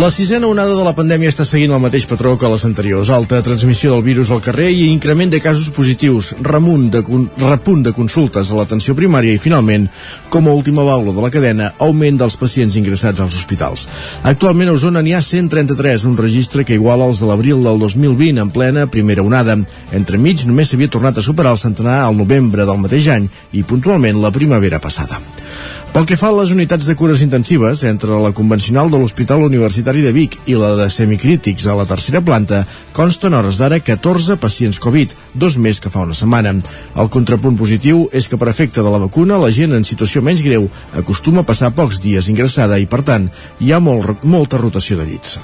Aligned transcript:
La 0.00 0.10
sisena 0.10 0.48
onada 0.48 0.72
de 0.72 0.84
la 0.86 0.94
pandèmia 0.96 1.28
està 1.28 1.44
seguint 1.44 1.74
el 1.76 1.80
mateix 1.82 2.06
patró 2.08 2.30
que 2.40 2.48
les 2.48 2.62
anteriors. 2.64 3.10
Alta 3.12 3.42
transmissió 3.44 3.92
del 3.92 4.04
virus 4.06 4.30
al 4.32 4.40
carrer 4.40 4.70
i 4.72 4.86
increment 4.88 5.30
de 5.30 5.40
casos 5.44 5.68
positius, 5.76 6.30
remunt 6.40 6.86
de, 6.94 7.02
repunt 7.42 7.82
de 7.84 7.92
consultes 7.92 8.48
a 8.48 8.56
l'atenció 8.56 8.96
primària 8.96 9.36
i, 9.36 9.42
finalment, 9.42 9.84
com 10.32 10.48
a 10.48 10.56
última 10.56 10.86
baula 10.88 11.12
de 11.12 11.26
la 11.26 11.30
cadena, 11.34 11.68
augment 11.76 12.22
dels 12.22 12.38
pacients 12.40 12.80
ingressats 12.80 13.20
als 13.20 13.36
hospitals. 13.36 13.84
Actualment 14.24 14.72
a 14.72 14.78
Osona 14.78 15.04
n'hi 15.04 15.12
ha 15.12 15.20
133, 15.20 16.08
un 16.08 16.16
registre 16.16 16.64
que 16.64 16.80
iguala 16.80 17.10
els 17.12 17.20
de 17.20 17.28
l'abril 17.28 17.60
del 17.60 17.84
2020 17.84 18.46
en 18.46 18.56
plena 18.56 18.88
primera 18.88 19.22
onada. 19.22 19.60
Entremig 19.92 20.48
només 20.48 20.72
s'havia 20.72 20.88
tornat 20.88 21.20
a 21.20 21.28
superar 21.28 21.52
el 21.52 21.60
centenar 21.60 22.00
al 22.06 22.16
novembre 22.16 22.64
del 22.64 22.80
mateix 22.80 23.12
any 23.12 23.28
i 23.52 23.62
puntualment 23.62 24.24
la 24.24 24.32
primavera 24.32 24.80
passada. 24.80 25.20
Pel 25.92 26.06
que 26.08 26.16
fa 26.16 26.30
a 26.30 26.34
les 26.38 26.48
unitats 26.54 26.86
de 26.88 26.94
cures 26.96 27.20
intensives, 27.20 27.82
entre 27.84 28.16
la 28.16 28.30
convencional 28.32 28.88
de 28.88 28.96
l'Hospital 28.96 29.42
Universitari 29.44 30.00
de 30.00 30.12
Vic 30.16 30.38
i 30.48 30.56
la 30.56 30.70
de 30.78 30.86
semicrítics 30.88 31.66
a 31.68 31.74
la 31.76 31.84
tercera 31.84 32.22
planta, 32.24 32.62
consten 32.96 33.36
hores 33.36 33.60
d'ara 33.60 33.76
14 33.84 34.38
pacients 34.40 34.80
Covid, 34.80 35.12
dos 35.34 35.58
més 35.60 35.82
que 35.84 35.92
fa 35.92 36.06
una 36.06 36.16
setmana. 36.16 36.54
El 36.96 37.12
contrapunt 37.12 37.60
positiu 37.60 38.06
és 38.08 38.24
que 38.24 38.40
per 38.40 38.48
efecte 38.48 38.80
de 38.80 38.94
la 38.94 39.02
vacuna 39.04 39.36
la 39.42 39.52
gent 39.52 39.76
en 39.76 39.84
situació 39.84 40.24
menys 40.24 40.40
greu 40.46 40.70
acostuma 40.96 41.44
a 41.44 41.48
passar 41.52 41.74
pocs 41.76 42.00
dies 42.00 42.32
ingressada 42.32 42.80
i, 42.80 42.88
per 42.88 43.04
tant, 43.04 43.28
hi 43.60 43.72
ha 43.72 43.84
molt, 43.84 44.24
molta 44.24 44.60
rotació 44.64 44.96
de 44.96 45.10
llits. 45.12 45.36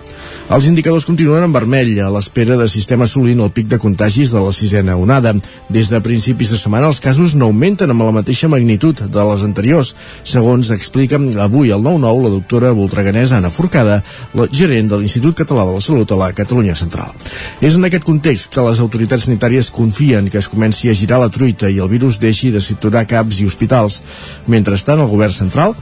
Els 0.48 0.64
indicadors 0.64 1.04
continuen 1.04 1.42
en 1.44 1.52
vermell 1.52 1.90
a 2.00 2.06
l'espera 2.08 2.54
de 2.56 2.64
sistema 2.72 3.04
assolint 3.04 3.42
el 3.44 3.50
pic 3.52 3.66
de 3.68 3.76
contagis 3.78 4.30
de 4.32 4.40
la 4.40 4.52
sisena 4.56 4.94
onada. 4.96 5.34
Des 5.68 5.90
de 5.92 5.98
principis 6.00 6.48
de 6.54 6.56
setmana 6.56 6.88
els 6.88 7.02
casos 7.04 7.34
no 7.36 7.50
augmenten 7.50 7.92
amb 7.92 8.06
la 8.06 8.14
mateixa 8.16 8.48
magnitud 8.48 9.02
de 9.12 9.26
les 9.28 9.44
anteriors, 9.44 9.90
segons 10.24 10.70
explica 10.72 11.20
avui 11.44 11.68
al 11.68 11.84
9-9 11.84 12.22
la 12.24 12.30
doctora 12.32 12.70
voltreganesa 12.78 13.36
Anna 13.36 13.50
Forcada, 13.52 13.98
la 14.32 14.48
gerent 14.48 14.88
de 14.88 15.02
l'Institut 15.02 15.36
Català 15.42 15.68
de 15.68 15.76
la 15.76 15.84
Salut 15.84 16.16
a 16.16 16.20
la 16.22 16.30
Catalunya 16.32 16.78
Central. 16.80 17.12
És 17.60 17.76
en 17.76 17.84
aquest 17.84 18.08
context 18.08 18.48
que 18.54 18.64
les 18.64 18.80
autoritats 18.80 19.28
sanitàries 19.28 19.68
confien 19.68 20.32
que 20.32 20.40
es 20.40 20.48
comenci 20.48 20.88
a 20.88 20.96
girar 20.96 21.20
la 21.20 21.28
truita 21.28 21.68
i 21.68 21.76
el 21.76 21.92
virus 21.92 22.16
deixi 22.24 22.48
de 22.56 22.64
situar 22.64 23.04
caps 23.04 23.44
i 23.44 23.52
hospitals. 23.52 24.00
Mentrestant, 24.48 25.04
el 25.04 25.12
govern 25.12 25.36
central 25.42 25.76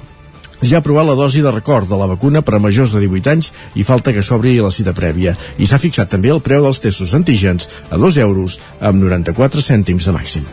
ja 0.63 0.77
ha 0.77 0.81
aprovat 0.81 1.07
la 1.07 1.15
dosi 1.15 1.43
de 1.43 1.51
record 1.51 1.89
de 1.89 1.97
la 1.97 2.07
vacuna 2.07 2.43
per 2.43 2.57
a 2.57 2.59
majors 2.59 2.93
de 2.93 3.01
18 3.01 3.31
anys 3.31 3.53
i 3.75 3.85
falta 3.85 4.13
que 4.13 4.23
s'obri 4.23 4.57
la 4.61 4.71
cita 4.71 4.95
prèvia. 4.97 5.37
I 5.59 5.67
s'ha 5.67 5.79
fixat 5.79 6.11
també 6.11 6.33
el 6.33 6.41
preu 6.41 6.63
dels 6.65 6.81
testos 6.81 7.15
antígens 7.15 7.69
a 7.91 7.97
2 7.97 8.23
euros 8.25 8.61
amb 8.81 9.03
94 9.03 9.61
cèntims 9.61 10.07
de 10.07 10.15
màxim. 10.17 10.47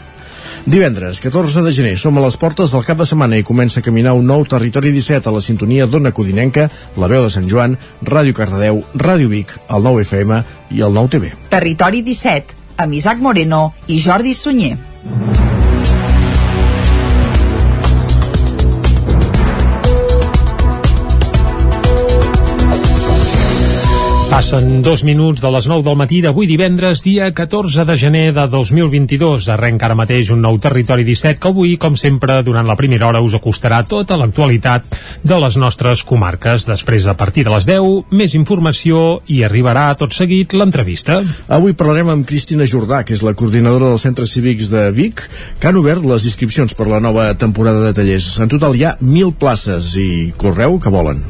Divendres, 0.65 1.19
14 1.19 1.61
de 1.61 1.71
gener, 1.75 1.97
som 1.99 2.15
a 2.17 2.21
les 2.23 2.37
portes 2.39 2.71
del 2.71 2.85
cap 2.87 2.97
de 2.97 3.05
setmana 3.05 3.35
i 3.35 3.43
comença 3.43 3.81
a 3.81 3.83
caminar 3.83 4.13
un 4.15 4.23
nou 4.27 4.45
territori 4.47 4.93
17 4.95 5.27
a 5.27 5.35
la 5.35 5.43
sintonia 5.43 5.87
d'Ona 5.91 6.13
Codinenca, 6.15 6.69
la 6.95 7.11
veu 7.11 7.27
de 7.27 7.33
Sant 7.33 7.49
Joan, 7.51 7.75
Ràdio 7.99 8.37
Cardedeu, 8.37 8.79
Ràdio 8.95 9.27
Vic, 9.27 9.51
el 9.67 9.83
9 9.83 10.07
FM 10.07 10.41
i 10.71 10.87
el 10.87 10.95
9 10.95 11.17
TV. 11.17 11.35
Territori 11.51 12.01
17, 12.07 12.55
amb 12.77 12.95
Isaac 12.95 13.19
Moreno 13.19 13.73
i 13.87 13.99
Jordi 13.99 14.31
Sunyer. 14.33 14.77
Passen 24.33 24.81
dos 24.81 25.03
minuts 25.05 25.43
de 25.43 25.49
les 25.53 25.67
9 25.69 25.83
del 25.85 25.93
matí 25.93 26.19
d'avui 26.25 26.47
divendres, 26.49 27.03
dia 27.05 27.27
14 27.37 27.83
de 27.85 27.95
gener 28.01 28.31
de 28.33 28.47
2022. 28.49 29.45
Arrenca 29.53 29.85
ara 29.85 29.97
mateix 29.99 30.31
un 30.33 30.39
nou 30.41 30.57
Territori 30.57 31.05
17 31.05 31.37
que 31.37 31.51
avui, 31.51 31.75
com 31.77 31.93
sempre, 31.93 32.39
durant 32.41 32.65
la 32.65 32.73
primera 32.73 33.05
hora 33.05 33.21
us 33.21 33.35
acostarà 33.37 33.83
tota 33.85 34.17
l'actualitat 34.17 34.87
de 35.21 35.37
les 35.37 35.57
nostres 35.61 36.01
comarques. 36.01 36.65
Després, 36.65 37.05
a 37.05 37.13
partir 37.13 37.43
de 37.45 37.53
les 37.53 37.67
10, 37.69 38.09
més 38.09 38.33
informació 38.33 39.21
i 39.29 39.43
arribarà 39.45 39.85
tot 40.01 40.17
seguit 40.17 40.57
l'entrevista. 40.57 41.19
Avui 41.45 41.77
parlarem 41.77 42.09
amb 42.15 42.25
Cristina 42.25 42.65
Jordà, 42.65 43.03
que 43.05 43.13
és 43.13 43.21
la 43.21 43.35
coordinadora 43.37 43.93
dels 43.93 44.07
centres 44.09 44.33
cívics 44.33 44.73
de 44.73 44.87
Vic, 44.97 45.27
que 45.61 45.69
han 45.69 45.77
obert 45.77 46.09
les 46.09 46.25
inscripcions 46.25 46.73
per 46.73 46.89
la 46.89 47.03
nova 47.05 47.29
temporada 47.37 47.85
de 47.85 47.93
tallers. 48.01 48.33
En 48.41 48.49
total 48.49 48.81
hi 48.81 48.89
ha 48.89 48.97
1.000 48.97 49.37
places 49.37 49.93
i 50.01 50.09
correu 50.41 50.81
que 50.81 50.97
volen. 50.97 51.21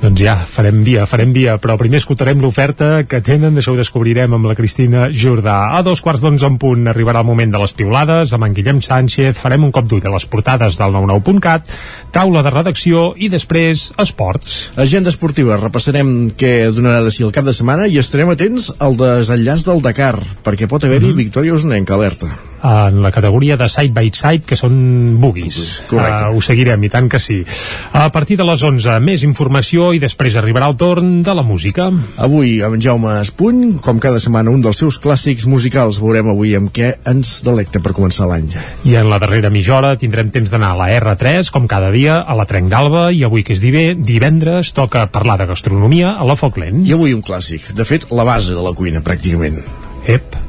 Doncs 0.00 0.16
ja, 0.16 0.32
farem 0.48 0.78
via, 0.80 1.02
farem 1.04 1.28
via, 1.36 1.58
però 1.60 1.74
primer 1.76 1.98
escoltarem 2.00 2.40
l'oferta 2.40 3.02
que 3.04 3.18
tenen, 3.20 3.58
això 3.60 3.74
ho 3.74 3.76
descobrirem 3.76 4.32
amb 4.32 4.48
la 4.48 4.54
Cristina 4.56 5.10
Jordà. 5.12 5.58
A 5.76 5.82
dos 5.84 6.00
quarts 6.00 6.24
d'onze 6.24 6.48
en 6.48 6.56
punt 6.62 6.88
arribarà 6.88 7.20
el 7.20 7.28
moment 7.28 7.52
de 7.52 7.60
les 7.60 7.74
piulades, 7.76 8.32
amb 8.32 8.48
en 8.48 8.54
Guillem 8.56 8.80
Sánchez 8.80 9.36
farem 9.36 9.66
un 9.68 9.74
cop 9.76 9.90
d'ull 9.90 10.06
a 10.08 10.14
les 10.14 10.24
portades 10.24 10.80
del 10.80 10.96
99.cat, 10.96 11.68
taula 12.16 12.40
de 12.46 12.52
redacció 12.54 13.10
i 13.20 13.28
després 13.28 13.90
esports. 14.00 14.60
Agenda 14.80 15.12
esportiva, 15.12 15.60
repassarem 15.60 16.30
què 16.32 16.54
donarà 16.72 17.04
de 17.04 17.12
si 17.12 17.26
el 17.26 17.34
cap 17.36 17.44
de 17.44 17.52
setmana 17.52 17.84
i 17.84 18.00
estarem 18.00 18.32
atents 18.32 18.70
al 18.80 18.96
desenllaç 18.96 19.68
del 19.68 19.84
Dakar, 19.84 20.14
perquè 20.40 20.64
pot 20.64 20.80
haver-hi 20.80 21.10
mm 21.10 21.12
-hmm. 21.12 21.26
victòria 21.26 21.60
usonenca, 21.60 22.00
alerta 22.00 22.49
en 22.62 23.00
la 23.02 23.10
categoria 23.14 23.56
de 23.56 23.68
side 23.68 23.94
by 23.96 24.10
side 24.14 24.46
que 24.48 24.58
són 24.58 24.74
bugis 25.20 25.80
uh, 25.90 26.30
ho 26.34 26.40
seguirem, 26.44 26.82
i 26.84 26.90
tant 26.92 27.08
que 27.10 27.20
sí. 27.22 27.40
A 27.96 28.08
partir 28.12 28.36
de 28.40 28.46
les 28.46 28.62
11 28.62 28.98
més 29.04 29.24
informació 29.26 29.90
i 29.96 30.00
després 30.02 30.36
arribarà 30.38 30.68
el 30.70 30.76
torn 30.80 31.20
de 31.26 31.34
la 31.36 31.44
música. 31.46 31.90
Avui 32.20 32.58
amb 32.64 32.80
Jaume 32.82 33.16
Espuny 33.20 33.78
com 33.84 34.00
cada 34.02 34.20
setmana 34.22 34.52
un 34.52 34.62
dels 34.64 34.80
seus 34.82 35.00
clàssics 35.02 35.46
musicals. 35.50 36.00
Veurem 36.02 36.30
avui 36.32 36.54
amb 36.58 36.72
què 36.74 36.92
ens 37.10 37.40
delecta 37.46 37.82
per 37.84 37.94
començar 37.96 38.28
l'any. 38.30 38.50
I 38.88 38.96
en 39.00 39.10
la 39.10 39.20
darrera 39.22 39.52
mitja 39.52 39.76
hora 39.78 39.94
tindrem 40.00 40.32
temps 40.34 40.52
d'anar 40.52 40.74
a 40.74 40.80
la 40.80 40.90
R3 40.98 41.52
com 41.54 41.68
cada 41.70 41.90
dia 41.94 42.20
a 42.20 42.36
la 42.38 42.46
Trenc 42.48 42.70
d'Alba 42.72 43.08
i 43.14 43.24
avui 43.26 43.44
que 43.46 43.56
és 43.56 43.62
divendres 43.62 44.74
toca 44.76 45.06
parlar 45.12 45.38
de 45.40 45.50
gastronomia 45.50 46.14
a 46.16 46.26
la 46.26 46.38
Foc 46.38 46.60
Lent. 46.60 46.84
I 46.86 46.96
avui 46.96 47.16
un 47.16 47.24
clàssic, 47.24 47.72
de 47.76 47.86
fet 47.86 48.08
la 48.14 48.26
base 48.26 48.54
de 48.56 48.64
la 48.64 48.74
cuina 48.76 49.04
pràcticament. 49.04 49.60
Ep, 50.08 50.39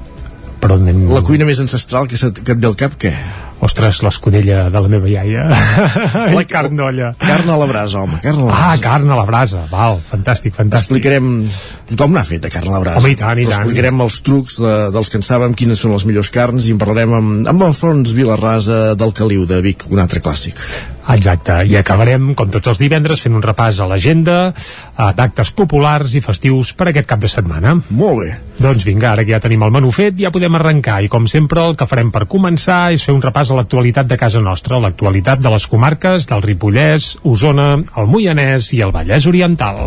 però 0.62 0.78
anem... 0.80 1.08
La 1.12 1.24
cuina 1.26 1.48
més 1.48 1.60
ancestral 1.64 2.10
que, 2.12 2.20
que 2.20 2.56
et 2.56 2.62
ve 2.62 2.70
al 2.70 2.78
cap, 2.80 2.98
què? 3.02 3.14
Ostres, 3.62 4.00
l'escudella 4.02 4.64
de 4.74 4.80
la 4.82 4.90
meva 4.90 5.10
iaia. 5.10 5.44
La 6.34 6.44
carn 6.50 6.74
d'olla. 6.80 7.12
Carn 7.22 7.50
a 7.54 7.58
la 7.62 7.68
brasa, 7.70 8.02
home, 8.02 8.18
carn 8.24 8.40
a 8.42 8.48
la 8.48 8.52
brasa. 8.52 8.70
Ah, 8.72 8.80
carn 8.82 9.12
a 9.14 9.18
la 9.20 9.26
brasa, 9.28 9.66
val, 9.70 10.00
fantàstic, 10.02 10.56
fantàstic. 10.58 10.98
Explicarem, 10.98 11.28
tothom 11.92 12.16
n'ha 12.18 12.24
fet 12.26 12.42
de 12.48 12.50
carn 12.54 12.72
a 12.72 12.80
la 12.80 12.82
brasa. 12.82 13.04
Home, 13.04 13.12
i 13.14 13.20
tant, 13.20 13.38
i 13.38 13.46
tant. 13.46 13.62
Explicarem 13.62 14.02
els 14.08 14.18
trucs 14.26 14.58
de, 14.64 14.74
dels 14.96 15.12
que 15.14 15.22
en 15.22 15.28
saben 15.28 15.54
quines 15.58 15.84
són 15.84 15.94
les 15.94 16.08
millors 16.10 16.34
carns 16.34 16.66
i 16.66 16.74
en 16.74 16.82
parlarem 16.82 17.14
amb, 17.20 17.52
amb 17.54 17.68
Alfons 17.70 18.16
Vilarrasa 18.18 18.96
del 18.98 19.14
Caliu 19.14 19.46
de 19.46 19.62
Vic, 19.62 19.86
un 19.94 20.02
altre 20.02 20.24
clàssic. 20.26 20.58
Exacte, 21.12 21.56
i 21.66 21.74
acabarem, 21.76 22.28
com 22.38 22.50
tots 22.54 22.70
els 22.72 22.80
divendres, 22.80 23.24
fent 23.26 23.34
un 23.36 23.42
repàs 23.44 23.80
a 23.82 23.88
l'agenda, 23.90 24.36
d'actes 25.18 25.50
populars 25.58 26.14
i 26.16 26.22
festius 26.24 26.76
per 26.78 26.92
aquest 26.92 27.10
cap 27.10 27.20
de 27.20 27.30
setmana. 27.32 27.74
Molt 27.90 28.22
bé. 28.22 28.30
Doncs 28.62 28.86
vinga, 28.86 29.10
ara 29.12 29.26
que 29.26 29.34
ja 29.34 29.42
tenim 29.42 29.66
el 29.66 29.74
menú 29.74 29.90
fet, 29.96 30.14
ja 30.22 30.32
podem 30.32 30.56
arrencar, 30.60 31.00
i 31.04 31.10
com 31.12 31.26
sempre 31.28 31.66
el 31.66 31.76
que 31.76 31.90
farem 31.90 32.14
per 32.14 32.28
començar 32.30 32.94
és 32.94 33.04
fer 33.04 33.16
un 33.18 33.24
repàs 33.26 33.51
a 33.52 33.60
l'actualitat 33.60 34.10
de 34.10 34.18
casa 34.20 34.42
nostra, 34.44 34.80
l'actualitat 34.80 35.44
de 35.44 35.52
les 35.54 35.68
comarques 35.68 36.30
del 36.32 36.44
Ripollès, 36.48 37.14
Osona, 37.28 37.74
el 37.98 38.12
Moianès 38.12 38.74
i 38.78 38.84
el 38.86 38.96
Vallès 38.96 39.28
Oriental. 39.30 39.86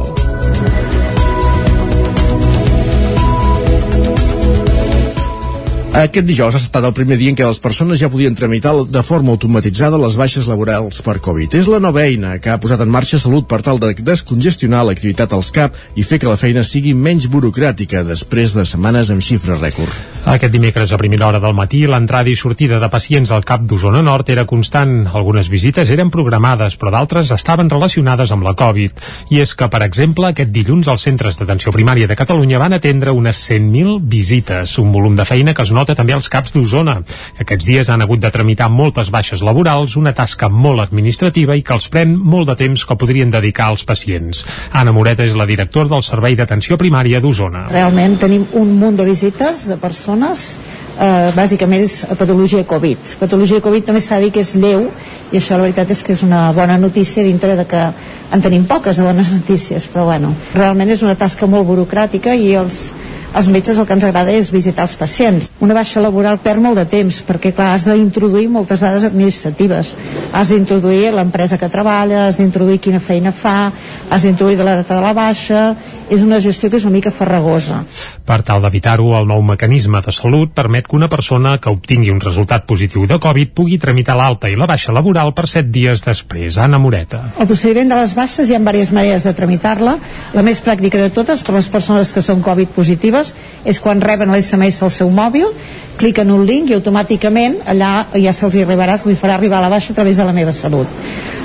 Aquest 5.94 6.26
dijous 6.26 6.56
ha 6.56 6.58
estat 6.58 6.82
el 6.82 6.90
primer 6.90 7.14
dia 7.20 7.30
en 7.30 7.36
què 7.38 7.44
les 7.46 7.60
persones 7.62 8.00
ja 8.00 8.08
podien 8.10 8.34
tramitar 8.34 8.72
de 8.90 9.02
forma 9.06 9.30
automatitzada 9.30 9.94
les 10.02 10.16
baixes 10.18 10.48
laborals 10.50 10.96
per 11.06 11.20
Covid. 11.22 11.52
És 11.54 11.68
la 11.70 11.78
nova 11.78 12.02
eina 12.02 12.32
que 12.42 12.50
ha 12.50 12.58
posat 12.58 12.80
en 12.82 12.90
marxa 12.90 13.20
Salut 13.22 13.46
per 13.46 13.60
tal 13.62 13.78
de 13.78 13.92
descongestionar 14.00 14.80
l'activitat 14.88 15.30
als 15.36 15.52
CAP 15.54 15.78
i 15.94 16.02
fer 16.02 16.18
que 16.18 16.26
la 16.26 16.34
feina 16.40 16.64
sigui 16.66 16.96
menys 16.98 17.28
burocràtica 17.30 18.02
després 18.08 18.56
de 18.58 18.64
setmanes 18.66 19.12
amb 19.14 19.22
xifres 19.22 19.60
rècord. 19.62 20.00
Aquest 20.32 20.50
dimecres 20.50 20.90
a 20.90 20.98
primera 20.98 21.28
hora 21.28 21.38
del 21.38 21.54
matí 21.54 21.84
l'entrada 21.86 22.32
i 22.32 22.34
sortida 22.34 22.80
de 22.82 22.90
pacients 22.90 23.30
al 23.30 23.46
CAP 23.46 23.70
d'Osona 23.70 24.02
Nord 24.02 24.34
era 24.34 24.46
constant. 24.50 25.06
Algunes 25.14 25.46
visites 25.52 25.94
eren 25.94 26.10
programades, 26.10 26.74
però 26.74 26.90
d'altres 26.90 27.30
estaven 27.38 27.70
relacionades 27.70 28.34
amb 28.34 28.42
la 28.48 28.56
Covid. 28.58 28.98
I 29.30 29.44
és 29.46 29.54
que, 29.54 29.70
per 29.70 29.84
exemple, 29.86 30.26
aquest 30.32 30.50
dilluns 30.50 30.90
els 30.90 31.06
centres 31.06 31.38
d'atenció 31.38 31.70
primària 31.70 32.10
de 32.10 32.18
Catalunya 32.18 32.58
van 32.58 32.74
atendre 32.80 33.14
unes 33.14 33.46
100.000 33.46 34.00
visites, 34.02 34.74
un 34.82 34.90
volum 34.90 35.14
de 35.14 35.28
feina 35.28 35.54
que 35.54 35.62
es 35.62 35.70
nota 35.70 35.83
nota 35.84 35.96
també 35.98 36.14
els 36.16 36.30
caps 36.32 36.54
d'Osona, 36.54 36.96
que 37.36 37.44
aquests 37.44 37.68
dies 37.68 37.90
han 37.92 38.00
hagut 38.00 38.22
de 38.22 38.32
tramitar 38.32 38.70
moltes 38.72 39.10
baixes 39.12 39.42
laborals, 39.44 39.98
una 40.00 40.14
tasca 40.16 40.48
molt 40.48 40.80
administrativa 40.86 41.56
i 41.58 41.62
que 41.62 41.76
els 41.76 41.90
pren 41.92 42.16
molt 42.16 42.48
de 42.48 42.56
temps 42.62 42.86
que 42.88 42.96
podrien 42.96 43.32
dedicar 43.32 43.68
als 43.68 43.84
pacients. 43.84 44.44
Anna 44.72 44.94
Moreta 44.96 45.26
és 45.28 45.36
la 45.36 45.46
directora 45.46 45.92
del 45.92 46.06
Servei 46.06 46.38
d'Atenció 46.38 46.80
Primària 46.80 47.20
d'Osona. 47.20 47.66
Realment 47.74 48.16
tenim 48.22 48.48
un 48.56 48.72
munt 48.80 48.96
de 48.96 49.04
visites 49.04 49.66
de 49.68 49.76
persones 49.82 50.54
eh, 50.96 51.30
bàsicament 51.36 51.84
és 51.84 52.00
patologia 52.16 52.64
Covid. 52.68 53.16
Patologia 53.20 53.60
Covid 53.64 53.90
també 53.90 54.00
s'ha 54.00 54.16
de 54.16 54.28
dir 54.28 54.34
que 54.34 54.44
és 54.44 54.54
lleu 54.56 54.88
i 55.32 55.40
això 55.40 55.58
la 55.58 55.66
veritat 55.66 55.92
és 55.92 56.04
que 56.06 56.16
és 56.16 56.24
una 56.24 56.46
bona 56.56 56.78
notícia 56.80 57.24
dintre 57.26 57.58
de 57.60 57.68
que 57.68 57.88
en 58.32 58.42
tenim 58.42 58.64
poques 58.64 58.96
de 58.96 59.04
bones 59.04 59.30
notícies, 59.34 59.84
però 59.90 60.08
bueno, 60.08 60.32
realment 60.54 60.96
és 60.96 61.04
una 61.04 61.18
tasca 61.18 61.46
molt 61.46 61.68
burocràtica 61.68 62.32
i 62.34 62.54
els 62.56 62.86
als 63.34 63.48
metges 63.50 63.78
el 63.78 63.86
que 63.86 63.96
ens 63.96 64.04
agrada 64.06 64.32
és 64.32 64.52
visitar 64.54 64.86
els 64.86 64.94
pacients. 64.96 65.50
Una 65.60 65.74
baixa 65.74 66.02
laboral 66.02 66.38
perd 66.44 66.62
molt 66.62 66.78
de 66.78 66.86
temps 66.88 67.20
perquè 67.26 67.50
clar, 67.54 67.72
has 67.74 67.86
d'introduir 67.88 68.46
moltes 68.48 68.84
dades 68.84 69.04
administratives. 69.08 69.94
Has 70.32 70.52
d'introduir 70.54 71.10
l'empresa 71.14 71.58
que 71.58 71.68
treballa, 71.68 72.28
has 72.28 72.38
d'introduir 72.38 72.78
quina 72.78 73.02
feina 73.02 73.32
fa, 73.34 73.72
has 74.08 74.22
d'introduir 74.22 74.62
la 74.62 74.78
data 74.80 74.94
de 74.94 75.02
la 75.02 75.12
baixa, 75.16 75.64
és 76.10 76.22
una 76.22 76.38
gestió 76.40 76.70
que 76.70 76.78
és 76.78 76.84
una 76.86 76.94
mica 76.94 77.10
farragosa. 77.10 77.82
Per 78.24 78.38
tal 78.46 78.62
d'evitar-ho, 78.64 79.10
el 79.18 79.26
nou 79.28 79.42
mecanisme 79.44 80.00
de 80.04 80.12
salut 80.14 80.52
permet 80.54 80.86
que 80.88 80.96
una 80.96 81.10
persona 81.12 81.56
que 81.58 81.72
obtingui 81.72 82.12
un 82.12 82.22
resultat 82.22 82.68
positiu 82.68 83.08
de 83.10 83.18
Covid 83.20 83.52
pugui 83.56 83.80
tramitar 83.82 84.16
l'alta 84.16 84.48
i 84.48 84.56
la 84.56 84.68
baixa 84.70 84.94
laboral 84.94 85.34
per 85.34 85.48
7 85.50 85.68
dies 85.74 86.04
després. 86.06 86.58
Anna 86.62 86.78
Moreta. 86.78 87.22
El 87.40 87.48
procediment 87.50 87.90
de 87.90 87.98
les 87.98 88.14
baixes 88.14 88.48
hi 88.48 88.54
ha 88.54 88.62
diverses 88.62 88.92
maneres 88.94 89.24
de 89.24 89.34
tramitar-la. 89.34 89.96
La 90.34 90.42
més 90.46 90.60
pràctica 90.62 91.00
de 91.00 91.10
totes 91.10 91.42
per 91.42 91.56
les 91.56 91.68
persones 91.68 92.12
que 92.12 92.22
són 92.22 92.42
Covid 92.44 92.72
positives 92.74 93.23
és 93.64 93.80
quan 93.80 94.02
reben 94.02 94.32
l'SMS 94.34 94.82
al 94.82 94.92
seu 94.92 95.10
mòbil, 95.10 95.52
cliquen 96.00 96.30
un 96.34 96.44
link 96.46 96.70
i 96.70 96.76
automàticament 96.76 97.62
allà 97.70 97.94
ja 98.14 98.32
se'ls 98.32 98.58
arribarà, 98.62 98.98
se'ls 98.98 99.20
farà 99.20 99.38
arribar 99.38 99.60
a 99.60 99.68
la 99.68 99.72
baixa 99.72 99.92
a 99.92 100.00
través 100.00 100.16
de 100.16 100.26
la 100.26 100.36
meva 100.36 100.52
salut. 100.52 100.86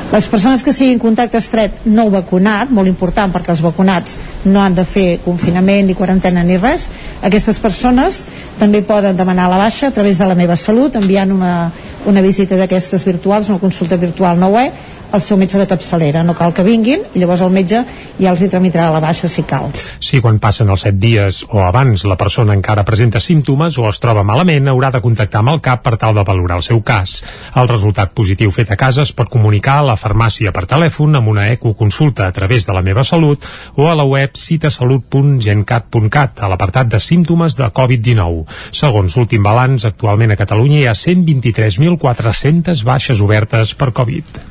Les 0.09 0.25
persones 0.25 0.63
que 0.65 0.73
siguin 0.73 0.97
contacte 0.97 1.37
estret 1.37 1.83
no 1.85 2.07
vacunat, 2.09 2.71
molt 2.73 2.89
important 2.89 3.29
perquè 3.29 3.53
els 3.53 3.61
vacunats 3.61 4.15
no 4.49 4.57
han 4.63 4.73
de 4.73 4.81
fer 4.81 5.19
confinament 5.21 5.85
ni 5.85 5.93
quarantena 5.93 6.41
ni 6.41 6.57
res, 6.57 6.87
aquestes 7.21 7.59
persones 7.61 8.23
també 8.57 8.81
poden 8.81 9.19
demanar 9.19 9.45
la 9.51 9.59
baixa 9.61 9.91
a 9.91 9.93
través 9.93 10.17
de 10.17 10.25
la 10.25 10.37
meva 10.39 10.57
salut 10.57 10.97
enviant 10.97 11.35
una, 11.35 11.53
una 12.09 12.25
visita 12.25 12.57
d'aquestes 12.57 13.05
virtuals, 13.05 13.53
una 13.53 13.61
consulta 13.61 14.01
virtual 14.01 14.41
no 14.41 14.49
web 14.57 14.97
al 15.11 15.21
seu 15.21 15.37
metge 15.37 15.57
de 15.57 15.65
capçalera, 15.67 16.23
no 16.23 16.35
cal 16.37 16.53
que 16.53 16.63
vinguin 16.65 17.05
i 17.13 17.21
llavors 17.21 17.41
el 17.45 17.53
metge 17.53 17.81
ja 18.19 18.31
els 18.31 18.41
hi 18.41 18.49
tramitarà 18.51 18.89
la 18.93 19.01
baixa 19.03 19.29
si 19.31 19.43
cal. 19.47 19.69
Si 19.99 20.21
quan 20.21 20.39
passen 20.41 20.69
els 20.69 20.85
7 20.85 20.99
dies 21.01 21.41
o 21.49 21.63
abans 21.65 22.05
la 22.09 22.17
persona 22.19 22.53
encara 22.57 22.85
presenta 22.85 23.21
símptomes 23.23 23.79
o 23.79 23.87
es 23.89 24.01
troba 24.01 24.23
malament, 24.23 24.69
haurà 24.69 24.91
de 24.93 25.01
contactar 25.01 25.41
amb 25.41 25.55
el 25.55 25.61
CAP 25.65 25.83
per 25.85 25.95
tal 25.97 26.17
de 26.17 26.25
valorar 26.25 26.59
el 26.59 26.65
seu 26.65 26.81
cas. 26.85 27.19
El 27.55 27.69
resultat 27.71 28.13
positiu 28.13 28.53
fet 28.53 28.71
a 28.71 28.77
casa 28.79 29.05
es 29.05 29.13
pot 29.13 29.31
comunicar 29.33 29.79
a 29.79 29.87
la 29.91 29.97
farmàcia 29.99 30.53
per 30.55 30.65
telèfon 30.71 31.19
amb 31.19 31.31
una 31.31 31.49
ecoconsulta 31.53 32.27
a 32.27 32.35
través 32.35 32.67
de 32.67 32.75
la 32.75 32.83
meva 32.85 33.03
salut 33.03 33.43
o 33.75 33.89
a 33.89 33.95
la 33.99 34.07
web 34.07 34.37
citasalut.gencat.cat 34.39 36.39
a 36.39 36.51
l'apartat 36.51 36.87
de 36.89 36.99
símptomes 37.03 37.57
de 37.59 37.67
Covid-19. 37.69 38.45
Segons 38.71 39.17
l'últim 39.17 39.43
balanç, 39.43 39.85
actualment 39.89 40.33
a 40.33 40.39
Catalunya 40.39 40.79
hi 40.79 40.87
ha 40.87 40.95
123.400 40.97 42.85
baixes 42.87 43.25
obertes 43.25 43.75
per 43.75 43.91
Covid. 43.93 44.48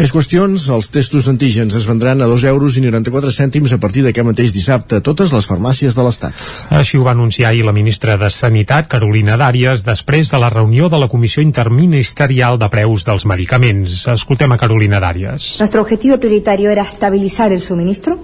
Més 0.00 0.14
qüestions, 0.16 0.62
els 0.72 0.86
testos 0.88 1.26
antígens 1.28 1.74
es 1.76 1.84
vendran 1.84 2.22
a 2.24 2.26
2 2.30 2.46
euros 2.48 2.78
i 2.78 2.80
94 2.80 3.34
cèntims 3.36 3.74
a 3.76 3.78
partir 3.82 4.00
d'aquest 4.00 4.24
mateix 4.24 4.54
dissabte 4.56 4.96
a 4.96 5.04
totes 5.04 5.34
les 5.36 5.44
farmàcies 5.44 5.92
de 5.92 6.06
l'Estat. 6.06 6.44
Així 6.78 6.96
ho 6.96 7.04
va 7.04 7.12
anunciar 7.12 7.50
ahir 7.50 7.66
la 7.66 7.74
ministra 7.76 8.16
de 8.16 8.30
Sanitat, 8.32 8.88
Carolina 8.88 9.36
Dàries, 9.36 9.84
després 9.84 10.32
de 10.32 10.40
la 10.40 10.48
reunió 10.48 10.88
de 10.88 11.02
la 11.02 11.10
Comissió 11.12 11.44
Interministerial 11.44 12.56
de 12.56 12.70
Preus 12.72 13.04
dels 13.04 13.28
Medicaments. 13.28 14.06
Escoltem 14.14 14.56
a 14.56 14.58
Carolina 14.64 15.02
Dàries. 15.04 15.50
Nuestro 15.60 15.84
objetivo 15.84 16.16
prioritario 16.16 16.72
era 16.72 16.88
estabilizar 16.88 17.52
el 17.52 17.60
suministro. 17.60 18.16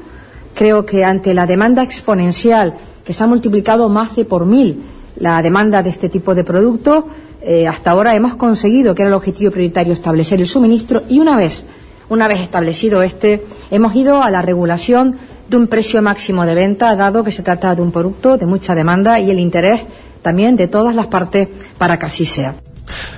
Creo 0.55 0.87
que 0.87 1.05
ante 1.05 1.35
la 1.35 1.45
demanda 1.45 1.85
exponencial 1.85 2.73
que 3.05 3.13
se 3.13 3.23
ha 3.23 3.27
multiplicado 3.27 3.91
más 3.91 4.17
de 4.17 4.25
por 4.25 4.47
mil 4.47 4.81
la 5.17 5.43
demanda 5.43 5.83
de 5.83 5.91
este 5.91 6.09
tipo 6.09 6.35
de 6.35 6.45
producto, 6.45 7.07
eh, 7.47 7.69
hasta 7.69 7.93
ahora 7.93 8.15
hemos 8.15 8.35
conseguido, 8.35 8.95
que 8.95 9.03
era 9.03 9.09
el 9.09 9.15
objetivo 9.15 9.53
prioritario, 9.53 9.93
establecer 9.93 10.41
el 10.41 10.49
suministro 10.49 11.05
y 11.09 11.21
una 11.21 11.37
vez, 11.37 11.65
una 12.09 12.27
vez 12.27 12.41
establecido 12.41 13.03
este, 13.03 13.47
hemos 13.71 13.95
ido 13.95 14.23
a 14.23 14.31
la 14.31 14.43
regulación 14.43 15.17
de 15.49 15.57
un 15.57 15.69
precio 15.69 16.03
máximo 16.03 16.45
de 16.45 16.57
venta, 16.57 16.95
dado 16.97 17.23
que 17.23 17.31
se 17.31 17.45
trata 17.45 17.75
de 17.75 17.83
un 17.83 17.93
producto 17.93 18.37
de 18.37 18.47
mucha 18.47 18.75
demanda 18.75 19.21
y 19.21 19.31
el 19.31 19.39
interés 19.39 19.83
también 20.23 20.57
de 20.57 20.67
todas 20.67 20.95
las 20.95 21.07
partes 21.07 21.49
para 21.79 21.99
que 21.99 22.07
así 22.07 22.25
sea. 22.25 22.57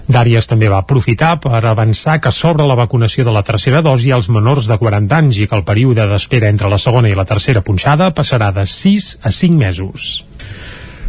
Dàries 0.08 0.48
també 0.48 0.68
va 0.72 0.80
aprofitar 0.80 1.34
per 1.40 1.60
avançar 1.68 2.18
que 2.24 2.32
s'obre 2.32 2.64
la 2.68 2.76
vacunació 2.76 3.24
de 3.24 3.32
la 3.32 3.44
tercera 3.44 3.82
dosi 3.84 4.12
als 4.12 4.30
menors 4.32 4.68
de 4.68 4.78
40 4.80 5.16
anys 5.16 5.42
i 5.42 5.48
que 5.48 5.56
el 5.56 5.64
període 5.68 6.06
d'espera 6.08 6.48
entre 6.48 6.70
la 6.72 6.80
segona 6.80 7.10
i 7.12 7.16
la 7.16 7.28
tercera 7.28 7.60
punxada 7.64 8.12
passarà 8.16 8.48
de 8.56 8.64
6 8.64 9.18
a 9.22 9.32
5 9.32 9.60
mesos. 9.60 10.27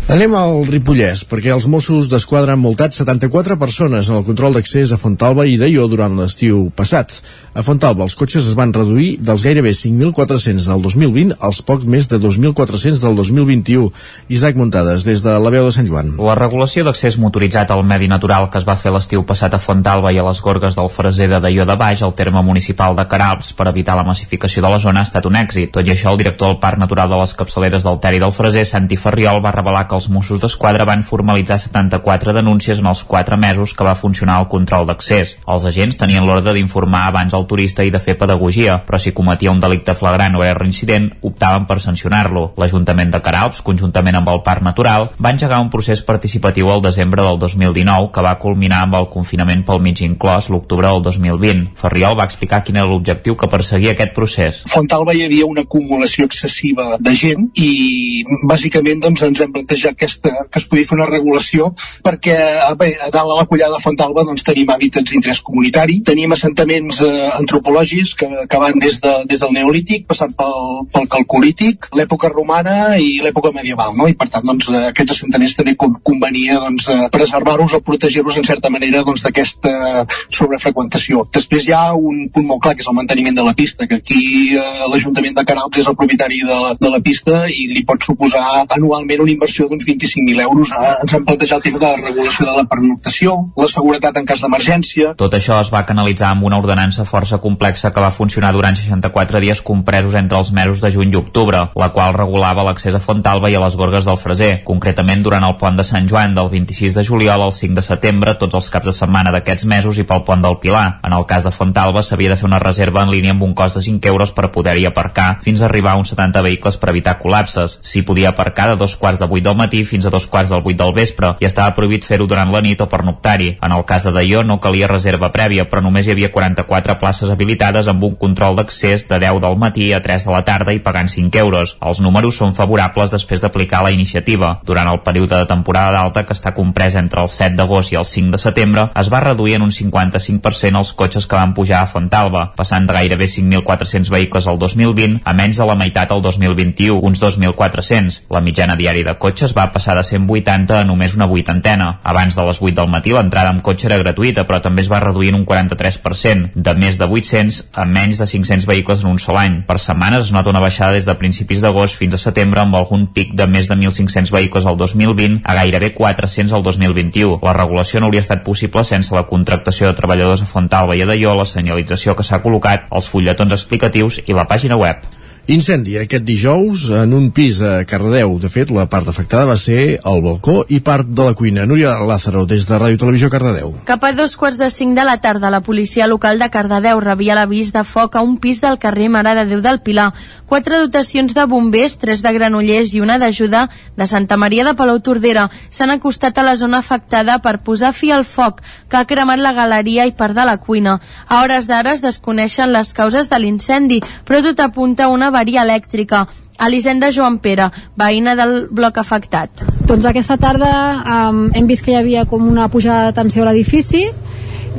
Anem 0.09 0.33
al 0.33 0.63
Ripollès, 0.65 1.19
perquè 1.29 1.51
els 1.53 1.67
Mossos 1.69 2.07
d'Esquadra 2.09 2.55
han 2.55 2.61
multat 2.63 2.95
74 2.97 3.59
persones 3.61 4.07
en 4.09 4.15
el 4.17 4.23
control 4.25 4.55
d'accés 4.55 4.89
a 4.89 4.97
Fontalba 4.97 5.43
i 5.45 5.59
Deió 5.61 5.83
durant 5.85 6.15
l'estiu 6.17 6.63
passat. 6.73 7.19
A 7.53 7.61
Fontalba 7.61 8.07
els 8.07 8.15
cotxes 8.17 8.47
es 8.49 8.55
van 8.57 8.73
reduir 8.73 9.19
dels 9.21 9.43
gairebé 9.45 9.69
5.400 9.77 10.65
del 10.65 10.81
2020 10.81 11.35
als 11.45 11.59
poc 11.61 11.85
més 11.85 12.09
de 12.09 12.17
2.400 12.23 12.97
del 13.03 13.19
2021. 13.19 13.91
Isaac 14.33 14.57
Muntades, 14.57 15.05
des 15.05 15.21
de 15.21 15.35
la 15.37 15.51
veu 15.53 15.67
de 15.67 15.75
Sant 15.77 15.85
Joan. 15.85 16.15
La 16.17 16.33
regulació 16.39 16.87
d'accés 16.87 17.19
motoritzat 17.21 17.69
al 17.69 17.85
medi 17.85 18.09
natural 18.09 18.49
que 18.49 18.57
es 18.57 18.65
va 18.65 18.79
fer 18.81 18.95
l'estiu 18.95 19.21
passat 19.29 19.53
a 19.53 19.61
Fontalba 19.61 20.09
i 20.09 20.17
a 20.17 20.25
les 20.25 20.41
gorgues 20.41 20.73
del 20.73 20.89
Freser 20.89 21.29
de 21.35 21.43
Deió 21.45 21.69
de 21.69 21.77
Baix, 21.77 22.01
al 22.01 22.17
terme 22.17 22.41
municipal 22.41 22.97
de 22.97 23.05
Caralps, 23.13 23.53
per 23.53 23.69
evitar 23.69 23.99
la 24.01 24.07
massificació 24.09 24.65
de 24.65 24.73
la 24.73 24.81
zona 24.81 25.05
ha 25.05 25.09
estat 25.11 25.29
un 25.29 25.37
èxit. 25.37 25.69
Tot 25.77 25.85
i 25.85 25.93
això, 25.93 26.09
el 26.09 26.23
director 26.25 26.49
del 26.49 26.61
Parc 26.65 26.81
Natural 26.81 27.13
de 27.13 27.21
les 27.21 27.37
Capçaleres 27.37 27.85
del 27.85 28.01
Ter 28.01 28.17
i 28.17 28.25
del 28.25 28.33
Freser, 28.33 28.65
Santi 28.65 28.97
Ferriol, 28.97 29.45
va 29.45 29.53
revelar 29.53 29.85
que 29.85 29.98
els 29.99 30.07
Mossos 30.07 30.39
d'Esquadra 30.39 30.85
van 30.87 31.03
formalitzar 31.03 31.59
74 31.59 32.33
denúncies 32.37 32.79
en 32.79 32.87
els 32.87 33.03
4 33.03 33.37
mesos 33.37 33.73
que 33.75 33.83
va 33.83 33.97
funcionar 33.99 34.39
el 34.39 34.47
control 34.51 34.87
d'accés. 34.87 35.35
Els 35.43 35.65
agents 35.67 35.99
tenien 35.99 36.25
l'ordre 36.25 36.53
d'informar 36.55 37.05
abans 37.09 37.35
al 37.35 37.47
turista 37.49 37.83
i 37.83 37.91
de 37.91 37.99
fer 37.99 38.15
pedagogia, 38.17 38.79
però 38.87 38.99
si 38.99 39.11
cometia 39.15 39.51
un 39.51 39.59
delicte 39.59 39.95
flagrant 39.99 40.37
o 40.39 40.43
era 40.45 40.57
reincident, 40.57 41.09
optaven 41.21 41.67
per 41.67 41.79
sancionar-lo. 41.83 42.45
L'Ajuntament 42.59 43.11
de 43.11 43.21
Caralps, 43.25 43.61
conjuntament 43.65 44.19
amb 44.21 44.31
el 44.31 44.43
Parc 44.45 44.63
Natural, 44.63 45.09
va 45.19 45.33
engegar 45.35 45.59
un 45.59 45.71
procés 45.73 46.03
participatiu 46.05 46.71
al 46.71 46.83
desembre 46.85 47.25
del 47.25 47.39
2019 47.43 48.11
que 48.15 48.23
va 48.23 48.37
culminar 48.39 48.85
amb 48.85 48.95
el 49.01 49.09
confinament 49.11 49.65
pel 49.67 49.83
mig 49.83 49.99
inclòs 50.05 50.47
l'octubre 50.53 50.87
del 50.87 51.03
2020. 51.03 51.75
Ferriol 51.75 52.17
va 52.19 52.27
explicar 52.29 52.63
quin 52.63 52.79
era 52.79 52.87
l'objectiu 52.87 53.35
que 53.35 53.51
perseguia 53.51 53.97
aquest 53.97 54.15
procés. 54.15 54.63
Fontalba 54.69 55.15
hi 55.17 55.25
havia 55.27 55.49
una 55.49 55.67
acumulació 55.67 56.29
excessiva 56.29 56.95
de 56.99 57.15
gent 57.19 57.49
i 57.59 58.23
bàsicament 58.47 59.03
doncs, 59.03 59.25
ens 59.27 59.43
vam 59.43 59.51
aquesta, 59.91 60.31
que 60.49 60.61
es 60.61 60.67
podia 60.69 60.87
fer 60.89 60.97
una 60.97 61.09
regulació 61.09 61.71
perquè 62.05 62.37
bé, 62.79 62.91
a 62.99 63.09
dalt 63.13 63.33
a 63.33 63.39
la 63.41 63.45
collada 63.49 63.77
de 63.77 63.83
Fontalba 63.83 64.25
doncs, 64.27 64.43
tenim 64.47 64.69
hàbitats 64.73 65.11
d'interès 65.11 65.41
comunitari, 65.45 65.99
tenim 66.05 66.33
assentaments 66.35 67.01
eh, 67.05 67.29
antropològics 67.39 68.15
que, 68.19 68.29
que 68.49 68.61
van 68.61 68.79
des, 68.81 68.99
de, 69.03 69.13
des 69.29 69.43
del 69.43 69.53
neolític, 69.55 70.05
passant 70.09 70.33
pel, 70.37 70.85
pel 70.93 71.09
calcolític, 71.11 71.89
l'època 71.97 72.31
romana 72.33 72.97
i 73.01 73.19
l'època 73.23 73.53
medieval, 73.55 73.95
no? 73.97 74.09
i 74.09 74.17
per 74.19 74.29
tant 74.33 74.45
doncs, 74.47 74.69
eh, 74.73 74.85
aquests 74.93 75.17
assentaments 75.17 75.57
també 75.59 75.75
con 75.79 75.97
convenia 76.05 76.59
doncs, 76.63 76.89
eh, 76.93 77.09
preservar-los 77.13 77.77
o 77.77 77.83
protegir-los 77.85 78.39
en 78.41 78.47
certa 78.47 78.71
manera 78.73 79.03
doncs, 79.07 79.25
d'aquesta 79.25 79.73
doncs, 79.73 80.25
sobrefreqüentació. 80.39 81.25
Després 81.35 81.67
hi 81.67 81.75
ha 81.75 81.85
un 81.95 82.27
punt 82.33 82.47
molt 82.47 82.63
clar 82.63 82.75
que 82.77 82.83
és 82.85 82.89
el 82.89 82.97
manteniment 82.97 83.35
de 83.37 83.45
la 83.45 83.55
pista, 83.57 83.87
que 83.89 83.99
aquí 83.99 84.21
eh, 84.55 84.85
l'Ajuntament 84.91 85.37
de 85.37 85.45
Canals 85.47 85.81
és 85.81 85.89
el 85.89 85.97
propietari 85.99 86.41
de 86.45 86.59
la, 86.63 86.73
de 86.79 86.93
la 86.93 87.01
pista 87.05 87.43
i 87.49 87.67
li 87.73 87.85
pot 87.87 88.03
suposar 88.05 88.65
anualment 88.75 89.25
una 89.25 89.33
inversió 89.33 89.69
d'uns 89.79 89.85
25.000 89.85 90.41
euros. 90.41 90.71
Eh, 90.71 90.95
ens 91.01 91.13
hem 91.13 91.25
plantejat 91.25 91.57
el 91.57 91.63
tema 91.63 91.79
de 91.79 91.85
la 91.87 91.95
regulació 91.95 92.45
de 92.45 92.55
la 92.57 92.65
pernoctació, 92.69 93.35
la 93.57 93.67
seguretat 93.67 94.17
en 94.17 94.25
cas 94.25 94.41
d'emergència. 94.43 95.13
Tot 95.17 95.33
això 95.33 95.59
es 95.61 95.71
va 95.73 95.85
canalitzar 95.85 96.31
amb 96.33 96.43
una 96.43 96.59
ordenança 96.59 97.05
força 97.05 97.39
complexa 97.39 97.93
que 97.93 98.01
va 98.01 98.11
funcionar 98.11 98.51
durant 98.53 98.75
64 98.75 99.39
dies 99.39 99.61
compresos 99.61 100.15
entre 100.15 100.37
els 100.37 100.51
mesos 100.51 100.81
de 100.81 100.91
juny 100.91 101.13
i 101.13 101.19
octubre, 101.19 101.65
la 101.75 101.89
qual 101.95 102.13
regulava 102.13 102.63
l'accés 102.63 102.95
a 102.95 103.03
Fontalba 103.03 103.49
i 103.49 103.55
a 103.55 103.63
les 103.63 103.75
Gorgues 103.75 104.05
del 104.05 104.19
Freser, 104.19 104.63
concretament 104.65 105.23
durant 105.23 105.45
el 105.45 105.57
pont 105.57 105.77
de 105.77 105.85
Sant 105.87 106.07
Joan 106.09 106.35
del 106.35 106.49
26 106.49 106.95
de 106.95 107.03
juliol 107.03 107.41
al 107.41 107.53
5 107.53 107.75
de 107.75 107.85
setembre, 107.85 108.35
tots 108.39 108.55
els 108.55 108.69
caps 108.69 108.91
de 108.91 108.95
setmana 108.95 109.33
d'aquests 109.35 109.65
mesos 109.69 109.97
i 109.97 110.07
pel 110.07 110.23
pont 110.27 110.43
del 110.43 110.59
Pilar. 110.59 110.99
En 111.03 111.13
el 111.15 111.25
cas 111.29 111.45
de 111.45 111.53
Fontalba 111.55 112.03
s'havia 112.03 112.33
de 112.33 112.39
fer 112.39 112.49
una 112.49 112.59
reserva 112.59 113.03
en 113.03 113.13
línia 113.13 113.35
amb 113.35 113.43
un 113.43 113.55
cost 113.55 113.79
de 113.79 113.85
5 113.85 114.11
euros 114.11 114.33
per 114.35 114.51
poder-hi 114.51 114.85
aparcar 114.85 115.39
fins 115.43 115.61
a 115.61 115.67
arribar 115.69 115.93
a 115.93 116.01
uns 116.01 116.13
70 116.13 116.43
vehicles 116.45 116.77
per 116.77 116.91
evitar 116.93 117.17
col·lapses. 117.21 117.79
S'hi 117.85 118.03
podia 118.03 118.33
aparcar 118.33 118.69
de 118.71 118.79
dos 118.79 118.95
quarts 118.95 119.19
de 119.19 119.25
8 119.29 119.43
del 119.45 119.58
matí 119.59 119.83
fins 119.85 120.07
a 120.07 120.13
dos 120.13 120.27
quarts 120.31 120.53
del 120.53 120.63
8 120.63 120.77
del 120.79 120.95
vespre 120.95 121.33
i 121.43 121.47
estava 121.49 121.75
prohibit 121.75 122.07
fer-ho 122.07 122.27
durant 122.27 122.51
la 122.53 122.63
nit 122.65 122.81
o 122.81 122.87
per 122.89 123.03
noctar-hi. 123.05 123.51
En 123.61 123.75
el 123.75 123.85
cas 123.85 124.07
de 124.07 124.13
Daió 124.15 124.43
no 124.43 124.59
calia 124.63 124.87
reserva 124.87 125.31
prèvia, 125.35 125.67
però 125.69 125.83
només 125.83 126.07
hi 126.07 126.13
havia 126.15 126.31
44 126.31 126.97
places 127.01 127.31
habilitades 127.33 127.87
amb 127.91 128.03
un 128.07 128.15
control 128.15 128.57
d'accés 128.59 129.07
de 129.09 129.19
10 129.21 129.41
del 129.43 129.57
matí 129.59 129.91
a 129.93 130.01
3 130.05 130.25
de 130.29 130.33
la 130.33 130.43
tarda 130.47 130.73
i 130.73 130.81
pagant 130.85 131.11
5 131.11 131.43
euros. 131.43 131.75
Els 131.81 132.01
números 132.03 132.39
són 132.39 132.55
favorables 132.55 133.11
després 133.11 133.43
d'aplicar 133.43 133.83
la 133.83 133.91
iniciativa. 133.95 134.55
Durant 134.65 134.87
el 134.91 135.01
període 135.05 135.35
de 135.37 135.49
temporada 135.49 135.93
d'alta, 135.95 136.25
que 136.25 136.35
està 136.37 136.53
comprès 136.55 136.95
entre 136.99 137.21
el 137.21 137.29
7 137.29 137.57
d'agost 137.59 137.93
i 137.93 137.99
el 137.99 138.07
5 138.07 138.35
de 138.35 138.41
setembre, 138.41 138.87
es 138.95 139.11
va 139.11 139.23
reduir 139.23 139.57
en 139.57 139.67
un 139.67 139.73
55% 139.75 140.79
els 140.79 140.93
cotxes 140.93 141.27
que 141.27 141.37
van 141.37 141.53
pujar 141.53 141.83
a 141.83 141.89
Fontalba, 141.89 142.49
passant 142.55 142.87
de 142.87 142.95
gairebé 142.95 143.27
5.400 143.27 144.11
vehicles 144.13 144.47
al 144.47 144.59
2020 144.59 145.21
a 145.23 145.33
menys 145.33 145.59
de 145.59 145.67
la 145.67 145.77
meitat 145.79 146.11
al 146.11 146.21
2021, 146.21 146.99
uns 147.05 147.21
2.400. 147.21 148.23
La 148.29 148.41
mitjana 148.45 148.77
diària 148.79 149.07
de 149.07 149.17
cotxes 149.19 149.48
cotxes 149.49 149.55
va 149.57 149.71
passar 149.73 149.95
de 149.97 150.03
180 150.03 150.79
a 150.79 150.85
només 150.85 151.15
una 151.15 151.27
vuitantena. 151.27 151.99
Abans 152.03 152.35
de 152.35 152.43
les 152.45 152.61
8 152.61 152.75
del 152.75 152.89
matí 152.89 153.11
l'entrada 153.11 153.49
amb 153.49 153.61
cotxe 153.61 153.87
era 153.87 153.97
gratuïta, 153.97 154.45
però 154.45 154.61
també 154.61 154.81
es 154.81 154.89
va 154.89 154.99
reduir 154.99 155.29
en 155.29 155.39
un 155.39 155.45
43%, 155.45 156.51
de 156.55 156.73
més 156.75 156.97
de 156.97 157.05
800 157.05 157.71
a 157.73 157.85
menys 157.85 158.19
de 158.19 158.27
500 158.27 158.67
vehicles 158.67 159.03
en 159.03 159.09
un 159.09 159.19
sol 159.19 159.37
any. 159.37 159.63
Per 159.65 159.79
setmanes 159.79 160.27
es 160.27 160.31
nota 160.31 160.49
una 160.49 160.61
baixada 160.61 160.93
des 160.93 161.05
de 161.05 161.15
principis 161.15 161.61
d'agost 161.61 161.97
fins 161.97 162.13
a 162.13 162.21
setembre 162.21 162.61
amb 162.61 162.75
algun 162.75 163.07
pic 163.13 163.33
de 163.33 163.47
més 163.47 163.69
de 163.69 163.75
1.500 163.75 164.31
vehicles 164.31 164.65
al 164.65 164.77
2020 164.77 165.41
a 165.43 165.55
gairebé 165.55 165.93
400 165.93 166.53
al 166.53 166.63
2021. 166.63 167.39
La 167.43 167.53
regulació 167.53 167.99
no 167.99 168.09
hauria 168.09 168.21
estat 168.25 168.43
possible 168.43 168.83
sense 168.83 169.15
la 169.15 169.25
contractació 169.27 169.89
de 169.89 169.97
treballadors 169.97 170.43
a 170.43 170.49
Fontalba 170.49 170.95
i 170.95 171.03
a 171.03 171.09
Daió, 171.09 171.35
la 171.35 171.47
senyalització 171.47 172.15
que 172.15 172.25
s'ha 172.25 172.43
col·locat, 172.43 172.89
els 172.91 173.09
fulletons 173.09 173.55
explicatius 173.55 174.21
i 174.27 174.35
la 174.35 174.47
pàgina 174.49 174.77
web. 174.77 175.18
Incendi 175.49 175.95
aquest 175.97 176.27
dijous 176.27 176.83
en 176.93 177.09
un 177.17 177.31
pis 177.33 177.57
a 177.65 177.79
Cardedeu. 177.89 178.35
De 178.37 178.51
fet, 178.53 178.69
la 178.69 178.83
part 178.85 179.07
afectada 179.09 179.47
va 179.49 179.55
ser 179.57 179.95
el 179.97 180.19
balcó 180.21 180.59
i 180.69 180.77
part 180.85 181.07
de 181.09 181.23
la 181.25 181.33
cuina. 181.33 181.63
Núria 181.65 181.95
Lázaro, 182.05 182.43
des 182.45 182.67
de 182.69 182.77
Ràdio 182.77 182.99
Televisió 183.01 183.31
Cardedeu. 183.33 183.71
Cap 183.87 184.05
a 184.05 184.11
dos 184.13 184.35
quarts 184.37 184.59
de 184.61 184.67
cinc 184.69 184.93
de 184.93 185.07
la 185.07 185.15
tarda, 185.23 185.49
la 185.49 185.63
policia 185.65 186.05
local 186.05 186.37
de 186.37 186.51
Cardedeu 186.53 187.01
rebia 187.01 187.33
l'avís 187.33 187.71
de 187.73 187.81
foc 187.81 188.13
a 188.13 188.21
un 188.21 188.35
pis 188.37 188.61
del 188.61 188.77
carrer 188.77 189.07
Mare 189.09 189.33
de 189.39 189.47
Déu 189.49 189.63
del 189.65 189.81
Pilar. 189.81 190.11
Quatre 190.45 190.77
dotacions 190.83 191.33
de 191.33 191.47
bombers, 191.49 191.97
tres 191.97 192.21
de 192.21 192.29
Granollers 192.37 192.93
i 192.93 193.01
una 193.01 193.17
d'ajuda 193.17 193.63
de 193.97 194.05
Santa 194.05 194.37
Maria 194.37 194.67
de 194.69 194.75
Palau 194.77 195.01
Tordera 195.01 195.47
s'han 195.71 195.89
acostat 195.89 196.37
a 196.37 196.45
la 196.45 196.53
zona 196.61 196.83
afectada 196.85 197.39
per 197.41 197.63
posar 197.65 197.95
fi 197.97 198.11
al 198.13 198.21
foc 198.21 198.61
que 198.89 199.01
ha 199.01 199.09
cremat 199.09 199.41
la 199.41 199.55
galeria 199.57 200.05
i 200.05 200.13
part 200.13 200.37
de 200.37 200.45
la 200.45 200.59
cuina. 200.61 200.99
A 201.25 201.41
hores 201.41 201.65
d'ara 201.65 201.97
es 201.97 202.05
desconeixen 202.05 202.69
les 202.69 202.93
causes 202.93 203.33
de 203.33 203.41
l'incendi, 203.41 204.01
però 204.29 204.43
tot 204.45 204.61
apunta 204.61 205.09
a 205.09 205.13
una 205.13 205.33
avaria 205.39 205.63
elèctrica. 205.63 206.27
Elisenda 206.59 207.07
Joan 207.15 207.37
Pere, 207.39 207.69
veïna 207.95 208.35
del 208.35 208.67
bloc 208.67 208.97
afectat. 208.99 209.63
Doncs 209.87 210.05
aquesta 210.09 210.35
tarda 210.35 210.71
um, 210.99 211.45
hem 211.55 211.69
vist 211.69 211.85
que 211.85 211.93
hi 211.93 211.99
havia 212.01 212.25
com 212.27 212.43
una 212.43 212.67
pujada 212.67 213.07
de 213.07 213.15
tensió 213.15 213.45
a 213.45 213.47
l'edifici, 213.47 214.09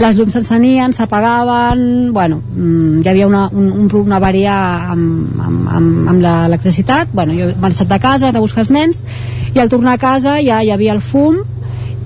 les 0.00 0.17
llums 0.17 0.37
s'encenien, 0.37 0.93
s'apagaven, 0.93 2.12
bueno, 2.12 2.43
mm, 2.52 3.00
hi 3.00 3.09
havia 3.09 3.26
una, 3.26 3.47
un, 3.49 3.71
un, 3.73 3.88
una 4.02 4.19
avaria 4.21 4.59
amb, 4.93 5.40
amb, 5.40 5.71
amb, 5.79 6.11
amb 6.12 6.23
l'electricitat, 6.25 7.09
bueno, 7.17 7.33
jo 7.37 7.49
he 7.49 7.57
marxat 7.64 7.88
de 7.88 7.99
casa, 8.00 8.29
he 8.29 8.37
de 8.37 8.45
buscar 8.45 8.67
els 8.67 8.75
nens, 8.76 9.02
i 9.55 9.59
al 9.59 9.73
tornar 9.73 9.97
a 9.97 10.02
casa 10.05 10.37
ja 10.45 10.61
hi 10.61 10.71
havia 10.71 10.93
el 10.93 11.00
fum, 11.00 11.40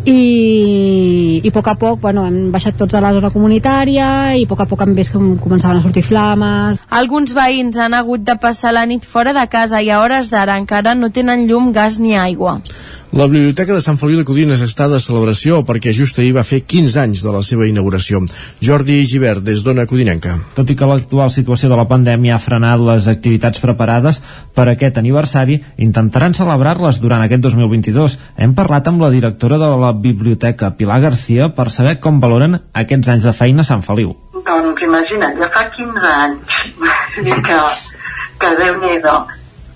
i, 0.05 1.41
i 1.43 1.49
a 1.49 1.55
poc 1.55 1.69
a 1.73 1.75
poc 1.81 2.01
bueno, 2.03 2.27
hem 2.29 2.51
baixat 2.53 2.77
tots 2.81 2.95
a 2.95 3.03
la 3.05 3.13
zona 3.17 3.31
comunitària 3.33 4.09
i 4.37 4.45
a 4.45 4.51
poc 4.51 4.65
a 4.65 4.69
poc 4.69 4.85
hem 4.85 4.95
vist 4.97 5.15
com 5.15 5.35
començaven 5.41 5.81
a 5.81 5.85
sortir 5.85 6.05
flames. 6.05 6.81
Alguns 6.91 7.35
veïns 7.37 7.79
han 7.81 7.97
hagut 7.97 8.25
de 8.27 8.37
passar 8.41 8.75
la 8.77 8.85
nit 8.89 9.05
fora 9.05 9.33
de 9.37 9.47
casa 9.51 9.81
i 9.81 9.91
a 9.91 10.03
hores 10.03 10.31
d'ara 10.33 10.59
encara 10.61 10.95
no 10.95 11.11
tenen 11.11 11.49
llum, 11.49 11.73
gas 11.73 11.99
ni 11.99 12.17
aigua. 12.19 12.61
La 13.15 13.29
Biblioteca 13.31 13.71
de 13.77 13.79
Sant 13.79 13.95
Feliu 13.95 14.19
de 14.19 14.25
Codines 14.27 14.59
està 14.65 14.89
de 14.91 14.99
celebració 14.99 15.61
perquè 15.63 15.93
just 15.95 16.17
ahir 16.19 16.33
va 16.35 16.43
fer 16.43 16.65
15 16.67 16.97
anys 16.99 17.21
de 17.23 17.31
la 17.31 17.45
seva 17.47 17.69
inauguració. 17.69 18.19
Jordi 18.59 18.97
Givert, 19.07 19.45
des 19.47 19.63
d'Ona 19.63 19.85
Codinenca. 19.87 20.35
Tot 20.57 20.73
i 20.73 20.75
que 20.75 20.89
l'actual 20.91 21.31
situació 21.31 21.71
de 21.71 21.79
la 21.79 21.87
pandèmia 21.87 22.35
ha 22.35 22.43
frenat 22.43 22.83
les 22.83 23.07
activitats 23.07 23.63
preparades 23.63 24.19
per 24.59 24.67
aquest 24.73 24.99
aniversari, 24.99 25.61
intentaran 25.79 26.35
celebrar-les 26.35 26.99
durant 26.99 27.23
aquest 27.23 27.47
2022. 27.47 28.19
Hem 28.35 28.59
parlat 28.59 28.91
amb 28.91 29.07
la 29.07 29.13
directora 29.15 29.63
de 29.63 29.71
la 29.71 29.94
Biblioteca, 29.95 30.73
Pilar 30.79 31.01
Garcia, 31.05 31.49
per 31.55 31.71
saber 31.71 31.99
com 32.03 32.21
valoren 32.23 32.59
aquests 32.83 33.15
anys 33.15 33.29
de 33.29 33.37
feina 33.37 33.65
a 33.65 33.71
Sant 33.71 33.85
Feliu. 33.87 34.17
Doncs 34.45 34.83
imagina't, 34.85 35.39
ja 35.41 35.49
fa 35.55 35.69
15 35.77 36.11
anys 36.11 36.59
que, 37.49 37.63
que 38.43 38.53
Déu-n'hi-do 38.61 39.17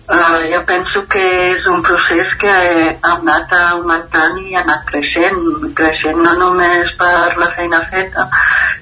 Uh, 0.08 0.40
jo 0.48 0.62
penso 0.64 1.02
que 1.04 1.20
és 1.20 1.66
un 1.68 1.82
procés 1.84 2.30
que 2.40 2.48
ha 2.48 3.10
anat 3.10 3.50
augmentant 3.52 4.38
i 4.40 4.54
ha 4.54 4.62
anat 4.62 4.86
creixent, 4.88 5.42
creixent 5.76 6.22
no 6.24 6.32
només 6.38 6.94
per 6.96 7.36
la 7.36 7.50
feina 7.52 7.82
feta, 7.90 8.24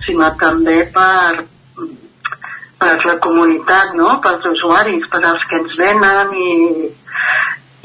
sinó 0.05 0.29
també 0.39 0.77
per, 0.95 1.43
per 2.79 2.93
la 3.09 3.17
comunitat, 3.27 3.97
no? 3.99 4.21
pels 4.23 4.47
usuaris, 4.53 5.09
per 5.11 5.25
als 5.25 5.43
que 5.51 5.59
ens 5.65 5.81
venen 5.83 6.31
i, 6.39 6.55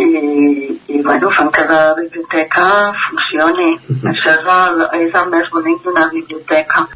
i, 0.01 0.79
i 0.87 1.01
bueno, 1.01 1.29
fan 1.31 1.51
que 1.51 1.65
la 1.65 1.93
biblioteca 1.93 2.93
funcioni. 3.05 3.71
Uh 3.73 3.95
-huh. 3.95 4.09
Això 4.11 4.29
és 4.39 4.47
el, 4.57 5.05
és 5.05 5.13
el 5.13 5.29
més 5.29 5.49
bonic 5.49 5.83
d'una 5.83 6.09
biblioteca. 6.13 6.87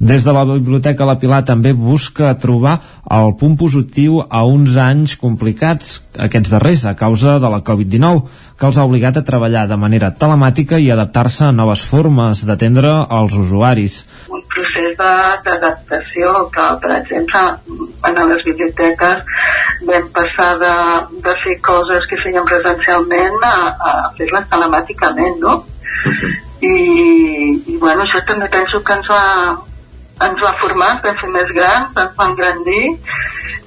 Des 0.00 0.24
de 0.24 0.32
la 0.32 0.46
Biblioteca 0.48 1.04
La 1.04 1.18
Pilar 1.20 1.42
també 1.44 1.74
busca 1.76 2.30
trobar 2.40 2.78
el 3.12 3.34
punt 3.36 3.58
positiu 3.60 4.22
a 4.22 4.40
uns 4.48 4.78
anys 4.80 5.12
complicats, 5.20 5.90
aquests 6.16 6.54
darrers, 6.54 6.86
a 6.88 6.94
causa 6.96 7.34
de 7.42 7.50
la 7.52 7.58
Covid-19, 7.66 8.22
que 8.56 8.66
els 8.70 8.78
ha 8.80 8.86
obligat 8.88 9.20
a 9.20 9.24
treballar 9.28 9.66
de 9.68 9.76
manera 9.76 10.08
telemàtica 10.16 10.80
i 10.80 10.88
adaptar-se 10.88 11.44
a 11.50 11.52
noves 11.52 11.84
formes 11.84 12.46
d'atendre 12.48 12.96
els 13.18 13.36
usuaris. 13.44 14.00
Un 14.32 14.40
procés 14.56 14.96
d'adaptació 14.96 16.32
que, 16.56 16.72
per 16.80 16.96
exemple, 16.96 17.46
en 18.08 18.24
les 18.32 18.44
biblioteques 18.48 19.38
vam 19.84 20.12
passar 20.16 20.50
de, 20.64 20.76
de 21.28 21.40
fer 21.44 21.60
coses 21.60 22.08
que 22.08 22.24
feien 22.24 22.48
presencialment 22.48 23.42
a, 23.44 23.56
a 23.76 23.98
fer-les 24.16 24.48
telemàticament, 24.48 25.42
no? 25.44 25.60
Uh 25.60 26.14
-huh. 26.14 26.38
I, 26.60 26.76
i 27.72 27.76
bueno, 27.76 28.02
això 28.02 28.24
també 28.24 28.48
penso 28.48 28.82
que 28.84 28.92
ens 28.92 29.08
va, 29.08 29.56
ens 30.26 30.42
va 30.44 30.54
formar, 30.60 30.94
vam 31.04 31.20
fer 31.20 31.30
més 31.34 31.52
grans, 31.56 31.92
ens 31.96 32.16
va 32.18 32.30
engrandir 32.30 32.84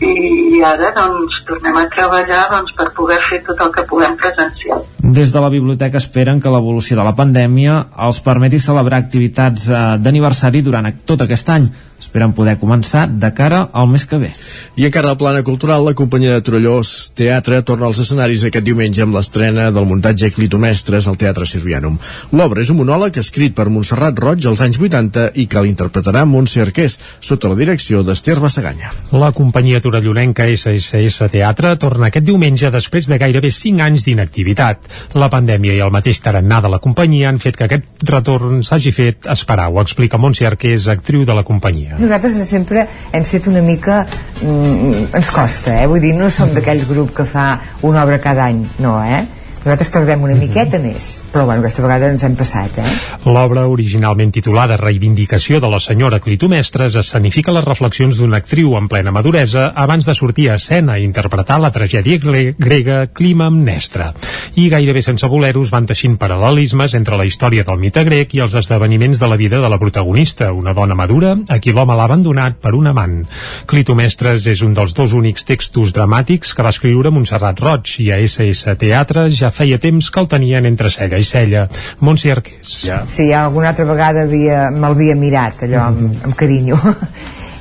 i 0.03 0.61
ara 0.65 0.91
doncs 0.95 1.39
tornem 1.47 1.77
a 1.79 1.85
treballar 1.91 2.43
doncs, 2.51 2.73
per 2.77 2.89
poder 2.97 3.19
fer 3.27 3.39
tot 3.47 3.61
el 3.63 3.71
que 3.75 3.85
puguem 3.89 4.17
presencial. 4.19 4.83
Des 5.03 5.31
de 5.33 5.41
la 5.43 5.51
biblioteca 5.53 5.99
esperen 5.99 6.41
que 6.41 6.51
l'evolució 6.51 6.97
de 6.99 7.05
la 7.05 7.15
pandèmia 7.15 7.79
els 8.07 8.19
permeti 8.25 8.59
celebrar 8.59 9.01
activitats 9.03 9.69
eh, 9.69 9.81
d'aniversari 10.03 10.63
durant 10.65 10.91
tot 11.05 11.25
aquest 11.25 11.51
any 11.53 11.69
esperen 12.03 12.35
poder 12.35 12.57
començar 12.61 13.07
de 13.07 13.31
cara 13.35 13.67
al 13.71 13.89
mes 13.91 14.05
que 14.05 14.19
ve. 14.19 14.31
I 14.75 14.87
encara 14.89 15.13
al 15.13 15.19
plana 15.19 15.43
cultural, 15.47 15.85
la 15.85 15.95
companyia 15.97 16.35
de 16.37 16.45
Trollós 16.45 17.13
Teatre 17.17 17.61
torna 17.65 17.87
als 17.87 18.01
escenaris 18.03 18.43
aquest 18.47 18.65
diumenge 18.65 19.03
amb 19.03 19.15
l'estrena 19.15 19.69
del 19.73 19.87
muntatge 19.89 20.31
Clitomestres 20.35 21.07
al 21.07 21.17
Teatre 21.19 21.47
Sirvianum. 21.49 21.97
L'obra 22.33 22.63
és 22.63 22.71
un 22.73 22.79
monòleg 22.81 23.17
escrit 23.21 23.55
per 23.55 23.69
Montserrat 23.71 24.19
Roig 24.19 24.47
als 24.49 24.63
anys 24.65 24.79
80 24.81 25.29
i 25.39 25.47
que 25.47 25.63
l'interpretarà 25.63 26.25
Montse 26.29 26.61
Arqués, 26.63 26.97
sota 27.23 27.51
la 27.51 27.59
direcció 27.59 28.03
d'Ester 28.03 28.39
Bassaganya. 28.43 28.91
La 29.11 29.31
companyia 29.35 29.81
torellonenca 29.83 30.47
SSS 30.49 31.29
Teatre 31.33 31.75
torna 31.81 32.09
aquest 32.09 32.27
diumenge 32.27 32.71
després 32.73 33.09
de 33.09 33.19
gairebé 33.21 33.51
5 33.53 33.83
anys 33.87 34.07
d'inactivitat. 34.07 34.89
La 35.19 35.29
pandèmia 35.33 35.77
i 35.77 35.83
el 35.85 35.93
mateix 35.93 36.21
tarannà 36.23 36.61
de 36.63 36.71
la 36.73 36.81
companyia 36.83 37.29
han 37.29 37.41
fet 37.43 37.59
que 37.59 37.67
aquest 37.67 38.07
retorn 38.09 38.63
s'hagi 38.65 38.93
fet 38.95 39.29
esperar, 39.33 39.69
ho 39.71 39.81
explica 39.81 40.19
Montse 40.21 40.47
Arqués, 40.49 40.89
actriu 40.91 41.25
de 41.25 41.37
la 41.37 41.45
companyia. 41.47 41.92
Nosaltres 41.99 42.39
sempre 42.49 42.87
hem 43.11 43.25
set 43.25 43.47
una 43.51 43.61
mica... 43.61 44.03
Mm, 44.43 45.07
ens 45.15 45.29
costa, 45.31 45.77
eh? 45.81 45.87
Vull 45.87 46.01
dir, 46.03 46.13
no 46.17 46.29
som 46.33 46.51
d'aquell 46.55 46.83
grup 46.89 47.13
que 47.15 47.25
fa 47.27 47.53
una 47.85 48.03
obra 48.03 48.19
cada 48.23 48.49
any, 48.49 48.63
no, 48.83 48.97
eh? 49.03 49.21
Nosaltres 49.63 49.91
tardem 49.95 50.23
una 50.27 50.37
miqueta 50.37 50.79
més 50.83 51.09
però 51.33 51.47
bueno, 51.49 51.63
aquesta 51.63 51.85
vegada 51.85 52.11
ens 52.13 52.23
hem 52.27 52.37
passat 52.39 52.79
eh? 52.83 52.87
l'obra 53.25 53.65
originalment 53.71 54.31
titulada 54.35 54.77
Reivindicació 54.77 55.59
de 55.63 55.71
la 55.73 55.81
senyora 55.83 56.21
Clitomestres 56.23 56.99
escenifica 57.01 57.55
les 57.55 57.65
reflexions 57.65 58.19
d'una 58.19 58.43
actriu 58.43 58.77
en 58.77 58.87
plena 58.91 59.11
maduresa 59.15 59.71
abans 59.73 60.05
de 60.05 60.15
sortir 60.15 60.49
a 60.51 60.59
escena 60.61 60.99
i 60.99 61.07
interpretar 61.07 61.59
la 61.63 61.71
tragèdia 61.73 62.19
grega 62.21 63.07
Clima 63.13 63.49
Amnestra 63.49 64.11
i 64.59 64.69
gairebé 64.69 65.01
sense 65.01 65.27
voler-ho 65.27 65.63
van 65.71 65.87
teixint 65.89 66.17
paral·lelismes 66.19 66.93
entre 66.97 67.17
la 67.17 67.25
història 67.25 67.63
del 67.65 67.79
mite 67.81 68.03
grec 68.05 68.33
i 68.35 68.41
els 68.43 68.55
esdeveniments 68.59 69.21
de 69.21 69.29
la 69.29 69.37
vida 69.39 69.61
de 69.61 69.69
la 69.69 69.79
protagonista 69.81 70.51
una 70.53 70.73
dona 70.77 70.95
madura 70.95 71.33
a 71.49 71.59
qui 71.63 71.73
l'home 71.73 71.95
l'ha 71.95 72.07
abandonat 72.09 72.59
per 72.61 72.73
un 72.77 72.89
amant. 72.91 73.21
Clitomestres 73.69 74.47
és 74.51 74.63
un 74.65 74.75
dels 74.77 74.93
dos 74.97 75.13
únics 75.17 75.47
textos 75.47 75.93
dramàtics 75.95 76.53
que 76.53 76.65
va 76.65 76.73
escriure 76.73 77.13
Montserrat 77.13 77.61
Roig 77.63 77.95
i 78.03 78.09
a 78.11 78.19
SS 78.21 78.75
Teatre 78.81 79.29
ja 79.31 79.52
feia 79.53 79.79
temps 79.79 80.09
que 80.09 80.19
el 80.19 80.27
tenien 80.31 80.65
entre 80.69 80.91
cella 80.93 81.19
i 81.21 81.27
cella. 81.27 81.67
Montse 82.01 82.31
Arqués. 82.33 82.81
Ja. 82.87 83.03
Sí, 83.09 83.31
alguna 83.33 83.71
altra 83.73 83.85
vegada 83.85 84.25
me'l 84.25 84.89
havia 84.91 85.15
mirat, 85.15 85.63
allò, 85.67 85.87
amb, 85.87 86.01
mhm. 86.01 86.21
amb 86.27 86.35
carinyo. 86.35 86.79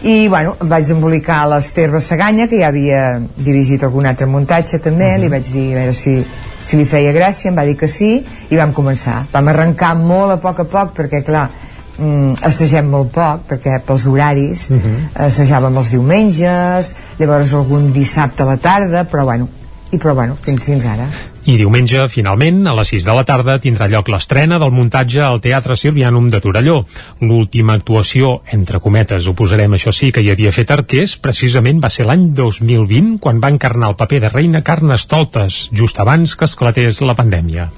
I, 0.03 0.27
bueno, 0.27 0.57
em 0.61 0.69
vaig 0.69 0.89
embolicar 0.91 1.45
a 1.45 1.51
l'Ester 1.53 1.87
Bassaganya, 1.93 2.49
que 2.51 2.59
ja 2.59 2.73
havia 2.73 3.21
dirigit 3.37 3.85
algun 3.87 4.09
altre 4.11 4.27
muntatge 4.27 4.81
també, 4.83 5.07
uh 5.07 5.13
-huh. 5.13 5.21
li 5.21 5.29
mhm. 5.29 5.35
vaig 5.37 5.53
dir 5.53 5.67
a 5.73 5.79
veure 5.79 5.95
si, 5.95 6.25
si 6.65 6.77
li 6.77 6.85
feia 6.85 7.13
gràcia, 7.13 7.49
em 7.51 7.57
va 7.57 7.65
dir 7.65 7.77
que 7.77 7.87
sí, 7.87 8.25
i 8.51 8.57
vam 8.57 8.73
començar. 8.73 9.27
Vam 9.33 9.49
arrencar 9.49 9.95
molt 9.95 10.33
a 10.33 10.37
poc 10.37 10.61
a 10.61 10.65
poc, 10.65 10.97
perquè, 10.97 11.23
clar, 11.23 11.49
mm, 11.99 12.35
assagem 12.43 12.89
molt 12.91 13.13
poc 13.13 13.47
perquè 13.49 13.81
pels 13.87 14.07
horaris 14.07 14.71
uh 14.71 14.77
-huh. 14.77 15.27
assajàvem 15.27 15.77
els 15.77 15.91
diumenges 15.91 16.95
llavors 17.19 17.53
algun 17.55 17.93
dissabte 17.93 18.43
a 18.43 18.47
la 18.47 18.57
tarda 18.57 19.05
però 19.05 19.25
bueno, 19.25 19.49
i 19.91 19.99
però 19.99 20.15
bueno, 20.15 20.37
fins, 20.41 20.65
fins 20.65 20.85
ara 20.87 21.07
I 21.43 21.57
diumenge, 21.59 22.05
finalment, 22.07 22.61
a 22.71 22.75
les 22.79 22.93
6 22.93 23.07
de 23.09 23.15
la 23.17 23.25
tarda, 23.27 23.57
tindrà 23.59 23.89
lloc 23.91 24.07
l'estrena 24.13 24.61
del 24.63 24.71
muntatge 24.71 25.19
al 25.27 25.41
Teatre 25.43 25.75
Sirvianum 25.75 26.29
de 26.31 26.39
Torelló. 26.45 26.77
L'última 27.19 27.75
actuació, 27.75 28.37
entre 28.55 28.79
cometes, 28.85 29.27
ho 29.27 29.35
posarem 29.35 29.75
això 29.75 29.91
sí, 29.91 30.13
que 30.15 30.23
hi 30.23 30.31
havia 30.31 30.55
fet 30.55 30.71
Arqués, 30.71 31.19
precisament 31.19 31.83
va 31.83 31.91
ser 31.91 32.07
l'any 32.07 32.29
2020, 32.39 33.17
quan 33.19 33.43
va 33.43 33.51
encarnar 33.51 33.91
el 33.91 33.99
paper 33.99 34.23
de 34.23 34.35
Reina 34.39 34.63
Carnestoltes, 34.63 35.65
just 35.75 35.99
abans 35.99 36.37
que 36.39 36.47
esclatés 36.47 37.03
la 37.03 37.19
pandèmia. 37.19 37.73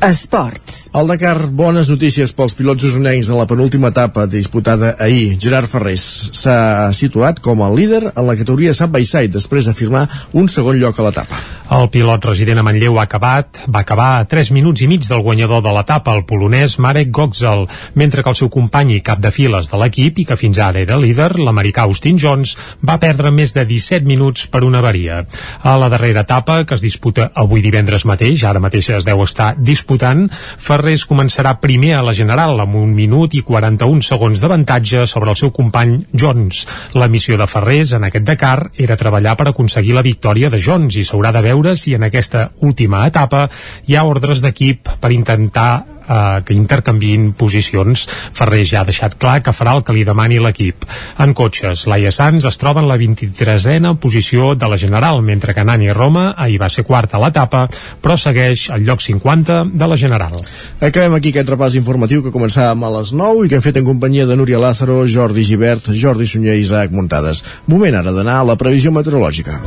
Esports. 0.00 0.90
Al 0.92 1.08
Dakar, 1.08 1.48
bones 1.56 1.88
notícies 1.88 2.34
pels 2.36 2.54
pilots 2.58 2.84
usonencs 2.84 3.30
en 3.32 3.38
la 3.40 3.46
penúltima 3.48 3.88
etapa 3.94 4.26
disputada 4.28 4.94
ahir. 5.00 5.38
Gerard 5.40 5.70
Ferrés 5.72 6.04
s'ha 6.36 6.92
situat 6.92 7.40
com 7.40 7.64
a 7.64 7.72
líder 7.72 8.02
en 8.12 8.24
la 8.28 8.36
categoria 8.36 8.76
side 8.76 8.92
by 8.92 9.08
side 9.08 9.32
després 9.32 9.66
d'afirmar 9.66 10.06
un 10.36 10.52
segon 10.52 10.76
lloc 10.82 11.00
a 11.00 11.08
l'etapa. 11.08 11.40
El 11.66 11.88
pilot 11.90 12.22
resident 12.28 12.60
a 12.60 12.62
Manlleu 12.62 13.00
ha 13.00 13.04
acabat, 13.08 13.64
va 13.66 13.80
acabar 13.82 14.10
a 14.20 14.26
3 14.30 14.52
minuts 14.54 14.84
i 14.84 14.86
mig 14.86 15.02
del 15.08 15.24
guanyador 15.24 15.64
de 15.64 15.72
l'etapa, 15.74 16.12
el 16.14 16.22
polonès 16.22 16.76
Marek 16.78 17.10
Goxel, 17.10 17.64
mentre 17.98 18.22
que 18.22 18.30
el 18.30 18.36
seu 18.38 18.50
company 18.54 18.92
i 18.94 19.00
cap 19.02 19.18
de 19.18 19.32
files 19.34 19.66
de 19.72 19.80
l'equip, 19.80 20.20
i 20.22 20.26
que 20.28 20.36
fins 20.38 20.60
ara 20.62 20.78
era 20.78 20.98
líder, 21.02 21.32
l'americà 21.40 21.88
Austin 21.88 22.20
Jones, 22.22 22.54
va 22.86 23.00
perdre 23.02 23.32
més 23.34 23.56
de 23.56 23.64
17 23.66 24.06
minuts 24.06 24.46
per 24.46 24.62
una 24.62 24.78
avaria. 24.78 25.24
A 25.66 25.74
la 25.80 25.88
darrera 25.90 26.22
etapa, 26.22 26.60
que 26.62 26.78
es 26.78 26.84
disputa 26.86 27.32
avui 27.34 27.64
divendres 27.66 28.06
mateix, 28.06 28.44
ara 28.46 28.62
mateix 28.62 28.92
es 29.00 29.08
deu 29.08 29.24
estar 29.26 29.56
disputant, 29.86 30.26
Ferrés 30.58 31.04
començarà 31.06 31.54
primer 31.62 31.94
a 31.94 32.02
la 32.02 32.12
general 32.12 32.58
amb 32.60 32.74
un 32.74 32.90
minut 32.94 33.36
i 33.38 33.42
41 33.46 34.02
segons 34.02 34.42
d'avantatge 34.42 35.06
sobre 35.06 35.30
el 35.30 35.38
seu 35.38 35.52
company 35.54 36.00
Jones. 36.12 36.66
La 36.98 37.06
missió 37.06 37.38
de 37.38 37.46
Ferrés 37.46 37.94
en 37.94 38.04
aquest 38.08 38.26
Dakar 38.26 38.70
era 38.76 38.98
treballar 38.98 39.36
per 39.36 39.48
aconseguir 39.52 39.94
la 39.94 40.02
victòria 40.02 40.50
de 40.50 40.58
Jones 40.58 40.96
i 40.96 41.04
s'haurà 41.06 41.30
de 41.32 41.44
veure 41.46 41.76
si 41.76 41.94
en 41.94 42.02
aquesta 42.02 42.50
última 42.66 43.06
etapa 43.06 43.46
hi 43.86 43.94
ha 43.94 44.04
ordres 44.04 44.42
d'equip 44.42 44.90
per 44.98 45.14
intentar 45.14 45.95
eh, 46.08 46.42
que 46.46 46.54
intercanviïn 46.56 47.32
posicions. 47.38 48.06
Ferrés 48.36 48.70
ja 48.70 48.82
ha 48.82 48.88
deixat 48.88 49.16
clar 49.18 49.40
que 49.42 49.54
farà 49.54 49.76
el 49.76 49.84
que 49.84 49.94
li 49.96 50.04
demani 50.06 50.40
l'equip. 50.42 50.86
En 51.22 51.34
cotxes, 51.34 51.86
Laia 51.90 52.12
Sanz 52.14 52.46
es 52.48 52.58
troba 52.58 52.82
en 52.82 52.88
la 52.90 52.98
23a 53.00 53.94
posició 54.00 54.54
de 54.54 54.68
la 54.68 54.78
General, 54.78 55.22
mentre 55.22 55.54
que 55.54 55.64
Nani 55.64 55.92
Roma 55.92 56.34
ahir 56.36 56.60
va 56.62 56.70
ser 56.70 56.84
quarta 56.84 57.16
a 57.16 57.22
l'etapa, 57.24 57.66
però 58.02 58.16
segueix 58.16 58.68
al 58.70 58.84
lloc 58.86 59.02
50 59.04 59.62
de 59.72 59.86
la 59.86 59.96
General. 59.96 60.36
Acabem 60.80 61.16
aquí 61.16 61.32
aquest 61.34 61.54
repàs 61.54 61.78
informatiu 61.78 62.22
que 62.24 62.34
començàvem 62.34 62.84
a 62.84 62.92
les 62.98 63.12
9 63.12 63.46
i 63.46 63.50
que 63.50 63.60
hem 63.60 63.64
fet 63.64 63.80
en 63.80 63.88
companyia 63.88 64.26
de 64.26 64.36
Núria 64.36 64.60
Lázaro, 64.62 65.02
Jordi 65.06 65.44
Givert, 65.44 65.90
Jordi 65.92 66.26
Sunyer 66.26 66.56
i 66.56 66.64
Isaac 66.66 66.92
Muntades. 66.92 67.44
Moment 67.66 68.02
ara 68.02 68.14
d'anar 68.14 68.40
a 68.42 68.52
la 68.52 68.60
previsió 68.60 68.92
meteorològica. 68.92 69.60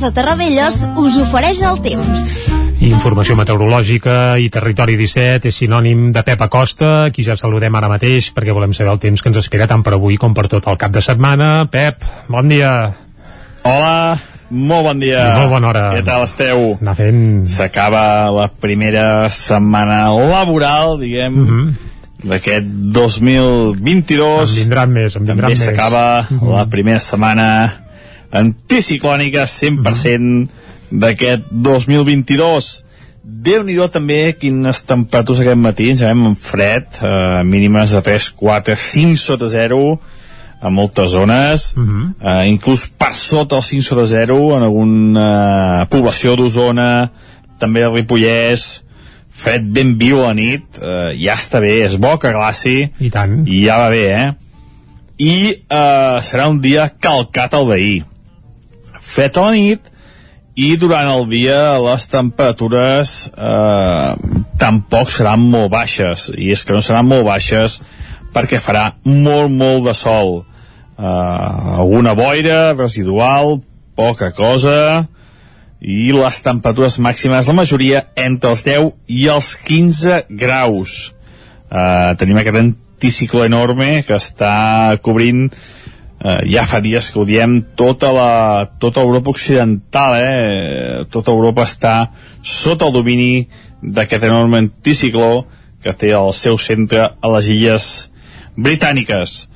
Casa 0.00 0.14
Terradellos 0.16 0.76
us 0.96 1.16
ofereix 1.20 1.58
el 1.60 1.76
temps. 1.84 2.20
Informació 2.80 3.34
meteorològica 3.36 4.38
i 4.40 4.46
Territori 4.48 4.94
17 4.96 5.50
és 5.50 5.58
sinònim 5.60 6.06
de 6.14 6.22
Pep 6.24 6.40
Acosta, 6.40 7.10
qui 7.12 7.20
ja 7.26 7.34
saludem 7.36 7.76
ara 7.76 7.90
mateix 7.92 8.30
perquè 8.32 8.54
volem 8.56 8.72
saber 8.72 8.94
el 8.94 9.00
temps 9.02 9.20
que 9.20 9.28
ens 9.28 9.36
espera 9.42 9.66
tant 9.68 9.84
per 9.84 9.92
avui 9.98 10.16
com 10.16 10.32
per 10.32 10.46
tot 10.48 10.70
el 10.72 10.78
cap 10.80 10.94
de 10.94 11.02
setmana. 11.04 11.66
Pep, 11.68 12.00
bon 12.32 12.48
dia. 12.48 12.70
Hola, 13.68 14.16
molt 14.48 14.88
bon 14.88 15.04
dia. 15.04 15.26
I 15.34 15.36
molt 15.42 15.52
bona 15.58 15.68
hora. 15.74 15.84
Què 15.98 16.00
tal 16.08 16.24
esteu? 16.24 16.64
Anar 16.80 16.96
fent... 16.96 17.20
S'acaba 17.58 18.06
la 18.32 18.48
primera 18.48 19.28
setmana 19.28 20.06
laboral, 20.16 20.96
diguem, 21.04 21.36
Uh 21.44 21.46
-huh. 21.50 21.68
d'aquest 22.24 22.64
2022. 22.96 24.48
En 24.48 24.64
vindran 24.64 24.90
més, 24.96 25.14
en 25.14 25.26
vindran 25.28 25.52
També 25.52 25.60
més. 25.60 25.76
s'acaba 25.76 26.24
Uh 26.30 26.40
-huh. 26.40 26.56
la 26.56 26.64
primera 26.72 27.00
setmana 27.00 27.89
anticiclònica 28.32 29.46
100% 29.46 30.48
d'aquest 30.90 31.50
2022. 31.50 32.70
Déu-n'hi-do 33.22 33.86
també 33.92 34.32
quines 34.38 34.82
temperatures 34.88 35.42
aquest 35.42 35.60
matí, 35.60 35.90
ens 35.92 36.02
veiem 36.02 36.26
en 36.32 36.36
fred, 36.36 36.88
eh, 37.00 37.42
mínimes 37.44 37.92
de 37.94 38.02
3, 38.02 38.30
4, 38.36 38.76
5 38.76 39.20
sota 39.20 39.48
0, 39.48 40.00
a 40.60 40.68
moltes 40.68 41.10
zones, 41.10 41.72
uh 41.76 41.82
-huh. 41.82 42.14
eh, 42.20 42.48
inclús 42.48 42.86
per 42.98 43.14
sota 43.14 43.56
el 43.56 43.62
5 43.62 43.82
sota 43.82 44.06
0 44.06 44.56
en 44.56 44.62
alguna 44.62 45.86
població 45.88 46.36
d'Osona, 46.36 47.10
també 47.58 47.80
de 47.80 47.88
Ripollès, 47.88 48.82
fred 49.30 49.62
ben 49.72 49.96
viu 49.98 50.20
a 50.20 50.26
la 50.28 50.34
nit, 50.34 50.62
eh, 50.80 51.16
ja 51.16 51.34
està 51.34 51.60
bé, 51.60 51.86
és 51.86 51.96
bo 51.96 52.18
que 52.18 52.32
glaci, 52.32 52.90
I 53.00 53.10
tant. 53.10 53.46
i 53.46 53.64
ja 53.66 53.78
va 53.78 53.88
bé, 53.88 54.06
eh? 54.12 54.32
I 55.18 55.64
eh, 55.68 56.18
serà 56.22 56.48
un 56.48 56.60
dia 56.60 56.90
calcat 57.00 57.54
al 57.54 57.68
d'ahir. 57.68 58.09
Fred 59.10 59.38
a 59.38 59.48
la 59.48 59.54
nit, 59.56 59.90
i 60.60 60.74
durant 60.76 61.08
el 61.08 61.24
dia 61.30 61.78
les 61.80 62.06
temperatures 62.10 63.14
eh, 63.30 64.10
tampoc 64.60 65.12
seran 65.14 65.46
molt 65.52 65.70
baixes. 65.72 66.28
I 66.34 66.50
és 66.54 66.64
que 66.66 66.74
no 66.74 66.82
seran 66.84 67.08
molt 67.08 67.24
baixes 67.28 67.78
perquè 68.34 68.60
farà 68.62 68.90
molt 69.04 69.52
molt 69.54 69.86
de 69.88 69.94
sol. 69.96 70.40
Eh, 70.98 71.04
alguna 71.80 72.14
boira 72.18 72.74
residual, 72.74 73.60
poca 73.96 74.32
cosa 74.36 75.06
i 75.80 76.10
les 76.12 76.42
temperatures 76.44 76.98
màximes 77.00 77.48
la 77.48 77.56
majoria 77.56 78.04
entre 78.18 78.52
els 78.52 78.64
10 78.66 78.90
i 79.08 79.26
els 79.32 79.54
15 79.64 80.24
graus. 80.42 81.14
Eh, 81.70 82.10
tenim 82.20 82.42
aquest 82.42 82.60
anticicló 82.60 83.46
enorme 83.46 84.02
que 84.04 84.18
està 84.18 84.98
cobrint 85.00 85.46
eh, 86.20 86.40
ja 86.52 86.66
fa 86.68 86.80
dies 86.84 87.10
que 87.10 87.20
ho 87.20 87.26
diem 87.28 87.60
tota 87.76 88.12
la, 88.12 88.32
tota 88.78 89.02
Europa 89.02 89.32
occidental 89.32 90.18
eh? 90.20 91.04
tota 91.10 91.32
Europa 91.32 91.64
està 91.68 91.94
sota 92.42 92.88
el 92.88 92.94
domini 92.94 93.32
d'aquest 93.80 94.28
enorme 94.28 94.60
anticicló 94.60 95.46
que 95.80 95.94
té 95.96 96.12
el 96.12 96.34
seu 96.36 96.58
centre 96.60 97.06
a 97.08 97.32
les 97.36 97.48
illes 97.48 97.86
britàniques. 98.56 99.46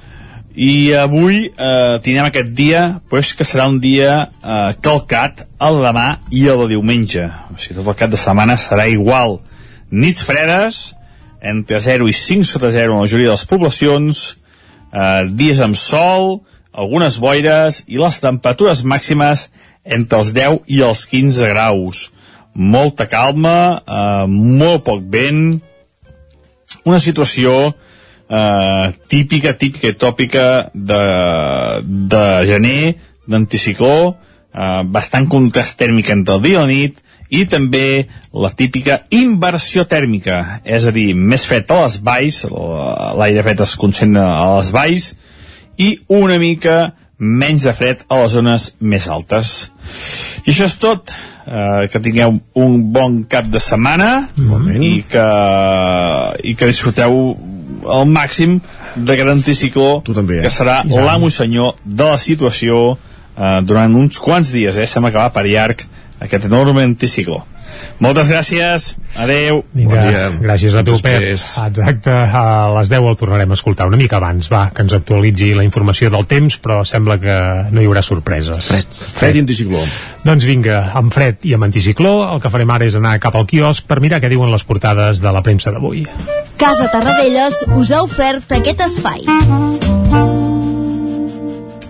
I 0.54 0.94
avui 0.96 1.48
eh, 1.50 1.96
tindrem 2.00 2.28
aquest 2.28 2.52
dia 2.54 2.84
pues, 3.10 3.32
que 3.34 3.44
serà 3.44 3.66
un 3.68 3.80
dia 3.82 4.12
eh, 4.22 4.70
calcat 4.80 5.44
el 5.66 5.80
demà 5.82 6.06
i 6.30 6.46
el 6.48 6.62
diumenge. 6.70 7.26
O 7.50 7.58
sigui, 7.58 7.80
tot 7.80 7.90
el 7.90 7.98
cap 7.98 8.12
de 8.12 8.20
setmana 8.20 8.56
serà 8.60 8.86
igual. 8.88 9.40
Nits 9.90 10.22
fredes 10.24 10.94
entre 11.44 11.80
0 11.82 12.08
i 12.08 12.14
5 12.16 12.46
sota 12.48 12.70
0 12.72 12.94
en 12.94 13.02
la 13.02 13.04
majoria 13.04 13.32
de 13.32 13.36
les 13.36 13.46
poblacions 13.50 14.22
eh, 14.94 15.26
dies 15.34 15.60
amb 15.60 15.76
sol 15.76 16.38
algunes 16.74 17.18
boires 17.22 17.82
i 17.86 18.00
les 18.00 18.18
temperatures 18.22 18.82
màximes 18.84 19.48
entre 19.84 20.20
els 20.20 20.32
10 20.34 20.64
i 20.66 20.82
els 20.82 21.04
15 21.10 21.52
graus. 21.52 22.08
Molta 22.54 23.06
calma 23.10 23.56
eh, 23.78 24.26
molt 24.30 24.84
poc 24.86 25.02
vent 25.10 25.60
una 26.84 27.00
situació 27.00 27.54
eh, 27.70 28.92
típica, 29.08 29.54
típica 29.58 29.90
i 29.90 29.98
tòpica 29.98 30.46
de, 30.74 31.02
de 32.12 32.24
gener, 32.48 32.94
d'anticicló, 33.30 33.96
eh, 34.52 34.82
bastant 34.86 35.28
contrast 35.30 35.78
tèrmic 35.80 36.12
entre 36.14 36.38
el 36.38 36.44
dia 36.44 36.58
i 36.58 36.60
la 36.60 36.70
nit, 36.70 37.00
i 37.34 37.44
també 37.50 38.06
la 38.36 38.50
típica 38.54 39.00
inversió 39.14 39.86
tèrmica, 39.90 40.60
és 40.64 40.86
a 40.86 40.92
dir, 40.94 41.12
més 41.16 41.46
fred 41.48 41.70
a 41.72 41.80
les 41.82 41.98
valls, 42.04 42.44
l'aire 43.18 43.42
fred 43.46 43.62
es 43.64 43.74
concentra 43.80 44.26
a 44.28 44.50
les 44.58 44.70
valls, 44.74 45.14
i 45.78 45.98
una 46.08 46.38
mica 46.38 46.92
menys 47.18 47.62
de 47.64 47.72
fred 47.72 48.02
a 48.10 48.18
les 48.22 48.32
zones 48.34 48.74
més 48.80 49.06
altes. 49.08 49.70
I 50.44 50.50
això 50.50 50.66
és 50.68 50.76
tot. 50.82 51.12
Eh, 51.44 51.88
que 51.92 52.00
tingueu 52.00 52.38
un 52.56 52.76
bon 52.92 53.18
cap 53.28 53.44
de 53.52 53.60
setmana 53.60 54.30
i 54.80 55.02
que, 55.04 55.24
i 56.40 56.54
que 56.56 56.68
disfruteu 56.70 57.18
al 57.84 58.06
màxim 58.08 58.54
d'aquest 58.96 59.28
anticicló 59.28 59.98
també, 60.08 60.38
eh? 60.38 60.42
que 60.46 60.48
serà 60.48 60.78
Ja. 60.88 61.02
l'amo 61.04 61.28
i 61.28 61.34
senyor 61.34 61.74
de 61.84 62.04
la 62.04 62.16
situació 62.16 62.96
eh, 63.36 63.60
durant 63.62 63.92
uns 63.94 64.18
quants 64.18 64.50
dies, 64.54 64.78
eh? 64.78 64.86
Sembla 64.86 65.10
que 65.12 65.18
va 65.20 65.28
per 65.34 65.44
llarg 65.44 65.84
aquest 66.20 66.46
enorme 66.48 66.82
anticicló. 66.82 67.42
Moltes 68.02 68.28
gràcies, 68.30 68.86
adeu. 69.22 69.62
Vinga, 69.74 70.30
gràcies 70.42 70.74
a 70.74 70.82
tu, 70.86 70.96
Pep. 71.02 71.22
Exacte, 71.30 72.10
a 72.10 72.44
les 72.74 72.90
10 72.90 73.08
el 73.10 73.18
tornarem 73.20 73.54
a 73.54 73.58
escoltar 73.58 73.86
una 73.90 73.98
mica 74.00 74.18
abans, 74.18 74.50
va, 74.52 74.66
que 74.74 74.82
ens 74.84 74.96
actualitzi 74.96 75.52
la 75.54 75.64
informació 75.66 76.10
del 76.12 76.26
temps, 76.30 76.58
però 76.62 76.80
sembla 76.84 77.18
que 77.22 77.36
no 77.70 77.82
hi 77.82 77.88
haurà 77.88 78.02
sorpreses. 78.02 78.70
Freds. 78.72 79.04
Fred 79.14 79.38
i 79.38 79.44
anticicló. 79.44 79.82
Doncs 80.24 80.46
vinga, 80.48 80.80
amb 80.98 81.14
fred 81.14 81.46
i 81.48 81.54
amb 81.54 81.68
anticicló, 81.68 82.16
el 82.34 82.42
que 82.42 82.52
farem 82.52 82.74
ara 82.74 82.88
és 82.88 82.98
anar 82.98 83.16
cap 83.22 83.36
al 83.38 83.46
quiosc 83.50 83.86
per 83.88 84.00
mirar 84.04 84.20
què 84.22 84.32
diuen 84.32 84.52
les 84.52 84.66
portades 84.66 85.22
de 85.24 85.34
la 85.34 85.44
premsa 85.46 85.72
d'avui. 85.74 86.04
Casa 86.58 86.90
Tarradellas 86.92 87.64
us 87.76 87.90
ha 87.92 88.02
ofert 88.04 88.58
aquest 88.58 88.84
espai. 88.88 89.24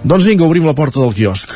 Doncs 0.05 0.27
vinga, 0.29 0.45
obrim 0.45 0.67
la 0.69 0.77
porta 0.77 1.01
del 1.01 1.15
quiosc. 1.17 1.55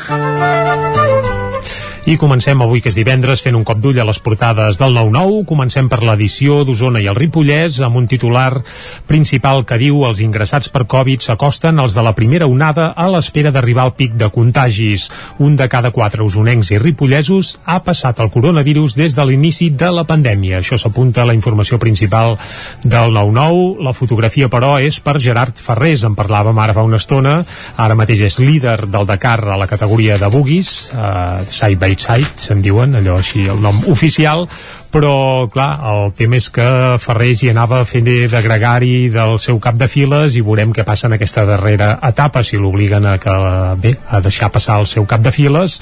I 2.07 2.15
comencem 2.17 2.61
avui, 2.63 2.79
que 2.79 2.89
és 2.89 2.95
divendres, 2.95 3.41
fent 3.43 3.57
un 3.57 3.65
cop 3.67 3.81
d'ull 3.83 3.99
a 3.99 4.05
les 4.07 4.17
portades 4.23 4.77
del 4.79 4.95
9-9. 4.95 5.43
Comencem 5.49 5.89
per 5.91 5.99
l'edició 6.01 6.61
d'Osona 6.63 7.01
i 7.03 7.09
el 7.11 7.17
Ripollès, 7.17 7.81
amb 7.83 7.99
un 7.99 8.07
titular 8.07 8.61
principal 9.05 9.65
que 9.67 9.77
diu 9.81 10.05
els 10.07 10.21
ingressats 10.23 10.71
per 10.71 10.85
Covid 10.89 11.25
s'acosten 11.25 11.77
als 11.79 11.97
de 11.97 12.05
la 12.05 12.13
primera 12.15 12.47
onada 12.47 12.87
a 12.95 13.09
l'espera 13.11 13.51
d'arribar 13.51 13.83
al 13.83 13.93
pic 13.99 14.15
de 14.15 14.29
contagis. 14.31 15.09
Un 15.43 15.57
de 15.59 15.67
cada 15.67 15.91
quatre 15.91 16.23
usonencs 16.23 16.71
i 16.71 16.79
ripollesos 16.79 17.57
ha 17.65 17.81
passat 17.83 18.23
el 18.23 18.31
coronavirus 18.31 18.95
des 18.95 19.17
de 19.17 19.27
l'inici 19.27 19.69
de 19.69 19.91
la 19.91 20.07
pandèmia. 20.07 20.63
Això 20.63 20.79
s'apunta 20.79 21.23
a 21.23 21.27
la 21.27 21.35
informació 21.35 21.77
principal 21.83 22.37
del 22.83 23.11
9-9. 23.11 23.83
La 23.83 23.93
fotografia, 23.93 24.47
però, 24.47 24.77
és 24.79 25.01
per 25.03 25.19
Gerard 25.19 25.59
Ferrés. 25.59 26.07
En 26.07 26.15
parlàvem 26.15 26.63
ara 26.63 26.73
fa 26.79 26.87
una 26.87 26.97
estona. 27.03 27.41
Ara 27.75 27.99
mateix 27.99 28.23
és 28.31 28.39
líder 28.39 28.87
del 28.87 29.05
Dakar 29.05 29.43
a 29.51 29.59
la 29.59 29.67
categoria 29.67 30.17
de 30.17 30.31
bugis, 30.31 30.93
uh, 30.95 31.43
side 31.43 31.88
by 31.89 31.97
side, 31.97 32.35
se'n 32.37 32.61
diuen, 32.61 32.93
allò 32.99 33.17
així, 33.17 33.47
el 33.49 33.61
nom 33.63 33.77
oficial, 33.89 34.45
però 34.91 35.47
clar, 35.51 35.69
el 35.91 36.13
tema 36.17 36.37
és 36.39 36.49
que 36.53 36.65
Ferrés 37.01 37.43
hi 37.43 37.51
anava 37.51 37.83
fent 37.85 38.07
de 38.09 38.41
gregari 38.41 39.09
del 39.13 39.37
seu 39.39 39.59
cap 39.61 39.77
de 39.77 39.87
files 39.91 40.35
i 40.35 40.41
veurem 40.45 40.71
què 40.73 40.85
passa 40.87 41.07
en 41.07 41.13
aquesta 41.17 41.45
darrera 41.45 41.91
etapa, 42.09 42.41
si 42.43 42.57
l'obliguen 42.57 43.05
a 43.05 43.17
que 43.21 43.35
bé, 43.81 43.93
a 44.09 44.21
deixar 44.25 44.49
passar 44.49 44.79
el 44.81 44.87
seu 44.89 45.05
cap 45.05 45.21
de 45.21 45.33
files 45.35 45.77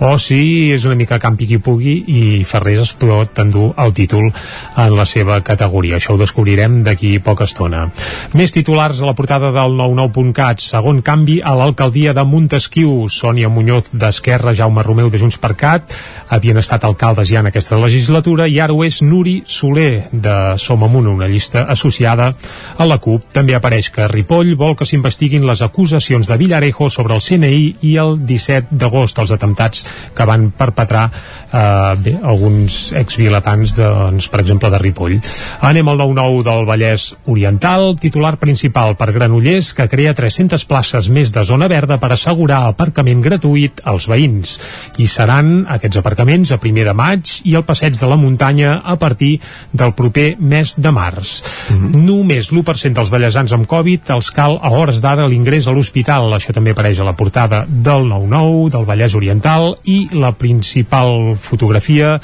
o 0.00 0.12
si 0.20 0.70
és 0.74 0.84
una 0.84 0.98
mica 0.98 1.18
campi 1.22 1.48
qui 1.48 1.60
pugui 1.62 1.94
i 2.12 2.22
Ferrés 2.44 2.82
es 2.84 2.92
pot 3.00 3.40
endur 3.40 3.70
el 3.80 3.94
títol 3.96 4.28
en 4.28 4.96
la 4.96 5.06
seva 5.08 5.40
categoria. 5.46 5.96
Això 5.96 6.14
ho 6.14 6.20
descobrirem 6.20 6.82
d'aquí 6.84 7.16
poca 7.24 7.48
estona. 7.48 7.86
Més 8.36 8.52
titulars 8.52 9.00
a 9.00 9.08
la 9.08 9.16
portada 9.16 9.52
del 9.56 9.76
99.cat. 9.78 10.60
Segon 10.60 11.00
canvi 11.06 11.38
a 11.40 11.54
l'alcaldia 11.56 12.12
de 12.16 12.24
Montesquieu. 12.28 13.08
Sònia 13.08 13.48
Muñoz 13.48 13.92
d'Esquerra, 13.96 14.54
Jaume 14.56 14.84
Romeu 14.84 15.08
de 15.10 15.20
Junts 15.22 15.40
per 15.40 15.54
Cat 15.56 15.96
havien 16.28 16.60
estat 16.60 16.84
alcaldes 16.84 17.30
ja 17.30 17.40
en 17.40 17.48
aquesta 17.50 17.78
legislatura 17.80 18.49
i 18.50 18.58
ara 18.58 18.74
ho 18.74 18.82
és 18.82 18.98
Nuri 19.06 19.44
Soler 19.46 20.08
de 20.10 20.34
Som 20.58 20.82
Amunt, 20.82 21.06
una 21.06 21.28
llista 21.30 21.62
associada 21.70 22.32
a 22.78 22.86
la 22.88 22.98
CUP. 22.98 23.28
També 23.34 23.54
apareix 23.54 23.90
que 23.94 24.08
Ripoll 24.10 24.56
vol 24.58 24.74
que 24.78 24.86
s'investiguin 24.88 25.46
les 25.46 25.62
acusacions 25.62 26.26
de 26.26 26.38
Villarejo 26.40 26.88
sobre 26.90 27.14
el 27.14 27.22
CNI 27.22 27.60
i 27.86 27.94
el 28.02 28.16
17 28.26 28.74
d'agost, 28.80 29.20
els 29.22 29.34
atemptats 29.36 29.84
que 30.16 30.26
van 30.26 30.48
perpetrar 30.50 31.04
eh, 31.10 31.94
bé, 32.02 32.16
alguns 32.18 32.80
exvilatans, 32.98 33.76
doncs, 33.78 34.26
per 34.32 34.42
exemple, 34.42 34.72
de 34.72 34.82
Ripoll. 34.82 35.18
Anem 35.70 35.92
al 35.92 36.02
9-9 36.02 36.42
del 36.48 36.66
Vallès 36.66 37.06
Oriental, 37.30 37.94
titular 38.02 38.34
principal 38.42 38.96
per 38.98 39.12
Granollers, 39.14 39.72
que 39.78 39.88
crea 39.92 40.16
300 40.16 40.66
places 40.66 41.10
més 41.14 41.30
de 41.30 41.46
zona 41.46 41.70
verda 41.70 42.00
per 42.02 42.12
assegurar 42.16 42.64
aparcament 42.72 43.22
gratuït 43.22 43.84
als 43.84 44.10
veïns. 44.10 44.58
I 44.98 45.06
seran 45.06 45.68
aquests 45.70 46.02
aparcaments 46.02 46.50
a 46.50 46.58
primer 46.62 46.88
de 46.88 46.96
maig 46.96 47.38
i 47.46 47.54
el 47.54 47.66
passeig 47.68 47.94
de 47.94 48.10
la 48.10 48.18
muntanya 48.18 48.39
a 48.40 48.96
partir 48.98 49.40
del 49.72 49.92
proper 49.94 50.36
mes 50.38 50.74
de 50.76 50.90
març. 50.90 51.42
Mm 51.70 51.76
-hmm. 51.76 52.04
Només 52.04 52.52
l'1% 52.52 52.92
dels 52.92 53.10
ballesans 53.10 53.52
amb 53.52 53.66
Covid 53.66 54.10
els 54.10 54.30
cal 54.30 54.58
a 54.62 54.70
hores 54.70 55.00
d'ara 55.00 55.28
l'ingrés 55.28 55.66
a 55.66 55.72
l'hospital. 55.72 56.32
Això 56.32 56.52
també 56.52 56.70
apareix 56.70 56.98
a 57.00 57.04
la 57.04 57.16
portada 57.16 57.64
del 57.68 58.08
9-9, 58.08 58.70
del 58.70 58.86
Vallès 58.86 59.14
Oriental, 59.14 59.76
i 59.84 60.08
la 60.12 60.32
principal 60.32 61.36
fotografia 61.40 62.20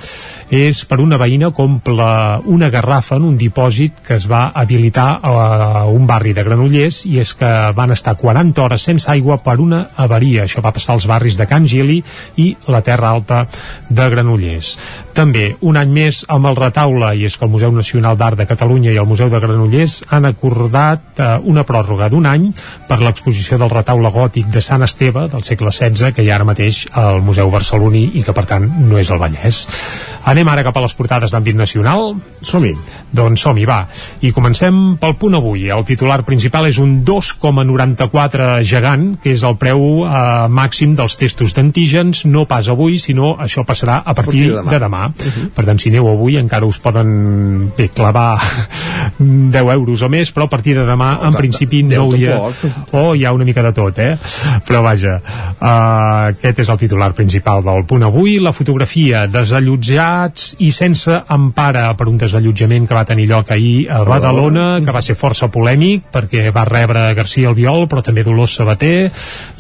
és 0.50 0.84
per 0.84 1.00
una 1.00 1.18
veïna 1.18 1.52
que 1.52 1.62
omple 1.62 2.40
una 2.44 2.70
garrafa 2.70 3.16
en 3.16 3.24
un 3.24 3.36
dipòsit 3.36 3.92
que 4.06 4.14
es 4.14 4.26
va 4.30 4.52
habilitar 4.54 5.20
a 5.22 5.84
un 5.86 6.06
barri 6.06 6.32
de 6.32 6.44
Granollers 6.44 7.04
i 7.06 7.18
és 7.18 7.34
que 7.34 7.72
van 7.74 7.90
estar 7.90 8.14
40 8.16 8.62
hores 8.62 8.82
sense 8.82 9.10
aigua 9.10 9.38
per 9.42 9.58
una 9.60 9.88
avaria. 9.96 10.44
Això 10.44 10.62
va 10.62 10.72
passar 10.72 10.94
als 10.94 11.06
barris 11.06 11.36
de 11.36 11.46
Can 11.46 11.66
Gili 11.66 12.02
i 12.36 12.56
la 12.68 12.80
Terra 12.86 13.10
Alta 13.10 13.46
de 13.88 14.08
Granollers. 14.08 14.78
També, 15.16 15.56
un 15.60 15.76
any 15.80 15.90
més 15.90 16.05
amb 16.32 16.46
el 16.50 16.56
retaule, 16.56 17.12
i 17.16 17.26
és 17.28 17.36
que 17.36 17.44
el 17.46 17.52
Museu 17.52 17.72
Nacional 17.74 18.16
d'Art 18.18 18.38
de 18.40 18.46
Catalunya 18.48 18.92
i 18.92 18.98
el 19.00 19.08
Museu 19.08 19.30
de 19.32 19.40
Granollers 19.42 19.98
han 20.10 20.28
acordat 20.28 21.20
eh, 21.20 21.28
una 21.44 21.64
pròrroga 21.68 22.08
d'un 22.12 22.26
any 22.26 22.48
per 22.88 23.00
l'exposició 23.02 23.58
del 23.58 23.72
retaule 23.72 24.10
gòtic 24.14 24.48
de 24.52 24.62
Sant 24.64 24.84
Esteve 24.86 25.26
del 25.32 25.44
segle 25.46 25.72
XVI, 25.72 26.12
que 26.14 26.24
hi 26.24 26.30
ha 26.30 26.36
ara 26.38 26.48
mateix 26.48 26.84
al 26.92 27.22
Museu 27.24 27.50
Barceloní 27.50 28.04
i 28.14 28.24
que, 28.26 28.34
per 28.36 28.46
tant, 28.48 28.66
no 28.88 28.98
és 29.00 29.10
el 29.10 29.20
Vallès. 29.22 29.64
Anem 30.26 30.48
ara 30.50 30.64
cap 30.66 30.76
a 30.76 30.82
les 30.82 30.94
portades 30.98 31.30
d'àmbit 31.30 31.56
nacional. 31.58 32.14
Som-hi. 32.42 32.72
Doncs 33.14 33.44
som-hi, 33.46 33.66
va. 33.68 33.82
I 34.26 34.32
comencem 34.34 34.96
pel 35.00 35.14
punt 35.20 35.38
avui. 35.38 35.68
El 35.70 35.84
titular 35.88 36.20
principal 36.26 36.66
és 36.70 36.80
un 36.82 36.98
2,94 37.06 38.48
gegant, 38.66 39.08
que 39.22 39.34
és 39.36 39.44
el 39.46 39.58
preu 39.60 39.86
eh, 40.02 40.46
màxim 40.50 40.96
dels 40.98 41.18
testos 41.20 41.54
d'antígens, 41.56 42.24
no 42.26 42.46
pas 42.50 42.68
avui, 42.72 42.98
sinó 43.02 43.36
això 43.42 43.64
passarà 43.66 44.00
a 44.04 44.14
partir, 44.16 44.48
de 44.50 44.60
demà. 44.60 44.70
De 44.70 44.82
demà. 44.82 45.04
Uh 45.06 45.32
-huh. 45.32 45.50
Per 45.54 45.64
tant, 45.64 45.78
si 45.78 45.90
aneu 45.96 46.10
avui 46.12 46.36
encara 46.36 46.68
us 46.68 46.78
poden 46.82 47.72
bé, 47.76 47.88
clavar 47.88 48.36
10 49.18 49.72
euros 49.72 50.02
o 50.02 50.08
més, 50.12 50.30
però 50.34 50.46
a 50.46 50.50
partir 50.50 50.74
de 50.76 50.84
demà, 50.86 51.12
no, 51.16 51.30
en 51.30 51.36
principi, 51.36 51.82
no 51.86 52.02
hauria... 52.04 52.36
O 52.36 53.00
oh, 53.00 53.14
hi 53.16 53.24
ha 53.24 53.32
una 53.32 53.46
mica 53.48 53.62
de 53.64 53.72
tot, 53.76 53.98
eh? 54.02 54.16
Però 54.66 54.82
vaja, 54.84 55.16
uh, 55.56 56.28
aquest 56.32 56.60
és 56.64 56.70
el 56.72 56.80
titular 56.80 57.12
principal 57.16 57.64
del 57.64 57.86
punt 57.88 58.04
avui. 58.06 58.36
La 58.42 58.52
fotografia, 58.56 59.24
desallotjats 59.30 60.56
i 60.66 60.70
sense 60.74 61.22
empara 61.32 61.88
per 61.96 62.08
un 62.10 62.18
desallotjament 62.20 62.88
que 62.88 62.96
va 62.96 63.06
tenir 63.08 63.28
lloc 63.30 63.52
ahir 63.54 63.88
a 63.92 64.02
Badalona, 64.06 64.66
que 64.84 64.94
va 64.94 65.04
ser 65.04 65.16
força 65.18 65.48
polèmic, 65.52 66.10
perquè 66.12 66.50
va 66.54 66.66
rebre 66.68 67.08
García 67.16 67.50
Albiol, 67.52 67.86
però 67.90 68.04
també 68.04 68.24
Dolors 68.26 68.58
Sabater. 68.60 69.08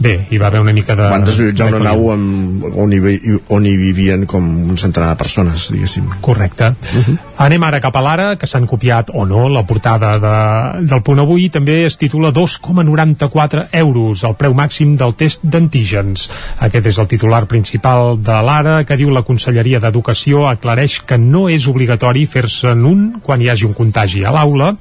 Bé, 0.02 0.16
hi 0.30 0.40
va 0.42 0.50
haver 0.50 0.64
una 0.64 0.76
mica 0.76 0.98
de... 0.98 1.08
Van 1.12 1.26
desallotjar 1.26 1.70
una 1.72 1.82
nau 1.88 2.10
amb, 2.12 2.68
on, 2.76 2.92
hi, 2.92 3.40
on 3.56 3.66
hi 3.66 3.76
vivien 3.80 4.26
com 4.28 4.46
un 4.66 4.76
centenar 4.80 5.14
de 5.14 5.20
persones, 5.24 5.70
diguéssim. 5.72 6.10
Correcte. 6.26 6.74
Uh 6.74 7.02
-huh. 7.06 7.18
Anem 7.38 7.62
ara 7.62 7.78
cap 7.80 7.94
a 7.96 8.00
l'ara, 8.00 8.36
que 8.36 8.46
s'han 8.46 8.66
copiat 8.66 9.10
o 9.14 9.26
no 9.28 9.48
la 9.48 9.62
portada 9.62 10.16
de, 10.18 10.86
del 10.88 11.02
punt 11.02 11.20
avui, 11.20 11.50
també 11.50 11.84
es 11.84 11.98
titula 12.00 12.32
2,94 12.32 13.66
euros, 13.72 14.24
el 14.24 14.34
preu 14.34 14.54
màxim 14.56 14.96
del 14.96 15.14
test 15.14 15.44
d'antígens. 15.44 16.30
Aquest 16.58 16.86
és 16.86 16.98
el 16.98 17.06
titular 17.06 17.44
principal 17.46 18.16
de 18.18 18.38
l'ara, 18.42 18.84
que 18.84 18.96
diu 18.96 19.10
la 19.10 19.22
Conselleria 19.22 19.78
d'Educació 19.78 20.46
aclareix 20.48 21.02
que 21.06 21.18
no 21.18 21.48
és 21.48 21.68
obligatori 21.68 22.26
fer-se'n 22.26 22.84
un 22.84 23.20
quan 23.22 23.42
hi 23.42 23.48
hagi 23.48 23.66
un 23.66 23.74
contagi 23.74 24.24
a 24.24 24.32
l'aula 24.32 24.74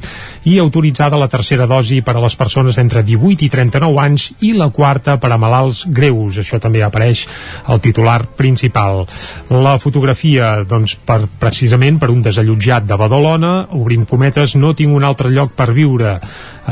i 0.46 0.58
autoritzada 0.58 1.20
la 1.20 1.28
tercera 1.28 1.68
dosi 1.68 2.02
per 2.02 2.16
a 2.16 2.24
les 2.24 2.36
persones 2.36 2.78
entre 2.78 3.04
18 3.04 3.46
i 3.46 3.50
39 3.50 4.00
anys 4.02 4.32
i 4.40 4.54
la 4.54 4.70
quarta 4.70 5.20
per 5.20 5.32
a 5.32 5.38
malalts 5.38 5.86
greus. 5.88 6.40
Això 6.40 6.60
també 6.60 6.82
apareix 6.84 7.28
al 7.66 7.82
titular 7.82 8.24
principal. 8.38 9.04
La 9.50 9.78
fotografia, 9.78 10.64
doncs, 10.64 10.96
per, 10.96 11.26
precisament 11.40 12.00
per 12.02 12.10
un 12.14 12.22
desallotjat 12.26 12.86
de 12.88 12.98
Badalona, 13.00 13.54
obrim 13.78 14.06
cometes, 14.10 14.56
no 14.60 14.74
tinc 14.78 14.96
un 14.96 15.06
altre 15.08 15.32
lloc 15.34 15.54
per 15.58 15.72
viure. 15.76 16.16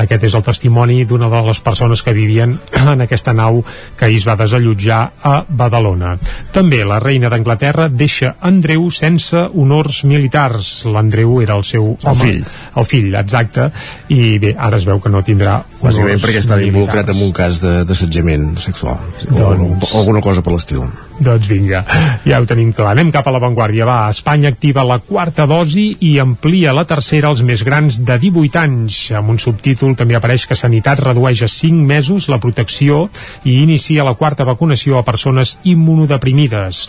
Aquest 0.00 0.26
és 0.26 0.34
el 0.34 0.42
testimoni 0.46 1.04
d'una 1.06 1.28
de 1.30 1.42
les 1.46 1.60
persones 1.62 2.02
que 2.02 2.14
vivien 2.16 2.56
en 2.92 3.04
aquesta 3.04 3.34
nau 3.36 3.62
que 3.98 4.08
ahir 4.08 4.18
es 4.22 4.26
va 4.28 4.36
desallotjar 4.40 5.00
a 5.22 5.34
Badalona. 5.48 6.14
També 6.54 6.82
la 6.86 6.98
reina 7.02 7.30
d'Anglaterra 7.32 7.88
deixa 7.88 8.34
Andreu 8.40 8.88
sense 8.90 9.46
honors 9.54 10.02
militars. 10.08 10.72
L'Andreu 10.90 11.40
era 11.44 11.58
el 11.58 11.64
seu 11.68 11.94
home, 11.94 12.10
el 12.14 12.20
fill. 12.22 12.42
El 12.80 12.88
fill, 12.90 13.14
exacte, 13.20 13.70
i 14.14 14.38
bé, 14.42 14.54
ara 14.58 14.80
es 14.80 14.88
veu 14.88 15.00
que 15.02 15.12
no 15.12 15.22
tindrà 15.26 15.60
Bàsicament 15.84 16.22
perquè 16.22 16.40
està 16.40 16.58
involucrat 16.64 17.10
en 17.12 17.20
un 17.26 17.32
cas 17.36 17.60
d'assetjament 17.60 18.54
sexual 18.62 19.00
doncs... 19.28 19.60
o, 19.60 19.90
o 19.90 20.00
alguna 20.00 20.22
cosa 20.24 20.44
per 20.44 20.54
l'estil. 20.54 20.86
Doncs 21.14 21.46
vinga, 21.46 21.84
ja 22.26 22.40
ho 22.40 22.46
tenim 22.48 22.72
clar. 22.74 22.94
Anem 22.94 23.12
cap 23.14 23.28
a 23.28 23.34
l'avantguàrdia. 23.34 23.86
Va, 23.86 23.98
Espanya 24.10 24.53
activa 24.54 24.84
la 24.86 25.00
quarta 25.02 25.44
dosi 25.50 25.96
i 26.06 26.14
amplia 26.22 26.72
la 26.72 26.86
tercera 26.86 27.28
als 27.32 27.42
més 27.42 27.64
grans 27.66 27.98
de 28.06 28.16
18 28.22 28.60
anys. 28.60 28.98
Amb 29.18 29.34
un 29.34 29.40
subtítol 29.42 29.96
també 29.98 30.14
apareix 30.14 30.46
que 30.46 30.56
Sanitat 30.56 31.02
redueix 31.02 31.42
a 31.42 31.50
5 31.50 31.82
mesos 31.88 32.28
la 32.30 32.38
protecció 32.38 33.08
i 33.42 33.58
inicia 33.64 34.06
la 34.06 34.14
quarta 34.14 34.46
vacunació 34.46 34.98
a 34.98 35.04
persones 35.04 35.56
immunodeprimides. 35.66 36.84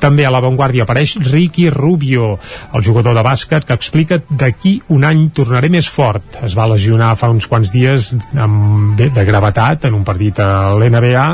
També 0.00 0.24
a 0.24 0.32
l'avantguàrdia 0.32 0.86
apareix 0.88 1.18
Ricky 1.28 1.68
Rubio, 1.70 2.32
el 2.72 2.86
jugador 2.86 3.14
de 3.14 3.26
bàsquet, 3.26 3.68
que 3.68 3.76
explica 3.76 4.22
d'aquí 4.30 4.78
un 4.88 5.04
any 5.04 5.28
tornaré 5.36 5.68
més 5.68 5.90
fort. 5.92 6.40
Es 6.42 6.56
va 6.56 6.70
lesionar 6.72 7.12
fa 7.20 7.28
uns 7.28 7.50
quants 7.50 7.70
dies 7.74 8.14
amb, 8.32 8.96
de, 8.96 9.10
de 9.12 9.26
gravetat 9.28 9.84
en 9.90 10.00
un 10.00 10.06
partit 10.08 10.40
a 10.40 10.72
l'NBA 10.72 11.28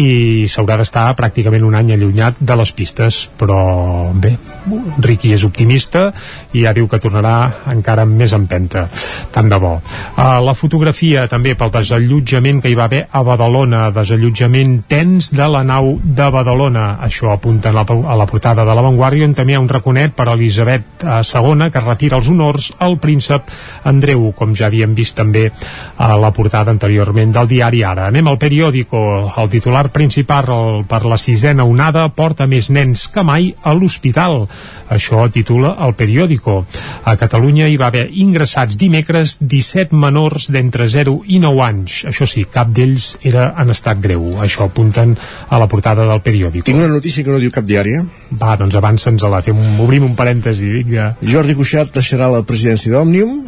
i 0.00 0.48
s'haurà 0.48 0.78
d'estar 0.80 1.10
pràcticament 1.18 1.64
un 1.66 1.76
any 1.76 1.92
allunyat 1.92 2.40
de 2.40 2.56
les 2.56 2.72
pistes 2.72 3.26
però 3.38 3.58
bé, 4.14 4.32
Ricky 5.02 5.32
és 5.34 5.44
optimista 5.44 6.06
i 6.54 6.62
ja 6.64 6.72
diu 6.72 6.86
que 6.88 7.00
tornarà 7.02 7.34
encara 7.72 8.06
amb 8.06 8.16
més 8.16 8.32
empenta. 8.36 8.86
Tant 9.32 9.48
de 9.50 9.58
bo. 9.60 9.74
Uh, 10.16 10.38
la 10.44 10.54
fotografia 10.56 11.26
també 11.28 11.54
pel 11.58 11.72
desallotjament 11.74 12.62
que 12.62 12.70
hi 12.72 12.76
va 12.78 12.86
haver 12.88 13.02
a 13.10 13.22
Badalona 13.26 13.88
desallotjament 13.94 14.78
tens 14.88 15.32
de 15.34 15.48
la 15.50 15.62
nau 15.66 15.96
de 16.02 16.28
Badalona. 16.32 16.86
Això 17.02 17.32
apunta 17.32 17.72
a 17.72 17.76
la, 17.76 17.84
a 17.84 18.16
la 18.18 18.28
portada 18.28 18.66
de 18.68 18.76
l'avantguàrdia 18.76 19.28
on 19.28 19.36
també 19.36 19.56
hi 19.56 19.58
ha 19.58 19.64
un 19.64 19.70
raconet 19.72 20.14
per 20.16 20.28
a 20.28 20.36
Elisabet 20.38 21.04
II 21.04 21.68
que 21.72 21.84
retira 21.84 22.20
els 22.20 22.30
honors 22.32 22.70
al 22.78 22.98
príncep 23.02 23.50
Andreu 23.88 24.30
com 24.36 24.54
ja 24.56 24.68
havíem 24.68 24.94
vist 24.94 25.16
també 25.18 25.48
a 25.98 26.12
la 26.20 26.32
portada 26.32 26.72
anteriorment 26.72 27.34
del 27.34 27.50
diari 27.50 27.82
Ara. 27.82 28.08
Anem 28.12 28.28
al 28.28 28.38
periòdico. 28.38 29.02
El 29.42 29.50
titular 29.52 29.81
per 29.82 29.90
principal 29.90 30.84
per 30.86 31.02
la 31.08 31.18
sisena 31.18 31.64
onada 31.66 32.04
porta 32.14 32.46
més 32.46 32.68
nens 32.70 33.08
que 33.10 33.24
mai 33.26 33.48
a 33.66 33.72
l'hospital. 33.74 34.44
Això 34.94 35.24
titula 35.32 35.74
el 35.82 35.96
periòdico. 35.98 36.60
A 37.04 37.16
Catalunya 37.18 37.66
hi 37.66 37.78
va 37.80 37.88
haver 37.90 38.04
ingressats 38.22 38.78
dimecres 38.78 39.38
17 39.40 39.96
menors 39.96 40.50
d'entre 40.54 40.86
0 40.86 41.16
i 41.26 41.40
9 41.42 41.64
anys. 41.66 41.98
Això 42.12 42.28
sí, 42.28 42.44
cap 42.44 42.70
d'ells 42.70 43.16
era 43.26 43.50
en 43.58 43.74
estat 43.74 43.98
greu. 44.02 44.22
Això 44.44 44.68
apunten 44.68 45.16
a 45.48 45.58
la 45.58 45.66
portada 45.66 46.06
del 46.06 46.22
periòdico. 46.22 46.66
Tinc 46.68 46.78
una 46.78 46.92
notícia 46.92 47.24
que 47.24 47.34
no 47.34 47.42
diu 47.42 47.50
cap 47.50 47.66
diari. 47.66 47.98
Va, 48.38 48.54
doncs 48.60 48.78
avança'ns 48.78 49.26
a 49.26 49.32
la 49.32 49.42
fem, 49.42 49.58
obrim 49.82 50.06
un 50.06 50.14
parèntesi, 50.18 50.70
vinga. 50.78 51.12
Jordi 51.22 51.58
Cuixart 51.58 51.94
deixarà 51.98 52.30
la 52.30 52.46
presidència 52.46 52.94
d'Òmnium 52.94 53.40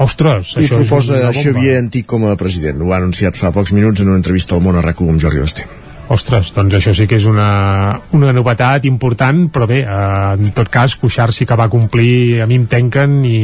Ostres, 0.00 0.54
i 0.56 0.64
això 0.64 0.80
proposa. 0.80 1.20
Xavier 1.36 1.76
Antic 1.82 2.08
com 2.08 2.24
a 2.24 2.36
president. 2.40 2.80
Ho 2.80 2.92
ha 2.92 3.00
anunciat 3.02 3.36
fa 3.36 3.52
pocs 3.52 3.74
minuts 3.76 4.00
en 4.00 4.08
una 4.08 4.20
entrevista 4.22 4.56
al 4.56 4.64
món 4.64 4.78
a 4.78 4.84
RAC1 4.84 5.16
amb 5.16 5.20
Jordi 5.20 5.44
Basté. 5.44 5.68
Ostres, 6.10 6.50
doncs 6.52 6.74
això 6.76 6.92
sí 6.96 7.06
que 7.08 7.16
és 7.20 7.26
una, 7.30 8.00
una 8.16 8.32
novetat 8.34 8.84
important, 8.88 9.44
però 9.52 9.68
bé, 9.70 9.82
eh, 9.84 10.32
en 10.34 10.50
tot 10.56 10.68
cas, 10.72 10.96
Cuixart 10.98 11.36
sí 11.36 11.46
que 11.46 11.56
va 11.58 11.68
complir, 11.72 12.42
a 12.42 12.48
mi 12.50 12.58
em 12.58 12.66
tanquen 12.66 13.20
i... 13.24 13.38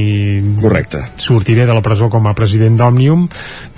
Correcte. 0.61 1.01
Sortiré 1.23 1.69
de 1.69 1.77
la 1.77 1.85
presó 1.85 2.11
com 2.11 2.27
a 2.27 2.35
president 2.37 2.77
d'Òmnium, 2.81 3.29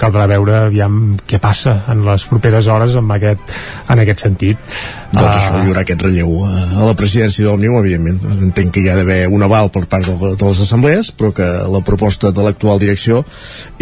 caldrà 0.00 0.26
veure 0.30 0.56
aviam 0.70 1.18
què 1.28 1.38
passa 1.42 1.82
en 1.92 2.06
les 2.08 2.24
properes 2.30 2.70
hores 2.72 2.96
amb 2.98 3.14
aquest, 3.18 3.54
en 3.92 4.02
aquest 4.02 4.26
sentit. 4.26 4.72
Doncs 5.10 5.26
Ah, 5.26 5.36
això, 5.36 5.58
hi 5.58 5.70
haurà 5.70 5.82
aquest 5.82 6.02
relleu 6.06 6.36
a, 6.46 6.50
a 6.80 6.86
la 6.86 6.94
presidència 6.98 7.46
d'Òmnium, 7.46 7.80
evidentment. 7.80 8.20
Entenc 8.46 8.74
que 8.74 8.84
hi 8.84 8.90
ha 8.92 8.96
d'haver 8.98 9.24
un 9.34 9.42
aval 9.42 9.70
per 9.74 9.82
part 9.90 10.06
de, 10.06 10.34
de 10.38 10.50
les 10.50 10.60
assemblees, 10.62 11.10
però 11.10 11.32
que 11.34 11.46
la 11.74 11.82
proposta 11.86 12.30
de 12.34 12.44
l'actual 12.46 12.78
direcció 12.82 13.24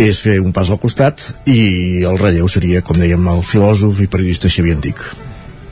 és 0.01 0.23
fer 0.25 0.39
un 0.41 0.55
pas 0.57 0.71
al 0.73 0.81
costat 0.81 1.21
i 1.53 2.05
el 2.09 2.17
relleu 2.21 2.49
seria, 2.49 2.81
com 2.81 2.97
dèiem, 2.97 3.29
el 3.35 3.45
filòsof 3.45 4.01
i 4.01 4.09
periodista 4.09 4.49
Xavier 4.53 4.79
Antic. 4.79 4.98
Like 4.99 5.28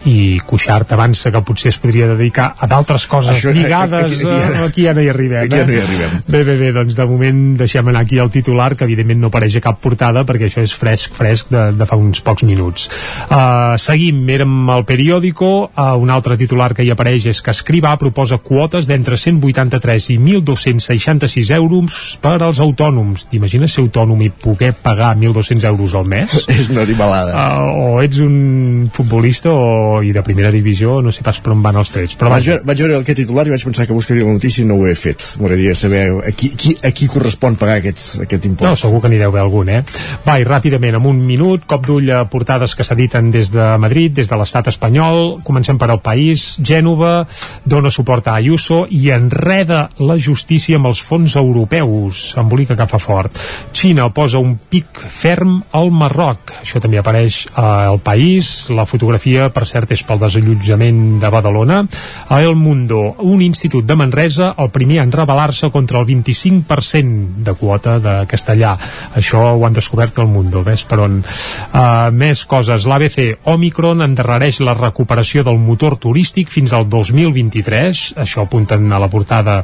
i 0.07 0.39
Cuixart 0.47 0.93
avança 0.95 1.33
que 1.35 1.41
potser 1.43 1.73
es 1.73 1.79
podria 1.83 2.07
dedicar 2.13 2.53
a 2.63 2.67
d'altres 2.71 3.07
coses 3.11 3.37
Això- 3.37 3.53
lligades 3.55 4.05
aquí- 4.07 4.23
aquí- 4.23 4.61
a- 4.61 4.65
aquí 4.67 4.83
ja 4.87 4.95
no 4.95 5.03
hi 5.03 5.09
arribem 5.11 5.41
Aquí 5.45 5.57
ja 5.57 5.65
no 5.67 5.73
hi 5.73 5.77
eh? 5.77 5.83
arribem. 5.83 6.21
bé, 6.29 6.45
bé, 6.45 6.57
bé, 6.61 6.73
doncs 6.73 6.95
de 6.97 7.07
moment 7.11 7.41
deixem 7.59 7.89
anar 7.89 8.03
aquí 8.07 8.19
el 8.23 8.31
titular 8.31 8.77
que 8.77 8.85
evidentment 8.87 9.21
no 9.21 9.29
apareix 9.33 9.57
a 9.57 9.61
cap 9.65 9.81
portada 9.83 10.23
perquè 10.25 10.47
això 10.49 10.63
és 10.63 10.75
fresc, 10.75 11.15
fresc 11.19 11.51
de, 11.51 11.73
de 11.77 11.87
fa 11.87 11.97
uns 11.99 12.21
pocs 12.23 12.45
minuts 12.47 12.89
uh, 13.31 13.75
seguim, 13.83 14.23
érem 14.31 14.71
al 14.71 14.85
periòdico 14.87 15.51
uh, 15.75 15.97
un 15.99 16.11
altre 16.11 16.37
titular 16.39 16.73
que 16.75 16.85
hi 16.87 16.91
apareix 16.95 17.27
és 17.27 17.43
que 17.43 17.51
Escrivà 17.57 17.97
proposa 17.99 18.39
quotes 18.39 18.87
d'entre 18.87 19.17
183 19.17 20.11
i 20.15 20.19
1.266 20.19 21.51
euros 21.57 22.19
per 22.23 22.37
als 22.43 22.61
autònoms 22.63 23.27
t'imagines 23.31 23.73
ser 23.75 23.83
autònom 23.83 24.21
i 24.23 24.31
poder 24.31 24.73
pagar 24.73 25.17
1.200 25.17 25.65
euros 25.67 25.95
al 25.99 26.07
mes? 26.07 26.33
és 26.53 26.69
una 26.71 26.83
animalada. 26.87 27.33
Uh, 27.35 27.97
o 27.97 28.03
ets 28.05 28.21
un 28.23 28.89
futbolista 28.93 29.51
o, 29.51 29.96
i 30.03 30.13
de 30.13 30.23
primera 30.23 30.51
divisió 30.51 31.01
no 31.03 31.13
sé 31.13 31.23
pas 31.23 31.39
per 31.41 31.53
on 31.53 31.63
van 31.63 31.77
els 31.77 31.91
trets 31.95 32.17
però 32.19 32.31
Vaig, 32.31 32.45
veure- 32.47 32.63
vaig 32.67 32.81
veure 32.85 32.97
aquest 33.01 33.19
titular 33.23 33.47
i 33.47 33.51
vaig 33.55 33.65
pensar 33.65 33.87
que 33.87 33.93
buscaria 33.97 34.25
la 34.25 34.33
notícia 34.33 34.63
i 34.65 34.67
no 34.69 34.75
ho 34.81 34.87
he 34.87 34.95
fet. 34.95 35.23
M'agradaria 35.41 35.75
saber 35.75 36.05
a 36.27 36.33
qui, 36.33 36.51
qui, 36.57 36.77
a 36.83 36.91
qui 36.91 37.07
correspon 37.09 37.57
pagar 37.57 37.79
aquest, 37.81 38.21
aquest 38.23 38.45
impost. 38.47 38.69
no, 38.69 38.77
segur 38.77 39.01
que 39.03 39.09
n'hi 39.09 39.19
deu 39.19 39.29
haver 39.31 39.41
algun, 39.43 39.69
eh? 39.69 39.83
Va, 40.27 40.39
i 40.41 40.45
ràpidament, 40.45 40.97
en 40.97 41.07
un 41.07 41.21
minut, 41.27 41.65
cop 41.67 41.87
d'ull 41.87 42.11
a 42.11 42.25
portades 42.29 42.75
que 42.75 42.85
s'editen 42.85 43.31
des 43.31 43.51
de 43.53 43.67
Madrid, 43.79 44.13
des 44.15 44.29
de 44.29 44.37
l'estat 44.37 44.67
espanyol. 44.69 45.41
Comencem 45.45 45.79
per 45.79 45.91
al 45.91 46.01
país. 46.01 46.57
Gènova 46.63 47.27
dona 47.65 47.91
suport 47.91 48.27
a 48.29 48.35
Ayuso 48.41 48.87
i 48.91 49.11
enreda 49.11 49.89
la 49.99 50.17
justícia 50.19 50.77
amb 50.77 50.87
els 50.91 51.01
fons 51.03 51.37
europeus. 51.37 52.35
Embolica 52.37 52.77
que 52.77 52.87
fa 52.87 52.99
fort. 52.99 53.37
Xina 53.73 54.09
posa 54.15 54.39
un 54.39 54.57
pic 54.71 55.01
ferm 55.11 55.63
al 55.73 55.91
Marroc. 55.91 56.53
Això 56.63 56.81
també 56.83 56.99
apareix 56.99 57.47
al 57.55 57.99
país. 58.01 58.69
La 58.71 58.87
fotografia, 58.87 59.49
per 59.51 59.67
cert, 59.67 59.86
és 59.93 60.03
pel 60.07 60.21
desallotjament 60.23 61.19
de 61.23 61.31
Badalona. 61.33 61.83
A 62.29 62.41
El 62.43 62.57
Mundo, 62.57 63.15
un 63.23 63.43
institut 63.43 63.87
de 63.87 63.97
Manresa, 63.99 64.53
el 64.59 64.71
primer 64.75 65.01
en 65.03 65.13
rebel·lar-se 65.13 65.71
contra 65.75 66.01
el 66.01 66.07
25% 66.09 67.45
de 67.47 67.55
quota 67.59 67.99
de 68.03 68.17
castellà. 68.31 68.77
Això 69.17 69.43
ho 69.55 69.67
han 69.67 69.77
descobert 69.77 70.19
al 70.19 70.31
Mundo, 70.31 70.63
ves 70.67 70.85
per 70.89 71.01
on. 71.05 71.21
Uh, 71.21 72.11
més 72.13 72.45
coses. 72.49 72.87
L'ABC 72.89 73.47
Omicron 73.53 74.05
endarrereix 74.07 74.61
la 74.65 74.77
recuperació 74.77 75.45
del 75.47 75.61
motor 75.63 75.99
turístic 76.03 76.51
fins 76.53 76.75
al 76.77 76.89
2023. 76.91 78.07
Això 78.23 78.47
apunten 78.47 78.91
a 78.93 79.01
la 79.03 79.11
portada 79.13 79.63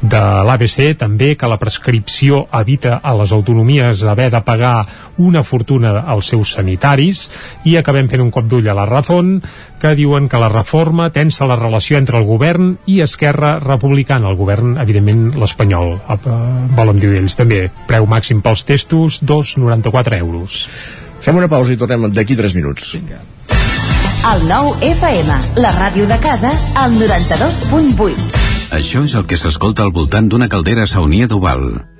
de 0.00 0.22
l'ABC. 0.46 0.94
També 1.00 1.34
que 1.36 1.50
la 1.50 1.60
prescripció 1.60 2.46
evita 2.60 3.00
a 3.02 3.14
les 3.18 3.32
autonomies 3.36 4.04
haver 4.04 4.30
de 4.30 4.42
pagar 4.44 4.76
una 5.18 5.42
fortuna 5.42 6.04
als 6.06 6.30
seus 6.32 6.54
sanitaris 6.56 7.28
i 7.64 7.76
acabem 7.76 8.08
fent 8.08 8.22
un 8.22 8.30
cop 8.30 8.46
d'ull 8.50 8.68
a 8.68 8.76
la 8.76 8.86
Razón 8.86 9.40
que 9.80 9.94
diuen 9.96 10.28
que 10.28 10.38
la 10.38 10.48
reforma 10.52 11.10
tensa 11.10 11.48
la 11.48 11.56
relació 11.56 11.98
entre 11.98 12.18
el 12.18 12.28
govern 12.28 12.76
i 12.86 13.00
Esquerra 13.00 13.58
Republicana, 13.60 14.28
el 14.28 14.36
govern, 14.36 14.76
evidentment, 14.78 15.30
l'espanyol. 15.40 15.96
Eh, 15.96 16.40
volen 16.76 17.00
dir 17.00 17.14
ells 17.16 17.36
també. 17.38 17.66
Preu 17.88 18.06
màxim 18.06 18.42
pels 18.44 18.66
testos, 18.68 19.20
2,94 19.24 20.18
euros. 20.20 20.66
Fem 21.20 21.36
una 21.36 21.48
pausa 21.48 21.74
i 21.74 21.80
tornem 21.80 22.08
d'aquí 22.12 22.36
3 22.36 22.56
minuts. 22.56 22.96
El 24.20 24.42
nou 24.48 24.74
FM, 24.84 25.36
la 25.64 25.70
ràdio 25.76 26.04
de 26.08 26.18
casa, 26.20 26.50
al 26.76 26.92
92.8. 27.00 28.40
Això 28.76 29.00
és 29.06 29.14
el 29.16 29.24
que 29.26 29.38
s'escolta 29.40 29.82
al 29.86 29.94
voltant 29.96 30.28
d'una 30.28 30.48
caldera 30.52 30.84
saunia 30.86 31.26
d'Oval. 31.26 31.99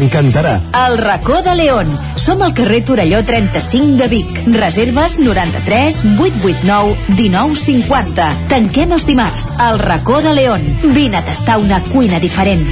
T'encantarà. 0.01 0.55
El 0.87 0.97
racó 0.97 1.43
de 1.45 1.53
León. 1.53 1.89
Som 2.17 2.39
al 2.41 2.55
carrer 2.57 2.79
Torelló 2.83 3.19
35 3.21 3.99
de 3.99 4.07
Vic. 4.09 4.29
Reserves 4.47 5.19
93 5.19 5.99
889 6.17 6.95
1950. 7.19 8.25
Tanquem 8.49 8.95
els 8.97 9.05
dimarts. 9.05 9.51
El 9.61 9.77
racó 9.77 10.17
de 10.25 10.33
León. 10.33 10.65
Vine 10.95 11.19
a 11.19 11.21
tastar 11.27 11.59
una 11.61 11.83
cuina 11.91 12.17
diferent. 12.19 12.65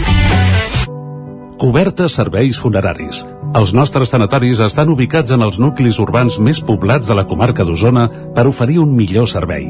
Cobertes 1.61 2.17
serveis 2.17 2.57
funeraris. 2.57 3.21
Els 3.53 3.75
nostres 3.77 4.09
tanatoris 4.09 4.65
estan 4.65 4.89
ubicats 4.89 5.29
en 5.29 5.45
els 5.45 5.61
nuclis 5.61 6.01
urbans 6.01 6.39
més 6.41 6.63
poblats 6.65 7.05
de 7.05 7.13
la 7.13 7.27
comarca 7.29 7.61
d'Osona 7.61 8.07
per 8.33 8.47
oferir 8.49 8.81
un 8.81 8.97
millor 8.97 9.29
servei. 9.29 9.69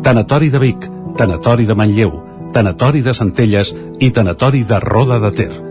Tanatori 0.00 0.48
de 0.48 0.64
Vic, 0.64 0.88
Tanatori 1.20 1.68
de 1.68 1.76
Manlleu, 1.76 2.16
Tanatori 2.56 3.04
de 3.04 3.12
Centelles 3.12 3.76
i 4.00 4.14
Tanatori 4.16 4.64
de 4.64 4.80
Roda 4.80 5.20
de 5.20 5.36
Ter. 5.36 5.65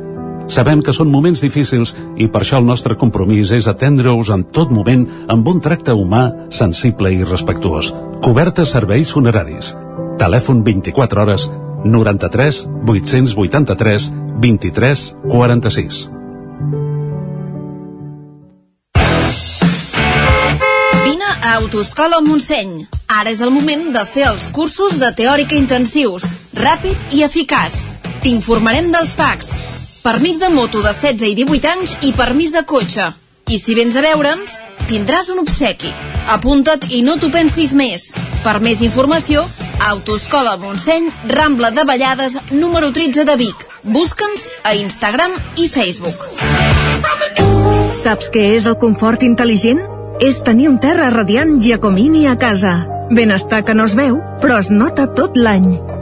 Sabem 0.48 0.82
que 0.86 0.94
són 0.94 1.10
moments 1.10 1.42
difícils 1.42 1.96
i 2.22 2.28
per 2.30 2.44
això 2.44 2.60
el 2.62 2.68
nostre 2.70 2.96
compromís 3.00 3.52
és 3.56 3.68
atendre-us 3.68 4.30
en 4.34 4.46
tot 4.54 4.72
moment 4.72 5.08
amb 5.34 5.48
un 5.50 5.62
tracte 5.62 5.96
humà, 5.98 6.50
sensible 6.54 7.12
i 7.14 7.24
respectuós. 7.26 7.92
Cobertes 8.22 8.76
serveis 8.78 9.14
funeraris. 9.14 9.74
Telèfon 10.22 10.62
24 10.64 11.22
hores 11.22 11.50
93 11.86 12.68
883 12.86 14.12
23 14.42 15.16
46. 15.30 16.10
Vine 21.06 21.30
a 21.42 21.56
Autoscola 21.58 22.22
Montseny. 22.22 22.86
Ara 23.10 23.34
és 23.34 23.42
el 23.42 23.54
moment 23.54 23.92
de 23.94 24.06
fer 24.10 24.30
els 24.30 24.50
cursos 24.54 24.98
de 25.02 25.12
teòrica 25.14 25.58
intensius, 25.58 26.26
ràpid 26.58 27.18
i 27.18 27.26
eficaç. 27.26 27.84
T'informarem 28.26 28.90
dels 28.94 29.14
PACs, 29.14 29.52
permís 30.06 30.38
de 30.40 30.50
moto 30.54 30.84
de 30.86 30.94
16 30.94 31.32
i 31.32 31.36
18 31.36 31.70
anys 31.72 31.94
i 32.06 32.12
permís 32.14 32.52
de 32.54 32.62
cotxe. 32.70 33.10
I 33.50 33.58
si 33.58 33.74
vens 33.78 33.96
a 33.98 34.04
veure'ns, 34.06 34.60
tindràs 34.86 35.32
un 35.34 35.42
obsequi. 35.42 35.90
Apunta't 36.30 36.86
i 36.94 37.02
no 37.06 37.16
t'ho 37.18 37.32
pensis 37.34 37.74
més. 37.74 38.12
Per 38.44 38.60
més 38.62 38.84
informació, 38.86 39.48
Autoscola 39.88 40.56
Montseny, 40.62 41.10
Rambla 41.34 41.72
de 41.74 41.88
Vallades, 41.90 42.38
número 42.52 42.92
13 42.94 43.26
de 43.26 43.36
Vic. 43.42 43.66
Busca'ns 43.82 44.46
a 44.64 44.76
Instagram 44.78 45.34
i 45.58 45.68
Facebook. 45.74 46.22
Saps 47.98 48.30
què 48.30 48.52
és 48.60 48.70
el 48.70 48.78
confort 48.78 49.26
intel·ligent? 49.26 49.82
És 50.22 50.44
tenir 50.46 50.70
un 50.70 50.78
terra 50.78 51.10
radiant 51.10 51.58
Giacomini 51.62 52.28
a 52.30 52.38
casa. 52.38 52.78
Benestar 53.10 53.66
que 53.66 53.74
no 53.74 53.90
es 53.90 53.98
veu, 53.98 54.22
però 54.42 54.62
es 54.62 54.70
nota 54.70 55.10
tot 55.18 55.38
l'any. 55.38 55.95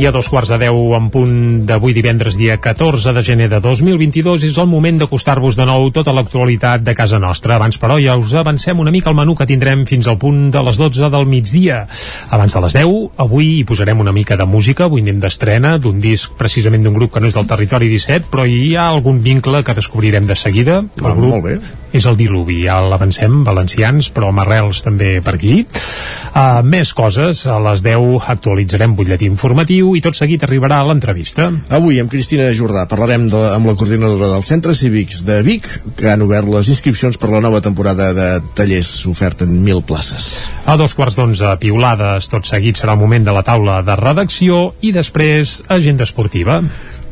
I 0.00 0.06
a 0.06 0.10
dos 0.14 0.30
quarts 0.32 0.48
de 0.48 0.56
deu 0.56 0.94
en 0.96 1.10
punt 1.12 1.32
d'avui 1.68 1.92
divendres 1.92 2.38
dia 2.40 2.54
14 2.56 3.12
de 3.12 3.20
gener 3.20 3.50
de 3.52 3.58
2022 3.60 4.46
és 4.48 4.54
el 4.56 4.68
moment 4.70 4.96
d'acostar-vos 5.02 5.58
de 5.58 5.66
nou 5.68 5.90
tota 5.92 6.14
l'actualitat 6.16 6.80
de 6.86 6.94
casa 6.96 7.18
nostra. 7.20 7.58
Abans, 7.58 7.76
però, 7.76 7.98
ja 8.00 8.14
us 8.16 8.32
avancem 8.32 8.80
una 8.80 8.94
mica 8.94 9.10
el 9.12 9.18
menú 9.18 9.34
que 9.36 9.44
tindrem 9.50 9.82
fins 9.84 10.08
al 10.08 10.16
punt 10.16 10.46
de 10.54 10.62
les 10.64 10.80
12 10.80 11.10
del 11.12 11.28
migdia. 11.28 11.82
Abans 12.32 12.56
de 12.56 12.64
les 12.64 12.78
10, 12.78 13.20
avui 13.26 13.50
hi 13.58 13.66
posarem 13.68 14.00
una 14.00 14.16
mica 14.16 14.40
de 14.40 14.48
música, 14.48 14.88
avui 14.88 15.04
anem 15.04 15.20
d'estrena 15.20 15.74
d'un 15.76 16.00
disc 16.00 16.32
precisament 16.40 16.88
d'un 16.88 16.96
grup 16.96 17.12
que 17.12 17.20
no 17.20 17.28
és 17.28 17.36
del 17.36 17.50
territori 17.52 17.92
17, 17.92 18.32
però 18.32 18.48
hi 18.48 18.72
ha 18.76 18.88
algun 18.88 19.20
vincle 19.20 19.60
que 19.60 19.76
descobrirem 19.76 20.24
de 20.24 20.40
seguida. 20.46 20.80
Ah, 21.04 21.12
grup 21.12 21.28
molt 21.28 21.44
bé. 21.44 21.60
És 21.92 22.06
el 22.06 22.16
Diluvi, 22.18 22.62
ja 22.66 22.80
l'avancem, 22.84 23.40
valencians, 23.46 24.10
però 24.14 24.30
amb 24.30 24.44
arrels 24.44 24.82
també 24.86 25.18
per 25.24 25.34
aquí. 25.36 25.64
Uh, 26.30 26.60
més 26.62 26.92
coses, 26.94 27.42
a 27.50 27.56
les 27.64 27.82
10 27.82 28.28
actualitzarem 28.30 28.94
butlletí 28.94 29.26
informatiu 29.26 29.96
i 29.98 30.02
tot 30.04 30.14
seguit 30.14 30.44
arribarà 30.46 30.78
l'entrevista. 30.86 31.48
Avui 31.74 31.98
amb 31.98 32.12
Cristina 32.12 32.46
Jordà 32.54 32.84
parlarem 32.90 33.26
de, 33.32 33.40
amb 33.56 33.66
la 33.66 33.74
coordinadora 33.78 34.30
dels 34.36 34.50
centres 34.52 34.78
cívics 34.84 35.24
de 35.26 35.40
Vic 35.46 35.66
que 35.98 36.12
han 36.12 36.22
obert 36.22 36.46
les 36.50 36.70
inscripcions 36.70 37.18
per 37.18 37.32
la 37.32 37.42
nova 37.42 37.62
temporada 37.64 38.12
de 38.14 38.28
tallers 38.54 38.92
oferten 39.10 39.50
1.000 39.58 39.82
places. 39.88 40.30
A 40.70 40.78
dos 40.78 40.94
quarts 40.94 41.18
d'onze, 41.18 41.50
piulades, 41.62 42.30
tot 42.30 42.46
seguit 42.46 42.78
serà 42.78 42.94
el 42.94 43.02
moment 43.02 43.26
de 43.26 43.34
la 43.34 43.42
taula 43.46 43.80
de 43.82 43.98
redacció 43.98 44.62
i 44.86 44.94
després 44.94 45.60
agenda 45.68 46.06
esportiva. 46.06 46.60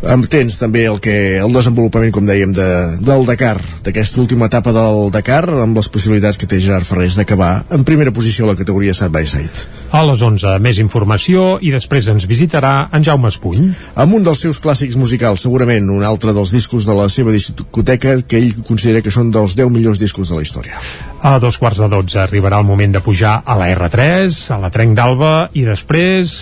Amb 0.07 0.29
temps 0.31 0.55
també 0.61 0.85
el 0.87 1.01
que 1.03 1.13
el 1.43 1.51
desenvolupament, 1.55 2.13
com 2.15 2.27
dèiem, 2.27 2.53
de, 2.55 2.67
del 3.03 3.25
Dakar, 3.27 3.57
d'aquesta 3.83 4.21
última 4.23 4.47
etapa 4.47 4.71
del 4.75 5.11
Dakar, 5.11 5.43
amb 5.65 5.81
les 5.81 5.91
possibilitats 5.91 6.39
que 6.39 6.47
té 6.47 6.61
Gerard 6.63 6.87
Ferrés 6.87 7.17
d'acabar 7.19 7.65
en 7.75 7.83
primera 7.89 8.13
posició 8.15 8.47
a 8.47 8.53
la 8.53 8.59
categoria 8.61 8.95
side 8.95 9.11
by 9.11 9.27
side. 9.27 9.67
A 9.91 10.05
les 10.07 10.23
11, 10.23 10.55
més 10.63 10.79
informació 10.79 11.59
i 11.59 11.73
després 11.75 12.07
ens 12.13 12.29
visitarà 12.31 12.89
en 12.95 13.03
Jaume 13.03 13.33
Espuny. 13.33 13.73
Amb 13.99 14.15
un 14.21 14.27
dels 14.27 14.47
seus 14.47 14.63
clàssics 14.63 14.99
musicals, 15.01 15.43
segurament 15.43 15.91
un 15.91 16.07
altre 16.07 16.35
dels 16.37 16.55
discos 16.55 16.87
de 16.87 16.95
la 16.95 17.09
seva 17.11 17.35
discoteca 17.35 18.21
que 18.23 18.39
ell 18.39 18.55
considera 18.69 19.03
que 19.03 19.15
són 19.15 19.35
dels 19.35 19.59
10 19.59 19.75
millors 19.75 19.99
discos 19.99 20.31
de 20.31 20.39
la 20.39 20.47
història. 20.47 20.79
A 21.19 21.39
dos 21.43 21.57
quarts 21.59 21.81
de 21.83 21.89
dotze 21.91 22.21
arribarà 22.23 22.61
el 22.63 22.67
moment 22.67 22.93
de 22.95 23.01
pujar 23.03 23.41
a 23.43 23.57
la 23.59 23.67
R3, 23.75 24.37
a 24.55 24.59
la 24.63 24.71
Trenc 24.71 24.95
d'Alba 24.95 25.33
i 25.59 25.65
després 25.67 26.35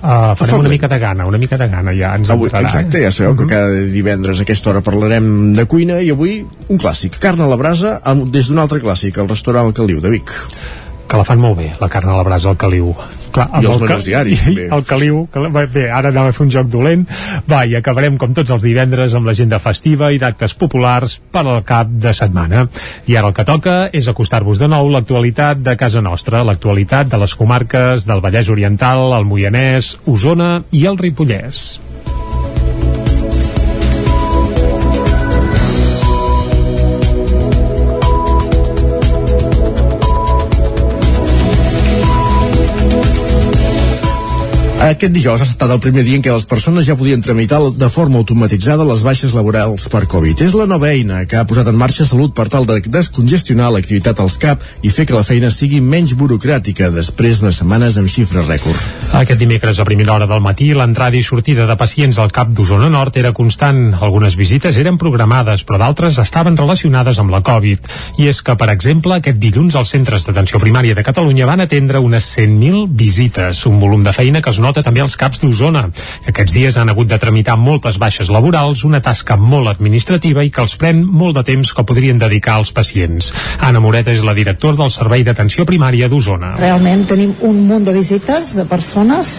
uh, 0.00 0.34
farem 0.38 0.64
una 0.64 0.72
mica 0.72 0.90
de 0.90 0.98
gana, 0.98 1.26
una 1.30 1.38
mica 1.38 1.58
de 1.60 1.68
gana 1.70 1.94
ja 1.94 2.16
ens 2.18 2.32
Avui, 2.34 2.50
entrarà. 2.50 2.66
exacte, 2.66 3.02
ja 3.04 3.12
sabeu 3.14 3.36
que 3.38 3.46
cada 3.50 3.84
divendres 3.94 4.42
a 4.42 4.46
aquesta 4.46 4.72
hora 4.72 4.82
parlarem 4.82 5.54
de 5.54 5.66
cuina 5.70 6.00
i 6.02 6.10
avui 6.10 6.40
un 6.42 6.82
clàssic, 6.82 7.20
carn 7.22 7.44
a 7.46 7.50
la 7.50 7.60
brasa 7.60 8.00
amb, 8.02 8.26
des 8.34 8.50
d'un 8.50 8.58
altre 8.58 8.82
clàssic, 8.82 9.22
el 9.22 9.30
restaurant 9.30 9.70
El 9.70 9.76
Caliu 9.76 10.02
de 10.02 10.10
Vic. 10.16 10.34
Que 11.08 11.20
la 11.20 11.24
fan 11.26 11.40
molt 11.40 11.58
bé, 11.58 11.68
la 11.80 11.88
carn 11.92 12.10
a 12.10 12.16
la 12.18 12.24
brasa 12.26 12.50
al 12.50 12.58
caliu. 12.60 12.92
Clar, 13.34 13.48
I 13.58 13.66
els 13.66 13.76
el 13.76 13.82
menús 13.82 14.06
diaris, 14.06 14.42
també. 14.46 14.66
El 14.76 14.84
caliu, 14.88 15.20
que, 15.32 15.42
bé, 15.56 15.64
bé, 15.74 15.84
ara 15.90 16.12
anava 16.14 16.30
a 16.30 16.36
fer 16.36 16.44
un 16.46 16.52
joc 16.54 16.68
dolent. 16.70 17.04
Va, 17.50 17.64
i 17.66 17.74
acabarem 17.78 18.18
com 18.20 18.34
tots 18.36 18.54
els 18.54 18.62
divendres 18.64 19.16
amb 19.18 19.26
l'agenda 19.28 19.58
festiva 19.62 20.12
i 20.14 20.20
d'actes 20.22 20.54
populars 20.60 21.18
per 21.34 21.44
al 21.44 21.64
cap 21.66 21.90
de 21.90 22.14
setmana. 22.16 22.66
I 23.10 23.18
ara 23.18 23.32
el 23.32 23.36
que 23.36 23.46
toca 23.48 23.78
és 23.92 24.08
acostar-vos 24.10 24.62
de 24.62 24.70
nou 24.70 24.90
l'actualitat 24.92 25.64
de 25.64 25.76
casa 25.80 26.04
nostra, 26.04 26.44
l'actualitat 26.46 27.10
de 27.10 27.20
les 27.24 27.34
comarques 27.38 28.06
del 28.08 28.22
Vallès 28.24 28.52
Oriental, 28.54 29.10
el 29.18 29.28
Moianès, 29.28 29.96
Osona 30.06 30.56
i 30.72 30.86
el 30.90 31.00
Ripollès. 31.00 31.64
Aquest 44.84 45.14
dijous 45.16 45.40
ha 45.40 45.46
estat 45.48 45.70
el 45.72 45.78
primer 45.80 46.02
dia 46.04 46.18
en 46.18 46.22
què 46.22 46.28
les 46.28 46.44
persones 46.44 46.84
ja 46.84 46.92
podien 47.00 47.22
tramitar 47.24 47.56
de 47.72 47.86
forma 47.88 48.18
automatitzada 48.20 48.84
les 48.84 49.00
baixes 49.00 49.32
laborals 49.32 49.86
per 49.88 50.02
Covid. 50.12 50.42
És 50.44 50.52
la 50.52 50.66
nova 50.68 50.90
eina 50.90 51.22
que 51.24 51.38
ha 51.40 51.46
posat 51.48 51.70
en 51.70 51.78
marxa 51.80 52.04
Salut 52.04 52.34
per 52.36 52.50
tal 52.52 52.66
de 52.68 52.76
descongestionar 52.92 53.70
l'activitat 53.72 54.20
als 54.20 54.36
CAP 54.42 54.60
i 54.84 54.92
fer 54.92 55.06
que 55.08 55.16
la 55.16 55.22
feina 55.24 55.48
sigui 55.48 55.78
menys 55.80 56.12
burocràtica 56.20 56.90
després 56.92 57.40
de 57.40 57.52
setmanes 57.56 57.96
amb 57.96 58.12
xifres 58.12 58.44
rècord. 58.44 58.82
Aquest 59.16 59.40
dimecres 59.40 59.80
a 59.80 59.86
primera 59.88 60.18
hora 60.18 60.26
del 60.28 60.42
matí 60.44 60.68
l'entrada 60.76 61.16
i 61.16 61.24
sortida 61.24 61.64
de 61.64 61.78
pacients 61.80 62.20
al 62.20 62.28
CAP 62.28 62.52
d'Osona 62.52 62.92
Nord 62.92 63.16
era 63.16 63.32
constant. 63.32 63.94
Algunes 64.04 64.36
visites 64.36 64.76
eren 64.76 65.00
programades, 65.00 65.64
però 65.64 65.80
d'altres 65.80 66.20
estaven 66.20 66.60
relacionades 66.60 67.22
amb 67.24 67.32
la 67.32 67.40
Covid. 67.40 67.88
I 68.20 68.28
és 68.34 68.42
que, 68.44 68.52
per 68.60 68.68
exemple, 68.74 69.16
aquest 69.16 69.40
dilluns 69.40 69.80
els 69.80 69.96
centres 69.96 70.28
d'atenció 70.28 70.60
primària 70.60 70.92
de 70.92 71.08
Catalunya 71.08 71.48
van 71.48 71.64
atendre 71.64 72.04
unes 72.04 72.28
100.000 72.36 72.84
visites, 72.92 73.64
un 73.64 73.80
volum 73.80 74.04
de 74.04 74.12
feina 74.12 74.44
que 74.44 74.52
es 74.52 74.60
nota 74.60 74.73
també 74.82 75.04
als 75.04 75.16
CAPs 75.20 75.40
d'Osona, 75.42 75.84
que 76.24 76.32
aquests 76.32 76.54
dies 76.56 76.76
han 76.80 76.90
hagut 76.90 77.08
de 77.10 77.18
tramitar 77.20 77.56
moltes 77.60 77.98
baixes 78.02 78.30
laborals, 78.32 78.84
una 78.84 79.02
tasca 79.04 79.36
molt 79.36 79.70
administrativa 79.70 80.44
i 80.44 80.50
que 80.50 80.62
els 80.64 80.76
pren 80.80 81.04
molt 81.04 81.38
de 81.38 81.44
temps 81.46 81.72
que 81.72 81.84
podrien 81.86 82.18
dedicar 82.18 82.56
als 82.58 82.72
pacients. 82.72 83.30
Anna 83.60 83.80
Moreta 83.80 84.12
és 84.12 84.24
la 84.24 84.34
directora 84.34 84.80
del 84.80 84.90
Servei 84.90 85.24
d'Atenció 85.24 85.66
Primària 85.68 86.08
d'Osona. 86.08 86.54
Realment 86.58 87.06
tenim 87.10 87.34
un 87.46 87.62
munt 87.68 87.84
de 87.86 87.94
visites 87.94 88.54
de 88.56 88.64
persones, 88.64 89.34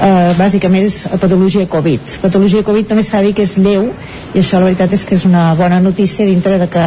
eh, 0.00 0.32
bàsicament 0.38 0.86
és 0.86 1.06
a 1.06 1.18
patologia 1.18 1.66
Covid. 1.68 2.18
Patologia 2.22 2.64
Covid 2.64 2.88
també 2.88 3.02
s'ha 3.02 3.20
de 3.20 3.28
dir 3.28 3.34
que 3.34 3.42
és 3.42 3.56
lleu 3.58 3.90
i 4.34 4.40
això 4.40 4.58
la 4.58 4.68
veritat 4.70 4.92
és 4.92 5.04
que 5.04 5.16
és 5.18 5.24
una 5.28 5.54
bona 5.58 5.80
notícia 5.80 6.26
dintre 6.26 6.58
de 6.58 6.68
que 6.68 6.84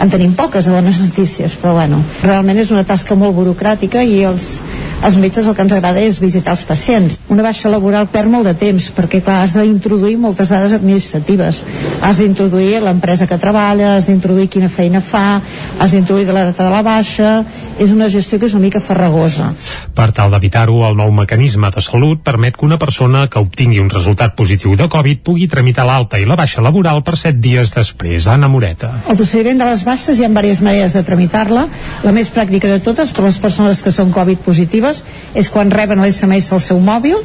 en 0.00 0.10
tenim 0.10 0.34
poques 0.34 0.66
de 0.66 0.72
bones 0.72 1.00
notícies, 1.06 1.56
però 1.60 1.74
bueno, 1.74 2.02
realment 2.22 2.58
és 2.58 2.72
una 2.74 2.84
tasca 2.84 3.14
molt 3.14 3.34
burocràtica 3.36 4.02
i 4.02 4.22
els, 4.24 4.58
als 5.02 5.18
metges 5.20 5.46
el 5.46 5.56
que 5.56 5.66
ens 5.66 5.76
agrada 5.76 6.00
és 6.00 6.20
visitar 6.22 6.54
els 6.56 6.64
pacients. 6.68 7.18
Una 7.28 7.43
baixa 7.44 7.70
laboral 7.72 8.08
perd 8.12 8.32
molt 8.32 8.48
de 8.48 8.54
temps 8.58 8.88
perquè 8.96 9.20
clar, 9.24 9.42
has 9.44 9.54
d'introduir 9.56 10.16
moltes 10.20 10.50
dades 10.50 10.74
administratives 10.76 11.62
has 12.00 12.22
d'introduir 12.22 12.80
l'empresa 12.82 13.28
que 13.30 13.38
treballa 13.38 13.94
has 13.94 14.08
d'introduir 14.10 14.48
quina 14.50 14.72
feina 14.72 15.02
fa 15.04 15.40
has 15.78 15.92
d'introduir 15.92 16.32
la 16.32 16.48
data 16.50 16.64
de 16.64 16.72
la 16.72 16.82
baixa 16.82 17.30
és 17.78 17.92
una 17.94 18.08
gestió 18.08 18.40
que 18.40 18.50
és 18.50 18.56
una 18.56 18.66
mica 18.66 18.82
farragosa 18.82 19.52
Per 19.94 20.10
tal 20.10 20.32
d'evitar-ho, 20.34 20.80
el 20.88 20.96
nou 20.98 21.12
mecanisme 21.14 21.68
de 21.70 21.82
salut 21.84 22.18
permet 22.26 22.56
que 22.58 22.66
una 22.66 22.80
persona 22.82 23.28
que 23.30 23.38
obtingui 23.38 23.78
un 23.78 23.92
resultat 23.92 24.34
positiu 24.34 24.74
de 24.74 24.88
Covid 24.90 25.20
pugui 25.22 25.46
tramitar 25.46 25.84
l'alta 25.86 26.18
i 26.18 26.26
la 26.26 26.34
baixa 26.34 26.64
laboral 26.64 27.04
per 27.06 27.14
7 27.20 27.38
dies 27.38 27.70
després. 27.76 28.26
Anna 28.26 28.48
Moreta. 28.50 28.90
El 29.06 29.14
procediment 29.20 29.62
de 29.62 29.68
les 29.68 29.84
baixes 29.86 30.18
hi 30.18 30.26
ha 30.26 30.32
diverses 30.34 30.62
maneres 30.62 30.94
de 30.94 31.02
tramitar-la. 31.02 31.66
La 32.04 32.12
més 32.12 32.30
pràctica 32.34 32.68
de 32.70 32.80
totes 32.82 33.12
per 33.14 33.24
les 33.26 33.38
persones 33.38 33.82
que 33.82 33.92
són 33.94 34.12
Covid 34.14 34.42
positives 34.44 35.02
és 35.34 35.50
quan 35.50 35.70
reben 35.70 36.02
l'SMS 36.02 36.52
al 36.54 36.62
seu 36.62 36.80
mòbil, 36.80 37.18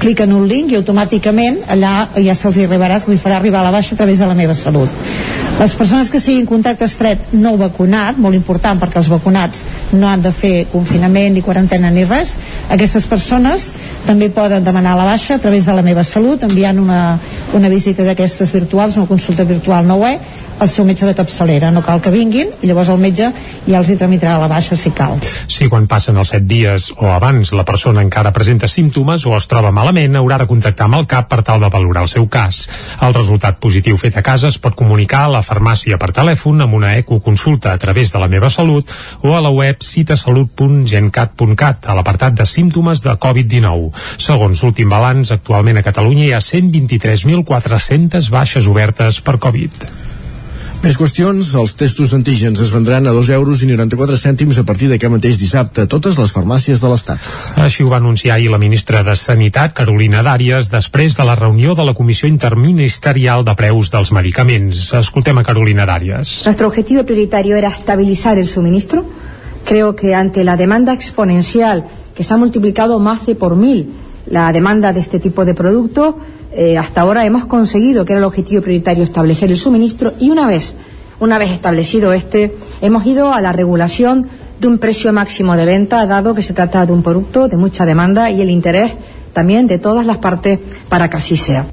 cliquen 0.00 0.32
un 0.36 0.44
link 0.48 0.72
i 0.72 0.76
automàticament 0.78 1.62
allà 1.72 1.94
ja 2.20 2.34
se'ls 2.36 2.58
arribarà, 2.64 2.98
se 3.00 3.10
li 3.10 3.18
farà 3.20 3.40
arribar 3.40 3.64
la 3.64 3.72
baixa 3.74 3.94
a 3.94 4.00
través 4.02 4.20
de 4.20 4.28
la 4.28 4.34
meva 4.34 4.54
salut. 4.54 4.90
Les 5.56 5.72
persones 5.72 6.10
que 6.12 6.20
siguin 6.20 6.44
contacte 6.44 6.84
estret 6.84 7.30
no 7.32 7.54
vacunat, 7.56 8.18
molt 8.20 8.36
important 8.36 8.76
perquè 8.76 9.00
els 9.00 9.08
vacunats 9.08 9.64
no 9.96 10.08
han 10.08 10.20
de 10.20 10.32
fer 10.36 10.66
confinament 10.68 11.32
ni 11.32 11.42
quarantena 11.42 11.88
ni 11.90 12.04
res, 12.04 12.34
aquestes 12.68 13.06
persones 13.08 13.70
també 14.04 14.28
poden 14.28 14.64
demanar 14.64 14.98
la 14.98 15.08
baixa 15.08 15.38
a 15.38 15.40
través 15.40 15.64
de 15.64 15.72
la 15.72 15.84
meva 15.86 16.04
salut 16.04 16.44
enviant 16.44 16.82
una, 16.82 17.00
una 17.56 17.72
visita 17.72 18.04
d'aquestes 18.04 18.52
virtuals, 18.52 18.98
una 19.00 19.08
consulta 19.08 19.48
virtual 19.48 19.88
no 19.88 19.96
web 20.04 20.44
al 20.58 20.68
seu 20.72 20.86
metge 20.88 21.06
de 21.06 21.14
capçalera, 21.14 21.70
no 21.70 21.82
cal 21.84 22.00
que 22.00 22.10
vinguin 22.10 22.48
i 22.62 22.66
llavors 22.68 22.88
el 22.92 23.00
metge 23.00 23.28
ja 23.66 23.78
els 23.78 23.88
hi 23.90 23.96
tramitarà 24.00 24.38
la 24.40 24.48
baixa 24.48 24.76
si 24.78 24.90
cal. 24.96 25.18
Si 25.52 25.68
quan 25.72 25.86
passen 25.90 26.16
els 26.16 26.30
7 26.32 26.46
dies 26.48 26.92
o 26.96 27.10
abans 27.12 27.52
la 27.56 27.64
persona 27.68 28.02
encara 28.04 28.32
presenta 28.32 28.68
símptomes 28.68 29.26
o 29.26 29.36
es 29.36 29.46
troba 29.50 29.72
malament, 29.74 30.16
haurà 30.16 30.38
de 30.40 30.46
contactar 30.48 30.86
amb 30.88 30.96
el 31.00 31.06
CAP 31.10 31.28
per 31.30 31.42
tal 31.46 31.60
de 31.60 31.70
valorar 31.72 32.02
el 32.06 32.12
seu 32.12 32.28
cas. 32.32 32.54
El 33.02 33.14
resultat 33.14 33.60
positiu 33.60 33.96
fet 34.00 34.16
a 34.16 34.22
casa 34.24 34.48
es 34.48 34.58
pot 34.62 34.74
comunicar 34.78 35.24
a 35.26 35.32
la 35.36 35.44
farmàcia 35.44 35.98
per 36.00 36.12
telèfon 36.16 36.60
amb 36.64 36.74
una 36.78 36.96
ecoconsulta 36.96 37.72
a 37.72 37.78
través 37.82 38.12
de 38.12 38.18
la 38.22 38.30
meva 38.32 38.50
salut 38.50 38.90
o 39.22 39.36
a 39.36 39.42
la 39.44 39.52
web 39.52 39.76
citasalut.gencat.cat 39.82 41.86
a 41.86 41.94
l'apartat 41.98 42.32
de 42.38 42.46
símptomes 42.48 43.02
de 43.04 43.12
Covid-19. 43.20 43.92
Segons 44.22 44.64
l'últim 44.64 44.88
balanç, 44.88 45.32
actualment 45.36 45.78
a 45.78 45.86
Catalunya 45.86 46.24
hi 46.30 46.32
ha 46.32 46.40
123.400 46.40 48.30
baixes 48.32 48.72
obertes 48.72 49.20
per 49.20 49.38
Covid. 49.42 50.05
Més 50.86 50.94
qüestions, 50.94 51.48
els 51.58 51.72
testos 51.74 52.12
d'antígens 52.14 52.60
es 52.62 52.68
vendran 52.70 53.08
a 53.10 53.12
2 53.14 53.30
euros 53.34 53.62
i 53.64 53.66
94 53.66 54.14
cèntims 54.22 54.60
a 54.60 54.62
partir 54.62 54.86
d'aquest 54.86 55.10
mateix 55.10 55.40
dissabte 55.40 55.82
a 55.82 55.88
totes 55.90 56.14
les 56.20 56.30
farmàcies 56.30 56.78
de 56.78 56.90
l'Estat. 56.92 57.26
Així 57.58 57.82
ho 57.82 57.90
va 57.90 57.98
anunciar 57.98 58.36
ahir 58.36 58.52
la 58.52 58.60
ministra 58.62 59.00
de 59.02 59.16
Sanitat, 59.18 59.74
Carolina 59.74 60.22
Dàries, 60.22 60.70
després 60.70 61.18
de 61.18 61.26
la 61.26 61.34
reunió 61.34 61.74
de 61.74 61.88
la 61.88 61.96
Comissió 61.98 62.30
Interministerial 62.30 63.42
de 63.42 63.56
Preus 63.58 63.90
dels 63.90 64.14
Medicaments. 64.14 64.92
Escoltem 64.94 65.42
a 65.42 65.46
Carolina 65.50 65.90
Dàries. 65.90 66.36
Nuestro 66.46 66.70
objetivo 66.70 67.02
prioritario 67.02 67.58
era 67.58 67.74
estabilizar 67.74 68.38
el 68.38 68.46
suministro. 68.46 69.02
Creo 69.66 69.96
que 69.96 70.14
ante 70.14 70.44
la 70.44 70.54
demanda 70.56 70.94
exponencial 70.94 71.82
que 72.14 72.22
se 72.22 72.32
ha 72.32 72.38
multiplicado 72.38 73.00
más 73.00 73.26
de 73.26 73.34
por 73.34 73.56
mil 73.56 74.05
la 74.26 74.52
demanda 74.52 74.92
de 74.92 75.00
este 75.00 75.20
tipo 75.20 75.44
de 75.44 75.54
producto, 75.54 76.18
eh, 76.52 76.78
hasta 76.78 77.02
ahora 77.02 77.24
hemos 77.24 77.46
conseguido, 77.46 78.04
que 78.04 78.12
era 78.12 78.18
el 78.18 78.24
objetivo 78.24 78.62
prioritario, 78.62 79.04
establecer 79.04 79.50
el 79.50 79.56
suministro 79.56 80.14
y 80.18 80.30
una 80.30 80.46
vez, 80.46 80.74
una 81.20 81.38
vez 81.38 81.50
establecido 81.50 82.12
este, 82.12 82.54
hemos 82.80 83.06
ido 83.06 83.32
a 83.32 83.40
la 83.40 83.52
regulación 83.52 84.28
de 84.60 84.68
un 84.68 84.78
precio 84.78 85.12
máximo 85.12 85.56
de 85.56 85.66
venta, 85.66 86.06
dado 86.06 86.34
que 86.34 86.42
se 86.42 86.54
trata 86.54 86.86
de 86.86 86.92
un 86.92 87.02
producto 87.02 87.48
de 87.48 87.56
mucha 87.56 87.84
demanda 87.84 88.30
y 88.30 88.40
el 88.40 88.50
interés 88.50 88.92
también 89.32 89.66
de 89.66 89.78
todas 89.78 90.06
las 90.06 90.16
partes 90.16 90.58
para 90.88 91.10
que 91.10 91.18
así 91.18 91.36
sea. 91.36 91.66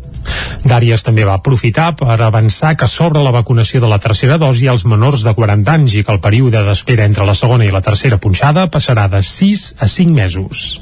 Dàries 0.63 1.03
també 1.03 1.25
va 1.27 1.35
aprofitar 1.35 1.89
per 1.99 2.15
avançar 2.23 2.77
que 2.79 2.87
s'obre 2.87 3.19
la 3.23 3.33
vacunació 3.35 3.81
de 3.83 3.89
la 3.91 3.99
tercera 3.99 4.37
dosi 4.39 4.69
als 4.71 4.85
menors 4.87 5.25
de 5.27 5.33
40 5.35 5.73
anys 5.75 5.97
i 5.99 6.03
que 6.07 6.13
el 6.15 6.21
període 6.23 6.63
d'espera 6.63 7.03
entre 7.03 7.27
la 7.27 7.35
segona 7.35 7.67
i 7.67 7.71
la 7.73 7.83
tercera 7.83 8.19
punxada 8.23 8.69
passarà 8.71 9.09
de 9.11 9.19
6 9.27 9.65
a 9.79 9.89
5 9.91 10.15
mesos. 10.15 10.79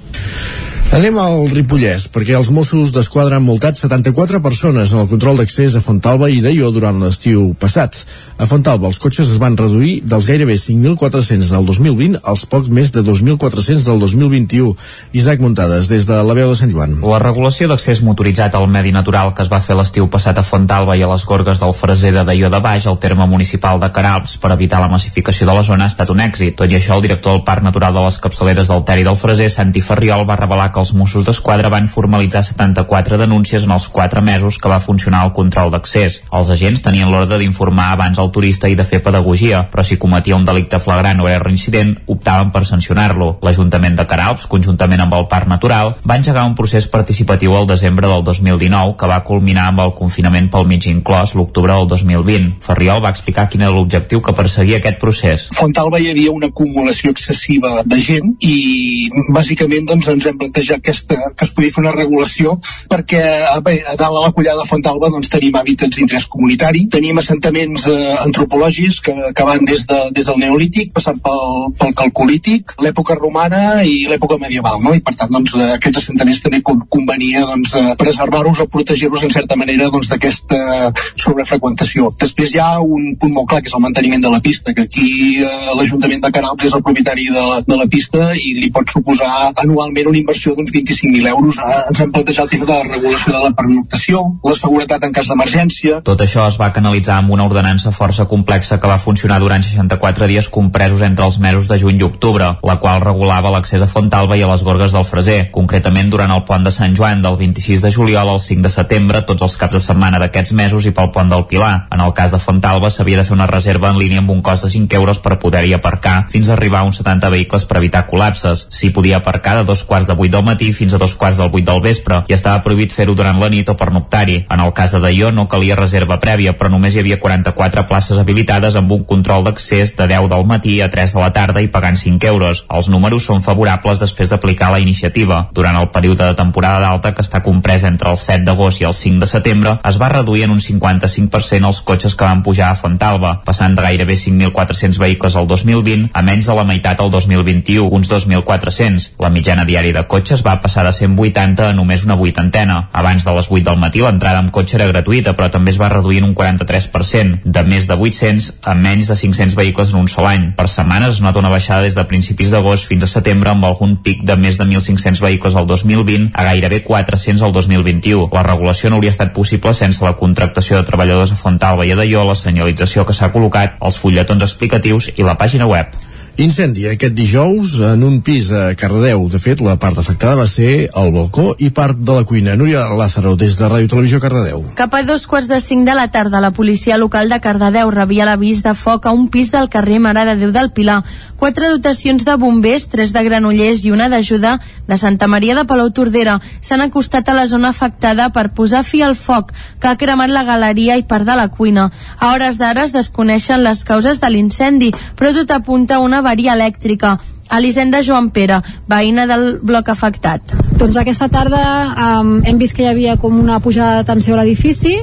Anem 0.91 1.15
al 1.23 1.45
Ripollès, 1.47 2.09
perquè 2.11 2.33
els 2.35 2.49
Mossos 2.51 2.89
d'Esquadra 2.91 3.37
han 3.39 3.45
multat 3.47 3.77
74 3.79 4.41
persones 4.43 4.91
en 4.91 4.99
el 4.99 5.05
control 5.07 5.37
d'accés 5.39 5.77
a 5.77 5.79
Fontalba 5.79 6.27
i 6.27 6.41
Deió 6.43 6.67
durant 6.75 6.97
l'estiu 6.99 7.45
passat. 7.61 8.01
A 8.35 8.43
Fontalba 8.43 8.89
els 8.89 8.99
cotxes 8.99 9.29
es 9.31 9.39
van 9.39 9.55
reduir 9.55 10.01
dels 10.03 10.27
gairebé 10.27 10.57
5.400 10.59 11.47
del 11.55 11.69
2020 11.69 12.19
als 12.27 12.43
poc 12.43 12.67
més 12.67 12.91
de 12.91 13.05
2.400 13.07 13.85
del 13.87 14.01
2021. 14.03 14.73
Isaac 15.15 15.39
Muntades, 15.39 15.87
des 15.87 16.09
de 16.09 16.17
la 16.27 16.35
veu 16.35 16.51
de 16.51 16.57
Sant 16.59 16.75
Joan. 16.75 16.97
La 17.07 17.21
regulació 17.23 17.69
d'accés 17.71 18.03
motoritzat 18.03 18.59
al 18.59 18.67
medi 18.67 18.91
natural 18.91 19.31
que 19.31 19.47
es 19.47 19.53
va 19.53 19.61
fer 19.63 19.79
l'estiu 19.79 20.11
passat 20.11 20.43
a 20.43 20.43
Fontalba 20.43 20.99
i 20.99 21.05
a 21.07 21.13
les 21.13 21.23
gorgues 21.23 21.63
del 21.63 21.71
Freser 21.71 22.11
de 22.17 22.25
Deió 22.33 22.51
de 22.51 22.59
Baix, 22.59 22.89
al 22.91 22.99
terme 22.99 23.29
municipal 23.31 23.79
de 23.79 23.93
Caralps, 23.95 24.35
per 24.43 24.51
evitar 24.57 24.83
la 24.83 24.91
massificació 24.91 25.47
de 25.47 25.55
la 25.55 25.63
zona 25.63 25.87
ha 25.87 25.95
estat 25.95 26.11
un 26.11 26.19
èxit. 26.27 26.59
Tot 26.59 26.67
i 26.67 26.81
això, 26.81 26.99
el 26.99 27.07
director 27.07 27.37
del 27.37 27.47
Parc 27.47 27.63
Natural 27.63 27.95
de 27.95 28.05
les 28.09 28.19
Capçaleres 28.27 28.67
del 28.67 28.83
Ter 28.83 28.99
i 28.99 29.07
del 29.07 29.21
Freser, 29.23 29.47
Santi 29.55 29.79
Ferriol, 29.79 30.27
va 30.27 30.35
revelar 30.43 30.67
que 30.67 30.80
els 30.81 30.93
Mossos 30.97 31.25
d'Esquadra 31.27 31.69
van 31.69 31.87
formalitzar 31.87 32.41
74 32.47 33.19
denúncies 33.21 33.63
en 33.67 33.71
els 33.75 33.87
4 33.93 34.21
mesos 34.25 34.57
que 34.57 34.69
va 34.71 34.81
funcionar 34.83 35.23
el 35.27 35.33
control 35.37 35.71
d'accés. 35.71 36.21
Els 36.33 36.49
agents 36.53 36.81
tenien 36.81 37.11
l'ordre 37.11 37.37
d'informar 37.41 37.91
abans 37.93 38.19
al 38.19 38.31
turista 38.33 38.69
i 38.69 38.75
de 38.75 38.85
fer 38.87 39.01
pedagogia, 39.05 39.63
però 39.71 39.85
si 39.85 39.99
cometia 40.01 40.35
un 40.35 40.45
delicte 40.45 40.79
flagrant 40.79 41.21
o 41.21 41.29
era 41.29 41.43
reincident, 41.43 41.95
optaven 42.07 42.51
per 42.51 42.65
sancionar-lo. 42.65 43.31
L'Ajuntament 43.45 43.97
de 43.99 44.07
Caralps, 44.09 44.47
conjuntament 44.51 45.05
amb 45.05 45.15
el 45.17 45.27
Parc 45.31 45.49
Natural, 45.51 45.93
va 46.07 46.17
engegar 46.17 46.47
un 46.49 46.55
procés 46.57 46.87
participatiu 46.87 47.55
al 47.55 47.67
desembre 47.69 48.07
del 48.07 48.23
2019 48.25 48.97
que 48.97 49.09
va 49.11 49.21
culminar 49.27 49.67
amb 49.69 49.85
el 49.85 49.93
confinament 49.97 50.49
pel 50.51 50.67
mig 50.69 50.87
inclòs 50.89 51.35
l'octubre 51.37 51.75
del 51.75 51.87
2020. 51.91 52.57
Ferriol 52.65 53.03
va 53.03 53.13
explicar 53.13 53.47
quin 53.51 53.65
era 53.65 53.75
l'objectiu 53.75 54.21
que 54.25 54.35
perseguia 54.37 54.79
aquest 54.81 54.99
procés. 55.03 55.47
Fontalba 55.57 55.99
hi 55.99 56.09
havia 56.11 56.31
una 56.33 56.49
acumulació 56.51 57.11
excessiva 57.11 57.81
de 57.85 57.99
gent 58.01 58.35
i 58.39 59.09
bàsicament 59.35 59.87
doncs, 59.89 60.07
ens 60.15 60.27
hem 60.29 60.37
plantejat 60.39 60.70
aquesta, 60.77 61.17
que 61.37 61.45
es 61.47 61.53
podia 61.55 61.73
fer 61.73 61.83
una 61.83 61.95
regulació 61.95 62.57
perquè 62.91 63.21
bé, 63.65 63.77
a 63.87 63.95
dalt 63.99 64.17
a 64.17 64.25
la 64.25 64.31
collada 64.35 64.63
de 64.63 64.69
Fontalba 64.69 65.09
doncs, 65.13 65.29
tenim 65.31 65.55
hàbitats 65.59 65.97
d'interès 65.97 66.27
comunitari, 66.31 66.85
tenim 66.91 67.19
assentaments 67.21 67.87
eh, 67.91 68.15
antropològics 68.25 68.99
que, 69.05 69.15
que 69.35 69.47
van 69.47 69.65
des, 69.67 69.85
de, 69.89 69.99
des 70.15 70.27
del 70.27 70.39
neolític, 70.41 70.91
passant 70.95 71.19
pel, 71.23 71.71
pel 71.79 71.95
calcolític, 71.97 72.75
l'època 72.83 73.17
romana 73.19 73.81
i 73.87 74.05
l'època 74.09 74.39
medieval, 74.41 74.81
no? 74.83 74.95
i 74.97 75.03
per 75.05 75.15
tant 75.19 75.31
doncs, 75.33 75.55
eh, 75.57 75.71
aquests 75.77 76.03
assentaments 76.03 76.43
també 76.45 76.61
con- 76.65 76.83
convenia 76.89 77.45
doncs, 77.47 77.75
eh, 77.79 77.95
preservar-los 77.99 78.63
o 78.63 78.69
protegir-los 78.71 79.25
en 79.27 79.33
certa 79.33 79.57
manera 79.59 79.89
doncs, 79.93 80.11
d'aquesta 80.11 80.91
sobrefreqüentació. 81.15 82.11
Després 82.21 82.55
hi 82.55 82.61
ha 82.61 82.71
un 82.81 83.15
punt 83.19 83.33
molt 83.35 83.49
clar 83.51 83.61
que 83.61 83.71
és 83.71 83.77
el 83.77 83.83
manteniment 83.83 84.23
de 84.23 84.31
la 84.33 84.41
pista, 84.43 84.73
que 84.73 84.87
aquí 84.87 85.07
eh, 85.43 85.73
l'Ajuntament 85.77 86.23
de 86.25 86.31
Canals 86.35 86.67
és 86.67 86.75
el 86.77 86.83
propietari 86.85 87.27
de 87.31 87.45
la, 87.51 87.61
de 87.67 87.77
la 87.79 87.87
pista 87.91 88.31
i 88.35 88.53
li 88.59 88.71
pot 88.73 88.89
suposar 88.91 89.51
anualment 89.63 90.11
una 90.11 90.21
inversió 90.21 90.55
d'uns 90.61 90.75
25.000 90.77 91.33
euros. 91.33 91.57
Ens 91.89 91.99
hem 92.05 92.13
plantejat 92.13 92.45
el 92.45 92.53
tema 92.53 92.69
de 92.69 92.77
la 92.77 92.95
regulació 92.95 93.33
de 93.33 93.43
la 93.43 93.53
pernoctació, 93.57 94.23
la 94.45 94.55
seguretat 94.57 95.09
en 95.09 95.17
cas 95.17 95.33
d'emergència, 95.33 96.01
Tot 96.05 96.21
això 96.23 96.45
es 96.49 96.57
va 96.59 96.71
canalitzar 96.73 97.17
amb 97.21 97.31
una 97.31 97.45
ordenança 97.47 97.91
força 97.95 98.25
complexa 98.29 98.79
que 98.81 98.89
va 98.89 98.97
funcionar 99.01 99.39
durant 99.39 99.63
64 99.63 100.27
dies 100.27 100.49
compresos 100.49 101.01
entre 101.05 101.25
els 101.25 101.37
mesos 101.39 101.67
de 101.69 101.77
juny 101.79 101.99
i 102.01 102.03
octubre, 102.03 102.47
la 102.67 102.77
qual 102.83 103.01
regulava 103.03 103.51
l'accés 103.53 103.81
a 103.81 103.87
Fontalba 103.87 104.37
i 104.37 104.43
a 104.43 104.49
les 104.49 104.63
Gorgues 104.63 104.91
del 104.95 105.05
Freser. 105.05 105.39
Concretament, 105.55 106.09
durant 106.11 106.33
el 106.35 106.43
pont 106.47 106.65
de 106.65 106.73
Sant 106.73 106.95
Joan 106.97 107.21
del 107.21 107.37
26 107.39 107.85
de 107.85 107.91
juliol 107.93 108.29
al 108.29 108.41
5 108.43 108.65
de 108.65 108.73
setembre, 108.73 109.23
tots 109.27 109.45
els 109.47 109.57
caps 109.57 109.77
de 109.77 109.83
setmana 109.83 110.19
d'aquests 110.19 110.53
mesos 110.57 110.85
i 110.85 110.93
pel 110.95 111.11
pont 111.15 111.29
del 111.31 111.45
Pilar. 111.49 111.87
En 111.91 112.01
el 112.03 112.13
cas 112.17 112.33
de 112.33 112.41
Fontalba 112.41 112.89
s'havia 112.89 113.21
de 113.21 113.27
fer 113.27 113.37
una 113.37 113.49
reserva 113.49 113.91
en 113.91 113.99
línia 114.01 114.21
amb 114.23 114.33
un 114.35 114.41
cost 114.41 114.67
de 114.67 114.71
5 114.73 114.99
euros 114.99 115.21
per 115.23 115.39
poder-hi 115.39 115.73
aparcar 115.77 116.27
fins 116.31 116.49
a 116.49 116.57
arribar 116.57 116.81
a 116.81 116.89
uns 116.89 117.01
70 117.01 117.29
vehicles 117.29 117.65
per 117.65 117.77
evitar 117.81 118.05
col·lapses. 118.09 118.67
S'hi 118.69 118.91
podia 118.91 119.21
aparcar 119.21 119.57
de 119.59 119.65
dos 119.69 119.83
quarts 119.83 120.09
de 120.11 120.17
8 120.17 120.35
del 120.35 120.40
matí 120.45 120.71
fins 120.73 120.93
a 120.93 120.99
dos 121.01 121.15
quarts 121.15 121.39
del 121.41 121.49
8 121.51 121.65
del 121.67 121.81
vespre 121.83 122.21
i 122.27 122.35
estava 122.35 122.63
prohibit 122.65 122.93
fer-ho 122.95 123.15
durant 123.17 123.39
la 123.39 123.49
nit 123.49 123.69
o 123.69 123.75
per 123.77 123.91
noctari. 123.91 124.45
En 124.49 124.63
el 124.63 124.73
cas 124.73 124.95
de 124.95 125.01
Daió 125.03 125.31
no 125.31 125.47
calia 125.51 125.75
reserva 125.79 126.19
prèvia, 126.19 126.53
però 126.57 126.71
només 126.71 126.95
hi 126.95 127.01
havia 127.01 127.19
44 127.19 127.85
places 127.89 128.19
habilitades 128.21 128.77
amb 128.79 128.91
un 128.91 129.03
control 129.09 129.43
d'accés 129.45 129.95
de 129.97 130.07
10 130.07 130.29
del 130.31 130.45
matí 130.47 130.79
a 130.81 130.89
3 130.89 131.15
de 131.15 131.21
la 131.21 131.31
tarda 131.33 131.61
i 131.61 131.67
pagant 131.67 131.97
5 131.97 132.27
euros. 132.27 132.65
Els 132.69 132.89
números 132.89 133.25
són 133.27 133.43
favorables 133.45 133.99
després 133.99 134.31
d'aplicar 134.31 134.71
la 134.71 134.79
iniciativa. 134.79 135.47
Durant 135.53 135.77
el 135.77 135.89
període 135.91 136.23
de 136.23 136.37
temporada 136.39 136.79
d'alta, 136.79 137.13
que 137.13 137.25
està 137.25 137.43
comprès 137.43 137.83
entre 137.83 138.09
el 138.11 138.17
7 138.17 138.45
d'agost 138.47 138.81
i 138.81 138.87
el 138.87 138.95
5 138.97 139.19
de 139.25 139.27
setembre, 139.27 139.77
es 139.83 139.99
va 140.01 140.09
reduir 140.09 140.45
en 140.47 140.55
un 140.55 140.63
55% 140.63 141.67
els 141.67 141.81
cotxes 141.81 142.15
que 142.15 142.27
van 142.27 142.43
pujar 142.45 142.71
a 142.71 142.79
Fontalba, 142.79 143.35
passant 143.45 143.75
de 143.75 143.83
gairebé 143.83 144.15
5.400 144.15 144.97
vehicles 145.01 145.35
al 145.35 145.47
2020 145.51 146.11
a 146.13 146.23
menys 146.23 146.47
de 146.47 146.55
la 146.55 146.63
meitat 146.63 147.01
al 147.03 147.11
2021, 147.11 147.89
uns 147.91 148.07
2.400. 148.11 149.11
La 149.19 149.29
mitjana 149.29 149.65
diària 149.67 149.99
de 149.99 150.05
cotxes 150.07 150.30
va 150.39 150.53
passar 150.63 150.85
de 150.87 150.93
180 150.95 151.65
a 151.67 151.73
només 151.75 152.05
una 152.07 152.15
vuitantena. 152.15 152.77
Abans 152.95 153.25
de 153.27 153.33
les 153.35 153.49
8 153.51 153.65
del 153.67 153.79
matí 153.81 153.99
l'entrada 153.99 154.39
amb 154.39 154.53
cotxe 154.55 154.77
era 154.77 154.87
gratuïta, 154.87 155.33
però 155.35 155.49
també 155.51 155.73
es 155.73 155.79
va 155.81 155.89
reduir 155.91 156.21
en 156.21 156.29
un 156.29 156.35
43%, 156.37 157.41
de 157.43 157.63
més 157.67 157.89
de 157.89 157.97
800 157.99 158.47
a 158.63 158.75
menys 158.79 159.11
de 159.11 159.17
500 159.19 159.57
vehicles 159.59 159.91
en 159.91 159.99
un 159.99 160.07
sol 160.07 160.29
any. 160.29 160.45
Per 160.55 160.69
setmanes 160.71 161.17
es 161.17 161.21
nota 161.25 161.43
una 161.43 161.51
baixada 161.51 161.83
des 161.83 161.97
de 161.99 162.05
principis 162.07 162.53
d'agost 162.55 162.87
fins 162.87 163.03
a 163.03 163.11
setembre 163.11 163.51
amb 163.51 163.67
algun 163.67 163.97
pic 164.05 164.23
de 164.23 164.37
més 164.39 164.61
de 164.61 164.69
1.500 164.69 165.19
vehicles 165.25 165.59
al 165.59 165.67
2020 165.67 166.31
a 166.31 166.47
gairebé 166.47 166.81
400 166.87 167.43
al 167.43 167.51
2021. 167.51 168.29
La 168.31 168.45
regulació 168.47 168.89
no 168.89 169.01
hauria 169.01 169.11
estat 169.11 169.35
possible 169.35 169.75
sense 169.75 170.05
la 170.05 170.15
contractació 170.15 170.79
de 170.79 170.87
treballadors 170.87 171.35
a 171.35 171.39
Fontalba 171.39 171.85
i 171.85 171.91
a 171.91 171.99
Daió, 171.99 172.23
la 172.23 172.39
senyalització 172.39 173.03
que 173.05 173.17
s'ha 173.17 173.33
col·locat, 173.35 173.75
els 173.81 173.99
fulletons 173.99 174.47
explicatius 174.47 175.11
i 175.17 175.27
la 175.27 175.35
pàgina 175.35 175.67
web. 175.67 175.91
Incendi 176.39 176.85
aquest 176.87 177.11
dijous 177.11 177.73
en 177.83 178.05
un 178.07 178.21
pis 178.23 178.51
a 178.55 178.71
Cardedeu. 178.79 179.25
De 179.29 179.39
fet, 179.39 179.59
la 179.61 179.75
part 179.75 179.97
afectada 179.99 180.37
va 180.39 180.47
ser 180.47 180.87
el 180.87 181.09
balcó 181.11 181.51
i 181.59 181.69
part 181.75 181.99
de 181.99 182.15
la 182.15 182.23
cuina. 182.23 182.55
Núria 182.55 182.85
Lázaro, 182.95 183.35
des 183.35 183.57
de 183.59 183.67
Ràdio 183.67 183.91
Televisió 183.91 184.21
Cardedeu. 184.23 184.63
Cap 184.79 184.95
a 184.95 185.03
dos 185.03 185.27
quarts 185.27 185.49
de 185.51 185.59
cinc 185.59 185.85
de 185.85 185.95
la 185.97 186.07
tarda, 186.07 186.39
la 186.39 186.53
policia 186.55 186.97
local 186.97 187.29
de 187.29 187.41
Cardedeu 187.43 187.91
rebia 187.91 188.25
l'avís 188.25 188.63
de 188.63 188.73
foc 188.73 189.05
a 189.05 189.11
un 189.11 189.27
pis 189.27 189.51
del 189.51 189.67
carrer 189.69 189.99
Mare 189.99 190.23
de 190.29 190.37
Déu 190.39 190.53
del 190.55 190.71
Pilar. 190.71 191.01
Quatre 191.41 191.67
dotacions 191.67 192.23
de 192.23 192.35
bombers, 192.37 192.87
tres 192.87 193.11
de 193.11 193.23
granollers 193.25 193.83
i 193.83 193.91
una 193.91 194.07
d'ajuda 194.07 194.59
de 194.87 194.97
Santa 194.97 195.27
Maria 195.27 195.55
de 195.57 195.65
Palau 195.65 195.89
Tordera 195.89 196.39
s'han 196.61 196.83
acostat 196.85 197.27
a 197.27 197.33
la 197.33 197.47
zona 197.49 197.71
afectada 197.73 198.29
per 198.29 198.51
posar 198.53 198.83
fi 198.85 199.01
al 199.01 199.17
foc 199.17 199.51
que 199.81 199.89
ha 199.89 199.97
cremat 199.97 200.29
la 200.29 200.45
galeria 200.45 200.97
i 201.01 201.03
part 201.03 201.25
de 201.25 201.35
la 201.35 201.49
cuina. 201.49 201.89
A 202.19 202.33
hores 202.35 202.61
d'ara 202.61 202.85
es 202.85 202.93
desconeixen 202.93 203.65
les 203.65 203.83
causes 203.83 204.21
de 204.21 204.29
l'incendi, 204.29 204.91
però 205.17 205.33
tot 205.33 205.51
apunta 205.51 205.97
a 205.97 206.05
una 206.05 206.20
avaria 206.21 206.55
elèctrica. 206.55 207.17
Elisenda 207.51 207.99
Joan 207.99 208.29
Pere, 208.31 208.61
veïna 208.87 209.25
del 209.27 209.57
bloc 209.59 209.89
afectat. 209.91 210.53
Doncs 210.79 210.95
aquesta 211.01 211.27
tarda 211.27 211.61
um, 211.91 212.37
hem 212.47 212.61
vist 212.61 212.77
que 212.77 212.85
hi 212.85 212.91
havia 212.93 213.17
com 213.19 213.35
una 213.41 213.59
pujada 213.59 213.99
de 213.99 214.07
tensió 214.07 214.37
a 214.37 214.39
l'edifici, 214.39 214.95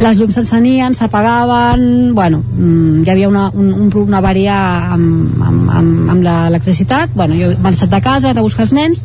les 0.00 0.16
llums 0.16 0.34
s'encenien, 0.38 0.94
s'apagaven 0.94 2.14
bueno, 2.14 2.40
mm, 2.42 3.02
hi 3.02 3.10
havia 3.10 3.28
una, 3.28 3.48
un, 3.50 3.72
un, 3.74 3.90
una 4.04 4.20
avaria 4.22 4.56
amb, 4.94 5.42
amb, 5.42 5.70
amb, 5.70 6.12
amb 6.14 6.24
l'electricitat 6.24 7.12
bueno, 7.14 7.36
jo 7.36 7.50
he 7.52 7.58
marxat 7.62 7.90
de 7.92 8.00
casa, 8.00 8.32
de 8.32 8.44
buscar 8.46 8.64
els 8.64 8.72
nens 8.78 9.04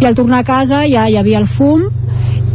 i 0.00 0.04
al 0.04 0.18
tornar 0.18 0.42
a 0.42 0.48
casa 0.48 0.82
ja 0.90 1.06
hi 1.08 1.16
havia 1.16 1.40
el 1.40 1.48
fum 1.48 1.86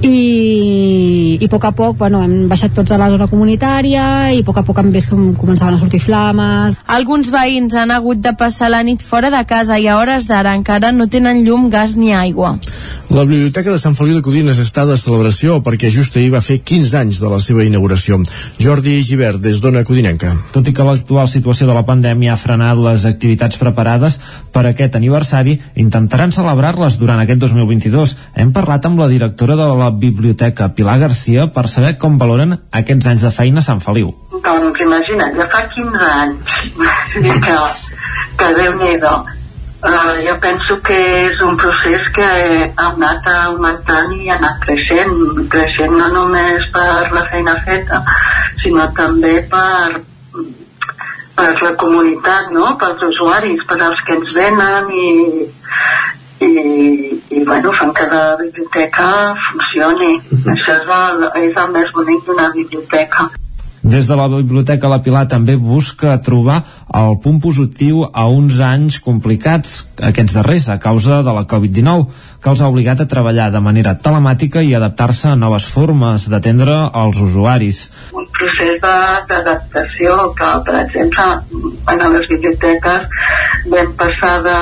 i, 0.01 1.37
i 1.37 1.45
a 1.45 1.49
poc 1.51 1.65
a 1.67 1.71
poc 1.77 1.97
bueno, 1.99 2.21
hem 2.25 2.47
baixat 2.49 2.73
tots 2.75 2.91
a 2.91 2.97
la 2.97 3.09
zona 3.13 3.27
comunitària 3.29 4.31
i 4.33 4.41
a 4.41 4.45
poc 4.45 4.57
a 4.61 4.63
poc 4.65 4.79
hem 4.81 4.89
vist 4.93 5.11
com 5.11 5.31
començaven 5.37 5.77
a 5.77 5.81
sortir 5.81 6.01
flames. 6.01 6.77
Alguns 6.89 7.29
veïns 7.33 7.75
han 7.77 7.93
hagut 7.93 8.21
de 8.23 8.33
passar 8.37 8.71
la 8.73 8.81
nit 8.87 9.03
fora 9.05 9.29
de 9.33 9.41
casa 9.45 9.77
i 9.77 9.87
a 9.87 9.99
hores 9.99 10.27
d'ara 10.29 10.55
encara 10.57 10.91
no 10.91 11.07
tenen 11.07 11.43
llum, 11.45 11.69
gas 11.69 11.95
ni 11.97 12.13
aigua. 12.17 12.55
La 13.11 13.25
Biblioteca 13.27 13.71
de 13.71 13.79
Sant 13.81 13.95
Feliu 13.97 14.17
de 14.17 14.25
Codines 14.25 14.59
està 14.63 14.85
de 14.89 14.97
celebració 14.97 15.59
perquè 15.65 15.91
just 15.93 16.17
ahir 16.17 16.31
va 16.33 16.41
fer 16.41 16.61
15 16.63 16.97
anys 17.01 17.21
de 17.21 17.29
la 17.31 17.41
seva 17.43 17.65
inauguració. 17.67 18.21
Jordi 18.59 18.97
Givert, 19.05 19.41
des 19.43 19.61
d'Ona 19.61 19.83
Codinenca. 19.87 20.33
Tot 20.55 20.67
i 20.67 20.73
que 20.73 20.85
l'actual 20.87 21.29
situació 21.29 21.67
de 21.69 21.75
la 21.77 21.85
pandèmia 21.85 22.33
ha 22.33 22.39
frenat 22.39 22.79
les 22.81 23.05
activitats 23.05 23.59
preparades 23.61 24.17
per 24.51 24.65
aquest 24.65 24.95
aniversari, 24.97 25.59
intentaran 25.75 26.33
celebrar-les 26.33 26.97
durant 27.01 27.21
aquest 27.21 27.43
2022. 27.43 28.15
Hem 28.41 28.55
parlat 28.55 28.87
amb 28.87 28.99
la 29.03 29.09
directora 29.11 29.59
de 29.59 29.67
la 29.67 29.90
Biblioteca 29.91 30.69
Pilar 30.75 30.97
Garcia 31.01 31.47
per 31.55 31.67
saber 31.71 31.97
com 32.01 32.17
valoren 32.21 32.57
aquests 32.81 33.11
anys 33.11 33.25
de 33.27 33.31
feina 33.35 33.61
a 33.61 33.67
Sant 33.67 33.83
Feliu. 33.83 34.13
Doncs 34.41 34.81
imagina't, 34.85 35.35
ja 35.37 35.47
fa 35.51 35.65
15 35.75 36.07
anys 36.07 36.55
que, 37.45 37.59
que 38.39 38.49
Déu-n'hi-do. 38.57 39.13
Uh, 39.81 40.13
jo 40.21 40.35
penso 40.37 40.75
que 40.85 40.95
és 41.25 41.39
un 41.41 41.55
procés 41.57 42.09
que 42.13 42.27
ha 42.69 42.89
anat 42.91 43.25
augmentant 43.31 44.11
i 44.13 44.29
ha 44.29 44.35
anat 44.37 44.59
creixent, 44.61 45.15
creixent 45.49 45.95
no 45.97 46.09
només 46.13 46.67
per 46.75 47.09
la 47.15 47.23
feina 47.31 47.55
feta, 47.65 48.03
sinó 48.61 48.85
també 48.93 49.39
per, 49.49 50.03
per 51.39 51.49
la 51.63 51.73
comunitat, 51.81 52.53
no? 52.53 52.75
pels 52.77 53.07
usuaris, 53.09 53.65
per 53.65 53.79
als 53.81 54.05
que 54.05 54.19
ens 54.19 54.37
venen 54.37 54.93
i, 54.93 55.09
i, 56.45 57.21
i 57.29 57.43
bueno, 57.43 57.71
fan 57.71 57.93
que 57.93 58.07
la 58.07 58.35
biblioteca 58.35 59.35
funcioni. 59.49 60.15
Uh 60.15 60.21
-huh. 60.21 60.53
Això 60.53 60.73
és 60.81 60.89
el, 61.01 61.29
és 61.43 61.55
el 61.57 61.71
més 61.71 61.91
bonic 61.91 62.25
d'una 62.25 62.49
biblioteca. 62.55 63.29
Des 63.91 64.07
de 64.07 64.15
la 64.15 64.27
Biblioteca 64.31 64.87
La 64.87 65.01
Pilar 65.03 65.25
també 65.27 65.57
busca 65.59 66.13
trobar 66.23 66.61
el 66.95 67.17
punt 67.23 67.41
positiu 67.43 68.05
a 68.05 68.23
uns 68.31 68.61
anys 68.63 69.01
complicats, 69.03 69.73
aquests 70.09 70.37
darrers, 70.37 70.69
a 70.71 70.77
causa 70.79 71.17
de 71.25 71.33
la 71.35 71.43
Covid-19, 71.43 72.05
que 72.39 72.49
els 72.53 72.61
ha 72.61 72.69
obligat 72.71 73.03
a 73.03 73.07
treballar 73.11 73.49
de 73.51 73.59
manera 73.59 73.97
telemàtica 73.99 74.63
i 74.63 74.71
adaptar-se 74.77 75.33
a 75.33 75.35
noves 75.35 75.67
formes 75.75 76.29
d'atendre 76.31 76.77
els 77.03 77.19
usuaris. 77.25 77.83
Un 78.15 78.31
procés 78.39 78.79
d'adaptació 78.79 80.17
que, 80.39 80.55
per 80.69 80.79
exemple, 80.85 81.27
en 81.91 82.07
les 82.15 82.31
biblioteques 82.31 83.29
vam 83.75 83.95
passar 83.99 84.35
de, 84.47 84.59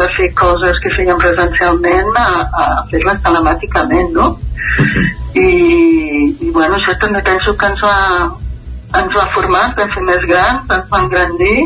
de 0.00 0.12
fer 0.16 0.32
coses 0.40 0.80
que 0.80 0.96
feien 0.96 1.20
presencialment 1.20 2.14
a, 2.16 2.28
a 2.48 2.68
fer-les 2.88 3.24
telemàticament, 3.28 4.14
no? 4.16 4.36
I, 5.36 5.48
i 6.40 6.48
bueno, 6.54 6.78
això 6.78 6.96
també 7.02 7.20
penso 7.26 7.52
que 7.58 7.68
ens 7.74 7.82
va, 7.84 7.98
ens 8.90 9.14
va 9.14 9.26
formar, 9.34 9.64
ens 9.68 9.76
vam 9.78 9.92
fer 9.94 10.04
més 10.06 10.24
grans, 10.30 10.64
ens 10.76 10.88
va 10.90 11.02
engrandir 11.04 11.56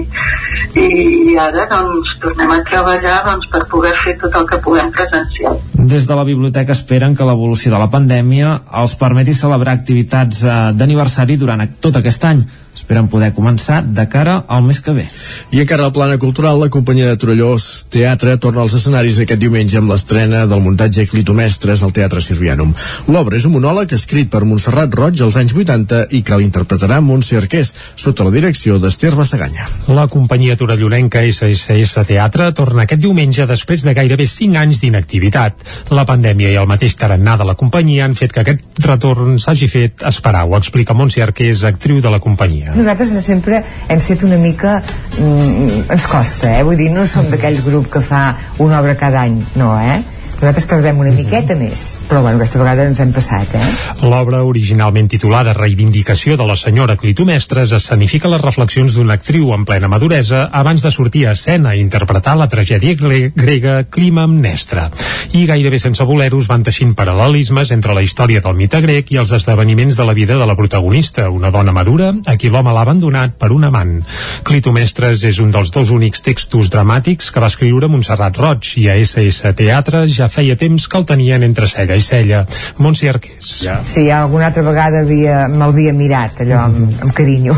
i 0.81 1.37
ara 1.41 1.67
doncs 1.71 2.17
tornem 2.23 2.53
a 2.55 2.59
treballar 2.67 3.21
doncs, 3.29 3.49
per 3.53 3.63
poder 3.71 3.95
fer 4.03 4.17
tot 4.21 4.37
el 4.41 4.49
que 4.51 4.61
puguem 4.65 4.91
presencial. 4.95 5.57
Des 5.95 6.09
de 6.09 6.19
la 6.19 6.27
biblioteca 6.27 6.75
esperen 6.75 7.17
que 7.17 7.27
l'evolució 7.29 7.73
de 7.75 7.81
la 7.81 7.91
pandèmia 7.93 8.59
els 8.83 8.97
permeti 9.01 9.35
celebrar 9.37 9.77
activitats 9.79 10.45
eh, 10.45 10.61
d'aniversari 10.77 11.39
durant 11.41 11.65
tot 11.81 12.01
aquest 12.01 12.29
any 12.31 12.45
esperen 12.75 13.09
poder 13.09 13.31
començar 13.35 13.83
de 13.87 14.05
cara 14.11 14.41
al 14.49 14.65
mes 14.67 14.81
que 14.83 14.93
ve. 14.93 15.07
I 15.55 15.63
encara 15.63 15.87
al 15.87 15.93
plana 15.95 16.19
cultural, 16.19 16.59
la 16.61 16.71
companyia 16.73 17.09
de 17.09 17.19
Torellós 17.21 17.87
Teatre 17.95 18.37
torna 18.43 18.65
als 18.65 18.75
escenaris 18.79 19.21
aquest 19.23 19.41
diumenge 19.41 19.79
amb 19.79 19.93
l'estrena 19.93 20.45
del 20.51 20.63
muntatge 20.65 21.07
Clitomestres 21.11 21.85
al 21.87 21.95
Teatre 21.95 22.23
Sirvianum. 22.25 22.75
L'obra 23.09 23.39
és 23.39 23.47
un 23.47 23.55
monòleg 23.55 23.95
escrit 23.95 24.31
per 24.33 24.43
Montserrat 24.45 24.95
Roig 24.99 25.23
als 25.23 25.39
anys 25.39 25.55
80 25.55 26.09
i 26.19 26.23
que 26.27 26.39
l'interpretarà 26.41 27.01
Montse 27.05 27.39
Arqués, 27.39 27.73
sota 27.97 28.27
la 28.27 28.35
direcció 28.35 28.81
d'Ester 28.83 29.15
Bassaganya. 29.15 29.69
La 29.95 30.09
companyia 30.11 30.59
torellonenca 30.59 31.23
SSS 31.31 32.05
Teatre 32.09 32.51
torna 32.59 32.85
aquest 32.85 33.03
diumenge 33.05 33.47
després 33.47 33.87
de 33.87 33.95
gairebé 33.95 34.27
5 34.27 34.59
anys 34.65 34.83
d'inactivitat. 34.83 35.63
La 35.95 36.07
pandèmia 36.09 36.51
i 36.51 36.59
el 36.59 36.69
mateix 36.71 36.99
tarannà 36.99 37.39
de 37.39 37.47
la 37.47 37.57
companyia 37.59 38.09
han 38.09 38.19
fet 38.19 38.35
que 38.35 38.43
aquest 38.43 38.83
retorn 38.85 39.39
s'hagi 39.39 39.71
fet 39.71 40.03
esperar, 40.11 40.45
ho 40.49 40.59
explica 40.59 40.97
Montse 40.97 41.23
Arqués, 41.23 41.65
actriu 41.69 42.03
de 42.03 42.11
la 42.11 42.21
companyia 42.23 42.64
companyia. 42.65 42.81
Nosaltres 42.81 43.27
sempre 43.27 43.63
hem 43.89 44.01
fet 44.01 44.25
una 44.27 44.39
mica... 44.41 44.81
Mm, 45.19 45.85
ens 45.95 46.09
costa, 46.11 46.51
eh? 46.51 46.65
Vull 46.67 46.81
dir, 46.81 46.91
no 46.95 47.07
som 47.07 47.29
d'aquell 47.31 47.61
grup 47.65 47.91
que 47.93 48.03
fa 48.03 48.27
una 48.59 48.81
obra 48.81 48.97
cada 48.99 49.23
any, 49.25 49.39
no, 49.61 49.75
eh? 49.81 50.01
Nosaltres 50.45 50.69
tardem 50.69 50.99
una 51.01 51.13
miqueta 51.17 51.57
més 51.57 51.87
però 52.09 52.21
bueno, 52.21 52.37
aquesta 52.37 52.61
vegada 52.61 52.85
ens 52.85 53.01
hem 53.01 53.13
passat 53.17 53.57
eh? 53.57 53.63
L'obra 54.05 54.43
originalment 54.45 55.09
titulada 55.09 55.55
Reivindicació 55.57 56.37
de 56.37 56.45
la 56.45 56.57
senyora 56.61 56.99
Clitomestres 57.01 57.73
escenifica 57.73 58.29
les 58.29 58.43
reflexions 58.45 58.93
d'una 58.93 59.17
actriu 59.17 59.55
en 59.57 59.65
plena 59.65 59.89
maduresa 59.89 60.51
abans 60.53 60.85
de 60.85 60.93
sortir 60.93 61.25
a 61.27 61.33
escena 61.33 61.73
i 61.75 61.81
interpretar 61.81 62.37
la 62.37 62.49
tragèdia 62.53 62.93
grega 62.95 63.85
Clima 63.89 64.25
Amnestra. 64.29 64.91
I 65.35 65.47
gairebé 65.49 65.79
sense 65.81 66.05
voler-ho 66.05 66.41
van 66.47 66.65
teixint 66.67 66.93
paral·lelismes 66.99 67.73
entre 67.75 67.95
la 67.97 68.03
història 68.05 68.43
del 68.45 68.57
mite 68.59 68.81
grec 68.85 69.13
i 69.15 69.19
els 69.23 69.33
esdeveniments 69.33 69.97
de 69.97 70.05
la 70.07 70.15
vida 70.15 70.37
de 70.39 70.47
la 70.47 70.57
protagonista 70.59 71.31
una 71.31 71.51
dona 71.55 71.73
madura 71.73 72.13
a 72.27 72.37
qui 72.37 72.53
l'home 72.53 72.75
l'ha 72.75 72.85
abandonat 72.85 73.39
per 73.41 73.51
un 73.55 73.65
amant. 73.65 73.97
Clitomestres 74.45 75.25
és 75.25 75.41
un 75.41 75.51
dels 75.55 75.73
dos 75.73 75.91
únics 75.95 76.23
textos 76.27 76.71
dramàtics 76.71 77.33
que 77.33 77.43
va 77.43 77.51
escriure 77.53 77.89
Montserrat 77.89 78.39
Roig 78.39 78.75
i 78.83 78.89
a 78.93 78.99
SS 79.01 79.55
Teatre 79.57 80.05
ja 80.11 80.29
feia 80.35 80.57
temps 80.59 80.89
que 80.91 80.99
el 80.99 81.07
tenien 81.09 81.45
entre 81.47 81.69
cella 81.71 81.97
i 81.97 82.05
cella. 82.05 82.45
Montse 82.83 83.09
Arqués. 83.11 83.51
Ja. 83.65 83.79
Sí, 83.87 84.09
alguna 84.11 84.49
altra 84.51 84.65
vegada 84.67 85.05
havia 85.05 85.93
mirat, 85.95 86.43
allò, 86.45 86.65
amb, 86.67 86.79
mm. 86.79 87.03
amb 87.07 87.17
carinyo. 87.17 87.57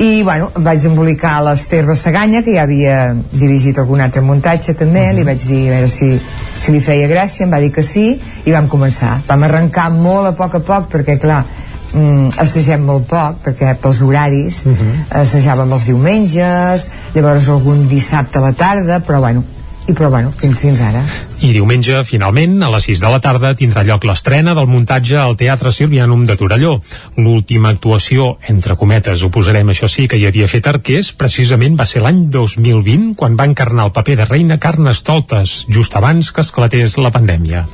I, 0.00 0.22
bueno, 0.24 0.50
vaig 0.64 0.84
embolicar 0.88 1.40
l'Ester 1.44 1.82
Bassaganya, 1.88 2.44
que 2.46 2.54
ja 2.54 2.64
havia 2.64 3.00
dirigit 3.32 3.78
algun 3.82 4.00
altre 4.00 4.22
muntatge 4.24 4.74
també, 4.74 5.02
mm 5.02 5.10
-hmm. 5.10 5.16
li 5.18 5.24
vaig 5.24 5.40
dir 5.46 5.62
a 5.68 5.74
veure 5.74 5.88
si, 5.88 6.20
si 6.58 6.72
li 6.72 6.80
feia 6.80 7.08
gràcia, 7.08 7.44
em 7.44 7.52
va 7.52 7.60
dir 7.60 7.72
que 7.72 7.82
sí, 7.82 8.20
i 8.44 8.52
vam 8.52 8.68
començar. 8.68 9.20
Vam 9.26 9.42
arrencar 9.42 9.90
molt 9.90 10.28
a 10.28 10.32
poc 10.32 10.54
a 10.54 10.60
poc, 10.60 10.88
perquè, 10.94 11.18
clar, 11.18 11.44
mm, 11.92 12.38
assagem 12.38 12.84
molt 12.86 13.06
poc 13.10 13.40
perquè 13.44 13.74
pels 13.82 14.02
horaris 14.02 14.66
uh 14.66 14.72
-huh. 14.72 15.20
assajàvem 15.22 15.72
els 15.72 15.86
diumenges 15.86 16.90
llavors 17.14 17.48
algun 17.48 17.88
dissabte 17.88 18.38
a 18.38 18.40
la 18.40 18.52
tarda 18.52 19.00
però 19.00 19.20
bueno, 19.20 19.44
i 19.90 19.94
però 19.96 20.10
bueno, 20.12 20.30
fins, 20.30 20.60
fins 20.62 20.80
ara. 20.86 21.02
I 21.42 21.50
diumenge, 21.54 22.04
finalment, 22.06 22.60
a 22.62 22.70
les 22.70 22.86
6 22.86 23.02
de 23.02 23.10
la 23.10 23.18
tarda, 23.24 23.50
tindrà 23.58 23.82
lloc 23.86 24.06
l'estrena 24.06 24.54
del 24.54 24.70
muntatge 24.70 25.18
al 25.18 25.36
Teatre 25.40 25.72
Silvianum 25.74 26.22
de 26.28 26.36
Torelló. 26.38 26.76
L'última 27.18 27.72
actuació, 27.74 28.36
entre 28.54 28.78
cometes, 28.78 29.24
ho 29.24 29.32
posarem 29.34 29.74
això 29.74 29.90
sí, 29.90 30.06
que 30.06 30.20
hi 30.20 30.28
havia 30.30 30.48
fet 30.52 30.70
Arqués, 30.70 31.12
precisament 31.18 31.78
va 31.80 31.88
ser 31.88 32.04
l'any 32.06 32.26
2020, 32.30 33.14
quan 33.18 33.38
va 33.40 33.50
encarnar 33.50 33.90
el 33.90 33.94
paper 33.96 34.20
de 34.22 34.30
reina 34.30 34.62
Carnestoltes, 34.62 35.64
just 35.68 35.96
abans 35.98 36.30
que 36.30 36.46
esclatés 36.46 36.98
la 37.00 37.14
pandèmia. 37.14 37.66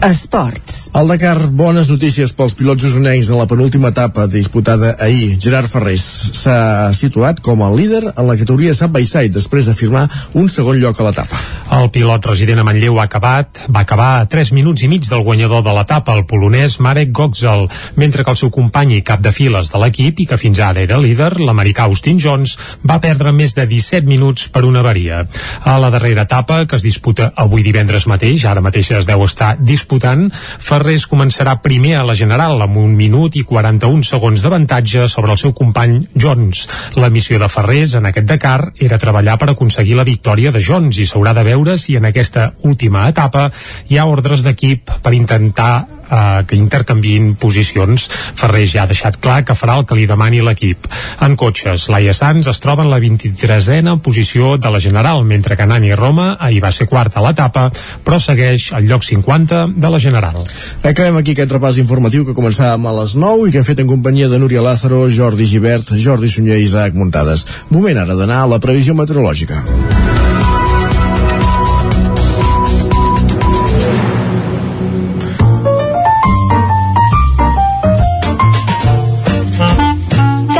Esports. 0.00 0.90
Al 0.94 1.08
Dakar, 1.10 1.40
bones 1.58 1.88
notícies 1.90 2.30
pels 2.30 2.54
pilots 2.54 2.84
usonencs 2.86 3.32
en 3.32 3.38
la 3.40 3.48
penúltima 3.50 3.90
etapa 3.90 4.28
disputada 4.30 4.92
ahir. 5.02 5.34
Gerard 5.42 5.66
Ferrés 5.66 6.04
s'ha 6.38 6.92
situat 6.94 7.40
com 7.42 7.64
a 7.66 7.70
líder 7.74 8.04
en 8.12 8.28
la 8.28 8.36
categoria 8.38 8.76
Side 8.78 8.94
by 8.94 9.02
Side 9.04 9.34
després 9.34 9.66
de 9.66 9.74
firmar 9.74 10.04
un 10.38 10.46
segon 10.48 10.78
lloc 10.78 11.00
a 11.00 11.08
l'etapa. 11.08 11.40
El 11.74 11.90
pilot 11.92 12.28
resident 12.30 12.62
a 12.62 12.64
Manlleu 12.64 13.00
ha 13.00 13.08
acabat, 13.08 13.64
va 13.74 13.82
acabar 13.82 14.12
a 14.20 14.28
3 14.30 14.52
minuts 14.56 14.86
i 14.86 14.88
mig 14.88 15.08
del 15.10 15.24
guanyador 15.26 15.64
de 15.66 15.74
l'etapa, 15.74 16.14
el 16.14 16.24
polonès 16.30 16.78
Marek 16.78 17.10
Goxel, 17.12 17.66
mentre 17.98 18.24
que 18.24 18.32
el 18.32 18.38
seu 18.40 18.54
company 18.54 18.94
i 18.96 19.02
cap 19.02 19.20
de 19.20 19.34
files 19.34 19.74
de 19.74 19.82
l'equip, 19.82 20.22
i 20.22 20.28
que 20.30 20.38
fins 20.38 20.62
ara 20.62 20.80
era 20.80 20.96
líder, 21.02 21.34
l'americà 21.42 21.90
Austin 21.90 22.22
Jones, 22.22 22.54
va 22.86 23.00
perdre 23.02 23.34
més 23.34 23.58
de 23.58 23.66
17 23.66 24.06
minuts 24.06 24.46
per 24.54 24.64
una 24.64 24.80
avaria. 24.80 25.24
A 25.66 25.76
la 25.82 25.90
darrera 25.90 26.24
etapa, 26.24 26.62
que 26.70 26.78
es 26.78 26.86
disputa 26.86 27.32
avui 27.36 27.66
divendres 27.66 28.06
mateix, 28.08 28.46
ara 28.46 28.64
mateix 28.64 28.94
es 29.02 29.10
deu 29.10 29.26
estar 29.26 29.56
disputant 29.58 29.87
disputant, 29.88 30.28
Ferrés 30.60 31.06
començarà 31.08 31.56
primer 31.64 31.96
a 31.96 32.04
la 32.04 32.14
General 32.14 32.60
amb 32.60 32.76
un 32.76 32.92
minut 32.96 33.38
i 33.40 33.44
41 33.48 34.04
segons 34.04 34.44
d'avantatge 34.44 35.08
sobre 35.08 35.32
el 35.32 35.40
seu 35.40 35.54
company 35.56 36.02
Jones. 36.14 36.66
La 37.00 37.08
missió 37.08 37.38
de 37.40 37.48
Ferrés 37.48 37.94
en 37.96 38.06
aquest 38.06 38.28
Dakar 38.28 38.72
era 38.78 39.00
treballar 39.00 39.38
per 39.38 39.50
aconseguir 39.54 39.96
la 39.96 40.04
victòria 40.04 40.52
de 40.52 40.60
Jones 40.60 40.98
i 40.98 41.06
s'haurà 41.08 41.32
de 41.32 41.46
veure 41.48 41.78
si 41.78 41.96
en 41.96 42.04
aquesta 42.04 42.52
última 42.68 43.08
etapa 43.08 43.48
hi 43.88 43.96
ha 43.96 44.04
ordres 44.06 44.44
d'equip 44.44 44.92
per 45.02 45.16
intentar 45.16 45.86
eh, 46.10 46.44
que 46.48 46.56
intercanviïn 46.58 47.34
posicions. 47.40 48.08
Ferrés 48.38 48.72
ja 48.74 48.84
ha 48.84 48.90
deixat 48.90 49.18
clar 49.20 49.42
que 49.44 49.56
farà 49.58 49.78
el 49.78 49.86
que 49.86 49.98
li 49.98 50.06
demani 50.08 50.42
l'equip. 50.44 50.88
En 51.24 51.36
cotxes, 51.36 51.88
Laia 51.92 52.14
Sanz 52.16 52.48
es 52.50 52.60
troba 52.64 52.84
en 52.84 52.90
la 52.92 53.00
23a 53.02 53.96
posició 54.02 54.56
de 54.58 54.70
la 54.70 54.80
General, 54.80 55.24
mentre 55.24 55.56
que 55.56 55.66
Nani 55.66 55.94
Roma 55.94 56.36
ahir 56.40 56.62
va 56.64 56.72
ser 56.72 56.88
quarta 56.88 57.20
a 57.20 57.26
l'etapa, 57.26 57.68
però 58.04 58.20
segueix 58.20 58.70
al 58.72 58.86
lloc 58.88 59.04
50 59.04 59.66
de 59.76 59.90
la 59.90 59.98
General. 59.98 60.38
Acabem 60.82 61.20
aquí 61.20 61.34
aquest 61.36 61.52
repàs 61.52 61.80
informatiu 61.82 62.26
que 62.26 62.36
començàvem 62.36 62.86
a 62.86 62.96
les 63.00 63.14
9 63.18 63.48
i 63.48 63.52
que 63.52 63.62
hem 63.62 63.68
fet 63.68 63.84
en 63.84 63.90
companyia 63.90 64.28
de 64.28 64.38
Núria 64.38 64.64
Lázaro, 64.64 65.04
Jordi 65.10 65.46
Givert, 65.46 65.94
Jordi 65.96 66.30
Sunyer 66.32 66.58
i 66.58 66.66
Isaac 66.68 66.94
Muntades. 66.94 67.46
Moment 67.70 68.04
ara 68.04 68.18
d'anar 68.18 68.42
a 68.44 68.50
la 68.54 68.62
previsió 68.62 68.94
meteorològica. 68.94 69.64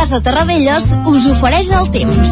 Casa 0.08 0.24
Terradellos 0.24 0.84
us 1.04 1.24
ofereix 1.28 1.66
el 1.76 1.90
temps. 1.92 2.30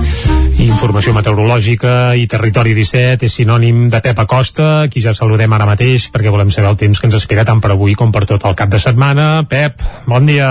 Informació 0.64 1.12
meteorològica 1.12 2.14
i 2.16 2.22
Territori 2.24 2.70
17 2.72 3.26
és 3.28 3.34
sinònim 3.36 3.82
de 3.92 3.98
Pep 4.00 4.22
Acosta, 4.22 4.86
qui 4.88 5.02
ja 5.04 5.12
saludem 5.12 5.52
ara 5.52 5.66
mateix 5.68 6.06
perquè 6.14 6.32
volem 6.32 6.48
saber 6.54 6.70
el 6.70 6.78
temps 6.80 6.96
que 6.96 7.04
ens 7.10 7.18
espera 7.18 7.44
tant 7.44 7.60
per 7.60 7.74
avui 7.74 7.92
com 7.92 8.14
per 8.14 8.22
tot 8.30 8.46
el 8.48 8.56
cap 8.56 8.72
de 8.72 8.80
setmana. 8.80 9.26
Pep, 9.50 9.84
bon 10.08 10.24
dia. 10.24 10.48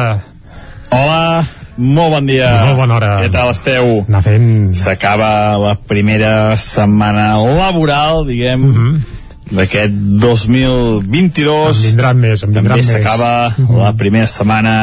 Hola, 0.94 1.42
molt 1.82 2.14
bon 2.14 2.30
dia. 2.30 2.52
Molt 2.68 2.84
bona 2.84 3.00
hora. 3.00 3.10
Què 3.26 3.32
tal 3.34 3.56
esteu? 3.56 3.90
Anar 4.06 4.22
fent... 4.28 4.54
S'acaba 4.84 5.32
la 5.64 5.74
primera 5.82 6.54
setmana 6.62 7.32
laboral, 7.42 8.22
diguem, 8.30 8.70
uh 8.70 8.78
-huh. 8.78 8.94
d'aquest 9.50 9.98
2022. 10.22 11.74
En 11.74 11.90
vindran 11.90 12.22
més, 12.22 12.46
en 12.46 12.54
vindran 12.54 12.78
També 12.78 12.86
més. 12.86 12.94
s'acaba 12.94 13.50
uh 13.50 13.66
-huh. 13.66 13.82
la 13.82 13.94
primera 13.98 14.28
setmana 14.28 14.76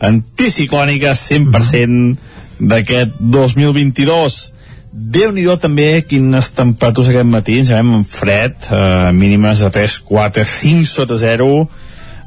anticiclònica 0.00 1.14
100% 1.14 1.46
uh 1.46 1.52
-huh. 1.52 2.16
d'aquest 2.58 3.10
2022. 3.20 4.52
Déu-n'hi-do 4.92 5.56
també 5.60 6.02
quines 6.08 6.50
temperatures 6.56 7.10
aquest 7.10 7.28
matí, 7.28 7.58
ens 7.58 7.68
veiem 7.68 7.94
en 7.94 8.04
fred, 8.04 8.54
eh, 8.70 9.12
mínimes 9.12 9.58
de 9.60 9.70
3, 9.70 9.98
4, 9.98 10.44
5 10.44 10.86
sota 10.86 11.16
0, 11.16 11.68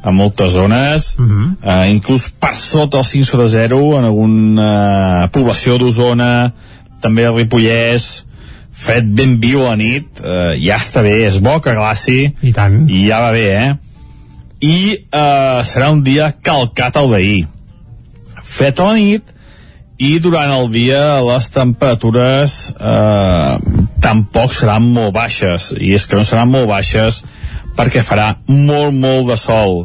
a 0.01 0.11
moltes 0.11 0.51
zones, 0.51 1.15
uh 1.17 1.25
-huh. 1.25 1.55
eh, 1.63 1.91
inclús 1.91 2.29
per 2.29 2.55
sota 2.55 2.97
els 2.97 3.07
5 3.07 3.25
sota 3.25 3.47
0 3.47 3.97
en 3.97 4.05
alguna 4.05 5.23
eh, 5.25 5.29
població 5.31 5.77
d'Osona, 5.77 6.53
també 7.01 7.25
a 7.25 7.31
Ripollès, 7.31 8.25
fred 8.71 9.03
ben 9.03 9.39
viu 9.39 9.65
a 9.65 9.69
la 9.69 9.75
nit, 9.75 10.05
eh, 10.23 10.55
ja 10.63 10.77
està 10.77 11.01
bé, 11.01 11.27
és 11.27 11.39
bo 11.39 11.59
que 11.61 11.73
glaci, 11.73 12.33
I 12.41 12.53
tant. 12.53 12.89
i 12.89 13.07
ja 13.07 13.19
va 13.19 13.31
bé, 13.31 13.47
eh? 13.55 13.75
I 14.59 14.77
eh, 15.11 15.61
serà 15.63 15.89
un 15.91 16.03
dia 16.03 16.33
calcat 16.41 16.95
al 16.97 17.09
d'ahir. 17.09 17.47
Fred 18.49 18.79
a 18.81 18.89
la 18.89 18.97
nit, 18.97 19.35
i 19.99 20.15
durant 20.23 20.51
el 20.55 20.69
dia 20.71 21.19
les 21.27 21.49
temperatures 21.51 22.53
eh, 22.71 23.55
tampoc 23.99 24.55
seran 24.55 24.87
molt 24.95 25.11
baixes. 25.15 25.73
I 25.75 25.91
és 25.97 26.07
que 26.07 26.15
no 26.15 26.23
seran 26.23 26.51
molt 26.51 26.69
baixes 26.71 27.21
perquè 27.75 28.03
farà 28.03 28.31
molt 28.47 28.95
molt 28.95 29.27
de 29.27 29.35
sol. 29.39 29.81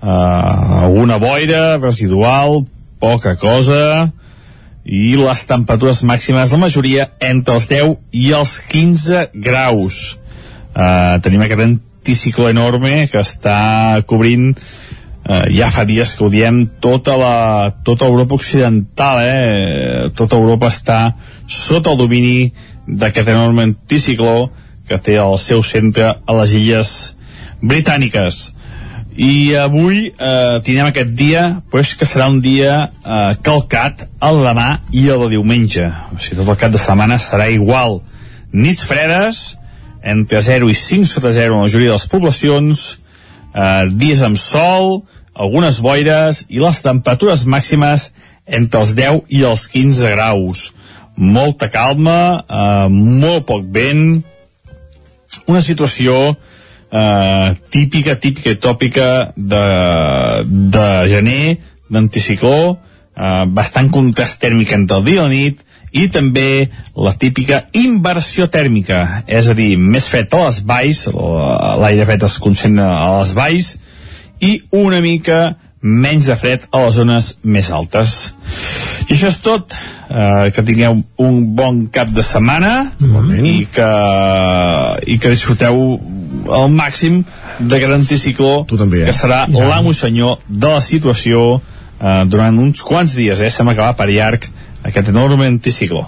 Eh, 0.00 0.08
alguna 0.86 1.20
boira 1.20 1.76
residual, 1.76 2.64
poca 3.00 3.36
cosa 3.40 4.08
i 4.84 5.12
les 5.20 5.44
temperatures 5.46 6.00
màximes 6.08 6.52
la 6.54 6.60
majoria 6.60 7.10
entre 7.20 7.58
els 7.60 7.68
10 7.68 7.98
i 8.16 8.32
els 8.36 8.56
15 8.72 9.26
graus. 9.44 10.00
Eh, 10.72 11.20
tenim 11.20 11.44
aquest 11.44 11.66
anticicló 11.68 12.48
enorme 12.48 13.04
que 13.12 13.20
està 13.20 14.00
cobrint 14.08 14.54
eh, 15.30 15.44
ja 15.54 15.70
fa 15.70 15.86
dies 15.86 16.16
que 16.16 16.26
ho 16.26 16.30
diem 16.32 16.64
tota 16.82 17.14
la, 17.20 17.36
tota 17.86 18.08
Europa 18.10 18.34
occidental 18.34 19.22
eh? 19.22 20.10
tota 20.16 20.36
Europa 20.36 20.70
està 20.72 21.00
sota 21.46 21.94
el 21.94 22.00
domini 22.02 22.50
d'aquest 22.86 23.30
enorme 23.30 23.68
anticicló 23.70 24.50
que 24.90 24.98
té 24.98 25.20
el 25.22 25.36
seu 25.38 25.62
centre 25.62 26.08
a 26.18 26.34
les 26.40 26.54
illes 26.58 26.88
britàniques. 27.62 28.40
I 29.20 29.54
avui 29.60 30.08
eh, 30.08 30.56
tindrem 30.64 30.88
aquest 30.90 31.12
dia 31.14 31.44
pues, 31.70 31.92
que 31.98 32.08
serà 32.08 32.26
un 32.30 32.40
dia 32.42 32.88
eh, 32.88 33.34
calcat 33.44 34.06
el 34.26 34.42
demà 34.46 34.68
i 34.96 35.06
el 35.12 35.26
de 35.26 35.32
diumenge. 35.36 35.86
O 36.14 36.18
sigui, 36.18 36.40
tot 36.40 36.54
el 36.54 36.58
cap 36.58 36.74
de 36.74 36.80
setmana 36.80 37.20
serà 37.22 37.50
igual. 37.52 38.00
Nits 38.50 38.82
fredes 38.86 39.42
entre 40.02 40.40
0 40.42 40.70
i 40.72 40.74
5 40.74 41.10
sota 41.10 41.34
0 41.36 41.52
en 41.52 41.58
la 41.58 41.68
majoria 41.68 41.92
de 41.92 41.98
les 41.98 42.08
poblacions 42.10 42.84
eh, 43.54 43.84
dies 44.00 44.22
amb 44.26 44.40
sol 44.40 45.02
algunes 45.40 45.80
boires 45.80 46.44
i 46.52 46.60
les 46.60 46.82
temperatures 46.84 47.46
màximes 47.48 48.10
entre 48.46 48.82
els 48.82 48.94
10 48.98 49.22
i 49.32 49.44
els 49.48 49.66
15 49.72 50.12
graus. 50.14 50.68
Molta 51.16 51.70
calma 51.72 52.18
eh, 52.40 52.88
molt 52.90 53.46
poc 53.48 53.66
vent 53.72 54.20
una 55.46 55.62
situació 55.62 56.16
eh, 56.30 57.48
típica, 57.70 58.16
típica 58.20 58.54
i 58.54 58.60
tòpica 58.60 59.08
de, 59.36 59.64
de 60.76 60.86
gener, 61.10 61.58
d'anticicló, 61.90 62.76
eh, 63.16 63.44
bastant 63.48 63.90
contrast 63.94 64.40
tèrmic 64.42 64.74
entre 64.76 65.00
el 65.00 65.08
dia 65.08 65.20
i 65.20 65.22
la 65.22 65.32
nit, 65.32 65.66
i 65.90 66.06
també 66.06 66.68
la 66.94 67.12
típica 67.18 67.64
inversió 67.74 68.46
tèrmica, 68.50 69.24
és 69.26 69.48
a 69.50 69.56
dir, 69.58 69.72
més 69.78 70.06
fred 70.06 70.30
a 70.34 70.44
les 70.44 70.60
valls, 70.66 71.06
l'aire 71.82 72.06
fred 72.06 72.26
es 72.28 72.38
concentra 72.42 72.86
a 72.94 73.08
les 73.18 73.34
valls, 73.34 73.72
i 74.40 74.60
una 74.76 75.00
mica 75.04 75.56
menys 75.80 76.26
de 76.28 76.36
fred 76.36 76.66
a 76.72 76.82
les 76.84 76.94
zones 76.94 77.30
més 77.42 77.70
altes. 77.72 78.34
I 79.08 79.14
això 79.14 79.30
és 79.30 79.40
tot. 79.44 79.74
Uh, 80.10 80.50
que 80.50 80.64
tingueu 80.66 80.96
un 81.22 81.36
bon 81.54 81.84
cap 81.94 82.08
de 82.10 82.22
setmana 82.26 82.90
i 83.46 83.60
que, 83.70 83.90
i 85.06 85.18
que 85.22 85.30
disfruteu 85.30 85.76
al 86.50 86.66
màxim 86.74 87.20
d'aquest 87.60 87.94
anticicló 87.94 88.64
també, 88.66 89.04
eh? 89.04 89.06
que 89.06 89.14
serà 89.14 89.44
Ja. 89.46 89.68
l'amo 89.70 89.92
senyor 89.94 90.40
de 90.48 90.66
la 90.66 90.80
situació 90.82 91.60
uh, 91.60 92.24
durant 92.26 92.58
uns 92.58 92.82
quants 92.82 93.14
dies, 93.14 93.38
eh? 93.38 93.52
Sembla 93.54 93.76
que 93.78 93.86
va 93.86 93.94
per 93.94 94.08
llarg 94.10 94.48
aquest 94.86 95.10
enorme 95.12 95.46
anticicló. 95.50 96.06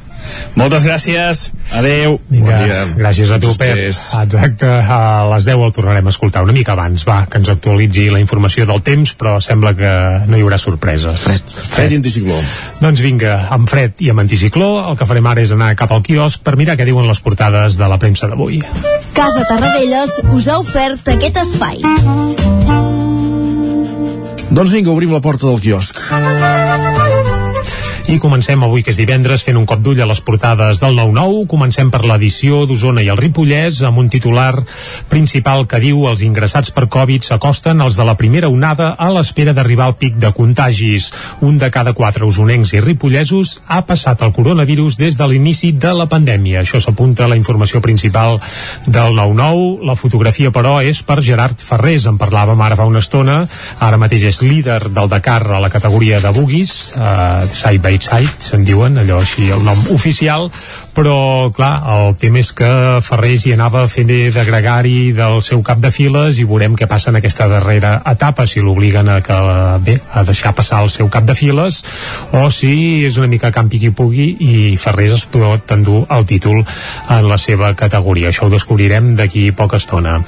Moltes 0.55 0.85
gràcies, 0.87 1.41
adeu. 1.77 2.19
Vinga, 2.31 2.59
gràcies 2.97 3.31
a 3.33 3.39
tu, 3.43 3.51
Pep. 3.59 3.79
Exacte, 4.23 4.69
a 4.69 5.01
les 5.33 5.49
10 5.49 5.65
el 5.67 5.73
tornarem 5.75 6.07
a 6.07 6.13
escoltar 6.13 6.45
una 6.47 6.55
mica 6.57 6.77
abans, 6.77 7.05
va, 7.09 7.23
que 7.29 7.41
ens 7.41 7.51
actualitzi 7.53 8.09
la 8.13 8.21
informació 8.23 8.67
del 8.69 8.83
temps, 8.87 9.15
però 9.19 9.39
sembla 9.43 9.75
que 9.79 9.93
no 10.29 10.39
hi 10.39 10.45
haurà 10.45 10.61
sorpreses. 10.63 11.25
Fred, 11.27 11.57
Fred 11.75 11.97
i 11.97 12.01
anticicló. 12.01 12.39
Doncs 12.81 13.03
vinga, 13.05 13.35
amb 13.55 13.69
fred 13.71 14.03
i 14.05 14.13
amb 14.13 14.25
anticicló, 14.25 14.71
el 14.91 14.99
que 15.01 15.09
farem 15.09 15.31
ara 15.33 15.45
és 15.45 15.55
anar 15.55 15.73
cap 15.79 15.93
al 15.93 16.05
quiosc 16.07 16.45
per 16.45 16.57
mirar 16.61 16.79
què 16.79 16.89
diuen 16.89 17.09
les 17.09 17.21
portades 17.25 17.81
de 17.81 17.91
la 17.91 17.99
premsa 18.03 18.31
d'avui. 18.31 18.63
Casa 19.17 19.45
Tarradellas 19.49 20.21
us 20.33 20.49
ha 20.49 20.61
ofert 20.63 21.13
aquest 21.17 21.43
espai. 21.43 21.83
Doncs 24.53 24.69
vinga, 24.69 24.93
obrim 24.93 25.13
la 25.17 25.23
porta 25.25 25.49
del 25.49 25.61
quiosc. 25.65 25.97
I 28.11 28.19
comencem 28.19 28.59
avui, 28.67 28.83
que 28.83 28.91
és 28.91 28.99
divendres, 28.99 29.45
fent 29.47 29.57
un 29.57 29.67
cop 29.69 29.79
d'ull 29.79 30.01
a 30.03 30.07
les 30.11 30.21
portades 30.27 30.81
del 30.83 30.97
9-9. 30.99 31.45
Comencem 31.49 31.91
per 31.93 32.01
l'edició 32.03 32.65
d'Osona 32.67 33.05
i 33.05 33.09
el 33.13 33.19
Ripollès, 33.21 33.79
amb 33.87 34.01
un 34.03 34.09
titular 34.11 34.57
principal 35.09 35.69
que 35.71 35.79
diu 35.81 36.09
els 36.11 36.25
ingressats 36.27 36.73
per 36.75 36.89
Covid 36.91 37.23
s'acosten 37.23 37.81
als 37.81 37.97
de 37.97 38.07
la 38.09 38.17
primera 38.19 38.51
onada 38.51 38.91
a 38.99 39.07
l'espera 39.15 39.55
d'arribar 39.55 39.87
al 39.87 39.95
pic 40.01 40.19
de 40.19 40.33
contagis. 40.35 41.13
Un 41.47 41.61
de 41.63 41.71
cada 41.71 41.93
quatre 41.95 42.27
usonencs 42.27 42.73
i 42.75 42.81
ripollesos 42.83 43.61
ha 43.69 43.85
passat 43.87 44.27
el 44.27 44.35
coronavirus 44.35 44.99
des 44.99 45.17
de 45.17 45.31
l'inici 45.31 45.71
de 45.71 45.95
la 45.95 46.09
pandèmia. 46.11 46.67
Això 46.67 46.83
s'apunta 46.83 47.25
a 47.25 47.31
la 47.31 47.39
informació 47.39 47.81
principal 47.81 48.41
del 48.87 49.15
9-9. 49.15 49.87
La 49.87 49.97
fotografia, 49.97 50.51
però, 50.51 50.81
és 50.83 51.05
per 51.07 51.21
Gerard 51.23 51.63
Ferrés. 51.63 52.11
En 52.11 52.19
parlàvem 52.19 52.67
ara 52.67 52.77
fa 52.83 52.91
una 52.91 53.05
estona. 53.05 53.45
Ara 53.79 54.03
mateix 54.03 54.27
és 54.35 54.43
líder 54.43 54.91
del 54.91 55.09
Dakar 55.09 55.47
a 55.55 55.63
la 55.63 55.71
categoria 55.71 56.19
de 56.21 56.35
bugis, 56.35 56.97
eh, 56.99 57.47
side 57.47 57.92
by 57.93 58.01
side, 58.01 58.41
se'n 58.41 58.65
diuen, 58.65 58.97
allò 59.03 59.21
així 59.21 59.51
el 59.53 59.61
nom 59.67 59.79
oficial, 59.93 60.49
però 60.97 61.51
clar, 61.53 61.73
el 61.93 62.17
tema 62.21 62.41
és 62.41 62.53
que 62.57 62.69
Ferrés 63.05 63.47
hi 63.47 63.55
anava 63.55 63.85
fent 63.89 64.09
de 64.09 64.45
gregari 64.45 65.13
del 65.17 65.41
seu 65.45 65.63
cap 65.65 65.81
de 65.81 65.91
files 65.93 66.39
i 66.41 66.45
veurem 66.49 66.75
què 66.77 66.89
passa 66.89 67.11
en 67.13 67.19
aquesta 67.21 67.49
darrera 67.49 67.95
etapa, 68.09 68.47
si 68.47 68.61
l'obliguen 68.61 69.09
a 69.09 69.21
que 69.25 69.39
bé, 69.85 69.99
a 70.13 70.25
deixar 70.29 70.55
passar 70.57 70.83
el 70.85 70.91
seu 70.93 71.09
cap 71.13 71.25
de 71.29 71.37
files 71.37 71.83
o 72.37 72.45
si 72.53 73.05
és 73.07 73.17
una 73.21 73.31
mica 73.31 73.53
campi 73.53 73.81
qui 73.81 73.93
pugui 73.93 74.27
i 74.45 74.77
Ferrés 74.81 75.17
es 75.17 75.25
pot 75.33 75.73
endur 75.73 76.05
el 76.13 76.27
títol 76.29 76.61
en 76.63 77.29
la 77.29 77.39
seva 77.41 77.73
categoria. 77.79 78.29
Això 78.29 78.47
ho 78.47 78.53
descobrirem 78.53 79.15
d'aquí 79.17 79.51
poca 79.57 79.81
estona. 79.81 80.19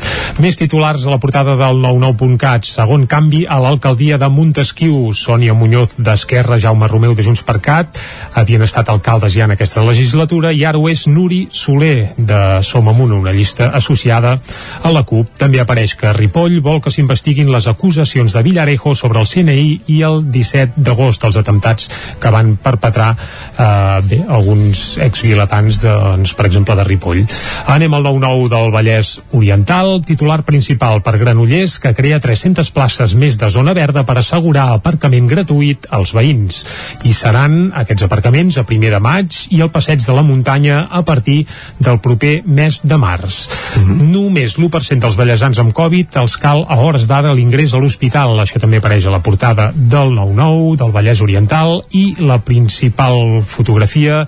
Més 0.41 0.57
titulars 0.61 1.05
a 1.05 1.13
la 1.13 1.21
portada 1.21 1.59
del 1.61 1.81
99.cat. 1.85 2.65
Segon 2.69 3.07
canvi 3.11 3.45
a 3.45 3.61
l'alcaldia 3.61 4.19
de 4.21 4.29
Montesquieu. 4.33 5.13
Sònia 5.15 5.55
Muñoz 5.55 5.99
d'Esquerra, 5.99 6.59
Jaume 6.61 6.89
Romeu 6.89 7.15
de 7.15 7.27
Junts 7.27 7.45
per 7.45 7.54
aparcat, 7.55 7.99
havien 8.35 8.63
estat 8.67 8.89
alcaldes 8.91 9.35
ja 9.35 9.47
en 9.47 9.55
aquesta 9.55 9.83
legislatura 9.87 10.51
i 10.53 10.65
ara 10.67 10.79
ho 10.79 10.89
és 10.91 11.07
Nuri 11.07 11.45
Soler 11.55 12.11
de 12.19 12.63
Som 12.67 12.89
Amunt, 12.91 13.13
una 13.15 13.33
llista 13.33 13.69
associada 13.71 14.39
a 14.83 14.91
la 14.91 15.05
CUP. 15.07 15.37
També 15.39 15.61
apareix 15.63 15.95
que 15.95 16.13
Ripoll 16.13 16.59
vol 16.65 16.81
que 16.83 16.91
s'investiguin 16.91 17.53
les 17.53 17.69
acusacions 17.71 18.35
de 18.35 18.43
Villarejo 18.43 18.95
sobre 18.99 19.23
el 19.23 19.29
CNI 19.31 19.69
i 19.95 20.01
el 20.03 20.25
17 20.35 20.83
d'agost 20.83 21.23
dels 21.23 21.39
atemptats 21.39 21.89
que 22.21 22.33
van 22.35 22.57
perpetrar 22.57 23.13
eh, 23.15 24.03
bé, 24.09 24.21
alguns 24.27 24.99
exvilatans, 24.99 25.79
doncs, 25.85 26.35
per 26.35 26.49
exemple, 26.51 26.75
de 26.75 26.89
Ripoll. 26.89 27.23
Anem 27.71 27.95
al 27.95 28.09
9-9 28.09 28.51
del 28.51 28.75
Vallès 28.75 29.15
Oriental, 29.33 30.01
titular 30.03 30.43
principal 30.43 31.03
per 31.07 31.17
Granollers, 31.23 31.79
que 31.79 31.95
crea 31.95 32.19
300 32.19 32.75
places 32.75 33.15
més 33.15 33.39
de 33.39 33.51
zona 33.53 33.77
verda 33.77 34.03
per 34.03 34.19
assegurar 34.19 34.73
aparcament 34.75 35.31
gratuït 35.31 35.87
als 35.95 36.15
veïns. 36.17 36.65
I 37.05 37.15
seran 37.45 37.73
aquests 37.77 38.05
aparcaments 38.07 38.57
a 38.59 38.65
primer 38.65 38.91
de 38.95 38.99
maig 39.03 39.37
i 39.53 39.61
el 39.61 39.71
passeig 39.73 40.01
de 40.01 40.15
la 40.17 40.23
muntanya 40.25 40.87
a 40.91 41.03
partir 41.05 41.45
del 41.79 41.99
proper 42.01 42.43
mes 42.47 42.81
de 42.83 42.97
març. 42.97 43.49
Mm 43.77 43.83
-hmm. 43.85 44.13
Només 44.13 44.57
l'1% 44.59 44.99
dels 45.01 45.17
ballesans 45.17 45.59
amb 45.59 45.73
Covid 45.73 46.17
els 46.17 46.37
cal 46.37 46.65
a 46.69 46.77
hores 46.77 47.07
d'ara 47.07 47.35
l'ingrés 47.35 47.75
a 47.75 47.79
l'hospital. 47.79 48.41
Això 48.41 48.61
també 48.61 48.79
apareix 48.79 49.07
a 49.07 49.11
la 49.11 49.23
portada 49.23 49.73
del 49.75 50.15
9-9, 50.15 50.77
del 50.77 50.93
Vallès 50.93 51.21
Oriental, 51.21 51.83
i 51.91 52.15
la 52.19 52.39
principal 52.39 53.43
fotografia 53.47 54.27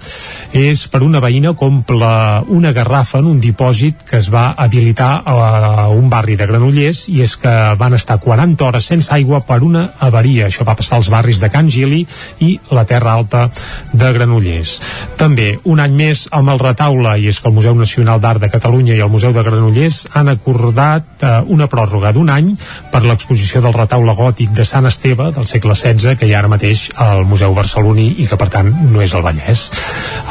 és 0.53 0.89
per 0.89 1.03
una 1.03 1.21
veïna 1.21 1.55
que 1.55 1.65
omple 1.65 2.43
una 2.49 2.73
garrafa 2.73 3.19
en 3.19 3.27
un 3.27 3.41
dipòsit 3.41 3.95
que 4.11 4.17
es 4.19 4.33
va 4.33 4.55
habilitar 4.57 5.23
a 5.25 5.89
un 5.89 6.11
barri 6.11 6.37
de 6.37 6.47
Granollers 6.47 7.09
i 7.09 7.23
és 7.23 7.37
que 7.37 7.75
van 7.79 7.95
estar 7.95 8.19
40 8.19 8.65
hores 8.65 8.85
sense 8.85 9.13
aigua 9.13 9.41
per 9.41 9.63
una 9.63 9.93
avaria. 9.99 10.47
Això 10.47 10.65
va 10.65 10.77
passar 10.77 10.97
als 10.97 11.09
barris 11.09 11.41
de 11.41 11.49
Can 11.49 11.71
Gili 11.71 12.07
i 12.41 12.59
la 12.71 12.85
Terra 12.85 13.06
Alta 13.13 13.47
de 13.93 14.13
Granollers. 14.13 14.77
També, 15.17 15.59
un 15.65 15.81
any 15.81 15.95
més 15.97 16.27
amb 16.35 16.53
el 16.53 16.61
retaule, 16.63 17.17
i 17.19 17.31
és 17.31 17.41
que 17.41 17.49
el 17.49 17.57
Museu 17.57 17.77
Nacional 17.79 18.21
d'Art 18.21 18.43
de 18.43 18.51
Catalunya 18.53 18.97
i 18.97 19.03
el 19.05 19.13
Museu 19.13 19.33
de 19.33 19.45
Granollers 19.47 20.03
han 20.13 20.29
acordat 20.33 21.23
eh, 21.23 21.35
una 21.53 21.69
pròrroga 21.73 22.13
d'un 22.13 22.31
any 22.33 22.53
per 22.93 23.03
l'exposició 23.05 23.63
del 23.65 23.77
retaule 23.77 24.15
gòtic 24.17 24.53
de 24.57 24.65
Sant 24.69 24.87
Esteve 24.89 25.31
del 25.37 25.49
segle 25.49 25.75
XVI 25.75 26.17
que 26.17 26.29
hi 26.29 26.35
ha 26.35 26.41
ara 26.43 26.51
mateix 26.53 26.89
al 27.03 27.25
Museu 27.29 27.55
Barceloní 27.57 28.09
i 28.23 28.27
que 28.29 28.39
per 28.41 28.49
tant 28.53 28.71
no 28.93 29.03
és 29.05 29.15
el 29.17 29.25
Vallès. 29.25 29.67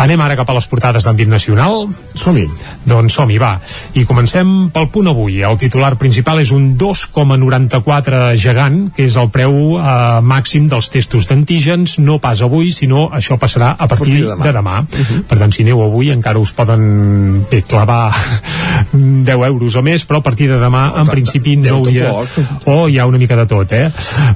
Anem 0.01 0.21
ara 0.21 0.37
cap 0.39 0.49
a 0.49 0.57
les 0.57 0.67
portades 0.69 1.05
d'àmbit 1.05 1.29
nacional. 1.31 1.87
Som-hi. 2.15 2.45
Doncs 2.85 3.15
som-hi, 3.15 3.37
va. 3.41 3.55
I 3.95 4.05
comencem 4.07 4.69
pel 4.73 4.89
punt 4.93 5.09
avui. 5.11 5.39
El 5.45 5.57
titular 5.61 5.93
principal 5.99 6.41
és 6.43 6.51
un 6.55 6.73
2,94 6.79 8.35
gegant, 8.41 8.79
que 8.95 9.05
és 9.07 9.17
el 9.19 9.31
preu 9.33 9.55
eh, 9.77 9.85
màxim 10.25 10.69
dels 10.71 10.89
testos 10.93 11.29
d'antígens, 11.29 11.97
no 11.99 12.19
pas 12.23 12.41
avui, 12.45 12.64
sinó 12.71 13.09
això 13.13 13.37
passarà 13.41 13.75
a 13.77 13.87
partir, 13.87 13.95
a 13.95 13.97
partir 13.97 14.21
de 14.23 14.31
demà. 14.31 14.43
De 14.45 14.53
demà. 14.53 14.79
Uh 14.81 15.05
-huh. 15.05 15.23
Per 15.27 15.37
tant, 15.37 15.51
si 15.51 15.63
aneu 15.63 15.81
avui 15.83 16.11
encara 16.11 16.39
us 16.39 16.51
poden 16.51 17.45
bé, 17.49 17.61
clavar 17.61 18.13
10 18.93 19.29
euros 19.47 19.75
o 19.75 19.81
més, 19.81 20.05
però 20.07 20.19
a 20.19 20.23
partir 20.23 20.47
de 20.49 20.59
demà, 20.59 20.91
oh, 20.93 20.99
en 20.99 21.07
principi, 21.07 21.55
no 21.55 21.77
hauria... 21.77 22.11
O 22.65 22.71
oh, 22.71 22.89
hi 22.89 22.99
ha 22.99 23.05
una 23.05 23.17
mica 23.17 23.35
de 23.35 23.45
tot, 23.45 23.71
eh? 23.71 23.89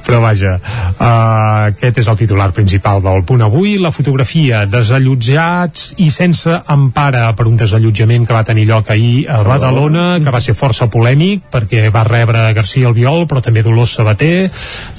Però 0.06 0.20
vaja, 0.20 0.56
uh, 0.98 1.70
aquest 1.70 1.98
és 2.02 2.08
el 2.08 2.16
titular 2.16 2.50
principal 2.56 3.02
del 3.02 3.24
punt 3.24 3.42
avui. 3.42 3.76
La 3.78 3.90
fotografia, 3.90 4.64
desallotjats 4.66 5.94
i 5.98 6.10
sense 6.10 6.60
empara 6.70 7.34
per 7.36 7.46
un 7.50 7.56
desallotjament 7.60 8.26
que 8.26 8.36
va 8.36 8.44
tenir 8.46 8.66
lloc 8.68 8.90
ahir 8.90 9.26
a 9.30 9.40
Badalona, 9.46 10.06
que 10.22 10.34
va 10.34 10.40
ser 10.44 10.56
força 10.58 10.90
polèmic, 10.92 11.46
perquè 11.52 11.88
va 11.94 12.04
rebre 12.06 12.52
García 12.56 12.90
Albiol, 12.90 13.26
però 13.30 13.42
també 13.44 13.64
Dolors 13.66 13.94
Sabater. 13.98 14.50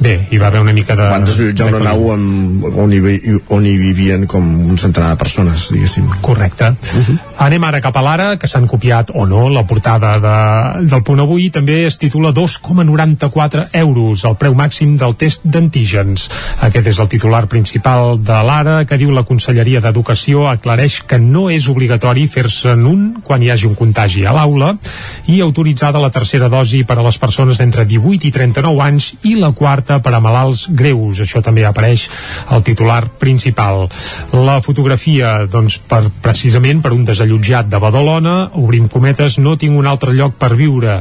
Bé, 0.02 0.16
hi 0.32 0.42
va 0.42 0.50
haver 0.52 0.64
una 0.66 0.76
mica 0.76 0.96
de... 0.96 1.10
Van 1.12 1.28
desallotjar 1.28 1.72
una 1.72 1.84
nau 1.92 2.12
amb, 2.16 2.66
on, 2.72 2.94
hi, 2.94 3.02
on 3.50 3.66
hi 3.66 3.76
vivien 3.78 4.26
com 4.28 4.46
un 4.46 4.78
centenar 4.78 5.12
de 5.14 5.20
persones, 5.22 5.68
diguéssim. 5.72 6.08
Correcte. 6.22 6.72
Uh 6.72 7.02
-huh. 7.08 7.18
Anem 7.38 7.64
ara 7.64 7.82
cap 7.82 7.98
a 7.98 8.02
l'ara, 8.02 8.38
que 8.38 8.48
s'han 8.48 8.68
copiat 8.68 9.12
o 9.14 9.26
no 9.26 9.50
la 9.50 9.66
portada 9.66 10.20
de, 10.20 10.86
del 10.86 11.04
punt 11.04 11.20
avui, 11.20 11.50
també 11.50 11.86
es 11.86 11.98
titula 11.98 12.32
2,94 12.32 13.68
euros, 13.74 14.24
el 14.26 14.36
preu 14.36 14.54
màxim 14.54 14.98
del 14.98 15.16
test 15.16 15.42
d'antígens. 15.44 16.30
Aquest 16.62 16.88
és 16.88 17.00
el 17.00 17.08
titular 17.08 17.48
principal 17.48 18.24
de 18.24 18.44
l'ara, 18.44 18.86
que 18.86 18.98
diu 18.98 19.12
la 19.12 19.24
Conselleria 19.24 19.80
d'Educació 19.80 20.48
aclareix 20.50 21.04
que 21.08 21.20
no 21.20 21.50
és 21.50 21.68
obligatori 21.68 22.28
fer-se'n 22.28 22.86
un 22.86 23.22
quan 23.24 23.44
hi 23.44 23.52
hagi 23.52 23.68
un 23.68 23.76
contagi 23.76 24.26
a 24.26 24.34
l'aula 24.34 24.76
i 25.28 25.42
autoritzada 25.42 26.00
la 26.00 26.10
tercera 26.10 26.50
dosi 26.50 26.84
per 26.84 26.98
a 26.98 27.04
les 27.04 27.18
persones 27.18 27.58
d'entre 27.58 27.86
18 27.86 28.28
i 28.28 28.32
39 28.32 28.82
anys 28.82 29.14
i 29.24 29.36
la 29.36 29.52
quarta 29.52 30.00
per 30.02 30.14
a 30.14 30.20
malalts 30.20 30.68
greus. 30.70 31.22
Això 31.22 31.42
també 31.42 31.66
apareix 31.66 32.08
al 32.50 32.64
titular 32.64 33.11
principal. 33.20 33.88
La 34.34 34.60
fotografia, 34.62 35.46
doncs, 35.50 35.80
per, 35.88 36.04
precisament 36.24 36.82
per 36.84 36.94
un 36.96 37.06
desallotjat 37.08 37.70
de 37.72 37.80
Badalona, 37.82 38.36
obrim 38.62 38.88
cometes, 38.92 39.38
no 39.40 39.58
tinc 39.60 39.78
un 39.78 39.90
altre 39.90 40.16
lloc 40.18 40.38
per 40.40 40.54
viure. 40.60 41.00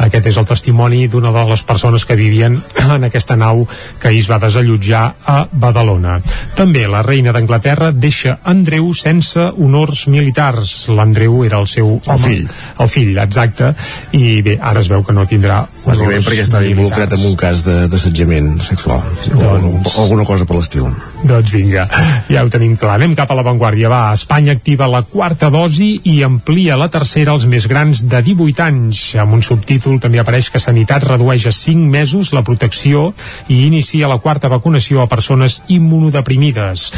Aquest 0.00 0.30
és 0.32 0.40
el 0.40 0.48
testimoni 0.48 1.06
d'una 1.10 1.32
de 1.34 1.44
les 1.50 1.64
persones 1.66 2.06
que 2.06 2.18
vivien 2.18 2.58
en 2.96 3.08
aquesta 3.08 3.36
nau 3.36 3.66
que 4.00 4.10
ahir 4.10 4.24
es 4.24 4.30
va 4.30 4.40
desallotjar 4.42 5.02
a 5.24 5.38
Badalona. 5.52 6.18
També 6.56 6.86
la 6.90 7.02
reina 7.06 7.32
d'Anglaterra 7.32 7.90
deixa 7.92 8.38
Andreu 8.44 8.92
sense 8.94 9.50
honors 9.56 10.06
militars. 10.08 10.88
L'Andreu 10.92 11.44
era 11.46 11.60
el 11.60 11.68
seu 11.70 11.98
el 12.00 12.20
fill. 12.20 12.46
El 12.80 12.90
fill, 12.90 13.14
exacte. 13.18 13.74
I 14.16 14.40
bé, 14.46 14.58
ara 14.60 14.82
es 14.82 14.90
veu 14.92 15.04
que 15.06 15.16
no 15.16 15.26
tindrà 15.28 15.62
Bàsicament 15.80 16.24
perquè 16.26 16.44
estava 16.44 16.68
involucrat 16.68 17.14
en 17.16 17.22
un 17.30 17.36
cas 17.40 17.62
d'assetjament 17.64 18.50
sexual 18.62 19.00
doncs, 19.00 19.30
o 19.32 19.48
alguna, 19.48 19.94
alguna 20.04 20.26
cosa 20.28 20.46
per 20.48 20.58
l'estil. 20.58 20.88
Doncs 21.24 21.39
vinga, 21.48 21.86
ja 22.28 22.44
ho 22.44 22.50
tenim 22.52 22.76
clar. 22.76 22.98
Anem 22.98 23.14
cap 23.16 23.30
a 23.32 23.36
l'avantguàrdia. 23.38 23.88
Va, 23.88 24.12
Espanya 24.12 24.52
activa 24.52 24.88
la 24.90 25.00
quarta 25.08 25.48
dosi 25.50 26.00
i 26.10 26.20
amplia 26.26 26.76
la 26.76 26.90
tercera 26.92 27.32
als 27.32 27.46
més 27.48 27.66
grans 27.70 28.02
de 28.04 28.20
18 28.26 28.64
anys. 28.66 29.02
Amb 29.22 29.38
un 29.38 29.44
subtítol 29.46 29.96
també 30.02 30.20
apareix 30.20 30.50
que 30.52 30.60
Sanitat 30.60 31.06
redueix 31.08 31.46
a 31.48 31.54
5 31.56 31.88
mesos 31.90 32.34
la 32.36 32.44
protecció 32.44 33.14
i 33.48 33.62
inicia 33.66 34.10
la 34.10 34.18
quarta 34.20 34.50
vacunació 34.52 35.00
a 35.00 35.08
persones 35.08 35.62
immunodeprimides. 35.68 36.90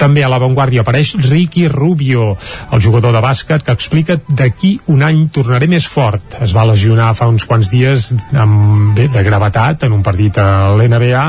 També 0.00 0.24
a 0.24 0.30
l'avantguàrdia 0.32 0.84
apareix 0.84 1.14
Ricky 1.28 1.68
Rubio, 1.68 2.32
el 2.72 2.80
jugador 2.80 3.12
de 3.12 3.22
bàsquet 3.24 3.66
que 3.66 3.76
explica 3.76 4.16
d'aquí 4.28 4.78
un 4.88 5.04
any 5.04 5.26
tornaré 5.34 5.68
més 5.70 5.86
fort. 5.86 6.38
Es 6.40 6.54
va 6.56 6.64
lesionar 6.68 7.12
fa 7.18 7.28
uns 7.28 7.44
quants 7.48 7.70
dies 7.70 8.10
amb, 8.32 8.94
bé, 8.96 9.08
de 9.12 9.24
gravetat 9.26 9.84
en 9.86 9.98
un 9.98 10.02
partit 10.06 10.38
a 10.40 10.70
l'NBA 10.76 11.24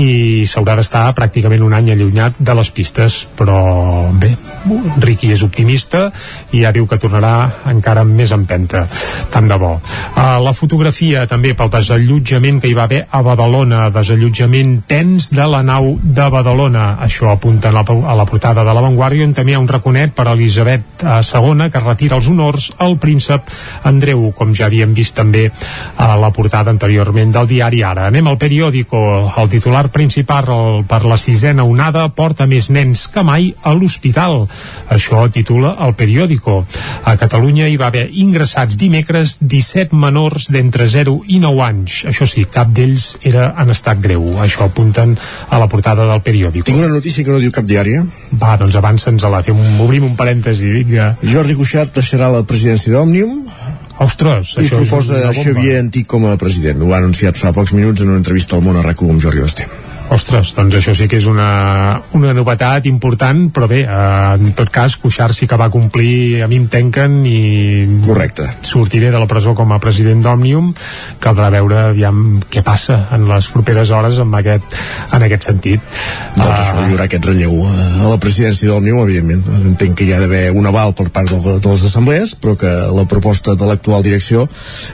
i 0.00 0.44
s'haurà 0.48 0.76
d'estar 0.78 1.04
pràcticament 1.16 1.62
un 1.64 1.76
any 1.76 1.91
allunyat 1.92 2.38
de 2.38 2.54
les 2.58 2.70
pistes 2.74 3.22
però 3.36 4.10
bé, 4.18 4.32
Ricky 5.02 5.32
és 5.34 5.42
optimista 5.44 6.06
i 6.52 6.62
ja 6.62 6.72
diu 6.74 6.86
que 6.88 6.98
tornarà 7.00 7.64
encara 7.72 8.04
més 8.06 8.32
empenta. 8.34 8.84
Tant 9.32 9.48
de 9.48 9.58
bo. 9.58 9.72
Uh, 9.76 10.38
la 10.44 10.52
fotografia 10.56 11.24
també 11.30 11.54
pel 11.58 11.70
desallotjament 11.72 12.60
que 12.62 12.70
hi 12.70 12.76
va 12.76 12.86
haver 12.86 13.02
a 13.10 13.22
Badalona. 13.24 13.88
Desallotjament 13.94 14.76
tens 14.88 15.30
de 15.34 15.46
la 15.48 15.62
nau 15.66 15.94
de 16.02 16.28
Badalona. 16.32 16.98
Això 17.02 17.30
apunta 17.32 17.70
a 17.70 17.76
la, 17.76 17.84
a 17.84 18.16
la 18.18 18.26
portada 18.28 18.64
de 18.64 18.74
l'avantguàrdia 18.76 19.26
on 19.26 19.34
també 19.36 19.54
hi 19.54 19.58
ha 19.58 19.62
un 19.62 19.70
raconet 19.70 20.14
per 20.16 20.28
a 20.28 20.36
Elisabet 20.36 21.02
II 21.02 21.68
que 21.72 21.82
retira 21.82 22.18
els 22.18 22.28
honors 22.30 22.70
al 22.82 22.96
príncep 23.02 23.50
Andreu 23.88 24.30
com 24.36 24.54
ja 24.54 24.68
havíem 24.68 24.94
vist 24.94 25.16
també 25.18 25.48
a 25.98 26.12
la 26.20 26.30
portada 26.34 26.70
anteriorment 26.72 27.34
del 27.34 27.50
diari 27.50 27.82
Ara. 27.82 28.06
Anem 28.12 28.30
al 28.30 28.38
periòdico, 28.38 29.02
el 29.36 29.50
titular 29.52 29.88
principal 29.92 30.84
per 30.88 31.02
la 31.04 31.18
sisena 31.20 31.64
onada 31.64 31.81
porta 32.14 32.46
més 32.46 32.68
nens 32.70 33.06
que 33.10 33.24
mai 33.26 33.48
a 33.62 33.72
l'hospital. 33.74 34.46
Això 34.92 35.24
titula 35.32 35.74
el 35.86 35.94
periòdico. 35.98 36.60
A 37.04 37.16
Catalunya 37.18 37.66
hi 37.68 37.78
va 37.80 37.88
haver 37.90 38.06
ingressats 38.12 38.78
dimecres 38.78 39.38
17 39.40 39.96
menors 39.96 40.50
d'entre 40.52 40.86
0 40.86 41.18
i 41.26 41.40
9 41.42 41.64
anys. 41.66 41.98
Això 42.12 42.28
sí, 42.28 42.44
cap 42.44 42.70
d'ells 42.70 43.16
era 43.22 43.52
en 43.58 43.74
estat 43.74 44.00
greu. 44.00 44.24
Això 44.42 44.68
apunten 44.68 45.16
a 45.48 45.58
la 45.58 45.68
portada 45.68 46.06
del 46.06 46.22
periòdico. 46.22 46.66
Tinc 46.68 46.78
una 46.78 46.92
notícia 46.92 47.24
que 47.24 47.34
no 47.34 47.42
diu 47.42 47.52
cap 47.52 47.66
diari. 47.66 47.98
Va, 48.38 48.56
doncs 48.60 48.78
avança'ns 48.78 49.24
a 49.24 49.32
la... 49.32 49.42
Fem, 49.42 49.58
obrim 49.82 50.06
un 50.06 50.16
parèntesi, 50.16 50.70
vinga. 50.78 51.14
Jordi 51.26 51.58
Cuixart 51.58 51.96
deixarà 51.98 52.30
la 52.32 52.44
presidència 52.46 52.94
d'Òmnium 52.94 53.40
Ostres, 54.02 54.56
I 54.58 54.68
proposa 54.72 55.20
Xavier 55.36 55.78
Antic 55.82 56.08
com 56.10 56.26
a 56.26 56.36
president. 56.40 56.82
Ho 56.82 56.92
ha 56.92 57.00
anunciat 57.02 57.38
fa 57.38 57.52
pocs 57.54 57.74
minuts 57.76 58.02
en 58.02 58.12
una 58.14 58.22
entrevista 58.22 58.56
al 58.56 58.66
Món 58.66 58.78
a 58.80 58.84
RAC1 58.88 59.16
amb 59.16 59.26
Jordi 59.26 59.44
Basté. 59.44 59.68
Ostres, 60.12 60.50
doncs 60.52 60.74
això 60.76 60.92
sí 60.92 61.06
que 61.08 61.16
és 61.16 61.26
una, 61.30 62.02
una 62.18 62.34
novetat 62.36 62.84
important, 62.90 63.46
però 63.54 63.64
bé, 63.70 63.80
eh, 63.86 64.34
en 64.36 64.50
tot 64.58 64.68
cas, 64.72 64.98
Cuixart 65.00 65.32
sí 65.32 65.46
que 65.48 65.56
va 65.56 65.70
complir, 65.72 66.42
a 66.44 66.48
mi 66.50 66.58
em 66.60 66.66
tenquen 66.68 67.22
i... 67.24 67.38
Correcte. 68.04 68.44
Sortiré 68.68 69.08
de 69.14 69.22
la 69.22 69.28
presó 69.30 69.54
com 69.56 69.72
a 69.72 69.78
president 69.80 70.20
d'Òmnium, 70.24 70.68
caldrà 71.22 71.48
veure 71.54 71.78
aviam 71.86 72.42
què 72.52 72.60
passa 72.66 72.98
en 73.16 73.24
les 73.30 73.48
properes 73.54 73.88
hores 73.88 74.20
amb 74.20 74.36
aquest, 74.36 74.76
en 75.16 75.24
aquest 75.24 75.48
sentit. 75.48 75.80
Doncs 76.36 76.50
uh, 76.50 76.58
això, 76.58 76.84
hi 76.84 76.92
haurà 76.92 77.08
aquest 77.08 77.30
relleu 77.30 77.56
a 77.64 78.10
la 78.12 78.20
presidència 78.20 78.68
d'Òmnium, 78.68 79.00
evidentment. 79.06 79.64
Entenc 79.72 79.96
que 79.96 80.10
hi 80.10 80.12
ha 80.12 80.20
d'haver 80.20 80.42
un 80.52 80.68
aval 80.68 80.92
per 80.98 81.08
part 81.14 81.32
de, 81.32 81.56
de 81.56 81.72
les 81.72 81.86
assemblees, 81.88 82.36
però 82.36 82.58
que 82.60 82.74
la 82.92 83.06
proposta 83.08 83.56
de 83.56 83.70
l'actual 83.70 84.04
direcció 84.04 84.44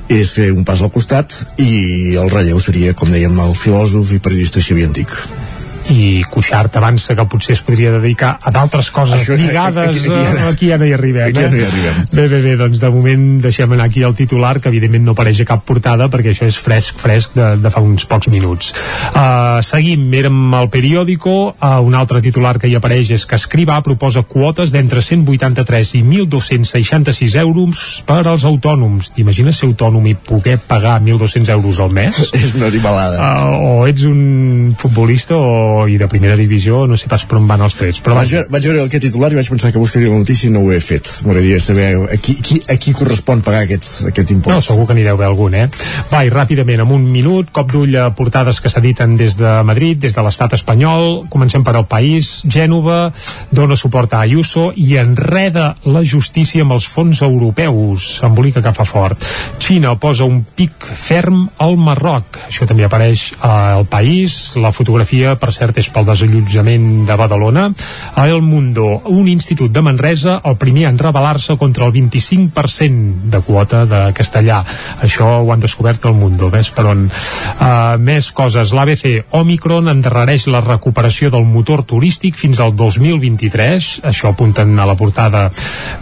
és 0.07 0.31
fer 0.31 0.53
un 0.55 0.63
pas 0.69 0.79
al 0.79 0.95
costat 0.95 1.35
i 1.59 2.15
el 2.23 2.31
relleu 2.31 2.63
seria, 2.63 2.95
com 2.95 3.11
dèiem, 3.11 3.35
el 3.43 3.59
filòsof 3.59 4.15
i 4.15 4.23
periodista 4.23 4.63
Xavier 4.63 4.87
Antic. 4.93 5.08
week. 5.09 5.58
I 5.95 6.23
Cuixart 6.31 6.77
avança 6.77 7.15
que 7.17 7.25
potser 7.31 7.55
es 7.57 7.63
podria 7.65 7.93
dedicar 7.95 8.35
a 8.43 8.51
d'altres 8.55 8.91
coses 8.95 9.23
Això, 9.23 9.37
lligades 9.39 9.89
aquí- 9.89 9.99
aquí- 10.05 10.27
aquí, 10.27 10.49
aquí 10.53 10.69
ja 10.69 10.79
no 10.79 10.85
hi 10.89 10.93
arribem 10.93 11.29
aquí 11.29 11.41
ja 11.41 11.47
eh? 11.47 11.51
no 11.51 11.57
hi 11.57 11.65
arribem. 11.65 12.03
bé, 12.13 12.29
bé, 12.29 12.41
bé, 12.45 12.57
doncs 12.61 12.81
de 12.83 12.91
moment 12.91 13.27
deixem 13.43 13.73
anar 13.73 13.87
aquí 13.89 14.03
el 14.03 14.15
titular 14.15 14.61
que 14.61 14.69
evidentment 14.69 15.05
no 15.07 15.13
apareix 15.17 15.41
a 15.41 15.47
cap 15.49 15.65
portada 15.65 16.09
perquè 16.13 16.35
això 16.35 16.47
és 16.49 16.57
fresc, 16.61 16.99
fresc 17.01 17.35
de, 17.39 17.49
de 17.63 17.71
fa 17.73 17.81
uns 17.81 18.05
pocs 18.09 18.29
minuts 18.33 18.73
uh, 19.15 19.63
seguim, 19.65 20.05
érem 20.15 20.55
al 20.55 20.69
periòdico 20.73 21.37
uh, 21.55 21.81
un 21.85 21.95
altre 21.95 22.21
titular 22.25 22.59
que 22.59 22.69
hi 22.69 22.77
apareix 22.77 23.11
és 23.17 23.25
que 23.27 23.39
Escrivà 23.39 23.79
proposa 23.87 24.23
quotes 24.29 24.73
d'entre 24.75 25.01
183 25.01 25.95
i 25.95 26.03
1.266 26.03 27.37
euros 27.41 28.03
per 28.07 28.21
als 28.27 28.45
autònoms 28.45 29.13
t'imagines 29.15 29.57
ser 29.57 29.69
autònom 29.71 30.05
i 30.11 30.15
poder 30.15 30.59
pagar 30.59 30.99
1.200 31.01 31.49
euros 31.55 31.81
al 31.81 31.93
mes? 31.95 32.19
és 32.35 32.55
una 32.59 32.67
animalada 32.69 33.19
uh, 33.19 33.81
o 33.83 33.87
ets 33.89 34.05
un 34.09 34.75
futbolista 34.79 35.37
o, 35.39 35.78
i 35.87 35.99
de 36.01 36.11
primera 36.11 36.37
divisió 36.39 36.87
no 36.91 36.99
sé 36.99 37.11
pas 37.11 37.25
per 37.29 37.39
on 37.39 37.47
van 37.51 37.63
els 37.67 37.79
trets 37.79 38.03
però 38.05 38.19
vaig, 38.19 38.35
vaig 38.51 38.71
veure 38.71 38.87
aquest 38.89 39.07
titular 39.09 39.33
i 39.33 39.39
vaig 39.39 39.53
pensar 39.55 39.73
que 39.73 39.83
buscaria 39.83 40.11
la 40.11 40.19
notícia 40.19 40.51
i 40.51 40.53
no 40.55 40.65
ho 40.67 40.73
he 40.75 40.81
fet 40.83 41.11
m'agradaria 41.25 41.61
saber 41.63 41.91
a 42.09 42.19
qui, 42.23 42.35
qui, 42.43 42.63
a 42.69 42.79
qui 42.81 42.97
correspon 42.97 43.45
pagar 43.47 43.65
aquests, 43.69 44.09
aquest 44.11 44.35
impost 44.35 44.55
No, 44.55 44.65
segur 44.65 44.87
que 44.89 44.95
n'hi 44.97 45.05
deu 45.05 45.19
haver 45.19 45.29
algun, 45.29 45.55
eh? 45.55 45.67
Va, 46.09 46.23
i 46.25 46.31
ràpidament, 46.33 46.81
amb 46.83 46.95
un 46.97 47.05
minut, 47.13 47.51
cop 47.55 47.69
d'ull 47.73 47.93
a 48.01 48.09
portades 48.17 48.63
que 48.65 48.71
s'editen 48.73 49.17
des 49.21 49.37
de 49.39 49.51
Madrid, 49.67 49.99
des 50.01 50.15
de 50.17 50.25
l'estat 50.25 50.55
espanyol. 50.57 51.27
Comencem 51.29 51.65
per 51.67 51.75
al 51.77 51.87
país. 51.91 52.39
Gènova 52.49 53.11
dona 53.55 53.77
suport 53.77 54.15
a 54.15 54.23
Ayuso 54.25 54.71
i 54.77 54.97
enreda 55.01 55.75
la 55.85 56.03
justícia 56.03 56.65
amb 56.65 56.77
els 56.79 56.87
fons 56.89 57.21
europeus. 57.27 58.09
Embolica 58.25 58.63
que 58.65 58.73
fa 58.77 58.87
fort. 58.89 59.27
Xina 59.61 59.95
posa 60.01 60.25
un 60.25 60.41
pic 60.57 60.89
ferm 60.97 61.45
al 61.59 61.77
Marroc. 61.77 62.41
Això 62.49 62.67
també 62.69 62.87
apareix 62.87 63.33
al 63.45 63.85
país. 63.91 64.57
La 64.57 64.73
fotografia, 64.73 65.37
per 65.37 65.53
cert, 65.53 65.68
és 65.77 65.89
pel 65.93 66.07
desallotjament 66.09 67.05
de 67.09 67.17
Badalona. 67.19 67.67
A 68.15 68.27
El 68.29 68.41
Mundo, 68.43 69.03
un 69.13 69.29
institut 69.29 69.73
de 69.73 69.83
Manresa, 69.85 70.39
el 70.49 70.57
primer 70.57 70.87
en 70.89 70.99
rebel·lar-se 70.99 71.59
contra 71.61 71.87
el 71.87 71.93
25% 71.93 73.29
de 73.33 73.41
quota 73.45 73.85
de 73.87 74.01
castellà. 74.17 74.63
Això 75.05 75.29
ho 75.43 75.53
han 75.53 75.61
descobert 75.61 76.07
al 76.09 76.17
Mundo, 76.17 76.49
ves 76.49 76.71
per 76.73 76.87
on. 76.89 77.05
Uh, 77.09 77.99
més 78.01 78.31
coses. 78.33 78.73
L'ABC 78.73 79.35
Omicron 79.37 79.93
endarrereix 79.93 80.49
la 80.49 80.63
recuperació 80.65 81.31
del 81.35 81.45
motor 81.45 81.85
turístic 81.85 82.39
fins 82.39 82.63
al 82.65 82.75
2023. 82.79 83.91
Això 84.09 84.33
apunten 84.33 84.73
a 84.79 84.89
la 84.89 84.97
portada 84.97 85.49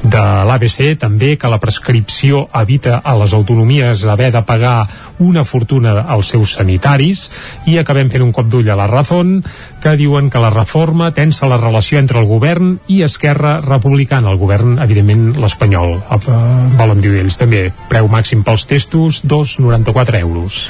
de 0.03 0.25
l'ABC. 0.47 0.95
També 1.01 1.35
que 1.41 1.51
la 1.51 1.61
prescripció 1.62 2.47
evita 2.55 3.01
a 3.03 3.17
les 3.19 3.35
autonomies 3.35 4.05
haver 4.07 4.31
de 4.33 4.43
pagar 4.47 4.87
una 5.19 5.45
fortuna 5.45 6.05
als 6.07 6.33
seus 6.35 6.55
sanitaris 6.59 7.31
i 7.67 7.79
acabem 7.81 8.11
fent 8.12 8.25
un 8.25 8.35
cop 8.37 8.49
d'ull 8.51 8.69
a 8.71 8.77
la 8.79 8.89
Razón 8.91 9.39
que 9.83 9.97
diuen 9.97 10.31
que 10.31 10.43
la 10.43 10.51
reforma 10.51 11.13
tensa 11.15 11.49
la 11.51 11.61
relació 11.61 11.99
entre 11.99 12.21
el 12.23 12.29
govern 12.29 12.77
i 12.89 13.03
Esquerra 13.07 13.61
Republicana, 13.65 14.33
el 14.33 14.41
govern, 14.41 14.79
evidentment, 14.83 15.33
l'espanyol. 15.41 15.99
Eh, 16.01 16.37
volen 16.79 17.03
dir 17.03 17.17
ells 17.21 17.41
també. 17.41 17.69
Preu 17.91 18.09
màxim 18.13 18.45
pels 18.47 18.67
testos, 18.71 19.23
2,94 19.25 20.23
euros. 20.23 20.63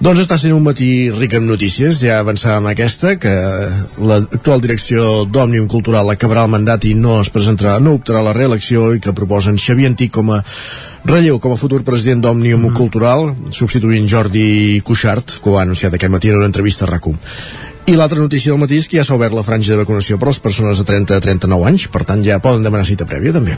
Doncs 0.00 0.22
està 0.22 0.38
sent 0.40 0.54
un 0.56 0.62
matí 0.64 1.10
ric 1.12 1.34
en 1.36 1.44
notícies, 1.44 1.98
ja 2.00 2.22
avançàvem 2.22 2.70
aquesta, 2.70 3.18
que 3.20 3.32
l'actual 4.00 4.62
direcció 4.64 5.26
d'Òmnium 5.28 5.66
Cultural 5.68 6.08
acabarà 6.08 6.46
el 6.46 6.54
mandat 6.54 6.86
i 6.88 6.94
no 6.96 7.18
es 7.20 7.28
presentarà, 7.28 7.74
no 7.84 7.98
optarà 7.98 8.22
a 8.22 8.28
la 8.30 8.32
reelecció 8.32 8.94
i 8.96 9.02
que 9.04 9.12
proposen 9.12 9.60
Xavier 9.60 9.90
Antic 9.92 10.14
com 10.16 10.32
a 10.32 10.40
relleu 11.04 11.36
com 11.36 11.52
a 11.52 11.60
futur 11.60 11.82
president 11.84 12.24
d'Òmnium 12.24 12.70
mm. 12.70 12.78
Cultural, 12.80 13.28
substituint 13.52 14.08
Jordi 14.08 14.80
Cuixart, 14.88 15.36
que 15.36 15.52
ho 15.52 15.58
ha 15.58 15.66
anunciat 15.68 15.92
aquest 15.92 16.16
matí 16.16 16.32
en 16.32 16.40
una 16.40 16.48
entrevista 16.48 16.88
a 16.88 16.94
RAC1. 16.94 17.20
I 17.90 17.96
l'altra 17.98 18.20
notícia 18.22 18.52
del 18.52 18.60
matí 18.62 18.76
és 18.78 18.86
que 18.86 19.00
ja 19.00 19.02
s'ha 19.02 19.16
obert 19.16 19.34
la 19.34 19.42
franja 19.42 19.72
de 19.72 19.80
vacunació 19.80 20.14
per 20.14 20.28
a 20.28 20.30
les 20.30 20.38
persones 20.38 20.78
de 20.78 20.84
30 20.86 21.16
a 21.16 21.22
39 21.24 21.66
anys, 21.72 21.88
per 21.90 22.04
tant 22.06 22.22
ja 22.22 22.38
poden 22.38 22.62
demanar 22.62 22.86
cita 22.86 23.08
prèvia 23.08 23.34
també. 23.34 23.56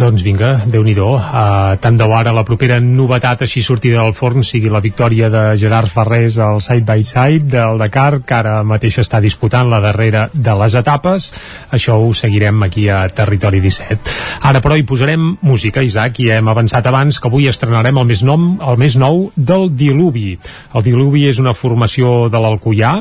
Doncs 0.00 0.22
vinga, 0.22 0.52
déu 0.70 0.84
nhi 0.86 0.94
uh, 0.96 1.76
tant 1.82 1.96
de 1.98 2.06
ara 2.14 2.32
la 2.32 2.44
propera 2.46 2.78
novetat 2.80 3.42
així 3.42 3.60
sortida 3.60 4.00
del 4.00 4.14
forn 4.14 4.44
sigui 4.46 4.70
la 4.70 4.80
victòria 4.80 5.28
de 5.28 5.42
Gerard 5.60 5.90
Ferrés 5.90 6.38
al 6.38 6.60
side 6.62 6.86
by 6.86 7.02
side 7.02 7.50
del 7.52 7.78
Dakar, 7.78 8.22
que 8.24 8.34
ara 8.34 8.62
mateix 8.62 8.96
està 9.02 9.20
disputant 9.20 9.68
la 9.68 9.80
darrera 9.82 10.28
de 10.32 10.54
les 10.62 10.74
etapes 10.78 11.30
això 11.70 11.98
ho 12.00 12.14
seguirem 12.14 12.62
aquí 12.62 12.88
a 12.88 13.02
Territori 13.08 13.60
17. 13.60 14.16
Ara 14.50 14.62
però 14.64 14.78
hi 14.78 14.86
posarem 14.88 15.36
música, 15.42 15.82
Isaac, 15.82 16.22
i 16.24 16.30
hem 16.30 16.48
avançat 16.48 16.86
abans 16.86 17.18
que 17.20 17.28
avui 17.28 17.50
estrenarem 17.50 17.98
el 17.98 18.06
més, 18.08 18.22
nom, 18.22 18.56
el 18.62 18.80
més 18.80 18.96
nou 18.96 19.28
del 19.36 19.68
Diluvi. 19.74 20.38
El 20.74 20.86
Diluvi 20.86 21.26
és 21.28 21.42
una 21.42 21.52
formació 21.52 22.30
de 22.30 22.40
l'Alcoià 22.40 22.96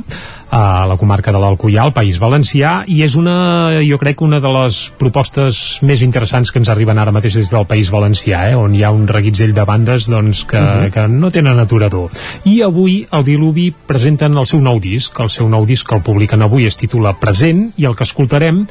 a 0.50 0.86
la 0.90 0.98
comarca 0.98 1.32
de 1.32 1.40
l'Alcoià, 1.42 1.84
al 1.84 1.94
País 1.94 2.18
Valencià, 2.22 2.84
i 2.90 3.04
és 3.06 3.16
una, 3.20 3.80
jo 3.86 4.00
crec, 4.02 4.22
una 4.26 4.40
de 4.42 4.52
les 4.54 4.80
propostes 5.00 5.80
més 5.86 6.02
interessants 6.06 6.52
que 6.52 6.60
ens 6.62 6.72
arriben 6.74 6.98
ara 6.98 7.14
mateix 7.14 7.38
des 7.38 7.52
del 7.54 7.68
País 7.70 7.92
Valencià, 7.94 8.48
eh, 8.50 8.58
on 8.58 8.74
hi 8.76 8.84
ha 8.84 8.92
un 8.96 9.06
reguitzell 9.08 9.54
de 9.54 9.66
bandes 9.66 10.10
doncs, 10.10 10.44
que, 10.50 10.58
uh 10.58 10.86
-huh. 10.86 10.92
que 10.92 11.08
no 11.08 11.32
tenen 11.32 11.60
aturador. 11.60 12.10
I 12.46 12.62
avui, 12.62 13.06
el 13.12 13.24
Diluvi, 13.24 13.74
presenten 13.88 14.38
el 14.38 14.48
seu 14.48 14.60
nou 14.60 14.80
disc. 14.80 15.20
El 15.20 15.30
seu 15.30 15.50
nou 15.50 15.66
disc 15.66 15.88
que 15.88 15.96
el 15.96 16.02
publiquen 16.02 16.42
avui 16.42 16.66
es 16.66 16.78
titula 16.78 17.14
Present, 17.20 17.72
i 17.78 17.86
el 17.86 17.96
que 17.96 18.04
escoltarem 18.04 18.66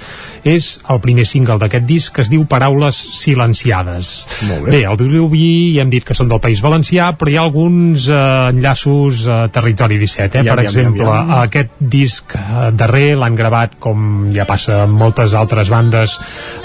és 0.44 0.80
el 0.88 1.00
primer 1.00 1.26
single 1.26 1.58
d'aquest 1.58 1.86
disc 1.86 2.14
que 2.14 2.22
es 2.22 2.30
diu 2.30 2.44
Paraules 2.46 2.96
silenciades. 3.12 4.26
Molt 4.48 4.64
bé. 4.64 4.70
Bé, 4.70 4.82
el 4.84 4.96
Diluvi 4.96 5.74
ja 5.76 5.82
hem 5.82 5.90
dit 5.90 6.04
que 6.04 6.14
són 6.14 6.28
del 6.28 6.40
País 6.40 6.62
Valencià, 6.62 7.12
però 7.16 7.30
hi 7.30 7.36
ha 7.36 7.42
alguns 7.42 8.08
eh, 8.08 8.50
enllaços 8.50 9.26
a 9.28 9.48
Territori 9.48 9.98
17, 9.98 10.38
eh? 10.38 10.40
Aviam, 10.40 10.56
per 10.56 10.64
aviam, 10.64 10.72
exemple, 10.72 11.06
aviam. 11.06 11.42
aquest 11.42 11.67
disc 11.78 12.32
eh, 12.34 12.70
darrer 12.72 13.14
l'han 13.18 13.36
gravat 13.38 13.76
com 13.78 14.30
ja 14.34 14.44
passa 14.48 14.82
amb 14.84 14.98
moltes 14.98 15.34
altres 15.38 15.68
bandes 15.70 16.16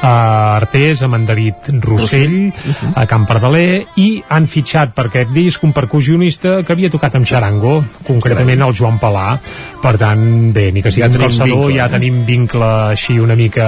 a 0.01 0.13
Artés, 0.57 1.01
amb 1.05 1.15
en 1.19 1.25
David 1.27 1.69
Rossell 1.83 2.51
a 2.95 3.05
Camp 3.09 3.27
Pardaler 3.29 3.85
i 4.01 4.07
han 4.29 4.47
fitxat 4.49 4.93
per 4.95 5.07
aquest 5.09 5.31
disc 5.35 5.63
un 5.63 5.73
percussionista 5.73 6.59
que 6.63 6.73
havia 6.73 6.89
tocat 6.93 7.15
amb 7.19 7.27
xarango 7.29 7.83
concretament 8.07 8.61
el 8.65 8.73
Joan 8.75 8.99
Palà. 9.01 9.37
Per 9.83 9.95
tant, 9.99 10.23
bé, 10.55 10.69
ni 10.71 10.81
que 10.81 10.91
sigui 10.91 11.03
Ja 11.03 11.09
un 11.11 11.17
calçador 11.25 11.49
vincle, 11.67 11.75
ja 11.77 11.85
eh? 11.87 11.93
tenim 11.97 12.21
vincle 12.27 12.69
així 12.93 13.17
una 13.19 13.35
mica 13.35 13.67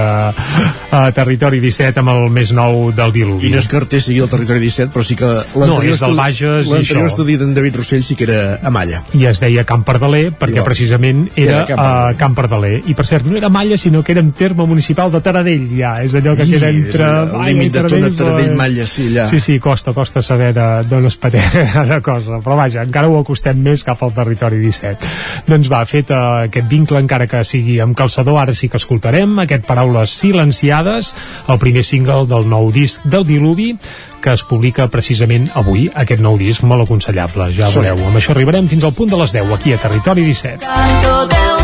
a 0.96 1.02
Territori 1.16 1.60
17 1.64 2.00
amb 2.02 2.14
el 2.14 2.30
més 2.34 2.52
nou 2.56 2.92
del 2.96 3.12
Diluvi. 3.16 3.48
I 3.50 3.54
no 3.54 3.60
és 3.62 3.68
que 3.70 3.78
Artés 3.82 4.06
sigui 4.08 4.22
el 4.24 4.30
territori 4.32 4.60
17, 4.64 4.92
però 4.94 5.04
sí 5.06 5.16
que 5.20 5.26
No, 5.26 5.66
l'anterior 5.66 5.98
del 6.00 6.16
estudi- 6.16 6.18
Bages 6.18 7.06
estudi 7.06 7.38
d'en 7.38 7.54
David 7.54 7.76
Rossell 7.82 8.04
sí 8.04 8.16
que 8.16 8.24
era 8.30 8.60
a 8.64 8.70
Malla. 8.72 9.04
i 9.14 9.26
es 9.26 9.40
deia 9.44 9.64
Camp 9.66 9.84
Pardaler 9.86 10.32
perquè 10.34 10.64
precisament 10.64 11.25
era, 11.36 11.62
Era 11.62 11.66
Camp 11.66 11.80
a 11.80 11.84
Pardaler. 11.86 12.18
Camp 12.18 12.36
Pardaler 12.36 12.74
i 12.88 12.94
per 12.98 13.06
cert 13.08 13.26
no 13.30 13.38
era 13.38 13.50
Malla 13.50 13.78
sinó 13.78 14.04
que 14.04 14.12
era 14.14 14.22
en 14.22 14.32
terme 14.34 14.66
municipal 14.66 15.12
de 15.12 15.22
Taradell 15.22 15.68
ja, 15.78 15.96
és 16.04 16.14
allò 16.16 16.36
que 16.36 16.46
I, 16.46 16.52
queda 16.56 16.70
entre 16.70 17.08
el 17.08 17.46
límit 17.50 17.74
de 17.74 17.84
Tona, 17.86 18.10
Taradell, 18.12 18.50
però- 18.52 18.56
Malla, 18.58 18.86
sí, 18.88 19.08
allà. 19.12 19.28
sí, 19.30 19.40
sí, 19.40 19.60
costa, 19.60 19.94
costa 19.94 20.22
saber 20.22 20.54
de- 20.54 20.84
d'on 20.90 21.06
es 21.06 21.18
patega 21.18 21.86
la 21.92 22.02
cosa, 22.02 22.40
però 22.44 22.56
vaja, 22.60 22.84
encara 22.84 23.08
ho 23.10 23.20
acostem 23.20 23.60
més 23.62 23.84
cap 23.84 24.02
al 24.04 24.14
territori 24.14 24.60
17 24.64 25.14
doncs 25.48 25.70
va, 25.72 25.84
fet 25.86 26.12
uh, 26.12 26.46
aquest 26.50 26.68
vincle 26.70 27.00
encara 27.04 27.28
que 27.28 27.44
sigui 27.44 27.80
amb 27.84 27.96
calçador, 27.98 28.38
ara 28.42 28.54
sí 28.54 28.70
que 28.70 28.78
escoltarem 28.78 29.38
aquest 29.46 29.66
Paraules 29.66 30.10
Silenciades 30.22 31.14
el 31.48 31.60
primer 31.60 31.84
single 31.84 32.26
del 32.28 32.48
nou 32.50 32.72
disc 32.72 33.04
del 33.06 33.26
Diluvi 33.26 33.76
que 34.26 34.34
es 34.34 34.42
publica 34.44 34.88
precisament 34.90 35.50
avui, 35.54 35.84
aquest 35.94 36.22
nou 36.24 36.34
disc 36.40 36.64
molt 36.66 36.82
aconsellable, 36.88 37.52
ja 37.54 37.68
veureu. 37.70 38.00
Amb 38.08 38.18
això 38.18 38.34
arribarem 38.34 38.66
fins 38.72 38.84
al 38.84 38.94
punt 38.98 39.12
de 39.14 39.20
les 39.22 39.32
10 39.36 39.54
aquí 39.54 39.74
a 39.76 39.78
Territori 39.84 40.26
17 40.26 40.66
Canto 40.66 41.15
teu 41.24 41.28
trastoca 41.28 41.55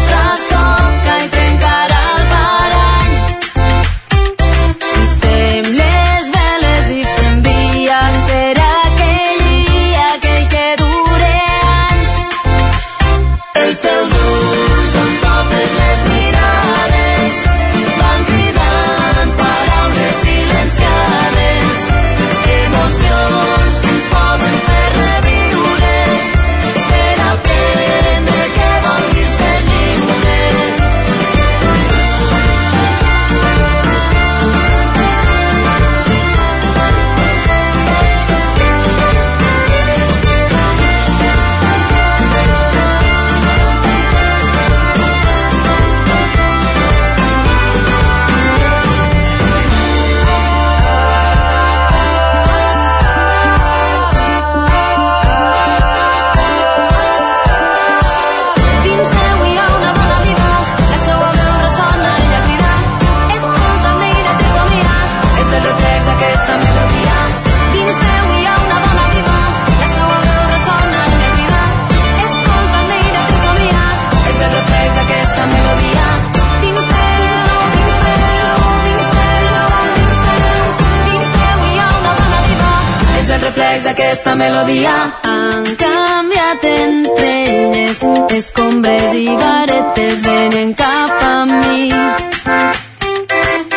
és 83.76 83.86
aquesta 83.86 84.36
melodia. 84.36 84.94
Han 85.24 85.70
canviat 85.80 86.66
entranyes, 86.72 88.04
escombres 88.38 89.16
i 89.16 89.28
varetes 89.44 90.22
venen 90.28 90.76
cap 90.84 91.26
a 91.30 91.34
mi. 91.46 91.92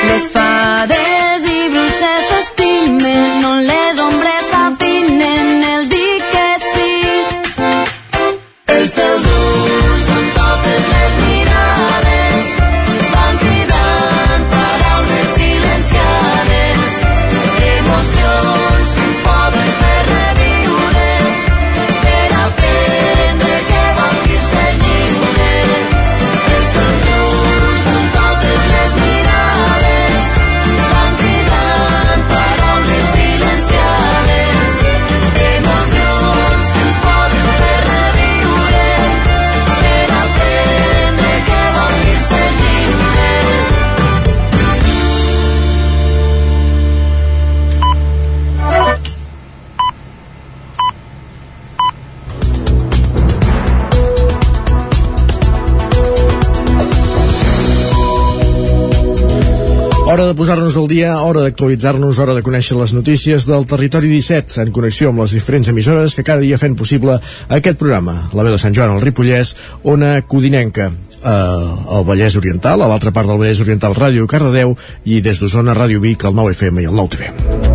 Les 0.04 0.30
fades 0.34 1.03
de 60.34 60.38
posar-nos 60.38 60.76
al 60.76 60.88
dia, 60.90 61.12
hora 61.22 61.44
d'actualitzar-nos, 61.44 62.18
hora 62.18 62.34
de 62.34 62.42
conèixer 62.42 62.74
les 62.74 62.90
notícies 62.96 63.44
del 63.46 63.66
Territori 63.70 64.08
17, 64.10 64.64
en 64.64 64.72
connexió 64.74 65.12
amb 65.12 65.22
les 65.22 65.34
diferents 65.36 65.68
emissores 65.70 66.16
que 66.16 66.24
cada 66.26 66.42
dia 66.42 66.58
fent 66.58 66.74
possible 66.74 67.20
aquest 67.54 67.78
programa. 67.78 68.16
La 68.34 68.42
veu 68.42 68.56
de 68.56 68.58
Sant 68.58 68.74
Joan, 68.74 68.96
al 68.96 69.04
Ripollès, 69.04 69.54
Ona 69.84 70.16
Codinenca, 70.26 70.88
eh, 70.90 71.28
al 71.28 72.08
Vallès 72.08 72.34
Oriental, 72.40 72.82
a 72.82 72.90
l'altra 72.90 73.14
part 73.14 73.30
del 73.30 73.38
Vallès 73.38 73.62
Oriental, 73.62 73.94
Ràdio 73.94 74.26
Cardedeu, 74.26 74.74
i 75.04 75.22
des 75.22 75.38
d'Osona, 75.38 75.78
Ràdio 75.78 76.02
Vic, 76.02 76.26
el 76.26 76.34
9 76.34 76.58
FM 76.58 76.82
i 76.82 76.90
el 76.90 76.98
9 76.98 77.14
TV. 77.14 77.73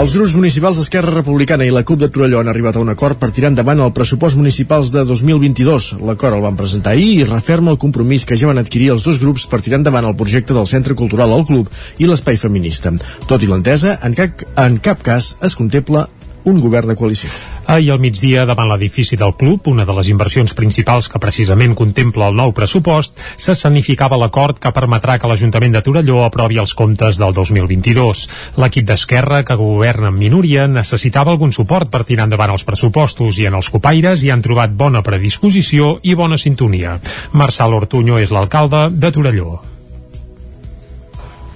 Els 0.00 0.14
grups 0.16 0.32
municipals 0.32 0.78
d'Esquerra 0.80 1.12
Republicana 1.12 1.66
i 1.68 1.72
la 1.74 1.82
CUP 1.84 1.98
de 2.00 2.06
Torelló 2.08 2.38
han 2.40 2.48
arribat 2.48 2.78
a 2.78 2.80
un 2.80 2.88
acord 2.88 3.18
per 3.20 3.28
tirar 3.36 3.50
endavant 3.50 3.82
el 3.84 3.90
pressupost 3.92 4.38
municipals 4.38 4.88
de 4.94 5.02
2022. 5.04 5.90
L'acord 6.08 6.38
el 6.38 6.44
van 6.46 6.56
presentar 6.56 6.94
ahir 6.94 7.10
i 7.18 7.26
referma 7.28 7.74
el 7.74 7.76
compromís 7.82 8.24
que 8.24 8.38
ja 8.40 8.48
van 8.48 8.62
adquirir 8.62 8.94
els 8.94 9.04
dos 9.04 9.20
grups 9.20 9.44
per 9.44 9.60
tirar 9.60 9.82
endavant 9.82 10.08
el 10.08 10.16
projecte 10.16 10.56
del 10.56 10.70
Centre 10.70 10.96
Cultural 10.96 11.34
al 11.36 11.44
Club 11.50 11.68
i 12.00 12.08
l'Espai 12.08 12.40
Feminista. 12.40 12.94
Tot 13.28 13.44
i 13.44 13.50
l'entesa, 13.50 13.98
en, 14.00 14.16
cap, 14.16 14.46
en 14.64 14.80
cap 14.80 15.04
cas 15.04 15.34
es 15.44 15.58
contempla 15.60 16.06
un 16.44 16.60
govern 16.60 16.88
de 16.90 16.96
coalició. 16.96 17.30
Ahir 17.70 17.92
al 17.92 18.00
migdia, 18.02 18.46
davant 18.48 18.68
l'edifici 18.70 19.16
del 19.16 19.34
club, 19.38 19.68
una 19.70 19.84
de 19.86 19.94
les 19.96 20.08
inversions 20.10 20.54
principals 20.58 21.08
que 21.08 21.20
precisament 21.22 21.74
contempla 21.78 22.30
el 22.30 22.38
nou 22.38 22.54
pressupost, 22.56 23.16
s'escenificava 23.36 24.18
l'acord 24.20 24.58
que 24.58 24.72
permetrà 24.74 25.18
que 25.18 25.30
l'Ajuntament 25.30 25.76
de 25.76 25.82
Torelló 25.86 26.24
aprovi 26.24 26.60
els 26.62 26.74
comptes 26.74 27.20
del 27.20 27.34
2022. 27.36 28.26
L'equip 28.60 28.86
d'Esquerra, 28.88 29.42
que 29.44 29.58
governa 29.60 30.10
en 30.10 30.18
minoria, 30.18 30.66
necessitava 30.68 31.34
algun 31.34 31.52
suport 31.56 31.90
per 31.90 32.04
tirar 32.08 32.28
endavant 32.28 32.54
els 32.56 32.66
pressupostos 32.68 33.38
i 33.38 33.48
en 33.50 33.58
els 33.58 33.70
copaires 33.70 34.24
hi 34.24 34.32
han 34.34 34.42
trobat 34.42 34.72
bona 34.74 35.04
predisposició 35.06 35.98
i 36.02 36.16
bona 36.18 36.38
sintonia. 36.38 36.98
Marçal 37.32 37.76
Ortuño 37.76 38.18
és 38.18 38.32
l'alcalde 38.34 38.88
de 38.90 39.12
Torelló. 39.14 39.60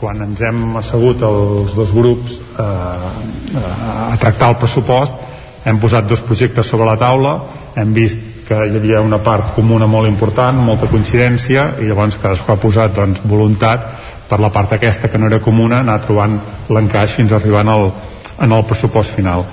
Quan 0.05 0.21
ens 0.21 0.45
hem 0.45 0.77
assegut 0.77 1.23
els 1.25 1.73
dos 1.73 1.93
grups 1.97 2.37
eh, 2.61 2.65
a, 2.69 3.69
a 4.13 4.17
tractar 4.21 4.53
el 4.53 4.59
pressupost 4.61 5.65
hem 5.65 5.81
posat 5.81 6.05
dos 6.11 6.21
projectes 6.21 6.69
sobre 6.69 6.89
la 6.91 6.99
taula 7.01 7.39
hem 7.81 7.97
vist 7.97 8.33
que 8.45 8.59
hi 8.69 8.77
havia 8.77 9.01
una 9.01 9.23
part 9.25 9.55
comuna 9.57 9.87
molt 9.89 10.11
important, 10.11 10.59
molta 10.61 10.91
coincidència 10.91 11.71
i 11.81 11.89
llavors 11.89 12.19
cadascú 12.21 12.53
ha 12.53 12.61
posat 12.61 12.93
doncs, 12.99 13.23
voluntat 13.25 13.87
per 14.29 14.41
la 14.45 14.51
part 14.53 14.77
aquesta 14.77 15.09
que 15.09 15.21
no 15.21 15.31
era 15.31 15.41
comuna 15.41 15.81
anar 15.81 16.03
trobant 16.05 16.37
l'encaix 16.69 17.17
fins 17.17 17.33
arribant 17.33 17.73
al, 17.73 17.89
en 18.41 18.53
el 18.53 18.65
pressupost 18.67 19.15
final 19.15 19.45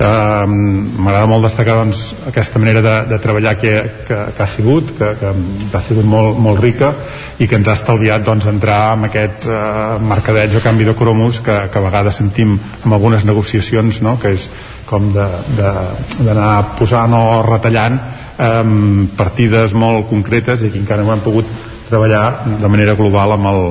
eh, 0.00 0.46
m'agrada 0.46 1.28
molt 1.30 1.46
destacar 1.46 1.76
doncs, 1.80 2.02
aquesta 2.30 2.60
manera 2.62 2.82
de, 2.84 2.94
de 3.10 3.18
treballar 3.22 3.56
que, 3.58 3.72
que, 4.06 4.18
que 4.36 4.42
ha 4.42 4.48
sigut 4.48 4.92
que, 4.98 5.10
que, 5.20 5.32
que 5.70 5.76
ha 5.76 5.82
sigut 5.84 6.06
molt, 6.08 6.38
molt 6.38 6.62
rica 6.62 6.92
i 7.38 7.48
que 7.48 7.58
ens 7.58 7.68
ha 7.68 7.76
estalviat 7.78 8.24
doncs, 8.26 8.46
entrar 8.50 8.80
en 8.96 9.08
aquest 9.10 9.48
eh, 9.50 9.98
mercadeig 10.12 10.56
o 10.56 10.64
canvi 10.64 10.88
de 10.88 10.96
cromos 10.98 11.40
que, 11.44 11.58
que 11.72 11.82
a 11.82 11.86
vegades 11.86 12.20
sentim 12.22 12.56
en 12.56 12.96
algunes 12.96 13.26
negociacions 13.28 14.00
no? 14.06 14.16
que 14.20 14.34
és 14.38 14.48
com 14.90 15.10
d'anar 15.14 16.52
posant 16.78 17.14
o 17.18 17.24
retallant 17.46 17.98
eh, 17.98 18.64
partides 19.18 19.74
molt 19.74 20.08
concretes 20.10 20.62
i 20.62 20.70
aquí 20.70 20.82
encara 20.82 21.06
no 21.06 21.14
hem 21.14 21.26
pogut 21.26 21.50
treballar 21.90 22.44
de 22.46 22.68
manera 22.70 22.94
global 22.94 23.34
amb 23.34 23.50
el, 23.50 23.64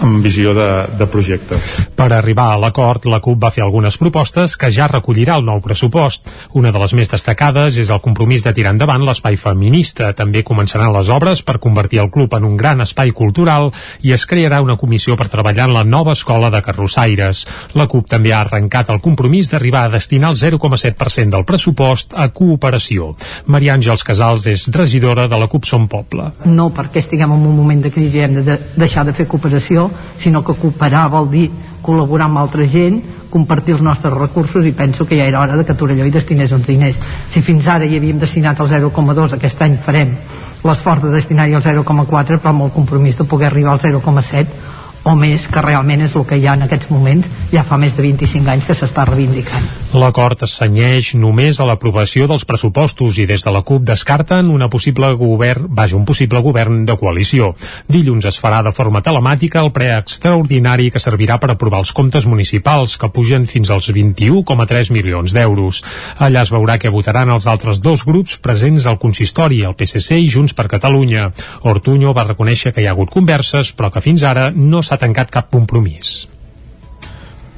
amb 0.00 0.24
visió 0.24 0.54
de, 0.56 0.68
de 0.98 1.06
projecte. 1.10 1.58
Per 1.96 2.08
arribar 2.12 2.50
a 2.54 2.58
l'acord, 2.60 3.04
la 3.10 3.20
CUP 3.20 3.38
va 3.42 3.50
fer 3.54 3.62
algunes 3.64 3.98
propostes 4.00 4.56
que 4.56 4.70
ja 4.72 4.88
recollirà 4.90 5.36
el 5.38 5.44
nou 5.44 5.60
pressupost. 5.64 6.28
Una 6.56 6.72
de 6.72 6.80
les 6.82 6.94
més 6.96 7.12
destacades 7.12 7.76
és 7.80 7.90
el 7.92 8.00
compromís 8.00 8.44
de 8.46 8.54
tirar 8.56 8.72
endavant 8.74 9.04
l'espai 9.04 9.36
feminista. 9.36 10.12
També 10.16 10.42
començaran 10.46 10.92
les 10.94 11.10
obres 11.12 11.44
per 11.46 11.58
convertir 11.60 12.00
el 12.02 12.10
club 12.10 12.34
en 12.38 12.48
un 12.48 12.56
gran 12.56 12.80
espai 12.80 13.12
cultural 13.16 13.70
i 14.02 14.14
es 14.16 14.26
crearà 14.26 14.62
una 14.64 14.78
comissió 14.80 15.16
per 15.16 15.28
treballar 15.28 15.68
en 15.68 15.76
la 15.76 15.84
nova 15.84 16.16
escola 16.16 16.50
de 16.50 16.62
carrossaires. 16.64 17.44
La 17.76 17.88
CUP 17.90 18.08
també 18.08 18.32
ha 18.32 18.40
arrencat 18.46 18.90
el 18.90 19.02
compromís 19.04 19.50
d'arribar 19.52 19.86
a 19.86 19.94
destinar 19.94 20.32
el 20.32 20.40
0,7% 20.40 21.36
del 21.36 21.44
pressupost 21.44 22.16
a 22.16 22.30
cooperació. 22.32 23.14
Maria 23.46 23.76
Àngels 23.76 24.04
Casals 24.06 24.48
és 24.50 24.66
regidora 24.72 25.28
de 25.28 25.38
la 25.38 25.48
CUP 25.50 25.68
Som 25.68 25.88
Poble. 25.88 26.30
no 26.44 26.70
perquè 26.74 27.00
estiguem 27.00 27.32
en 27.32 27.46
un 27.46 27.56
moment 27.56 27.82
de 27.82 27.90
crisi 27.90 28.20
hem 28.20 28.34
de, 28.38 28.42
de 28.42 28.58
deixar 28.76 29.04
de 29.06 29.12
fer 29.16 29.26
cooperació, 29.28 29.89
sinó 30.18 30.44
que 30.44 30.54
cooperar 30.54 31.08
vol 31.10 31.30
dir 31.30 31.48
col·laborar 31.82 32.28
amb 32.28 32.40
altra 32.42 32.66
gent, 32.68 33.00
compartir 33.30 33.76
els 33.76 33.84
nostres 33.84 34.12
recursos 34.14 34.66
i 34.66 34.74
penso 34.76 35.06
que 35.06 35.16
ja 35.16 35.28
era 35.30 35.40
hora 35.40 35.56
de 35.56 35.64
que 35.64 35.74
Torelló 35.74 36.04
hi 36.04 36.12
destinés 36.12 36.52
uns 36.52 36.66
diners. 36.66 36.98
Si 37.30 37.40
fins 37.40 37.68
ara 37.68 37.86
hi 37.86 37.96
havíem 37.96 38.18
destinat 38.18 38.60
el 38.60 38.68
0,2, 38.68 39.36
aquest 39.36 39.62
any 39.62 39.78
farem 39.78 40.16
l'esforç 40.64 41.06
de 41.06 41.14
destinar-hi 41.14 41.56
el 41.56 41.64
0,4, 41.64 42.40
però 42.40 42.52
amb 42.52 42.66
el 42.66 42.74
compromís 42.74 43.16
de 43.16 43.24
poder 43.24 43.48
arribar 43.48 43.72
al 43.72 43.80
0,7 43.80 44.68
o 45.02 45.14
més, 45.16 45.46
que 45.48 45.62
realment 45.64 46.02
és 46.04 46.14
el 46.16 46.26
que 46.28 46.36
hi 46.36 46.46
ha 46.46 46.54
en 46.58 46.66
aquests 46.66 46.90
moments, 46.92 47.28
ja 47.52 47.64
fa 47.64 47.78
més 47.80 47.96
de 47.96 48.04
25 48.04 48.50
anys 48.52 48.66
que 48.68 48.76
s'està 48.76 49.06
reivindicant. 49.08 49.70
L'acord 49.90 50.38
es 50.46 50.52
senyeix 50.54 51.08
només 51.18 51.58
a 51.58 51.64
l'aprovació 51.66 52.28
dels 52.30 52.44
pressupostos 52.46 53.16
i 53.18 53.24
des 53.26 53.42
de 53.42 53.50
la 53.50 53.64
CUP 53.66 53.82
descarten 53.88 54.46
una 54.54 54.68
possible 54.70 55.08
govern, 55.18 55.66
vaja, 55.66 55.96
un 55.98 56.04
possible 56.06 56.38
govern 56.44 56.84
de 56.86 56.94
coalició. 57.00 57.48
Dilluns 57.90 58.28
es 58.30 58.38
farà 58.38 58.60
de 58.62 58.70
forma 58.70 59.02
telemàtica 59.02 59.64
el 59.64 59.72
ple 59.74 59.90
extraordinari 59.96 60.92
que 60.94 61.02
servirà 61.02 61.40
per 61.42 61.50
aprovar 61.50 61.82
els 61.82 61.90
comptes 61.90 62.30
municipals, 62.30 62.94
que 62.94 63.10
pugen 63.10 63.50
fins 63.50 63.74
als 63.74 63.90
21,3 63.90 64.94
milions 64.94 65.34
d'euros. 65.34 65.82
Allà 66.22 66.46
es 66.46 66.54
veurà 66.54 66.78
què 66.78 66.94
votaran 66.94 67.34
els 67.34 67.50
altres 67.50 67.82
dos 67.82 68.06
grups 68.06 68.38
presents 68.38 68.86
al 68.86 69.02
consistori, 69.02 69.64
el 69.66 69.74
PSC 69.74 70.22
i 70.22 70.30
Junts 70.30 70.54
per 70.54 70.70
Catalunya. 70.70 71.32
Ortuño 71.66 72.14
va 72.14 72.30
reconèixer 72.30 72.70
que 72.70 72.84
hi 72.84 72.86
ha 72.86 72.94
hagut 72.94 73.10
converses, 73.10 73.74
però 73.74 73.90
que 73.90 74.06
fins 74.06 74.22
ara 74.22 74.52
no 74.54 74.86
s'ha 74.86 75.02
tancat 75.02 75.34
cap 75.34 75.50
compromís. 75.50 76.28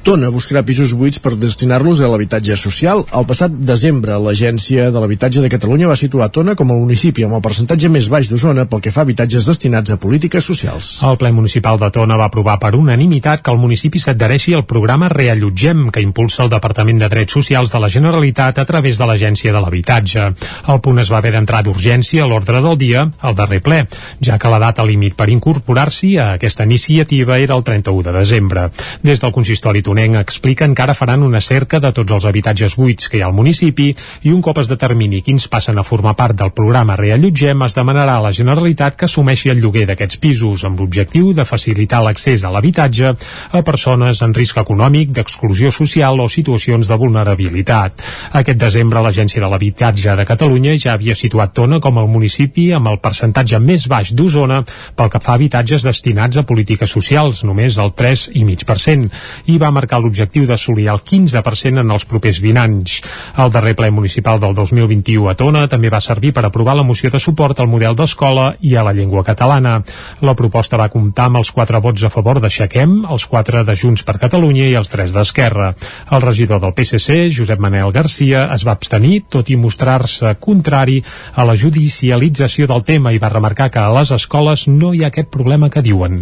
Tona 0.03 0.27
buscarà 0.35 0.65
pisos 0.67 0.91
buits 0.99 1.21
per 1.23 1.31
destinar-los 1.39 2.01
a 2.03 2.09
l'habitatge 2.11 2.57
social. 2.59 3.05
El 3.15 3.23
passat 3.23 3.53
desembre, 3.55 4.17
l'Agència 4.19 4.89
de 4.91 4.99
l'Habitatge 4.99 5.39
de 5.39 5.47
Catalunya 5.47 5.87
va 5.87 5.95
situar 5.95 6.25
Tona 6.27 6.57
com 6.59 6.73
a 6.73 6.75
municipi 6.75 7.23
amb 7.23 7.37
el 7.37 7.43
percentatge 7.45 7.87
més 7.87 8.09
baix 8.11 8.27
d'Osona 8.27 8.65
pel 8.67 8.81
que 8.83 8.91
fa 8.91 8.99
a 8.99 9.07
habitatges 9.07 9.47
destinats 9.47 9.93
a 9.93 9.97
polítiques 10.03 10.43
socials. 10.43 10.89
El 11.07 11.15
ple 11.21 11.31
municipal 11.31 11.79
de 11.79 11.87
Tona 11.95 12.17
va 12.19 12.27
aprovar 12.27 12.57
per 12.59 12.73
unanimitat 12.75 13.45
que 13.45 13.53
el 13.55 13.61
municipi 13.61 14.01
s'adhereixi 14.03 14.57
al 14.57 14.65
programa 14.67 15.07
Reallotgem, 15.07 15.85
que 15.87 16.03
impulsa 16.03 16.43
el 16.43 16.51
Departament 16.51 16.99
de 16.99 17.07
Drets 17.15 17.39
Socials 17.39 17.71
de 17.71 17.81
la 17.85 17.91
Generalitat 17.95 18.59
a 18.59 18.67
través 18.67 18.99
de 18.99 19.07
l'Agència 19.07 19.55
de 19.55 19.63
l'Habitatge. 19.63 20.27
El 20.67 20.83
punt 20.83 20.99
es 20.99 21.13
va 21.15 21.21
haver 21.23 21.31
d'entrar 21.37 21.63
d'urgència 21.63 22.25
a 22.25 22.27
l'ordre 22.27 22.59
del 22.59 22.75
dia, 22.83 23.05
al 23.23 23.39
darrer 23.39 23.61
ple, 23.63 23.79
ja 24.19 24.35
que 24.35 24.51
la 24.51 24.59
data 24.67 24.83
límit 24.83 25.15
per 25.15 25.31
incorporar-s'hi 25.31 26.17
a 26.19 26.33
aquesta 26.35 26.67
iniciativa 26.67 27.39
era 27.39 27.55
el 27.55 27.63
31 27.63 28.03
de 28.11 28.17
desembre. 28.19 28.67
Des 28.99 29.23
del 29.23 29.31
consistori 29.31 29.79
usonenc 29.93 30.15
explica 30.17 30.67
que 30.73 30.81
ara 30.81 30.93
faran 30.93 31.23
una 31.23 31.39
cerca 31.41 31.79
de 31.79 31.91
tots 31.93 32.11
els 32.11 32.25
habitatges 32.25 32.75
buits 32.75 33.09
que 33.09 33.17
hi 33.17 33.21
ha 33.21 33.27
al 33.27 33.35
municipi 33.37 33.91
i 34.23 34.31
un 34.33 34.41
cop 34.41 34.57
es 34.57 34.69
determini 34.71 35.21
quins 35.21 35.45
passen 35.47 35.77
a 35.77 35.83
formar 35.83 36.15
part 36.17 36.35
del 36.39 36.51
programa 36.51 36.95
Reallotgem 36.97 37.61
es 37.65 37.75
demanarà 37.77 38.15
a 38.17 38.23
la 38.23 38.31
Generalitat 38.33 38.97
que 38.97 39.05
assumeixi 39.05 39.51
el 39.53 39.61
lloguer 39.61 39.85
d'aquests 39.85 40.17
pisos 40.17 40.63
amb 40.65 40.79
l'objectiu 40.79 41.33
de 41.33 41.45
facilitar 41.45 42.01
l'accés 42.03 42.43
a 42.43 42.51
l'habitatge 42.51 43.13
a 43.51 43.61
persones 43.61 44.21
en 44.21 44.33
risc 44.33 44.57
econòmic, 44.57 45.11
d'exclusió 45.13 45.69
social 45.71 46.19
o 46.19 46.27
situacions 46.29 46.89
de 46.89 46.97
vulnerabilitat. 46.97 48.01
Aquest 48.33 48.57
desembre 48.57 49.03
l'Agència 49.03 49.41
de 49.43 49.49
l'Habitatge 49.51 50.15
de 50.17 50.25
Catalunya 50.25 50.77
ja 50.79 50.95
havia 50.97 51.15
situat 51.15 51.53
Tona 51.53 51.79
com 51.79 51.99
el 52.01 52.09
municipi 52.09 52.71
amb 52.73 52.89
el 52.89 52.99
percentatge 53.03 53.59
més 53.59 53.85
baix 53.87 54.13
d'Osona 54.17 54.63
pel 54.95 55.11
que 55.13 55.21
fa 55.21 55.35
a 55.35 55.37
habitatges 55.37 55.85
destinats 55.85 56.39
a 56.39 56.45
polítiques 56.49 56.89
socials, 56.89 57.43
només 57.45 57.77
el 57.77 57.93
3,5%, 57.93 59.11
i 59.53 59.59
va 59.61 59.71
marcar 59.71 59.82
l'objectiu 59.91 60.45
d'assolir 60.47 60.87
el 60.91 61.01
15% 61.03 61.81
en 61.81 61.91
els 61.91 62.05
propers 62.05 62.39
20 62.43 62.61
anys. 62.61 62.99
El 63.37 63.51
darrer 63.51 63.75
ple 63.75 63.91
municipal 63.91 64.39
del 64.39 64.55
2021 64.55 65.29
a 65.29 65.35
Tona 65.35 65.67
també 65.67 65.91
va 65.93 66.01
servir 66.01 66.33
per 66.33 66.45
aprovar 66.45 66.75
la 66.75 66.85
moció 66.87 67.09
de 67.09 67.19
suport 67.19 67.59
al 67.59 67.69
model 67.71 67.95
d'escola 67.95 68.53
i 68.61 68.75
a 68.75 68.83
la 68.83 68.93
llengua 68.93 69.23
catalana. 69.23 69.81
La 70.21 70.35
proposta 70.35 70.77
va 70.79 70.89
comptar 70.93 71.27
amb 71.29 71.41
els 71.41 71.51
quatre 71.51 71.79
vots 71.83 72.03
a 72.03 72.11
favor 72.13 72.39
de 72.41 72.49
Xaquem, 72.49 73.03
els 73.09 73.25
quatre 73.27 73.63
de 73.67 73.75
Junts 73.75 74.03
per 74.07 74.19
Catalunya 74.21 74.69
i 74.69 74.77
els 74.79 74.91
tres 74.93 75.13
d'Esquerra. 75.15 75.73
El 76.11 76.21
regidor 76.21 76.61
del 76.63 76.75
PSC, 76.77 77.29
Josep 77.35 77.59
Manel 77.59 77.91
Garcia, 77.91 78.47
es 78.53 78.65
va 78.67 78.75
abstenir, 78.77 79.23
tot 79.29 79.49
i 79.49 79.57
mostrar-se 79.59 80.35
contrari 80.39 81.01
a 81.33 81.45
la 81.47 81.55
judicialització 81.59 82.67
del 82.69 82.83
tema 82.87 83.13
i 83.13 83.21
va 83.21 83.31
remarcar 83.33 83.69
que 83.73 83.81
a 83.81 83.91
les 83.97 84.11
escoles 84.15 84.67
no 84.67 84.93
hi 84.93 85.03
ha 85.03 85.11
aquest 85.11 85.29
problema 85.33 85.69
que 85.69 85.83
diuen. 85.85 86.21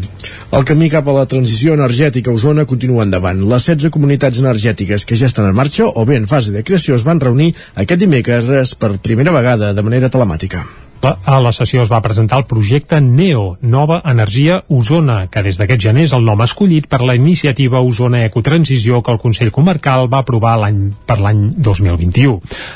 El 0.51 0.65
camí 0.67 0.89
cap 0.91 1.07
a 1.07 1.15
la 1.15 1.27
transició 1.29 1.75
energètica 1.77 2.31
a 2.31 2.37
Osona 2.37 2.65
continua 2.69 3.05
endavant. 3.07 3.43
Les 3.51 3.65
16 3.67 3.91
comunitats 3.91 4.39
energètiques 4.39 5.03
que 5.03 5.17
ja 5.19 5.27
estan 5.27 5.49
en 5.49 5.57
marxa 5.57 5.89
o 5.89 6.05
bé 6.07 6.15
en 6.15 6.27
fase 6.29 6.53
de 6.53 6.61
creació 6.63 6.95
es 6.95 7.03
van 7.03 7.19
reunir 7.19 7.49
aquest 7.83 7.99
dimecres 7.99 8.77
per 8.79 8.93
primera 9.09 9.35
vegada 9.35 9.73
de 9.75 9.83
manera 9.83 10.13
telemàtica. 10.13 10.63
A 11.01 11.39
la 11.41 11.49
sessió 11.49 11.81
es 11.81 11.89
va 11.89 12.01
presentar 12.05 12.37
el 12.37 12.45
projecte 12.45 12.99
NEO, 13.01 13.57
Nova 13.61 13.97
Energia 14.05 14.59
Osona, 14.69 15.25
que 15.33 15.41
des 15.41 15.57
d'aquest 15.57 15.81
gener 15.81 16.03
és 16.05 16.11
el 16.13 16.21
nom 16.21 16.43
escollit 16.45 16.85
per 16.91 16.99
la 17.01 17.15
iniciativa 17.17 17.79
Osona 17.81 18.19
Ecotransició 18.27 18.99
que 19.01 19.09
el 19.15 19.17
Consell 19.17 19.49
Comarcal 19.51 20.05
va 20.11 20.19
aprovar 20.21 20.59
l'any 20.61 20.91
per 21.09 21.17
l'any 21.17 21.47
2021. 21.57 22.35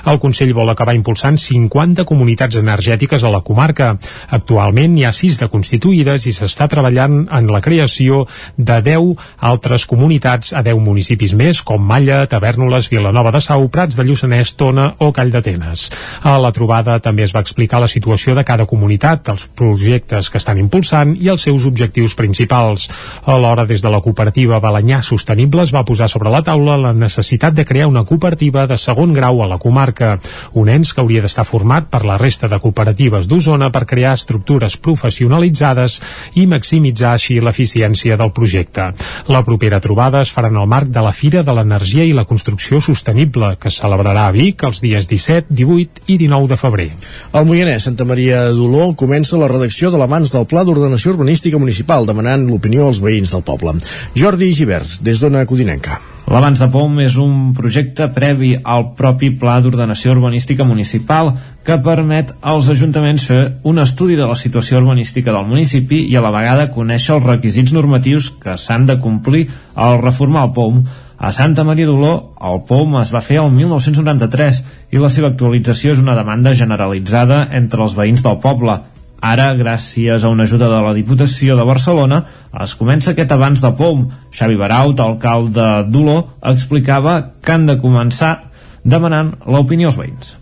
El 0.10 0.18
Consell 0.24 0.56
vol 0.58 0.74
acabar 0.74 0.96
impulsant 0.98 1.38
50 1.38 2.06
comunitats 2.10 2.58
energètiques 2.58 3.22
a 3.22 3.30
la 3.30 3.44
comarca. 3.46 3.92
Actualment 4.34 4.98
hi 4.98 5.06
ha 5.06 5.14
6 5.14 5.44
de 5.44 5.50
constituïdes 5.54 6.26
i 6.26 6.34
s'està 6.34 6.66
treballant 6.72 7.28
en 7.30 7.52
la 7.54 7.62
creació 7.62 8.24
de 8.58 8.80
10 8.90 9.22
altres 9.52 9.86
comunitats 9.86 10.50
a 10.54 10.66
10 10.66 10.82
municipis 10.82 11.38
més, 11.38 11.62
com 11.62 11.86
Malla, 11.94 12.24
Tavernoles, 12.26 12.90
Vilanova 12.90 13.36
de 13.38 13.44
Sau, 13.46 13.70
Prats 13.70 13.94
de 13.94 14.10
Lluçanès, 14.10 14.56
Tona 14.58 14.96
o 14.98 15.14
Call 15.14 15.30
d'Atenes. 15.30 15.92
A 16.26 16.40
la 16.42 16.54
trobada 16.56 16.98
també 16.98 17.30
es 17.30 17.36
va 17.36 17.46
explicar 17.46 17.84
la 17.86 17.92
situació 17.92 18.15
situació 18.16 18.36
de 18.36 18.46
cada 18.48 18.66
comunitat, 18.66 19.28
els 19.28 19.44
projectes 19.60 20.30
que 20.32 20.40
estan 20.40 20.60
impulsant 20.62 21.12
i 21.20 21.28
els 21.28 21.44
seus 21.44 21.66
objectius 21.68 22.16
principals. 22.16 22.88
Alhora, 23.28 23.66
des 23.68 23.82
de 23.84 23.92
la 23.92 24.00
cooperativa 24.00 24.62
Balanyà 24.64 25.02
Sostenible 25.04 25.66
es 25.66 25.74
va 25.76 25.84
posar 25.84 26.08
sobre 26.08 26.32
la 26.32 26.42
taula 26.42 26.78
la 26.80 26.94
necessitat 26.94 27.54
de 27.54 27.66
crear 27.66 27.90
una 27.92 28.06
cooperativa 28.06 28.66
de 28.68 28.78
segon 28.78 29.12
grau 29.14 29.42
a 29.44 29.50
la 29.52 29.58
comarca, 29.60 30.14
un 30.54 30.70
ens 30.70 30.94
que 30.94 31.04
hauria 31.04 31.26
d'estar 31.26 31.44
format 31.44 31.90
per 31.92 32.06
la 32.06 32.18
resta 32.18 32.48
de 32.48 32.60
cooperatives 32.64 33.28
d'Osona 33.28 33.70
per 33.70 33.84
crear 33.86 34.14
estructures 34.16 34.78
professionalitzades 34.78 36.00
i 36.40 36.48
maximitzar 36.48 37.18
així 37.18 37.42
l'eficiència 37.42 38.16
del 38.16 38.32
projecte. 38.32 38.94
La 39.28 39.44
propera 39.44 39.82
trobada 39.84 40.24
es 40.24 40.32
farà 40.32 40.54
en 40.54 40.62
el 40.62 40.72
marc 40.72 40.88
de 40.88 41.04
la 41.04 41.12
Fira 41.12 41.44
de 41.44 41.52
l'Energia 41.52 42.08
i 42.08 42.16
la 42.16 42.26
Construcció 42.26 42.80
Sostenible, 42.80 43.58
que 43.60 43.68
es 43.68 43.82
celebrarà 43.84 44.30
a 44.30 44.32
Vic 44.32 44.64
els 44.64 44.80
dies 44.80 45.12
17, 45.12 45.52
18 45.52 46.08
i 46.08 46.20
19 46.24 46.54
de 46.54 46.62
febrer. 46.64 46.90
El 47.36 47.50
Moianès, 47.50 47.90
Santa 47.90 48.05
Maria 48.06 48.46
d'Oló 48.54 48.92
comença 48.96 49.40
la 49.42 49.50
redacció 49.52 49.92
de 49.92 50.00
l'abans 50.02 50.32
del 50.32 50.48
Pla 50.50 50.64
d'Ordenació 50.64 51.16
Urbanística 51.16 51.60
Municipal, 51.62 52.06
demanant 52.06 52.48
l'opinió 52.48 52.88
als 52.88 53.02
veïns 53.04 53.34
del 53.34 53.44
poble. 53.46 53.76
Jordi 54.16 54.52
Givers, 54.54 55.00
des 55.04 55.20
d'Ona 55.22 55.46
Codinenca. 55.50 56.00
L'Abans 56.26 56.58
de 56.58 56.66
POM 56.74 56.96
és 57.04 57.20
un 57.22 57.52
projecte 57.54 58.08
previ 58.10 58.56
al 58.58 58.88
propi 58.98 59.30
Pla 59.38 59.60
d'Ordenació 59.62 60.16
Urbanística 60.16 60.66
Municipal 60.66 61.36
que 61.66 61.78
permet 61.86 62.32
als 62.42 62.70
ajuntaments 62.74 63.28
fer 63.30 63.42
un 63.70 63.78
estudi 63.84 64.18
de 64.18 64.26
la 64.26 64.38
situació 64.40 64.80
urbanística 64.82 65.34
del 65.36 65.46
municipi 65.46 66.02
i 66.10 66.18
a 66.18 66.24
la 66.26 66.34
vegada 66.34 66.72
conèixer 66.74 67.20
els 67.20 67.28
requisits 67.30 67.76
normatius 67.78 68.32
que 68.42 68.58
s'han 68.58 68.90
de 68.90 68.98
complir 69.02 69.46
al 69.76 70.00
reformar 70.02 70.48
el 70.48 70.56
POM 70.58 70.82
a 71.18 71.32
Santa 71.32 71.64
Maria 71.64 71.88
d'Oló, 71.88 72.34
el 72.44 72.64
POM 72.68 72.98
es 73.00 73.14
va 73.16 73.22
fer 73.24 73.40
el 73.42 73.52
1993 73.56 74.62
i 74.92 75.00
la 75.00 75.10
seva 75.14 75.32
actualització 75.32 75.94
és 75.96 76.02
una 76.02 76.16
demanda 76.18 76.54
generalitzada 76.54 77.46
entre 77.56 77.86
els 77.86 77.96
veïns 77.96 78.26
del 78.26 78.42
poble. 78.44 78.82
Ara, 79.26 79.48
gràcies 79.58 80.24
a 80.24 80.30
una 80.30 80.44
ajuda 80.44 80.68
de 80.70 80.82
la 80.84 80.94
Diputació 80.94 81.56
de 81.58 81.64
Barcelona, 81.66 82.20
es 82.62 82.76
comença 82.76 83.14
aquest 83.14 83.32
abans 83.32 83.64
de 83.64 83.72
POM. 83.80 84.04
Xavi 84.36 84.60
Baraut, 84.60 85.00
alcalde 85.00 85.70
d'Oló, 85.90 86.18
explicava 86.44 87.16
que 87.42 87.56
han 87.56 87.66
de 87.66 87.80
començar 87.82 88.36
demanant 88.84 89.32
l'opinió 89.50 89.90
als 89.90 89.98
veïns. 89.98 90.36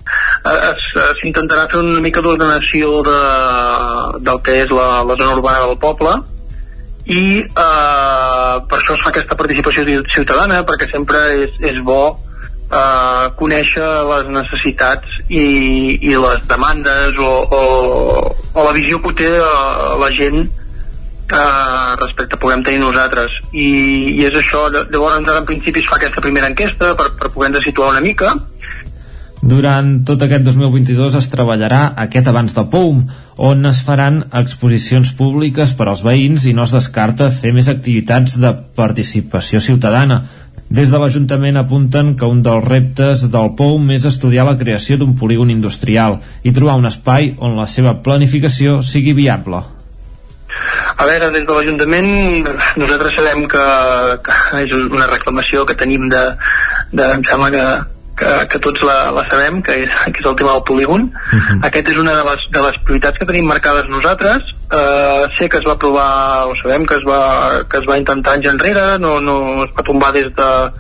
S'intentarà 1.22 1.70
fer 1.72 1.80
una 1.80 2.02
mica 2.04 2.22
d'ordenació 2.26 3.00
de, 3.08 3.20
del 4.26 4.42
que 4.44 4.58
és 4.66 4.74
la, 4.74 4.88
la 5.08 5.16
zona 5.16 5.38
urbana 5.38 5.64
del 5.70 5.78
poble, 5.80 6.18
i 7.06 7.24
eh, 7.44 8.56
per 8.64 8.78
això 8.80 8.96
es 8.96 9.04
fa 9.04 9.12
aquesta 9.12 9.36
participació 9.36 9.84
ciutadana 10.14 10.62
perquè 10.68 10.88
sempre 10.92 11.20
és, 11.44 11.58
és 11.60 11.82
bo 11.84 12.16
eh, 12.72 13.26
conèixer 13.40 13.90
les 14.10 14.30
necessitats 14.40 15.20
i, 15.28 15.46
i 16.00 16.16
les 16.16 16.48
demandes 16.48 17.20
o, 17.20 17.32
o, 17.60 17.64
o 18.54 18.68
la 18.68 18.76
visió 18.76 19.02
que 19.04 19.16
té 19.20 19.32
eh, 19.36 19.90
la 20.00 20.12
gent 20.16 20.40
eh, 20.44 21.92
respecte 22.00 22.40
puguem 22.40 22.64
tenir 22.64 22.80
nosaltres. 22.84 23.36
I, 23.52 23.68
i 24.16 24.26
és 24.30 24.40
això, 24.40 24.66
llavors 24.72 25.20
en 25.20 25.50
principi 25.50 25.84
es 25.84 25.92
fa 25.92 26.00
aquesta 26.00 26.24
primera 26.24 26.50
enquesta 26.52 26.94
per, 27.00 27.12
per 27.20 27.32
poder-nos 27.36 27.68
situar 27.68 27.92
una 27.94 28.04
mica 28.04 28.34
durant 29.44 29.98
tot 30.08 30.22
aquest 30.24 30.46
2022 30.48 31.18
es 31.20 31.28
treballarà 31.32 31.82
aquest 32.00 32.30
abans 32.32 32.56
del 32.56 32.70
POUM, 32.72 33.02
on 33.44 33.68
es 33.68 33.82
faran 33.84 34.22
exposicions 34.40 35.12
públiques 35.18 35.74
per 35.76 35.90
als 35.90 36.04
veïns 36.06 36.46
i 36.48 36.54
no 36.56 36.64
es 36.64 36.72
descarta 36.76 37.28
fer 37.28 37.52
més 37.56 37.68
activitats 37.68 38.38
de 38.40 38.54
participació 38.80 39.60
ciutadana. 39.60 40.22
Des 40.74 40.90
de 40.90 40.98
l'Ajuntament 40.98 41.60
apunten 41.60 42.16
que 42.16 42.26
un 42.26 42.40
dels 42.42 42.64
reptes 42.66 43.28
del 43.30 43.52
POUM 43.60 43.92
és 43.94 44.08
estudiar 44.10 44.48
la 44.48 44.58
creació 44.58 44.98
d'un 44.98 45.14
polígon 45.20 45.52
industrial 45.52 46.22
i 46.42 46.56
trobar 46.56 46.80
un 46.80 46.88
espai 46.90 47.34
on 47.38 47.60
la 47.60 47.68
seva 47.68 48.00
planificació 48.02 48.80
sigui 48.82 49.14
viable. 49.14 49.60
A 50.94 51.06
veure, 51.10 51.30
des 51.34 51.44
de 51.44 51.54
l'Ajuntament 51.54 52.10
nosaltres 52.80 53.18
sabem 53.18 53.44
que, 53.52 53.64
que 54.24 54.64
és 54.64 54.74
una 54.78 55.10
reclamació 55.12 55.66
que 55.68 55.76
tenim 55.76 56.08
de, 56.10 56.24
de 56.94 57.10
em 57.18 57.26
sembla 57.28 57.52
que 57.52 57.66
que, 58.18 58.32
que 58.50 58.60
tots 58.60 58.84
la, 58.86 58.98
la 59.16 59.24
sabem, 59.30 59.62
que 59.66 59.76
és, 59.86 59.96
que 60.14 60.22
és 60.22 60.30
el 60.30 60.38
tema 60.40 60.54
del 60.54 60.64
polígon. 60.68 61.10
Uh 61.10 61.40
-huh. 61.40 61.60
Aquest 61.70 61.90
és 61.90 61.98
una 61.98 62.14
de 62.20 62.24
les, 62.30 62.46
de 62.52 62.62
les 62.62 62.78
prioritats 62.84 63.18
que 63.18 63.26
tenim 63.26 63.46
marcades 63.46 63.90
nosaltres. 63.90 64.42
Uh, 64.74 65.30
sé 65.38 65.50
que 65.50 65.58
es 65.58 65.66
va 65.66 65.78
provar, 65.78 66.48
ho 66.48 66.56
sabem, 66.62 66.86
que 66.86 66.96
es 66.96 67.04
va, 67.06 67.64
que 67.70 67.78
es 67.78 67.86
va 67.86 67.98
intentar 67.98 68.34
anys 68.34 68.48
enrere, 68.48 68.98
no, 69.00 69.20
no 69.20 69.64
es 69.66 69.72
va 69.78 69.84
tombar 69.84 70.14
des 70.14 70.34
de 70.36 70.72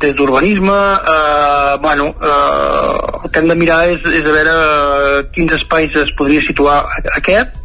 des 0.00 0.14
d'urbanisme 0.14 0.72
eh, 0.72 1.78
bueno, 1.80 2.14
eh, 2.20 3.24
el 3.24 3.30
que 3.30 3.38
hem 3.38 3.48
de 3.48 3.54
mirar 3.54 3.88
és, 3.88 4.00
és 4.04 4.26
a 4.26 4.32
veure 4.36 4.54
quins 5.32 5.52
espais 5.52 5.94
es 5.96 6.12
podria 6.18 6.42
situar 6.42 6.84
aquest 7.16 7.63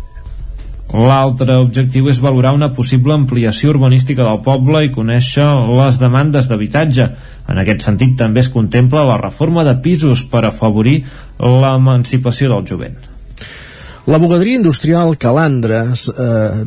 L'altre 0.90 1.54
objectiu 1.62 2.08
és 2.10 2.18
valorar 2.22 2.56
una 2.58 2.72
possible 2.74 3.14
ampliació 3.14 3.76
urbanística 3.76 4.26
del 4.26 4.42
poble 4.46 4.82
i 4.88 4.92
conèixer 4.94 5.46
les 5.70 6.00
demandes 6.02 6.50
d'habitatge. 6.50 7.06
En 7.50 7.62
aquest 7.62 7.86
sentit, 7.86 8.18
també 8.18 8.42
es 8.42 8.50
contempla 8.50 9.06
la 9.06 9.20
reforma 9.22 9.66
de 9.68 9.78
pisos 9.86 10.26
per 10.26 10.48
afavorir 10.50 11.04
l'emancipació 11.38 12.50
del 12.56 12.68
jovent. 12.74 13.09
La 14.10 14.18
bugaderia 14.18 14.58
industrial 14.58 15.12
Calandres, 15.22 16.08
eh, 16.10 16.66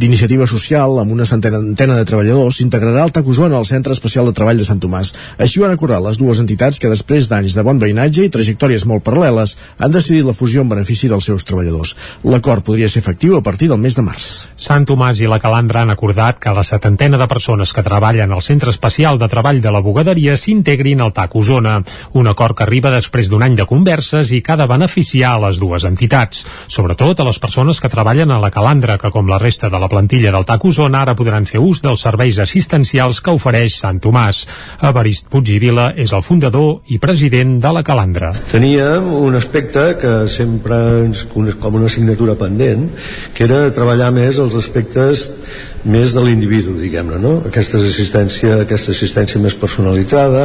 d'iniciativa 0.00 0.46
social, 0.46 0.94
amb 0.98 1.12
una 1.12 1.26
centena 1.28 1.96
de 1.98 2.06
treballadors, 2.08 2.56
s'integrarà 2.56 3.02
al 3.02 3.12
Tacusona 3.12 3.58
al 3.58 3.66
Centre 3.68 3.92
Especial 3.92 4.24
de 4.24 4.32
Treball 4.32 4.56
de 4.56 4.64
Sant 4.64 4.80
Tomàs. 4.80 5.10
Així 5.36 5.60
ho 5.60 5.66
han 5.66 5.74
acordat 5.74 6.00
les 6.00 6.16
dues 6.16 6.40
entitats 6.40 6.78
que, 6.80 6.88
després 6.88 7.28
d'anys 7.28 7.52
de 7.52 7.62
bon 7.62 7.76
veïnatge 7.78 8.24
i 8.24 8.30
trajectòries 8.32 8.86
molt 8.88 9.04
paral·leles, 9.04 9.58
han 9.76 9.92
decidit 9.92 10.24
la 10.24 10.32
fusió 10.32 10.62
en 10.62 10.70
benefici 10.70 11.10
dels 11.12 11.28
seus 11.28 11.44
treballadors. 11.44 11.92
L'acord 12.24 12.64
podria 12.64 12.88
ser 12.88 13.02
efectiu 13.04 13.36
a 13.36 13.42
partir 13.42 13.68
del 13.68 13.76
mes 13.76 13.94
de 13.94 14.00
març. 14.00 14.48
Sant 14.56 14.88
Tomàs 14.88 15.20
i 15.20 15.28
la 15.28 15.38
Calandra 15.38 15.82
han 15.82 15.92
acordat 15.92 16.40
que 16.40 16.56
la 16.56 16.64
setantena 16.64 17.20
de 17.20 17.28
persones 17.28 17.74
que 17.74 17.84
treballen 17.84 18.32
al 18.32 18.40
Centre 18.40 18.70
Especial 18.70 19.18
de 19.18 19.28
Treball 19.28 19.60
de 19.60 19.70
la 19.70 19.84
Bugaderia 19.84 20.38
s'integrin 20.38 21.04
al 21.04 21.12
TAC 21.12 21.36
Osona, 21.36 21.82
un 22.14 22.26
acord 22.26 22.56
que 22.56 22.64
arriba 22.64 22.88
després 22.96 23.28
d'un 23.28 23.42
any 23.42 23.60
de 23.60 23.68
converses 23.68 24.32
i 24.32 24.40
que 24.40 24.56
ha 24.56 24.60
de 24.64 24.70
beneficiar 24.72 25.36
les 25.44 25.60
dues 25.60 25.84
entitats. 25.84 26.46
Sobretot 26.70 27.18
a 27.20 27.26
les 27.26 27.38
persones 27.42 27.80
que 27.82 27.90
treballen 27.90 28.30
a 28.30 28.38
la 28.40 28.50
Calandra, 28.54 28.96
que 28.98 29.10
com 29.10 29.28
la 29.28 29.40
resta 29.42 29.68
de 29.68 29.80
la 29.82 29.88
plantilla 29.90 30.30
del 30.32 30.46
TAC 30.46 30.64
Osona 30.70 31.02
ara 31.02 31.16
podran 31.18 31.48
fer 31.50 31.60
ús 31.60 31.82
dels 31.82 32.04
serveis 32.06 32.38
assistencials 32.38 33.20
que 33.20 33.34
ofereix 33.34 33.80
Sant 33.80 33.98
Tomàs. 34.00 34.44
Evarist 34.86 35.28
Puig 35.32 35.50
i 35.50 35.58
Vila 35.62 35.90
és 35.98 36.14
el 36.16 36.22
fundador 36.22 36.86
i 36.94 37.00
president 37.02 37.58
de 37.60 37.74
la 37.74 37.82
Calandra. 37.86 38.32
Teníem 38.52 39.10
un 39.18 39.36
aspecte 39.38 39.96
que 40.00 40.14
sempre 40.30 40.78
ens 41.04 41.26
com 41.30 41.74
una 41.74 41.90
assignatura 41.90 42.38
pendent, 42.38 42.86
que 43.34 43.44
era 43.48 43.66
treballar 43.74 44.12
més 44.14 44.38
els 44.38 44.54
aspectes 44.54 45.26
més 45.88 46.12
de 46.12 46.20
l'individu, 46.20 46.74
diguem-ne, 46.76 47.18
no? 47.22 47.32
Aquesta 47.48 47.78
assistència, 47.80 48.60
aquesta 48.66 48.92
assistència 48.92 49.40
més 49.40 49.54
personalitzada, 49.56 50.44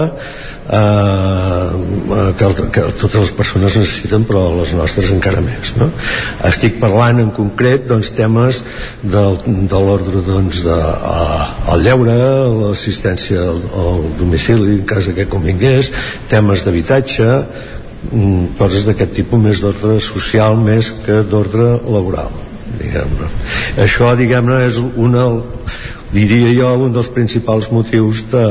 eh, 0.77 2.29
que, 2.39 2.49
que 2.71 2.85
totes 3.01 3.19
les 3.19 3.33
persones 3.35 3.75
necessiten, 3.75 4.23
però 4.29 4.45
les 4.61 4.71
nostres 4.79 5.11
encara 5.11 5.43
més, 5.43 5.73
no? 5.79 5.89
Estic 6.47 6.79
parlant 6.79 7.19
en 7.25 7.33
concret, 7.35 7.83
doncs, 7.89 8.13
temes 8.15 8.61
del, 9.03 9.39
de 9.43 9.83
l'ordre, 9.89 10.23
doncs, 10.23 10.63
de, 10.63 10.79
a, 11.11 11.51
al 11.75 11.83
lleure, 11.83 12.15
l'assistència 12.61 13.43
al, 13.43 13.61
al 13.83 14.03
domicili, 14.21 14.79
en 14.79 14.87
cas 14.87 15.11
que 15.11 15.27
convingués, 15.31 15.91
temes 16.31 16.63
d'habitatge, 16.63 17.29
mm, 18.11 18.55
coses 18.61 18.87
d'aquest 18.87 19.17
tipus 19.19 19.43
més 19.49 19.63
d'ordre 19.63 19.99
social 19.99 20.55
més 20.63 20.95
que 21.03 21.25
d'ordre 21.27 21.75
laboral 21.83 22.45
diguem-ne. 22.79 23.29
Això, 23.85 24.13
diguem-ne, 24.19 24.61
és 24.67 24.79
una, 24.79 25.27
diria 26.13 26.53
jo, 26.55 26.73
un 26.87 26.95
dels 26.95 27.11
principals 27.15 27.71
motius 27.73 28.25
de, 28.31 28.47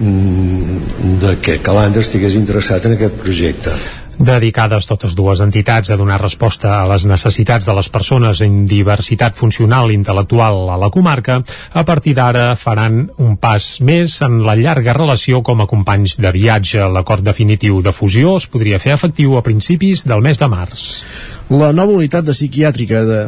mm, 0.00 1.16
de 1.22 1.34
que 1.44 1.58
Calanda 1.64 2.04
estigués 2.04 2.38
interessat 2.38 2.86
en 2.86 2.98
aquest 2.98 3.18
projecte 3.22 3.74
dedicades 4.20 4.84
totes 4.84 5.14
dues 5.16 5.40
entitats 5.40 5.90
a 5.90 5.96
donar 5.96 6.20
resposta 6.20 6.74
a 6.76 6.86
les 6.92 7.06
necessitats 7.08 7.64
de 7.66 7.74
les 7.74 7.88
persones 7.88 8.42
en 8.44 8.64
diversitat 8.68 9.34
funcional 9.36 9.90
i 9.90 9.96
intel·lectual 9.96 10.68
a 10.70 10.76
la 10.80 10.90
comarca, 10.92 11.40
a 11.72 11.84
partir 11.88 12.14
d'ara 12.18 12.52
faran 12.60 13.06
un 13.18 13.36
pas 13.40 13.80
més 13.80 14.20
en 14.26 14.42
la 14.44 14.58
llarga 14.60 14.94
relació 14.96 15.40
com 15.42 15.64
a 15.64 15.68
companys 15.70 16.18
de 16.20 16.32
viatge. 16.36 16.84
L'acord 16.92 17.24
definitiu 17.24 17.80
de 17.80 17.96
fusió 17.96 18.36
es 18.36 18.46
podria 18.46 18.78
fer 18.78 18.92
efectiu 18.94 19.38
a 19.38 19.42
principis 19.42 20.04
del 20.04 20.20
mes 20.20 20.38
de 20.38 20.48
març. 20.52 20.90
La 21.50 21.72
nova 21.74 21.96
unitat 21.98 22.22
de 22.22 22.30
psiquiàtrica 22.30 23.00
de 23.02 23.22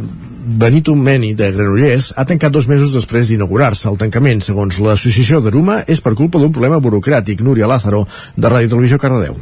Benito 0.63 0.93
Meni 0.95 1.33
de 1.35 1.49
Granollers 1.51 2.13
ha 2.15 2.25
tancat 2.31 2.53
dos 2.55 2.69
mesos 2.71 2.93
després 2.95 3.33
d'inaugurar-se. 3.33 3.89
El 3.91 3.99
tancament, 3.99 4.45
segons 4.47 4.79
l'associació 4.79 5.41
d'Aruma, 5.43 5.81
és 5.91 5.99
per 6.05 6.13
culpa 6.15 6.39
d'un 6.39 6.55
problema 6.55 6.79
burocràtic. 6.79 7.43
Núria 7.43 7.67
Lázaro, 7.67 8.05
de 8.37 8.55
Ràdio 8.55 8.71
Televisió 8.77 9.01
Cardedeu. 9.03 9.41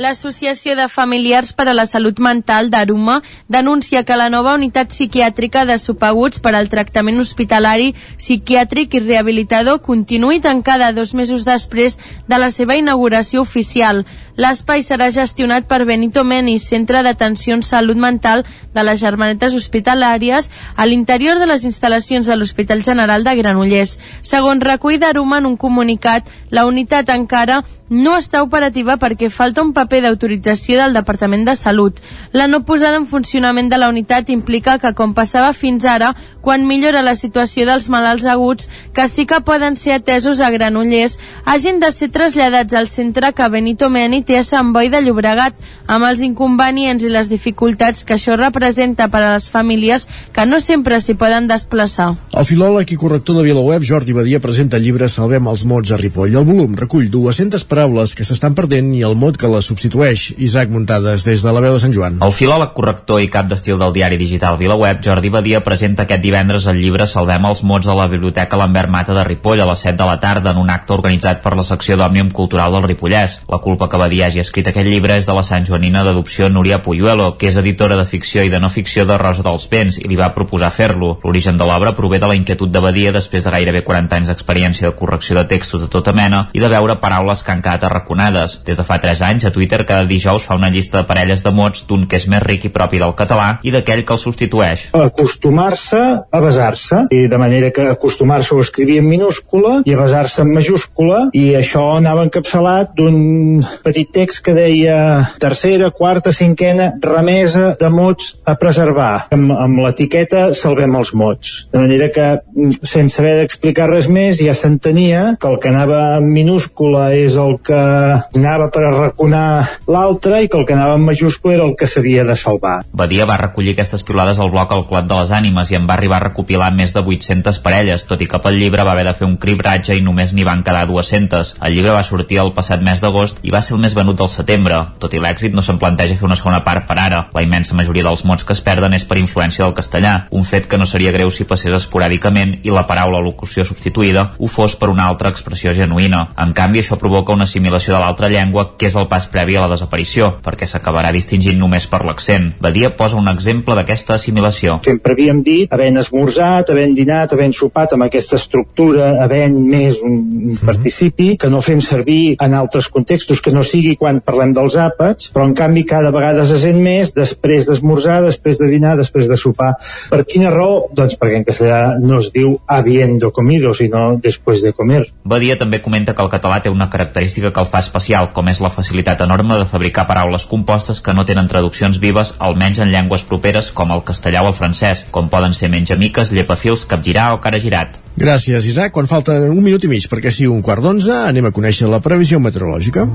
L'Associació 0.00 0.76
de 0.78 0.86
Familiars 0.88 1.50
per 1.52 1.66
a 1.68 1.74
la 1.74 1.84
Salut 1.84 2.20
Mental 2.24 2.70
d'Aruma 2.70 3.18
denuncia 3.52 4.04
que 4.08 4.16
la 4.16 4.30
nova 4.32 4.54
unitat 4.56 4.94
psiquiàtrica 4.94 5.66
de 5.68 5.76
supaguts 5.82 6.40
per 6.40 6.54
al 6.54 6.70
tractament 6.72 7.20
hospitalari, 7.20 7.90
psiquiàtric 8.16 8.94
i 8.96 9.02
rehabilitador 9.02 9.82
continuï 9.84 10.40
tancada 10.40 10.92
dos 10.96 11.12
mesos 11.12 11.44
després 11.44 11.98
de 12.28 12.38
la 12.38 12.48
seva 12.54 12.78
inauguració 12.80 13.42
oficial. 13.42 14.04
L'espai 14.40 14.80
serà 14.80 15.10
gestionat 15.12 15.66
per 15.68 15.84
Benito 15.84 16.22
Meni, 16.24 16.54
Centre 16.58 17.02
d'Atenció 17.04 17.52
en 17.58 17.60
Salut 17.66 17.98
Mental 18.00 18.46
de 18.72 18.84
les 18.86 19.02
Germanetes 19.02 19.52
Hospitalàries, 19.58 20.48
a 20.76 20.86
l'interior 20.88 21.36
de 21.42 21.48
les 21.50 21.66
instal·lacions 21.68 22.24
de 22.24 22.38
l'Hospital 22.38 22.80
General 22.86 23.26
de 23.26 23.34
Granollers. 23.36 23.98
Segons 24.24 24.64
recull 24.64 24.96
d'Aruma 25.02 25.42
en 25.42 25.50
un 25.50 25.58
comunicat, 25.60 26.32
la 26.48 26.64
unitat 26.64 27.12
encara 27.12 27.60
no 27.90 28.14
està 28.16 28.40
operativa 28.40 28.96
perquè 29.02 29.28
falta 29.28 29.60
un 29.66 29.74
paper 29.76 30.04
d'autorització 30.06 30.78
del 30.78 30.96
Departament 30.96 31.44
de 31.44 31.56
Salut. 31.58 31.98
La 32.32 32.46
no 32.46 32.62
posada 32.64 32.96
en 32.96 33.08
funcionament 33.10 33.68
de 33.68 33.76
la 33.76 33.90
unitat 33.92 34.30
implica 34.30 34.78
que, 34.78 34.94
com 34.94 35.12
passava 35.12 35.52
fins 35.52 35.84
ara, 35.84 36.14
quan 36.40 36.66
millora 36.68 37.02
la 37.06 37.14
situació 37.14 37.66
dels 37.68 37.88
malalts 37.92 38.26
aguts, 38.26 38.68
que 38.94 39.06
sí 39.08 39.26
que 39.26 39.40
poden 39.44 39.76
ser 39.76 39.98
atesos 39.98 40.40
a 40.40 40.50
Granollers, 40.50 41.18
hagin 41.44 41.80
de 41.80 41.90
ser 41.92 42.10
traslladats 42.10 42.74
al 42.74 42.88
centre 42.88 43.32
que 43.32 43.48
Benito 43.48 43.90
Meni 43.90 44.22
té 44.24 44.38
a 44.38 44.44
Sant 44.46 44.72
Boi 44.72 44.90
de 44.92 45.02
Llobregat, 45.04 45.54
amb 45.86 46.06
els 46.08 46.22
inconvenients 46.24 47.04
i 47.04 47.12
les 47.12 47.30
dificultats 47.30 48.04
que 48.04 48.16
això 48.16 48.36
representa 48.38 49.08
per 49.08 49.22
a 49.22 49.32
les 49.34 49.50
famílies 49.50 50.06
que 50.32 50.46
no 50.46 50.60
sempre 50.60 51.00
s'hi 51.00 51.16
poden 51.18 51.48
desplaçar. 51.50 52.12
El 52.32 52.46
filòleg 52.48 52.92
i 52.94 52.98
corrector 53.00 53.40
de 53.40 53.46
VilaWeb, 53.48 53.84
Jordi 53.86 54.16
Badia, 54.16 54.40
presenta 54.40 54.78
el 54.78 54.86
llibre 54.86 55.08
Salvem 55.08 55.48
els 55.50 55.64
mots 55.66 55.92
a 55.92 55.98
Ripoll. 56.00 56.36
El 56.36 56.46
volum 56.48 56.76
recull 56.78 57.10
200 57.10 57.64
paraules 57.70 58.14
que 58.16 58.26
s'estan 58.26 58.56
perdent 58.58 58.92
i 58.96 59.04
el 59.06 59.16
mot 59.18 59.36
que 59.40 59.50
les 59.50 59.66
substitueix. 59.70 60.30
Isaac 60.38 60.70
Muntades, 60.70 61.24
des 61.26 61.42
de 61.42 61.54
la 61.54 61.62
veu 61.64 61.74
de 61.76 61.82
Sant 61.82 61.94
Joan. 61.94 62.20
El 62.24 62.34
filòleg 62.36 62.74
corrector 62.76 63.20
i 63.22 63.30
cap 63.32 63.48
d'estil 63.50 63.78
del 63.80 63.94
diari 63.96 64.18
digital 64.20 64.58
VilaWeb, 64.60 65.02
Jordi 65.04 65.32
Badia, 65.32 65.62
presenta 65.66 66.06
aquest 66.06 66.22
divendres 66.30 66.66
el 66.70 66.78
llibre 66.78 67.08
Salvem 67.10 67.42
els 67.48 67.64
mots 67.66 67.88
a 67.90 67.94
la 67.98 68.06
Biblioteca 68.06 68.58
Lambert 68.58 68.90
Mata 68.92 69.14
de 69.16 69.24
Ripoll 69.26 69.60
a 69.60 69.66
les 69.66 69.80
7 69.82 69.96
de 69.98 70.06
la 70.06 70.20
tarda 70.22 70.52
en 70.54 70.60
un 70.60 70.68
acte 70.70 70.94
organitzat 70.94 71.40
per 71.42 71.56
la 71.58 71.64
secció 71.66 71.96
d'Òmnium 71.98 72.28
Cultural 72.30 72.76
del 72.76 72.84
Ripollès. 72.86 73.40
La 73.50 73.58
culpa 73.58 73.88
que 73.90 73.98
Badia 73.98 74.28
hagi 74.28 74.38
escrit 74.38 74.68
aquest 74.70 74.86
llibre 74.86 75.16
és 75.18 75.26
de 75.26 75.34
la 75.34 75.42
Sant 75.42 75.66
Joanina 75.66 76.04
d'adopció 76.06 76.46
Núria 76.48 76.78
Puyuelo, 76.84 77.32
que 77.40 77.48
és 77.50 77.58
editora 77.58 77.96
de 77.98 78.04
ficció 78.06 78.44
i 78.46 78.52
de 78.52 78.60
no 78.62 78.70
ficció 78.70 79.06
de 79.08 79.16
Rosa 79.18 79.42
dels 79.42 79.66
Vents, 79.72 79.98
i 79.98 80.06
li 80.06 80.18
va 80.20 80.30
proposar 80.36 80.70
fer-lo. 80.70 81.16
L'origen 81.24 81.58
de 81.58 81.66
l'obra 81.66 81.96
prové 81.98 82.20
de 82.22 82.30
la 82.30 82.38
inquietud 82.38 82.70
de 82.70 82.84
Badia 82.84 83.10
després 83.16 83.48
de 83.48 83.54
gairebé 83.56 83.82
40 83.82 84.20
anys 84.20 84.30
d'experiència 84.30 84.86
de 84.86 84.94
correcció 84.94 85.34
de 85.40 85.44
textos 85.50 85.82
de 85.82 85.90
tota 85.90 86.14
mena 86.14 86.44
i 86.54 86.62
de 86.62 86.70
veure 86.70 87.00
paraules 87.02 87.42
que 87.42 87.50
han 87.56 87.64
quedat 87.64 87.88
arraconades. 87.90 88.60
Des 88.68 88.78
de 88.78 88.86
fa 88.86 89.00
3 89.02 89.24
anys, 89.32 89.48
a 89.48 89.54
Twitter 89.56 89.82
cada 89.82 90.06
dijous 90.06 90.46
fa 90.46 90.54
una 90.54 90.70
llista 90.70 91.02
de 91.02 91.10
parelles 91.10 91.42
de 91.42 91.50
mots 91.50 91.88
d'un 91.90 92.06
que 92.06 92.22
és 92.22 92.30
més 92.30 92.46
ric 92.46 92.70
i 92.70 92.74
propi 92.78 93.02
del 93.02 93.18
català 93.18 93.56
i 93.66 93.74
d'aquell 93.74 94.06
que 94.06 94.14
el 94.14 94.22
substitueix. 94.22 94.90
Acostumar-se 94.94 96.19
a 96.30 96.40
basar-se, 96.42 97.04
i 97.10 97.26
de 97.30 97.38
manera 97.40 97.70
que 97.74 97.88
acostumar-se 97.90 98.54
ho 98.54 98.60
escrivia 98.60 99.00
en 99.00 99.08
minúscula 99.08 99.80
i 99.86 99.94
a 99.94 100.00
basar-se 100.00 100.42
en 100.44 100.52
majúscula, 100.54 101.22
i 101.36 101.54
això 101.58 101.84
anava 101.96 102.24
encapçalat 102.26 102.94
d'un 102.98 103.62
petit 103.84 104.10
text 104.12 104.42
que 104.44 104.54
deia 104.56 104.98
tercera, 105.42 105.90
quarta, 105.94 106.32
cinquena, 106.32 106.92
remesa 107.02 107.74
de 107.80 107.90
mots 107.92 108.34
a 108.44 108.56
preservar. 108.60 109.26
Amb, 109.34 109.52
amb 109.56 109.82
l'etiqueta 109.84 110.50
salvem 110.58 110.96
els 110.98 111.14
mots. 111.14 111.54
De 111.72 111.82
manera 111.82 112.10
que, 112.14 112.28
mm, 112.54 112.82
sense 112.82 113.20
haver 113.20 113.36
d'explicar 113.40 113.88
res 113.90 114.08
més, 114.08 114.40
ja 114.40 114.54
s'entenia 114.54 115.36
que 115.40 115.48
el 115.48 115.58
que 115.60 115.70
anava 115.70 116.00
en 116.18 116.30
minúscula 116.32 117.10
és 117.14 117.36
el 117.36 117.58
que 117.64 117.80
anava 117.80 118.70
per 118.72 118.84
arraconar 118.88 119.68
l'altre 119.88 120.42
i 120.42 120.48
que 120.48 120.58
el 120.58 120.66
que 120.66 120.76
anava 120.76 120.96
en 120.98 121.04
majúscula 121.06 121.54
era 121.54 121.64
el 121.68 121.76
que 121.76 121.86
s'havia 121.86 122.24
de 122.24 122.36
salvar. 122.36 122.80
Badia 122.92 123.26
va 123.28 123.38
recollir 123.40 123.74
aquestes 123.74 124.02
pilades 124.06 124.38
al 124.38 124.50
bloc 124.50 124.72
al 124.72 124.86
Clot 124.90 125.06
de 125.08 125.20
les 125.20 125.30
Ànimes 125.30 125.70
i 125.70 125.78
en 125.78 125.86
va 125.88 125.94
arribar 125.94 126.09
a 126.16 126.22
recopilar 126.22 126.72
més 126.74 126.94
de 126.96 127.02
800 127.02 127.60
parelles, 127.64 128.06
tot 128.08 128.20
i 128.20 128.28
que 128.30 128.40
pel 128.42 128.58
llibre 128.58 128.84
va 128.86 128.94
haver 128.96 129.06
de 129.08 129.14
fer 129.18 129.28
un 129.28 129.36
cribratge 129.40 129.96
i 129.96 130.04
només 130.04 130.34
n'hi 130.34 130.46
van 130.46 130.64
quedar 130.66 130.86
200. 130.88 131.54
El 131.60 131.76
llibre 131.76 131.94
va 131.96 132.04
sortir 132.06 132.40
el 132.42 132.52
passat 132.56 132.82
mes 132.82 133.02
d'agost 133.02 133.40
i 133.42 133.54
va 133.54 133.62
ser 133.62 133.76
el 133.76 133.82
més 133.84 133.96
venut 133.98 134.18
del 134.18 134.32
setembre. 134.32 134.80
Tot 135.02 135.14
i 135.14 135.22
l'èxit, 135.22 135.54
no 135.54 135.62
se'n 135.62 135.78
planteja 135.78 136.18
fer 136.18 136.28
una 136.28 136.38
segona 136.38 136.62
part 136.66 136.86
per 136.88 136.98
ara. 136.98 137.22
La 137.34 137.44
immensa 137.46 137.76
majoria 137.78 138.06
dels 138.06 138.24
mots 138.24 138.44
que 138.44 138.56
es 138.56 138.64
perden 138.64 138.94
és 138.96 139.04
per 139.04 139.18
influència 139.20 139.64
del 139.64 139.76
castellà, 139.76 140.14
un 140.30 140.44
fet 140.44 140.66
que 140.70 140.78
no 140.78 140.88
seria 140.88 141.14
greu 141.14 141.30
si 141.30 141.46
passés 141.48 141.74
esporàdicament 141.76 142.58
i 142.64 142.74
la 142.74 142.86
paraula 142.88 143.20
o 143.20 143.24
locució 143.24 143.64
substituïda 143.68 144.30
ho 144.38 144.48
fos 144.48 144.76
per 144.76 144.90
una 144.90 145.06
altra 145.08 145.30
expressió 145.30 145.74
genuïna. 145.76 146.26
En 146.40 146.54
canvi, 146.56 146.82
això 146.82 146.98
provoca 147.00 147.34
una 147.36 147.46
assimilació 147.48 147.94
de 147.94 148.00
l'altra 148.02 148.30
llengua, 148.32 148.66
que 148.78 148.88
és 148.88 148.96
el 148.96 149.08
pas 149.10 149.28
previ 149.30 149.56
a 149.56 149.64
la 149.64 149.72
desaparició, 149.74 150.32
perquè 150.44 150.68
s'acabarà 150.68 151.12
distingint 151.14 151.58
només 151.60 151.86
per 151.90 152.02
l'accent. 152.06 152.50
Badia 152.60 152.92
posa 152.96 153.20
un 153.20 153.28
exemple 153.32 153.76
d'aquesta 153.76 154.16
assimilació. 154.16 154.78
Sempre 154.86 155.14
havíem 155.16 155.42
dit, 155.46 155.72
havent 155.72 155.99
esmorzat, 156.04 156.70
havent 156.72 156.96
dinat, 156.96 157.32
havent 157.36 157.54
sopat 157.56 157.96
amb 157.96 158.08
aquesta 158.08 158.38
estructura, 158.40 159.14
havent 159.24 159.58
més 159.60 160.00
un 160.04 160.20
un 160.50 160.56
participi, 160.56 161.36
que 161.36 161.50
no 161.50 161.60
fem 161.64 161.80
servir 161.84 162.36
en 162.42 162.54
altres 162.54 162.88
contextos, 162.92 163.40
que 163.40 163.52
no 163.54 163.62
sigui 163.66 163.96
quan 164.00 164.20
parlem 164.24 164.52
dels 164.56 164.76
àpats, 164.80 165.30
però 165.34 165.46
en 165.48 165.54
canvi 165.58 165.84
cada 165.88 166.12
vegada 166.14 166.46
se 166.48 166.58
sent 166.60 166.80
més 166.82 167.12
després 167.16 167.68
d'esmorzar, 167.68 168.20
després 168.24 168.60
de 168.60 168.68
dinar, 168.70 168.96
després 168.98 169.28
de 169.30 169.38
sopar. 169.40 169.72
Per 170.10 170.22
quina 170.28 170.52
raó? 170.52 170.88
Doncs 170.96 171.18
perquè 171.20 171.40
en 171.40 171.46
castellà 171.48 171.80
no 172.00 172.20
es 172.20 172.30
diu 172.34 172.56
habiendo 172.66 173.32
comido, 173.32 173.74
sinó 173.74 174.16
después 174.20 174.62
de 174.62 174.72
comer. 174.76 175.06
Badia 175.24 175.58
també 175.60 175.80
comenta 175.82 176.14
que 176.14 176.24
el 176.24 176.32
català 176.32 176.60
té 176.62 176.72
una 176.72 176.90
característica 176.90 177.52
que 177.52 177.62
el 177.62 177.70
fa 177.70 177.82
especial, 177.84 178.32
com 178.36 178.48
és 178.50 178.60
la 178.60 178.72
facilitat 178.74 179.22
enorme 179.24 179.58
de 179.60 179.68
fabricar 179.70 180.06
paraules 180.08 180.46
compostes 180.50 181.00
que 181.00 181.14
no 181.14 181.26
tenen 181.28 181.48
traduccions 181.48 182.00
vives, 182.02 182.34
almenys 182.38 182.82
en 182.82 182.92
llengües 182.92 183.24
properes 183.28 183.70
com 183.70 183.92
el 183.94 184.04
castellà 184.06 184.42
o 184.44 184.50
el 184.50 184.56
francès, 184.56 185.06
com 185.10 185.30
poden 185.30 185.54
ser 185.54 185.70
menjamiques, 185.90 186.30
llepafils, 186.30 186.86
capgirar 186.86 187.34
o 187.34 187.40
caragirat. 187.40 187.98
Gràcies, 188.16 188.66
Isaac. 188.66 188.92
Quan 188.92 189.06
falta 189.06 189.32
un 189.50 189.62
minut 189.62 189.82
i 189.82 189.88
mig 189.88 190.06
perquè 190.06 190.30
sigui 190.30 190.50
un 190.50 190.62
quart 190.62 190.82
d'onze, 190.82 191.10
anem 191.10 191.48
a 191.48 191.50
conèixer 191.50 191.88
la 191.90 192.00
previsió 192.00 192.38
meteorològica. 192.38 193.06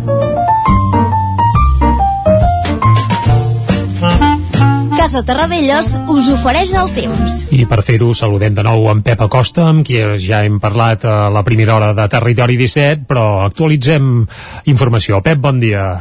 Casa 4.97 5.21
Terradellos 5.23 5.93
us 6.09 6.29
ofereix 6.33 6.73
el 6.73 6.89
temps. 6.91 7.45
I 7.53 7.67
per 7.69 7.83
fer-ho 7.85 8.11
saludem 8.13 8.55
de 8.57 8.65
nou 8.65 8.89
en 8.91 9.03
Pep 9.05 9.21
Acosta, 9.21 9.69
amb 9.69 9.85
qui 9.85 10.01
ja 10.19 10.41
hem 10.43 10.57
parlat 10.59 11.05
a 11.05 11.29
la 11.29 11.45
primera 11.45 11.75
hora 11.77 11.93
de 11.93 12.07
Territori 12.09 12.57
17, 12.57 13.05
però 13.07 13.45
actualitzem 13.45 14.25
informació. 14.65 15.21
Pep, 15.21 15.39
bon 15.39 15.61
dia. 15.61 15.93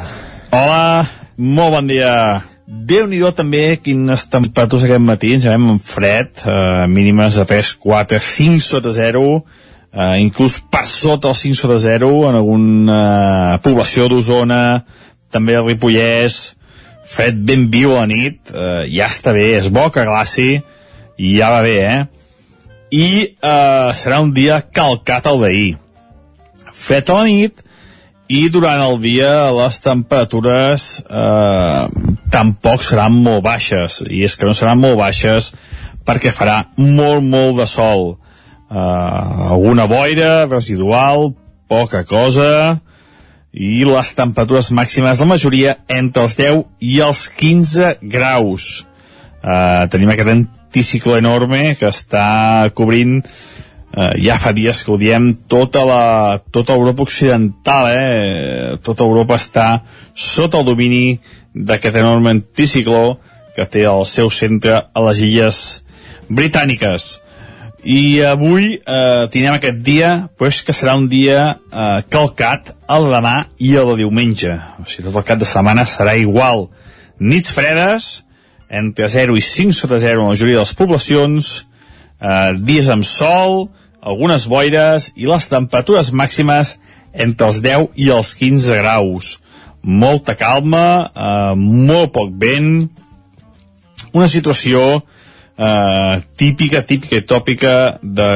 Hola, 0.51 1.05
molt 1.37 1.79
bon 1.79 1.93
dia. 1.93 2.15
Déu 2.67 3.07
nhi 3.07 3.21
també 3.37 3.77
quines 3.83 4.27
temperatures 4.33 4.87
aquest 4.87 5.05
matí, 5.05 5.35
ens 5.37 5.45
veiem 5.45 5.69
amb 5.75 5.83
fred, 5.85 6.33
eh, 6.45 6.87
mínimes 6.89 7.37
de 7.37 7.45
3, 7.45 7.75
4, 7.81 8.21
5 8.21 8.61
sota 8.61 8.91
0, 8.91 9.45
eh, 9.93 10.21
inclús 10.21 10.61
per 10.71 10.87
sota 10.87 11.29
els 11.29 11.45
5 11.45 11.55
sota 11.55 11.79
0 11.79 12.29
en 12.31 12.37
alguna 12.41 13.61
població 13.63 14.09
d'Osona, 14.09 14.85
també 15.31 15.57
a 15.57 15.63
Ripollès, 15.63 16.55
fred 17.05 17.37
ben 17.45 17.69
viu 17.71 17.93
a 17.93 18.01
la 18.01 18.07
nit, 18.07 18.41
eh, 18.51 18.89
ja 18.89 19.09
està 19.13 19.33
bé, 19.33 19.59
és 19.59 19.69
bo 19.69 19.91
que 19.91 20.05
glaci, 20.05 20.63
i 21.19 21.37
ja 21.39 21.51
va 21.51 21.63
bé, 21.63 21.79
eh? 21.85 22.05
I 22.95 23.09
eh, 23.43 23.91
serà 23.95 24.21
un 24.23 24.33
dia 24.33 24.63
calcat 24.73 25.27
al 25.27 25.41
d'ahir. 25.43 25.77
Fred 26.73 27.11
a 27.11 27.21
la 27.21 27.25
nit, 27.29 27.64
i 28.29 28.49
durant 28.49 28.81
el 28.81 28.99
dia 29.03 29.51
les 29.53 29.79
temperatures 29.85 30.87
eh, 31.05 31.87
tampoc 32.33 32.85
seran 32.85 33.17
molt 33.21 33.45
baixes. 33.45 34.01
I 34.09 34.25
és 34.25 34.37
que 34.37 34.49
no 34.49 34.57
seran 34.57 34.81
molt 34.81 34.99
baixes 35.01 35.53
perquè 36.05 36.33
farà 36.33 36.63
molt 36.77 37.25
molt 37.25 37.61
de 37.61 37.69
sol. 37.69 38.15
Eh, 38.71 38.79
alguna 38.79 39.87
boira 39.91 40.47
residual 40.49 41.35
poca 41.69 42.05
cosa 42.09 42.81
i 43.55 43.85
les 43.87 44.11
temperatures 44.17 44.73
màximes 44.75 45.21
la 45.21 45.31
majoria 45.31 45.77
entre 45.87 46.25
els 46.25 46.35
10 46.41 46.65
i 46.81 46.99
els 47.05 47.29
15 47.29 47.97
graus. 48.03 48.87
Eh, 49.45 49.85
tenim 49.93 50.11
aquest 50.11 50.33
anticiclo 50.33 51.19
enorme 51.21 51.75
que 51.79 51.93
està 51.93 52.73
cobrint 52.75 53.21
eh, 53.21 53.54
ja 53.95 54.39
fa 54.43 54.51
dies 54.57 54.83
que 54.83 54.91
ho 54.91 54.99
diem 54.99 55.31
tota 55.47 55.85
la, 55.87 56.05
tota 56.51 56.75
Europa 56.75 57.05
occidental 57.05 57.91
eh? 57.93 58.79
tota 58.83 59.05
Europa 59.07 59.39
està 59.39 59.67
sota 60.15 60.59
el 60.59 60.67
domini 60.67 61.19
d'aquest 61.55 62.01
enorme 62.01 62.33
anticicló 62.35 63.21
que 63.55 63.67
té 63.71 63.85
el 63.87 64.03
seu 64.11 64.31
centre 64.35 64.81
a 64.83 65.05
les 65.07 65.21
illes 65.23 65.61
britàniques 66.27 67.21
i 67.85 68.23
avui 68.25 68.79
eh, 68.81 69.27
tindrem 69.31 69.59
aquest 69.59 69.79
dia 69.85 70.11
pues, 70.41 70.63
que 70.65 70.73
serà 70.73 70.97
un 70.97 71.07
dia 71.09 71.41
eh, 71.53 72.01
calcat 72.11 72.73
el 72.91 73.11
demà 73.13 73.37
i 73.61 73.75
el 73.77 73.93
diumenge 74.01 74.57
o 74.81 74.87
sigui, 74.89 75.07
tot 75.11 75.21
el 75.21 75.29
cap 75.29 75.41
de 75.43 75.49
setmana 75.49 75.85
serà 75.89 76.17
igual 76.19 76.71
nits 77.21 77.53
fredes 77.55 78.25
entre 78.73 79.07
0 79.13 79.37
i 79.37 79.45
5 79.45 79.77
sota 79.77 80.01
0 80.01 80.17
en 80.17 80.25
la 80.25 80.33
majoria 80.33 80.59
de 80.59 80.65
les 80.65 80.75
poblacions 80.75 81.53
eh, 82.19 82.57
dies 82.59 82.89
amb 82.89 83.05
sol 83.07 83.69
algunes 84.05 84.47
boires 84.51 85.11
i 85.17 85.29
les 85.29 85.49
temperatures 85.49 86.13
màximes 86.13 86.77
entre 87.15 87.49
els 87.49 87.61
10 87.65 87.89
i 87.97 88.11
els 88.13 88.35
15 88.39 88.79
graus. 88.83 89.39
Molta 89.83 90.35
calma, 90.37 91.11
eh, 91.15 91.55
molt 91.57 92.13
poc 92.13 92.33
vent, 92.41 92.89
una 94.13 94.29
situació 94.29 95.03
eh, 95.59 96.21
típica, 96.37 96.85
típica 96.87 97.19
i 97.21 97.27
tòpica 97.27 97.75
de, 98.03 98.31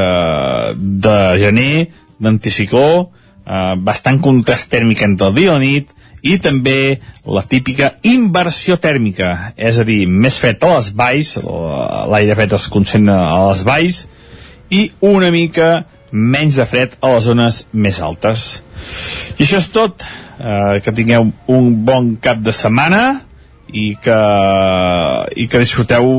de 1.06 1.16
gener, 1.40 1.88
d'anticicló, 2.18 2.88
eh, 3.44 3.74
bastant 3.78 4.20
contrast 4.24 4.70
tèrmic 4.72 5.04
entre 5.06 5.30
el 5.30 5.38
dia 5.38 5.48
i 5.48 5.54
la 5.54 5.62
nit, 5.62 5.94
i 6.22 6.34
també 6.42 6.98
la 7.24 7.44
típica 7.46 7.92
inversió 8.06 8.76
tèrmica, 8.82 9.54
és 9.56 9.78
a 9.78 9.86
dir, 9.86 10.04
més 10.08 10.36
fred 10.38 10.62
a 10.66 10.74
les 10.74 10.90
valls, 10.98 11.36
l'aire 12.10 12.34
fred 12.38 12.56
es 12.58 12.66
concentra 12.72 13.18
a 13.30 13.42
les 13.50 13.62
valls, 13.66 14.06
i 14.70 14.90
una 15.00 15.30
mica 15.34 15.84
menys 16.10 16.56
de 16.56 16.64
fred 16.68 16.96
a 17.00 17.12
les 17.14 17.26
zones 17.28 17.62
més 17.72 18.00
altes. 18.00 18.62
I 19.36 19.44
això 19.44 19.60
és 19.60 19.68
tot. 19.74 20.04
Eh, 20.38 20.78
que 20.84 20.94
tingueu 20.94 21.32
un 21.50 21.72
bon 21.84 22.12
cap 22.22 22.38
de 22.38 22.52
setmana 22.54 23.24
i 23.74 23.96
que, 23.98 24.18
i 25.34 25.48
que 25.50 25.58
disfruteu 25.58 26.12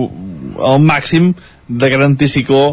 al 0.60 0.82
màxim 0.84 1.32
d'aquest 1.70 2.04
anticicló 2.04 2.64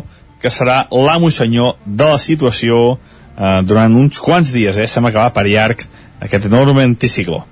que 0.42 0.50
serà 0.50 0.80
l'amo 0.90 1.30
senyor 1.30 1.76
de 1.86 2.08
la 2.10 2.18
situació 2.18 2.96
eh, 2.96 3.60
durant 3.62 3.94
uns 3.94 4.18
quants 4.18 4.50
dies, 4.52 4.76
eh? 4.76 4.88
Sembla 4.90 5.14
que 5.14 5.22
va 5.22 5.30
per 5.36 5.46
llarg 5.46 5.86
aquest 6.20 6.48
enorme 6.50 6.82
anticicló. 6.82 7.44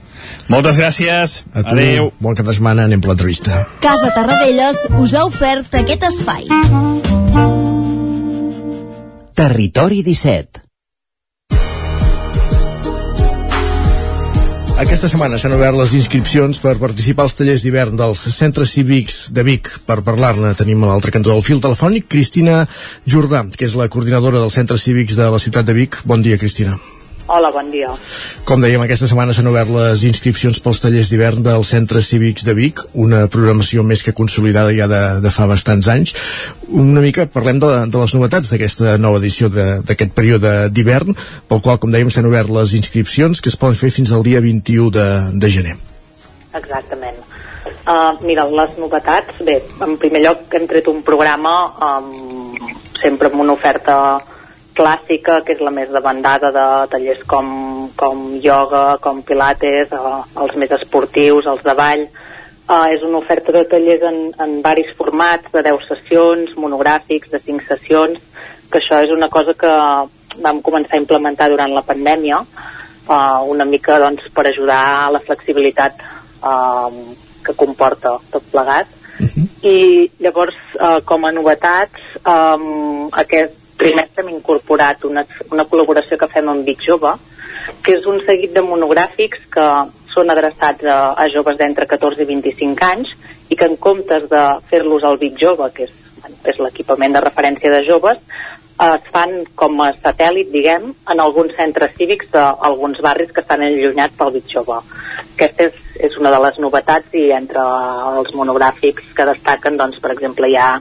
Moltes 0.48 0.78
gràcies. 0.80 1.42
A 1.52 1.62
tu, 1.62 1.76
Adéu. 1.76 2.10
bon 2.20 2.34
cap 2.34 2.48
de 2.48 2.56
setmana, 2.56 2.88
anem 2.88 3.00
per 3.00 3.12
l'entrevista. 3.12 3.64
Casa 3.84 4.10
Tarradellas 4.16 4.88
us 4.98 5.14
ha 5.14 5.24
ofert 5.28 5.78
aquest 5.84 6.10
espai. 6.10 6.50
Territori 9.34 10.04
17 10.06 10.62
Aquesta 14.78 15.08
setmana 15.10 15.40
s'han 15.42 15.56
obert 15.56 15.74
les 15.74 15.96
inscripcions 15.98 16.62
per 16.62 16.76
participar 16.78 17.26
als 17.26 17.34
tallers 17.40 17.66
d'hivern 17.66 17.98
dels 17.98 18.22
centres 18.36 18.76
cívics 18.76 19.18
de 19.34 19.42
Vic. 19.42 19.72
Per 19.90 19.98
parlar-ne 20.06 20.54
tenim 20.54 20.86
a 20.86 20.92
l'altre 20.92 21.10
cantó 21.10 21.34
del 21.34 21.42
fil 21.42 21.58
telefònic 21.66 22.06
Cristina 22.14 22.62
Jordà, 23.10 23.42
que 23.50 23.66
és 23.66 23.74
la 23.74 23.90
coordinadora 23.90 24.38
dels 24.38 24.54
centres 24.54 24.86
cívics 24.86 25.18
de 25.18 25.26
la 25.34 25.42
ciutat 25.42 25.66
de 25.66 25.80
Vic. 25.82 26.04
Bon 26.06 26.22
dia, 26.22 26.38
Cristina. 26.38 26.78
Hola, 27.26 27.48
bon 27.48 27.70
dia. 27.72 27.88
Com 28.44 28.60
dèiem, 28.60 28.82
aquesta 28.84 29.06
setmana 29.08 29.32
s'han 29.32 29.46
obert 29.48 29.70
les 29.72 30.02
inscripcions 30.04 30.58
pels 30.60 30.82
tallers 30.82 31.08
d'hivern 31.08 31.40
dels 31.46 31.70
centres 31.72 32.10
cívics 32.12 32.44
de 32.44 32.52
Vic, 32.58 32.82
una 33.00 33.22
programació 33.32 33.80
més 33.80 34.02
que 34.04 34.12
consolidada 34.12 34.74
ja 34.76 34.84
de, 34.90 35.00
de 35.24 35.32
fa 35.32 35.46
bastants 35.48 35.88
anys. 35.88 36.12
Una 36.68 37.00
mica 37.00 37.24
parlem 37.32 37.62
de, 37.62 37.70
de 37.88 38.02
les 38.02 38.14
novetats 38.16 38.52
d'aquesta 38.52 38.98
nova 39.00 39.22
edició 39.22 39.48
d'aquest 39.48 40.12
període 40.12 40.52
d'hivern, 40.68 41.16
pel 41.48 41.64
qual, 41.64 41.80
com 41.80 41.94
dèiem, 41.94 42.12
s'han 42.12 42.28
obert 42.28 42.52
les 42.52 42.76
inscripcions 42.76 43.40
que 43.40 43.48
es 43.48 43.56
poden 43.56 43.80
fer 43.80 43.88
fins 43.94 44.12
al 44.12 44.26
dia 44.26 44.44
21 44.44 44.92
de, 44.92 45.08
de 45.40 45.52
gener. 45.56 45.78
Exactament. 46.52 47.24
Uh, 47.88 48.20
mira, 48.28 48.44
les 48.52 48.76
novetats, 48.76 49.40
bé, 49.48 49.62
en 49.80 49.96
primer 50.00 50.20
lloc 50.26 50.52
hem 50.56 50.68
tret 50.68 50.92
un 50.92 51.00
programa 51.04 51.56
um, 51.88 52.52
sempre 53.00 53.32
amb 53.32 53.40
una 53.48 53.56
oferta 53.56 53.96
clàssica, 54.74 55.40
que 55.46 55.54
és 55.54 55.62
la 55.62 55.72
més 55.74 55.90
demandada 55.94 56.50
de 56.54 56.66
tallers 56.92 57.22
com, 57.30 57.48
com 57.96 58.24
ioga, 58.42 58.98
com 59.04 59.22
pilates, 59.26 59.92
eh, 59.94 60.20
els 60.42 60.56
més 60.60 60.74
esportius, 60.76 61.48
els 61.50 61.62
de 61.64 61.74
ball. 61.78 62.04
Eh, 62.04 62.86
és 62.96 63.04
una 63.06 63.20
oferta 63.22 63.54
de 63.54 63.64
tallers 63.70 64.04
en, 64.10 64.20
en 64.44 64.60
varis 64.64 64.90
formats, 64.98 65.50
de 65.54 65.62
10 65.68 65.88
sessions, 65.92 66.54
monogràfics, 66.60 67.30
de 67.32 67.40
5 67.46 67.68
sessions, 67.70 68.20
que 68.70 68.82
això 68.82 69.00
és 69.04 69.14
una 69.14 69.30
cosa 69.30 69.54
que 69.54 69.72
vam 70.44 70.60
començar 70.66 70.98
a 70.98 71.02
implementar 71.02 71.48
durant 71.52 71.74
la 71.74 71.86
pandèmia, 71.86 72.42
eh, 72.42 73.40
una 73.54 73.68
mica 73.68 74.00
doncs, 74.02 74.26
per 74.34 74.48
ajudar 74.50 74.82
a 75.04 75.10
la 75.14 75.22
flexibilitat 75.22 76.02
eh, 76.02 77.02
que 77.44 77.54
comporta 77.54 78.18
tot 78.32 78.50
plegat. 78.50 78.88
Uh 79.14 79.26
-huh. 79.26 79.46
I 79.62 80.10
llavors, 80.18 80.56
eh, 80.74 81.00
com 81.04 81.24
a 81.24 81.30
novetats, 81.30 82.00
eh, 82.26 83.08
aquest 83.12 83.63
primer 83.78 84.08
hem 84.16 84.30
incorporat 84.32 85.04
una, 85.08 85.24
una 85.52 85.66
col·laboració 85.68 86.18
que 86.20 86.30
fem 86.30 86.48
amb 86.50 86.66
Vic 86.68 86.84
Jove, 86.86 87.14
que 87.82 87.96
és 87.98 88.06
un 88.10 88.20
seguit 88.26 88.54
de 88.54 88.62
monogràfics 88.64 89.46
que 89.52 89.68
són 90.14 90.30
adreçats 90.30 90.86
a, 90.86 90.98
a 91.18 91.28
joves 91.32 91.58
d'entre 91.58 91.88
14 91.90 92.22
i 92.22 92.28
25 92.30 92.86
anys 92.86 93.12
i 93.50 93.58
que 93.58 93.66
en 93.66 93.76
comptes 93.76 94.28
de 94.30 94.42
fer-los 94.70 95.04
al 95.04 95.18
Vic 95.20 95.38
Jove, 95.40 95.70
que 95.74 95.88
és, 95.88 95.94
és 96.48 96.60
l'equipament 96.62 97.16
de 97.16 97.24
referència 97.24 97.72
de 97.72 97.82
joves, 97.86 98.20
es 98.84 99.10
fan 99.14 99.44
com 99.54 99.78
a 99.84 99.92
satèl·lit, 99.94 100.48
diguem, 100.50 100.88
en 101.10 101.20
alguns 101.22 101.54
centres 101.54 101.94
cívics 101.98 102.30
d'alguns 102.32 102.98
barris 103.02 103.30
que 103.30 103.44
estan 103.44 103.62
allunyats 103.62 104.16
pel 104.18 104.32
Vic 104.34 104.48
Jove. 104.50 104.80
Aquesta 105.34 105.68
és, 105.68 105.76
és 106.08 106.16
una 106.18 106.32
de 106.34 106.40
les 106.42 106.58
novetats 106.62 107.14
i 107.14 107.28
entre 107.36 107.62
els 108.14 108.34
monogràfics 108.34 109.14
que 109.14 109.28
destaquen, 109.30 109.78
doncs, 109.78 110.00
per 110.02 110.10
exemple, 110.14 110.50
hi 110.50 110.58
ha 110.58 110.72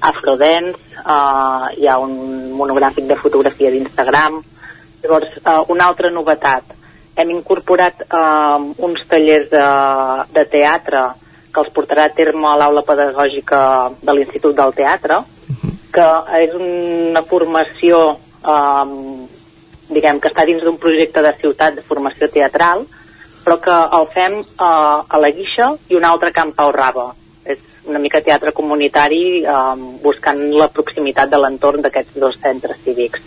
Afrodance, 0.00 0.78
uh, 1.04 1.68
hi 1.76 1.86
ha 1.88 1.98
un 2.00 2.52
monogràfic 2.56 3.06
de 3.08 3.18
fotografia 3.20 3.70
d'Instagram. 3.70 4.40
Llavors, 5.02 5.34
uh, 5.44 5.64
una 5.72 5.88
altra 5.90 6.10
novetat, 6.10 6.76
hem 7.20 7.32
incorporat 7.34 8.04
uh, 8.08 8.60
uns 8.86 9.02
tallers 9.08 9.50
de, 9.52 9.66
de 10.36 10.44
teatre 10.48 11.02
que 11.50 11.60
els 11.64 11.72
portarà 11.74 12.06
a 12.08 12.14
terme 12.14 12.46
a 12.48 12.56
l'aula 12.58 12.84
pedagògica 12.86 13.60
de 14.00 14.14
l'Institut 14.14 14.56
del 14.56 14.74
Teatre, 14.76 15.20
que 15.90 16.08
és 16.38 16.54
una 16.54 17.22
formació, 17.26 18.00
um, 18.46 19.26
diguem, 19.90 20.20
que 20.22 20.30
està 20.30 20.46
dins 20.46 20.62
d'un 20.62 20.78
projecte 20.78 21.24
de 21.26 21.34
ciutat 21.40 21.80
de 21.80 21.86
formació 21.86 22.30
teatral, 22.30 22.86
però 23.44 23.56
que 23.64 23.78
el 23.98 24.06
fem 24.14 24.38
uh, 24.40 25.02
a 25.02 25.18
la 25.18 25.32
Guixa 25.34 25.72
i 25.90 25.98
un 25.98 26.06
altre 26.06 26.30
camp 26.36 26.54
Pau 26.54 26.70
Raba. 26.76 27.10
Una 27.90 27.98
mica 27.98 28.20
teatre 28.22 28.52
comunitari 28.54 29.42
um, 29.42 29.80
buscant 29.98 30.38
la 30.54 30.68
proximitat 30.70 31.30
de 31.32 31.38
l'entorn 31.42 31.82
d'aquests 31.82 32.18
dos 32.22 32.36
centres 32.38 32.78
cívics. 32.84 33.24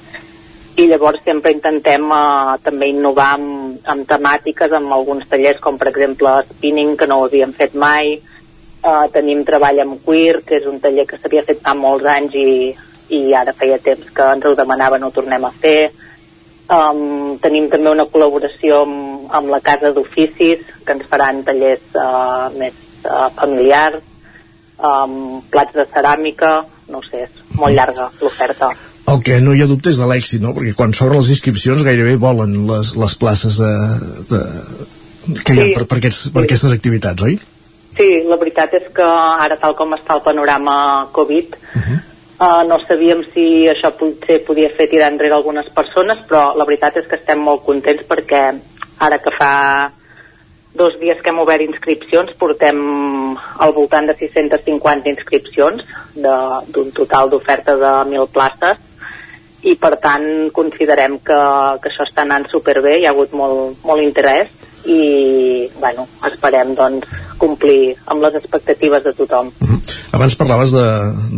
I 0.79 0.85
llavors 0.87 1.19
sempre 1.25 1.51
intentem 1.51 2.05
uh, 2.07 2.53
també 2.63 2.87
innovar 2.89 3.33
amb, 3.35 3.81
amb 3.93 4.07
temàtiques, 4.07 4.71
amb 4.71 4.95
alguns 4.95 5.27
tallers 5.29 5.59
com 5.61 5.75
per 5.77 5.89
exemple 5.91 6.31
spinning, 6.53 6.95
que 6.97 7.09
no 7.11 7.19
ho 7.19 7.25
havíem 7.27 7.51
fet 7.57 7.75
mai, 7.75 8.15
uh, 8.87 9.03
tenim 9.11 9.43
treball 9.43 9.83
amb 9.83 9.99
queer, 10.05 10.39
que 10.47 10.61
és 10.61 10.69
un 10.71 10.79
taller 10.79 11.05
que 11.11 11.19
s'havia 11.19 11.43
fet 11.49 11.59
fa 11.65 11.75
molts 11.75 12.07
anys 12.13 12.39
i, 12.39 12.47
i 13.19 13.21
ara 13.35 13.53
feia 13.59 13.81
temps 13.83 14.15
que 14.15 14.29
ens 14.37 14.47
ho 14.47 14.55
demanaven, 14.55 15.03
ho 15.03 15.11
tornem 15.11 15.43
a 15.43 15.51
fer. 15.59 15.91
Um, 16.71 17.35
tenim 17.43 17.67
també 17.69 17.91
una 17.91 18.07
col·laboració 18.07 18.79
amb, 18.87 19.27
amb 19.41 19.51
la 19.51 19.59
Casa 19.59 19.91
d'Oficis, 19.91 20.63
que 20.87 20.97
ens 20.97 21.11
faran 21.11 21.43
tallers 21.43 21.99
uh, 21.99 22.47
més 22.55 22.79
uh, 23.03 23.27
familiars, 23.35 24.12
um, 24.79 25.41
plats 25.53 25.75
de 25.77 25.85
ceràmica, 25.93 26.55
no 26.93 27.01
sé, 27.09 27.27
és 27.27 27.55
molt 27.59 27.75
llarga 27.75 28.09
l'oferta. 28.21 28.71
El 29.11 29.19
que 29.23 29.39
no 29.43 29.53
hi 29.53 29.61
ha 29.63 29.67
dubte 29.67 29.91
és 29.91 29.99
de 29.99 30.07
l'èxit, 30.07 30.41
no? 30.43 30.53
Perquè 30.55 30.73
quan 30.79 30.93
s'obren 30.95 31.19
les 31.19 31.33
inscripcions 31.35 31.83
gairebé 31.83 32.15
volen 32.21 32.55
les, 32.69 32.93
les 32.95 33.17
places 33.19 33.59
de, 33.59 33.73
de, 34.31 34.43
que 35.43 35.55
hi 35.55 35.59
ha 35.59 35.67
Sí. 35.67 35.73
per, 35.75 35.85
per, 35.91 35.99
aquests, 35.99 36.29
per 36.35 36.45
aquestes 36.45 36.75
activitats, 36.75 37.27
oi? 37.27 37.37
Sí, 37.97 38.09
la 38.25 38.39
veritat 38.41 38.73
és 38.73 38.87
que 38.95 39.05
ara 39.05 39.59
tal 39.61 39.75
com 39.77 39.93
està 39.93 40.15
el 40.17 40.25
panorama 40.25 41.09
Covid, 41.13 41.59
uh 41.75 42.01
no 42.67 42.75
sabíem 42.83 43.21
si 43.31 43.69
això 43.71 43.93
potser 43.95 44.41
podia 44.43 44.67
fer 44.75 44.89
tirar 44.91 45.11
enrere 45.13 45.35
algunes 45.35 45.69
persones, 45.71 46.17
però 46.27 46.49
la 46.57 46.65
veritat 46.67 46.97
és 46.99 47.05
que 47.07 47.15
estem 47.15 47.39
molt 47.39 47.63
contents 47.63 48.03
perquè 48.09 48.41
ara 48.99 49.19
que 49.23 49.31
fa 49.37 49.53
dos 50.73 50.97
dies 50.99 51.21
que 51.21 51.29
hem 51.29 51.39
obert 51.43 51.61
inscripcions 51.61 52.33
portem 52.39 52.79
al 53.61 53.73
voltant 53.75 54.09
de 54.09 54.15
650 54.17 55.11
inscripcions 55.11 55.85
d'un 56.15 56.91
total 56.97 57.29
d'oferta 57.29 57.77
de 57.77 57.93
1.000 58.09 58.31
places 58.33 58.81
i 59.63 59.75
per 59.79 59.95
tant 60.03 60.25
considerem 60.51 61.19
que, 61.23 61.39
que 61.79 61.89
això 61.91 62.03
està 62.07 62.25
anant 62.25 62.49
superbé, 62.51 62.97
hi 62.99 63.05
ha 63.05 63.13
hagut 63.13 63.31
molt, 63.37 63.77
molt 63.85 64.03
interès 64.03 64.51
i 64.85 65.69
bueno, 65.79 66.07
esperem 66.27 66.73
doncs 66.77 67.07
complir 67.41 67.95
amb 68.11 68.23
les 68.23 68.35
expectatives 68.39 69.03
de 69.05 69.13
tothom. 69.17 69.51
Abans 70.13 70.35
parlaves 70.37 70.73
de, 70.75 70.85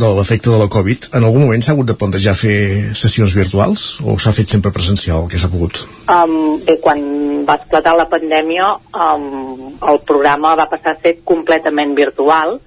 de 0.02 0.10
l'efecte 0.18 0.52
de 0.52 0.60
la 0.60 0.68
Covid. 0.72 1.10
En 1.16 1.24
algun 1.24 1.46
moment 1.46 1.64
s'ha 1.64 1.74
hagut 1.76 1.88
de 1.88 1.98
plantejar 2.00 2.36
fer 2.38 2.58
sessions 2.98 3.36
virtuals 3.38 3.86
o 4.04 4.18
s'ha 4.20 4.36
fet 4.36 4.52
sempre 4.52 4.74
presencial, 4.76 5.24
el 5.24 5.32
que 5.32 5.40
s'ha 5.40 5.52
pogut? 5.52 5.86
Um, 6.12 6.58
bé, 6.66 6.78
quan 6.84 7.02
va 7.48 7.60
esclatar 7.62 7.96
la 7.96 8.08
pandèmia 8.12 8.72
um, 8.92 9.76
el 9.90 10.02
programa 10.08 10.56
va 10.58 10.68
passar 10.72 10.96
a 10.96 11.02
ser 11.02 11.18
completament 11.24 11.94
virtual 11.98 12.58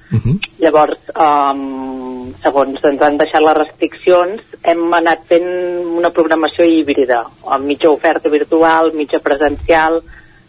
llavors 0.62 1.10
um, 1.14 2.30
segons 2.42 2.84
ens 2.90 3.02
han 3.02 3.18
deixat 3.20 3.44
les 3.44 3.58
restriccions 3.58 4.58
hem 4.62 4.94
anat 4.94 5.24
fent 5.30 5.48
una 5.98 6.12
programació 6.14 6.66
híbrida 6.66 7.24
amb 7.46 7.68
mitja 7.68 7.90
oferta 7.90 8.30
virtual, 8.32 8.92
mitja 8.94 9.20
presencial 9.24 10.00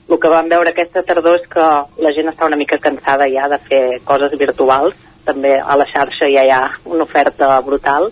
el 0.09 0.17
que 0.19 0.31
vam 0.31 0.49
veure 0.49 0.73
aquesta 0.73 1.03
tardor 1.05 1.39
és 1.39 1.45
que 1.49 1.67
la 2.01 2.13
gent 2.15 2.31
està 2.31 2.47
una 2.49 2.57
mica 2.57 2.79
cansada 2.81 3.29
ja 3.29 3.47
de 3.51 3.59
fer 3.69 3.83
coses 4.05 4.33
virtuals 4.39 4.97
també 5.25 5.59
a 5.59 5.75
la 5.77 5.85
xarxa 5.85 6.31
ja 6.33 6.45
hi 6.45 6.51
ha 6.53 6.63
una 6.89 7.05
oferta 7.05 7.59
brutal 7.61 8.09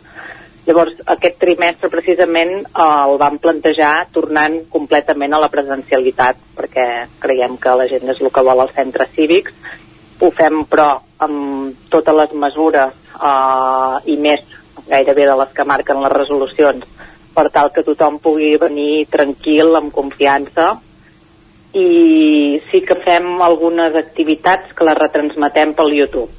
Llavors, 0.68 0.98
aquest 1.08 1.38
trimestre 1.40 1.88
precisament 1.88 2.50
el 2.84 3.14
vam 3.22 3.38
plantejar 3.40 4.10
tornant 4.12 4.58
completament 4.68 5.32
a 5.32 5.40
la 5.40 5.48
presencialitat, 5.48 6.42
perquè 6.58 6.88
creiem 7.24 7.56
que 7.56 7.76
la 7.80 7.86
gent 7.88 8.12
és 8.12 8.20
el 8.20 8.28
que 8.36 8.44
vol 8.44 8.60
als 8.60 8.74
centres 8.76 9.14
cívics. 9.16 9.56
Ho 10.20 10.28
fem, 10.36 10.66
però, 10.68 10.90
amb 11.24 11.88
totes 11.94 12.18
les 12.20 12.34
mesures 12.42 12.92
eh, 13.16 14.12
i 14.12 14.18
més 14.20 14.44
gairebé 14.90 15.30
de 15.30 15.38
les 15.40 15.56
que 15.56 15.68
marquen 15.72 16.04
les 16.04 16.16
resolucions, 16.18 16.84
per 17.32 17.48
tal 17.56 17.72
que 17.72 17.86
tothom 17.88 18.20
pugui 18.20 18.58
venir 18.60 19.08
tranquil, 19.14 19.72
amb 19.80 19.96
confiança, 19.96 20.74
i 21.78 22.62
sí 22.72 22.82
que 22.86 22.98
fem 23.04 23.42
algunes 23.46 23.96
activitats 23.96 24.74
que 24.76 24.88
les 24.88 24.98
retransmetem 24.98 25.76
pel 25.78 25.94
YouTube. 25.94 26.32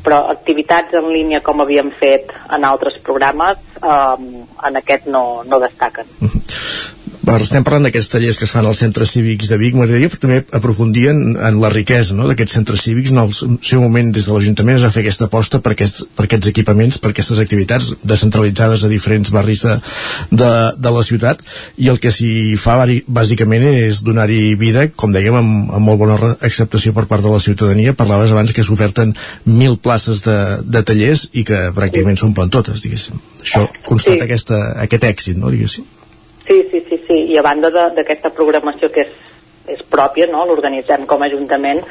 Però 0.00 0.22
activitats 0.32 0.96
en 0.96 1.10
línia 1.12 1.42
com 1.44 1.60
havíem 1.60 1.90
fet 2.00 2.32
en 2.48 2.64
altres 2.64 2.96
programes 3.04 3.60
um, 3.84 4.30
en 4.68 4.80
aquest 4.80 5.10
no, 5.12 5.42
no 5.44 5.60
destaquen. 5.60 6.08
Va, 6.20 6.99
estem 7.44 7.64
parlant 7.66 7.84
d'aquests 7.84 8.10
tallers 8.14 8.38
que 8.40 8.46
es 8.46 8.52
fan 8.52 8.64
als 8.66 8.78
centres 8.80 9.10
cívics 9.12 9.50
de 9.50 9.58
Vic. 9.60 9.74
M'agradaria 9.76 10.08
també 10.16 10.38
aprofundir 10.56 11.08
en, 11.10 11.20
en 11.36 11.58
la 11.60 11.68
riquesa 11.72 12.16
no, 12.16 12.24
d'aquests 12.30 12.56
centres 12.56 12.80
cívics. 12.86 13.12
En 13.12 13.20
el 13.20 13.34
seu 13.36 13.82
moment, 13.82 14.08
des 14.14 14.26
de 14.26 14.32
l'Ajuntament, 14.32 14.78
es 14.78 14.86
va 14.86 14.92
fer 14.94 15.04
aquesta 15.04 15.28
aposta 15.28 15.60
per 15.60 15.74
aquests, 15.74 16.06
per 16.16 16.24
aquests 16.24 16.48
equipaments, 16.50 16.96
per 17.02 17.12
aquestes 17.12 17.42
activitats 17.42 17.92
descentralitzades 18.02 18.86
a 18.86 18.90
diferents 18.92 19.32
barris 19.36 19.66
de, 19.68 19.76
de, 20.32 20.50
de 20.80 20.94
la 20.96 21.04
ciutat. 21.04 21.44
I 21.76 21.92
el 21.92 22.00
que 22.00 22.14
s'hi 22.14 22.56
fa, 22.60 22.78
bàsicament, 23.20 23.68
és 23.68 24.00
donar-hi 24.06 24.56
vida, 24.60 24.88
com 24.96 25.12
dèiem, 25.12 25.36
amb, 25.42 25.76
amb 25.76 25.90
molt 25.92 26.00
bona 26.00 26.34
acceptació 26.40 26.96
per 26.96 27.04
part 27.10 27.26
de 27.26 27.36
la 27.36 27.42
ciutadania. 27.44 27.94
Parlaves 28.00 28.32
abans 28.32 28.56
que 28.56 28.64
s'oferten 28.64 29.14
mil 29.44 29.76
places 29.76 30.24
de, 30.24 30.40
de 30.64 30.84
tallers 30.88 31.28
i 31.36 31.44
que 31.44 31.66
pràcticament 31.76 32.16
s'omplen 32.20 32.50
totes, 32.50 32.80
diguéssim. 32.80 33.20
Això 33.44 33.68
constata 33.84 34.20
Sí. 34.20 34.26
aquesta, 34.26 34.56
aquest 34.82 35.04
èxit, 35.04 35.36
no, 35.40 35.52
diguéssim. 35.52 35.99
Sí, 36.50 36.62
sí, 36.70 36.84
sí, 36.88 37.02
sí. 37.06 37.18
i 37.30 37.38
a 37.38 37.46
banda 37.46 37.70
d'aquesta 37.70 38.34
programació 38.34 38.90
que 38.90 39.06
és, 39.06 39.34
és 39.78 39.82
pròpia, 39.86 40.26
no? 40.26 40.42
l'organitzem 40.48 41.06
com 41.06 41.22
a 41.22 41.30
Ajuntament 41.30 41.84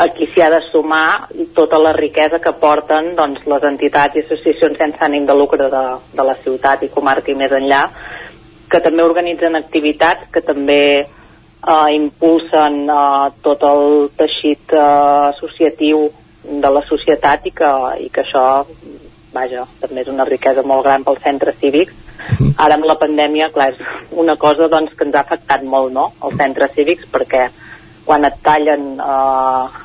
aquí 0.00 0.28
s'hi 0.30 0.42
ha 0.42 0.50
de 0.50 0.60
sumar 0.70 1.28
tota 1.54 1.78
la 1.82 1.92
riquesa 1.92 2.38
que 2.38 2.52
porten 2.52 3.14
doncs, 3.18 3.42
les 3.50 3.64
entitats 3.66 4.16
i 4.16 4.22
associacions 4.22 4.78
sense 4.78 5.02
ànim 5.04 5.26
de 5.26 5.34
lucre 5.34 5.66
de, 5.72 5.84
de 6.14 6.26
la 6.28 6.36
ciutat 6.44 6.84
i 6.86 6.92
comarca 6.94 7.32
i 7.32 7.38
més 7.38 7.52
enllà 7.52 7.82
que 8.70 8.80
també 8.80 9.02
organitzen 9.02 9.58
activitats 9.58 10.30
que 10.32 10.44
també 10.46 10.82
eh, 11.02 11.88
impulsen 11.96 12.84
eh, 12.86 13.28
tot 13.42 13.66
el 13.66 14.08
teixit 14.16 14.72
eh, 14.72 14.86
associatiu 15.34 16.06
de 16.44 16.70
la 16.70 16.84
societat 16.86 17.50
i 17.50 17.54
que, 17.56 17.72
i 18.06 18.08
que 18.14 18.22
això 18.22 18.46
vaja, 19.32 19.66
també 19.80 20.04
és 20.04 20.08
una 20.12 20.26
riquesa 20.28 20.62
molt 20.66 20.84
gran 20.84 21.04
pels 21.06 21.22
centres 21.22 21.58
cívics 21.60 21.94
ara 22.56 22.76
amb 22.76 22.86
la 22.88 22.96
pandèmia, 23.00 23.50
clar, 23.54 23.70
és 23.74 24.16
una 24.22 24.36
cosa 24.40 24.68
doncs, 24.72 24.94
que 24.96 25.06
ens 25.06 25.16
ha 25.16 25.22
afectat 25.24 25.64
molt, 25.64 25.92
no?, 25.94 26.10
els 26.26 26.36
centres 26.40 26.74
cívics, 26.76 27.06
perquè 27.12 27.46
quan 28.06 28.26
et 28.28 28.36
tallen 28.44 28.90
eh, 29.00 29.78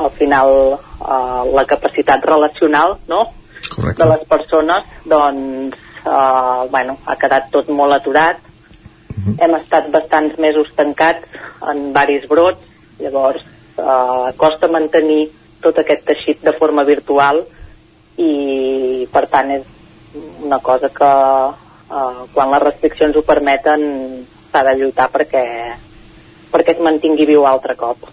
al 0.00 0.10
final 0.18 0.52
eh, 0.76 1.42
la 1.56 1.66
capacitat 1.68 2.24
relacional, 2.24 2.98
no?, 3.08 3.24
Correcte. 3.66 4.02
de 4.02 4.10
les 4.12 4.26
persones, 4.28 4.92
doncs, 5.04 5.76
eh, 6.04 6.60
bueno, 6.70 6.98
ha 7.06 7.16
quedat 7.20 7.50
tot 7.54 7.68
molt 7.68 7.98
aturat. 7.98 8.42
Hem 9.40 9.54
estat 9.56 9.88
bastants 9.90 10.36
mesos 10.38 10.68
tancats 10.76 11.26
en 11.70 11.90
varis 11.96 12.28
brots, 12.30 12.62
llavors 13.00 13.42
eh, 13.42 14.30
costa 14.38 14.70
mantenir 14.70 15.26
tot 15.64 15.78
aquest 15.82 16.04
teixit 16.06 16.44
de 16.46 16.52
forma 16.54 16.84
virtual 16.86 17.42
i 18.16 19.08
per 19.12 19.26
tant 19.32 19.50
és 19.58 19.64
una 20.42 20.58
cosa 20.64 20.88
que 20.88 21.10
eh, 21.10 22.22
quan 22.34 22.52
les 22.52 22.62
restriccions 22.64 23.16
ho 23.16 23.24
permeten 23.26 23.82
s'ha 24.50 24.62
de 24.64 24.76
lluitar 24.78 25.10
perquè 25.12 25.44
perquè 26.56 26.76
es 26.76 26.82
mantingui 26.84 27.28
viu 27.28 27.44
altre 27.44 27.76
cop. 27.76 28.08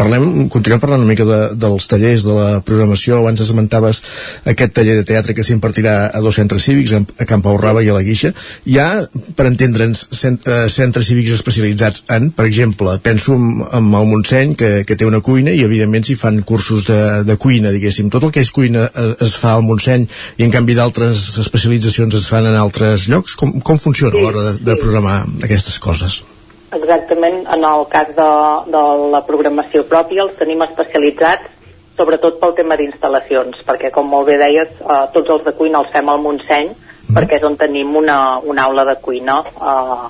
Parlem, 0.00 0.48
continuem 0.48 0.80
parlant 0.80 1.02
una 1.04 1.10
mica 1.10 1.26
de, 1.28 1.38
dels 1.60 1.86
tallers, 1.90 2.24
de 2.24 2.34
la 2.34 2.60
programació. 2.64 3.18
Abans 3.20 3.42
esmentaves 3.44 4.00
aquest 4.48 4.72
taller 4.78 4.96
de 4.96 5.04
teatre 5.06 5.34
que 5.36 5.44
s'impartirà 5.44 5.94
a 6.08 6.22
dos 6.24 6.38
centres 6.40 6.64
cívics, 6.64 6.94
a 6.96 7.26
Camp 7.28 7.44
Pau 7.44 7.58
Raba 7.60 7.84
i 7.84 7.90
a 7.92 7.96
la 7.96 8.02
Guixa. 8.06 8.32
Hi 8.64 8.78
ha, 8.80 8.88
per 9.36 9.46
entendre'ns, 9.50 10.06
cent, 10.16 10.40
eh, 10.48 10.64
centres 10.72 11.10
cívics 11.10 11.34
especialitzats 11.36 12.06
en, 12.16 12.30
per 12.36 12.48
exemple, 12.48 12.96
penso 13.04 13.36
en, 13.36 13.60
en 13.68 13.92
el 14.00 14.08
Montseny, 14.08 14.56
que, 14.56 14.72
que 14.88 14.96
té 14.96 15.08
una 15.08 15.20
cuina, 15.24 15.52
i 15.52 15.66
evidentment 15.68 16.08
s'hi 16.08 16.16
fan 16.20 16.40
cursos 16.48 16.88
de, 16.88 17.00
de 17.28 17.36
cuina, 17.36 17.74
diguéssim. 17.76 18.08
Tot 18.10 18.24
el 18.24 18.34
que 18.34 18.44
és 18.46 18.54
cuina 18.56 18.88
es, 18.88 19.14
es 19.28 19.36
fa 19.36 19.54
al 19.58 19.66
Montseny 19.68 20.08
i 20.40 20.48
en 20.48 20.56
canvi 20.56 20.78
d'altres 20.80 21.28
especialitzacions 21.44 22.16
es 22.16 22.32
fan 22.32 22.48
en 22.48 22.56
altres 22.56 23.10
llocs. 23.12 23.36
Com, 23.36 23.58
com 23.60 23.78
funciona 23.78 24.16
a 24.16 24.24
l'hora 24.24 24.48
de, 24.48 24.58
de 24.64 24.80
programar 24.80 25.22
aquestes 25.44 25.76
coses? 25.82 26.22
Exactament, 26.70 27.42
en 27.50 27.64
el 27.66 27.86
cas 27.90 28.12
de, 28.14 28.28
de 28.70 28.82
la 29.14 29.24
programació 29.26 29.82
pròpia 29.90 30.22
els 30.26 30.36
tenim 30.38 30.62
especialitzats 30.68 31.56
sobretot 32.00 32.38
pel 32.40 32.54
tema 32.56 32.78
d'instal·lacions, 32.80 33.60
perquè 33.66 33.90
com 33.92 34.08
molt 34.08 34.30
bé 34.30 34.38
deies, 34.40 34.70
eh, 34.80 35.02
tots 35.14 35.34
els 35.34 35.44
de 35.44 35.52
cuina 35.58 35.82
els 35.82 35.90
fem 35.92 36.08
al 36.08 36.22
Montseny, 36.22 36.72
perquè 37.10 37.40
és 37.40 37.44
on 37.44 37.58
tenim 37.60 37.92
una, 37.98 38.38
una 38.40 38.64
aula 38.70 38.86
de 38.88 38.96
cuina 39.04 39.40
eh, 39.44 40.08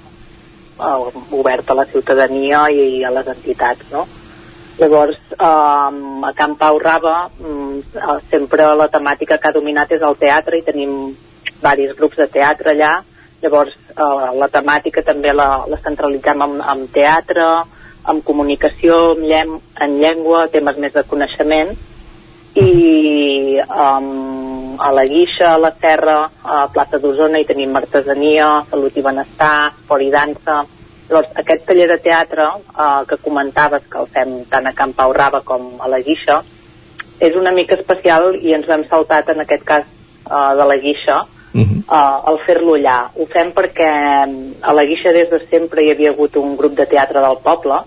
eh, 0.78 1.20
oberta 1.40 1.74
a 1.74 1.80
la 1.80 1.88
ciutadania 1.90 2.66
i 2.70 3.02
a 3.04 3.10
les 3.14 3.30
entitats, 3.34 3.90
no? 3.94 4.06
Llavors, 4.78 5.18
eh, 5.34 5.40
a 6.30 6.32
Camp 6.36 6.56
Pau 6.60 6.78
Raba 6.78 7.16
mm, 7.28 7.80
eh, 7.96 8.18
sempre 8.30 8.68
la 8.78 8.88
temàtica 8.92 9.40
que 9.40 9.50
ha 9.50 9.56
dominat 9.56 9.96
és 9.96 10.06
el 10.06 10.16
teatre 10.20 10.60
i 10.60 10.66
tenim 10.66 10.94
varis 11.60 11.96
grups 11.98 12.20
de 12.22 12.28
teatre 12.30 12.76
allà. 12.76 12.94
Llavors, 13.40 13.76
eh, 13.90 14.30
la 14.36 14.48
temàtica 14.52 15.02
també 15.04 15.32
la, 15.32 15.64
la 15.68 15.78
centralitzem 15.80 16.42
en, 16.44 16.58
en 16.60 16.82
teatre, 16.92 17.46
en 18.10 18.20
comunicació, 18.24 19.14
en, 19.14 19.24
llem, 19.28 19.54
en 19.80 19.96
llengua, 20.00 20.48
temes 20.52 20.80
més 20.80 20.92
de 20.92 21.04
coneixement. 21.08 21.72
I 22.60 23.60
um, 23.62 24.76
a 24.82 24.90
la 24.92 25.04
Guixa, 25.06 25.54
a 25.54 25.60
la 25.60 25.70
Serra, 25.80 26.18
a 26.42 26.64
Plaça 26.74 26.98
d'Osona 26.98 27.40
hi 27.40 27.46
tenim 27.46 27.76
artesania, 27.78 28.48
salut 28.70 28.96
i 28.96 29.04
benestar, 29.06 29.70
esport 29.70 30.04
i 30.04 30.10
dansa. 30.12 30.60
Llavors, 31.10 31.30
aquest 31.42 31.64
taller 31.68 31.88
de 31.92 31.98
teatre 32.02 32.48
uh, 32.48 33.02
que 33.08 33.20
comentaves 33.22 33.86
que 33.90 34.02
el 34.02 34.10
fem 34.10 34.34
tant 34.50 34.66
a 34.66 34.74
Camp 34.76 34.96
Pau 34.98 35.14
Raba 35.16 35.44
com 35.46 35.76
a 35.80 35.88
la 35.90 36.02
Guixa 36.06 36.42
és 37.20 37.36
una 37.36 37.52
mica 37.52 37.76
especial 37.76 38.34
i 38.36 38.54
ens 38.56 38.68
hem 38.70 38.86
saltat 38.88 39.28
en 39.32 39.42
aquest 39.42 39.64
cas 39.68 39.86
uh, 39.86 40.52
de 40.56 40.66
la 40.66 40.78
Guixa 40.80 41.22
uh, 41.55 42.18
el 42.31 42.43
fer-lo 42.47 42.77
allà. 42.78 42.98
Ho 43.16 43.27
fem 43.31 43.55
perquè 43.56 43.90
mm, 44.27 44.60
a 44.62 44.74
la 44.77 44.85
Guixa 44.85 45.14
des 45.16 45.31
de 45.31 45.40
sempre 45.47 45.85
hi 45.85 45.90
havia 45.94 46.14
hagut 46.14 46.36
un 46.36 46.56
grup 46.56 46.77
de 46.78 46.86
teatre 46.86 47.24
del 47.24 47.40
poble 47.44 47.82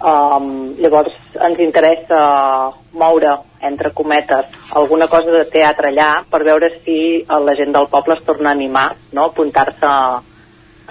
Um, 0.00 0.78
llavors 0.80 1.12
ens 1.44 1.58
interessa 1.60 2.18
moure, 2.96 3.34
entre 3.60 3.90
cometes, 3.92 4.46
alguna 4.80 5.06
cosa 5.12 5.34
de 5.34 5.42
teatre 5.52 5.90
allà 5.90 6.22
per 6.24 6.40
veure 6.46 6.70
si 6.78 7.20
la 7.28 7.54
gent 7.58 7.74
del 7.76 7.88
poble 7.92 8.16
es 8.16 8.22
torna 8.24 8.48
a 8.48 8.56
animar, 8.56 8.94
no? 9.12 9.26
apuntar-se 9.28 9.90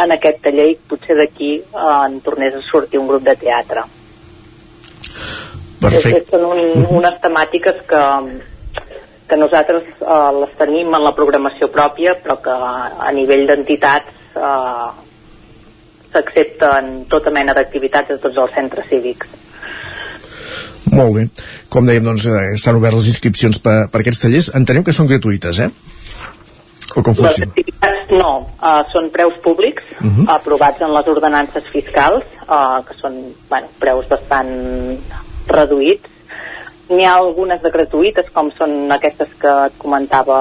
en 0.04 0.14
aquest 0.14 0.44
taller 0.46 0.68
i 0.70 0.78
potser 0.92 1.18
d'aquí 1.18 1.56
eh, 1.58 1.88
en 2.06 2.20
tornés 2.22 2.54
a 2.54 2.62
sortir 2.68 3.02
un 3.02 3.10
grup 3.10 3.26
de 3.26 3.34
teatre. 3.42 3.88
Perfecte. 5.82 6.22
Són 6.30 6.46
un, 6.46 6.86
unes 7.02 7.18
temàtiques 7.24 7.82
que, 7.90 8.04
que 9.30 9.38
nosaltres 9.38 9.84
eh, 10.02 10.32
les 10.42 10.56
tenim 10.58 10.94
en 10.98 11.04
la 11.06 11.14
programació 11.18 11.70
pròpia, 11.74 12.16
però 12.24 12.40
que 12.44 12.56
a 13.08 13.12
nivell 13.16 13.46
d'entitats 13.50 14.36
eh, 14.36 14.90
s'accepten 16.14 17.06
tota 17.12 17.30
mena 17.34 17.54
d'activitats 17.54 18.16
a 18.16 18.18
tots 18.18 18.38
els 18.42 18.56
centres 18.58 18.90
cívics. 18.90 19.28
Molt 20.90 21.14
bé. 21.14 21.28
Com 21.70 21.86
dèiem, 21.86 22.04
doncs, 22.04 22.26
eh, 22.26 22.56
estan 22.56 22.80
obertes 22.80 23.04
les 23.04 23.12
inscripcions 23.14 23.60
per, 23.62 23.78
per 23.94 24.02
aquests 24.02 24.24
tallers. 24.26 24.50
Entenem 24.58 24.84
que 24.88 24.96
són 24.96 25.10
gratuïtes, 25.12 25.60
eh? 25.62 25.70
O 26.98 27.04
com 27.06 27.14
Les 27.14 27.20
funciona? 27.22 27.52
activitats 27.52 28.10
no, 28.18 28.30
uh, 28.58 28.80
són 28.90 29.12
preus 29.14 29.36
públics 29.44 29.84
Uh 30.00 30.08
-huh. 30.08 30.26
aprovats 30.36 30.82
en 30.82 30.94
les 30.94 31.08
ordenances 31.08 31.64
fiscals, 31.70 32.24
uh, 32.48 32.80
que 32.88 32.94
són 33.02 33.36
bueno, 33.50 33.68
preus 33.80 34.08
bastant 34.08 34.98
reduïts. 35.48 36.08
N'hi 36.90 37.06
ha 37.06 37.16
algunes 37.20 37.61
de 37.61 37.70
gratuïtes, 37.70 38.32
com 38.34 38.49
són 38.57 38.91
aquestes 38.95 39.34
que 39.41 39.52
et 39.70 39.76
comentava 39.78 40.40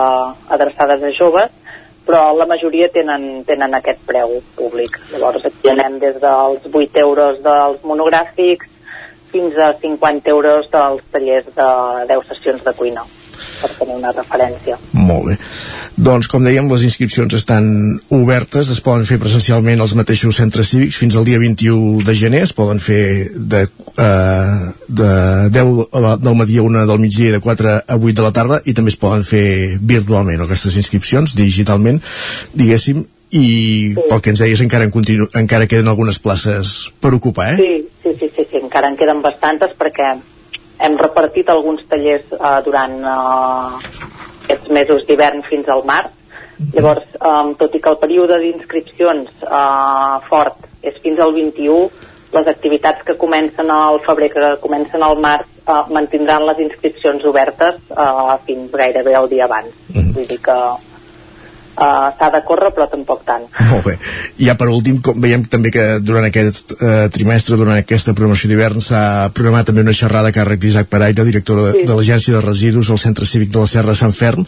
adreçades 0.57 1.03
a 1.05 1.11
joves, 1.13 1.53
però 2.09 2.23
la 2.33 2.47
majoria 2.49 2.89
tenen, 2.89 3.45
tenen 3.45 3.77
aquest 3.77 4.01
preu 4.09 4.39
públic. 4.57 4.97
Llavors 5.13 5.45
aquí 5.45 5.69
anem 5.69 5.99
des 6.01 6.17
dels 6.23 6.65
8 6.73 7.03
euros 7.05 7.43
dels 7.45 7.85
monogràfics 7.85 8.71
fins 9.29 9.59
a 9.61 9.75
50 9.83 10.33
euros 10.33 10.71
dels 10.73 11.05
tallers 11.13 11.53
de 11.59 11.69
10 12.15 12.29
sessions 12.33 12.65
de 12.65 12.73
cuina, 12.81 13.05
per 13.61 13.71
tenir 13.79 13.97
una 13.99 14.13
referència. 14.13 14.79
Molt 14.93 15.27
bé. 15.31 15.37
Doncs, 15.99 16.29
com 16.31 16.45
dèiem, 16.47 16.69
les 16.71 16.85
inscripcions 16.87 17.35
estan 17.35 17.67
obertes, 18.15 18.71
es 18.71 18.81
poden 18.85 19.05
fer 19.09 19.19
presencialment 19.19 19.81
als 19.83 19.95
mateixos 19.99 20.37
centres 20.39 20.71
cívics 20.71 20.97
fins 21.01 21.17
al 21.19 21.25
dia 21.27 21.41
21 21.43 22.05
de 22.07 22.15
gener, 22.15 22.43
es 22.47 22.53
poden 22.55 22.79
fer 22.81 23.03
de, 23.35 23.65
eh, 23.99 24.73
de 24.89 25.11
10 25.51 25.89
a 25.93 26.01
la- 26.01 26.17
del 26.17 26.35
matí 26.39 26.59
a 26.59 26.63
1 26.63 26.87
del 26.87 26.99
migdia 27.03 27.29
i 27.29 27.33
de 27.33 27.41
4 27.41 27.69
a 27.87 27.97
8 27.97 28.15
de 28.15 28.23
la 28.23 28.33
tarda 28.33 28.61
i 28.65 28.75
també 28.75 28.91
es 28.91 28.97
poden 28.97 29.25
fer 29.25 29.79
virtualment, 29.81 30.41
aquestes 30.41 30.77
inscripcions, 30.77 31.35
digitalment, 31.35 32.01
diguéssim, 32.55 33.05
i 33.31 33.95
pel 34.09 34.23
que 34.25 34.31
ens 34.31 34.41
deies 34.41 34.61
encara, 34.65 34.85
en 34.85 34.91
continu, 34.91 35.27
encara 35.37 35.67
queden 35.69 35.89
algunes 35.89 36.19
places 36.19 36.93
per 37.01 37.13
ocupar, 37.13 37.51
eh? 37.53 37.57
Sí, 37.61 37.89
sí, 38.03 38.15
sí, 38.21 38.31
sí, 38.37 38.47
sí, 38.51 38.57
encara 38.63 38.89
en 38.89 38.97
queden 38.97 39.21
bastantes 39.21 39.75
perquè 39.77 40.15
hem 40.79 40.97
repartit 41.01 41.51
alguns 41.51 41.85
tallers 41.91 42.31
eh, 42.33 42.59
durant 42.67 42.95
eh, 43.03 43.99
aquests 44.45 44.71
mesos 44.75 45.05
d'hivern 45.09 45.45
fins 45.49 45.69
al 45.69 45.85
març. 45.89 46.15
Llavors, 46.75 47.07
eh, 47.15 47.55
tot 47.61 47.75
i 47.75 47.81
que 47.83 47.93
el 47.93 48.01
període 48.03 48.39
d'inscripcions 48.43 49.47
eh, 49.47 50.15
fort 50.29 50.67
és 50.83 50.99
fins 51.03 51.21
al 51.21 51.35
21, 51.37 51.89
les 52.35 52.51
activitats 52.51 53.05
que 53.07 53.17
comencen 53.17 53.71
al 53.73 54.01
febrer, 54.05 54.31
que 54.35 54.51
comencen 54.63 55.03
al 55.03 55.19
març, 55.23 55.49
eh, 55.65 55.81
mantindran 55.95 56.47
les 56.49 56.61
inscripcions 56.67 57.25
obertes 57.25 57.81
eh, 57.91 58.37
fins 58.47 58.75
gairebé 58.83 59.17
el 59.19 59.29
dia 59.33 59.47
abans. 59.49 59.75
Vull 59.95 60.29
dir 60.29 60.41
que 60.45 60.59
eh, 61.79 62.11
s'ha 62.19 62.29
de 62.35 62.41
córrer, 62.47 62.71
però 62.75 62.89
tampoc 62.91 63.23
tant. 63.29 63.47
Molt 63.71 63.87
bé. 63.87 63.97
I 64.43 64.49
ja 64.51 64.57
per 64.59 64.69
últim, 64.75 65.01
com 65.05 65.19
veiem 65.23 65.47
també 65.51 65.73
que 65.75 65.87
durant 66.05 66.27
aquest 66.29 66.75
eh, 66.79 67.09
trimestre, 67.15 67.59
durant 67.61 67.79
aquesta 67.79 68.15
programació 68.19 68.51
d'hivern, 68.53 68.83
s'ha 68.85 69.03
programat 69.35 69.71
també 69.71 69.87
una 69.87 69.97
xerrada 69.97 70.33
a 70.33 70.37
càrrec 70.37 70.61
d'Isaac 70.63 70.91
Paraire, 70.93 71.25
director 71.25 71.63
de, 71.63 71.73
Sí. 71.79 71.85
de 71.87 71.95
l'Agència 71.95 72.35
de 72.35 72.45
Residus 72.45 72.91
al 72.91 72.99
Centre 72.99 73.27
Cívic 73.27 73.51
de 73.55 73.61
la 73.63 73.71
Serra 73.71 73.95
de 73.95 74.01
Sant 74.01 74.15
Ferm. 74.17 74.47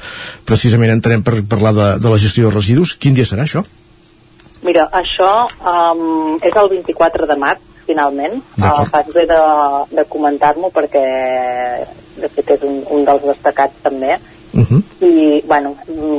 Precisament 0.48 0.90
entenem 0.94 1.22
per 1.22 1.38
parlar 1.48 1.72
de, 1.76 1.88
de 2.02 2.10
la 2.10 2.18
gestió 2.18 2.48
de 2.48 2.54
residus. 2.54 2.96
Quin 2.98 3.14
dia 3.14 3.24
serà 3.28 3.44
això? 3.46 3.62
Mira, 4.62 4.88
això 4.92 5.46
um, 5.64 6.36
és 6.44 6.56
el 6.56 6.68
24 6.74 7.26
de 7.30 7.36
març, 7.40 7.62
finalment. 7.86 8.40
Uh, 8.60 8.82
faig 8.90 9.08
bé 9.14 9.24
de, 9.30 9.38
de 9.96 10.04
comentar-m'ho 10.10 10.68
perquè, 10.74 11.04
de 12.20 12.28
fet, 12.34 12.52
és 12.58 12.66
un, 12.68 12.82
un 12.92 13.06
dels 13.08 13.24
destacats 13.30 13.80
també. 13.82 14.18
Uh 14.52 14.60
-huh. 14.60 14.82
I, 15.00 15.42
bueno, 15.46 15.76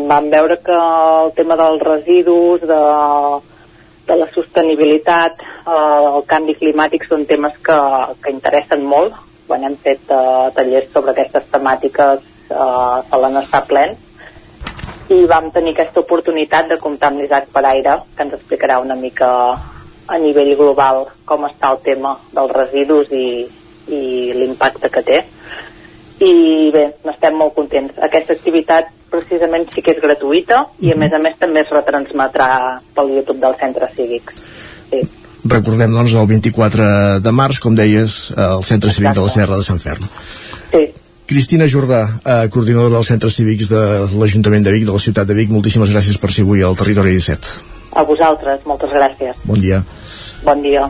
vam 0.08 0.30
veure 0.30 0.60
que 0.66 0.72
el 0.72 1.32
tema 1.34 1.56
dels 1.56 1.82
residus, 1.82 2.62
de, 2.62 2.82
de 4.08 4.16
la 4.16 4.28
sostenibilitat, 4.34 5.34
uh, 5.66 6.16
el 6.18 6.24
canvi 6.26 6.56
climàtic 6.56 7.08
són 7.08 7.26
temes 7.26 7.54
que, 7.64 7.80
que 8.22 8.32
interessen 8.32 8.84
molt. 8.84 9.14
Quan 9.48 9.64
hem 9.64 9.76
fet 9.76 10.00
uh, 10.10 10.52
tallers 10.56 10.92
sobre 10.94 11.12
aquestes 11.12 11.44
temàtiques 11.52 12.20
uh, 12.52 13.04
solen 13.10 13.38
estar 13.38 13.66
plens 13.68 13.98
i 15.12 15.26
vam 15.28 15.50
tenir 15.52 15.74
aquesta 15.74 16.00
oportunitat 16.00 16.70
de 16.70 16.78
comptar 16.80 17.10
amb 17.12 17.20
l'Isaac 17.20 17.50
Paraire, 17.52 17.98
que 18.16 18.24
ens 18.24 18.36
explicarà 18.38 18.80
una 18.80 18.96
mica 18.96 19.28
a 20.08 20.18
nivell 20.20 20.56
global 20.56 21.06
com 21.26 21.44
està 21.48 21.72
el 21.74 21.82
tema 21.84 22.16
dels 22.32 22.54
residus 22.56 23.12
i, 23.12 23.48
i 23.88 24.02
l'impacte 24.38 24.90
que 24.90 25.04
té. 25.04 25.20
I 26.22 26.70
bé, 26.74 26.84
n'estem 27.08 27.38
molt 27.38 27.56
contents. 27.58 27.98
Aquesta 28.06 28.36
activitat 28.38 28.92
precisament 29.12 29.66
sí 29.74 29.82
que 29.84 29.96
és 29.96 30.04
gratuïta 30.04 30.66
i 30.86 30.94
a 30.94 30.98
més 31.00 31.14
a 31.14 31.20
més 31.20 31.36
també 31.40 31.64
es 31.66 31.74
retransmetrà 31.74 32.52
pel 32.96 33.16
YouTube 33.18 33.42
del 33.42 33.58
centre 33.60 33.90
cívic. 33.96 34.32
Sí. 34.92 35.02
Recordem, 35.42 35.94
doncs, 35.98 36.14
el 36.14 36.28
24 36.30 36.88
de 37.26 37.34
març, 37.34 37.60
com 37.64 37.76
deies, 37.76 38.30
al 38.38 38.62
Centre 38.64 38.94
Cívic 38.94 39.18
de 39.18 39.26
la 39.26 39.34
Serra 39.34 39.58
de 39.58 39.66
Sant 39.66 39.82
Ferm. 39.82 40.06
Sí. 40.70 40.86
Cristina 41.32 41.66
Jordà, 41.66 42.04
eh, 42.06 42.48
coordinadora 42.54 43.00
dels 43.00 43.10
centres 43.10 43.40
cívics 43.40 43.72
de 43.72 43.82
l'Ajuntament 44.20 44.68
de 44.68 44.74
Vic, 44.76 44.86
de 44.86 44.94
la 44.94 45.00
ciutat 45.00 45.28
de 45.28 45.34
Vic, 45.34 45.50
moltíssimes 45.50 45.90
gràcies 45.90 46.20
per 46.22 46.30
ser 46.30 46.44
avui 46.46 46.62
al 46.62 46.78
Territori 46.78 47.16
17. 47.18 47.56
A 47.96 48.04
vosaltres, 48.04 48.66
moltes 48.66 48.92
gràcies. 48.92 49.40
Bon 49.48 49.60
dia. 49.60 49.82
Bon 50.44 50.62
dia. 50.62 50.90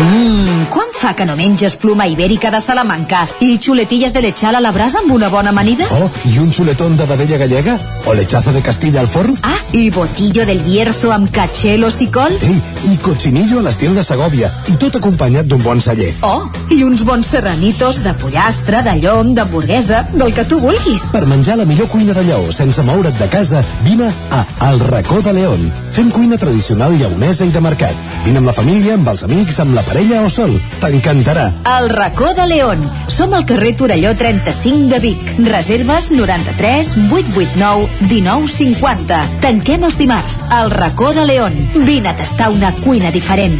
Mmm, 0.00 0.66
quan 0.72 0.88
fa 0.94 1.14
que 1.14 1.26
no 1.26 1.36
menges 1.36 1.76
pluma 1.76 2.06
ibèrica 2.08 2.50
de 2.50 2.60
Salamanca 2.60 3.26
i 3.44 3.58
xuletilles 3.60 4.14
de 4.14 4.22
lechal 4.24 4.56
a 4.56 4.60
la 4.64 4.72
brasa 4.72 5.02
amb 5.02 5.12
una 5.12 5.28
bona 5.28 5.50
amanida? 5.50 5.86
Oh, 5.90 6.10
¿y 6.24 6.38
un 6.38 6.50
chuletón 6.52 6.96
de 6.96 7.06
vedella 7.06 7.36
gallega? 7.36 7.78
¿O 8.06 8.14
lechazo 8.14 8.52
de 8.52 8.62
Castilla 8.62 9.00
al 9.00 9.08
forn? 9.08 9.36
Ah, 9.42 9.58
i 9.72 9.90
botillo 9.90 10.46
del 10.46 10.62
Bierzo 10.62 11.12
amb 11.12 11.30
catxelos 11.30 12.00
i 12.00 12.08
col? 12.08 12.32
Ei, 12.40 12.62
i 12.88 12.96
cochinillo 12.96 13.58
a 13.60 13.66
l'estil 13.66 13.94
de 13.94 14.04
Segòvia, 14.06 14.50
i 14.72 14.76
tot 14.80 14.96
acompanyat 14.96 15.46
d'un 15.46 15.62
bon 15.62 15.80
celler. 15.84 16.14
Oh, 16.22 16.48
i 16.72 16.80
uns 16.84 17.04
bons 17.04 17.26
serranitos 17.26 18.02
de 18.04 18.14
pollastre, 18.22 18.82
de 18.86 18.96
llom, 19.02 19.34
d'hamburguesa, 19.36 20.06
del 20.14 20.32
que 20.32 20.46
tu 20.48 20.60
vulguis. 20.62 21.10
Per 21.12 21.26
menjar 21.28 21.58
la 21.60 21.68
millor 21.68 21.90
cuina 21.92 22.16
de 22.16 22.24
lleó 22.24 22.52
sense 22.52 22.82
moure't 22.82 23.18
de 23.18 23.28
casa, 23.28 23.62
vine 23.84 24.08
a 24.32 24.44
El 24.70 24.80
Racó 24.80 25.20
de 25.22 25.36
León. 25.36 25.68
Fem 25.92 26.10
cuina 26.10 26.38
tradicional 26.38 26.96
lleonesa 26.96 27.44
i 27.44 27.52
de 27.52 27.60
mercat. 27.60 27.94
Vine 28.24 28.40
amb 28.40 28.48
la 28.48 28.56
família, 28.56 28.96
amb 28.96 29.12
els 29.12 29.22
amics, 29.26 29.57
amb 29.62 29.74
la 29.76 29.82
parella 29.86 30.22
o 30.24 30.30
sol. 30.30 30.54
T'encantarà. 30.80 31.48
El 31.78 31.90
racó 31.90 32.32
de 32.34 32.46
León. 32.50 32.82
Som 33.10 33.34
al 33.34 33.44
carrer 33.48 33.74
Torelló 33.76 34.14
35 34.16 34.88
de 34.92 34.98
Vic. 35.02 35.28
Reserves 35.48 36.10
93 36.12 36.94
889 37.10 37.88
1950. 38.08 39.20
Tanquem 39.44 39.84
els 39.84 39.98
dimarts. 39.98 40.42
El 40.62 40.70
racó 40.70 41.12
de 41.12 41.26
León. 41.28 41.56
Vine 41.84 42.10
a 42.12 42.16
tastar 42.16 42.50
una 42.54 42.72
cuina 42.82 43.12
diferent. 43.14 43.58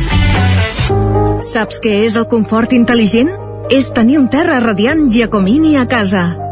Saps 1.44 1.78
què 1.84 2.02
és 2.06 2.16
el 2.18 2.28
confort 2.30 2.74
intel·ligent? 2.76 3.32
És 3.70 3.92
tenir 3.92 4.18
un 4.18 4.28
terra 4.32 4.60
radiant 4.64 5.08
Giacomini 5.12 5.76
a 5.76 5.86
casa. 5.88 6.47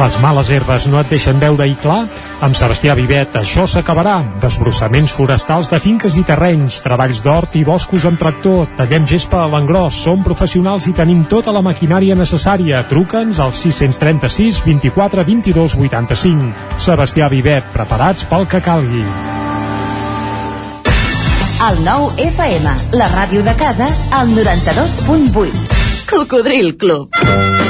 Les 0.00 0.14
males 0.16 0.48
herbes 0.48 0.86
no 0.88 0.96
et 0.96 1.10
deixen 1.12 1.36
veure-hi 1.36 1.74
clar? 1.82 2.06
Amb 2.40 2.56
Sebastià 2.56 2.94
Vivet 2.96 3.34
això 3.36 3.66
s'acabarà. 3.68 4.14
Desbrossaments 4.40 5.12
forestals 5.12 5.68
de 5.68 5.76
finques 5.84 6.16
i 6.16 6.22
terrenys, 6.24 6.78
treballs 6.80 7.20
d'hort 7.20 7.58
i 7.60 7.66
boscos 7.68 8.06
amb 8.08 8.16
tractor, 8.16 8.64
tallem 8.78 9.04
gespa 9.04 9.42
a 9.42 9.50
l'engròs, 9.52 9.98
som 10.06 10.24
professionals 10.24 10.86
i 10.88 10.94
tenim 10.96 11.20
tota 11.28 11.52
la 11.52 11.60
maquinària 11.60 12.16
necessària. 12.16 12.80
Truca'ns 12.88 13.42
al 13.44 13.52
636 13.52 14.62
24 14.64 15.26
22 15.28 15.76
85. 15.76 16.48
Sebastià 16.80 17.28
Vivet, 17.28 17.68
preparats 17.76 18.24
pel 18.30 18.48
que 18.48 18.62
calgui. 18.64 19.04
El 21.60 21.82
nou 21.84 22.08
FM, 22.16 22.72
la 22.96 23.10
ràdio 23.12 23.44
de 23.44 23.52
casa, 23.60 23.90
al 24.16 24.32
92.8. 24.32 26.08
Cocodril 26.08 26.78
Club. 26.80 27.69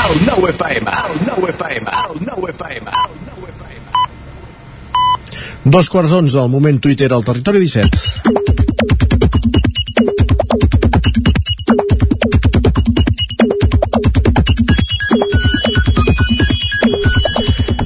El 0.00 0.22
nou 0.24 0.46
FM, 0.48 0.90
el 0.90 1.18
nou 1.26 1.44
FM, 1.50 1.90
el 2.08 2.20
nou 2.24 2.46
FM. 2.50 2.86
Dos 5.64 5.90
quarts 5.92 6.14
d'onze, 6.14 6.38
al 6.40 6.48
moment 6.48 6.78
Twitter 6.80 7.10
al 7.12 7.24
territori 7.26 7.60
17. 7.60 8.40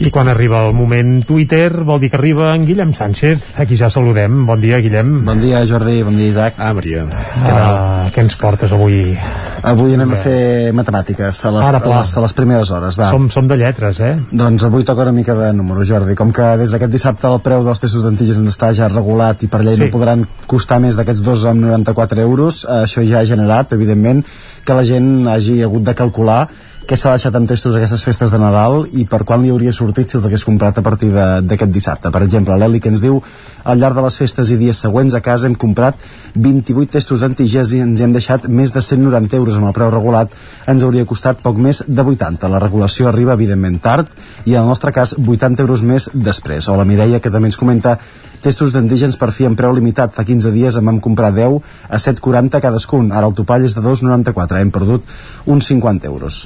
I 0.05 0.11
quan 0.15 0.31
arriba 0.31 0.63
el 0.69 0.75
moment 0.77 1.25
Twitter 1.27 1.83
vol 1.83 1.99
dir 1.99 2.13
que 2.13 2.21
arriba 2.21 2.55
en 2.55 2.65
Guillem 2.69 2.95
Sánchez. 2.95 3.59
Aquí 3.59 3.77
ja 3.81 3.91
saludem. 3.91 4.47
Bon 4.47 4.61
dia, 4.63 4.79
Guillem. 4.79 5.25
Bon 5.27 5.43
dia, 5.43 5.67
Jordi. 5.67 6.03
Bon 6.07 6.17
dia, 6.17 6.31
Isaac. 6.31 6.63
Ah, 6.63 6.71
Maria. 6.79 7.09
Uh, 7.09 8.13
què 8.15 8.23
ens 8.23 8.39
portes 8.39 8.71
avui? 8.77 9.19
Avui 9.65 9.95
anem 9.97 10.11
a 10.13 10.17
fer 10.21 10.73
matemàtiques 10.77 11.39
a 11.49 11.51
les, 11.55 11.69
Ara, 11.71 11.79
a 11.81 11.93
les, 11.95 12.11
a 12.17 12.23
les 12.25 12.35
primeres 12.37 12.71
hores. 12.75 12.99
Va. 13.01 13.09
Som, 13.15 13.31
som 13.33 13.49
de 13.49 13.57
lletres, 13.57 14.01
eh? 14.05 14.13
Doncs 14.31 14.67
avui 14.69 14.85
toca 14.85 15.07
una 15.07 15.15
mica 15.17 15.35
de 15.39 15.53
número, 15.57 15.85
Jordi. 15.89 16.17
Com 16.19 16.33
que 16.37 16.51
des 16.61 16.75
d'aquest 16.75 16.93
dissabte 16.93 17.31
el 17.31 17.41
preu 17.45 17.65
dels 17.65 17.81
testos 17.81 18.05
d'antígens 18.05 18.45
està 18.53 18.73
ja 18.77 18.91
regulat 18.93 19.43
i 19.43 19.49
per 19.49 19.63
llei 19.65 19.79
Sí. 19.79 19.87
no 19.87 19.91
podran 19.95 20.27
costar 20.47 20.81
més 20.85 20.97
d'aquests 21.01 21.25
2,94 21.25 22.21
euros, 22.21 22.65
eh, 22.69 22.85
això 22.85 23.05
ja 23.09 23.21
ha 23.21 23.25
generat, 23.25 23.73
evidentment, 23.73 24.25
que 24.65 24.77
la 24.77 24.85
gent 24.85 25.27
hagi 25.29 25.63
hagut 25.65 25.83
de 25.85 25.95
calcular 25.95 26.49
què 26.85 26.97
s'ha 27.01 27.15
deixat 27.15 27.35
en 27.39 27.47
testos 27.49 27.77
aquestes 27.77 28.03
festes 28.05 28.33
de 28.33 28.39
Nadal 28.41 28.85
i 28.93 29.07
per 29.09 29.23
quan 29.25 29.43
li 29.43 29.51
hauria 29.53 29.73
sortit 29.73 30.11
si 30.11 30.19
els 30.19 30.27
hagués 30.29 30.45
comprat 30.45 30.79
a 30.79 30.85
partir 30.85 31.11
d'aquest 31.15 31.73
dissabte. 31.73 32.11
Per 32.13 32.23
exemple, 32.27 32.57
l'Eli 32.61 32.81
que 32.81 32.91
ens 32.93 33.01
diu 33.01 33.21
al 33.65 33.81
llarg 33.81 33.97
de 33.97 34.05
les 34.05 34.19
festes 34.21 34.51
i 34.53 34.59
dies 34.61 34.83
següents 34.85 35.17
a 35.17 35.23
casa 35.25 35.49
hem 35.49 35.57
comprat 35.57 35.97
28 36.35 36.93
testos 36.97 37.23
d'antígens 37.25 37.73
i 37.73 37.81
ens 37.85 38.03
hem 38.05 38.13
deixat 38.13 38.49
més 38.49 38.75
de 38.75 38.83
190 38.85 39.39
euros 39.41 39.57
amb 39.57 39.71
el 39.71 39.77
preu 39.77 39.93
regulat 39.95 40.37
ens 40.69 40.85
hauria 40.85 41.09
costat 41.09 41.41
poc 41.45 41.57
més 41.57 41.81
de 41.87 42.05
80. 42.05 42.53
La 42.53 42.61
regulació 42.63 43.09
arriba 43.09 43.39
evidentment 43.39 43.81
tard 43.81 44.13
i 44.45 44.55
en 44.55 44.63
el 44.63 44.69
nostre 44.69 44.93
cas 44.93 45.17
80 45.17 45.65
euros 45.65 45.83
més 45.83 46.11
després. 46.13 46.69
O 46.69 46.77
la 46.77 46.85
Mireia 46.85 47.21
que 47.21 47.33
també 47.33 47.49
ens 47.49 47.61
comenta 47.61 47.99
testos 48.45 48.75
d'antígens 48.75 49.17
per 49.21 49.31
fi 49.33 49.49
en 49.49 49.57
preu 49.59 49.73
limitat. 49.77 50.13
Fa 50.15 50.27
15 50.29 50.53
dies 50.55 50.77
en 50.79 50.85
vam 50.91 51.01
comprar 51.05 51.33
10 51.35 51.59
a 51.89 52.01
7,40 52.03 52.61
cadascun. 52.65 53.11
Ara 53.13 53.31
el 53.31 53.37
topall 53.39 53.65
és 53.65 53.77
de 53.77 53.85
2,94. 53.85 54.61
Hem 54.61 54.73
perdut 54.75 55.11
uns 55.51 55.73
50 55.73 56.13
euros. 56.13 56.45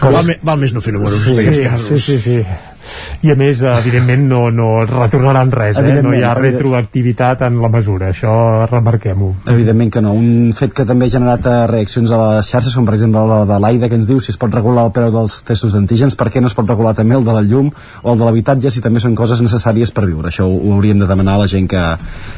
Val, 0.00 0.24
me, 0.24 0.38
val 0.42 0.60
més 0.60 0.72
no 0.72 0.80
fer 0.80 0.94
números 0.96 1.20
sí, 1.28 1.64
casos. 1.64 1.88
sí, 1.88 2.00
sí, 2.00 2.20
sí. 2.24 2.69
I 3.22 3.32
a 3.32 3.36
més, 3.36 3.60
evidentment, 3.62 4.22
no, 4.30 4.40
no 4.54 4.68
retornaran 4.88 5.50
res, 5.52 5.78
eh? 5.80 6.00
No 6.02 6.14
hi 6.16 6.22
ha 6.24 6.32
retroactivitat 6.38 7.42
en 7.46 7.58
la 7.62 7.68
mesura, 7.72 8.10
això 8.14 8.32
remarquem-ho. 8.70 9.30
Evidentment 9.52 9.90
que 9.92 10.02
no. 10.04 10.14
Un 10.16 10.52
fet 10.56 10.72
que 10.76 10.86
també 10.88 11.06
ha 11.08 11.14
generat 11.16 11.46
eh, 11.46 11.56
reaccions 11.70 12.10
a 12.12 12.20
les 12.22 12.50
xarxes, 12.52 12.74
com 12.76 12.86
per 12.88 12.96
exemple 12.96 13.24
la 13.28 13.42
de 13.48 13.58
l'Aida, 13.62 13.88
que 13.92 13.98
ens 14.00 14.08
diu 14.08 14.20
si 14.24 14.32
es 14.34 14.40
pot 14.40 14.52
regular 14.54 14.86
el 14.88 14.94
preu 14.96 15.12
dels 15.14 15.40
testos 15.46 15.74
d'antígens, 15.76 16.16
per 16.16 16.30
què 16.32 16.40
no 16.42 16.48
es 16.50 16.56
pot 16.56 16.68
regular 16.68 16.94
també 16.98 17.18
el 17.18 17.24
de 17.26 17.36
la 17.36 17.42
llum 17.46 17.70
o 18.02 18.12
el 18.14 18.18
de 18.18 18.24
l'habitatge 18.28 18.70
si 18.72 18.80
també 18.84 19.00
són 19.04 19.14
coses 19.18 19.42
necessàries 19.44 19.92
per 19.92 20.06
viure. 20.08 20.28
Això 20.32 20.48
ho, 20.48 20.56
ho 20.56 20.74
hauríem 20.78 20.98
de 21.04 21.08
demanar 21.10 21.36
a 21.38 21.44
la 21.44 21.50
gent 21.50 21.68
que, 21.70 21.84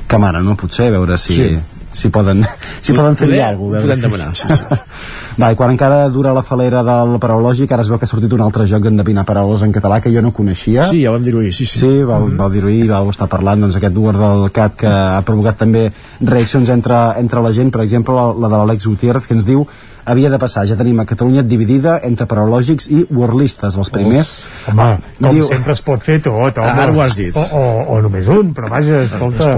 que 0.08 0.18
mana, 0.18 0.42
no? 0.42 0.56
Potser, 0.58 0.88
a 0.90 0.96
veure 0.98 1.18
si, 1.18 1.34
Sí. 1.38 1.58
si 1.92 2.08
poden, 2.10 2.44
si 2.80 2.92
poden 2.96 3.16
fer-hi 3.16 3.40
alguna 3.40 3.78
cosa. 3.78 3.92
podem 3.94 4.02
demanar, 4.08 4.32
sí, 4.36 4.48
sí. 4.48 4.80
Va, 5.40 5.48
i 5.52 5.56
quan 5.56 5.72
encara 5.72 6.04
dura 6.12 6.34
la 6.36 6.42
falera 6.44 6.82
del 6.84 7.14
paraulògic, 7.22 7.70
ara 7.72 7.84
es 7.84 7.88
veu 7.88 7.98
que 8.00 8.04
ha 8.04 8.10
sortit 8.10 8.32
un 8.36 8.42
altre 8.44 8.66
joc 8.68 8.84
d'endevinar 8.84 9.24
paraules 9.28 9.62
en 9.64 9.72
català 9.72 10.00
que 10.04 10.12
jo 10.12 10.20
no 10.24 10.32
coneixia. 10.36 10.84
Sí, 10.90 11.00
ja 11.06 11.14
vam 11.14 11.24
dir-ho 11.24 11.40
ahir, 11.40 11.54
sí, 11.56 11.64
sí. 11.64 11.80
Sí, 11.80 11.92
vau, 12.08 12.26
vau 12.36 12.50
dir-ho 12.52 12.68
ahir, 12.68 12.90
vau 12.90 13.08
estar 13.12 13.30
parlant, 13.32 13.64
doncs 13.64 13.78
aquest 13.80 13.96
Word 13.96 14.20
del 14.20 14.50
CAT 14.52 14.76
que 14.84 14.92
ha 14.92 15.22
provocat 15.24 15.62
també 15.64 15.86
reaccions 16.20 16.68
entre, 16.74 17.00
entre 17.22 17.44
la 17.44 17.54
gent, 17.56 17.72
per 17.72 17.80
exemple, 17.86 18.16
la, 18.18 18.28
la 18.44 18.52
de 18.52 18.60
l'Àlex 18.60 18.88
Gutiérrez, 18.90 19.26
que 19.28 19.38
ens 19.38 19.48
diu 19.48 19.64
havia 20.04 20.30
de 20.32 20.38
passar, 20.40 20.64
ja 20.66 20.76
tenim 20.78 21.00
a 21.02 21.06
Catalunya 21.08 21.42
dividida 21.46 21.98
entre 22.06 22.26
paraulògics 22.30 22.88
i 22.92 23.02
wordlistes, 23.10 23.76
els 23.78 23.90
primers. 23.92 24.32
Home, 24.70 24.88
com 25.18 25.36
Diu- 25.36 25.46
sempre 25.48 25.74
es 25.76 25.82
pot 25.84 26.02
fer 26.04 26.18
tot, 26.24 26.58
home. 26.58 26.72
Ara 26.84 26.92
ho 26.92 27.02
has 27.04 27.16
dit. 27.18 27.36
O, 27.36 27.44
o, 27.58 27.64
o 27.96 27.98
només 28.04 28.28
un, 28.32 28.52
però 28.56 28.70
vaja, 28.72 29.02
escolta... 29.06 29.50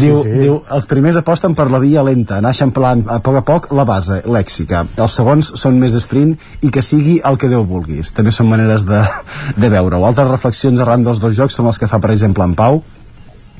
Diu, 0.00 0.20
diu, 0.26 0.58
els 0.76 0.88
primers 0.90 1.18
aposten 1.20 1.56
per 1.58 1.68
la 1.72 1.80
via 1.82 2.04
lenta, 2.06 2.38
anar 2.38 2.54
eixamplant 2.54 3.04
a 3.10 3.18
poc 3.24 3.40
a 3.40 3.44
poc 3.46 3.70
la 3.76 3.86
base 3.88 4.22
lèxica. 4.26 4.84
Els 4.96 5.16
segons 5.18 5.52
són 5.60 5.80
més 5.82 5.94
d'esprint 5.96 6.36
i 6.62 6.72
que 6.74 6.84
sigui 6.84 7.18
el 7.24 7.40
que 7.40 7.50
Déu 7.52 7.66
vulguis. 7.68 8.14
També 8.16 8.32
són 8.34 8.48
maneres 8.50 8.86
de, 8.88 9.02
de 9.56 9.72
veure-ho. 9.72 10.04
Altres 10.08 10.30
reflexions 10.30 10.80
arran 10.80 11.04
dels 11.06 11.20
dos 11.22 11.34
jocs 11.36 11.58
són 11.58 11.68
les 11.70 11.80
que 11.80 11.90
fa, 11.90 12.00
per 12.02 12.14
exemple, 12.14 12.46
en 12.46 12.54
Pau, 12.58 12.82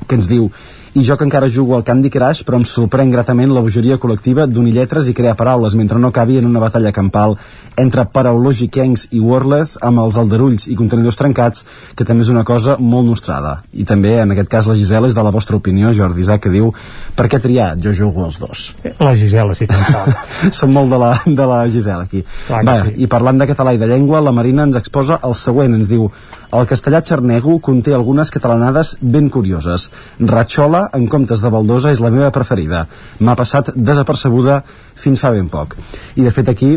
que 0.07 0.17
ens 0.19 0.29
diu 0.29 0.49
i 0.93 1.01
jo 1.01 1.15
que 1.17 1.25
encara 1.25 1.49
jugo 1.49 1.75
al 1.75 1.83
Candy 1.83 2.09
Crush 2.13 2.43
però 2.45 2.59
em 2.59 2.65
sorprèn 2.69 3.09
gratament 3.09 3.49
la 3.53 3.63
bogeria 3.65 3.97
col·lectiva 3.97 4.45
d'unir 4.45 4.75
lletres 4.75 5.07
i 5.09 5.15
crear 5.17 5.33
paraules 5.35 5.73
mentre 5.73 5.97
no 5.97 6.11
acabi 6.13 6.37
en 6.37 6.45
una 6.45 6.61
batalla 6.61 6.91
campal 6.93 7.33
entre 7.81 8.05
paraulògiquencs 8.13 9.07
i 9.17 9.21
wordless 9.23 9.79
amb 9.81 10.03
els 10.03 10.19
aldarulls 10.21 10.67
i 10.69 10.77
contenidors 10.77 11.17
trencats 11.17 11.65
que 11.97 12.05
també 12.05 12.21
és 12.27 12.29
una 12.29 12.43
cosa 12.45 12.75
molt 12.77 13.09
nostrada 13.09 13.55
i 13.73 13.87
també 13.89 14.19
en 14.21 14.35
aquest 14.35 14.51
cas 14.51 14.69
la 14.69 14.77
Gisela 14.77 15.09
és 15.09 15.17
de 15.17 15.23
la 15.25 15.33
vostra 15.33 15.57
opinió 15.57 15.95
Jordi 15.97 16.21
Isaac 16.21 16.45
que 16.45 16.53
diu 16.53 16.69
per 17.17 17.25
què 17.31 17.41
triar? 17.41 17.73
Jo 17.81 17.95
jugo 17.97 18.27
als 18.27 18.37
dos 18.37 18.67
La 18.99 19.15
Gisela, 19.17 19.55
sí, 19.57 19.65
pensava. 19.65 20.13
som 20.59 20.69
molt 20.73 20.93
de 20.93 21.01
la, 21.01 21.11
de 21.25 21.49
la 21.49 21.63
Gisela 21.73 22.05
aquí 22.05 22.21
Clar 22.45 22.61
que 22.61 22.69
Va, 22.69 22.77
sí. 22.85 22.95
i 23.01 23.09
parlant 23.09 23.41
de 23.41 23.49
català 23.49 23.73
i 23.73 23.81
de 23.81 23.89
llengua 23.89 24.21
la 24.21 24.35
Marina 24.35 24.69
ens 24.69 24.77
exposa 24.77 25.17
el 25.25 25.33
següent 25.33 25.73
ens 25.73 25.89
diu 25.89 26.11
el 26.53 26.67
castellà 26.69 27.01
xarnego 27.01 27.57
conté 27.59 27.93
algunes 27.93 28.31
catalanades 28.31 28.97
ben 29.01 29.29
curioses. 29.33 29.89
Ratxola 30.19 30.85
en 30.93 31.07
comptes 31.09 31.41
de 31.41 31.49
baldosa 31.49 31.91
és 31.91 32.01
la 32.03 32.11
meva 32.13 32.31
preferida. 32.35 32.85
M'ha 33.19 33.35
passat 33.39 33.73
desapercebuda 33.75 34.61
fins 34.95 35.23
fa 35.23 35.33
ben 35.33 35.49
poc. 35.49 35.77
I 36.15 36.25
de 36.27 36.33
fet 36.35 36.51
aquí 36.53 36.75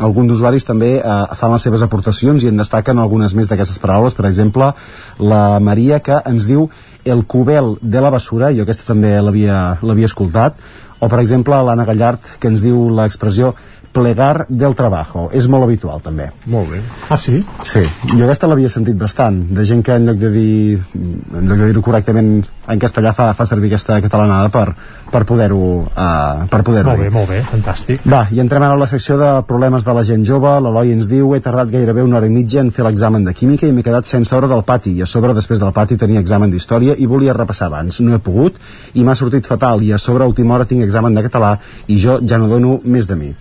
alguns 0.00 0.32
usuaris 0.32 0.64
també 0.64 0.94
eh, 0.98 1.16
fan 1.36 1.52
les 1.52 1.64
seves 1.66 1.82
aportacions 1.84 2.44
i 2.44 2.48
en 2.48 2.60
destaquen 2.60 2.98
algunes 2.98 3.34
més 3.36 3.48
d'aquestes 3.48 3.80
paraules. 3.80 4.16
Per 4.16 4.26
exemple 4.28 4.72
la 5.20 5.58
Maria 5.60 6.00
que 6.00 6.20
ens 6.28 6.48
diu 6.48 6.68
el 7.04 7.24
cubel 7.26 7.76
de 7.82 8.00
la 8.00 8.12
basura 8.12 8.52
jo 8.52 8.64
aquesta 8.64 8.88
també 8.92 9.18
l'havia 9.20 10.08
escoltat. 10.08 10.56
O 11.02 11.08
per 11.10 11.18
exemple 11.18 11.58
l'Anna 11.66 11.84
Gallart 11.88 12.36
que 12.38 12.48
ens 12.52 12.62
diu 12.62 12.88
l'expressió 12.94 13.54
plegar 13.92 14.46
del 14.48 14.76
trabajo 14.78 15.28
és 15.32 15.48
molt 15.52 15.66
habitual 15.68 16.02
també 16.04 16.30
molt 16.46 16.72
bé 16.72 16.80
ah 17.10 17.20
sí? 17.20 17.42
Sí, 17.66 17.84
jo 18.12 18.24
aquesta 18.24 18.48
l'havia 18.50 18.72
sentit 18.72 18.96
bastant, 18.98 19.38
de 19.52 19.66
gent 19.68 19.84
que 19.84 19.96
en 19.96 20.08
lloc 20.08 20.18
de 20.22 20.32
dir 20.32 20.80
en 20.94 21.48
lloc 21.48 21.58
de 21.58 21.70
dir-ho 21.70 21.84
correctament 21.84 22.42
en 22.70 22.78
castellà 22.78 23.10
fa, 23.14 23.32
fa 23.34 23.46
servir 23.46 23.72
aquesta 23.72 23.98
catalanada 24.02 24.50
per, 24.52 24.72
per 25.10 25.24
poder-ho 25.26 25.60
uh, 25.82 26.44
per 26.50 26.62
poder-ho 26.62 26.92
Molt 26.92 27.00
dir. 27.00 27.08
bé, 27.08 27.14
molt 27.14 27.30
bé, 27.32 27.40
fantàstic. 27.48 28.04
Va, 28.08 28.22
i 28.30 28.38
entrem 28.42 28.62
ara 28.62 28.76
a 28.76 28.80
la 28.80 28.86
secció 28.90 29.16
de 29.18 29.30
problemes 29.48 29.84
de 29.86 29.94
la 29.96 30.04
gent 30.06 30.22
jove. 30.26 30.52
L'Eloi 30.62 30.94
ens 30.94 31.08
diu, 31.10 31.32
he 31.34 31.42
tardat 31.42 31.72
gairebé 31.72 32.04
una 32.06 32.20
hora 32.20 32.30
i 32.30 32.34
mitja 32.34 32.62
en 32.62 32.70
fer 32.74 32.86
l'examen 32.86 33.26
de 33.26 33.34
química 33.34 33.66
i 33.66 33.74
m'he 33.74 33.82
quedat 33.82 34.06
sense 34.10 34.34
hora 34.36 34.50
del 34.50 34.62
pati. 34.68 34.94
I 34.94 35.02
a 35.02 35.10
sobre, 35.10 35.34
després 35.34 35.60
del 35.62 35.74
pati, 35.74 35.98
tenia 35.98 36.22
examen 36.22 36.54
d'història 36.54 36.94
i 36.96 37.08
volia 37.10 37.34
repassar 37.36 37.66
abans. 37.70 38.00
No 38.00 38.14
he 38.14 38.22
pogut 38.22 38.60
i 38.94 39.02
m'ha 39.02 39.18
sortit 39.18 39.48
fatal. 39.48 39.82
I 39.82 39.92
a 39.96 39.98
sobre, 39.98 40.22
a 40.22 40.30
última 40.30 40.54
hora, 40.54 40.68
tinc 40.68 40.86
examen 40.86 41.18
de 41.18 41.26
català 41.26 41.56
i 41.88 41.98
jo 41.98 42.20
ja 42.22 42.38
no 42.38 42.48
dono 42.48 42.78
més 42.84 43.10
de 43.10 43.18
mi. 43.18 43.32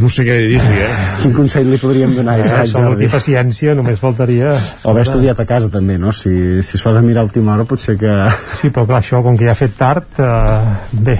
No 0.00 0.08
sé 0.08 0.24
què 0.26 0.38
dir-li, 0.40 0.78
eh? 0.86 0.94
Quin 1.20 1.34
consell 1.36 1.68
li 1.68 1.78
podríem 1.80 2.14
donar 2.16 2.38
Eh, 2.40 2.46
Isaac 2.46 2.70
salut 2.72 3.02
i 3.04 3.10
paciència, 3.12 3.74
només 3.78 4.00
faltaria... 4.00 4.54
O 4.82 4.94
haver 4.94 5.04
estudiat 5.04 5.42
a 5.42 5.46
casa 5.48 5.68
també, 5.72 5.98
no? 6.00 6.14
Si, 6.16 6.32
si 6.64 6.80
s'ho 6.80 6.90
ha 6.90 6.96
de 6.96 7.04
mirar 7.04 7.26
a 7.26 7.28
última 7.28 7.54
hora 7.54 7.68
potser 7.68 7.98
que... 8.00 8.16
Sí, 8.62 8.72
però 8.72 8.86
clar, 8.88 9.02
això, 9.02 9.20
com 9.26 9.36
que 9.38 9.46
ja 9.50 9.52
ha 9.52 9.58
fet 9.58 9.76
tard, 9.78 10.18
eh, 10.18 10.98
bé, 11.04 11.18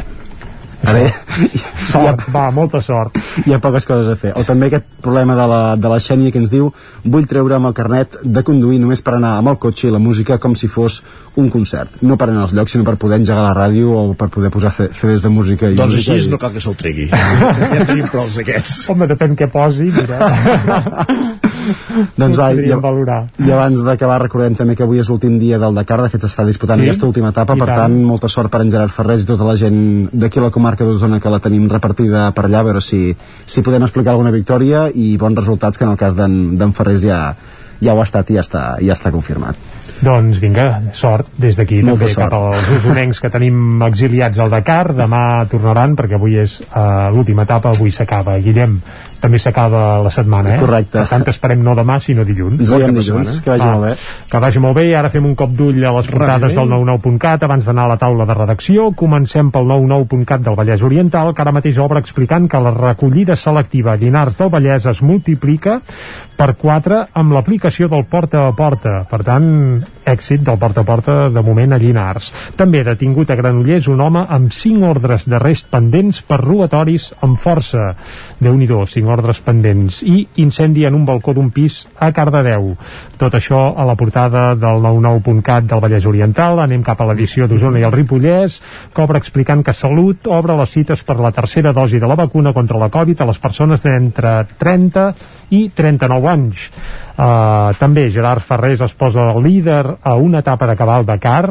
Ara 0.82 1.02
sort, 1.92 2.24
va, 2.34 2.48
molta 2.54 2.80
sort. 2.82 3.18
hi 3.46 3.54
ha 3.54 3.60
poques 3.62 3.86
coses 3.86 4.08
a 4.10 4.16
fer. 4.18 4.32
O 4.38 4.42
també 4.48 4.68
aquest 4.68 4.88
problema 5.04 5.36
de 5.38 5.46
la, 5.50 5.60
de 5.76 5.92
la 5.92 5.98
Xènia 6.02 6.32
que 6.34 6.40
ens 6.42 6.50
diu 6.52 6.72
vull 7.04 7.26
treure'm 7.30 7.68
el 7.68 7.76
carnet 7.76 8.18
de 8.22 8.42
conduir 8.46 8.80
només 8.82 9.02
per 9.02 9.16
anar 9.18 9.36
amb 9.38 9.52
el 9.52 9.60
cotxe 9.62 9.88
i 9.88 9.94
la 9.94 10.02
música 10.02 10.38
com 10.42 10.56
si 10.58 10.68
fos 10.68 11.00
un 11.36 11.48
concert. 11.50 12.00
No 12.02 12.18
per 12.20 12.28
anar 12.30 12.46
als 12.46 12.56
llocs, 12.56 12.74
sinó 12.74 12.84
per 12.88 12.96
poder 13.00 13.20
engegar 13.22 13.44
la 13.46 13.54
ràdio 13.56 13.94
o 13.98 14.02
per 14.18 14.28
poder 14.32 14.50
posar 14.54 14.74
CDs 14.74 15.22
de 15.22 15.32
música. 15.32 15.70
I 15.70 15.78
Doncs 15.78 15.94
música 15.94 16.18
així 16.18 16.28
i... 16.28 16.34
no 16.34 16.42
cal 16.42 16.52
que 16.56 16.64
se'l 16.64 16.76
tregui. 16.78 17.08
ja 17.12 17.78
en 17.78 17.86
tenim 17.86 18.10
prou 18.12 18.28
d'aquests. 18.36 18.90
Home, 18.92 19.08
depèn 19.14 19.38
què 19.38 19.50
posi, 19.52 19.90
mira. 19.94 20.20
Doncs 22.20 22.38
va, 22.38 22.50
i, 22.52 22.68
valorar. 22.82 23.20
i 23.38 23.50
abans 23.54 23.84
d'acabar 23.86 24.20
recordem 24.22 24.56
també 24.58 24.76
que 24.78 24.84
avui 24.86 25.00
és 25.02 25.08
l'últim 25.10 25.38
dia 25.40 25.58
del 25.62 25.74
Dakar, 25.78 26.00
de 26.02 26.10
fet 26.12 26.26
està 26.28 26.46
disputant 26.48 26.80
Sí? 26.82 26.88
aquesta 26.88 27.06
última 27.06 27.30
etapa, 27.30 27.54
I 27.56 27.62
per 27.62 27.68
tant. 27.68 27.80
tant 27.84 27.98
molta 28.08 28.28
sort 28.32 28.50
per 28.52 28.62
en 28.64 28.70
Gerard 28.72 28.92
Ferrés 28.94 29.22
i 29.22 29.28
tota 29.28 29.44
la 29.48 29.56
gent 29.60 30.08
d'aquí 30.12 30.40
a 30.40 30.46
la 30.48 30.52
comarca 30.54 30.84
d'Osona 30.84 31.20
que 31.20 31.30
la 31.32 31.40
tenim 31.44 31.68
repartida 31.70 32.30
per 32.32 32.46
allà, 32.48 32.60
a 32.60 32.68
veure 32.70 32.80
si, 32.80 33.14
si 33.46 33.62
podem 33.62 33.82
explicar 33.86 34.12
alguna 34.16 34.32
victòria 34.34 34.88
i 34.94 35.16
bons 35.20 35.38
resultats 35.38 35.78
que 35.78 35.84
en 35.84 35.92
el 35.94 36.00
cas 36.00 36.16
d'en 36.16 36.72
Ferrés 36.72 37.04
ja, 37.04 37.20
ja 37.82 37.94
ho 37.94 38.00
ha 38.00 38.06
estat 38.06 38.30
i 38.30 38.38
ja 38.38 38.44
està, 38.46 38.64
ja 38.82 38.96
està 38.96 39.12
confirmat. 39.14 39.58
Doncs 40.02 40.40
vinga, 40.42 40.64
sort 40.98 41.28
des 41.38 41.54
d'aquí 41.58 41.78
també 41.86 42.08
sort. 42.10 42.24
cap 42.24 42.34
als 42.34 42.70
usonencs 42.80 43.20
que 43.22 43.30
tenim 43.30 43.82
exiliats 43.86 44.40
al 44.42 44.50
Dakar 44.50 44.96
demà 44.98 45.44
tornaran 45.50 45.94
perquè 45.98 46.18
avui 46.18 46.40
és 46.42 46.56
uh, 46.64 47.10
l'última 47.14 47.44
etapa, 47.46 47.70
avui 47.70 47.92
s'acaba 47.94 48.34
Guillem, 48.42 48.80
també 49.22 49.38
s'acaba 49.38 50.00
la 50.02 50.10
setmana 50.10 50.56
eh? 50.56 50.58
Correcte. 50.60 50.98
per 50.98 51.06
tant 51.08 51.24
t'esperem 51.28 51.62
no 51.62 51.76
demà 51.78 51.98
sinó 52.02 52.24
dilluns. 52.26 52.58
Ens 52.64 52.72
veiem 52.74 52.94
dilluns, 52.96 53.38
que 53.44 53.50
vagi 53.52 53.62
Va, 53.62 53.72
molt 53.76 53.86
bé. 53.86 53.92
que 54.32 54.40
vagi 54.42 54.62
molt 54.64 54.76
bé. 54.76 54.86
I 54.90 54.94
ara 54.98 55.10
fem 55.12 55.28
un 55.28 55.36
cop 55.38 55.52
d'ull 55.54 55.78
a 55.84 55.92
les 55.96 56.10
portades 56.10 56.56
del 56.58 56.68
99.cat 56.68 57.46
abans 57.46 57.68
d'anar 57.68 57.86
a 57.86 57.92
la 57.94 57.98
taula 58.00 58.26
de 58.26 58.34
redacció 58.34 58.90
comencem 58.98 59.52
pel 59.54 59.70
99.cat 59.70 60.42
del 60.42 60.58
Vallès 60.58 60.82
Oriental 60.82 61.32
que 61.32 61.42
ara 61.44 61.54
mateix 61.54 61.78
obre 61.78 62.02
explicant 62.02 62.48
que 62.50 62.60
la 62.60 62.74
recollida 62.74 63.36
selectiva 63.36 63.92
a 63.94 63.96
Llinars 63.96 64.38
del 64.42 64.50
Vallès 64.50 64.86
es 64.90 65.02
multiplica 65.06 65.78
per 66.36 66.54
4 66.58 67.02
amb 67.14 67.32
l'aplicació 67.36 67.86
del 67.88 68.04
porta 68.10 68.48
a 68.48 68.52
porta. 68.56 69.04
Per 69.10 69.22
tant 69.22 69.46
èxit 70.04 70.42
del 70.46 70.58
porta 70.58 70.82
a 70.82 70.84
porta 70.84 71.16
de 71.30 71.42
moment 71.42 71.72
a 71.72 71.78
Llinars. 71.78 72.32
També 72.56 72.82
detingut 72.84 73.30
a 73.30 73.36
Granollers 73.38 73.88
un 73.92 74.00
home 74.00 74.24
amb 74.28 74.52
5 74.52 74.88
ordres 74.88 75.28
d'arrest 75.28 75.70
pendents 75.72 76.22
per 76.26 76.40
robatoris 76.42 77.12
amb 77.22 77.38
força. 77.40 77.92
Déu 78.40 78.56
nhi 78.58 78.66
5 78.66 79.12
ordres 79.12 79.40
pendents. 79.44 80.02
I 80.02 80.26
incendi 80.42 80.86
en 80.86 80.94
un 80.94 81.04
balcó 81.04 81.34
d'un 81.34 81.50
pis 81.50 81.86
a 81.98 82.12
Cardedeu. 82.12 82.72
Tot 83.18 83.34
això 83.34 83.74
a 83.76 83.84
la 83.84 83.96
portada 83.96 84.54
del 84.54 84.80
99.cat 84.82 85.68
del 85.68 85.82
Vallès 85.82 86.06
Oriental. 86.06 86.60
Anem 86.60 86.82
cap 86.82 87.00
a 87.00 87.06
l'edició 87.10 87.46
d'Osona 87.46 87.80
i 87.80 87.86
el 87.86 87.92
Ripollès. 87.92 88.60
Obre 89.02 89.18
explicant 89.18 89.64
que 89.66 89.74
Salut 89.74 90.28
obre 90.30 90.56
les 90.56 90.70
cites 90.70 91.02
per 91.02 91.18
la 91.20 91.32
tercera 91.34 91.72
dosi 91.72 91.98
de 91.98 92.06
la 92.06 92.16
vacuna 92.16 92.52
contra 92.52 92.78
la 92.78 92.90
Covid 92.92 93.20
a 93.20 93.26
les 93.28 93.40
persones 93.42 93.82
d'entre 93.82 94.46
30 94.58 95.08
i 95.52 95.66
39 95.76 96.32
anys 96.32 96.66
uh, 96.68 97.72
també 97.78 98.08
Gerard 98.12 98.44
Ferrés 98.44 98.82
es 98.84 98.96
posa 98.98 99.30
líder 99.38 99.84
a 100.02 100.16
una 100.16 100.40
etapa 100.40 100.68
d'acabar 100.68 101.00
el 101.02 101.08
Dakar 101.08 101.46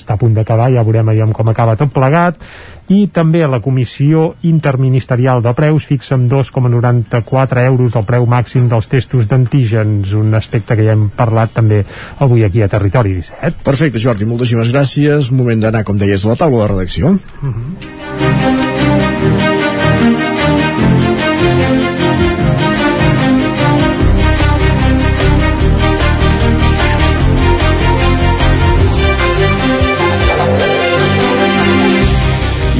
està 0.00 0.16
a 0.16 0.20
punt 0.20 0.32
d'acabar, 0.34 0.70
ja 0.72 0.84
veurem 0.86 1.12
aviam 1.12 1.34
com 1.36 1.50
acaba 1.52 1.76
tot 1.76 1.92
plegat 1.92 2.40
i 2.90 3.04
també 3.14 3.44
la 3.46 3.60
Comissió 3.62 4.32
Interministerial 4.48 5.44
de 5.44 5.52
Preus 5.54 5.86
fixa 5.86 6.16
amb 6.16 6.26
2,94 6.32 7.66
euros 7.68 7.98
el 8.00 8.08
preu 8.08 8.26
màxim 8.30 8.66
dels 8.72 8.90
testos 8.90 9.28
d'antígens, 9.30 10.16
un 10.16 10.34
aspecte 10.34 10.74
que 10.74 10.88
ja 10.88 10.96
hem 10.96 11.06
parlat 11.14 11.54
també 11.60 11.84
avui 12.18 12.44
aquí 12.46 12.64
a 12.64 12.70
Territori 12.72 13.14
17. 13.20 13.62
Perfecte, 13.66 14.02
Jordi, 14.02 14.26
moltíssimes 14.26 14.72
gràcies. 14.74 15.30
Moment 15.30 15.62
d'anar, 15.68 15.84
com 15.86 16.00
deies, 16.00 16.26
a 16.26 16.32
la 16.32 16.40
taula 16.40 16.64
de 16.64 16.72
redacció. 16.74 17.14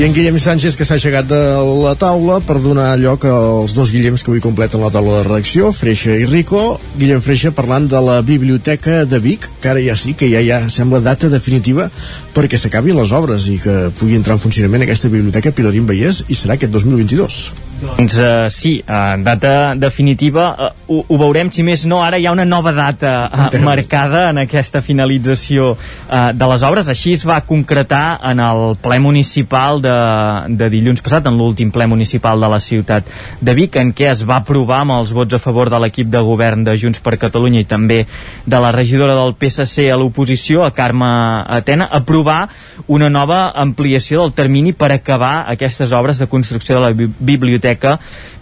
I 0.00 0.04
en 0.06 0.14
Guillem 0.16 0.38
Sánchez, 0.40 0.78
que 0.80 0.84
s'ha 0.88 0.94
aixecat 0.96 1.26
de 1.28 1.38
la 1.84 1.90
taula 2.00 2.38
per 2.40 2.54
donar 2.64 2.94
lloc 2.96 3.26
als 3.28 3.74
dos 3.76 3.90
Guillems 3.92 4.22
que 4.24 4.32
avui 4.32 4.40
completen 4.40 4.80
la 4.80 4.88
taula 4.88 5.18
de 5.18 5.26
redacció, 5.26 5.68
Freixa 5.76 6.16
i 6.16 6.24
Rico. 6.24 6.78
Guillem 6.96 7.20
Freixa 7.20 7.52
parlant 7.52 7.84
de 7.84 8.00
la 8.00 8.16
Biblioteca 8.24 9.02
de 9.04 9.20
Vic, 9.20 9.44
que 9.60 9.68
ara 9.68 9.84
ja 9.84 9.98
sí 10.00 10.14
que 10.16 10.30
ja, 10.32 10.40
ja 10.40 10.62
sembla 10.72 11.04
data 11.04 11.28
definitiva 11.28 11.90
perquè 12.32 12.56
s'acabin 12.56 12.96
les 12.96 13.12
obres 13.12 13.50
i 13.52 13.58
que 13.60 13.90
pugui 14.00 14.16
entrar 14.16 14.38
en 14.38 14.46
funcionament 14.46 14.88
aquesta 14.88 15.12
biblioteca 15.12 15.52
Pilarín 15.52 15.84
Vallès 15.84 16.24
i 16.32 16.38
serà 16.38 16.56
aquest 16.56 16.72
2022. 16.72 17.42
Doncs 17.80 18.14
uh, 18.20 18.48
sí, 18.52 18.82
uh, 18.84 19.16
data 19.24 19.74
definitiva. 19.74 20.50
Uh, 20.52 20.98
ho, 20.98 21.04
ho 21.08 21.16
veurem, 21.20 21.48
si 21.52 21.62
més 21.64 21.86
no 21.88 22.02
ara 22.04 22.18
hi 22.20 22.26
ha 22.28 22.32
una 22.34 22.44
nova 22.44 22.72
data 22.76 23.12
uh, 23.32 23.46
marcada 23.64 24.26
en 24.30 24.42
aquesta 24.42 24.82
finalització 24.84 25.70
uh, 25.72 26.18
de 26.36 26.48
les 26.52 26.64
obres, 26.68 26.90
així 26.92 27.14
es 27.16 27.24
va 27.26 27.38
concretar 27.48 28.18
en 28.30 28.42
el 28.44 28.74
ple 28.84 28.98
municipal 29.00 29.80
de, 29.80 29.94
de 30.60 30.68
dilluns 30.74 31.00
passat, 31.04 31.24
en 31.30 31.38
l'últim 31.40 31.70
ple 31.72 31.86
municipal 31.88 32.40
de 32.44 32.50
la 32.52 32.60
ciutat 32.60 33.08
de 33.40 33.54
Vic, 33.56 33.78
en 33.80 33.94
què 33.96 34.10
es 34.12 34.24
va 34.28 34.42
aprovar 34.42 34.82
amb 34.84 34.98
els 34.98 35.14
vots 35.16 35.38
a 35.38 35.40
favor 35.40 35.72
de 35.72 35.80
l'equip 35.80 36.10
de 36.12 36.20
govern 36.26 36.66
de 36.66 36.76
Junts 36.76 37.00
per 37.00 37.16
Catalunya 37.22 37.64
i 37.64 37.68
també 37.70 38.02
de 38.44 38.60
la 38.60 38.74
regidora 38.76 39.16
del 39.16 39.32
PSC 39.40 39.88
a 39.88 39.96
l'oposició, 39.96 40.66
a 40.66 40.74
Carme 40.76 41.08
Atena, 41.48 41.88
aprovar 41.90 42.42
una 42.92 43.08
nova 43.08 43.46
ampliació 43.56 44.20
del 44.26 44.36
termini 44.36 44.72
per 44.76 44.92
acabar 44.92 45.46
aquestes 45.52 45.92
obres 45.96 46.20
de 46.20 46.28
construcció 46.28 46.76
de 46.76 46.84
la 46.84 46.92
bi- 46.92 47.08
biblioteca 47.70 48.00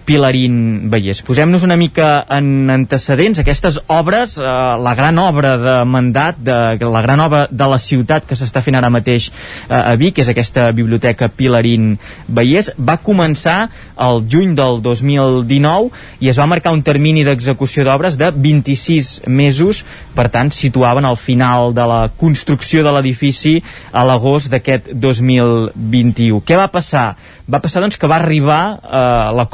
Pilarín 0.08 0.88
Vallès. 0.88 1.20
Posem-nos 1.20 1.66
una 1.66 1.76
mica 1.76 2.22
en 2.32 2.70
antecedents. 2.72 3.42
Aquestes 3.42 3.76
obres, 3.92 4.38
eh, 4.40 4.42
la 4.80 4.94
gran 4.96 5.18
obra 5.20 5.58
de 5.60 5.74
mandat, 5.84 6.38
de, 6.40 6.78
la 6.80 7.02
gran 7.04 7.20
obra 7.20 7.46
de 7.50 7.66
la 7.68 7.76
ciutat 7.76 8.24
que 8.24 8.38
s'està 8.38 8.62
fent 8.64 8.78
ara 8.78 8.88
mateix 8.88 9.28
eh, 9.28 9.76
a 9.76 9.92
Vic, 10.00 10.16
que 10.16 10.24
és 10.24 10.30
aquesta 10.32 10.70
biblioteca 10.72 11.28
Pilarín 11.28 11.98
Vallès, 12.24 12.70
va 12.80 12.96
començar 12.96 13.68
el 14.00 14.22
juny 14.32 14.54
del 14.56 14.80
2019 14.80 15.90
i 16.24 16.32
es 16.32 16.40
va 16.40 16.48
marcar 16.48 16.72
un 16.72 16.80
termini 16.86 17.26
d'execució 17.26 17.84
d'obres 17.84 18.16
de 18.16 18.30
26 18.32 19.28
mesos, 19.28 19.84
per 20.16 20.30
tant 20.32 20.48
situaven 20.54 21.04
al 21.04 21.20
final 21.20 21.74
de 21.76 21.84
la 21.84 22.00
construcció 22.16 22.80
de 22.86 22.96
l'edifici 22.96 23.58
a 23.92 24.06
l'agost 24.08 24.48
d'aquest 24.48 24.88
2021. 24.94 26.40
Què 26.48 26.56
va 26.56 26.70
passar? 26.72 27.10
Va 27.44 27.60
passar 27.60 27.84
doncs 27.84 28.00
que 28.00 28.08
va 28.08 28.22
arribar 28.22 28.62
eh, 28.78 29.04
la 29.36 29.48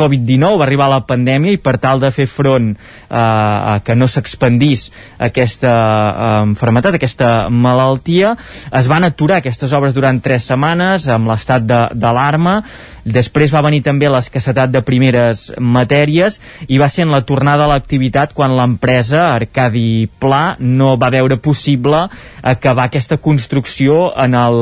Covid-19, 0.44 0.58
va 0.58 0.64
arribar 0.66 0.88
la 0.90 1.02
pandèmia 1.06 1.54
i 1.56 1.60
per 1.62 1.76
tal 1.80 2.00
de 2.02 2.10
fer 2.14 2.26
front 2.28 2.72
eh, 2.74 3.16
a 3.16 3.80
que 3.84 3.96
no 3.96 4.08
s'expandís 4.10 4.90
aquesta 5.22 5.72
eh, 5.72 6.30
enfermetat, 6.44 6.98
aquesta 6.98 7.48
malaltia, 7.50 8.34
es 8.72 8.88
van 8.90 9.08
aturar 9.08 9.40
aquestes 9.40 9.72
obres 9.76 9.96
durant 9.96 10.20
tres 10.24 10.48
setmanes 10.50 11.08
amb 11.08 11.30
l'estat 11.30 11.64
d'alarma, 11.64 12.60
després 13.05 13.52
va 13.52 13.62
venir 13.64 13.82
també 13.85 14.09
l'escassetat 14.09 14.72
de 14.72 14.82
primeres 14.85 15.51
matèries 15.60 16.40
i 16.68 16.78
va 16.81 16.89
ser 16.89 17.05
en 17.05 17.12
la 17.12 17.22
tornada 17.28 17.66
a 17.66 17.70
l'activitat 17.70 18.32
quan 18.36 18.56
l'empresa 18.56 19.35
Arcadi 19.35 20.09
Pla 20.20 20.56
no 20.59 20.94
va 21.01 21.12
veure 21.12 21.39
possible 21.39 22.06
acabar 22.43 22.89
aquesta 22.89 23.18
construcció 23.18 24.12
en 24.16 24.35
el, 24.35 24.59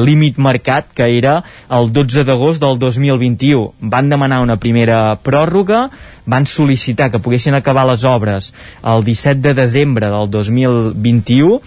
límit 0.00 0.38
marcat 0.38 0.92
que 0.94 1.10
era 1.18 1.40
el 1.68 1.90
12 1.92 2.24
d'agost 2.24 2.62
del 2.62 2.78
2021. 2.78 3.74
Van 3.80 4.08
demanar 4.08 4.40
una 4.40 4.56
primera 4.56 5.18
pròrroga, 5.22 5.88
van 6.26 6.46
sol·licitar 6.46 7.10
que 7.10 7.20
poguessin 7.20 7.54
acabar 7.58 7.86
les 7.90 8.04
obres 8.04 8.54
el 8.84 9.04
17 9.04 9.42
de 9.42 9.54
desembre 9.54 10.10
del 10.10 10.30
2021 10.30 11.60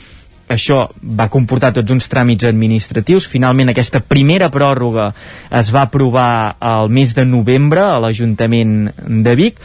això 0.53 0.85
va 1.01 1.29
comportar 1.33 1.73
tots 1.75 1.93
uns 1.93 2.09
tràmits 2.11 2.47
administratius. 2.49 3.27
Finalment, 3.29 3.71
aquesta 3.73 4.01
primera 4.01 4.49
pròrroga 4.53 5.09
es 5.51 5.71
va 5.73 5.87
aprovar 5.87 6.55
al 6.59 6.91
mes 6.93 7.15
de 7.17 7.25
novembre 7.25 7.83
a 7.83 7.99
l'Ajuntament 8.03 8.87
de 9.25 9.35
Vic. 9.39 9.59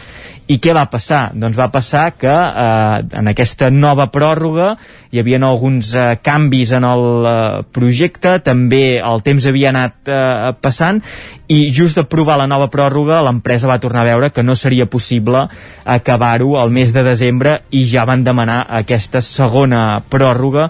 I 0.48 0.56
què 0.64 0.72
va 0.72 0.86
passar? 0.88 1.28
Doncs 1.36 1.58
va 1.60 1.66
passar 1.68 2.06
que 2.16 2.32
eh, 2.32 3.00
en 3.20 3.28
aquesta 3.28 3.68
nova 3.68 4.06
pròrroga 4.08 4.70
hi 5.12 5.20
havia 5.20 5.40
alguns 5.44 5.90
eh, 5.92 6.06
canvis 6.24 6.72
en 6.78 6.86
el 6.88 7.04
eh, 7.28 7.34
projecte, 7.76 8.38
també 8.46 8.96
el 8.96 9.20
temps 9.26 9.44
havia 9.48 9.68
anat 9.74 10.08
eh, 10.08 10.54
passant 10.64 11.02
i 11.48 11.72
just 11.72 11.96
d'aprovar 11.96 12.36
la 12.38 12.46
nova 12.46 12.68
pròrroga 12.68 13.22
l'empresa 13.24 13.68
va 13.70 13.80
tornar 13.80 14.04
a 14.04 14.10
veure 14.10 14.30
que 14.30 14.44
no 14.44 14.54
seria 14.54 14.86
possible 14.86 15.46
acabar-ho 15.84 16.58
al 16.60 16.70
mes 16.70 16.92
de 16.92 17.02
desembre 17.02 17.62
i 17.72 17.86
ja 17.88 18.04
van 18.04 18.24
demanar 18.24 18.66
aquesta 18.80 19.22
segona 19.24 20.02
pròrroga 20.10 20.68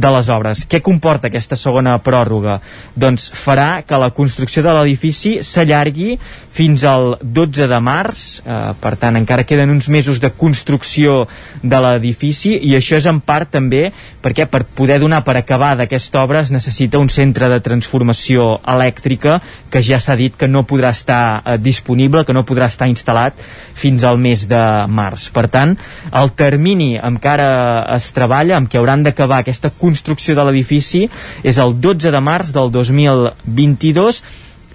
de 0.00 0.10
les 0.14 0.28
obres. 0.30 0.62
Què 0.70 0.80
comporta 0.84 1.28
aquesta 1.28 1.56
segona 1.58 1.96
pròrroga? 2.02 2.60
Doncs 2.94 3.30
farà 3.34 3.82
que 3.86 3.98
la 3.98 4.10
construcció 4.14 4.62
de 4.62 4.74
l'edifici 4.76 5.38
s'allargui 5.46 6.14
fins 6.50 6.84
al 6.88 7.16
12 7.20 7.66
de 7.70 7.80
març, 7.82 8.40
eh, 8.44 8.60
per 8.80 8.94
tant 9.00 9.18
encara 9.18 9.44
queden 9.44 9.70
uns 9.70 9.88
mesos 9.88 10.20
de 10.20 10.30
construcció 10.30 11.26
de 11.62 11.80
l'edifici 11.80 12.54
i 12.54 12.76
això 12.78 12.96
és 12.96 13.06
en 13.06 13.20
part 13.20 13.50
també 13.50 13.90
perquè 14.22 14.46
per 14.46 14.64
poder 14.64 15.00
donar 15.00 15.22
per 15.24 15.36
acabar 15.36 15.76
d'aquesta 15.76 16.22
obra 16.22 16.40
es 16.40 16.50
necessita 16.50 16.98
un 16.98 17.08
centre 17.08 17.48
de 17.48 17.60
transformació 17.60 18.60
elèctrica 18.66 19.40
que 19.70 19.82
ja 19.82 19.98
s'ha 20.00 20.16
dit 20.20 20.36
que 20.36 20.48
no 20.48 20.66
podrà 20.68 20.92
estar 20.94 21.22
eh, 21.40 21.56
disponible, 21.60 22.24
que 22.28 22.36
no 22.36 22.44
podrà 22.48 22.68
estar 22.70 22.88
instal·lat 22.90 23.40
fins 23.80 24.04
al 24.04 24.20
mes 24.20 24.46
de 24.50 24.60
març. 24.88 25.30
Per 25.34 25.46
tant, 25.52 25.74
el 26.12 26.34
termini 26.38 26.92
amb 27.00 27.22
què 27.22 27.32
ara 27.32 27.50
es 27.96 28.10
treballa, 28.16 28.58
amb 28.58 28.70
què 28.70 28.78
hauran 28.80 29.02
d'acabar 29.06 29.40
aquesta 29.40 29.72
construcció 29.80 30.36
de 30.38 30.46
l'edifici, 30.46 31.06
és 31.42 31.58
el 31.58 31.74
12 31.80 32.12
de 32.14 32.22
març 32.22 32.54
del 32.54 32.70
2022 32.76 34.22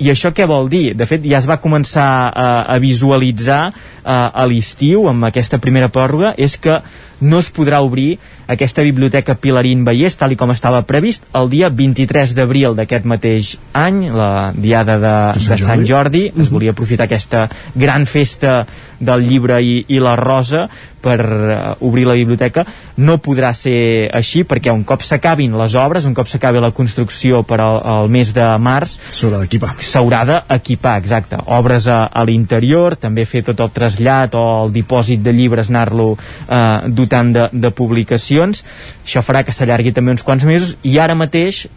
i 0.04 0.10
això 0.12 0.34
què 0.36 0.44
vol 0.48 0.68
dir? 0.68 0.90
De 0.98 1.08
fet, 1.08 1.24
ja 1.24 1.40
es 1.40 1.48
va 1.48 1.62
començar 1.64 2.08
a, 2.28 2.48
a 2.68 2.76
visualitzar 2.84 3.62
a, 4.04 4.18
a 4.28 4.44
l'estiu 4.50 5.08
amb 5.08 5.30
aquesta 5.30 5.60
primera 5.64 5.88
pròrroga, 5.88 6.34
és 6.36 6.58
que 6.60 6.82
no 7.26 7.42
es 7.42 7.50
podrà 7.54 7.82
obrir 7.82 8.20
aquesta 8.48 8.84
biblioteca 8.86 9.36
Pilarín 9.42 9.84
Vallès 9.88 10.18
tal 10.20 10.36
i 10.36 10.40
com 10.40 10.54
estava 10.54 10.84
previst 10.86 11.26
el 11.38 11.50
dia 11.50 11.72
23 11.74 12.36
d'abril 12.38 12.78
d'aquest 12.78 13.08
mateix 13.10 13.56
any 13.74 14.06
la 14.14 14.52
diada 14.54 15.00
de, 15.02 15.16
de 15.50 15.58
Sant 15.62 15.86
Jordi. 15.88 16.28
Es 16.30 16.52
volia 16.54 16.76
aprofitar 16.76 17.10
aquesta 17.10 17.48
gran 17.74 18.06
festa 18.06 18.64
del 19.00 19.26
llibre 19.26 19.60
i, 19.62 19.80
i 19.92 20.00
la 20.00 20.16
rosa 20.20 20.68
per 21.06 21.20
uh, 21.22 21.86
obrir 21.86 22.06
la 22.08 22.16
biblioteca. 22.18 22.64
No 23.06 23.20
podrà 23.22 23.52
ser 23.54 24.10
així 24.16 24.44
perquè 24.48 24.74
un 24.74 24.84
cop 24.88 25.04
s'acabin 25.06 25.54
les 25.60 25.76
obres, 25.78 26.08
un 26.10 26.16
cop 26.18 26.30
s'acabi 26.30 26.62
la 26.64 26.72
construcció 26.76 27.44
per 27.46 27.60
al, 27.62 27.80
al 27.96 28.10
mes 28.14 28.34
de 28.34 28.46
març 28.62 28.98
s'haurà 29.14 29.44
d'equipar. 29.44 29.74
s'haurà 29.86 30.24
d'equipar, 30.30 30.96
exacte. 31.04 31.40
Obres 31.58 31.88
a, 31.92 32.06
a 32.10 32.26
l'interior, 32.26 32.98
també 33.02 33.28
fer 33.30 33.44
tot 33.46 33.62
el 33.62 33.74
trasllat 33.76 34.38
o 34.38 34.46
el 34.64 34.74
dipòsit 34.76 35.22
de 35.26 35.34
llibres 35.36 35.70
anar-lo 35.74 36.14
eh, 36.16 36.90
dotant 36.90 37.15
de, 37.24 37.48
de 37.52 37.72
publicacions. 37.72 38.64
Això 39.06 39.24
farà 39.26 39.44
que 39.46 39.54
s'allargui 39.56 39.94
també 39.96 40.16
uns 40.16 40.24
quants 40.26 40.46
mesos. 40.48 40.76
I 40.84 40.98
ara 41.00 41.16
mateix 41.16 41.66
eh, 41.66 41.70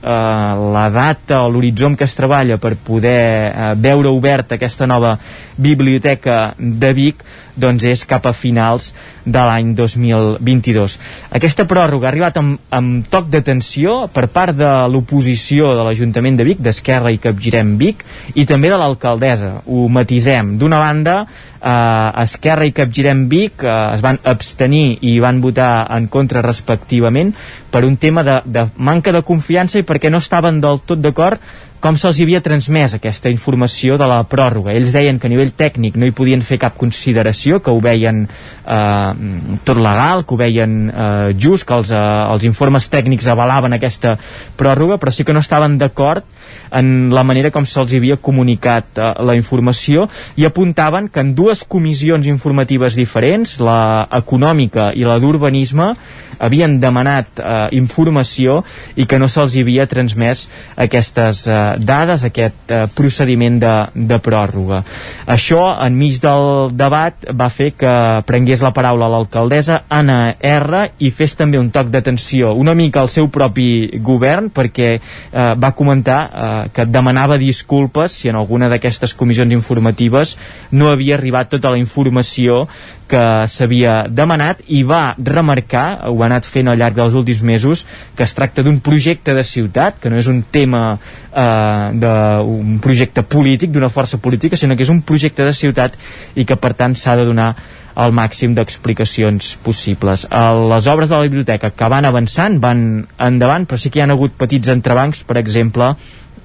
la 0.74 0.88
data 0.94 1.42
o 1.44 1.50
l'horitzó 1.52 1.88
que 1.96 2.04
es 2.04 2.14
treballa 2.14 2.58
per 2.58 2.74
poder 2.76 3.18
eh, 3.48 3.74
veure 3.76 4.10
oberta 4.10 4.56
aquesta 4.58 4.86
nova 4.86 5.16
biblioteca 5.56 6.54
de 6.58 6.92
Vic 6.92 7.22
doncs 7.60 7.84
és 7.90 8.04
cap 8.08 8.26
a 8.26 8.32
finals 8.36 8.92
de 9.24 9.42
l'any 9.44 9.74
2022. 9.76 10.96
Aquesta 11.36 11.66
pròrroga 11.68 12.08
ha 12.08 12.12
arribat 12.12 12.38
amb, 12.40 12.56
amb 12.70 13.08
toc 13.10 13.28
d'atenció 13.32 14.06
per 14.14 14.28
part 14.32 14.56
de 14.56 14.70
l'oposició 14.88 15.74
de 15.76 15.84
l'Ajuntament 15.86 16.38
de 16.38 16.46
Vic, 16.48 16.62
d'Esquerra 16.64 17.12
i 17.12 17.20
Capgirem 17.22 17.76
Vic, 17.80 18.04
i 18.34 18.46
també 18.48 18.72
de 18.72 18.80
l'alcaldessa. 18.80 19.58
Ho 19.66 19.88
matisem. 19.92 20.56
D'una 20.58 20.80
banda, 20.80 21.20
eh, 21.60 22.22
Esquerra 22.24 22.66
i 22.66 22.72
Capgirem 22.72 23.26
Vic 23.28 23.64
eh, 23.64 23.76
es 23.94 24.04
van 24.04 24.20
abstenir 24.24 24.98
i 25.06 25.18
van 25.22 25.42
votar 25.44 25.86
en 25.94 26.08
contra 26.12 26.42
respectivament 26.44 27.34
per 27.70 27.84
un 27.84 27.96
tema 27.96 28.24
de, 28.24 28.40
de 28.44 28.68
manca 28.76 29.12
de 29.12 29.22
confiança 29.22 29.78
i 29.78 29.86
perquè 29.86 30.10
no 30.10 30.22
estaven 30.22 30.62
del 30.64 30.80
tot 30.86 31.02
d'acord 31.04 31.42
com 31.80 31.96
se'ls 31.98 32.18
havia 32.22 32.40
transmès 32.42 32.96
aquesta 32.96 33.30
informació 33.30 33.98
de 34.00 34.06
la 34.10 34.18
pròrroga. 34.26 34.74
Ells 34.74 34.94
deien 34.94 35.18
que 35.20 35.28
a 35.28 35.32
nivell 35.32 35.52
tècnic 35.54 35.96
no 35.98 36.08
hi 36.08 36.14
podien 36.16 36.42
fer 36.42 36.58
cap 36.58 36.76
consideració, 36.78 37.60
que 37.62 37.70
ho 37.70 37.80
veien 37.82 38.24
eh, 38.26 39.58
tot 39.68 39.78
legal, 39.78 40.24
que 40.26 40.34
ho 40.34 40.40
veien 40.40 40.76
eh, 40.90 41.32
just, 41.38 41.66
que 41.68 41.76
els, 41.78 41.92
eh, 41.94 42.02
els 42.34 42.46
informes 42.48 42.88
tècnics 42.90 43.30
avalaven 43.30 43.76
aquesta 43.76 44.16
pròrroga, 44.58 44.98
però 44.98 45.14
sí 45.14 45.26
que 45.26 45.36
no 45.36 45.44
estaven 45.44 45.78
d'acord 45.78 46.26
en 46.74 47.10
la 47.14 47.24
manera 47.24 47.52
com 47.54 47.66
se'ls 47.66 47.94
havia 47.96 48.18
comunicat 48.20 48.98
eh, 48.98 49.12
la 49.24 49.36
informació 49.38 50.08
i 50.36 50.48
apuntaven 50.48 51.08
que 51.12 51.22
en 51.22 51.34
dues 51.38 51.64
comissions 51.64 52.26
informatives 52.26 52.98
diferents, 52.98 53.58
la 53.62 54.06
econòmica 54.18 54.90
i 54.98 55.06
la 55.06 55.18
d'urbanisme, 55.22 55.92
havien 56.38 56.78
demanat 56.80 57.40
eh, 57.40 57.68
informació 57.78 58.62
i 58.96 59.06
que 59.10 59.18
no 59.18 59.28
se'ls 59.30 59.56
havia 59.58 59.88
transmès 59.90 60.46
aquestes 60.78 61.44
eh, 61.48 61.67
dades, 61.78 62.24
aquest 62.24 62.72
eh, 62.72 62.84
procediment 62.94 63.58
de, 63.60 63.74
de 63.94 64.18
pròrroga. 64.22 64.82
Això, 65.28 65.60
enmig 65.84 66.20
del 66.22 66.72
debat, 66.76 67.28
va 67.34 67.48
fer 67.52 67.72
que 67.78 67.94
prengués 68.26 68.62
la 68.64 68.72
paraula 68.76 69.08
l'alcaldessa 69.10 69.82
Anna 69.92 70.34
R 70.40 70.84
i 71.04 71.10
fes 71.14 71.36
també 71.38 71.58
un 71.60 71.70
toc 71.74 71.90
d'atenció 71.92 72.52
una 72.58 72.74
mica 72.78 73.00
al 73.00 73.10
seu 73.12 73.28
propi 73.32 73.98
govern 74.04 74.50
perquè 74.54 74.90
eh, 74.96 75.00
va 75.58 75.72
comentar 75.76 76.18
eh, 76.26 76.70
que 76.74 76.86
demanava 76.88 77.38
disculpes 77.40 78.18
si 78.20 78.30
en 78.30 78.38
alguna 78.40 78.68
d'aquestes 78.72 79.14
comissions 79.18 79.54
informatives 79.54 80.36
no 80.72 80.90
havia 80.92 81.16
arribat 81.18 81.50
tota 81.54 81.72
la 81.74 81.80
informació 81.80 82.66
que 83.08 83.22
s'havia 83.48 84.02
demanat 84.08 84.60
i 84.68 84.82
va 84.86 85.14
remarcar, 85.16 85.86
ho 86.10 86.20
ha 86.20 86.28
anat 86.28 86.46
fent 86.46 86.68
al 86.68 86.78
llarg 86.80 86.98
dels 86.98 87.16
últims 87.18 87.42
mesos, 87.42 87.84
que 88.14 88.26
es 88.26 88.34
tracta 88.36 88.62
d'un 88.62 88.80
projecte 88.84 89.34
de 89.34 89.44
ciutat, 89.44 89.98
que 90.02 90.12
no 90.12 90.20
és 90.20 90.28
un 90.28 90.42
tema 90.52 90.82
eh, 90.94 91.88
d'un 91.96 92.78
projecte 92.84 93.24
polític, 93.24 93.72
d'una 93.72 93.90
força 93.92 94.20
política, 94.20 94.56
sinó 94.56 94.76
que 94.76 94.84
és 94.86 94.92
un 94.94 95.02
projecte 95.02 95.46
de 95.46 95.56
ciutat 95.56 95.96
i 96.36 96.44
que 96.44 96.56
per 96.60 96.74
tant 96.78 96.94
s'ha 96.94 97.16
de 97.18 97.26
donar 97.28 97.54
el 97.98 98.14
màxim 98.14 98.52
d'explicacions 98.54 99.56
possibles. 99.64 100.24
Les 100.30 100.86
obres 100.86 101.10
de 101.10 101.16
la 101.16 101.26
biblioteca 101.26 101.72
que 101.74 101.88
van 101.90 102.06
avançant, 102.06 102.60
van 102.62 102.80
endavant, 103.18 103.66
però 103.66 103.80
sí 103.80 103.90
que 103.90 103.98
hi 103.98 104.04
ha 104.04 104.12
hagut 104.14 104.36
petits 104.38 104.70
entrebancs, 104.70 105.24
per 105.26 105.40
exemple, 105.40 105.94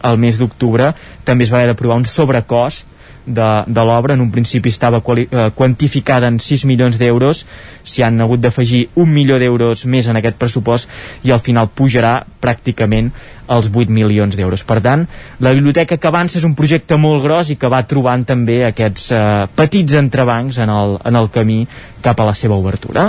el 0.03 0.17
mes 0.19 0.39
d'octubre 0.39 0.91
també 1.23 1.45
es 1.45 1.53
va 1.53 1.61
haver 1.61 1.69
d'aprovar 1.71 2.01
un 2.01 2.09
sobrecost 2.09 2.89
de, 3.25 3.49
de 3.67 3.85
l'obra, 3.85 4.13
en 4.13 4.21
un 4.21 4.31
principi 4.31 4.69
estava 4.69 5.01
eh, 5.01 5.51
quantificada 5.55 6.27
en 6.27 6.39
6 6.39 6.65
milions 6.69 6.97
d'euros 6.99 7.45
s'hi 7.83 8.03
han 8.03 8.21
hagut 8.21 8.41
d'afegir 8.43 8.87
un 8.99 9.11
milió 9.11 9.39
d'euros 9.39 9.85
més 9.85 10.07
en 10.07 10.19
aquest 10.19 10.39
pressupost 10.39 10.89
i 11.23 11.31
al 11.31 11.43
final 11.43 11.69
pujarà 11.71 12.21
pràcticament 12.43 13.11
els 13.53 13.69
8 13.69 13.91
milions 13.91 14.35
d'euros. 14.35 14.63
Per 14.63 14.79
tant, 14.83 15.05
la 15.43 15.51
biblioteca 15.55 15.97
que 15.99 16.07
avança 16.07 16.39
és 16.39 16.45
un 16.47 16.55
projecte 16.55 16.95
molt 16.99 17.23
gros 17.23 17.51
i 17.51 17.57
que 17.59 17.71
va 17.71 17.83
trobant 17.87 18.23
també 18.27 18.61
aquests 18.67 19.09
eh, 19.11 19.23
petits 19.55 19.99
entrebancs 19.99 20.61
en 20.63 20.71
el, 20.71 20.97
en 21.03 21.19
el 21.19 21.29
camí 21.33 21.63
cap 22.03 22.19
a 22.19 22.27
la 22.27 22.33
seva 22.35 22.55
obertura. 22.59 23.07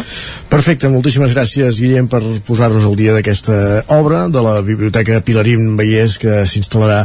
Perfecte, 0.50 0.90
moltíssimes 0.90 1.34
gràcies 1.34 1.80
Guillem 1.82 2.10
per 2.10 2.22
posar-nos 2.46 2.86
al 2.86 2.98
dia 2.98 3.14
d'aquesta 3.16 3.56
obra 3.96 4.28
de 4.30 4.42
la 4.42 4.60
Biblioteca 4.62 5.22
Pilarín 5.26 5.74
Vallès 5.78 6.18
que 6.22 6.44
s'instal·larà 6.50 7.04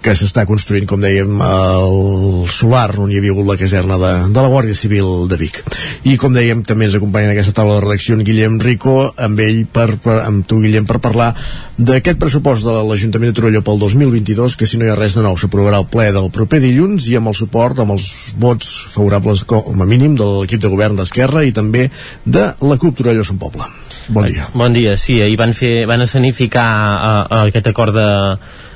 que 0.00 0.14
s'està 0.16 0.46
construint, 0.48 0.86
com 0.88 1.00
dèiem, 1.02 1.40
el 1.44 2.46
solar 2.48 2.88
on 3.02 3.10
hi 3.12 3.18
havia 3.20 3.34
hagut 3.34 3.48
la 3.48 3.56
caserna 3.60 3.98
de, 4.00 4.12
de 4.32 4.44
la 4.44 4.48
Guàrdia 4.52 4.76
Civil 4.76 5.26
de 5.28 5.36
Vic. 5.40 5.60
I 6.08 6.16
com 6.20 6.32
dèiem, 6.32 6.62
també 6.64 6.86
ens 6.88 6.96
acompanya 6.96 7.28
en 7.28 7.34
aquesta 7.34 7.54
taula 7.58 7.76
de 7.76 7.82
redacció 7.84 8.16
en 8.16 8.24
Guillem 8.24 8.56
Rico, 8.64 8.94
amb 9.20 9.42
ell, 9.44 9.66
per, 9.68 9.90
per, 10.00 10.16
amb 10.24 10.46
tu, 10.48 10.62
Guillem, 10.64 10.86
per 10.88 11.02
parlar 11.04 11.34
d'aquest 11.76 12.20
pressupost 12.20 12.64
de 12.64 12.78
l'Ajuntament 12.88 13.32
de 13.32 13.36
Torelló 13.36 13.60
pel 13.66 13.82
2022, 13.82 14.56
que 14.56 14.68
si 14.68 14.80
no 14.80 14.88
hi 14.88 14.94
ha 14.94 14.96
res 14.96 15.18
de 15.18 15.24
nou 15.24 15.36
s'aprovarà 15.40 15.82
el 15.84 15.88
ple 15.92 16.08
del 16.16 16.30
proper 16.32 16.62
dilluns 16.64 17.10
i 17.12 17.18
amb 17.20 17.32
el 17.32 17.36
suport, 17.36 17.80
amb 17.84 17.96
els 17.96 18.08
vots 18.40 18.72
favorables 18.94 19.44
com 19.48 19.84
a 19.84 19.88
mínim 19.88 20.16
de 20.16 20.26
l'equip 20.40 20.64
de 20.64 20.72
govern 20.72 20.96
d'Esquerra 20.96 21.44
i 21.44 21.52
també 21.56 21.88
de 22.24 22.48
la 22.64 22.80
CUP 22.80 23.00
Torelló 23.00 23.24
Sant 23.24 23.40
Poble. 23.40 23.68
Bon 24.10 24.26
dia. 24.26 24.48
Bon 24.56 24.72
dia, 24.74 24.96
sí, 24.98 25.20
ahir 25.22 25.36
van, 25.38 25.52
fer, 25.54 25.84
van 25.86 26.02
escenificar 26.02 26.66
uh, 26.66 27.20
uh, 27.28 27.44
aquest 27.52 27.68
acord 27.70 27.94
de, 27.94 28.08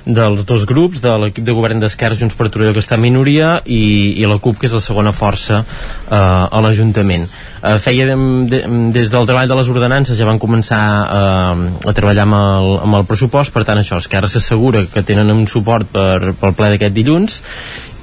dels 0.04 0.44
dos 0.44 0.66
grups, 0.68 1.00
de 1.00 1.12
l'equip 1.20 1.44
de 1.44 1.54
govern 1.56 1.80
d'Esquerra 1.80 2.18
Junts 2.18 2.36
per 2.36 2.50
Torelló 2.52 2.74
que 2.76 2.82
està 2.84 2.98
en 2.98 3.04
minoria 3.04 3.56
i, 3.64 4.14
i 4.20 4.28
la 4.28 4.38
CUP 4.42 4.60
que 4.60 4.68
és 4.68 4.76
la 4.76 4.82
segona 4.84 5.14
força 5.16 5.62
eh, 5.64 6.14
a 6.14 6.60
l'Ajuntament. 6.64 7.24
Eh, 7.64 7.78
feia 7.80 8.10
de, 8.10 8.16
de, 8.50 8.60
des 8.92 9.12
del 9.12 9.28
treball 9.28 9.48
de 9.48 9.56
les 9.56 9.72
ordenances 9.72 10.18
ja 10.18 10.28
van 10.28 10.42
començar 10.42 10.82
eh, 11.04 11.64
a 11.88 11.96
treballar 11.96 12.28
amb 12.28 12.38
el, 12.40 12.70
amb 12.84 13.00
el 13.00 13.08
pressupost 13.08 13.54
per 13.54 13.64
tant 13.64 13.80
això, 13.80 14.02
Esquerra 14.02 14.28
s'assegura 14.28 14.84
que 14.92 15.06
tenen 15.06 15.32
un 15.32 15.46
suport 15.48 15.88
per, 15.94 16.34
pel 16.40 16.56
ple 16.58 16.74
d'aquest 16.74 16.96
dilluns 16.96 17.40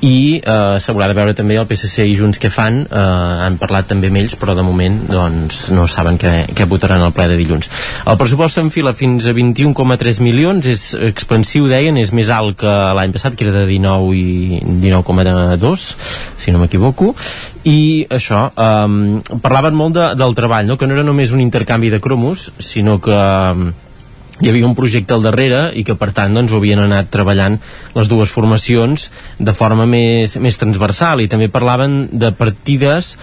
i 0.01 0.41
eh, 0.41 0.77
s'haurà 0.81 1.07
de 1.09 1.15
veure 1.17 1.35
també 1.37 1.57
el 1.61 1.67
PSC 1.69 2.07
i 2.09 2.15
Junts 2.17 2.41
que 2.41 2.49
fan. 2.53 2.81
Eh, 2.87 3.01
han 3.45 3.57
parlat 3.61 3.89
també 3.91 4.09
amb 4.09 4.21
ells 4.21 4.35
però 4.39 4.55
de 4.57 4.65
moment 4.65 4.97
doncs, 5.09 5.67
no 5.75 5.85
saben 5.89 6.17
què, 6.21 6.33
què 6.57 6.65
votaran 6.69 7.03
al 7.05 7.13
ple 7.15 7.27
de 7.31 7.37
dilluns. 7.39 7.69
El 8.09 8.17
pressupost 8.17 8.57
s'enfila 8.57 8.95
fins 8.97 9.29
a 9.29 9.35
21,3 9.37 10.21
milions. 10.25 10.65
És 10.71 10.91
expansiu 11.11 11.69
deien, 11.69 11.97
és 12.01 12.13
més 12.15 12.31
alt 12.33 12.57
que 12.61 12.75
l'any 12.97 13.13
passat 13.13 13.37
que 13.37 13.45
era 13.45 13.61
de 13.61 13.67
19 13.69 14.17
i 14.17 14.61
19,2 14.81 15.87
si 16.41 16.53
no 16.53 16.63
m'equivoco. 16.63 17.13
I 17.69 18.07
això, 18.09 18.47
um, 18.57 19.21
parlaven 19.43 19.77
molt 19.77 19.93
de, 19.97 20.09
del 20.17 20.33
treball 20.37 20.65
no? 20.65 20.79
que 20.81 20.89
no 20.89 20.97
era 20.97 21.05
només 21.05 21.33
un 21.35 21.43
intercanvi 21.43 21.91
de 21.93 22.01
cromos 22.01 22.49
sinó 22.57 22.97
que 23.03 23.13
um, 23.13 23.69
hi 24.41 24.49
havia 24.49 24.65
un 24.65 24.75
projecte 24.75 25.13
al 25.13 25.21
darrere 25.21 25.67
i 25.77 25.83
que 25.85 25.95
per 25.97 26.09
tant 26.17 26.33
doncs, 26.33 26.51
ho 26.51 26.57
havien 26.57 26.81
anat 26.81 27.11
treballant 27.13 27.59
les 27.93 28.09
dues 28.09 28.33
formacions 28.33 29.09
de 29.37 29.53
forma 29.53 29.85
més, 29.85 30.35
més 30.41 30.57
transversal. 30.57 31.21
I 31.21 31.29
també 31.29 31.51
parlaven 31.53 32.07
de 32.11 32.33
partides 32.33 33.15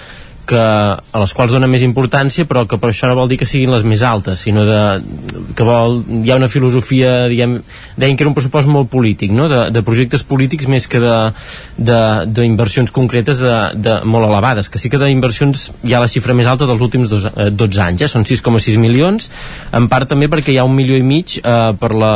que, 0.49 0.59
a 0.59 1.21
les 1.23 1.35
quals 1.37 1.53
dona 1.53 1.69
més 1.71 1.85
importància 1.87 2.47
però 2.49 2.65
que 2.69 2.79
per 2.81 2.91
això 2.91 3.11
no 3.11 3.19
vol 3.19 3.29
dir 3.31 3.39
que 3.41 3.49
siguin 3.49 3.73
les 3.75 3.85
més 3.87 4.03
altes 4.07 4.41
sinó 4.47 4.65
de, 4.67 4.81
que 5.57 5.67
vol, 5.67 6.01
hi 6.25 6.33
ha 6.33 6.39
una 6.41 6.49
filosofia 6.53 7.29
diguem, 7.31 7.59
deien 7.99 8.17
que 8.17 8.25
era 8.25 8.33
un 8.33 8.37
pressupost 8.37 8.71
molt 8.71 8.91
polític 8.93 9.35
no? 9.35 9.49
de, 9.53 9.61
de 9.75 9.83
projectes 9.87 10.25
polítics 10.27 10.69
més 10.71 10.89
que 10.91 11.01
d'inversions 11.79 12.93
concretes 12.95 13.43
de, 13.43 13.57
de 13.77 13.99
molt 14.09 14.29
elevades, 14.29 14.71
que 14.73 14.81
sí 14.81 14.91
que 14.91 15.01
d'inversions 15.03 15.69
hi 15.87 15.95
ha 15.95 16.03
la 16.03 16.11
xifra 16.11 16.37
més 16.37 16.49
alta 16.49 16.69
dels 16.69 16.83
últims 16.85 17.11
dos, 17.13 17.29
eh, 17.29 17.51
12 17.53 17.85
anys, 17.85 18.07
eh? 18.07 18.11
són 18.11 18.27
6,6 18.29 18.81
milions 18.81 19.29
en 19.77 19.89
part 19.93 20.09
també 20.11 20.31
perquè 20.33 20.55
hi 20.55 20.61
ha 20.61 20.67
un 20.69 20.77
milió 20.77 20.97
i 20.99 21.05
mig 21.07 21.39
eh, 21.43 21.59
per 21.81 21.93
la 21.95 22.15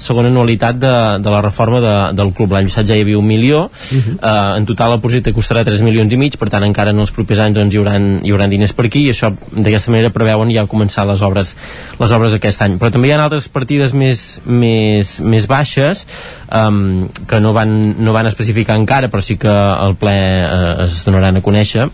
segona 0.00 0.32
anualitat 0.32 0.80
de, 0.80 0.94
de 1.24 1.34
la 1.34 1.42
reforma 1.44 1.82
de, 1.84 1.94
del 2.16 2.32
club 2.36 2.56
l'any 2.56 2.70
passat 2.70 2.88
ja 2.88 2.98
hi 2.98 3.04
havia 3.04 3.20
un 3.20 3.28
milió 3.28 3.64
uh 3.64 3.70
-huh. 3.70 4.16
eh, 4.16 4.58
en 4.58 4.66
total 4.66 4.96
el 4.96 5.04
projecte 5.04 5.34
costarà 5.36 5.64
3 5.64 5.82
milions 5.82 6.12
i 6.12 6.16
mig 6.16 6.38
per 6.38 6.48
tant 6.48 6.64
encara 6.64 6.90
en 6.90 6.98
els 6.98 7.12
propers 7.12 7.40
anys 7.40 7.58
doncs, 7.58 7.73
hi 7.74 7.80
haurà, 7.80 7.96
hi 7.98 8.32
haurà 8.32 8.48
diners 8.50 8.74
per 8.76 8.86
aquí 8.88 9.04
i 9.08 9.12
això 9.12 9.32
d'aquesta 9.34 9.92
manera 9.92 10.12
preveuen 10.14 10.52
ja 10.54 10.66
començar 10.70 11.06
les 11.08 11.22
obres, 11.26 11.54
les 12.00 12.14
obres 12.14 12.36
aquest 12.36 12.62
any. 12.64 12.78
Però 12.80 12.92
també 12.94 13.10
hi 13.10 13.16
ha 13.16 13.20
altres 13.24 13.50
partides 13.52 13.94
més, 13.96 14.24
més, 14.46 15.18
més 15.20 15.48
baixes 15.50 16.06
um, 16.48 17.10
que 17.28 17.42
no 17.42 17.52
van, 17.56 17.74
no 17.98 18.14
van 18.16 18.30
especificar 18.30 18.78
encara 18.80 19.10
però 19.12 19.22
sí 19.24 19.36
que 19.40 19.50
el 19.50 19.98
ple 20.00 20.14
eh, 20.14 20.86
es 20.86 21.02
donaran 21.06 21.38
a 21.38 21.44
conèixer. 21.44 21.90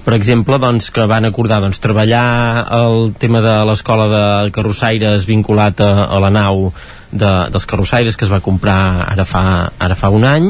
Per 0.00 0.14
exemple, 0.16 0.56
doncs, 0.58 0.88
que 0.90 1.04
van 1.06 1.28
acordar 1.28 1.60
doncs, 1.60 1.78
treballar 1.82 2.64
el 2.72 3.12
tema 3.20 3.42
de 3.44 3.52
l'escola 3.68 4.06
de 4.10 4.22
carrossaires 4.56 5.26
vinculat 5.28 5.82
a, 5.84 5.90
a 6.08 6.20
la 6.24 6.30
nau 6.32 6.70
de, 7.12 7.32
dels 7.52 7.66
carrossaires 7.68 8.16
que 8.16 8.24
es 8.24 8.32
va 8.32 8.40
comprar 8.40 8.78
ara 9.04 9.26
fa, 9.28 9.42
ara 9.78 9.98
fa 9.98 10.10
un 10.14 10.24
any 10.24 10.48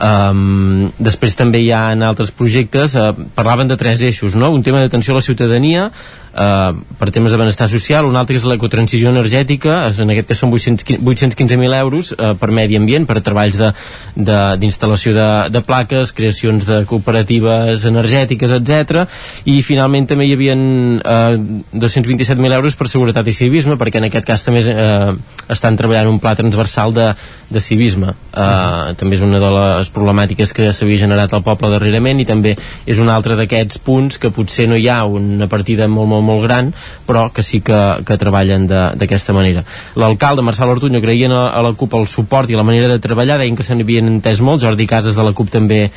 Um, 0.00 0.86
després 0.96 1.34
també 1.36 1.60
hi 1.60 1.66
ha 1.76 1.90
en 1.92 2.00
altres 2.06 2.30
projectes 2.32 2.94
uh, 2.96 3.10
parlaven 3.36 3.68
de 3.68 3.76
tres 3.76 4.00
eixos 4.00 4.32
no? 4.32 4.48
un 4.48 4.62
tema 4.64 4.80
d'atenció 4.80 5.12
a 5.12 5.18
la 5.18 5.24
ciutadania 5.26 5.90
uh, 6.34 6.76
per 6.98 7.10
temes 7.14 7.32
de 7.32 7.38
benestar 7.40 7.68
social, 7.70 8.06
un 8.08 8.16
altre 8.16 8.36
és 8.38 8.46
l'ecotransició 8.46 9.10
energètica, 9.10 9.80
en 9.90 10.12
aquest 10.14 10.30
cas 10.30 10.42
són 10.42 10.52
815.000 10.54 11.76
euros 11.80 12.12
uh, 12.14 12.32
per 12.38 12.50
medi 12.54 12.78
ambient, 12.78 13.06
per 13.08 13.20
treballs 13.24 13.58
d'instal·lació 13.58 15.14
de, 15.16 15.20
de, 15.20 15.50
de 15.56 15.64
plaques, 15.66 16.14
creacions 16.16 16.66
de 16.68 16.82
cooperatives 16.90 17.86
energètiques, 17.88 18.54
etc. 18.60 19.04
I 19.50 19.60
finalment 19.66 20.08
també 20.10 20.28
hi 20.28 20.34
havia 20.36 20.56
uh, 20.56 21.36
227.000 21.74 22.58
euros 22.60 22.78
per 22.78 22.90
seguretat 22.92 23.28
i 23.28 23.36
civisme, 23.36 23.78
perquè 23.80 24.00
en 24.00 24.08
aquest 24.10 24.28
cas 24.28 24.46
també 24.46 24.64
uh, 24.70 25.12
estan 25.50 25.78
treballant 25.78 26.10
un 26.10 26.20
pla 26.22 26.36
transversal 26.38 26.94
de, 26.96 27.10
de 27.50 27.60
civisme. 27.60 28.14
Uh, 28.30 28.40
uh 28.40 28.46
-huh. 28.46 28.96
També 28.96 29.16
és 29.16 29.22
una 29.22 29.38
de 29.38 29.50
les 29.50 29.92
problemàtiques 29.92 30.52
que 30.52 30.72
s'havia 30.72 30.98
generat 30.98 31.32
al 31.32 31.42
poble 31.42 31.70
darrerament 31.70 32.20
i 32.20 32.24
també 32.24 32.56
és 32.86 32.98
un 32.98 33.08
altre 33.08 33.36
d'aquests 33.36 33.78
punts 33.78 34.18
que 34.18 34.30
potser 34.30 34.68
no 34.68 34.76
hi 34.76 34.88
ha 34.88 35.04
una 35.04 35.46
partida 35.46 35.88
molt, 35.88 36.08
molt 36.08 36.19
molt, 36.20 36.40
molt 36.40 36.46
gran, 36.46 36.72
però 37.06 37.28
que 37.34 37.42
sí 37.42 37.60
que, 37.64 37.80
que 38.06 38.18
treballen 38.20 38.66
d'aquesta 38.70 39.34
manera. 39.36 39.64
L'alcalde 39.96 40.44
Marçal 40.46 40.72
Ortuño 40.72 41.00
creien 41.02 41.32
a, 41.32 41.48
a 41.50 41.62
la 41.64 41.74
CUP 41.74 41.98
el 41.98 42.08
suport 42.08 42.50
i 42.50 42.58
la 42.58 42.66
manera 42.66 42.88
de 42.88 43.00
treballar, 43.02 43.40
deien 43.40 43.58
que 43.58 43.66
se 43.66 43.76
n'havien 43.76 44.08
entès 44.08 44.40
molt, 44.44 44.62
Jordi 44.62 44.88
Casas 44.90 45.18
de 45.18 45.26
la 45.26 45.34
CUP 45.36 45.50
també 45.50 45.88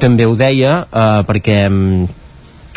també 0.00 0.24
ho 0.24 0.32
deia, 0.32 0.86
eh, 0.88 1.20
perquè 1.28 1.58
mm, 1.68 2.19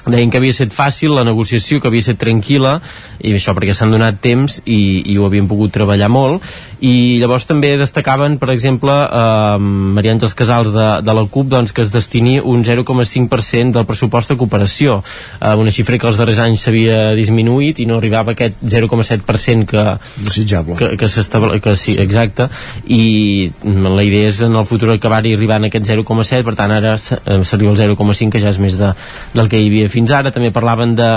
deien 0.06 0.32
que 0.32 0.40
havia 0.42 0.52
estat 0.56 0.74
fàcil 0.76 1.16
la 1.16 1.24
negociació, 1.28 1.80
que 1.80 1.88
havia 1.88 2.04
estat 2.04 2.20
tranquil·la 2.24 2.78
i 3.24 3.34
això 3.38 3.56
perquè 3.56 3.76
s'han 3.76 3.94
donat 3.94 4.20
temps 4.24 4.60
i, 4.66 5.04
i 5.14 5.18
ho 5.18 5.28
havien 5.28 5.48
pogut 5.48 5.72
treballar 5.74 6.10
molt. 6.12 6.44
I 6.84 7.20
llavors 7.22 7.48
també 7.48 7.74
destacaven 7.80 8.36
per 8.42 8.50
exemple 8.52 8.92
eh, 8.92 9.58
Maria 9.96 10.16
Àngels 10.16 10.36
Casals 10.36 10.74
de, 10.76 10.88
de 11.06 11.16
la 11.16 11.24
CUP 11.32 11.48
doncs, 11.54 11.72
que 11.72 11.86
es 11.86 11.94
destini 11.94 12.40
un 12.40 12.66
0,5% 12.68 13.78
del 13.78 13.88
pressupost 13.88 14.34
de 14.34 14.38
cooperació 14.40 15.00
eh, 15.40 15.54
una 15.56 15.72
xifra 15.72 15.98
que 16.00 16.10
els 16.10 16.20
darrers 16.20 16.42
anys 16.44 16.66
s'havia 16.66 17.14
disminuït 17.16 17.80
i 17.80 17.88
no 17.88 18.02
arribava 18.02 18.34
a 18.34 18.38
aquest 18.38 18.60
0,7% 18.60 19.70
que, 19.70 19.86
Desitjable. 20.28 20.76
que, 20.80 20.98
que 20.98 21.62
que 21.64 21.76
sí, 21.78 21.96
exacte. 22.00 22.50
I 22.88 23.52
la 23.64 24.04
idea 24.04 24.28
és 24.30 24.42
en 24.44 24.56
el 24.60 24.66
futur 24.68 24.92
acabar-hi 24.94 25.36
arribant 25.38 25.64
a 25.64 25.72
aquest 25.72 25.88
0,7 25.88 26.44
per 26.44 26.56
tant 26.60 26.74
ara 26.76 26.98
s'arriba 26.98 27.72
al 27.72 27.80
0,5 27.80 28.32
que 28.34 28.42
ja 28.44 28.52
és 28.52 28.60
més 28.60 28.78
de, 28.80 28.92
del 29.34 29.50
que 29.52 29.62
hi 29.62 29.70
havia 29.72 29.93
fins 29.94 30.14
ara 30.14 30.34
també 30.34 30.52
parlaven 30.56 30.96
de, 30.98 31.10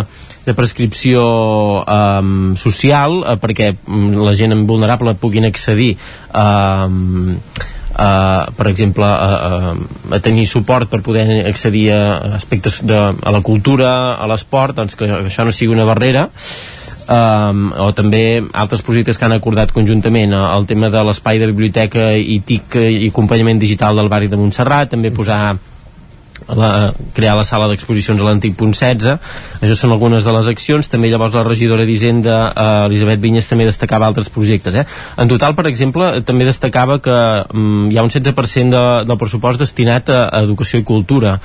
de 0.46 0.54
prescripció 0.56 1.24
um, 1.82 2.52
social 2.60 3.22
eh, 3.22 3.38
perquè 3.40 3.72
mm, 3.74 4.20
la 4.26 4.36
gent 4.38 4.54
vulnerable 4.68 5.16
puguin 5.20 5.48
accedir 5.48 5.94
um, 6.32 7.40
Uh, 7.96 8.52
per 8.52 8.66
exemple 8.68 9.06
uh, 9.08 9.72
uh, 9.72 10.12
a 10.12 10.18
tenir 10.20 10.42
suport 10.44 10.90
per 10.92 10.98
poder 11.00 11.46
accedir 11.48 11.86
a 11.96 12.34
aspectes 12.36 12.82
de, 12.84 12.92
a 12.92 13.30
la 13.32 13.40
cultura 13.40 13.88
a 14.20 14.26
l'esport, 14.28 14.76
doncs 14.76 14.98
que 15.00 15.08
això 15.08 15.46
no 15.48 15.54
sigui 15.54 15.72
una 15.72 15.86
barrera. 15.88 16.26
Um, 17.06 17.70
o 17.72 17.86
també 17.96 18.42
altres 18.52 18.82
projectes 18.84 19.16
que 19.16 19.24
han 19.24 19.36
acordat 19.38 19.72
conjuntament 19.72 20.34
el 20.36 20.68
tema 20.68 20.90
de 20.92 21.06
l'espai 21.08 21.40
de 21.40 21.48
biblioteca 21.48 22.10
i 22.18 22.36
TIC 22.44 22.76
i 22.82 23.08
acompanyament 23.08 23.62
digital 23.62 23.96
del 23.96 24.12
barri 24.12 24.28
de 24.28 24.36
Montserrat 24.36 24.92
també 24.92 25.14
posar 25.14 25.54
la, 26.48 26.92
crear 27.16 27.36
la 27.38 27.44
sala 27.48 27.68
d'exposicions 27.70 28.20
a 28.20 28.28
l'antic 28.28 28.56
punt 28.58 28.74
16 28.76 29.16
això 29.62 29.76
són 29.78 29.94
algunes 29.94 30.24
de 30.24 30.34
les 30.36 30.50
accions. 30.52 30.88
També 30.88 31.10
llavors 31.10 31.34
la 31.34 31.44
regidora 31.46 31.86
d'Hisenda 31.88 32.36
eh, 32.50 32.66
Elisabet 32.90 33.22
Vinyes 33.22 33.48
també 33.50 33.66
destacava 33.68 34.06
altres 34.06 34.30
projectes 34.32 34.74
eh? 34.74 34.86
en 35.16 35.30
total 35.30 35.56
per 35.56 35.66
exemple 35.70 36.10
també 36.26 36.46
destacava 36.48 36.98
que 37.02 37.16
mm, 37.16 37.90
hi 37.92 37.98
ha 37.98 38.04
un 38.06 38.12
16% 38.12 38.74
de, 38.74 38.84
del 39.08 39.20
pressupost 39.20 39.62
destinat 39.62 40.10
a, 40.12 40.22
a 40.28 40.42
educació 40.46 40.80
i 40.80 40.86
cultura. 40.86 41.36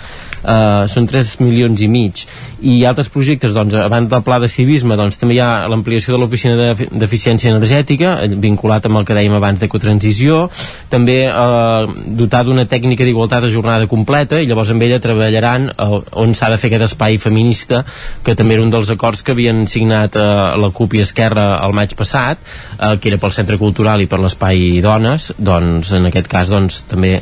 Eh, 0.42 0.88
són 0.90 1.08
3 1.10 1.36
milions 1.44 1.82
i 1.82 1.90
mig. 1.92 2.26
I 2.62 2.82
altres 2.86 3.10
projectes, 3.14 3.54
doncs, 3.54 3.76
abans 3.78 4.10
del 4.10 4.24
pla 4.26 4.40
de 4.42 4.50
civisme 4.50 4.98
doncs, 4.98 5.18
també 5.22 5.38
hi 5.38 5.42
ha 5.42 5.68
l'ampliació 5.70 6.16
de 6.16 6.22
l'oficina 6.22 6.74
d'eficiència 6.90 7.54
energètica, 7.54 8.18
eh, 8.26 8.30
vinculat 8.42 8.86
amb 8.90 9.02
el 9.02 9.08
que 9.08 9.18
dèiem 9.18 9.38
abans 9.38 9.62
d'ecotransició 9.62 10.44
també 10.92 11.20
eh, 11.30 11.94
dotar 12.22 12.44
d'una 12.46 12.66
tècnica 12.70 13.06
d'igualtat 13.08 13.46
de 13.46 13.54
jornada 13.54 13.90
completa 13.92 14.42
i 14.42 14.50
llavors 14.50 14.74
amb 14.74 14.81
ella 14.88 15.00
treballaran 15.04 15.70
eh, 15.72 16.00
on 16.22 16.34
s'ha 16.38 16.50
de 16.54 16.60
fer 16.62 16.72
aquest 16.72 16.88
espai 16.92 17.18
feminista 17.22 17.84
que 18.26 18.36
també 18.38 18.58
era 18.58 18.66
un 18.66 18.74
dels 18.74 18.90
acords 18.94 19.24
que 19.24 19.36
havien 19.36 19.64
signat 19.72 20.18
eh, 20.20 20.26
la 20.62 20.72
CUP 20.76 20.98
i 20.98 21.04
Esquerra 21.06 21.46
el 21.66 21.76
maig 21.78 21.96
passat 22.00 22.42
eh, 22.42 22.96
que 23.02 23.12
era 23.12 23.22
pel 23.22 23.36
Centre 23.36 23.60
Cultural 23.62 24.02
i 24.02 24.10
per 24.12 24.22
l'Espai 24.22 24.82
Dones. 24.84 25.32
Doncs 25.38 25.94
en 25.98 26.10
aquest 26.10 26.30
cas 26.32 26.52
doncs, 26.52 26.84
també 26.92 27.18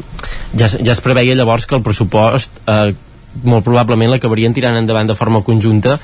ja, 0.54 0.68
ja 0.68 0.96
es 0.96 1.04
preveia 1.06 1.38
llavors 1.38 1.68
que 1.70 1.78
el 1.78 1.86
pressupost 1.86 2.64
eh, 2.66 2.92
molt 3.44 3.66
probablement 3.66 4.12
l'acabarien 4.12 4.56
tirant 4.56 4.78
endavant 4.80 5.10
de 5.10 5.18
forma 5.18 5.44
conjunta 5.46 6.00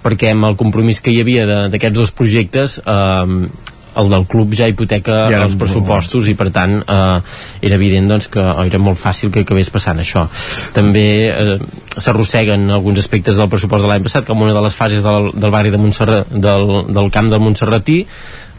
perquè 0.00 0.30
amb 0.32 0.48
el 0.48 0.56
compromís 0.56 1.02
que 1.04 1.12
hi 1.12 1.20
havia 1.20 1.44
d'aquests 1.68 1.96
dos 1.96 2.14
projectes 2.16 2.78
eh, 2.80 3.68
el 4.00 4.10
del 4.12 4.26
club 4.30 4.54
ja 4.56 4.68
hipoteca 4.70 5.22
ja 5.30 5.42
els 5.44 5.56
pressupostos 5.60 6.28
i 6.30 6.36
per 6.38 6.50
tant 6.54 6.78
eh, 6.80 7.20
era 7.66 7.78
evident 7.78 8.10
doncs, 8.10 8.28
que 8.32 8.42
era 8.66 8.82
molt 8.82 9.00
fàcil 9.00 9.32
que 9.34 9.44
acabés 9.44 9.70
passant 9.72 10.00
això. 10.02 10.26
També 10.76 11.06
eh, 11.30 11.56
s'arrosseguen 11.96 12.68
alguns 12.70 13.02
aspectes 13.04 13.40
del 13.40 13.50
pressupost 13.52 13.84
de 13.86 13.90
l'any 13.92 14.06
passat 14.06 14.28
com 14.28 14.42
una 14.42 14.56
de 14.56 14.62
les 14.64 14.76
fases 14.76 15.02
del, 15.06 15.32
del 15.34 15.54
barri 15.54 15.72
de 15.74 15.80
Montserrat, 15.80 16.30
del, 16.30 16.70
del 16.90 17.10
camp 17.14 17.32
del 17.32 17.42
Montserratí 17.44 18.04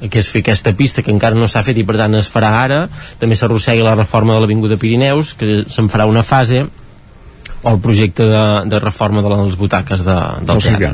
que 0.01 0.17
és 0.17 0.29
fer 0.33 0.41
aquesta 0.41 0.71
pista 0.73 1.03
que 1.05 1.11
encara 1.13 1.37
no 1.37 1.45
s'ha 1.45 1.61
fet 1.61 1.77
i 1.77 1.85
per 1.85 1.93
tant 1.99 2.15
es 2.17 2.29
farà 2.33 2.49
ara. 2.63 2.79
També 3.21 3.37
s'arrossega 3.37 3.85
la 3.85 3.93
reforma 3.93 4.33
de 4.33 4.41
l'Avinguda 4.41 4.79
Pirineus 4.81 5.35
que 5.37 5.61
se'n 5.69 5.91
farà 5.93 6.07
una 6.09 6.23
fase 6.25 6.65
el 7.63 7.79
projecte 7.79 8.25
de, 8.25 8.43
de 8.65 8.79
reforma 8.79 9.21
de 9.21 9.29
les 9.29 9.57
butaques 9.57 10.03
de, 10.05 10.17
del 10.47 10.61
teatre. 10.65 10.91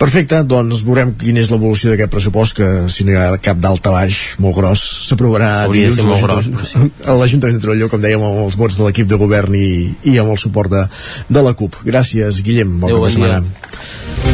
Perfecte, 0.00 0.42
doncs 0.48 0.82
veurem 0.86 1.14
quina 1.20 1.42
és 1.42 1.50
l'evolució 1.52 1.92
d'aquest 1.92 2.12
pressupost 2.12 2.58
que 2.58 2.70
si 2.92 3.06
no 3.06 3.14
hi 3.14 3.18
ha 3.20 3.28
cap 3.42 3.60
d'alta 3.62 3.94
baix 3.94 4.20
molt 4.42 4.58
gros 4.58 4.84
s'aprovarà 5.08 5.52
dilluns 5.70 6.26
a 6.26 7.18
l'Ajuntament 7.18 7.58
de 7.58 7.64
Trolló, 7.64 7.90
com 7.92 8.02
dèiem, 8.02 8.22
amb 8.26 8.44
els 8.46 8.58
vots 8.58 8.78
de 8.78 8.88
l'equip 8.88 9.10
de 9.10 9.20
govern 9.20 9.54
i, 9.58 9.74
i 10.10 10.18
amb 10.22 10.34
el 10.34 10.40
suport 10.40 10.72
de, 10.72 10.86
de 11.28 11.44
la 11.46 11.54
CUP. 11.58 11.84
Gràcies, 11.86 12.42
Guillem. 12.44 12.80
Bon 12.80 12.90
Adéu, 12.90 13.10
setmana. 13.10 14.33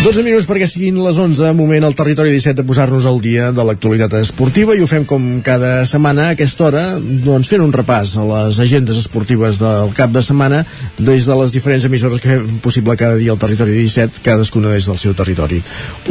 12 0.00 0.22
minuts 0.24 0.46
perquè 0.48 0.64
siguin 0.64 0.96
les 1.04 1.18
11, 1.20 1.50
moment 1.52 1.84
al 1.84 1.92
territori 1.92 2.30
17 2.32 2.62
de 2.62 2.64
posar-nos 2.64 3.04
al 3.04 3.18
dia 3.20 3.50
de 3.52 3.64
l'actualitat 3.68 4.14
esportiva 4.16 4.72
i 4.72 4.80
ho 4.80 4.86
fem 4.88 5.02
com 5.04 5.26
cada 5.44 5.82
setmana 5.84 6.30
a 6.30 6.32
aquesta 6.32 6.64
hora, 6.70 6.84
doncs 6.96 7.50
fent 7.52 7.60
un 7.60 7.74
repàs 7.74 8.14
a 8.16 8.24
les 8.24 8.60
agendes 8.64 8.96
esportives 8.96 9.60
del 9.60 9.92
cap 9.98 10.14
de 10.14 10.22
setmana 10.24 10.62
des 10.96 11.28
de 11.28 11.36
les 11.42 11.52
diferents 11.52 11.84
emissores 11.84 12.22
que 12.24 12.32
fem 12.32 12.62
possible 12.64 12.96
cada 12.96 13.18
dia 13.20 13.34
al 13.34 13.42
territori 13.42 13.76
17, 13.76 14.22
cadascuna 14.24 14.72
des 14.72 14.88
del 14.88 14.96
seu 15.02 15.12
territori. 15.12 15.60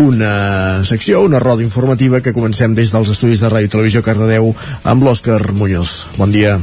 Una 0.05 0.83
secció, 0.85 1.23
una 1.25 1.41
roda 1.41 1.65
informativa 1.65 2.21
que 2.21 2.35
comencem 2.35 2.77
des 2.77 2.93
dels 2.93 3.09
estudis 3.09 3.41
de 3.41 3.49
Ràdio 3.49 3.73
Televisió 3.73 4.05
Cardedeu 4.05 4.53
amb 4.83 5.01
l'Òscar 5.01 5.41
Muñoz. 5.49 6.03
Bon 6.21 6.29
dia. 6.29 6.59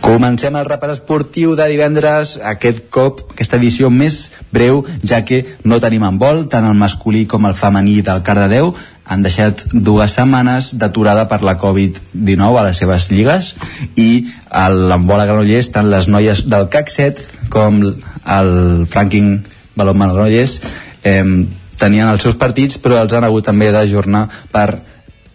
Comencem 0.00 0.56
el 0.56 0.64
repàs 0.66 0.96
esportiu 0.96 1.52
de 1.58 1.66
divendres, 1.68 2.38
aquest 2.42 2.86
cop, 2.92 3.20
aquesta 3.34 3.58
edició 3.60 3.90
més 3.92 4.30
breu, 4.52 4.80
ja 5.04 5.20
que 5.28 5.42
no 5.68 5.80
tenim 5.82 6.06
en 6.08 6.18
vol, 6.20 6.46
tant 6.50 6.64
el 6.66 6.78
masculí 6.78 7.26
com 7.28 7.44
el 7.46 7.56
femení 7.58 8.00
del 8.06 8.22
Cardedeu. 8.26 8.72
Han 9.10 9.24
deixat 9.26 9.66
dues 9.72 10.14
setmanes 10.16 10.72
d'aturada 10.78 11.26
per 11.28 11.40
la 11.44 11.56
Covid-19 11.60 12.58
a 12.60 12.66
les 12.68 12.80
seves 12.80 13.10
lligues 13.10 13.54
i 13.98 14.24
l'embol 14.48 15.20
a 15.20 15.26
Granollers, 15.28 15.72
tant 15.74 15.90
les 15.90 16.08
noies 16.08 16.46
del 16.48 16.68
CAC 16.72 16.94
7 16.94 17.48
com 17.50 17.82
el 17.82 18.52
Franking 18.86 19.40
Balonmano 19.74 20.14
Granollers 20.14 20.60
eh, 21.02 21.24
tenien 21.80 22.08
els 22.08 22.22
seus 22.22 22.36
partits 22.38 22.78
però 22.82 23.00
els 23.00 23.12
han 23.16 23.26
hagut 23.26 23.48
també 23.48 23.70
d'ajornar 23.72 24.26
per 24.52 24.68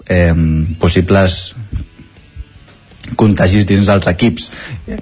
eh, 0.08 0.34
possibles 0.80 1.56
contagis 3.14 3.65
dins 3.69 3.88
dels 3.88 4.07
equips. 4.10 4.49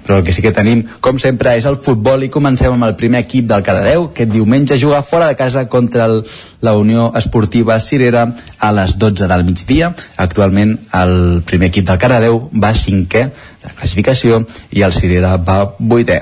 Però 0.04 0.18
el 0.18 0.24
que 0.24 0.32
sí 0.36 0.42
que 0.44 0.52
tenim 0.52 0.84
com 1.04 1.18
sempre 1.22 1.54
és 1.58 1.66
el 1.68 1.78
futbol 1.80 2.26
i 2.26 2.30
comencem 2.32 2.74
amb 2.74 2.88
el 2.88 2.96
primer 3.00 3.24
equip 3.24 3.48
del 3.50 3.64
Cardedeu 3.64 4.10
que 4.14 4.28
diumenge 4.28 4.78
juga 4.80 5.02
fora 5.02 5.28
de 5.30 5.38
casa 5.38 5.66
contra 5.72 6.04
el, 6.10 6.22
la 6.60 6.76
Unió 6.76 7.12
Esportiva 7.16 7.78
Cirera 7.80 8.26
a 8.58 8.72
les 8.72 8.98
12 8.98 9.28
del 9.30 9.44
migdia. 9.44 9.94
Actualment 10.16 10.76
el 10.92 11.42
primer 11.46 11.72
equip 11.72 11.88
del 11.88 12.00
Cardedeu 12.00 12.48
va 12.52 12.74
cinquè 12.76 13.24
de 13.30 13.70
la 13.70 13.78
classificació 13.78 14.44
i 14.70 14.84
el 14.84 14.92
Cirera 14.92 15.36
va 15.38 15.62
vuitè. 15.78 16.20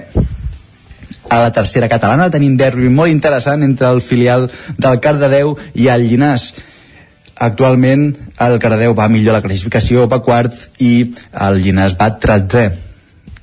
A 1.32 1.38
la 1.40 1.52
tercera 1.52 1.88
catalana 1.88 2.28
tenim 2.30 2.59
derbi 2.60 2.90
molt 2.92 3.10
interessant 3.10 3.62
entre 3.64 3.88
el 3.88 4.02
filial 4.04 4.50
del 4.76 5.00
Cardedeu 5.00 5.56
i 5.74 5.88
el 5.88 6.04
Llinàs 6.04 6.50
actualment 7.48 8.09
el 8.47 8.59
Cardedeu 8.62 8.94
va 8.98 9.10
millor 9.12 9.36
la 9.36 9.43
classificació, 9.44 10.06
va 10.09 10.23
quart 10.23 10.56
i 10.78 10.94
el 11.48 11.60
Llinàs 11.64 11.98
va 11.98 12.12
13 12.23 12.90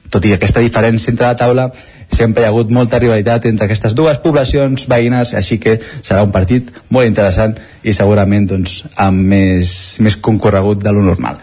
tot 0.10 0.26
i 0.26 0.34
aquesta 0.34 0.62
diferència 0.64 1.12
entre 1.12 1.28
la 1.28 1.38
taula 1.38 1.70
sempre 2.10 2.42
hi 2.42 2.48
ha 2.48 2.50
hagut 2.50 2.72
molta 2.74 3.00
rivalitat 3.02 3.46
entre 3.46 3.68
aquestes 3.68 3.94
dues 3.96 4.18
poblacions 4.24 4.88
veïnes, 4.90 5.36
així 5.38 5.60
que 5.62 5.78
serà 5.82 6.24
un 6.26 6.34
partit 6.34 6.72
molt 6.90 7.08
interessant 7.08 7.56
i 7.84 7.94
segurament 7.94 8.48
doncs, 8.50 8.82
amb 8.98 9.30
més, 9.34 9.72
més 10.02 10.18
concorregut 10.18 10.82
de 10.84 10.94
lo 10.96 11.06
normal. 11.06 11.38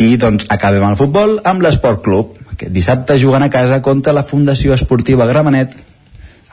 I 0.00 0.16
doncs 0.20 0.48
acabem 0.52 0.84
el 0.88 0.96
futbol 0.96 1.38
amb 1.44 1.64
l'Esport 1.64 2.02
Club 2.04 2.32
que 2.56 2.70
dissabte 2.72 3.18
jugant 3.20 3.44
a 3.44 3.52
casa 3.52 3.82
contra 3.84 4.16
la 4.16 4.24
Fundació 4.24 4.72
Esportiva 4.72 5.28
Gramenet 5.28 5.76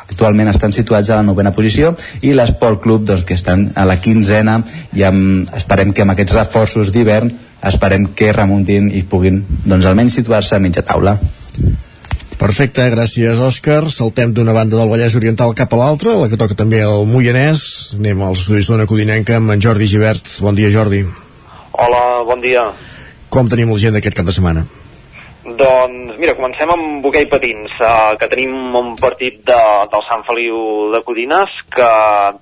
actualment 0.10 0.52
estan 0.52 0.76
situats 0.76 1.10
a 1.10 1.22
la 1.22 1.28
novena 1.28 1.54
posició 1.56 1.94
i 2.22 2.34
l'Esport 2.34 2.82
Club 2.84 3.08
doncs, 3.08 3.24
que 3.28 3.38
estan 3.38 3.70
a 3.76 3.86
la 3.90 4.00
quinzena 4.02 4.60
i 4.94 5.06
amb, 5.08 5.50
esperem 5.56 5.94
que 5.94 6.04
amb 6.06 6.16
aquests 6.16 6.36
reforços 6.38 6.92
d'hivern 6.94 7.32
esperem 7.64 8.10
que 8.18 8.34
remuntin 8.36 8.92
i 8.92 9.06
puguin 9.08 9.42
doncs, 9.64 9.86
almenys 9.86 10.20
situar-se 10.20 10.56
a 10.56 10.64
mitja 10.64 10.86
taula 10.86 11.18
Perfecte, 12.44 12.84
gràcies 12.92 13.40
Òscar. 13.40 13.86
Saltem 13.94 14.34
d'una 14.36 14.52
banda 14.52 14.76
del 14.76 14.90
Vallès 14.92 15.16
Oriental 15.16 15.54
cap 15.56 15.72
a 15.72 15.80
l'altra, 15.80 16.18
la 16.20 16.28
que 16.28 16.40
toca 16.42 16.58
també 16.60 16.82
el 16.84 17.06
Moianès. 17.08 17.62
Anem 17.96 18.26
als 18.26 18.44
estudis 18.44 18.68
d'una 18.68 18.90
codinenca 18.90 19.38
amb 19.40 19.54
en 19.54 19.64
Jordi 19.64 19.88
Givert. 19.88 20.28
Bon 20.44 20.58
dia, 20.58 20.74
Jordi. 20.74 21.06
Hola, 21.72 22.02
bon 22.28 22.44
dia. 22.44 22.68
Com 23.32 23.48
tenim 23.48 23.72
la 23.72 23.80
gent 23.80 23.96
d'aquest 23.96 24.20
cap 24.20 24.28
de 24.28 24.36
setmana? 24.36 24.66
Doncs 25.44 26.16
mira, 26.16 26.38
comencem 26.38 26.70
amb 26.72 27.04
hoquei 27.04 27.26
patins, 27.28 27.72
uh, 27.84 28.14
que 28.16 28.30
tenim 28.32 28.54
un 28.80 28.94
partit 28.96 29.42
de, 29.44 29.58
del 29.92 30.04
Sant 30.08 30.22
Feliu 30.24 30.56
de 30.94 31.02
Codines 31.04 31.52
que 31.74 31.90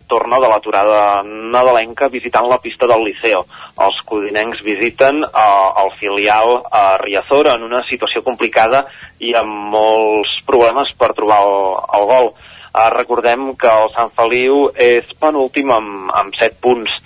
torna 0.05 0.37
de 0.37 0.51
l'aturada 0.51 0.99
nadalenca 1.25 2.11
visitant 2.13 2.45
la 2.45 2.59
pista 2.61 2.85
del 2.85 3.01
Liceo. 3.07 3.41
Els 3.81 3.97
codinencs 4.05 4.61
visiten 4.61 5.23
uh, 5.25 5.81
el 5.81 5.89
filial 5.97 6.59
a 6.61 6.83
uh, 6.91 7.01
Riazor 7.01 7.49
en 7.55 7.65
una 7.65 7.81
situació 7.89 8.21
complicada 8.21 8.83
i 9.17 9.33
amb 9.33 9.73
molts 9.73 10.37
problemes 10.45 10.93
per 11.01 11.15
trobar 11.17 11.41
el, 11.47 11.57
el 11.97 12.09
gol. 12.13 12.33
Uh, 12.69 12.85
recordem 12.93 13.55
que 13.57 13.77
el 13.81 13.89
Sant 13.97 14.13
Feliu 14.13 14.67
és 14.77 15.09
penúltim 15.17 15.73
amb, 15.73 16.13
amb 16.21 16.37
7 16.37 16.61
punts 16.61 17.01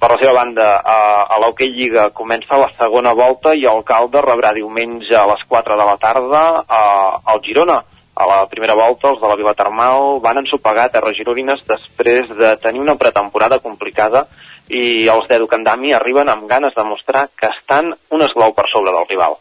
per 0.00 0.08
la 0.14 0.16
seva 0.16 0.32
banda, 0.32 0.66
a, 0.80 0.98
a 1.28 1.38
l'Hockey 1.42 1.68
Lliga 1.74 2.06
comença 2.16 2.56
la 2.56 2.70
segona 2.78 3.12
volta 3.12 3.52
i 3.52 3.66
el 3.68 3.82
Calde 3.84 4.22
rebrà 4.24 4.54
diumenge 4.56 5.12
a 5.12 5.26
les 5.28 5.42
4 5.48 5.76
de 5.76 5.86
la 5.86 5.96
tarda 6.00 6.44
a, 6.64 6.84
al 7.32 7.42
Girona. 7.44 7.82
A 8.20 8.26
la 8.28 8.38
primera 8.48 8.74
volta, 8.76 9.12
els 9.12 9.20
de 9.20 9.28
la 9.28 9.36
Vila 9.36 9.52
Termal 9.56 10.18
van 10.24 10.40
ensopegar 10.40 10.88
terres 10.92 11.16
gironines 11.16 11.60
després 11.68 12.32
de 12.36 12.54
tenir 12.60 12.80
una 12.80 12.96
pretemporada 13.00 13.60
complicada 13.60 14.26
i 14.68 15.06
els 15.08 15.28
d'Edu 15.28 15.46
Candami 15.50 15.92
arriben 15.92 16.28
amb 16.32 16.48
ganes 16.48 16.74
de 16.76 16.84
mostrar 16.84 17.28
que 17.36 17.48
estan 17.52 17.94
un 18.10 18.24
esglau 18.24 18.52
per 18.56 18.66
sobre 18.72 18.92
del 18.96 19.08
rival. 19.08 19.36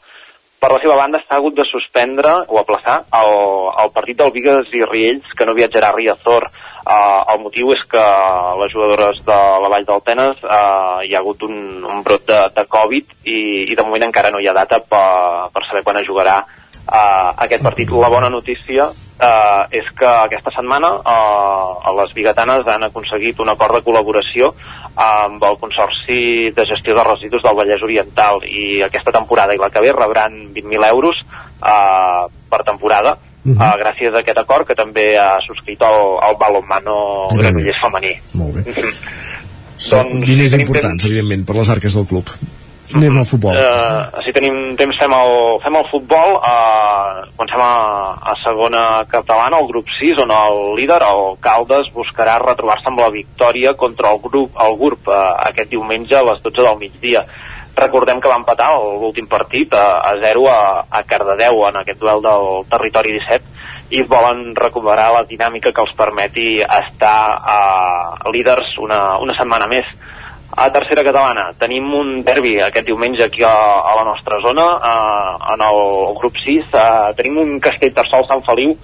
Per 0.59 0.71
la 0.73 0.79
seva 0.83 0.95
banda, 0.99 1.21
s'ha 1.23 1.37
hagut 1.39 1.55
de 1.55 1.63
suspendre 1.67 2.33
o 2.51 2.59
aplaçar 2.59 3.05
el, 3.15 3.35
el 3.83 3.91
partit 3.95 4.19
del 4.19 4.33
Vigues 4.35 4.71
i 4.75 4.83
Riells, 4.83 5.31
que 5.37 5.47
no 5.47 5.55
viatjarà 5.55 5.93
a 5.93 5.95
Riazor 5.95 6.49
Uh, 6.89 7.21
el 7.35 7.43
motiu 7.43 7.69
és 7.75 7.81
que 7.85 8.01
les 8.57 8.71
jugadores 8.73 9.19
de 9.21 9.35
la 9.61 9.69
Vall 9.69 9.83
d'Altenes 9.85 10.39
uh, 10.41 11.03
hi 11.05 11.13
ha 11.13 11.19
hagut 11.19 11.43
un, 11.45 11.83
un 11.85 11.99
brot 12.01 12.23
de, 12.25 12.39
de 12.55 12.63
Covid 12.65 13.13
i, 13.29 13.35
i 13.69 13.77
de 13.77 13.85
moment 13.85 14.07
encara 14.07 14.31
no 14.33 14.41
hi 14.41 14.49
ha 14.49 14.55
data 14.57 14.79
per, 14.81 15.51
per 15.53 15.63
saber 15.67 15.83
quan 15.85 15.99
es 16.01 16.07
jugarà 16.09 16.39
uh, 16.41 17.29
aquest 17.45 17.61
partit. 17.61 17.93
La 17.93 18.09
bona 18.09 18.31
notícia 18.33 18.89
uh, 18.89 19.69
és 19.69 19.85
que 20.01 20.09
aquesta 20.09 20.55
setmana 20.57 20.95
uh, 20.97 21.93
les 22.01 22.17
bigatanes 22.17 22.65
han 22.65 22.89
aconseguit 22.89 23.45
un 23.45 23.53
acord 23.53 23.77
de 23.77 23.85
col·laboració 23.85 24.55
amb 24.97 25.45
el 25.45 25.61
Consorci 25.61 26.49
de 26.57 26.65
Gestió 26.73 26.97
de 26.97 27.05
Residus 27.05 27.45
del 27.45 27.61
Vallès 27.61 27.85
Oriental 27.85 28.41
i 28.49 28.81
aquesta 28.89 29.13
temporada 29.13 29.53
i 29.53 29.61
la 29.61 29.69
que 29.69 29.85
ve 29.85 29.93
rebran 29.93 30.41
20.000 30.57 30.89
euros 30.89 31.21
uh, 31.61 32.25
per 32.49 32.65
temporada 32.65 33.19
uh 33.51 33.57
-huh. 33.57 33.73
uh, 33.73 33.79
gràcies 33.81 34.13
a 34.13 34.19
aquest 34.19 34.37
acord 34.37 34.67
que 34.67 34.75
també 34.75 35.17
ha 35.17 35.39
subscrit 35.47 35.81
el, 35.81 35.99
el 36.29 36.35
balonmano 36.39 37.27
Granollers 37.33 37.81
femení. 37.81 38.13
Molt 38.33 38.53
bé. 38.55 38.63
Són 39.77 40.05
doncs, 40.11 40.27
diners 40.27 40.53
importants, 40.53 41.03
temps... 41.03 41.05
evidentment, 41.05 41.45
per 41.45 41.55
les 41.55 41.69
arques 41.69 41.93
del 41.93 42.07
club. 42.07 42.25
Anem 42.89 43.19
al 43.21 43.25
futbol. 43.29 43.53
Uh, 43.53 44.21
si 44.25 44.31
tenim 44.33 44.55
temps 44.75 44.97
fem 44.97 45.13
el, 45.13 45.35
fem 45.61 45.75
el 45.77 45.85
futbol. 45.91 46.31
Uh, 46.41 47.27
comencem 47.37 47.61
a, 47.61 47.73
a 48.31 48.33
segona 48.41 49.05
catalana, 49.11 49.59
el 49.61 49.67
grup 49.69 49.91
6, 49.99 50.23
on 50.25 50.33
el 50.33 50.57
líder, 50.79 50.97
el 51.05 51.37
Caldes, 51.43 51.91
buscarà 51.93 52.39
retrobar-se 52.41 52.89
amb 52.89 53.03
la 53.03 53.11
victòria 53.13 53.75
contra 53.77 54.09
el 54.09 54.19
grup, 54.23 54.57
el 54.57 54.75
grup 54.81 55.07
uh, 55.07 55.19
aquest 55.51 55.69
diumenge 55.69 56.17
a 56.17 56.25
les 56.31 56.41
12 56.41 56.65
del 56.65 56.81
migdia 56.81 57.23
Recordem 57.79 58.19
que 58.19 58.27
va 58.31 58.39
empatar 58.41 58.73
l'últim 58.75 59.27
partit 59.29 59.73
a, 59.77 60.01
a 60.03 60.15
0 60.19 60.45
a, 60.51 60.59
a 60.89 61.03
Cardedeu 61.07 61.63
en 61.69 61.79
aquest 61.79 62.01
duel 62.01 62.21
del 62.25 62.47
territori 62.71 63.15
17 63.15 63.95
i 63.95 64.03
volen 64.05 64.53
recuperar 64.57 65.09
la 65.15 65.23
dinàmica 65.25 65.71
que 65.73 65.81
els 65.81 65.95
permeti 65.97 66.59
estar 66.61 67.19
a 67.41 67.59
líders 68.33 68.75
una, 68.83 69.17
una 69.23 69.35
setmana 69.37 69.69
més. 69.71 69.87
A 70.49 70.67
tercera 70.73 71.05
catalana 71.05 71.53
tenim 71.61 71.87
un 71.93 72.23
derbi 72.25 72.57
aquest 72.65 72.87
diumenge 72.89 73.23
aquí 73.25 73.45
a, 73.45 73.53
a 73.79 73.95
la 73.95 74.05
nostra 74.07 74.41
zona, 74.43 74.65
a, 74.81 74.93
en 75.55 75.63
el, 75.65 75.81
grup 76.19 76.37
6. 76.43 76.73
A, 76.73 76.87
tenim 77.17 77.37
un 77.41 77.59
castell 77.63 77.93
Tarsol 77.95 78.27
Sant 78.29 78.43
Feliu 78.47 78.75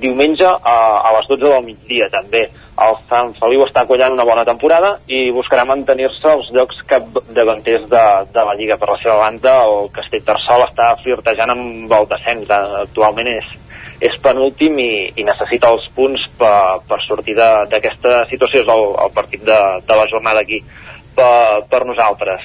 diumenge 0.00 0.46
a, 0.46 0.76
a 1.02 1.12
les 1.18 1.28
12 1.32 1.50
del 1.50 1.66
migdia 1.66 2.08
també 2.12 2.46
el 2.84 2.96
Sant 3.08 3.30
Feliu 3.38 3.62
està 3.64 3.86
collant 3.88 4.12
una 4.12 4.26
bona 4.28 4.44
temporada 4.44 4.96
i 5.08 5.30
buscarà 5.32 5.64
mantenir-se 5.68 6.28
als 6.28 6.50
llocs 6.52 6.82
davanters 7.34 7.86
de, 7.92 8.02
de 8.34 8.44
la 8.48 8.56
Lliga. 8.58 8.76
Per 8.76 8.90
la 8.90 8.98
seva 9.00 9.16
banda, 9.22 9.54
el 9.64 9.88
Tarsol 10.26 10.66
està 10.66 10.90
flirtejant 11.02 11.54
amb 11.54 11.94
el 11.98 12.08
descens. 12.10 12.52
Actualment 12.82 13.30
és, 13.32 13.48
és 14.10 14.18
penúltim 14.22 14.76
i, 14.82 14.90
i 15.16 15.24
necessita 15.24 15.72
els 15.72 15.88
punts 15.96 16.26
per, 16.36 16.82
per 16.88 17.00
sortir 17.06 17.38
d'aquesta 17.38 18.26
situació. 18.32 18.66
És 18.66 18.74
el, 18.76 18.84
el 19.06 19.16
partit 19.16 19.46
de, 19.48 19.60
de 19.88 19.98
la 20.02 20.08
jornada 20.12 20.44
aquí 20.44 20.60
per, 21.16 21.64
per 21.72 21.84
nosaltres. 21.88 22.44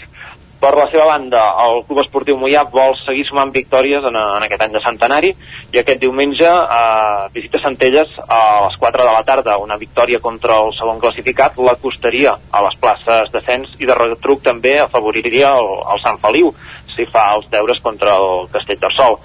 Per 0.61 0.69
la 0.77 0.83
seva 0.91 1.07
banda, 1.09 1.39
el 1.63 1.79
Club 1.87 2.03
Esportiu 2.03 2.35
Mollà 2.37 2.61
vol 2.69 2.91
seguir 2.99 3.23
sumant 3.25 3.49
victòries 3.55 4.03
en, 4.05 4.13
en 4.13 4.43
aquest 4.45 4.61
any 4.61 4.75
de 4.75 4.81
centenari 4.83 5.31
i 5.73 5.79
aquest 5.81 6.03
diumenge 6.03 6.45
eh, 6.45 7.23
visita 7.33 7.61
Centelles 7.63 8.13
a 8.27 8.41
les 8.67 8.77
4 8.83 9.07
de 9.07 9.15
la 9.15 9.23
tarda. 9.25 9.57
Una 9.57 9.79
victòria 9.81 10.21
contra 10.21 10.59
el 10.61 10.69
segon 10.77 11.01
classificat 11.01 11.57
l'acostaria 11.57 12.35
a 12.51 12.61
les 12.67 12.77
places 12.83 13.33
d'ascens 13.33 13.73
i 13.81 13.89
de 13.89 13.97
retruc 13.97 14.45
també 14.45 14.77
afavoriria 14.83 15.55
el, 15.57 15.71
el 15.95 16.05
Sant 16.05 16.21
Feliu 16.21 16.53
si 16.93 17.09
fa 17.09 17.31
els 17.39 17.49
deures 17.49 17.81
contra 17.81 18.19
el 18.21 18.45
Castell 18.53 18.83
d'Arsol. 18.85 19.17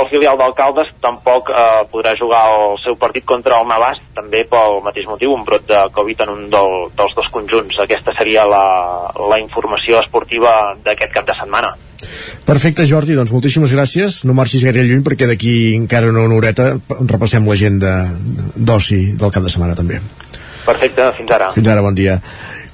El 0.00 0.08
filial 0.10 0.38
d'Alcaldes 0.40 0.90
tampoc 1.04 1.50
eh, 1.50 1.84
podrà 1.92 2.14
jugar 2.18 2.42
el 2.54 2.76
seu 2.84 2.96
partit 3.00 3.26
contra 3.28 3.60
el 3.60 3.68
Navàs, 3.70 4.00
també 4.16 4.44
pel 4.50 4.80
mateix 4.84 5.08
motiu, 5.10 5.34
un 5.34 5.44
brot 5.46 5.66
de 5.68 5.80
Covid 5.94 6.24
en 6.26 6.34
un 6.34 6.44
del, 6.52 6.74
dels 6.96 7.16
dos 7.16 7.30
conjunts. 7.34 7.78
Aquesta 7.84 8.14
seria 8.18 8.46
la, 8.48 8.64
la 9.30 9.40
informació 9.42 10.00
esportiva 10.02 10.74
d'aquest 10.84 11.14
cap 11.14 11.28
de 11.28 11.36
setmana. 11.40 11.74
Perfecte, 12.44 12.84
Jordi, 12.88 13.16
doncs 13.16 13.32
moltíssimes 13.32 13.72
gràcies. 13.72 14.22
No 14.28 14.36
marxis 14.36 14.64
gaire 14.66 14.84
lluny 14.84 15.04
perquè 15.06 15.28
d'aquí 15.30 15.54
encara 15.78 16.10
una 16.12 16.26
horeta 16.36 16.74
repassem 17.08 17.46
l'agenda 17.48 17.96
d'oci 18.56 19.16
del 19.20 19.32
cap 19.32 19.46
de 19.46 19.52
setmana 19.52 19.78
també. 19.78 20.00
Perfecte, 20.64 21.10
fins 21.18 21.32
ara. 21.36 21.50
Fins 21.52 21.68
ara, 21.68 21.84
bon 21.84 21.96
dia. 21.96 22.18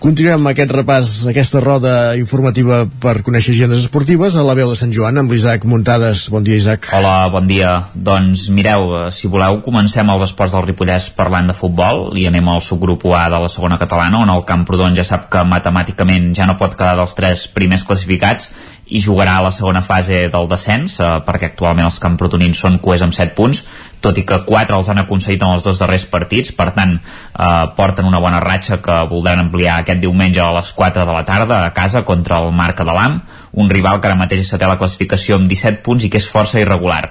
Continuem 0.00 0.46
aquest 0.48 0.70
repàs, 0.72 1.08
aquesta 1.28 1.60
roda 1.60 1.90
informativa 2.16 2.86
per 3.02 3.18
conèixer 3.20 3.52
agendes 3.52 3.82
esportives 3.82 4.32
a 4.32 4.44
la 4.46 4.54
veu 4.56 4.70
de 4.72 4.78
Sant 4.80 4.94
Joan 4.96 5.20
amb 5.20 5.28
l'Isaac 5.28 5.66
Muntades. 5.68 6.22
Bon 6.32 6.40
dia, 6.40 6.56
Isaac. 6.56 6.88
Hola, 6.96 7.28
bon 7.28 7.44
dia. 7.44 7.74
Doncs 7.92 8.46
mireu, 8.48 8.94
eh, 8.96 9.10
si 9.12 9.28
voleu, 9.28 9.60
comencem 9.60 10.08
els 10.08 10.24
esports 10.24 10.56
del 10.56 10.64
Ripollès 10.64 11.10
parlant 11.12 11.52
de 11.52 11.58
futbol 11.58 12.16
i 12.16 12.24
anem 12.24 12.48
al 12.48 12.64
subgrup 12.64 13.04
A 13.12 13.28
de 13.28 13.42
la 13.44 13.52
segona 13.52 13.76
catalana, 13.76 14.24
on 14.24 14.32
el 14.32 14.46
Camprodon 14.48 14.96
ja 14.96 15.04
sap 15.04 15.28
que 15.28 15.44
matemàticament 15.44 16.32
ja 16.32 16.48
no 16.48 16.56
pot 16.56 16.72
quedar 16.72 16.96
dels 16.96 17.14
tres 17.14 17.46
primers 17.52 17.84
classificats 17.84 18.54
i 18.90 19.04
jugarà 19.04 19.36
a 19.38 19.42
la 19.42 19.52
segona 19.52 19.82
fase 19.82 20.28
del 20.32 20.48
descens 20.48 20.96
eh, 20.98 21.12
perquè 21.26 21.52
actualment 21.52 21.86
els 21.86 22.00
camprotonins 22.02 22.58
són 22.58 22.80
coers 22.82 23.04
amb 23.04 23.14
7 23.14 23.36
punts 23.36 23.66
tot 24.00 24.18
i 24.18 24.24
que 24.28 24.40
4 24.48 24.76
els 24.76 24.90
han 24.92 25.02
aconseguit 25.02 25.42
en 25.42 25.54
els 25.54 25.64
dos 25.66 25.80
darrers 25.80 26.06
partits 26.10 26.54
per 26.56 26.70
tant 26.76 26.96
eh, 26.98 27.64
porten 27.76 28.08
una 28.08 28.22
bona 28.22 28.40
ratxa 28.44 28.80
que 28.84 29.00
voldran 29.10 29.44
ampliar 29.46 29.80
aquest 29.80 30.00
diumenge 30.02 30.42
a 30.44 30.52
les 30.56 30.72
4 30.76 31.06
de 31.06 31.16
la 31.16 31.24
tarda 31.28 31.64
a 31.64 31.74
casa 31.76 32.04
contra 32.04 32.40
el 32.44 32.52
Marca 32.52 32.84
de 32.84 32.96
l'Am 32.96 33.20
un 33.52 33.70
rival 33.70 34.00
que 34.00 34.08
ara 34.08 34.18
mateix 34.18 34.46
és 34.46 34.54
a 34.54 34.70
la 34.70 34.78
classificació 34.78 35.36
amb 35.36 35.50
17 35.50 35.84
punts 35.84 36.04
i 36.04 36.10
que 36.12 36.22
és 36.22 36.30
força 36.30 36.62
irregular 36.62 37.10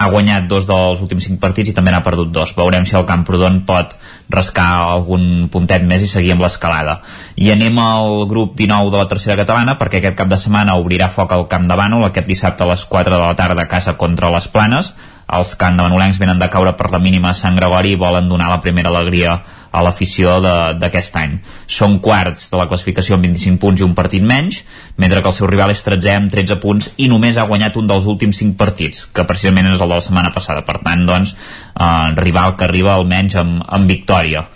ha 0.00 0.08
guanyat 0.08 0.46
dos 0.48 0.64
dels 0.64 1.02
últims 1.04 1.26
cinc 1.28 1.36
partits 1.42 1.70
i 1.70 1.74
també 1.76 1.92
n'ha 1.92 2.00
perdut 2.00 2.30
dos. 2.32 2.54
Veurem 2.56 2.86
si 2.88 2.96
el 2.96 3.04
Camprodon 3.08 3.58
pot 3.68 3.98
rascar 4.32 4.68
algun 4.94 5.50
puntet 5.52 5.84
més 5.84 6.06
i 6.06 6.08
seguir 6.08 6.32
amb 6.32 6.46
l'escalada. 6.46 7.02
I 7.36 7.52
anem 7.52 7.76
al 7.84 8.24
grup 8.30 8.56
19 8.56 8.94
de 8.94 9.02
la 9.02 9.10
tercera 9.12 9.36
catalana 9.42 9.76
perquè 9.76 10.00
aquest 10.00 10.16
cap 10.16 10.32
de 10.32 10.40
setmana 10.40 10.78
obrirà 10.80 11.10
foc 11.12 11.36
al 11.36 11.44
Camp 11.52 11.68
de 11.68 11.76
Bànol 11.76 12.08
aquest 12.08 12.30
dissabte 12.32 12.64
a 12.64 12.70
les 12.72 12.86
4 12.88 13.12
de 13.12 13.20
la 13.26 13.36
tarda 13.36 13.68
a 13.68 13.68
casa 13.68 13.98
contra 14.00 14.32
les 14.32 14.48
Planes 14.48 14.94
els 15.38 15.54
Manolencs 15.60 16.18
venen 16.18 16.38
de 16.38 16.48
caure 16.50 16.72
per 16.76 16.90
la 16.90 16.98
mínima 16.98 17.30
a 17.30 17.34
Sant 17.34 17.56
Gregori 17.56 17.92
i 17.92 18.00
volen 18.00 18.28
donar 18.28 18.48
la 18.50 18.60
primera 18.60 18.88
alegria 18.88 19.40
a 19.70 19.82
l'afició 19.82 20.40
d'aquest 20.42 21.16
any. 21.16 21.36
Són 21.70 22.00
quarts 22.02 22.48
de 22.50 22.58
la 22.58 22.66
classificació 22.70 23.14
amb 23.14 23.28
25 23.28 23.60
punts 23.62 23.80
i 23.80 23.86
un 23.86 23.94
partit 23.94 24.24
menys, 24.26 24.64
mentre 24.96 25.22
que 25.22 25.30
el 25.30 25.36
seu 25.36 25.46
rival 25.46 25.70
és 25.70 25.84
13 25.86 26.16
amb 26.16 26.32
13 26.32 26.58
punts 26.62 26.90
i 26.98 27.06
només 27.12 27.38
ha 27.38 27.46
guanyat 27.46 27.78
un 27.78 27.86
dels 27.90 28.08
últims 28.10 28.42
5 28.42 28.58
partits, 28.58 29.06
que 29.06 29.26
precisament 29.28 29.70
és 29.70 29.78
el 29.78 29.86
de 29.86 29.94
la 29.94 30.02
setmana 30.02 30.34
passada. 30.34 30.66
Per 30.66 30.80
tant, 30.82 31.06
doncs, 31.06 31.36
eh, 31.78 32.10
rival 32.18 32.56
que 32.56 32.66
arriba 32.66 32.94
almenys 32.94 33.38
amb, 33.38 33.62
amb 33.66 33.86
victòria. 33.86 34.46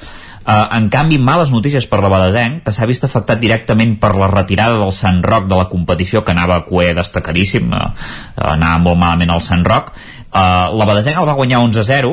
Uh, 0.44 0.68
en 0.76 0.90
canvi, 0.92 1.16
males 1.16 1.48
notícies 1.48 1.86
per 1.88 2.02
la 2.04 2.10
Badesenc, 2.12 2.58
que 2.66 2.72
s'ha 2.76 2.84
vist 2.84 3.06
afectat 3.06 3.38
directament 3.40 3.94
per 3.96 4.10
la 4.12 4.26
retirada 4.28 4.76
del 4.76 4.90
Sant 4.92 5.22
Roc 5.24 5.46
de 5.48 5.56
la 5.56 5.70
competició, 5.70 6.20
que 6.20 6.34
anava 6.34 6.58
a 6.58 6.64
cuer 6.66 6.90
destacadíssim, 6.98 7.72
uh, 7.72 7.86
anava 8.52 8.82
molt 8.84 9.00
malament 9.00 9.32
al 9.32 9.40
Sant 9.40 9.64
Roc, 9.64 9.94
Uh, 10.34 10.74
la 10.74 10.86
Badesenc 10.88 11.20
el 11.20 11.28
va 11.28 11.36
guanyar 11.38 11.62
11-0 11.62 12.08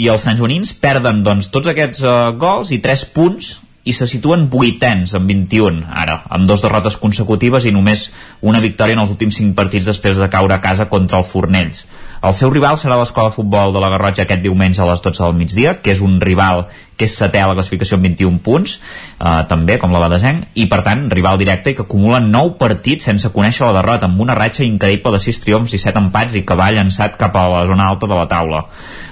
i 0.00 0.06
els 0.08 0.22
Sant 0.24 0.38
Joanins 0.38 0.72
perden 0.80 1.20
doncs, 1.26 1.50
tots 1.52 1.68
aquests 1.68 2.00
uh, 2.00 2.30
gols 2.40 2.72
i 2.72 2.78
3 2.80 3.02
punts 3.12 3.58
i 3.88 3.94
se 3.96 4.06
situen 4.10 4.48
vuitens 4.52 5.14
amb 5.16 5.30
21 5.32 5.86
ara, 5.88 6.20
amb 6.28 6.44
dos 6.48 6.60
derrotes 6.64 6.98
consecutives 7.00 7.64
i 7.64 7.72
només 7.72 8.10
una 8.44 8.60
victòria 8.60 8.98
en 8.98 9.04
els 9.04 9.14
últims 9.14 9.40
5 9.40 9.56
partits 9.56 9.88
després 9.88 10.20
de 10.20 10.28
caure 10.28 10.54
a 10.54 10.60
casa 10.64 10.90
contra 10.92 11.22
el 11.22 11.24
Fornells. 11.24 11.86
El 12.18 12.34
seu 12.34 12.50
rival 12.50 12.76
serà 12.76 12.96
l'Escola 12.98 13.30
de 13.30 13.36
Futbol 13.36 13.72
de 13.72 13.80
la 13.80 13.92
Garrotxa 13.94 14.24
aquest 14.26 14.42
diumenge 14.42 14.82
a 14.82 14.88
les 14.90 15.00
12 15.04 15.22
del 15.22 15.36
migdia, 15.38 15.76
que 15.80 15.94
és 15.94 16.02
un 16.02 16.18
rival 16.20 16.66
que 16.98 17.06
és 17.06 17.14
setè 17.14 17.38
a 17.40 17.46
la 17.46 17.54
classificació 17.54 17.96
amb 17.96 18.08
21 18.08 18.40
punts, 18.42 18.74
eh, 18.76 19.42
també, 19.48 19.78
com 19.78 19.94
la 19.94 20.02
Badesenc, 20.02 20.48
i 20.58 20.66
per 20.66 20.82
tant, 20.82 21.06
rival 21.14 21.38
directe 21.38 21.70
i 21.70 21.78
que 21.78 21.86
acumula 21.86 22.18
9 22.20 22.56
partits 22.58 23.06
sense 23.06 23.30
conèixer 23.30 23.68
la 23.68 23.76
derrota, 23.78 24.10
amb 24.10 24.20
una 24.20 24.34
ratxa 24.34 24.66
increïble 24.66 25.14
de 25.14 25.22
6 25.22 25.44
triomfs 25.44 25.76
i 25.78 25.78
7 25.78 26.02
empats 26.02 26.34
i 26.34 26.42
que 26.42 26.58
va 26.58 26.72
llançat 26.74 27.14
cap 27.16 27.38
a 27.38 27.46
la 27.54 27.66
zona 27.70 27.86
alta 27.86 28.10
de 28.10 28.18
la 28.18 28.26
taula. 28.26 28.64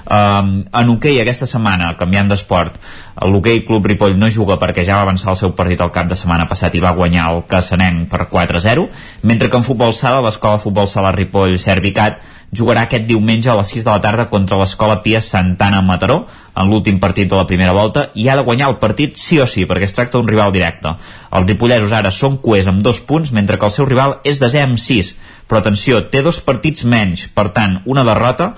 Um, 0.06 0.60
en 0.70 0.90
hoquei 0.92 1.18
aquesta 1.18 1.48
setmana, 1.50 1.88
canviant 1.98 2.28
d'esport, 2.30 2.76
l'hoquei 3.26 3.64
Club 3.66 3.88
Ripoll 3.90 4.14
no 4.18 4.30
juga 4.30 4.54
perquè 4.60 4.84
ja 4.86 5.00
va 5.00 5.06
avançar 5.08 5.32
el 5.32 5.40
seu 5.40 5.54
partit 5.58 5.82
el 5.82 5.90
cap 5.90 6.06
de 6.06 6.18
setmana 6.18 6.46
passat 6.46 6.76
i 6.78 6.82
va 6.84 6.94
guanyar 6.94 7.26
el 7.32 7.42
Cassanenc 7.50 8.06
per 8.12 8.28
4-0, 8.30 8.86
mentre 9.26 9.50
que 9.50 9.58
en 9.58 9.66
futbol 9.66 9.94
sala, 9.96 10.22
l'escola 10.22 10.62
futbol 10.62 10.86
sala 10.86 11.10
Ripoll 11.16 11.58
Servicat 11.58 12.22
jugarà 12.54 12.84
aquest 12.86 13.06
diumenge 13.08 13.50
a 13.50 13.56
les 13.58 13.72
6 13.74 13.84
de 13.84 13.90
la 13.90 14.00
tarda 14.00 14.28
contra 14.30 14.58
l'Escola 14.60 15.00
Pia 15.02 15.20
Santana 15.20 15.80
Mataró 15.82 16.20
en 16.54 16.70
l'últim 16.70 17.00
partit 17.02 17.28
de 17.28 17.36
la 17.36 17.46
primera 17.46 17.74
volta 17.74 18.06
i 18.14 18.28
ha 18.28 18.36
de 18.38 18.44
guanyar 18.46 18.70
el 18.70 18.78
partit 18.82 19.18
sí 19.18 19.40
o 19.42 19.46
sí 19.50 19.66
perquè 19.66 19.88
es 19.88 19.96
tracta 19.96 20.18
d'un 20.18 20.30
rival 20.30 20.54
directe. 20.54 20.94
Els 21.34 21.48
ripollesos 21.48 21.92
ara 21.92 22.14
són 22.14 22.38
coers 22.38 22.70
amb 22.70 22.84
dos 22.86 23.00
punts 23.00 23.32
mentre 23.34 23.58
que 23.58 23.66
el 23.66 23.74
seu 23.74 23.88
rival 23.90 24.20
és 24.24 24.38
desè 24.38 24.62
amb 24.62 24.78
6 24.78 25.16
però 25.48 25.60
atenció, 25.60 26.00
té 26.10 26.22
dos 26.22 26.40
partits 26.42 26.86
menys 26.86 27.26
per 27.34 27.50
tant, 27.54 27.80
una 27.84 28.06
derrota 28.06 28.54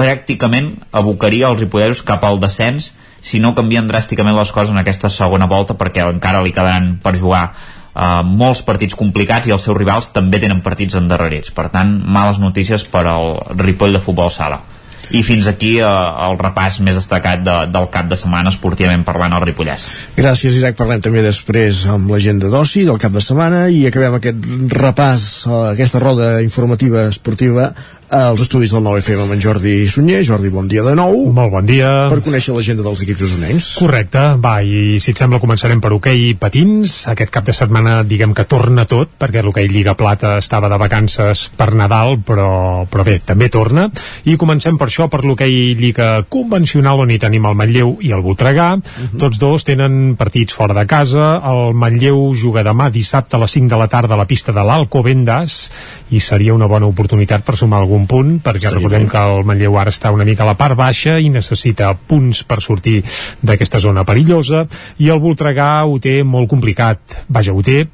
pràcticament 0.00 0.72
abocaria 0.96 1.50
els 1.52 1.60
ripollesos 1.60 2.02
cap 2.06 2.24
al 2.24 2.40
descens 2.40 2.90
si 3.20 3.40
no 3.40 3.52
canvien 3.54 3.88
dràsticament 3.88 4.36
les 4.36 4.52
coses 4.52 4.72
en 4.72 4.80
aquesta 4.80 5.12
segona 5.12 5.48
volta 5.50 5.76
perquè 5.76 6.06
encara 6.08 6.40
li 6.42 6.54
quedaran 6.56 6.94
per 7.04 7.18
jugar 7.20 7.50
uh, 7.50 8.24
molts 8.24 8.64
partits 8.66 8.96
complicats 8.96 9.48
i 9.48 9.54
els 9.54 9.68
seus 9.68 9.76
rivals 9.76 10.10
també 10.14 10.40
tenen 10.40 10.64
partits 10.64 10.96
endarrerits. 10.98 11.52
Per 11.52 11.68
tant, 11.72 11.98
males 12.00 12.40
notícies 12.40 12.86
per 12.88 13.06
al 13.06 13.34
Ripoll 13.60 13.96
de 13.96 14.02
futbol 14.02 14.32
sala. 14.32 14.62
I 15.10 15.24
fins 15.26 15.48
aquí 15.50 15.72
eh, 15.80 15.86
el 15.86 16.36
repàs 16.38 16.76
més 16.86 16.94
destacat 16.94 17.40
de, 17.42 17.54
del 17.74 17.88
cap 17.90 18.06
de 18.06 18.14
setmana 18.14 18.52
esportivament 18.52 19.02
parlant 19.02 19.32
al 19.34 19.42
Ripollès. 19.42 19.88
Gràcies 20.14 20.54
Isaac, 20.60 20.76
parlem 20.78 21.02
també 21.02 21.24
després 21.24 21.80
amb 21.90 22.12
l'agenda 22.12 22.46
d'oci 22.52 22.84
del 22.86 23.00
cap 23.02 23.16
de 23.16 23.22
setmana 23.24 23.64
i 23.74 23.80
acabem 23.88 24.20
aquest 24.20 24.46
repàs, 24.70 25.24
eh, 25.48 25.62
aquesta 25.72 26.02
roda 26.02 26.36
informativa 26.46 27.08
esportiva 27.10 27.72
als 28.10 28.40
estudis 28.42 28.72
del 28.74 28.82
9FM 28.82 29.22
amb 29.22 29.34
en 29.36 29.40
Jordi 29.40 29.72
Sunyer. 29.86 30.24
Jordi, 30.26 30.50
bon 30.50 30.66
dia 30.68 30.82
de 30.82 30.96
nou. 30.98 31.28
Molt 31.30 31.52
bon 31.52 31.66
dia. 31.66 32.08
Per 32.10 32.18
conèixer 32.24 32.50
l'agenda 32.56 32.82
dels 32.82 33.02
equips 33.04 33.22
usonencs. 33.28 33.68
Correcte, 33.78 34.22
va, 34.42 34.56
i 34.66 34.98
si 34.98 35.12
et 35.14 35.20
sembla 35.20 35.38
començarem 35.38 35.78
per 35.78 35.92
hoquei 35.94 36.32
okay 36.32 36.34
patins. 36.34 36.96
Aquest 37.12 37.30
cap 37.30 37.46
de 37.46 37.54
setmana 37.54 38.00
diguem 38.02 38.34
que 38.34 38.44
torna 38.50 38.84
tot, 38.90 39.12
perquè 39.14 39.44
l'hoquei 39.46 39.68
okay 39.68 39.74
Lliga 39.76 39.94
Plata 39.94 40.36
estava 40.42 40.68
de 40.72 40.80
vacances 40.82 41.46
per 41.54 41.70
Nadal, 41.78 42.18
però, 42.26 42.82
però 42.90 43.06
bé, 43.06 43.20
també 43.22 43.48
torna. 43.48 43.86
I 44.26 44.34
comencem 44.40 44.78
per 44.80 44.90
això, 44.90 45.06
per 45.06 45.22
l'hoquei 45.22 45.54
okay 45.54 45.78
Lliga 45.78 46.10
convencional, 46.28 47.04
on 47.06 47.14
hi 47.14 47.20
tenim 47.22 47.46
el 47.46 47.54
Manlleu 47.54 47.94
i 48.02 48.10
el 48.10 48.26
Voltregà. 48.26 48.72
Uh 48.74 48.80
mhm. 48.80 49.06
-huh. 49.14 49.20
Tots 49.20 49.38
dos 49.38 49.64
tenen 49.64 50.16
partits 50.16 50.54
fora 50.54 50.74
de 50.74 50.86
casa. 50.86 51.40
El 51.46 51.74
Manlleu 51.74 52.34
juga 52.34 52.64
demà 52.64 52.90
dissabte 52.90 53.36
a 53.36 53.38
les 53.38 53.50
5 53.50 53.68
de 53.68 53.76
la 53.76 53.88
tarda 53.88 54.14
a 54.14 54.18
la 54.18 54.26
pista 54.26 54.52
de 54.52 54.64
l'Alcobendas 54.64 55.70
i 56.10 56.18
seria 56.18 56.54
una 56.54 56.66
bona 56.66 56.86
oportunitat 56.86 57.44
per 57.44 57.56
sumar 57.56 57.78
algun 57.78 57.99
punt, 58.06 58.38
perquè 58.40 58.64
Estaria 58.64 58.78
recordem 58.78 59.06
bé. 59.06 59.10
que 59.12 59.22
el 59.32 59.44
Manlleu 59.48 59.78
ara 59.78 59.90
està 59.90 60.12
una 60.14 60.24
mica 60.24 60.44
a 60.44 60.50
la 60.50 60.56
part 60.60 60.76
baixa 60.78 61.18
i 61.18 61.28
necessita 61.28 61.92
punts 61.94 62.44
per 62.44 62.60
sortir 62.64 63.00
d'aquesta 63.42 63.80
zona 63.80 64.04
perillosa, 64.04 64.66
i 64.98 65.08
el 65.08 65.20
Voltregà 65.20 65.70
ho 65.84 65.98
té 65.98 66.22
molt 66.24 66.48
complicat. 66.48 67.24
Vaja, 67.28 67.52
ho 67.52 67.62
té 67.62 67.86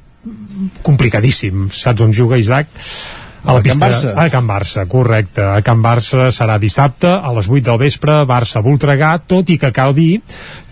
complicadíssim. 0.83 1.69
Saps 1.71 2.01
on 2.01 2.13
juga 2.13 2.37
Isaac? 2.37 2.67
a 3.47 3.53
la 3.53 3.61
pista, 3.61 3.79
Can 3.79 3.91
Barça. 3.91 4.13
A 4.15 4.29
Can 4.29 4.47
Barça, 4.47 4.85
correcte. 4.87 5.41
A 5.41 5.61
Can 5.63 5.81
Barça 5.81 6.27
serà 6.35 6.57
dissabte 6.59 7.07
a 7.07 7.31
les 7.35 7.47
8 7.47 7.63
del 7.69 7.79
vespre, 7.79 8.19
Barça-Voltregà, 8.27 9.13
tot 9.23 9.49
i 9.49 9.57
que 9.61 9.71
cal 9.71 9.95
dir 9.95 10.19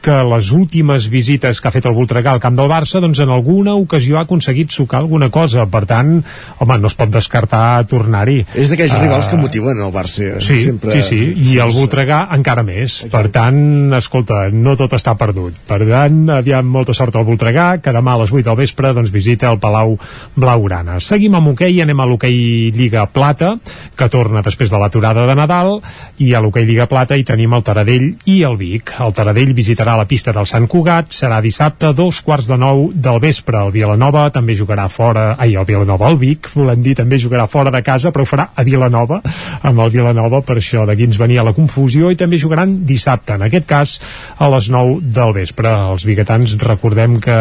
que 0.06 0.15
les 0.22 0.52
últimes 0.53 1.07
visites 1.10 1.57
que 1.57 1.69
ha 1.69 1.73
fet 1.73 1.88
el 1.90 1.95
Voltregà 1.98 2.36
al 2.36 2.41
camp 2.44 2.53
del 2.57 2.69
Barça, 2.69 2.99
doncs 3.02 3.23
en 3.23 3.32
alguna 3.34 3.73
ocasió 3.80 4.19
ha 4.19 4.26
aconseguit 4.27 4.69
sucar 4.69 4.99
alguna 4.99 5.32
cosa. 5.34 5.65
Per 5.65 5.82
tant, 5.90 6.19
home, 6.61 6.77
no 6.77 6.91
es 6.91 6.95
pot 6.99 7.10
descartar 7.10 7.82
tornar-hi. 7.90 8.44
És 8.53 8.69
d'aquells 8.69 8.94
uh, 8.94 8.99
rivals 9.02 9.30
que 9.32 9.40
motiven 9.41 9.82
el 9.82 9.90
Barça. 9.95 10.36
Sí, 10.45 10.60
sempre... 10.68 10.94
sí, 10.94 11.02
sí, 11.07 11.22
i 11.49 11.57
el 11.64 11.73
Voltregà 11.73 12.19
encara 12.38 12.61
més. 12.68 12.99
Exacte. 12.99 13.14
Per 13.15 13.32
tant, 13.34 13.57
escolta, 13.98 14.44
no 14.53 14.76
tot 14.77 14.94
està 14.94 15.15
perdut. 15.18 15.57
Per 15.65 15.80
tant, 15.90 16.22
aviam 16.36 16.69
molta 16.69 16.94
sort 16.94 17.18
al 17.18 17.26
Voltregà, 17.26 17.72
que 17.82 17.95
demà 17.95 18.14
a 18.14 18.22
les 18.22 18.36
8 18.36 18.45
del 18.52 18.60
vespre 18.61 18.94
doncs, 18.94 19.10
visita 19.15 19.49
el 19.49 19.57
Palau 19.64 19.98
Blaugrana. 20.38 20.99
Seguim 21.02 21.40
amb 21.40 21.56
hoquei, 21.56 21.82
anem 21.82 21.98
a 21.98 22.10
l'hoquei 22.11 22.69
Lliga 22.77 23.07
Plata, 23.10 23.56
que 23.98 24.11
torna 24.14 24.45
després 24.45 24.69
de 24.69 24.84
l'aturada 24.84 25.26
de 25.26 25.40
Nadal, 25.41 25.80
i 26.22 26.36
a 26.36 26.45
l'hoquei 26.45 26.69
Lliga 26.69 26.86
Plata 26.91 27.18
hi 27.18 27.26
tenim 27.26 27.57
el 27.57 27.65
Taradell 27.65 28.11
i 28.30 28.40
el 28.45 28.61
Vic. 28.61 28.94
El 29.02 29.18
Taradell 29.18 29.57
visitarà 29.57 29.94
a 29.95 29.97
la 29.97 30.07
pista 30.07 30.34
del 30.35 30.47
Sant 30.49 30.67
Cugat. 30.67 31.13
Serà 31.15 31.39
dissabte, 31.41 31.93
dos 31.95 32.19
quarts 32.26 32.49
de 32.49 32.57
nou 32.59 32.89
del 32.91 33.19
vespre. 33.23 33.61
El 33.63 33.72
Vilanova 33.72 34.27
també 34.35 34.55
jugarà 34.59 34.89
fora... 34.91 35.26
Ai, 35.39 35.55
el 35.55 35.65
Vilanova, 35.67 36.09
el 36.11 36.19
Vic, 36.19 36.49
volem 36.53 36.84
dir, 36.84 36.97
també 36.99 37.19
jugarà 37.22 37.47
fora 37.51 37.72
de 37.72 37.81
casa, 37.85 38.11
però 38.11 38.26
ho 38.26 38.30
farà 38.30 38.49
a 38.55 38.65
Vilanova, 38.67 39.22
amb 39.65 39.84
el 39.85 39.93
Vilanova, 39.93 40.41
per 40.45 40.57
això 40.59 40.84
d'aquí 40.88 41.07
ens 41.07 41.19
venia 41.22 41.45
la 41.47 41.55
confusió, 41.55 42.11
i 42.11 42.19
també 42.19 42.39
jugaran 42.41 42.81
dissabte, 42.85 43.38
en 43.39 43.45
aquest 43.47 43.67
cas, 43.69 43.95
a 44.38 44.49
les 44.51 44.69
9 44.73 44.99
del 45.15 45.34
vespre. 45.38 45.72
Els 45.95 46.05
biguetans, 46.07 46.57
recordem 46.65 47.19
que 47.23 47.38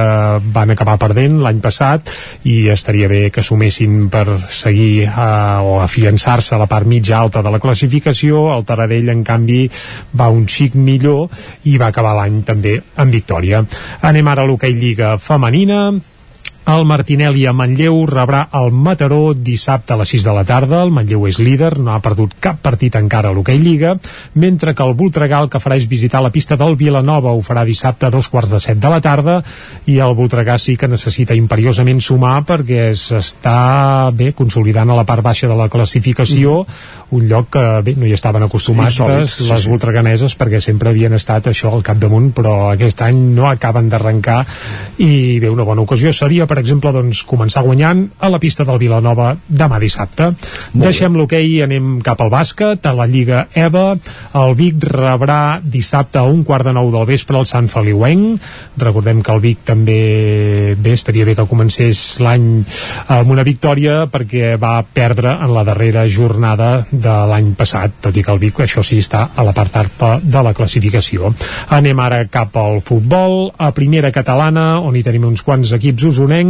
van 0.55 0.75
acabar 0.75 0.97
perdent 1.03 1.41
l'any 1.43 1.61
passat 1.65 2.11
i 2.51 2.69
estaria 2.73 3.11
bé 3.11 3.29
que 3.35 3.43
sumessin 3.43 4.09
per 4.13 4.39
seguir 4.47 5.09
eh, 5.09 5.59
o 5.65 5.81
afiançar-se 5.83 6.55
a 6.55 6.63
la 6.63 6.71
part 6.71 6.87
mitja 6.87 7.19
alta 7.19 7.43
de 7.43 7.51
la 7.51 7.63
classificació, 7.63 8.47
el 8.55 8.67
Taradell 8.69 9.11
en 9.13 9.25
canvi 9.27 9.65
va 10.15 10.31
un 10.31 10.47
xic 10.51 10.77
millor 10.79 11.29
i 11.69 11.77
va 11.81 11.91
acabar 11.91 12.15
l'any 12.19 12.34
també 12.43 12.81
en 12.99 13.11
victòria. 13.15 13.63
Anem 14.03 14.29
ara 14.29 14.43
a 14.43 14.49
l'hoquei 14.49 14.75
Lliga 14.75 15.15
femenina, 15.19 15.93
el 16.67 16.85
Martinelli 16.89 17.45
a 17.45 17.53
Manlleu 17.53 17.99
rebrà 18.09 18.47
el 18.57 18.71
Mataró 18.73 19.35
dissabte 19.37 19.93
a 19.93 19.99
les 20.01 20.09
6 20.15 20.25
de 20.25 20.33
la 20.33 20.45
tarda. 20.49 20.81
El 20.85 20.93
Manlleu 20.97 21.27
és 21.29 21.39
líder, 21.43 21.75
no 21.79 21.93
ha 21.93 22.01
perdut 22.05 22.33
cap 22.41 22.63
partit 22.65 22.97
encara 22.97 23.29
a 23.29 23.37
l'Hockey 23.37 23.61
Lliga, 23.61 23.95
mentre 24.41 24.73
que 24.75 24.85
el 24.85 24.95
Voltregà, 24.97 25.43
el 25.45 25.51
que 25.53 25.61
farà 25.61 25.77
és 25.77 25.89
visitar 25.91 26.23
la 26.25 26.33
pista 26.33 26.57
del 26.57 26.77
Vilanova, 26.81 27.35
ho 27.37 27.43
farà 27.45 27.67
dissabte 27.69 28.09
a 28.09 28.13
dos 28.15 28.31
quarts 28.33 28.55
de 28.55 28.61
set 28.65 28.81
de 28.81 28.93
la 28.93 29.03
tarda, 29.05 29.43
i 29.87 29.99
el 30.01 30.17
Voltregà 30.17 30.57
sí 30.59 30.79
que 30.81 30.89
necessita 30.89 31.37
imperiosament 31.37 32.01
sumar 32.01 32.39
perquè 32.49 32.91
s'està 32.97 34.11
bé 34.17 34.33
consolidant 34.33 34.91
a 34.91 34.97
la 34.97 35.05
part 35.05 35.25
baixa 35.25 35.51
de 35.51 35.59
la 35.59 35.69
classificació, 35.69 36.63
mm. 36.65 37.13
un 37.19 37.29
lloc 37.29 37.51
que 37.55 37.65
bé, 37.85 37.97
no 38.01 38.09
hi 38.09 38.15
estaven 38.17 38.47
acostumats 38.47 38.97
sí, 38.97 39.11
les 39.11 39.37
sí. 39.37 39.69
voltreganeses 39.69 40.35
perquè 40.41 40.63
sempre 40.65 40.91
havien 40.91 41.15
estat 41.15 41.51
això 41.53 41.75
al 41.75 41.85
capdamunt, 41.85 42.33
però 42.35 42.57
aquest 42.73 43.05
any 43.05 43.21
no 43.37 43.51
acaben 43.51 43.93
d'arrencar 43.93 44.41
i 45.05 45.41
bé, 45.43 45.53
una 45.53 45.67
bona 45.69 45.85
ocasió 45.85 46.13
seria 46.13 46.49
per 46.49 46.54
exemple, 46.61 46.93
doncs, 46.95 47.23
començar 47.29 47.65
guanyant 47.65 48.07
a 48.19 48.31
la 48.33 48.41
pista 48.43 48.65
del 48.65 48.79
Vilanova 48.83 49.33
demà 49.49 49.79
dissabte. 49.83 50.31
Deixem 50.75 51.17
l'hoquei 51.17 51.49
i 51.57 51.63
anem 51.65 51.99
cap 52.05 52.21
al 52.21 52.33
bàsquet, 52.33 52.87
a 52.87 52.95
la 52.97 53.07
Lliga 53.11 53.47
EVA. 53.55 53.87
El 54.41 54.55
Vic 54.59 54.85
rebrà 54.91 55.61
dissabte 55.61 56.19
a 56.21 56.27
un 56.29 56.45
quart 56.45 56.69
de 56.69 56.75
nou 56.77 56.91
del 56.93 57.07
vespre 57.09 57.39
el 57.39 57.49
Sant 57.49 57.69
Feliuenc. 57.73 58.41
Recordem 58.81 59.23
que 59.23 59.35
el 59.35 59.43
Vic 59.45 59.65
també 59.65 60.75
bé, 60.79 60.95
estaria 60.95 61.27
bé 61.27 61.37
que 61.39 61.49
comencés 61.51 62.21
l'any 62.25 62.49
amb 63.15 63.31
una 63.31 63.45
victòria 63.47 64.05
perquè 64.11 64.55
va 64.61 64.77
perdre 64.85 65.37
en 65.41 65.53
la 65.55 65.65
darrera 65.67 66.07
jornada 66.09 66.87
de 66.91 67.15
l'any 67.31 67.55
passat, 67.59 68.01
tot 68.05 68.17
i 68.17 68.23
que 68.25 68.33
el 68.33 68.43
Vic, 68.43 68.61
això 68.65 68.85
sí, 68.85 69.01
està 69.03 69.29
a 69.35 69.45
la 69.47 69.55
part 69.57 69.77
alta 69.77 70.19
de 70.23 70.43
la 70.43 70.55
classificació. 70.55 71.33
Anem 71.75 72.01
ara 72.01 72.25
cap 72.31 72.57
al 72.61 72.81
futbol, 72.85 73.53
a 73.59 73.71
primera 73.77 74.11
catalana, 74.15 74.81
on 74.81 74.97
hi 74.97 75.05
tenim 75.07 75.27
uns 75.29 75.43
quants 75.47 75.73
equips 75.77 76.07
usonencs, 76.11 76.44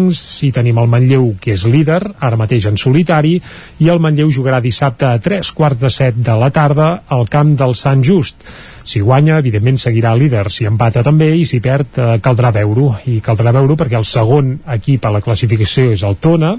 hi 0.44 0.50
tenim 0.54 0.78
el 0.82 0.90
Manlleu, 0.90 1.30
que 1.40 1.54
és 1.54 1.64
líder, 1.70 2.00
ara 2.20 2.38
mateix 2.40 2.68
en 2.70 2.78
solitari, 2.80 3.38
i 3.80 3.90
el 3.92 4.02
Manlleu 4.02 4.30
jugarà 4.34 4.60
dissabte 4.64 5.08
a 5.08 5.20
tres 5.22 5.52
quarts 5.56 5.80
de 5.82 5.90
set 5.92 6.20
de 6.20 6.36
la 6.40 6.50
tarda 6.54 6.88
al 7.08 7.28
camp 7.30 7.54
del 7.60 7.76
Sant 7.78 8.04
Just. 8.06 8.42
Si 8.84 9.00
guanya, 9.00 9.38
evidentment 9.40 9.78
seguirà 9.80 10.12
líder, 10.14 10.50
si 10.52 10.66
empata 10.68 11.02
també, 11.02 11.30
i 11.40 11.46
si 11.48 11.60
perd 11.64 11.96
eh, 11.98 12.08
caldrà 12.24 12.50
veure-ho, 12.52 12.90
i 13.08 13.18
caldrà 13.24 13.52
veure 13.56 13.76
perquè 13.80 13.96
el 13.96 14.04
segon 14.04 14.58
equip 14.76 15.06
a 15.08 15.12
la 15.14 15.22
classificació 15.24 15.90
és 15.94 16.02
el 16.04 16.18
Tona, 16.20 16.52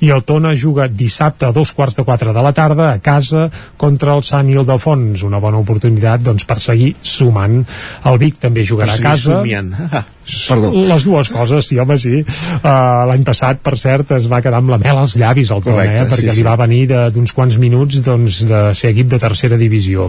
i 0.00 0.12
el 0.14 0.22
Tona 0.22 0.54
juga 0.54 0.86
dissabte 0.88 1.46
a 1.48 1.52
dos 1.52 1.72
quarts 1.74 1.98
de 1.98 2.04
quatre 2.06 2.32
de 2.32 2.42
la 2.46 2.52
tarda 2.54 2.92
a 2.92 2.98
casa 3.02 3.48
contra 3.76 4.14
el 4.14 4.22
Sant 4.22 4.48
Ildefons, 4.52 5.24
una 5.26 5.40
bona 5.42 5.58
oportunitat 5.58 6.22
doncs, 6.22 6.46
per 6.46 6.60
seguir 6.62 6.94
sumant. 7.02 7.64
El 8.06 8.18
Vic 8.22 8.38
també 8.38 8.62
jugarà 8.64 8.94
a 8.94 9.02
casa. 9.02 9.40
somiant. 9.42 9.74
Perdó. 10.22 10.68
Les 10.86 11.02
dues 11.02 11.28
coses, 11.34 11.66
sí, 11.66 11.80
home, 11.82 11.96
sí. 11.98 12.20
Uh, 12.62 12.68
L'any 13.10 13.24
passat, 13.26 13.58
per 13.58 13.74
cert, 13.76 14.12
es 14.14 14.28
va 14.30 14.38
quedar 14.40 14.60
amb 14.62 14.70
la 14.70 14.78
mel 14.78 15.00
als 15.00 15.16
llavis 15.18 15.50
al 15.50 15.64
Tona, 15.64 15.82
eh, 15.82 16.04
perquè 16.06 16.30
sí, 16.30 16.36
li 16.38 16.44
va 16.46 16.54
venir 16.60 16.84
de- 16.92 17.08
d'uns 17.10 17.32
quants 17.34 17.56
minuts 17.58 17.98
doncs, 18.06 18.44
de 18.46 18.60
ser 18.78 18.92
equip 18.94 19.10
de 19.10 19.18
tercera 19.18 19.58
divisió. 19.58 20.06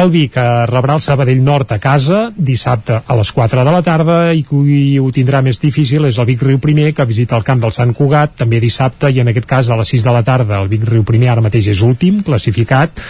El 0.00 0.08
Vic 0.14 0.38
eh, 0.40 0.46
rebrà 0.70 0.96
el 0.96 1.04
Sabadell 1.10 1.40
Nord 1.42 1.72
a 1.74 1.80
casa 1.82 2.28
dissabte 2.36 3.00
a 3.02 3.14
les 3.18 3.32
4 3.34 3.64
de 3.66 3.72
la 3.74 3.80
tarda 3.82 4.18
i 4.30 4.44
qui 4.46 4.94
ho 5.02 5.08
tindrà 5.10 5.40
més 5.42 5.58
difícil 5.58 6.06
és 6.06 6.20
el 6.22 6.28
Vic 6.28 6.44
Riu 6.46 6.60
Primer 6.62 6.92
que 6.94 7.06
visita 7.08 7.34
el 7.34 7.42
camp 7.42 7.58
del 7.64 7.74
Sant 7.74 7.90
Cugat 7.98 8.36
també 8.44 8.60
dissabte 8.62 9.10
i 9.10 9.18
en 9.18 9.32
aquest 9.32 9.48
cas 9.50 9.72
a 9.74 9.78
les 9.80 9.90
6 9.90 10.06
de 10.06 10.14
la 10.14 10.22
tarda 10.22 10.60
el 10.62 10.70
Vic 10.70 10.86
Riu 10.86 11.02
Primer 11.08 11.32
ara 11.32 11.42
mateix 11.42 11.66
és 11.74 11.82
últim 11.82 12.20
classificat 12.22 13.02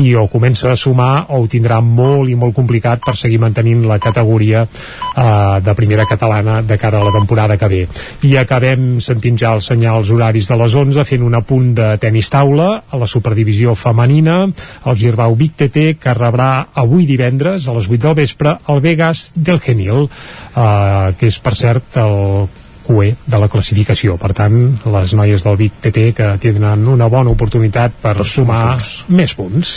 i 0.00 0.14
o 0.16 0.26
comença 0.32 0.70
a 0.72 0.76
sumar 0.76 1.26
o 1.28 1.42
ho 1.42 1.48
tindrà 1.50 1.80
molt 1.84 2.30
i 2.30 2.36
molt 2.38 2.54
complicat 2.56 3.02
per 3.04 3.16
seguir 3.18 3.40
mantenint 3.42 3.84
la 3.88 3.98
categoria 4.00 4.62
eh, 4.64 5.60
de 5.64 5.74
primera 5.76 6.06
catalana 6.08 6.60
de 6.62 6.78
cara 6.78 7.00
a 7.00 7.04
la 7.04 7.12
temporada 7.12 7.58
que 7.60 7.68
ve. 7.68 7.82
I 8.28 8.36
acabem 8.40 9.00
sentint 9.04 9.36
ja 9.38 9.52
els 9.56 9.68
senyals 9.72 10.10
horaris 10.14 10.48
de 10.48 10.58
les 10.62 10.78
11 10.82 11.04
fent 11.08 11.26
un 11.26 11.36
apunt 11.36 11.72
de 11.76 11.90
tenis 12.00 12.30
taula 12.32 12.70
a 12.88 13.00
la 13.00 13.10
superdivisió 13.10 13.74
femenina, 13.74 14.46
el 14.86 14.98
Girbau 14.98 15.36
Vic 15.36 15.58
TT 15.60 15.86
que 16.00 16.16
rebrà 16.16 16.68
avui 16.72 17.06
divendres 17.06 17.68
a 17.68 17.76
les 17.76 17.90
8 17.90 18.06
del 18.08 18.18
vespre 18.22 18.56
el 18.72 18.80
Vegas 18.80 19.32
del 19.36 19.60
Genil, 19.60 20.08
eh, 20.08 21.14
que 21.18 21.28
és 21.28 21.38
per 21.42 21.56
cert 21.58 22.00
el 22.00 22.61
QE 22.86 23.12
de 23.26 23.40
la 23.40 23.48
classificació. 23.52 24.16
Per 24.20 24.32
tant, 24.36 24.58
les 24.94 25.14
noies 25.18 25.44
del 25.46 25.58
Vic 25.60 25.78
TT 25.84 26.08
que 26.16 26.30
tenen 26.42 26.88
una 26.92 27.08
bona 27.12 27.32
oportunitat 27.34 27.94
per, 28.02 28.16
per 28.20 28.28
sumar 28.28 28.64
més 29.08 29.36
punts. 29.38 29.76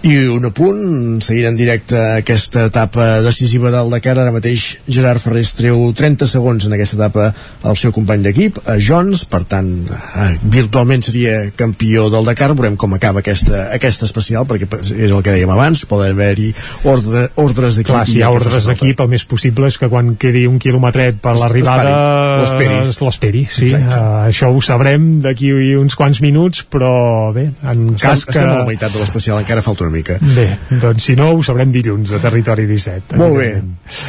I 0.00 0.14
un 0.32 0.46
apunt, 0.48 1.18
seguint 1.20 1.50
en 1.50 1.56
directe 1.58 1.98
aquesta 2.16 2.62
etapa 2.70 3.18
decisiva 3.20 3.68
del 3.68 3.90
Dakar, 3.92 4.14
ara 4.16 4.32
mateix 4.32 4.78
Gerard 4.88 5.20
Ferrés 5.20 5.50
treu 5.58 5.82
30 5.92 6.24
segons 6.30 6.64
en 6.64 6.72
aquesta 6.72 6.96
etapa 6.96 7.26
al 7.68 7.76
seu 7.76 7.92
company 7.92 8.24
d'equip, 8.24 8.62
a 8.64 8.78
Jones, 8.80 9.26
per 9.28 9.42
tant, 9.50 9.68
eh, 9.92 10.28
virtualment 10.54 11.04
seria 11.04 11.34
campió 11.52 12.06
del 12.08 12.24
Dakar, 12.24 12.54
veurem 12.56 12.78
com 12.80 12.96
acaba 12.96 13.20
aquesta, 13.20 13.66
aquesta 13.74 14.08
especial, 14.08 14.46
perquè 14.48 14.70
és 14.96 15.12
el 15.12 15.20
que 15.20 15.34
dèiem 15.34 15.52
abans, 15.52 15.84
poden 15.90 16.16
haver-hi 16.16 16.48
ordre, 16.88 17.26
ordres 17.44 17.76
d'equip. 17.76 17.92
Clar, 17.92 18.06
si 18.08 18.22
hi 18.22 18.24
ha 18.24 18.32
ordres 18.32 18.70
d'equip, 18.70 19.04
el 19.04 19.12
més 19.12 19.28
possible 19.28 19.68
és 19.68 19.76
que 19.76 19.92
quan 19.92 20.14
quedi 20.16 20.46
un 20.48 20.56
quilòmetret 20.62 21.20
per 21.20 21.36
l'arribada 21.36 22.40
L'esperi. 22.40 22.80
es 22.88 23.02
l'esperi, 23.04 23.44
sí. 23.44 23.68
Exacte. 23.68 24.00
Uh, 24.00 24.24
això 24.32 24.48
ho 24.48 24.64
sabrem 24.64 25.10
d'aquí 25.20 25.52
uns 25.76 25.92
quants 25.92 26.24
minuts, 26.24 26.64
però 26.72 27.34
bé, 27.36 27.50
en 27.60 27.92
Estem, 27.92 28.00
cas 28.00 28.24
que... 28.24 28.38
estem 28.38 28.48
a 28.48 28.58
la 28.62 28.66
meitat 28.72 28.96
de 28.96 29.04
l'especial, 29.04 29.44
encara 29.44 29.60
falta 29.60 29.89
mica. 29.92 30.18
Bé, 30.22 30.46
doncs 30.82 31.10
si 31.10 31.16
no, 31.18 31.32
ho 31.34 31.42
sabrem 31.46 31.72
dilluns 31.74 32.14
a 32.14 32.22
Territori 32.22 32.66
17. 32.70 33.18
Molt 33.20 33.36
bé, 33.40 33.50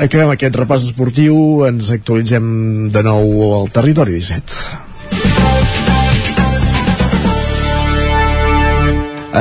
acabem 0.05 0.33
aquest 0.35 0.61
repàs 0.61 0.87
esportiu, 0.91 1.35
ens 1.67 1.91
actualitzem 1.97 2.45
de 2.93 3.03
nou 3.05 3.43
al 3.61 3.69
Territori 3.73 4.17
17. 4.19 4.89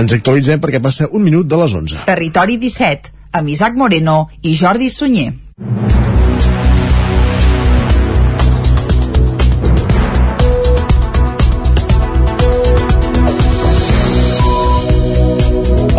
Ens 0.00 0.12
actualitzem 0.14 0.60
perquè 0.62 0.78
passa 0.82 1.08
un 1.10 1.24
minut 1.26 1.48
de 1.50 1.58
les 1.58 1.72
11. 1.74 2.04
Territori 2.06 2.60
17, 2.62 3.10
amb 3.40 3.50
Isaac 3.50 3.78
Moreno 3.78 4.22
i 4.46 4.54
Jordi 4.58 4.90
Sunyer. 4.90 5.32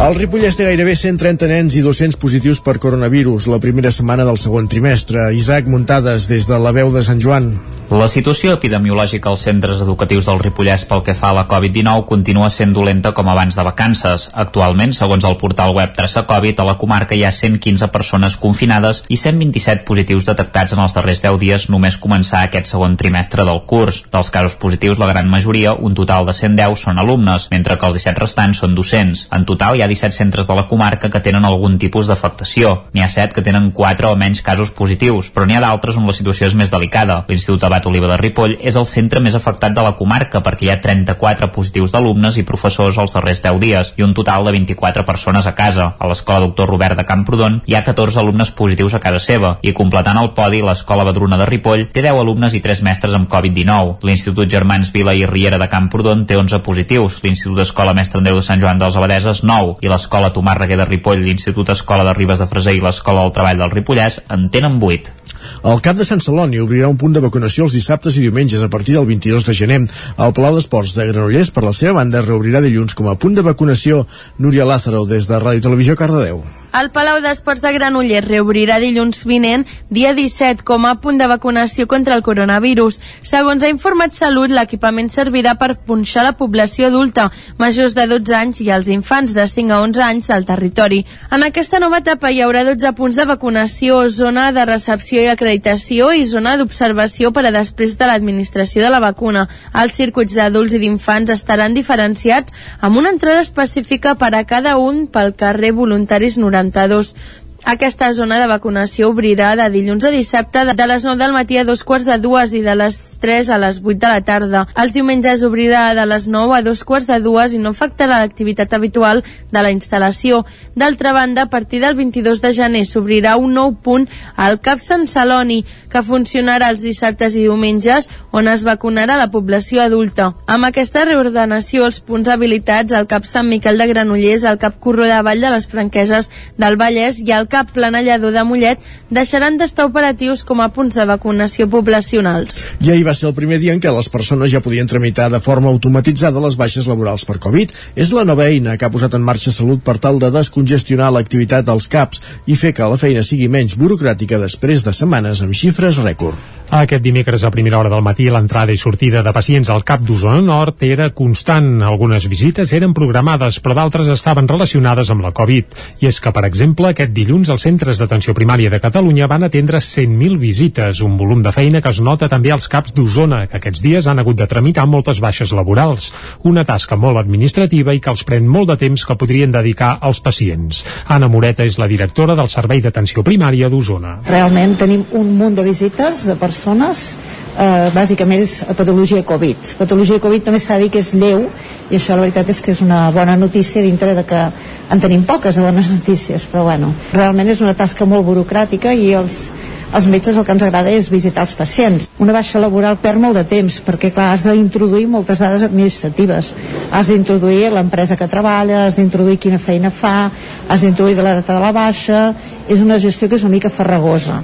El 0.02 0.16
Ripollès 0.18 0.56
té 0.58 0.66
gairebé 0.66 0.96
130 0.98 1.46
nens 1.52 1.76
i 1.78 1.82
200 1.86 2.18
positius 2.18 2.58
per 2.66 2.80
coronavirus 2.82 3.46
la 3.52 3.60
primera 3.62 3.92
setmana 3.94 4.26
del 4.26 4.40
segon 4.42 4.66
trimestre. 4.72 5.28
Isaac 5.38 5.70
Muntades, 5.70 6.26
des 6.32 6.48
de 6.50 6.58
la 6.58 6.74
veu 6.74 6.90
de 6.96 7.04
Sant 7.06 7.22
Joan. 7.22 7.52
La 7.92 8.06
situació 8.08 8.54
epidemiològica 8.56 9.28
als 9.28 9.42
centres 9.44 9.82
educatius 9.84 10.24
del 10.24 10.38
Ripollès 10.40 10.86
pel 10.88 11.02
que 11.04 11.12
fa 11.12 11.34
a 11.34 11.36
la 11.36 11.42
Covid-19 11.52 12.06
continua 12.08 12.48
sent 12.48 12.72
dolenta 12.72 13.10
com 13.12 13.28
abans 13.28 13.58
de 13.58 13.66
vacances. 13.68 14.30
Actualment, 14.32 14.94
segons 14.96 15.26
el 15.28 15.36
portal 15.42 15.74
web 15.76 15.92
Traça 15.98 16.24
Covid, 16.30 16.62
a 16.64 16.68
la 16.70 16.78
comarca 16.80 17.18
hi 17.20 17.26
ha 17.28 17.32
115 17.36 17.90
persones 17.92 18.38
confinades 18.40 19.02
i 19.12 19.18
127 19.20 19.84
positius 19.90 20.24
detectats 20.30 20.72
en 20.72 20.80
els 20.80 20.96
darrers 20.96 21.20
10 21.26 21.40
dies 21.42 21.66
només 21.74 21.98
començar 22.00 22.46
aquest 22.46 22.72
segon 22.72 22.96
trimestre 22.96 23.44
del 23.44 23.60
curs. 23.68 24.06
Dels 24.14 24.32
casos 24.32 24.56
positius, 24.56 24.96
la 24.96 25.12
gran 25.12 25.28
majoria, 25.28 25.76
un 25.76 25.92
total 25.92 26.32
de 26.32 26.38
110, 26.40 26.80
són 26.80 27.04
alumnes, 27.04 27.50
mentre 27.52 27.76
que 27.76 27.92
els 27.92 28.00
17 28.00 28.24
restants 28.24 28.64
són 28.64 28.72
docents. 28.72 29.26
En 29.36 29.44
total, 29.44 29.76
hi 29.76 29.84
ha 29.84 29.92
17 29.92 30.16
centres 30.16 30.48
de 30.48 30.56
la 30.56 30.70
comarca 30.72 31.12
que 31.12 31.20
tenen 31.28 31.44
algun 31.44 31.76
tipus 31.76 32.08
d'afectació. 32.08 32.86
N'hi 32.96 33.04
ha 33.04 33.12
7 33.12 33.36
que 33.36 33.44
tenen 33.44 33.74
4 33.76 34.14
o 34.14 34.16
menys 34.16 34.40
casos 34.48 34.72
positius, 34.72 35.28
però 35.36 35.44
n'hi 35.44 35.60
ha 35.60 35.66
d'altres 35.68 36.00
on 36.00 36.08
la 36.08 36.16
situació 36.16 36.48
és 36.48 36.56
més 36.56 36.72
delicada. 36.72 37.26
L'Institut 37.28 37.68
Oliva 37.90 38.10
de 38.12 38.18
Ripoll 38.20 38.58
és 38.60 38.76
el 38.80 38.86
centre 38.90 39.22
més 39.24 39.36
afectat 39.38 39.74
de 39.76 39.84
la 39.86 39.94
comarca 40.00 40.42
perquè 40.44 40.66
hi 40.68 40.72
ha 40.74 40.80
34 40.84 41.52
positius 41.56 41.94
d'alumnes 41.94 42.38
i 42.38 42.46
professors 42.48 43.00
els 43.02 43.16
darrers 43.16 43.42
10 43.46 43.60
dies 43.62 43.94
i 43.98 44.06
un 44.06 44.14
total 44.18 44.46
de 44.46 44.54
24 44.56 45.06
persones 45.08 45.48
a 45.48 45.54
casa. 45.56 45.92
A 45.98 46.10
l'escola 46.10 46.46
Doctor 46.46 46.70
Robert 46.70 47.00
de 47.00 47.06
Camprodon 47.08 47.62
hi 47.66 47.76
ha 47.76 47.84
14 47.88 48.20
alumnes 48.22 48.52
positius 48.58 48.96
a 48.96 49.02
casa 49.04 49.22
seva 49.24 49.54
i 49.62 49.74
completant 49.78 50.20
el 50.22 50.32
podi 50.38 50.62
l'escola 50.66 51.06
Badruna 51.08 51.40
de 51.42 51.48
Ripoll 51.50 51.88
té 51.94 52.04
10 52.06 52.22
alumnes 52.22 52.56
i 52.58 52.62
3 52.64 52.84
mestres 52.88 53.16
amb 53.18 53.30
Covid-19. 53.32 54.02
L'Institut 54.08 54.52
Germans 54.52 54.92
Vila 54.94 55.16
i 55.18 55.26
Riera 55.30 55.62
de 55.62 55.70
Camprodon 55.72 56.26
té 56.28 56.38
11 56.40 56.62
positius, 56.66 57.22
l'Institut 57.24 57.64
Escola 57.66 57.96
Mestre 57.98 58.22
Andreu 58.22 58.42
de 58.42 58.46
Sant 58.46 58.62
Joan 58.62 58.82
dels 58.82 59.00
Abadeses 59.00 59.44
9 59.48 59.80
i 59.82 59.92
l'Escola 59.92 60.34
Tomàs 60.36 60.60
Reguer 60.60 60.82
de 60.82 60.90
Ripoll, 60.90 61.24
l'Institut 61.26 61.74
Escola 61.74 62.06
de 62.08 62.18
Ribes 62.18 62.42
de 62.42 62.50
Freser 62.52 62.76
i 62.78 62.84
l'Escola 62.84 63.26
del 63.26 63.36
Treball 63.38 63.64
del 63.64 63.74
Ripollès 63.74 64.22
en 64.30 64.50
tenen 64.54 64.80
8. 64.82 65.21
El 65.62 65.82
cap 65.86 65.94
de 65.94 66.06
Sant 66.08 66.22
Celoni 66.26 66.58
obrirà 66.58 66.88
un 66.90 66.98
punt 66.98 67.14
de 67.14 67.22
vacunació 67.22 67.68
els 67.68 67.76
dissabtes 67.78 68.16
i 68.18 68.24
diumenges 68.24 68.64
a 68.66 68.70
partir 68.74 68.96
del 68.96 69.06
22 69.06 69.46
de 69.46 69.54
gener. 69.54 69.78
El 70.18 70.34
Palau 70.34 70.58
d'Esports 70.58 70.96
de 70.98 71.06
Granollers, 71.12 71.52
per 71.54 71.62
la 71.68 71.76
seva 71.78 72.00
banda, 72.00 72.24
reobrirà 72.26 72.64
dilluns 72.66 72.98
com 72.98 73.12
a 73.12 73.16
punt 73.22 73.38
de 73.38 73.46
vacunació 73.46 74.02
Núria 74.42 74.66
Lázaro 74.66 75.06
des 75.06 75.30
de 75.30 75.38
Ràdio 75.38 75.68
Televisió 75.70 75.98
Cardedeu. 76.00 76.42
El 76.72 76.88
Palau 76.96 77.18
d'Esports 77.20 77.60
de 77.60 77.70
Granollers 77.76 78.24
reobrirà 78.30 78.78
dilluns 78.80 79.26
vinent, 79.28 79.66
dia 79.92 80.14
17, 80.16 80.64
com 80.64 80.86
a 80.88 80.94
punt 81.04 81.18
de 81.20 81.26
vacunació 81.28 81.84
contra 81.84 82.16
el 82.16 82.22
coronavirus. 82.24 83.02
Segons 83.28 83.66
ha 83.66 83.72
informat 83.74 84.16
Salut, 84.16 84.54
l'equipament 84.56 85.10
servirà 85.12 85.58
per 85.60 85.74
punxar 85.84 86.24
la 86.24 86.38
població 86.40 86.88
adulta, 86.88 87.26
majors 87.60 87.92
de 87.98 88.06
12 88.08 88.36
anys 88.38 88.62
i 88.64 88.70
els 88.72 88.88
infants 88.88 89.34
de 89.36 89.44
5 89.52 89.74
a 89.76 89.82
11 89.84 90.04
anys 90.06 90.32
del 90.32 90.48
territori. 90.48 91.02
En 91.36 91.44
aquesta 91.44 91.82
nova 91.84 92.00
etapa 92.00 92.32
hi 92.32 92.40
haurà 92.40 92.64
12 92.70 92.94
punts 92.96 93.20
de 93.20 93.28
vacunació, 93.28 94.00
zona 94.08 94.48
de 94.56 94.64
recepció 94.72 95.20
i 95.20 95.28
acreditació 95.28 96.14
i 96.16 96.24
zona 96.24 96.56
d'observació 96.56 97.34
per 97.36 97.44
a 97.50 97.54
després 97.58 97.98
de 98.00 98.08
l'administració 98.08 98.86
de 98.86 98.94
la 98.96 99.04
vacuna. 99.04 99.44
Els 99.76 100.00
circuits 100.00 100.40
d'adults 100.40 100.80
i 100.80 100.84
d'infants 100.86 101.36
estaran 101.36 101.76
diferenciats 101.76 102.56
amb 102.80 102.96
una 103.04 103.12
entrada 103.12 103.44
específica 103.44 104.16
per 104.16 104.32
a 104.40 104.46
cada 104.48 104.78
un 104.80 105.08
pel 105.12 105.36
carrer 105.36 105.76
Voluntaris 105.76 106.40
90 106.40 106.61
adelantados 106.62 107.16
Aquesta 107.64 108.12
zona 108.18 108.40
de 108.42 108.48
vacunació 108.50 109.12
obrirà 109.12 109.52
de 109.56 109.68
dilluns 109.70 110.04
a 110.04 110.10
dissabte 110.10 110.64
de 110.74 110.86
les 110.90 111.04
9 111.06 111.18
del 111.22 111.32
matí 111.32 111.60
a 111.62 111.64
dos 111.64 111.84
quarts 111.86 112.08
de 112.10 112.18
dues 112.18 112.56
i 112.58 112.62
de 112.66 112.74
les 112.76 112.96
3 113.22 113.52
a 113.54 113.60
les 113.62 113.82
8 113.84 114.00
de 114.02 114.10
la 114.10 114.22
tarda. 114.26 114.64
Els 114.82 114.96
diumenges 114.96 115.44
obrirà 115.46 115.94
de 115.94 116.06
les 116.10 116.26
9 116.28 116.56
a 116.58 116.62
dos 116.66 116.82
quarts 116.84 117.06
de 117.06 117.20
dues 117.22 117.54
i 117.54 117.60
no 117.62 117.70
afectarà 117.70 118.18
l'activitat 118.18 118.74
habitual 118.74 119.22
de 119.52 119.62
la 119.62 119.70
instal·lació. 119.70 120.42
D'altra 120.76 121.14
banda, 121.14 121.44
a 121.44 121.50
partir 121.54 121.84
del 121.84 121.94
22 121.96 122.42
de 122.42 122.52
gener 122.52 122.82
s'obrirà 122.86 123.36
un 123.38 123.54
nou 123.54 123.76
punt 123.78 124.10
al 124.36 124.58
CAP 124.60 124.82
Sant 124.82 125.06
Celoni, 125.06 125.62
que 125.92 126.02
funcionarà 126.02 126.72
els 126.74 126.82
dissabtes 126.82 127.36
i 127.36 127.46
diumenges, 127.46 128.10
on 128.32 128.48
es 128.48 128.66
vacunarà 128.66 129.20
la 129.20 129.30
població 129.30 129.84
adulta. 129.86 130.32
Amb 130.48 130.66
aquesta 130.66 131.06
reordenació, 131.06 131.86
els 131.86 132.02
punts 132.02 132.28
habilitats 132.28 132.98
al 132.98 133.06
CAP 133.06 133.30
Sant 133.30 133.48
Miquel 133.54 133.78
de 133.78 133.88
Granollers, 133.94 134.48
al 134.50 134.58
CAP 134.58 134.80
Corró 134.80 135.06
de 135.06 135.22
Vall 135.22 135.46
de 135.46 135.54
les 135.54 135.70
Franqueses 135.70 136.32
del 136.58 136.80
Vallès 136.82 137.22
i 137.22 137.32
al 137.32 137.51
cap 137.52 137.72
planellador 137.76 138.34
de 138.34 138.44
Mollet 138.48 138.80
deixaran 139.12 139.58
d'estar 139.60 139.86
operatius 139.90 140.46
com 140.48 140.64
a 140.64 140.70
punts 140.74 140.96
de 140.98 141.06
vacunació 141.10 141.68
poblacionals. 141.72 142.62
I 142.80 142.94
ahir 142.94 143.06
va 143.08 143.16
ser 143.18 143.28
el 143.30 143.36
primer 143.38 143.60
dia 143.62 143.76
en 143.76 143.84
què 143.84 143.92
les 143.94 144.10
persones 144.14 144.52
ja 144.54 144.64
podien 144.64 144.90
tramitar 144.90 145.30
de 145.34 145.42
forma 145.44 145.70
automatitzada 145.70 146.44
les 146.44 146.58
baixes 146.60 146.88
laborals 146.92 147.28
per 147.28 147.40
Covid. 147.44 147.76
És 147.96 148.16
la 148.16 148.26
nova 148.28 148.48
eina 148.48 148.78
que 148.78 148.88
ha 148.88 148.94
posat 148.94 149.20
en 149.20 149.28
marxa 149.28 149.52
Salut 149.52 149.84
per 149.84 149.98
tal 150.00 150.20
de 150.22 150.32
descongestionar 150.32 151.12
l'activitat 151.12 151.68
dels 151.68 151.90
CAPs 151.92 152.24
i 152.48 152.56
fer 152.56 152.74
que 152.78 152.88
la 152.88 153.00
feina 153.02 153.26
sigui 153.26 153.52
menys 153.52 153.78
burocràtica 153.78 154.40
després 154.42 154.88
de 154.88 154.96
setmanes 154.96 155.44
amb 155.46 155.58
xifres 155.58 156.02
rècord. 156.06 156.61
Aquest 156.72 157.04
dimecres 157.04 157.44
a 157.44 157.50
primera 157.52 157.82
hora 157.82 157.90
del 157.92 158.00
matí 158.00 158.30
l'entrada 158.32 158.72
i 158.72 158.80
sortida 158.80 159.20
de 159.26 159.32
pacients 159.36 159.68
al 159.70 159.82
CAP 159.84 160.06
d'Osona 160.08 160.40
Nord 160.40 160.86
era 160.88 161.10
constant. 161.12 161.82
Algunes 161.84 162.30
visites 162.32 162.70
eren 162.72 162.94
programades, 162.96 163.58
però 163.60 163.76
d'altres 163.76 164.08
estaven 164.14 164.48
relacionades 164.48 165.10
amb 165.12 165.26
la 165.26 165.34
Covid. 165.36 165.76
I 166.00 166.08
és 166.08 166.22
que, 166.24 166.32
per 166.32 166.46
exemple, 166.48 166.88
aquest 166.88 167.12
dilluns 167.12 167.52
els 167.52 167.66
centres 167.68 168.00
d'atenció 168.00 168.32
primària 168.32 168.72
de 168.72 168.80
Catalunya 168.80 169.28
van 169.28 169.44
atendre 169.44 169.82
100.000 169.84 170.38
visites, 170.40 171.02
un 171.04 171.18
volum 171.20 171.42
de 171.44 171.52
feina 171.52 171.82
que 171.84 171.92
es 171.92 172.00
nota 172.00 172.30
també 172.32 172.56
als 172.56 172.70
CAPs 172.72 172.96
d'Osona, 172.96 173.42
que 173.52 173.60
aquests 173.60 173.84
dies 173.84 174.08
han 174.08 174.24
hagut 174.24 174.40
de 174.40 174.48
tramitar 174.48 174.88
moltes 174.88 175.20
baixes 175.20 175.52
laborals. 175.52 176.14
Una 176.48 176.64
tasca 176.64 176.96
molt 176.96 177.20
administrativa 177.20 177.92
i 177.92 178.00
que 178.00 178.16
els 178.16 178.24
pren 178.24 178.48
molt 178.48 178.72
de 178.72 178.80
temps 178.86 179.04
que 179.04 179.20
podrien 179.20 179.52
dedicar 179.52 179.98
als 180.00 180.24
pacients. 180.24 180.86
Anna 181.12 181.28
Moreta 181.28 181.68
és 181.68 181.76
la 181.84 181.92
directora 181.92 182.40
del 182.40 182.48
Servei 182.48 182.80
d'Atenció 182.80 183.28
Primària 183.28 183.68
d'Osona. 183.68 184.22
Realment 184.32 184.80
tenim 184.80 185.04
un 185.20 185.36
munt 185.36 185.60
de 185.60 185.68
visites 185.68 186.24
de 186.32 186.40
persones 186.40 186.61
persones 186.62 187.16
eh, 187.58 187.90
bàsicament 187.96 188.44
és 188.44 188.60
patologia 188.78 189.24
Covid. 189.26 189.74
Patologia 189.80 190.22
Covid 190.22 190.46
també 190.46 190.60
s'ha 190.62 190.78
de 190.78 190.86
dir 190.86 190.92
que 190.94 191.02
és 191.02 191.14
lleu 191.18 191.48
i 191.90 191.98
això 191.98 192.14
la 192.14 192.28
veritat 192.28 192.50
és 192.54 192.62
que 192.62 192.72
és 192.72 192.82
una 192.86 193.10
bona 193.12 193.36
notícia 193.36 193.82
dintre 193.82 194.14
de 194.14 194.24
que 194.24 194.44
en 194.92 195.02
tenim 195.02 195.26
poques 195.26 195.58
de 195.58 195.66
bones 195.66 195.90
notícies, 195.96 196.46
però 196.46 196.68
bueno, 196.70 196.94
realment 197.14 197.50
és 197.50 197.62
una 197.66 197.74
tasca 197.74 198.06
molt 198.06 198.28
burocràtica 198.28 198.94
i 198.94 199.10
els, 199.18 199.50
els 199.92 200.06
metges 200.06 200.38
el 200.38 200.46
que 200.46 200.54
ens 200.54 200.68
agrada 200.68 200.94
és 200.94 201.10
visitar 201.10 201.48
els 201.48 201.56
pacients. 201.58 202.08
Una 202.22 202.38
baixa 202.38 202.62
laboral 202.62 203.02
perd 203.02 203.20
molt 203.26 203.42
de 203.42 203.46
temps 203.50 203.82
perquè 203.82 204.14
clar, 204.14 204.36
has 204.36 204.46
d'introduir 204.46 205.08
moltes 205.10 205.42
dades 205.42 205.66
administratives. 205.66 206.54
Has 206.94 207.10
d'introduir 207.10 207.72
l'empresa 207.74 208.20
que 208.20 208.30
treballa, 208.30 208.86
has 208.86 209.02
d'introduir 209.02 209.42
quina 209.42 209.58
feina 209.58 209.90
fa, 209.90 210.30
has 210.70 210.86
d'introduir 210.86 211.18
la 211.18 211.40
data 211.42 211.58
de 211.58 211.62
la 211.66 211.74
baixa, 211.74 212.26
és 212.70 212.80
una 212.86 213.02
gestió 213.02 213.28
que 213.28 213.42
és 213.42 213.48
una 213.48 213.58
mica 213.58 213.74
farragosa. 213.74 214.44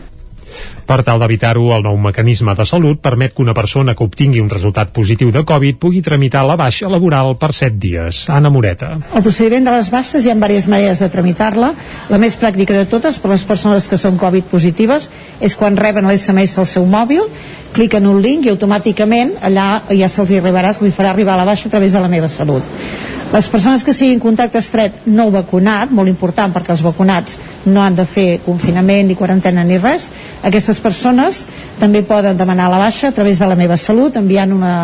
Per 0.87 1.01
tal 1.03 1.19
d'evitar-ho, 1.19 1.65
el 1.75 1.83
nou 1.83 1.97
mecanisme 1.99 2.53
de 2.55 2.65
salut 2.65 3.01
permet 3.03 3.33
que 3.35 3.43
una 3.43 3.55
persona 3.57 3.95
que 3.95 4.05
obtingui 4.05 4.39
un 4.39 4.49
resultat 4.49 4.93
positiu 4.95 5.31
de 5.35 5.43
Covid 5.47 5.79
pugui 5.81 6.01
tramitar 6.01 6.45
la 6.47 6.55
baixa 6.59 6.87
laboral 6.87 7.35
per 7.35 7.51
7 7.53 7.75
dies. 7.75 8.21
Anna 8.31 8.49
Moreta. 8.53 8.93
El 9.13 9.25
procediment 9.25 9.67
de 9.67 9.75
les 9.75 9.91
baixes 9.91 10.23
hi 10.23 10.31
ha 10.31 10.37
diverses 10.37 10.69
maneres 10.71 11.03
de 11.03 11.09
tramitar-la. 11.11 11.73
La 12.09 12.21
més 12.21 12.39
pràctica 12.39 12.77
de 12.77 12.85
totes 12.87 13.19
per 13.19 13.33
les 13.33 13.43
persones 13.43 13.87
que 13.87 13.99
són 13.99 14.17
Covid 14.21 14.47
positives 14.51 15.09
és 15.41 15.55
quan 15.59 15.77
reben 15.77 16.07
l'SMS 16.07 16.57
al 16.63 16.69
seu 16.69 16.87
mòbil, 16.87 17.27
cliquen 17.75 18.07
un 18.07 18.21
link 18.23 18.47
i 18.47 18.53
automàticament 18.53 19.35
allà 19.43 19.83
ja 19.91 20.07
se'ls 20.07 20.33
arribarà, 20.39 20.73
se'ls 20.73 20.95
farà 20.95 21.11
arribar 21.11 21.37
la 21.37 21.45
baixa 21.45 21.67
a 21.67 21.75
través 21.75 21.93
de 21.93 22.01
la 22.01 22.11
meva 22.11 22.31
salut. 22.31 23.16
Les 23.27 23.47
persones 23.51 23.83
que 23.83 23.91
siguin 23.91 24.21
contacte 24.23 24.61
estret 24.61 25.01
no 25.11 25.25
vacunat, 25.33 25.91
molt 25.91 26.07
important 26.07 26.53
perquè 26.55 26.71
els 26.71 26.83
vacunats 26.85 27.35
no 27.67 27.81
han 27.83 27.95
de 27.97 28.05
fer 28.07 28.39
confinament 28.45 29.09
ni 29.09 29.17
quarantena 29.19 29.65
ni 29.67 29.75
res, 29.81 30.05
aquestes 30.47 30.79
persones 30.79 31.41
també 31.79 32.05
poden 32.07 32.39
demanar 32.39 32.69
la 32.71 32.79
baixa 32.79 33.09
a 33.09 33.15
través 33.17 33.41
de 33.43 33.49
la 33.51 33.57
meva 33.59 33.75
salut 33.77 34.15
enviant 34.15 34.53
una, 34.55 34.75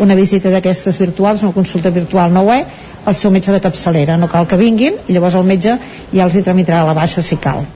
una 0.00 0.16
visita 0.16 0.48
d'aquestes 0.48 0.96
virtuals, 0.96 1.44
una 1.44 1.52
consulta 1.52 1.92
virtual 1.92 2.32
no 2.32 2.46
web, 2.48 2.72
al 3.04 3.14
seu 3.14 3.30
metge 3.30 3.52
de 3.52 3.60
capçalera. 3.60 4.16
No 4.16 4.32
cal 4.32 4.48
que 4.48 4.56
vinguin 4.60 4.96
i 5.06 5.12
llavors 5.12 5.36
el 5.36 5.44
metge 5.44 5.76
ja 6.14 6.24
els 6.24 6.34
hi 6.34 6.46
tramitarà 6.46 6.86
la 6.88 6.96
baixa 6.96 7.20
si 7.20 7.36
cal. 7.36 7.68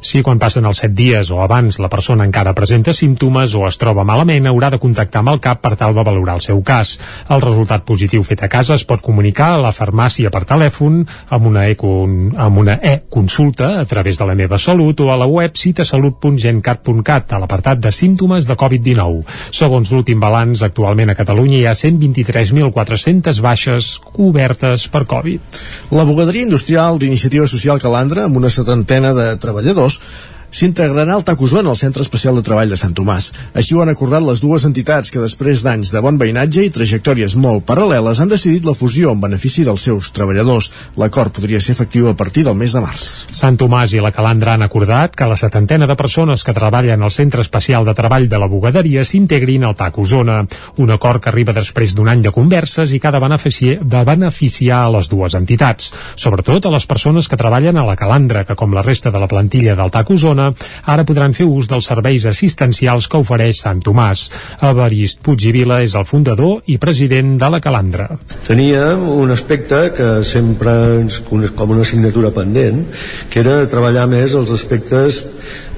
Si 0.00 0.22
quan 0.24 0.40
passen 0.40 0.66
els 0.68 0.80
7 0.82 0.94
dies 0.96 1.30
o 1.34 1.42
abans 1.44 1.78
la 1.82 1.90
persona 1.92 2.26
encara 2.26 2.54
presenta 2.56 2.94
símptomes 2.96 3.54
o 3.54 3.66
es 3.68 3.78
troba 3.78 4.06
malament, 4.08 4.48
haurà 4.48 4.72
de 4.72 4.80
contactar 4.82 5.22
amb 5.22 5.34
el 5.34 5.42
CAP 5.44 5.62
per 5.62 5.74
tal 5.76 5.94
de 5.94 6.04
valorar 6.04 6.38
el 6.38 6.44
seu 6.44 6.62
cas. 6.62 6.96
El 7.28 7.42
resultat 7.44 7.84
positiu 7.88 8.24
fet 8.26 8.42
a 8.42 8.48
casa 8.48 8.74
es 8.74 8.86
pot 8.88 9.02
comunicar 9.04 9.52
a 9.54 9.62
la 9.62 9.74
farmàcia 9.76 10.32
per 10.34 10.44
telèfon, 10.48 11.04
amb 11.28 11.48
una 11.48 11.66
e-consulta 11.68 13.72
e 13.76 13.78
a 13.82 13.84
través 13.84 14.18
de 14.18 14.26
la 14.26 14.36
meva 14.38 14.58
salut 14.58 15.00
o 15.00 15.12
a 15.12 15.18
la 15.20 15.26
web 15.26 15.56
citasalut.gencat.cat 15.56 17.32
a 17.32 17.42
l'apartat 17.42 17.82
de 17.84 17.92
símptomes 17.92 18.48
de 18.48 18.56
Covid-19. 18.58 19.22
Segons 19.54 19.92
l'últim 19.92 20.20
balanç, 20.20 20.62
actualment 20.66 21.12
a 21.12 21.18
Catalunya 21.18 21.58
hi 21.58 21.66
ha 21.68 21.76
123.400 21.76 23.42
baixes 23.44 23.94
cobertes 24.12 24.88
per 24.92 25.04
Covid. 25.08 25.60
La 25.94 26.06
bugaderia 26.08 26.48
industrial 26.48 26.98
d'Iniciativa 26.98 27.46
Social 27.46 27.80
Calandra, 27.82 28.26
amb 28.28 28.40
una 28.40 28.52
setantena 28.52 29.12
de 29.16 29.30
treballadors 29.36 29.57
treballadors 29.58 30.00
s'integrarà 30.50 31.16
el 31.18 31.24
TAC 31.24 31.42
Osona 31.44 31.70
al 31.70 31.76
Centre 31.76 32.02
Especial 32.02 32.36
de 32.38 32.42
Treball 32.46 32.70
de 32.72 32.78
Sant 32.80 32.94
Tomàs. 32.96 33.30
Així 33.58 33.76
ho 33.76 33.82
han 33.82 33.92
acordat 33.92 34.24
les 34.24 34.40
dues 34.40 34.64
entitats 34.64 35.12
que 35.12 35.20
després 35.20 35.62
d'anys 35.64 35.92
de 35.92 36.02
bon 36.04 36.18
veïnatge 36.20 36.64
i 36.64 36.72
trajectòries 36.72 37.36
molt 37.36 37.66
paral·leles 37.68 38.20
han 38.22 38.32
decidit 38.32 38.64
la 38.64 38.76
fusió 38.78 39.12
en 39.12 39.20
benefici 39.20 39.64
dels 39.66 39.84
seus 39.84 40.10
treballadors. 40.16 40.70
L'acord 40.96 41.34
podria 41.36 41.60
ser 41.60 41.74
efectiu 41.76 42.08
a 42.08 42.16
partir 42.16 42.46
del 42.48 42.56
mes 42.56 42.72
de 42.72 42.82
març. 42.84 43.26
Sant 43.30 43.58
Tomàs 43.60 43.92
i 43.92 44.02
la 44.04 44.12
Calandra 44.14 44.54
han 44.56 44.64
acordat 44.64 45.16
que 45.16 45.28
la 45.28 45.36
setantena 45.36 45.86
de 45.86 45.98
persones 46.00 46.44
que 46.44 46.56
treballen 46.56 47.02
al 47.02 47.14
Centre 47.14 47.44
Especial 47.44 47.84
de 47.84 47.96
Treball 47.98 48.28
de 48.28 48.40
la 48.40 48.48
Bugaderia 48.48 49.04
s'integrin 49.04 49.68
al 49.68 49.76
TAC 49.76 49.98
Osona. 49.98 50.40
Un 50.78 50.94
acord 50.94 51.22
que 51.22 51.32
arriba 51.32 51.52
després 51.56 51.94
d'un 51.94 52.08
any 52.08 52.24
de 52.24 52.32
converses 52.32 52.92
i 52.94 53.00
que 53.00 53.10
ha 53.10 53.14
de 53.14 53.22
beneficiar, 53.22 53.78
de 53.84 54.04
beneficiar 54.04 54.84
a 54.86 54.92
les 54.96 55.10
dues 55.12 55.36
entitats. 55.36 55.92
Sobretot 56.16 56.66
a 56.66 56.72
les 56.72 56.86
persones 56.88 57.28
que 57.28 57.36
treballen 57.36 57.76
a 57.76 57.84
la 57.84 57.96
Calandra, 57.96 58.44
que 58.48 58.56
com 58.56 58.72
la 58.74 58.82
resta 58.86 59.12
de 59.12 59.20
la 59.20 59.28
plantilla 59.28 59.76
del 59.76 59.92
TAC 59.92 60.16
Osona 60.16 60.37
Barcelona 60.38 60.54
ara 60.88 61.04
podran 61.04 61.34
fer 61.36 61.46
ús 61.46 61.68
dels 61.68 61.88
serveis 61.90 62.26
assistencials 62.28 63.08
que 63.10 63.20
ofereix 63.20 63.60
Sant 63.62 63.80
Tomàs. 63.84 64.28
Evarist 64.70 65.20
Puig 65.24 65.48
i 65.48 65.52
Vila 65.54 65.80
és 65.84 65.94
el 65.98 66.06
fundador 66.08 66.62
i 66.66 66.78
president 66.78 67.36
de 67.40 67.50
la 67.50 67.60
Calandra. 67.60 68.08
Teníem 68.46 69.04
un 69.08 69.34
aspecte 69.34 69.80
que 69.96 70.08
sempre 70.24 70.74
ens 71.02 71.20
com 71.26 71.70
una 71.74 71.82
assignatura 71.82 72.32
pendent, 72.34 72.84
que 73.30 73.42
era 73.42 73.60
treballar 73.70 74.06
més 74.10 74.34
els 74.38 74.52
aspectes 74.54 75.24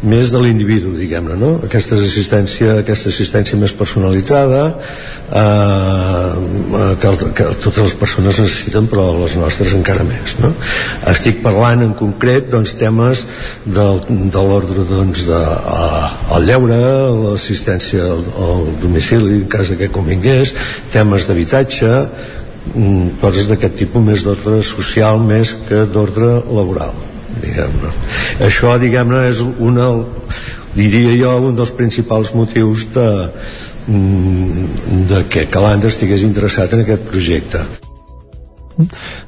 més 0.03 0.31
de 0.33 0.41
l'individu, 0.41 0.95
diguem-ne, 0.97 1.35
no? 1.37 1.51
Aquesta 1.67 1.99
assistència, 2.01 2.79
aquesta 2.81 3.11
assistència 3.13 3.59
més 3.61 3.73
personalitzada, 3.77 4.63
eh, 5.29 6.95
que, 7.03 7.13
que 7.37 7.49
totes 7.61 7.83
les 7.85 7.97
persones 8.01 8.41
necessiten, 8.41 8.89
però 8.89 9.11
les 9.19 9.37
nostres 9.41 9.75
encara 9.77 10.07
més, 10.09 10.39
no? 10.41 10.55
Estic 11.13 11.43
parlant 11.45 11.85
en 11.85 11.93
concret, 11.99 12.49
doncs, 12.53 12.75
temes 12.81 13.27
del, 13.67 14.01
de 14.09 14.47
l'ordre, 14.49 14.87
doncs, 14.89 15.27
de, 15.29 15.43
a, 15.77 15.85
al 16.37 16.49
lleure, 16.49 16.81
l'assistència 17.27 18.09
al, 18.09 18.25
al 18.47 18.67
domicili, 18.81 19.43
en 19.43 19.47
cas 19.53 19.75
que 19.77 19.93
convingués, 19.93 20.55
temes 20.97 21.29
d'habitatge, 21.29 21.93
mm, 22.73 23.21
coses 23.21 23.53
d'aquest 23.53 23.77
tipus 23.85 24.09
més 24.09 24.25
d'ordre 24.25 24.63
social 24.65 25.21
més 25.21 25.53
que 25.69 25.85
d'ordre 25.93 26.39
laboral 26.49 27.10
diguem-ne. 27.43 27.93
Això, 28.47 28.77
diguem-ne, 28.83 29.27
és 29.31 29.43
una, 29.43 29.91
diria 30.77 31.15
jo, 31.19 31.37
un 31.51 31.59
dels 31.59 31.75
principals 31.77 32.35
motius 32.37 32.87
de, 32.95 33.09
mm, 33.87 35.05
de 35.13 35.23
que 35.29 35.47
Calanda 35.51 35.91
estigués 35.93 36.27
interessat 36.27 36.75
en 36.75 36.87
aquest 36.87 37.09
projecte. 37.11 37.65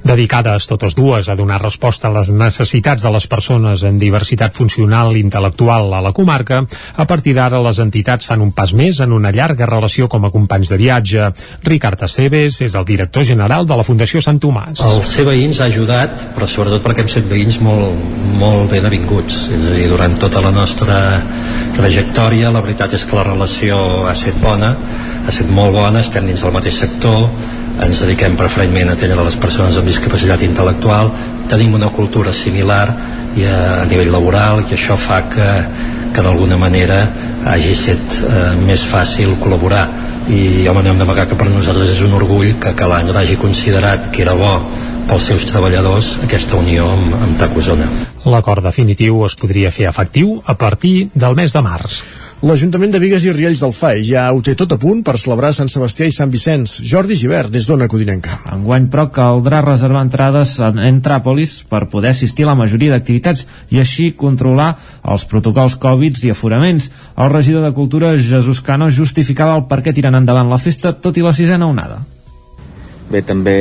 Dedicades 0.04 0.66
totes 0.70 0.96
dues 0.98 1.28
a 1.28 1.36
donar 1.38 1.60
resposta 1.62 2.08
a 2.08 2.14
les 2.16 2.32
necessitats 2.32 3.02
de 3.02 3.12
les 3.14 3.26
persones 3.30 3.84
amb 3.86 4.00
diversitat 4.00 4.56
funcional 4.56 5.16
i 5.16 5.22
intel·lectual 5.24 5.92
a 5.94 6.02
la 6.04 6.12
comarca, 6.16 6.62
a 6.96 7.06
partir 7.06 7.34
d'ara 7.36 7.62
les 7.62 7.80
entitats 7.82 8.28
fan 8.28 8.42
un 8.44 8.52
pas 8.52 8.72
més 8.74 9.00
en 9.00 9.12
una 9.12 9.32
llarga 9.32 9.68
relació 9.68 10.08
com 10.08 10.24
a 10.24 10.32
companys 10.34 10.72
de 10.72 10.80
viatge. 10.80 11.30
Ricard 11.64 12.02
Aceves 12.02 12.60
és 12.64 12.76
el 12.78 12.86
director 12.88 13.24
general 13.24 13.66
de 13.66 13.78
la 13.78 13.86
Fundació 13.86 14.22
Sant 14.24 14.40
Tomàs. 14.42 14.82
El 14.84 15.02
ser 15.06 15.26
veïns 15.28 15.60
ha 15.60 15.70
ajudat, 15.70 16.32
però 16.36 16.48
sobretot 16.50 16.84
perquè 16.84 17.04
hem 17.04 17.12
set 17.12 17.28
veïns 17.30 17.60
molt, 17.64 17.96
molt 18.40 18.70
ben 18.72 18.86
avinguts. 18.88 19.46
És 19.52 19.66
a 19.70 19.76
dir, 19.76 19.88
durant 19.92 20.18
tota 20.20 20.42
la 20.44 20.52
nostra 20.54 20.98
trajectòria 21.76 22.52
la 22.52 22.62
veritat 22.64 22.98
és 22.98 23.06
que 23.08 23.16
la 23.16 23.26
relació 23.30 23.78
ha 24.06 24.12
estat 24.16 24.38
bona, 24.42 24.74
ha 25.22 25.30
estat 25.30 25.50
molt 25.50 25.74
bona, 25.74 26.00
estem 26.00 26.26
dins 26.26 26.42
del 26.42 26.54
mateix 26.54 26.80
sector, 26.82 27.28
ens 27.82 28.02
dediquem 28.04 28.36
preferentment 28.36 28.90
a 28.90 28.96
atendre 28.98 29.24
les 29.24 29.36
persones 29.40 29.78
amb 29.78 29.88
discapacitat 29.88 30.42
intel·lectual 30.44 31.10
tenim 31.52 31.74
una 31.74 31.90
cultura 31.92 32.32
similar 32.32 32.86
i 33.36 33.44
a, 33.48 33.82
a 33.82 33.84
nivell 33.88 34.12
laboral 34.12 34.62
i 34.64 34.76
això 34.76 34.96
fa 35.00 35.22
que, 35.32 35.48
que 36.12 36.24
d'alguna 36.24 36.58
manera 36.60 37.02
hagi 37.48 37.72
estat 37.74 38.18
eh, 38.28 38.40
més 38.62 38.84
fàcil 38.88 39.36
col·laborar 39.42 39.86
i 40.30 40.68
home, 40.70 40.84
no 40.84 40.92
hem 40.92 41.00
d'amagar 41.00 41.26
que 41.28 41.38
per 41.38 41.48
nosaltres 41.50 41.96
és 41.96 42.02
un 42.06 42.14
orgull 42.14 42.54
que, 42.62 42.88
l'any 42.88 43.10
hagi 43.10 43.38
considerat 43.40 44.10
que 44.14 44.22
era 44.22 44.36
bo 44.38 44.54
pels 45.08 45.28
seus 45.32 45.46
treballadors 45.48 46.12
aquesta 46.22 46.60
unió 46.60 46.86
amb, 46.92 47.16
amb 47.18 47.40
Tacosona. 47.40 47.88
L'acord 48.30 48.62
definitiu 48.62 49.24
es 49.26 49.34
podria 49.34 49.72
fer 49.74 49.88
efectiu 49.90 50.36
a 50.46 50.54
partir 50.54 51.08
del 51.14 51.34
mes 51.34 51.52
de 51.52 51.64
març. 51.64 52.04
L'Ajuntament 52.42 52.90
de 52.90 52.98
Vigues 52.98 53.22
i 53.22 53.30
Riells 53.30 53.60
del 53.62 53.70
FAI 53.70 54.00
ja 54.02 54.22
ho 54.34 54.40
té 54.42 54.56
tot 54.58 54.72
a 54.74 54.76
punt 54.82 55.04
per 55.06 55.12
celebrar 55.14 55.52
Sant 55.54 55.68
Sebastià 55.70 56.08
i 56.10 56.14
Sant 56.14 56.30
Vicenç. 56.32 56.72
Jordi 56.90 57.14
Givert, 57.14 57.52
des 57.54 57.68
d'Ona 57.68 57.86
Codinenca. 57.86 58.40
Enguany, 58.56 58.88
però, 58.90 59.04
caldrà 59.14 59.60
reservar 59.62 60.02
entrades 60.02 60.56
en 60.58 60.98
Tràpolis 61.04 61.60
per 61.70 61.84
poder 61.92 62.10
assistir 62.10 62.42
a 62.42 62.48
la 62.48 62.56
majoria 62.58 62.96
d'activitats 62.96 63.44
i 63.70 63.78
així 63.78 64.08
controlar 64.18 64.72
els 65.14 65.22
protocols 65.30 65.78
Covid 65.86 66.18
i 66.26 66.34
aforaments. 66.34 66.90
El 67.14 67.30
regidor 67.30 67.62
de 67.62 67.70
Cultura, 67.78 68.16
Jesús 68.18 68.58
Cano, 68.58 68.90
justificava 68.90 69.54
el 69.60 69.68
per 69.70 69.78
què 69.86 69.94
tiren 69.94 70.18
endavant 70.18 70.50
la 70.50 70.58
festa 70.58 70.96
tot 70.98 71.14
i 71.14 71.22
la 71.22 71.36
sisena 71.38 71.70
onada. 71.70 72.02
Bé, 73.06 73.22
també 73.22 73.56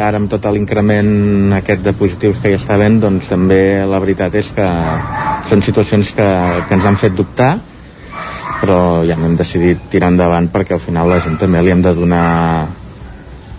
ara 0.00 0.16
amb 0.16 0.32
tot 0.32 0.48
l'increment 0.56 1.52
aquest 1.60 1.84
de 1.84 1.92
positius 1.92 2.40
que 2.40 2.48
hi 2.48 2.56
està 2.56 2.80
havent, 2.80 2.96
doncs 3.04 3.28
també 3.28 3.84
la 3.84 4.00
veritat 4.00 4.40
és 4.40 4.54
que 4.56 4.74
són 5.52 5.60
situacions 5.60 6.16
que, 6.16 6.34
que 6.64 6.80
ens 6.80 6.88
han 6.88 6.96
fet 6.96 7.12
dubtar 7.12 7.58
però 8.60 9.04
ja 9.06 9.16
hem 9.18 9.36
decidit 9.36 9.88
tirar 9.92 10.10
endavant 10.12 10.48
perquè 10.52 10.76
al 10.76 10.82
final 10.82 11.10
la 11.10 11.20
gent 11.24 11.38
també 11.40 11.62
li 11.62 11.74
hem 11.74 11.84
de 11.84 11.94
donar 11.94 12.26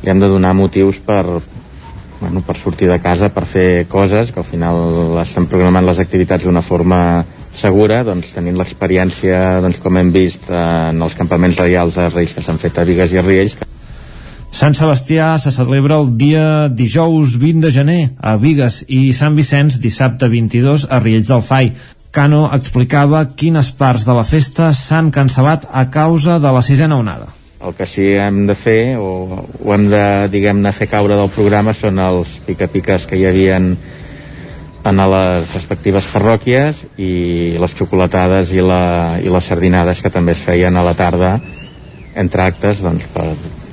li 0.03 0.11
hem 0.11 0.19
de 0.21 0.29
donar 0.29 0.53
motius 0.55 0.99
per, 1.03 1.23
bueno, 2.19 2.41
per 2.45 2.57
sortir 2.57 2.89
de 2.89 2.99
casa, 3.01 3.29
per 3.33 3.45
fer 3.49 3.85
coses, 3.89 4.31
que 4.31 4.39
al 4.39 4.47
final 4.47 5.17
estem 5.23 5.47
programant 5.49 5.85
les 5.85 5.99
activitats 5.99 6.45
d'una 6.45 6.61
forma 6.61 6.99
segura, 7.57 8.03
doncs 8.05 8.35
tenint 8.35 8.57
l'experiència, 8.59 9.59
doncs, 9.65 9.81
com 9.81 9.97
hem 9.97 10.11
vist 10.13 10.45
eh, 10.49 10.59
en 10.91 11.01
els 11.01 11.17
campaments 11.17 11.57
reials 11.59 11.97
de 11.97 12.09
Reis 12.13 12.35
que 12.35 12.45
s'han 12.45 12.61
fet 12.61 12.77
a 12.77 12.85
Vigues 12.87 13.13
i 13.13 13.19
a 13.19 13.25
Riells. 13.25 13.57
Sant 14.57 14.73
Sebastià 14.77 15.33
se 15.41 15.51
celebra 15.51 15.97
el 15.99 16.13
dia 16.17 16.67
dijous 16.73 17.35
20 17.37 17.65
de 17.65 17.71
gener 17.73 17.99
a 18.17 18.37
Vigues 18.41 18.79
i 18.87 19.11
Sant 19.13 19.35
Vicenç 19.37 19.75
dissabte 19.83 20.29
22 20.31 20.87
a 20.89 21.01
Riells 21.03 21.29
del 21.33 21.43
Fai. 21.45 21.73
Cano 22.17 22.47
explicava 22.49 23.19
quines 23.37 23.67
parts 23.77 24.01
de 24.07 24.13
la 24.17 24.23
festa 24.25 24.71
s'han 24.73 25.11
cancel·lat 25.13 25.67
a 25.69 25.83
causa 25.93 26.39
de 26.41 26.49
la 26.55 26.63
sisena 26.65 26.97
onada. 26.97 27.27
El 27.61 27.75
que 27.77 27.85
sí 27.89 28.07
hem 28.17 28.47
de 28.49 28.55
fer, 28.57 28.97
o, 28.97 29.43
o 29.61 29.73
hem 29.75 29.85
de, 29.91 30.01
diguem-ne, 30.33 30.71
fer 30.73 30.87
caure 30.89 31.13
del 31.19 31.29
programa 31.29 31.75
són 31.77 32.01
els 32.01 32.31
pica-piques 32.47 33.05
que 33.05 33.21
hi 33.21 33.27
havien 33.29 33.69
en 34.87 35.03
les 35.13 35.53
respectives 35.53 36.09
parròquies 36.09 36.81
i 36.97 37.11
les 37.61 37.77
xocolatades 37.77 38.53
i, 38.55 38.65
la, 38.65 38.81
i 39.21 39.29
les 39.29 39.53
sardinades 39.53 40.01
que 40.01 40.13
també 40.13 40.33
es 40.33 40.41
feien 40.41 40.73
a 40.73 40.85
la 40.85 40.97
tarda 40.97 41.35
entre 42.17 42.47
actes 42.49 42.81
doncs, 42.81 43.05
per, 43.13 43.27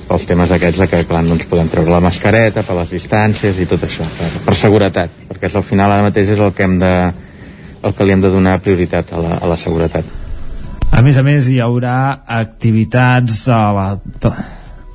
pels 0.09 0.27
temes 0.29 0.53
aquests 0.53 0.85
de 0.85 0.89
que 0.91 1.05
clar, 1.09 1.25
no 1.25 1.39
ens 1.39 1.49
podem 1.49 1.71
treure 1.73 1.93
la 1.93 2.03
mascareta 2.05 2.65
per 2.67 2.77
les 2.77 2.93
distàncies 2.93 3.57
i 3.57 3.69
tot 3.71 3.87
això 3.89 4.05
per, 4.19 4.33
per 4.49 4.57
seguretat, 4.59 5.23
perquè 5.31 5.49
és, 5.49 5.57
al 5.57 5.65
final 5.65 5.93
ara 5.95 6.05
mateix 6.11 6.35
és 6.35 6.43
el 6.45 6.53
que 6.57 6.67
hem 6.67 6.77
de, 6.83 6.93
el 7.85 7.95
que 7.95 8.07
li 8.07 8.15
hem 8.15 8.23
de 8.25 8.33
donar 8.33 8.59
prioritat 8.65 9.13
a 9.13 9.21
la, 9.21 9.39
a 9.39 9.51
la 9.51 9.59
seguretat. 9.61 10.09
A 10.95 11.03
més 11.03 11.17
a 11.19 11.25
més, 11.27 11.49
hi 11.51 11.59
haurà 11.63 11.97
activitats 12.41 13.49
a 13.51 13.65
la... 13.75 13.89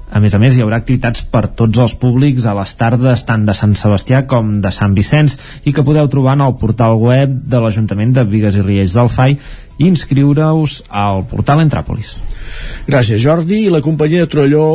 A 0.10 0.18
més 0.18 0.34
a 0.34 0.40
més, 0.41 0.56
hi 0.57 0.64
haurà 0.64 0.80
activitats 0.80 1.22
per 1.30 1.44
tots 1.53 1.78
els 1.84 1.94
públics 2.02 2.48
a 2.49 2.56
les 2.57 2.72
tardes 2.80 3.22
tant 3.28 3.44
de 3.45 3.53
Sant 3.53 3.76
Sebastià 3.78 4.24
com 4.26 4.56
de 4.64 4.72
Sant 4.74 4.95
Vicenç 4.98 5.36
i 5.70 5.74
que 5.76 5.84
podeu 5.86 6.10
trobar 6.10 6.34
en 6.40 6.48
el 6.48 6.56
portal 6.57 6.98
web 6.98 7.36
de 7.52 7.61
l'Ajuntament 7.61 8.16
de 8.16 8.24
Vigues 8.32 8.57
i 8.57 8.64
Riells 8.66 8.95
del 8.98 9.11
FAI 9.14 9.38
inscriure-us 9.80 10.84
al 10.89 11.23
portal 11.30 11.64
Entràpolis. 11.64 12.18
Gràcies, 12.89 13.22
Jordi. 13.22 13.65
I 13.68 13.73
la 13.73 13.81
companyia 13.85 14.26
de 14.26 14.31
Trolló 14.31 14.65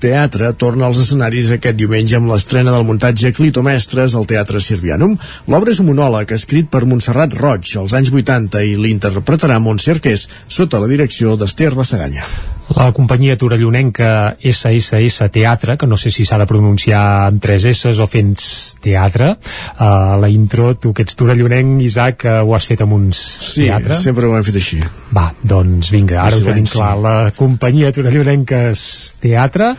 Teatre 0.00 0.50
torna 0.58 0.88
als 0.88 1.02
escenaris 1.02 1.50
aquest 1.54 1.76
diumenge 1.78 2.16
amb 2.18 2.30
l'estrena 2.32 2.74
del 2.74 2.86
muntatge 2.88 3.32
Clito 3.36 3.64
Mestres 3.66 4.14
al 4.16 4.28
Teatre 4.30 4.62
Sirvianum. 4.64 5.16
L'obra 5.52 5.74
és 5.74 5.82
un 5.82 5.90
monòleg 5.90 6.32
escrit 6.36 6.70
per 6.72 6.86
Montserrat 6.88 7.34
Roig 7.38 7.74
als 7.78 7.96
anys 7.98 8.12
80 8.14 8.64
i 8.64 8.76
l'interpretarà 8.78 9.58
Montse 9.62 9.96
Arqués 9.96 10.28
sota 10.48 10.80
la 10.80 10.90
direcció 10.90 11.36
d'Ester 11.36 11.74
Bassaganya. 11.74 12.24
La 12.76 12.90
companyia 12.92 13.36
torellonenca 13.40 14.36
SSS 14.44 15.30
Teatre, 15.32 15.78
que 15.80 15.86
no 15.88 15.96
sé 15.96 16.10
si 16.12 16.26
s'ha 16.28 16.36
de 16.36 16.46
pronunciar 16.46 17.00
amb 17.30 17.40
tres 17.40 17.64
S 17.70 17.94
o 17.96 18.06
fent 18.06 18.34
teatre, 18.84 19.30
uh, 19.32 20.18
la 20.20 20.28
intro, 20.28 20.74
tu 20.76 20.92
que 20.92 21.06
ets 21.06 21.16
torellonenc, 21.16 21.80
Isaac, 21.86 22.26
uh, 22.28 22.42
ho 22.44 22.52
has 22.54 22.68
fet 22.68 22.84
amb 22.84 22.92
uns 22.98 23.22
sí, 23.54 23.64
teatre? 23.64 23.96
Sí, 23.96 24.10
sempre 24.10 24.28
ho 24.28 24.36
hem 24.36 24.44
fet 24.48 24.58
així. 24.60 24.80
Va, 25.14 25.28
doncs 25.40 25.90
vinga, 25.94 26.20
ara 26.24 26.36
ho 26.36 26.44
tenim 26.44 26.68
clar. 26.68 26.90
La 27.00 27.14
companyia 27.36 27.92
torellonenca 27.94 28.60
Teatre 29.18 29.72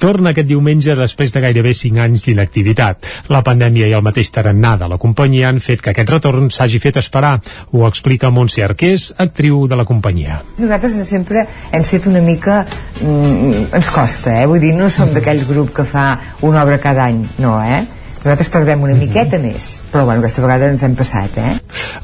torna 0.00 0.30
aquest 0.32 0.48
diumenge 0.48 0.94
després 0.96 1.34
de 1.34 1.42
gairebé 1.44 1.74
5 1.76 2.04
anys 2.06 2.24
d'inactivitat. 2.26 3.10
La 3.34 3.42
pandèmia 3.46 3.90
i 3.90 3.96
el 3.96 4.04
mateix 4.06 4.30
tarannà 4.32 4.76
de 4.80 4.90
la 4.92 5.00
companyia 5.02 5.50
han 5.50 5.60
fet 5.60 5.82
que 5.82 5.92
aquest 5.92 6.14
retorn 6.14 6.48
s'hagi 6.54 6.80
fet 6.82 7.00
esperar. 7.02 7.34
Ho 7.74 7.84
explica 7.88 8.30
Montse 8.30 8.64
Arqués, 8.64 9.10
actriu 9.18 9.66
de 9.66 9.76
la 9.78 9.84
companyia. 9.88 10.40
Nosaltres 10.60 10.96
sempre 11.08 11.44
hem 11.74 11.84
fet 11.86 12.06
una 12.06 12.22
mica 12.22 12.36
mica 12.36 12.66
mm, 13.00 13.74
ens 13.74 13.90
costa, 13.90 14.40
eh? 14.42 14.46
Vull 14.46 14.60
dir, 14.60 14.74
no 14.76 14.88
som 14.92 15.12
d'aquell 15.14 15.44
grup 15.48 15.72
que 15.74 15.84
fa 15.84 16.18
una 16.42 16.62
obra 16.62 16.78
cada 16.78 17.08
any, 17.08 17.24
no, 17.42 17.58
eh? 17.62 17.82
Nosaltres 18.26 18.48
tardem 18.50 18.80
una 18.82 18.94
miqueta 18.98 19.38
més, 19.38 19.76
però 19.92 20.00
bueno, 20.08 20.18
aquesta 20.18 20.42
vegada 20.42 20.66
ens 20.72 20.82
hem 20.82 20.96
passat, 20.98 21.36
eh? 21.38 21.52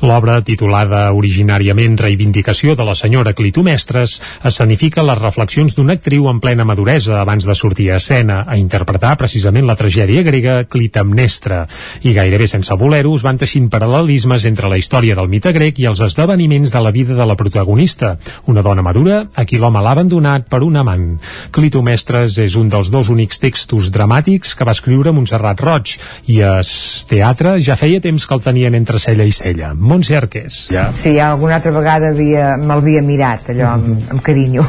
L'obra, 0.06 0.36
titulada 0.46 1.00
originàriament 1.18 1.96
Reivindicació 1.98 2.76
de 2.78 2.84
la 2.86 2.94
senyora 2.94 3.32
Clitomestres, 3.34 4.12
escenifica 4.46 5.02
les 5.02 5.18
reflexions 5.18 5.74
d'una 5.74 5.96
actriu 5.98 6.28
en 6.30 6.38
plena 6.42 6.62
maduresa 6.66 7.16
abans 7.18 7.46
de 7.46 7.56
sortir 7.58 7.88
a 7.90 7.96
escena 7.98 8.36
a 8.46 8.54
interpretar 8.58 9.16
precisament 9.18 9.66
la 9.66 9.74
tragèdia 9.74 10.22
grega 10.22 10.60
Clitemnestra. 10.70 11.64
I 12.06 12.14
gairebé 12.14 12.46
sense 12.50 12.78
voler-ho 12.78 13.16
van 13.22 13.42
teixint 13.42 13.66
paral·lelismes 13.70 14.46
entre 14.46 14.70
la 14.70 14.78
història 14.78 15.18
del 15.18 15.30
mite 15.30 15.50
grec 15.58 15.82
i 15.82 15.90
els 15.90 16.04
esdeveniments 16.06 16.70
de 16.70 16.84
la 16.86 16.94
vida 16.94 17.18
de 17.18 17.26
la 17.26 17.38
protagonista, 17.38 18.14
una 18.46 18.62
dona 18.62 18.86
madura 18.86 19.24
a 19.34 19.42
qui 19.42 19.58
l'home 19.58 19.82
l'ha 19.82 19.96
abandonat 19.98 20.46
per 20.46 20.62
un 20.62 20.78
amant. 20.78 21.18
Clitomestres 21.50 22.38
és 22.46 22.54
un 22.54 22.70
dels 22.70 22.94
dos 22.94 23.10
únics 23.10 23.42
textos 23.42 23.90
dramàtics 23.90 24.54
que 24.54 24.70
va 24.70 24.78
escriure 24.78 25.10
Montserrat 25.10 25.66
Roig 25.66 25.98
i 26.26 26.40
a 26.42 26.60
teatre 27.08 27.56
ja 27.60 27.76
feia 27.76 28.00
temps 28.00 28.26
que 28.26 28.34
el 28.34 28.42
tenien 28.44 28.74
entre 28.78 29.00
cella 29.02 29.24
i 29.24 29.32
cella. 29.34 29.72
Montse 29.74 30.16
Arqués. 30.16 30.66
Ja. 30.72 30.90
Sí, 30.96 31.18
alguna 31.20 31.58
altra 31.60 31.72
vegada 31.74 32.12
havia, 32.12 32.56
me'l 32.56 32.78
havia 32.78 33.02
mirat, 33.02 33.52
allò, 33.54 33.74
amb, 33.74 33.86
mm 33.86 33.96
-hmm. 33.96 34.10
amb 34.10 34.22
carinyo. 34.22 34.64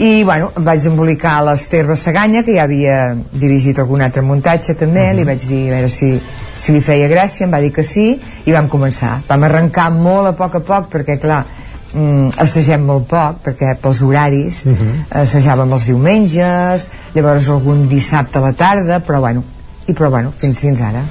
I, 0.00 0.24
bueno, 0.24 0.50
vaig 0.56 0.86
embolicar 0.86 1.42
l'Ester 1.44 1.86
Bassaganya, 1.86 2.42
que 2.42 2.54
ja 2.54 2.62
havia 2.62 3.14
dirigit 3.32 3.78
algun 3.78 4.00
altre 4.00 4.22
muntatge 4.22 4.74
també, 4.74 5.02
uh 5.02 5.10
-huh. 5.10 5.16
li 5.16 5.24
vaig 5.24 5.40
dir 5.48 5.68
a 5.68 5.74
veure 5.74 5.88
si, 5.88 6.20
si 6.58 6.72
li 6.72 6.80
feia 6.80 7.08
gràcia, 7.08 7.44
em 7.44 7.52
va 7.52 7.60
dir 7.60 7.72
que 7.72 7.82
sí, 7.82 8.18
i 8.46 8.52
vam 8.52 8.68
començar. 8.68 9.20
Vam 9.28 9.42
arrencar 9.42 9.90
molt 9.90 10.26
a 10.28 10.32
poc 10.32 10.54
a 10.54 10.60
poc, 10.60 10.88
perquè, 10.90 11.18
clar, 11.18 11.44
mm, 11.92 12.34
assagem 12.40 12.84
molt 12.86 13.06
poc 13.10 13.40
perquè 13.44 13.74
pels 13.82 14.02
horaris 14.02 14.66
uh 14.66 14.72
-huh. 14.72 15.22
assajàvem 15.22 15.72
els 15.72 15.86
diumenges 15.86 16.90
llavors 17.14 17.48
algun 17.48 17.88
dissabte 17.88 18.38
a 18.38 18.42
la 18.42 18.52
tarda 18.52 19.00
però 19.00 19.20
bueno 19.20 19.44
i 19.86 19.92
però 19.92 20.10
bueno, 20.10 20.32
fins, 20.36 20.60
fins 20.60 20.82
ara. 20.84 21.04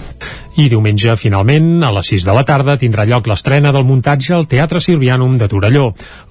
I 0.60 0.66
diumenge, 0.68 1.14
finalment, 1.16 1.86
a 1.88 1.90
les 1.96 2.10
6 2.12 2.26
de 2.28 2.34
la 2.36 2.42
tarda, 2.44 2.74
tindrà 2.76 3.06
lloc 3.08 3.30
l'estrena 3.32 3.70
del 3.72 3.86
muntatge 3.88 4.34
al 4.36 4.44
Teatre 4.52 4.82
Silvianum 4.84 5.38
de 5.40 5.48
Torelló. 5.48 5.86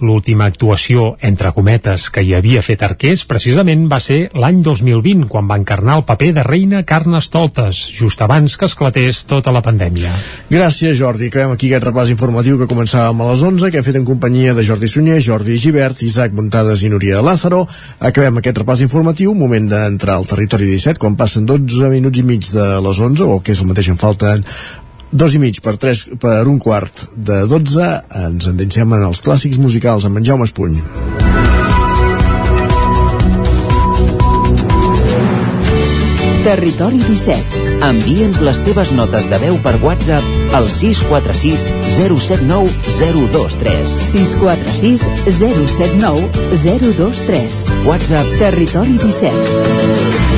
L'última 0.05 0.45
actuació, 0.51 1.15
entre 1.25 1.55
cometes, 1.57 2.11
que 2.13 2.21
hi 2.21 2.35
havia 2.37 2.61
fet 2.61 2.85
Arqués, 2.85 3.23
precisament 3.25 3.87
va 3.89 3.97
ser 4.05 4.19
l'any 4.37 4.59
2020, 4.67 5.25
quan 5.33 5.49
va 5.49 5.57
encarnar 5.57 5.97
el 5.97 6.05
paper 6.11 6.29
de 6.37 6.45
reina 6.45 6.83
Carnestoltes, 6.85 7.81
just 7.89 8.21
abans 8.21 8.59
que 8.61 8.69
esclatés 8.69 9.23
tota 9.31 9.55
la 9.55 9.63
pandèmia. 9.65 10.13
Gràcies, 10.53 10.99
Jordi. 11.01 11.31
Acabem 11.33 11.57
aquí 11.57 11.73
aquest 11.73 11.89
repàs 11.89 12.13
informatiu 12.13 12.61
que 12.61 12.69
començàvem 12.69 13.25
a 13.25 13.31
les 13.31 13.47
11, 13.49 13.73
que 13.73 13.81
he 13.81 13.87
fet 13.87 13.97
en 13.97 14.05
companyia 14.05 14.53
de 14.53 14.67
Jordi 14.69 14.93
Sunyer, 14.93 15.23
Jordi 15.25 15.57
Givert, 15.57 16.05
Isaac 16.05 16.37
Montades 16.37 16.85
i 16.85 16.93
Núria 16.93 17.25
Lázaro. 17.25 17.63
Acabem 17.97 18.43
aquest 18.43 18.61
repàs 18.61 18.85
informatiu, 18.85 19.33
moment 19.33 19.73
d'entrar 19.73 20.21
al 20.21 20.29
territori 20.29 20.69
17, 20.75 21.01
quan 21.01 21.17
passen 21.17 21.49
12 21.49 21.89
minuts 21.97 22.21
i 22.21 22.29
mig 22.29 22.53
de 22.53 22.71
les 22.85 23.05
11, 23.09 23.25
o 23.25 23.41
que 23.41 23.57
és 23.57 23.65
el 23.65 23.73
mateix 23.73 23.89
en 23.89 23.97
falten 24.19 24.45
dos 25.11 25.35
i 25.35 25.39
mig 25.40 25.62
per, 25.65 25.77
tres, 25.81 26.07
per 26.20 26.47
un 26.49 26.59
quart 26.61 27.07
de 27.16 27.47
12 27.49 27.86
ens 28.27 28.49
endinsem 28.51 28.93
en 28.93 29.07
els 29.09 29.23
clàssics 29.24 29.59
musicals 29.59 30.05
amb 30.05 30.19
en 30.19 30.24
Jaume 30.24 30.45
Espuny. 30.45 30.82
Territori 36.45 37.01
17 37.05 37.65
Envia'ns 37.89 38.39
les 38.45 38.61
teves 38.65 38.93
notes 38.97 39.28
de 39.31 39.40
veu 39.43 39.59
per 39.65 39.74
WhatsApp 39.82 40.55
al 40.57 40.69
646 40.69 41.66
079 41.97 42.73
023 42.99 43.97
646 44.12 45.07
079 45.40 46.28
023 46.65 47.65
WhatsApp. 47.89 48.36
Territori 48.40 49.01
17 49.05 50.38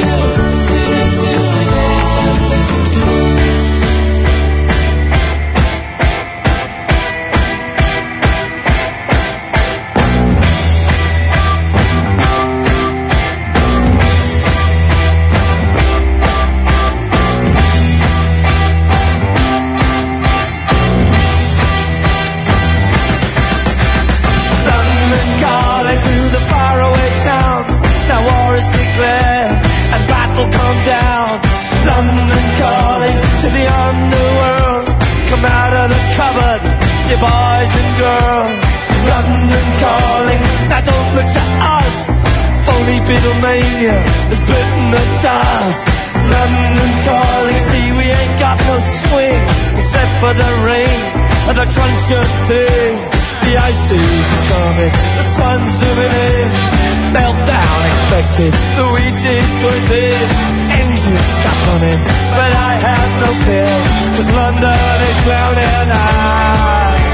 boys 37.71 37.83
and 37.83 37.91
girls. 37.97 38.71
London 39.01 39.67
calling, 39.81 40.43
now 40.69 40.81
don't 40.81 41.09
look 41.15 41.25
to 41.25 41.45
us. 41.79 41.95
Phony 42.65 42.97
Beatlemania 43.07 43.97
has 44.29 44.41
bitten 44.45 44.83
the 44.91 45.03
dust. 45.23 45.81
London 46.15 46.91
calling, 47.07 47.61
see 47.71 47.87
we 47.97 48.05
ain't 48.11 48.37
got 48.39 48.57
no 48.61 48.77
swing 48.77 49.41
except 49.79 50.11
for 50.21 50.33
the 50.33 50.51
rain 50.63 50.99
and 51.49 51.57
the 51.57 51.67
crunch 51.73 52.07
of 52.13 52.27
thing. 52.47 52.93
The 53.41 53.57
ice 53.57 53.89
is 53.89 54.29
coming, 54.53 54.93
the 55.17 55.25
sun's 55.33 55.71
zooming 55.81 56.13
in. 56.13 56.49
Meltdown 57.11 57.79
expected, 57.89 58.53
the 58.77 58.85
wheat 58.93 59.17
is 59.17 59.51
going 59.65 59.85
thin. 59.89 60.27
Engines 60.71 61.27
stop 61.41 61.57
running, 61.67 62.01
but 62.37 62.51
I 62.53 62.71
have 62.85 63.11
no 63.19 63.29
fear, 63.43 63.73
cause 64.15 64.29
London 64.29 64.97
is 65.09 65.17
drowning. 65.25 65.89
I 65.91 67.10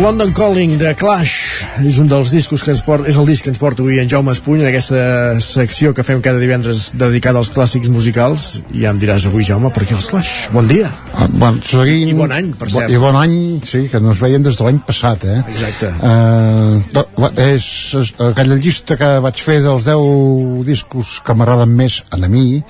London 0.00 0.32
Calling 0.32 0.78
de 0.80 0.92
Clash 0.96 1.62
és 1.84 1.98
un 2.00 2.08
dels 2.08 2.30
discos 2.32 2.62
que 2.64 2.70
ens 2.72 2.80
porta, 2.84 3.08
és 3.10 3.16
el 3.20 3.26
disc 3.28 3.44
que 3.44 3.50
ens 3.52 3.60
porta 3.60 3.82
avui 3.84 3.98
en 4.00 4.08
Jaume 4.08 4.32
Espuny 4.32 4.62
en 4.62 4.68
aquesta 4.70 5.36
secció 5.44 5.92
que 5.96 6.04
fem 6.06 6.22
cada 6.24 6.40
divendres 6.40 6.86
dedicada 6.96 7.42
als 7.42 7.50
clàssics 7.52 7.90
musicals 7.92 8.46
i 8.72 8.84
ja 8.84 8.94
em 8.94 9.00
diràs 9.02 9.26
avui 9.28 9.44
Jaume 9.44 9.68
per 9.74 9.84
què 9.84 9.96
els 9.98 10.08
Clash? 10.08 10.32
Bon 10.56 10.68
dia 10.68 10.88
Ah, 11.12 11.28
Bon, 11.32 11.58
seguint, 11.64 12.10
I 12.12 12.16
bon 12.16 12.32
any, 12.32 12.50
per 12.56 12.68
cert. 12.72 12.92
I 12.92 13.00
bon 13.00 13.16
any, 13.16 13.36
sí, 13.64 13.86
que 13.92 14.00
no 14.00 14.12
es 14.12 14.20
veien 14.24 14.44
des 14.44 14.56
de 14.56 14.64
l'any 14.66 14.80
passat, 14.88 15.24
eh? 15.28 15.38
Exacte. 15.52 15.92
Uh, 16.00 17.30
és, 17.44 17.68
és 18.00 18.12
aquella 18.30 18.56
llista 18.60 18.96
que 19.00 19.10
vaig 19.24 19.40
fer 19.40 19.62
dels 19.64 19.84
10 19.88 20.64
discos 20.68 21.18
que 21.24 21.36
m'agraden 21.36 21.72
més 21.76 22.02
a 22.12 22.20
mi, 22.24 22.62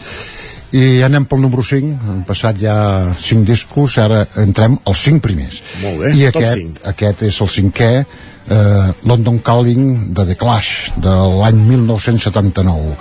i 0.75 1.03
anem 1.07 1.27
pel 1.31 1.43
número 1.45 1.63
5, 1.63 1.93
han 2.11 2.23
passat 2.27 2.59
ja 2.59 2.77
5 3.15 3.45
discos, 3.47 3.99
ara 4.03 4.25
entrem 4.43 4.79
als 4.85 5.05
5 5.07 5.23
primers. 5.23 5.61
Molt 5.83 6.01
bé, 6.03 6.15
I 6.19 6.27
aquest, 6.31 6.55
cinc. 6.59 6.81
aquest 6.91 7.23
és 7.29 7.41
el 7.41 7.53
cinquè, 7.53 7.93
eh, 8.03 8.89
London 9.05 9.39
Calling 9.39 10.13
de 10.17 10.27
The 10.27 10.37
Clash, 10.41 10.91
de 10.97 11.15
l'any 11.41 11.63
1979 11.69 12.97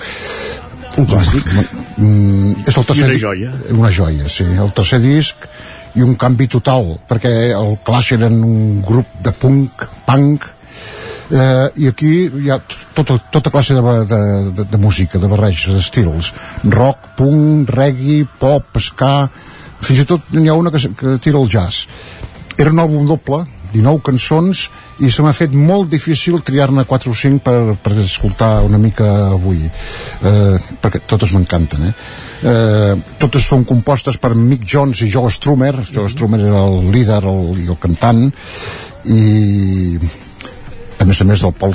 un 0.96 1.08
clàssic 1.10 1.48
mm, 1.98 2.68
és 2.70 2.78
el 2.78 2.86
tercer 2.88 3.08
I 3.08 3.10
una 3.10 3.20
joia. 3.20 3.54
una 3.76 3.92
joia, 3.92 4.30
sí, 4.32 4.46
el 4.48 4.72
tercer 4.76 5.02
disc 5.04 5.48
i 5.96 6.04
un 6.04 6.16
canvi 6.20 6.48
total 6.52 6.94
perquè 7.10 7.34
el 7.56 7.76
Clash 7.84 8.14
eren 8.16 8.38
un 8.44 8.82
grup 8.86 9.18
de 9.24 9.34
punk 9.36 9.88
punk 10.08 10.48
eh, 11.32 11.68
i 11.82 11.90
aquí 11.90 12.12
hi 12.28 12.52
ha 12.52 12.60
tota, 12.98 13.18
tota 13.32 13.52
classe 13.54 13.78
de, 13.78 13.82
de, 14.12 14.22
de, 14.60 14.68
de 14.72 14.82
música, 14.82 15.22
de 15.22 15.32
barreges, 15.32 15.74
d'estils. 15.74 16.32
Rock, 16.70 17.12
punk, 17.18 17.70
reggae, 17.76 18.24
pop 18.40 18.80
ska, 18.82 19.28
fins 19.86 20.04
i 20.04 20.08
tot 20.10 20.34
n'hi 20.36 20.50
ha 20.50 20.58
una 20.58 20.74
que, 20.74 20.82
que 20.98 21.18
tira 21.24 21.42
el 21.42 21.52
jazz. 21.52 21.86
Era 22.58 22.72
un 22.72 22.80
àlbum 22.80 23.08
doble 23.10 23.44
19 23.76 24.02
cançons 24.06 24.66
i 25.04 25.10
se 25.12 25.24
m'ha 25.24 25.34
fet 25.36 25.54
molt 25.56 25.90
difícil 25.92 26.40
triar-ne 26.46 26.86
4 26.88 27.12
o 27.12 27.18
5 27.22 27.44
per, 27.44 27.76
per 27.84 27.96
escoltar 28.04 28.64
una 28.68 28.80
mica 28.82 29.10
avui. 29.34 29.66
Eh, 29.66 30.56
perquè 30.82 31.04
totes 31.10 31.34
m'encanten 31.36 31.90
eh? 31.90 31.94
Eh, 32.52 32.94
totes 33.22 33.48
són 33.52 33.66
compostes 33.68 34.20
per 34.22 34.34
Mick 34.36 34.64
Jones 34.64 35.04
i 35.04 35.10
Joe 35.12 35.32
Strummer. 35.34 35.74
Joe 35.92 36.12
Strummer 36.14 36.40
era 36.46 36.64
el 36.70 36.92
líder 36.94 37.24
el, 37.24 37.60
i 37.66 37.68
el 37.68 37.82
cantant 37.82 38.24
i 39.12 40.00
a 41.00 41.06
més 41.08 41.22
a 41.22 41.28
més 41.28 41.42
del 41.44 41.54
Paul 41.58 41.74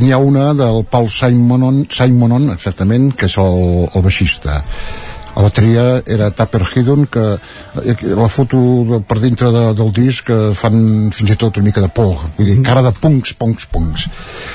n'hi 0.00 0.12
ha 0.12 0.18
una 0.22 0.52
del 0.56 0.84
Paul 0.90 1.10
Simonon, 1.12 1.84
Simonon 1.92 2.50
exactament, 2.54 3.12
que 3.16 3.28
és 3.30 3.36
el, 3.42 3.86
el 3.92 4.04
baixista. 4.04 4.62
La 5.36 5.44
bateria 5.44 6.02
era 6.06 6.30
Tapper 6.32 6.62
que 7.12 7.24
eh, 7.84 7.96
la 8.16 8.28
foto 8.28 8.58
de, 8.88 9.00
per 9.04 9.18
dintre 9.20 9.50
de, 9.52 9.64
del 9.76 9.92
disc 9.92 10.24
que 10.30 10.54
fan 10.56 11.10
fins 11.12 11.30
i 11.30 11.36
tot 11.36 11.58
una 11.58 11.66
mica 11.68 11.82
de 11.84 11.88
por. 11.88 12.16
Vull 12.38 12.48
dir, 12.48 12.62
cara 12.64 12.82
de 12.82 12.92
punks, 12.92 13.34
punks, 13.34 13.66
punks. 13.66 14.08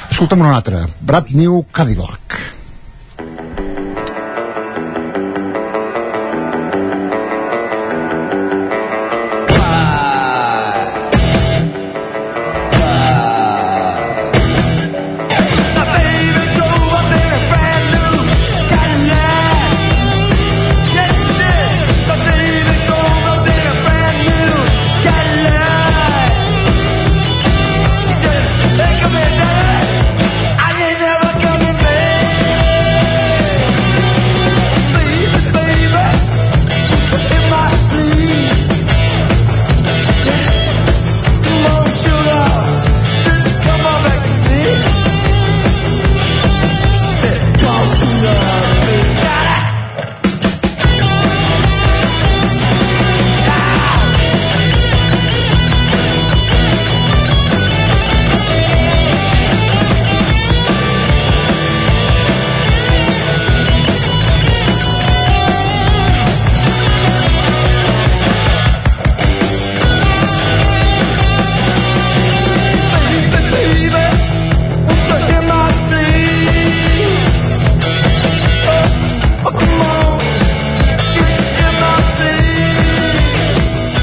Escolta'm 0.10 0.42
una 0.42 0.56
altra, 0.56 0.88
Brad 1.00 1.36
New 1.38 1.64
Cadillac 1.72 2.61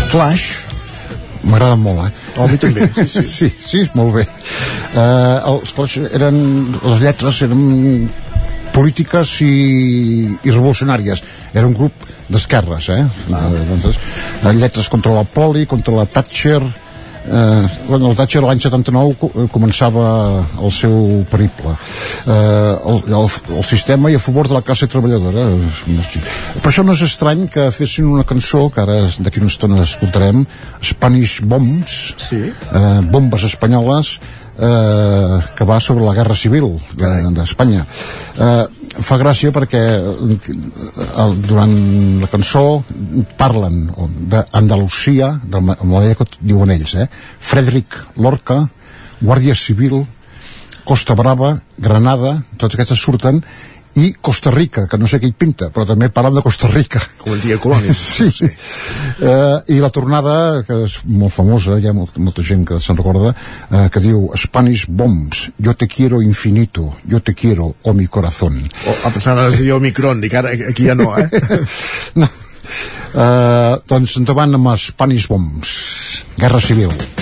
Clash 0.08 0.64
m'agrada 1.48 1.76
molt, 1.80 2.06
eh? 2.06 2.32
Oh, 2.36 2.44
a 2.44 2.48
mi 2.50 2.58
també, 2.60 2.88
sí, 2.94 3.06
sí. 3.08 3.26
sí, 3.38 3.50
sí, 3.66 3.84
molt 3.98 4.16
bé. 4.16 4.24
Uh, 4.94 5.54
els 5.54 5.74
Clash 5.76 6.00
eren, 6.08 6.40
les 6.82 7.04
lletres 7.04 7.42
eren 7.46 7.62
polítiques 8.74 9.38
i, 9.42 9.54
i 10.44 10.50
revolucionàries. 10.52 11.22
Era 11.54 11.66
un 11.66 11.74
grup 11.76 12.06
d'esquerres, 12.28 12.90
eh? 12.94 13.00
Ah. 13.34 13.46
Doncs, 13.70 13.98
eh, 14.42 14.52
lletres 14.58 14.90
contra 14.92 15.14
la 15.16 15.24
Poli, 15.24 15.66
contra 15.70 15.96
la 15.96 16.06
Thatcher, 16.06 16.60
eh, 17.30 17.68
bueno, 17.88 18.10
el 18.10 18.16
Thatcher 18.16 18.42
l'any 18.42 18.60
79 18.60 19.14
co- 19.20 19.30
eh, 19.34 19.46
començava 19.52 20.06
el 20.62 20.72
seu 20.72 21.24
periple. 21.30 21.74
Eh, 22.26 22.32
el, 22.32 23.02
el, 23.12 23.28
el 23.58 23.64
sistema 23.64 24.10
i 24.10 24.16
a 24.16 24.22
favor 24.22 24.48
de 24.48 24.54
la 24.58 24.62
classe 24.62 24.88
treballadora. 24.90 25.46
Per 26.62 26.70
això 26.72 26.84
no 26.84 26.96
és 26.96 27.02
estrany 27.06 27.46
que 27.52 27.68
fessin 27.74 28.08
una 28.10 28.24
cançó 28.28 28.66
que 28.72 28.80
ara 28.82 28.98
d'aquí 29.18 29.40
una 29.42 29.52
estona 29.52 29.82
escoltarem. 29.84 30.44
Spanish 30.82 31.40
Bombs. 31.42 32.14
Sí. 32.16 32.40
eh, 32.72 33.00
bombes 33.10 33.44
espanyoles 33.44 34.18
eh, 34.58 35.38
que 35.56 35.64
va 35.64 35.78
sobre 35.80 36.04
la 36.04 36.14
guerra 36.14 36.34
civil 36.36 36.78
de- 36.94 37.30
d'Espanya 37.36 37.84
eh, 38.38 38.66
fa 39.04 39.18
gràcia 39.20 39.52
perquè 39.54 39.80
eh, 39.94 40.36
el, 41.22 41.34
durant 41.46 41.74
la 42.22 42.28
cançó 42.30 42.82
parlen 43.38 43.86
d'Andalusia 44.30 45.34
de 45.44 45.60
la 45.60 45.76
manera 45.82 46.18
que 46.18 46.26
diuen 46.40 46.72
ells 46.74 46.94
eh? 46.98 47.08
Frederic 47.38 47.96
Lorca 48.16 48.64
Guàrdia 49.20 49.56
Civil 49.58 50.04
Costa 50.88 51.14
Brava, 51.14 51.58
Granada 51.76 52.38
totes 52.56 52.78
aquestes 52.78 53.00
surten 53.02 53.42
i 53.98 54.12
Costa 54.20 54.52
Rica, 54.54 54.86
que 54.86 54.98
no 55.00 55.08
sé 55.10 55.18
què 55.18 55.28
hi 55.28 55.34
pinta, 55.34 55.68
però 55.74 55.84
també 55.88 56.08
parlen 56.14 56.36
de 56.38 56.42
Costa 56.44 56.70
Rica. 56.70 57.00
Com 57.18 57.34
antiga 57.34 57.58
colònia. 57.62 57.94
sí. 57.98 58.30
sí. 58.30 58.48
Uh, 59.18 59.58
I 59.74 59.80
la 59.82 59.90
tornada, 59.94 60.62
que 60.66 60.84
és 60.86 61.00
molt 61.08 61.34
famosa, 61.34 61.78
hi 61.78 61.88
ha 61.90 61.94
molt, 61.96 62.16
molta 62.22 62.44
gent 62.46 62.64
que 62.68 62.78
se'n 62.82 62.98
recorda, 62.98 63.34
uh, 63.34 63.86
que 63.92 64.02
diu 64.04 64.28
Spanish 64.38 64.86
Bombs, 64.88 65.48
yo 65.58 65.74
te 65.74 65.90
quiero 65.90 66.22
infinito, 66.22 66.92
yo 67.04 67.20
te 67.20 67.34
quiero, 67.34 67.74
oh 67.82 67.94
mi 67.94 68.06
corazón. 68.06 68.62
Oh, 68.86 68.98
a 69.08 69.14
pesar 69.14 69.38
de 69.38 69.50
dir 69.56 69.72
Omicron, 69.74 70.22
dic 70.22 70.38
ara 70.38 70.54
aquí 70.70 70.86
ja 70.86 70.94
no, 70.98 71.10
eh? 71.18 71.28
no. 72.22 72.30
Uh, 73.08 73.78
doncs 73.88 74.18
endavant 74.20 74.58
amb 74.58 74.74
Spanish 74.78 75.26
Bombs, 75.30 75.72
Guerra 76.38 76.60
Civil. 76.62 77.17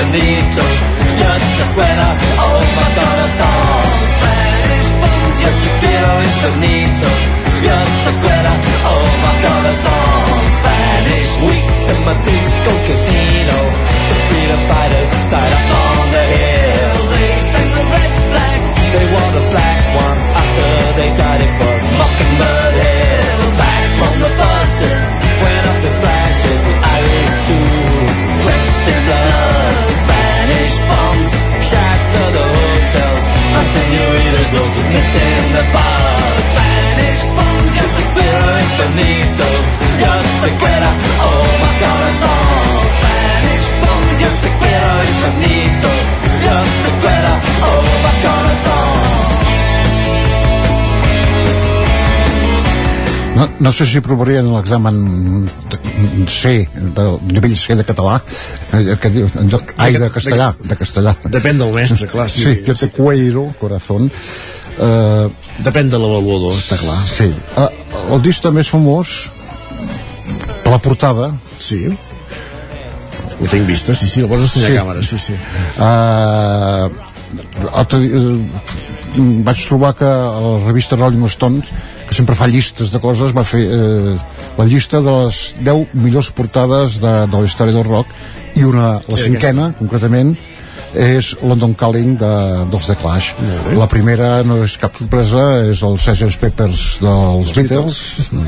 Infinito. 0.00 0.62
Yo 1.18 1.30
te 1.58 1.64
quiero, 1.74 2.06
oh 2.38 2.62
my 2.76 2.88
bombs, 4.98 5.36
yo 5.42 5.50
te 5.62 5.70
quiero 5.80 6.10
infinito. 6.22 7.08
Yo 7.66 7.76
te 8.04 8.12
quiero, 8.22 8.52
oh 8.86 9.04
my 9.22 9.32
song. 9.82 10.38
Spanish 10.58 11.34
weeks 11.46 11.82
in 11.92 11.98
my 12.06 12.14
disco 12.24 12.70
casino. 12.86 13.56
The 14.08 14.14
freedom 14.28 14.60
fighters 14.68 15.17
senoritas 34.48 34.58
all 34.58 34.68
just 34.74 34.88
nipped 34.88 35.16
in 35.16 35.44
the 35.52 35.64
bar. 35.72 36.32
Spanish 36.48 37.22
bombs, 37.36 37.72
yo 37.76 37.84
te 37.96 38.04
quiero 38.14 38.52
infinito. 38.64 39.46
Yo 40.02 40.12
te 40.42 40.50
quiero, 40.60 40.90
oh 41.26 41.48
my 41.62 41.72
God, 41.80 42.02
it's 42.08 42.22
all. 42.22 42.82
Spanish 42.96 43.66
bombs, 43.82 44.16
yo 44.22 44.30
te 44.42 44.50
quiero 44.60 44.94
infinito. 45.10 45.88
Yo 46.46 46.56
te 46.82 46.90
quiero, 47.00 47.27
oh 47.27 47.27
No, 53.38 53.46
no 53.60 53.70
sé 53.72 53.86
si 53.86 54.00
provarien 54.02 54.48
l'examen 54.50 54.96
de- 55.70 56.26
C, 56.26 56.66
del 56.74 57.18
nivell 57.30 57.54
C 57.56 57.76
de 57.78 57.84
català, 57.86 58.16
eh, 58.74 58.96
que 59.00 59.10
diu, 59.14 59.28
en 59.38 59.48
lloc- 59.52 59.74
ai, 59.78 59.92
de 59.94 60.08
castellà, 60.10 60.48
de 60.58 60.76
castellà. 60.80 61.14
Depèn 61.24 61.58
del 61.60 61.72
mestre, 61.76 62.08
clar, 62.10 62.28
sí. 62.30 62.42
Sí, 62.44 62.62
jo 62.66 62.74
te 62.74 62.88
cuero, 62.90 63.46
corazón. 63.60 64.10
Uh, 64.78 65.30
Depèn 65.62 65.88
de 65.90 65.98
l'avaluador, 65.98 66.52
està 66.54 66.76
clar. 66.78 66.98
Sí. 67.06 67.30
Uh, 67.58 68.14
el 68.14 68.22
disc 68.22 68.42
també 68.42 68.62
és 68.62 68.68
famós 68.70 69.30
per 70.62 70.70
la 70.74 70.78
portada. 70.82 71.32
Sí. 71.58 71.84
Ho 73.40 73.46
tinc 73.50 73.66
vista, 73.66 73.94
sí, 73.94 74.06
sí, 74.10 74.20
el 74.20 74.26
vols 74.30 74.42
ensenyar 74.48 74.70
Sí. 74.70 74.76
a 74.76 74.82
càmera, 74.82 75.02
sí, 75.02 75.18
sí. 75.18 75.34
Uh, 75.78 77.07
altre, 77.72 77.98
dia, 78.02 78.18
eh, 78.18 79.22
vaig 79.46 79.62
trobar 79.68 79.94
que 79.98 80.04
a 80.08 80.40
la 80.40 80.66
revista 80.66 80.96
Rolling 80.96 81.24
Stones 81.32 81.70
que 82.08 82.14
sempre 82.16 82.34
fa 82.38 82.46
llistes 82.48 82.92
de 82.92 83.00
coses 83.02 83.32
va 83.36 83.44
fer 83.44 83.64
eh, 83.66 84.14
la 84.58 84.64
llista 84.68 85.00
de 85.04 85.16
les 85.24 85.40
10 85.64 85.94
millors 85.94 86.30
portades 86.32 87.00
de, 87.02 87.14
de 87.26 87.36
la 87.40 87.44
història 87.48 87.74
del 87.76 87.84
rock 87.88 88.12
i 88.56 88.64
una, 88.64 88.94
la 89.08 89.18
cinquena 89.24 89.72
concretament 89.78 90.36
és 90.96 91.34
London 91.44 91.74
Calling 91.76 92.14
de, 92.16 92.28
dels 92.72 92.86
The 92.88 92.94
Clash. 92.96 93.26
La 93.76 93.84
primera 93.92 94.28
no 94.46 94.56
és 94.64 94.78
cap 94.80 94.94
sorpresa 94.96 95.42
és 95.68 95.82
el 95.84 95.98
Sgt. 96.00 96.38
Peppers 96.40 96.84
dels 97.02 97.50
Beatles, 97.74 97.98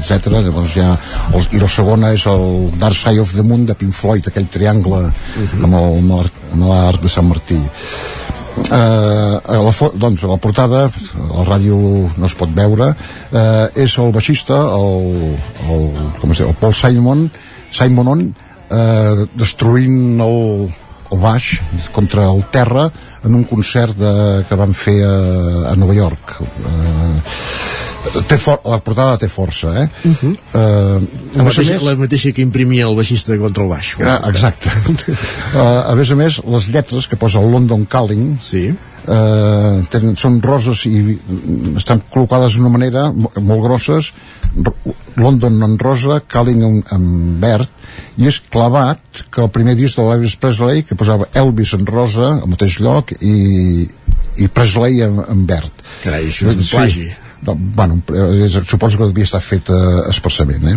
etc. 0.00 0.30
llavors 0.46 0.72
ja 0.72 0.94
el, 1.36 1.44
i 1.52 1.60
la 1.60 1.68
segona 1.68 2.14
és 2.16 2.24
el 2.30 2.70
Dark 2.80 2.96
Side 2.96 3.20
of 3.20 3.34
the 3.36 3.44
Moon 3.44 3.66
de 3.68 3.76
Pink 3.76 3.92
Floyd 3.92 4.30
aquell 4.30 4.48
triangle 4.48 5.02
el, 5.10 5.68
amb 5.68 6.08
l'art- 6.14 6.40
amb 6.54 6.64
l'art 6.70 7.02
de 7.04 7.12
Sant 7.12 7.28
Martí 7.28 7.60
eh, 8.58 9.54
a 9.56 9.60
la, 9.64 9.72
doncs 10.04 10.24
a 10.24 10.30
la 10.32 10.38
portada 10.42 10.84
la 11.16 11.46
ràdio 11.46 11.78
no 12.16 12.28
es 12.28 12.36
pot 12.38 12.52
veure 12.54 12.92
eh, 12.92 13.82
és 13.84 13.96
el 14.02 14.12
baixista 14.16 14.58
el, 14.76 15.34
el, 15.68 15.88
com 16.20 16.34
es 16.34 16.42
diu, 16.42 16.50
el 16.50 16.58
Paul 16.60 16.76
Simon 16.76 17.28
Simonon 17.70 18.26
eh, 18.70 19.26
destruint 19.38 20.20
el, 20.24 20.70
el 21.10 21.22
baix 21.22 21.52
contra 21.94 22.28
el 22.30 22.44
terra 22.50 22.90
en 23.24 23.34
un 23.34 23.44
concert 23.44 23.96
de, 23.98 24.12
que 24.48 24.58
van 24.58 24.74
fer 24.74 25.00
a, 25.04 25.14
a 25.72 25.76
Nova 25.76 25.94
York. 25.94 26.36
Eh, 26.40 27.16
té 28.28 28.36
for, 28.40 28.60
la 28.64 28.78
portada 28.84 29.18
té 29.20 29.28
força 29.28 29.70
eh? 29.82 29.88
Uh 30.04 30.14
-huh. 30.22 30.34
eh, 30.54 31.08
La 31.36 31.44
mateixa, 31.44 31.78
la 31.84 31.94
mateixa 31.96 32.32
que 32.32 32.42
imprimia 32.42 32.86
el 32.88 32.96
baixista 32.96 33.36
contra 33.38 33.62
el 33.64 33.68
baix. 33.70 33.96
Ah, 34.02 34.28
exacte. 34.30 34.70
uh, 35.54 35.90
a 35.92 35.94
més 35.94 36.10
a 36.10 36.16
més, 36.16 36.40
les 36.44 36.68
lletres 36.68 37.06
que 37.06 37.16
posa 37.16 37.38
el 37.40 37.50
London 37.52 37.84
Calling 37.86 38.38
sí. 38.40 38.70
uh, 39.06 39.84
tenen, 39.90 40.16
són 40.16 40.40
roses 40.42 40.86
i 40.86 41.18
estan 41.76 42.02
col·locades 42.12 42.56
d'una 42.56 42.68
manera 42.68 43.12
mo- 43.12 43.32
molt 43.40 43.62
grosses 43.62 44.12
Ro- 44.64 44.74
London 45.16 45.62
en 45.62 45.78
rosa, 45.78 46.20
Calling 46.26 46.62
en, 46.62 46.84
en 46.90 47.40
verd 47.40 47.68
i 48.18 48.26
és 48.26 48.40
clavat 48.50 48.98
que 49.30 49.42
el 49.42 49.50
primer 49.50 49.76
disc 49.76 49.96
de 49.96 50.02
l'Elvis 50.02 50.36
Presley 50.36 50.82
que 50.82 50.94
posava 50.96 51.28
Elvis 51.34 51.74
en 51.74 51.86
rosa 51.86 52.40
al 52.42 52.48
mateix 52.48 52.78
lloc 52.80 53.12
i, 53.20 53.86
i 54.38 54.48
Presley 54.48 55.02
en, 55.02 55.20
en 55.28 55.46
verd 55.46 55.70
Carai, 56.02 56.26
això 56.28 56.48
és 56.50 56.56
un 56.56 56.66
plagi. 56.78 57.08
sí. 57.10 57.10
No, 57.46 57.56
bueno, 57.56 58.00
és, 58.44 58.58
suposo 58.68 58.98
que 58.98 59.08
devia 59.10 59.28
estar 59.28 59.42
fet 59.44 59.70
uh, 59.72 60.04
expressament 60.10 60.68
eh? 60.72 60.76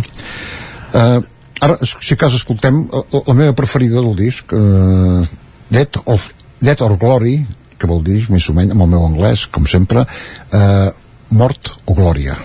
Uh, 0.94 1.20
ara, 1.64 1.78
si 1.82 2.16
cas 2.20 2.36
escoltem 2.38 2.84
la, 2.92 3.04
la 3.28 3.36
meva 3.36 3.56
preferida 3.56 4.00
del 4.00 4.16
disc 4.18 4.54
uh, 4.56 5.22
Dead, 5.70 6.00
of, 6.04 6.30
Dead 6.60 6.80
or 6.86 6.96
Glory 7.00 7.38
que 7.78 7.90
vol 7.90 8.04
dir 8.06 8.22
més 8.32 8.48
o 8.48 8.56
menys 8.56 8.76
amb 8.76 8.86
el 8.86 8.92
meu 8.96 9.06
anglès 9.06 9.46
com 9.52 9.68
sempre 9.68 10.06
uh, 10.06 10.90
Mort 11.34 11.74
o 11.84 11.96
Glòria 11.96 12.38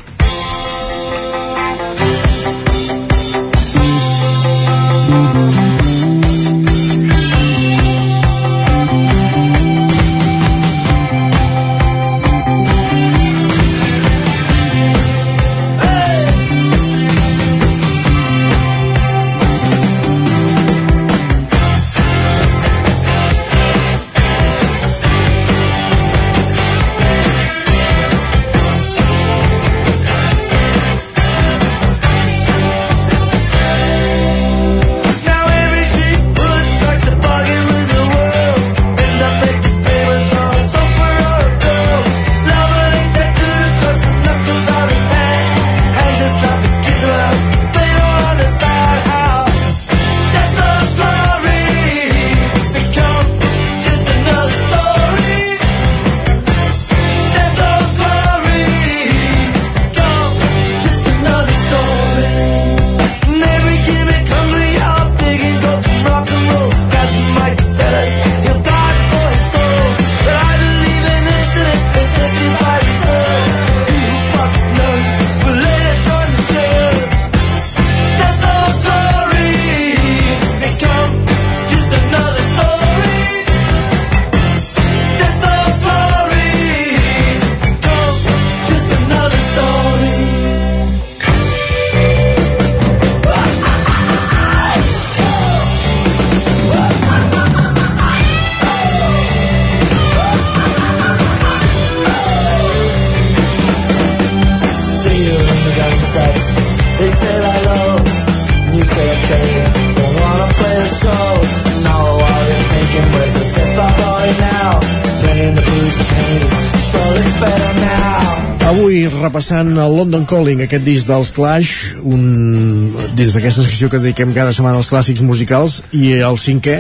repassant 119.50 119.78
el 119.82 119.96
London 119.98 120.26
Calling, 120.30 120.62
aquest 120.62 120.84
disc 120.86 121.08
dels 121.10 121.32
Clash, 121.34 121.96
un, 122.06 122.94
dins 123.18 123.34
d'aquesta 123.34 123.64
secció 123.66 123.90
que 123.90 124.00
dediquem 124.00 124.34
cada 124.36 124.54
setmana 124.54 124.78
als 124.78 124.92
clàssics 124.92 125.24
musicals, 125.26 125.82
i 125.92 126.20
el 126.22 126.38
cinquè, 126.38 126.78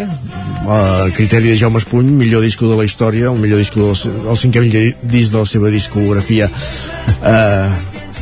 a 0.69 1.09
criteri 1.15 1.49
de 1.49 1.57
Jaume 1.57 1.81
Espuny, 1.81 2.11
millor 2.14 2.43
disco 2.45 2.69
de 2.69 2.77
la 2.77 2.85
història, 2.85 3.31
el 3.31 3.41
millor 3.41 3.57
disco 3.57 3.81
del, 3.81 4.14
el 4.30 4.38
cinquè 4.38 4.61
millor 4.61 5.09
disc 5.09 5.33
de 5.33 5.41
la 5.41 5.49
seva 5.49 5.72
discografia. 5.73 6.49
Uh, 7.23 7.73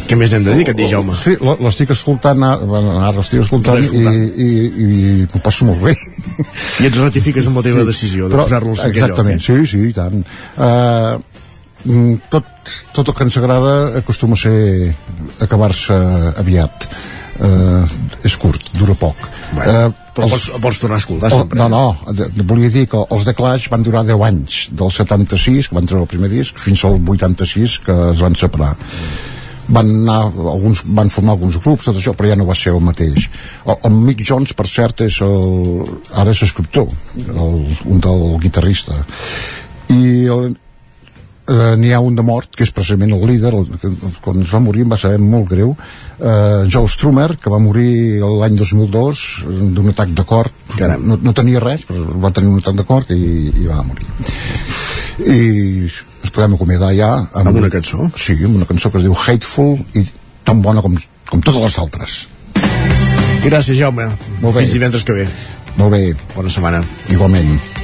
què 0.08 0.16
més 0.16 0.32
n'hem 0.32 0.46
de 0.48 0.56
dir, 0.56 0.64
aquest 0.64 0.84
Jaume? 0.94 1.16
Sí, 1.20 1.36
l'estic 1.44 1.92
escoltant, 1.92 2.44
ara, 2.48 2.64
bueno, 2.64 2.96
ara 3.02 3.18
l'estic 3.20 3.44
escoltant, 3.44 3.82
L'estàs 3.82 3.92
i, 3.92 4.06
escoltant. 4.06 4.44
i, 4.48 5.24
i 5.24 5.30
m'ho 5.34 5.44
passo 5.44 5.68
molt 5.68 5.84
bé. 5.84 5.98
I 6.86 6.88
et 6.88 6.96
ratifiques 6.96 7.50
amb 7.50 7.60
la 7.60 7.68
teva 7.68 7.84
decisió 7.84 8.32
de 8.32 8.40
posar-lo 8.40 8.78
al 8.78 8.80
cinquè 8.80 9.02
lloc, 9.02 9.10
Exactament, 9.10 9.44
sí, 9.44 9.64
sí, 9.68 9.90
i 9.90 9.98
tant. 9.98 10.24
Uh, 10.56 11.18
tot, 12.32 12.54
tot 12.96 13.08
el 13.08 13.16
que 13.16 13.24
ens 13.28 13.38
agrada 13.40 13.76
acostuma 14.00 14.36
a 14.38 14.42
ser 14.42 14.96
acabar-se 15.44 15.96
aviat. 16.38 16.90
Uh, 17.38 17.86
és 18.26 18.34
curt, 18.42 18.72
dura 18.74 18.96
poc. 18.98 19.18
Bueno, 19.54 19.92
però 20.18 20.26
pots, 20.32 20.48
pots 20.58 20.80
tornar 20.82 20.98
a 20.98 21.02
escoltar 21.04 21.30
Oh, 21.30 21.44
sempre. 21.44 21.60
no, 21.60 21.68
no, 21.70 22.14
de, 22.18 22.26
de, 22.34 22.46
volia 22.50 22.72
dir 22.74 22.88
que 22.90 22.98
els 23.14 23.28
The 23.28 23.36
Clash 23.38 23.68
van 23.70 23.84
durar 23.86 24.02
10 24.08 24.24
anys, 24.26 24.56
del 24.74 24.90
76, 24.90 25.70
que 25.70 25.78
van 25.78 25.86
treure 25.86 26.08
el 26.08 26.10
primer 26.10 26.32
disc, 26.34 26.58
fins 26.58 26.82
al 26.90 26.98
86, 26.98 27.78
que 27.86 27.98
es 28.10 28.24
van 28.26 28.34
separar. 28.36 28.72
Van 29.70 29.94
anar, 30.02 30.18
alguns 30.56 30.82
van 30.98 31.14
formar 31.14 31.36
alguns 31.38 31.60
grups, 31.62 31.86
tot 31.92 32.02
això, 32.02 32.16
però 32.18 32.32
ja 32.32 32.40
no 32.40 32.50
va 32.50 32.56
ser 32.58 32.74
el 32.74 32.82
mateix. 32.82 33.30
El, 33.68 33.76
el 33.86 33.98
Mick 34.10 34.26
Jones, 34.26 34.56
per 34.58 34.66
cert, 34.72 35.06
és 35.06 35.22
el, 35.22 35.84
ara 36.18 36.34
és 36.34 36.42
escriptor, 36.48 36.90
el, 37.28 37.60
un 37.86 38.02
del 38.02 38.26
guitarrista. 38.42 39.04
I 39.94 40.26
el, 40.34 40.56
eh, 41.48 41.76
n'hi 41.80 41.94
ha 41.94 42.02
un 42.04 42.16
de 42.16 42.26
mort, 42.26 42.50
que 42.56 42.66
és 42.68 42.74
precisament 42.76 43.14
el 43.16 43.24
líder, 43.30 43.54
el, 43.56 43.68
que, 43.82 43.92
quan 44.24 44.44
es 44.44 44.54
va 44.54 44.62
morir 44.64 44.86
em 44.86 44.94
va 44.94 45.00
saber 45.00 45.20
molt 45.22 45.50
greu, 45.52 45.74
eh, 46.20 46.68
Joe 46.74 46.92
Strummer, 46.92 47.30
que 47.42 47.54
va 47.54 47.62
morir 47.64 48.20
l'any 48.22 48.58
2002 48.60 49.24
d'un 49.76 49.94
atac 49.94 50.14
de 50.18 50.28
cor, 50.28 50.52
no, 51.04 51.20
no 51.22 51.36
tenia 51.38 51.64
res, 51.64 51.88
però 51.88 52.20
va 52.28 52.34
tenir 52.36 52.52
un 52.52 52.62
atac 52.62 52.78
de 52.80 52.88
cor 52.88 53.08
i, 53.16 53.22
i 53.64 53.68
va 53.70 53.82
morir. 53.88 54.08
I 55.26 55.42
ens 55.88 56.34
podem 56.34 56.58
acomiadar 56.58 56.94
ja 56.98 57.12
amb, 57.18 57.48
Amb 57.48 57.62
una 57.64 57.72
cançó? 57.74 58.10
Sí, 58.20 58.38
amb 58.44 58.60
una 58.60 58.70
cançó 58.70 58.92
que 58.92 59.02
es 59.02 59.08
diu 59.08 59.16
Hateful 59.18 59.78
i 59.98 60.06
tan 60.48 60.62
bona 60.62 60.84
com, 60.86 60.98
com 61.30 61.42
totes 61.44 61.64
les 61.64 61.80
altres. 61.82 62.20
Gràcies, 63.48 63.78
Jaume. 63.80 64.10
Molt 64.42 64.58
bé. 64.58 64.66
Fins 64.66 64.76
divendres 64.76 65.08
que 65.08 65.16
ve. 65.16 65.28
Molt 65.78 65.94
bé. 65.94 66.04
Bona 66.36 66.52
setmana. 66.52 66.84
Igualment. 67.14 67.77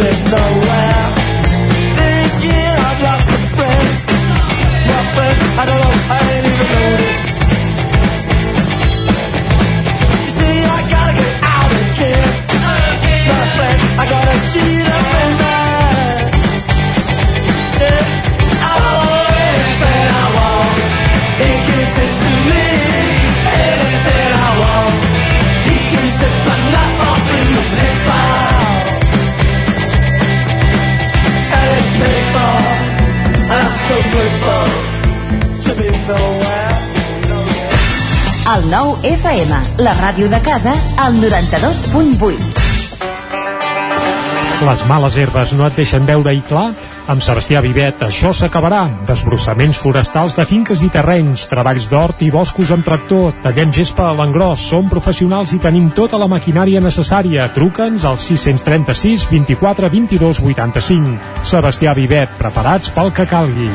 Nowhere. 0.00 1.04
This 2.00 2.32
year 2.44 2.72
I've 2.88 3.00
lost 3.06 3.24
some 3.32 3.46
friends. 3.56 3.96
Your 4.88 5.04
friends, 5.14 5.42
I 5.60 5.64
don't 5.68 5.80
know, 5.80 6.19
FM, 39.30 39.58
la 39.78 39.92
ràdio 39.94 40.26
de 40.26 40.38
casa, 40.42 40.72
al 40.98 41.14
92.8. 41.22 42.40
Les 44.66 44.80
males 44.90 45.16
herbes 45.16 45.52
no 45.54 45.68
et 45.68 45.76
deixen 45.78 46.02
veure 46.08 46.32
i 46.34 46.40
clar? 46.48 46.72
Amb 47.10 47.22
Sebastià 47.22 47.60
Vivet 47.62 48.02
això 48.02 48.32
s'acabarà. 48.34 48.80
Desbrossaments 49.06 49.78
forestals 49.78 50.34
de 50.34 50.46
finques 50.50 50.82
i 50.82 50.90
terrenys, 50.90 51.44
treballs 51.50 51.86
d'hort 51.92 52.24
i 52.26 52.32
boscos 52.34 52.72
amb 52.74 52.82
tractor, 52.86 53.36
tallem 53.44 53.70
gespa 53.76 54.08
a 54.08 54.16
l'engròs, 54.18 54.64
som 54.72 54.90
professionals 54.90 55.54
i 55.54 55.60
tenim 55.62 55.86
tota 55.94 56.18
la 56.18 56.26
maquinària 56.26 56.82
necessària. 56.82 57.46
Truca'ns 57.54 58.08
al 58.10 58.18
636 58.18 59.28
24 59.30 59.92
22 59.94 60.42
85. 60.42 61.46
Sebastià 61.54 61.94
Vivet, 61.94 62.34
preparats 62.40 62.90
pel 62.98 63.14
que 63.14 63.30
calgui. 63.30 63.70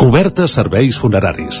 Cobertes 0.00 0.56
serveis 0.56 0.96
funeraris. 0.96 1.60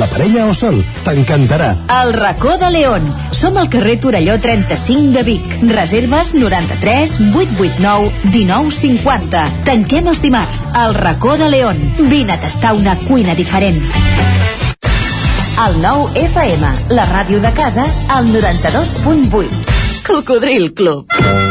la 0.01 0.07
parella 0.09 0.47
o 0.49 0.53
sol. 0.57 0.79
T'encantarà. 1.05 1.75
El 2.01 2.13
racó 2.15 2.57
de 2.57 2.71
León. 2.73 3.05
Som 3.37 3.57
al 3.61 3.69
carrer 3.69 3.99
Torelló 4.01 4.39
35 4.41 5.13
de 5.13 5.23
Vic. 5.23 5.45
Reserves 5.69 6.33
93 6.33 7.19
889 7.35 8.09
1950. 8.33 9.45
Tanquem 9.67 10.09
els 10.09 10.23
dimarts. 10.25 10.65
El 10.73 10.97
racó 10.97 11.37
de 11.37 11.51
León. 11.53 11.77
Vine 12.09 12.33
a 12.33 12.41
tastar 12.41 12.73
una 12.73 12.97
cuina 13.05 13.37
diferent. 13.37 13.77
El 15.61 15.77
nou 15.83 16.07
FM, 16.17 16.73
la 16.97 17.05
ràdio 17.05 17.37
de 17.43 17.53
casa, 17.53 17.85
al 18.09 18.33
92.8. 18.33 20.01
Cocodril 20.07 20.73
Club. 20.73 21.50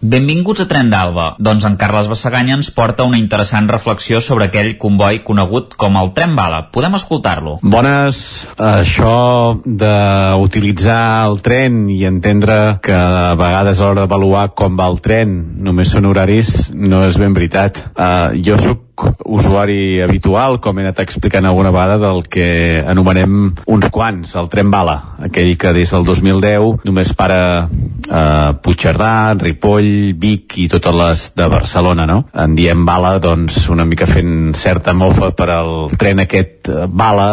Benvinguts 0.00 0.62
a 0.62 0.64
Tren 0.64 0.88
d'Alba. 0.88 1.34
Doncs 1.36 1.66
en 1.68 1.74
Carles 1.76 2.08
Bassaganya 2.08 2.54
ens 2.56 2.70
porta 2.72 3.04
una 3.04 3.18
interessant 3.20 3.68
reflexió 3.68 4.22
sobre 4.24 4.46
aquell 4.48 4.72
comboi 4.80 5.20
conegut 5.26 5.76
com 5.76 5.98
el 6.00 6.14
Tren 6.16 6.32
Bala. 6.38 6.62
Podem 6.72 6.96
escoltar-lo. 6.96 7.58
Bones, 7.60 8.22
això 8.56 9.60
d'utilitzar 9.60 11.02
el 11.28 11.40
tren 11.44 11.82
i 11.92 12.00
entendre 12.08 12.78
que 12.80 12.96
a 12.96 13.36
vegades 13.36 13.80
a 13.80 13.90
l'hora 13.90 14.06
d'avaluar 14.06 14.46
com 14.56 14.80
va 14.80 14.88
el 14.88 15.02
tren 15.04 15.36
només 15.68 15.92
són 15.92 16.08
horaris 16.08 16.70
no 16.72 17.04
és 17.04 17.20
ben 17.20 17.36
veritat. 17.36 17.84
Uh, 17.92 18.32
jo 18.40 18.56
sóc 18.56 18.89
usuari 19.24 20.00
habitual, 20.02 20.58
com 20.60 20.78
he 20.78 20.84
anat 20.84 21.00
explicant 21.04 21.46
alguna 21.46 21.72
vegada, 21.74 21.98
del 22.02 22.22
que 22.30 22.82
anomenem 22.86 23.54
uns 23.66 23.88
quants, 23.92 24.34
el 24.40 24.50
tren 24.52 24.70
bala, 24.72 24.96
aquell 25.26 25.56
que 25.60 25.74
des 25.76 25.94
del 25.94 26.06
2010 26.06 26.84
només 26.86 27.12
para 27.16 27.40
eh, 27.66 28.52
Puigcerdà, 28.62 29.34
Ripoll, 29.40 30.14
Vic 30.20 30.58
i 30.60 30.68
totes 30.72 30.96
les 31.00 31.26
de 31.38 31.50
Barcelona, 31.50 32.06
no? 32.06 32.22
En 32.34 32.56
diem 32.58 32.86
bala, 32.86 33.16
doncs, 33.22 33.66
una 33.72 33.86
mica 33.88 34.08
fent 34.10 34.54
certa 34.58 34.94
mofa 34.96 35.32
per 35.36 35.50
al 35.54 35.74
tren 35.98 36.24
aquest 36.26 36.70
eh, 36.70 36.86
bala, 36.86 37.30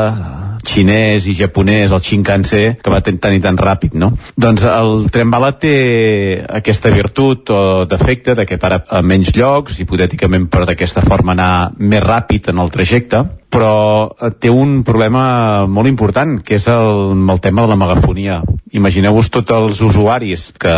xinès 0.68 1.28
i 1.28 1.36
japonès, 1.38 1.94
el 1.96 2.04
Shinkansen, 2.04 2.78
que 2.84 2.94
va 2.94 3.02
tan 3.02 3.34
i 3.34 3.42
tan 3.44 3.58
ràpid, 3.58 3.96
no? 4.00 4.12
Doncs 4.36 4.66
el 4.68 5.08
tren 5.14 5.32
bala 5.32 5.54
té 5.60 5.76
aquesta 6.60 6.92
virtut 6.94 7.50
o 7.54 7.62
defecte 7.90 8.36
de 8.36 8.46
que 8.46 8.60
para 8.62 8.84
a 8.90 9.02
menys 9.02 9.34
llocs, 9.38 9.80
hipotèticament 9.82 10.50
per 10.52 10.66
d'aquesta 10.68 11.06
forma 11.08 11.34
anar 11.38 11.52
més 11.80 12.04
ràpid 12.04 12.52
en 12.52 12.64
el 12.64 12.74
trajecte, 12.74 13.24
però 13.50 14.12
eh, 14.20 14.32
té 14.40 14.52
un 14.52 14.82
problema 14.88 15.66
molt 15.72 15.90
important, 15.90 16.38
que 16.44 16.58
és 16.60 16.68
el, 16.72 17.16
el 17.18 17.42
tema 17.44 17.64
de 17.64 17.72
la 17.72 17.80
megafonia. 17.80 18.42
Imagineu-vos 18.76 19.32
tots 19.34 19.56
els 19.56 19.82
usuaris 19.82 20.50
que 20.60 20.76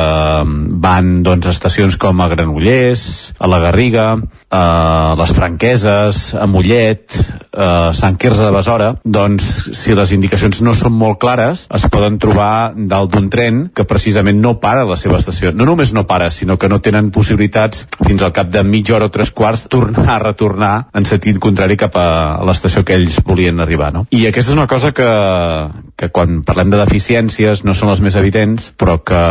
van 0.83 1.11
doncs, 1.25 1.49
a 1.49 1.55
estacions 1.55 1.97
com 1.99 2.21
a 2.21 2.29
Granollers, 2.31 3.33
a 3.39 3.49
la 3.49 3.59
Garriga, 3.63 4.07
a 4.49 5.15
les 5.17 5.33
Franqueses, 5.35 6.21
a 6.37 6.45
Mollet, 6.49 7.17
a 7.53 7.91
Sant 7.97 8.17
Quirze 8.21 8.45
de 8.45 8.53
Besora, 8.53 8.91
doncs 9.03 9.49
si 9.77 9.95
les 9.97 10.13
indicacions 10.15 10.61
no 10.65 10.75
són 10.77 10.93
molt 10.93 11.19
clares, 11.21 11.65
es 11.75 11.85
poden 11.91 12.19
trobar 12.21 12.73
dalt 12.75 13.13
d'un 13.13 13.29
tren 13.33 13.65
que 13.75 13.87
precisament 13.89 14.41
no 14.41 14.55
para 14.61 14.85
la 14.89 14.97
seva 14.97 15.19
estació. 15.19 15.51
No 15.53 15.67
només 15.69 15.93
no 15.93 16.05
para, 16.09 16.29
sinó 16.33 16.57
que 16.61 16.69
no 16.69 16.81
tenen 16.85 17.11
possibilitats 17.15 17.87
fins 18.05 18.21
al 18.21 18.33
cap 18.33 18.49
de 18.53 18.63
mitja 18.63 18.95
hora 18.97 19.09
o 19.09 19.13
tres 19.13 19.33
quarts 19.33 19.67
tornar 19.69 20.15
a 20.15 20.23
retornar 20.23 20.73
en 20.93 21.09
sentit 21.09 21.41
contrari 21.41 21.77
cap 21.77 21.97
a 21.97 22.07
l'estació 22.59 22.83
que 22.83 22.97
ells 22.99 23.21
volien 23.25 23.63
arribar. 23.63 23.93
No? 23.95 24.05
I 24.11 24.25
aquesta 24.27 24.51
és 24.51 24.57
una 24.57 24.67
cosa 24.67 24.91
que, 24.95 25.07
que 25.95 26.11
quan 26.11 26.43
parlem 26.47 26.73
de 26.73 26.83
deficiències 26.83 27.63
no 27.63 27.75
són 27.77 27.93
les 27.93 28.03
més 28.03 28.19
evidents, 28.19 28.73
però 28.75 28.99
que, 28.99 29.23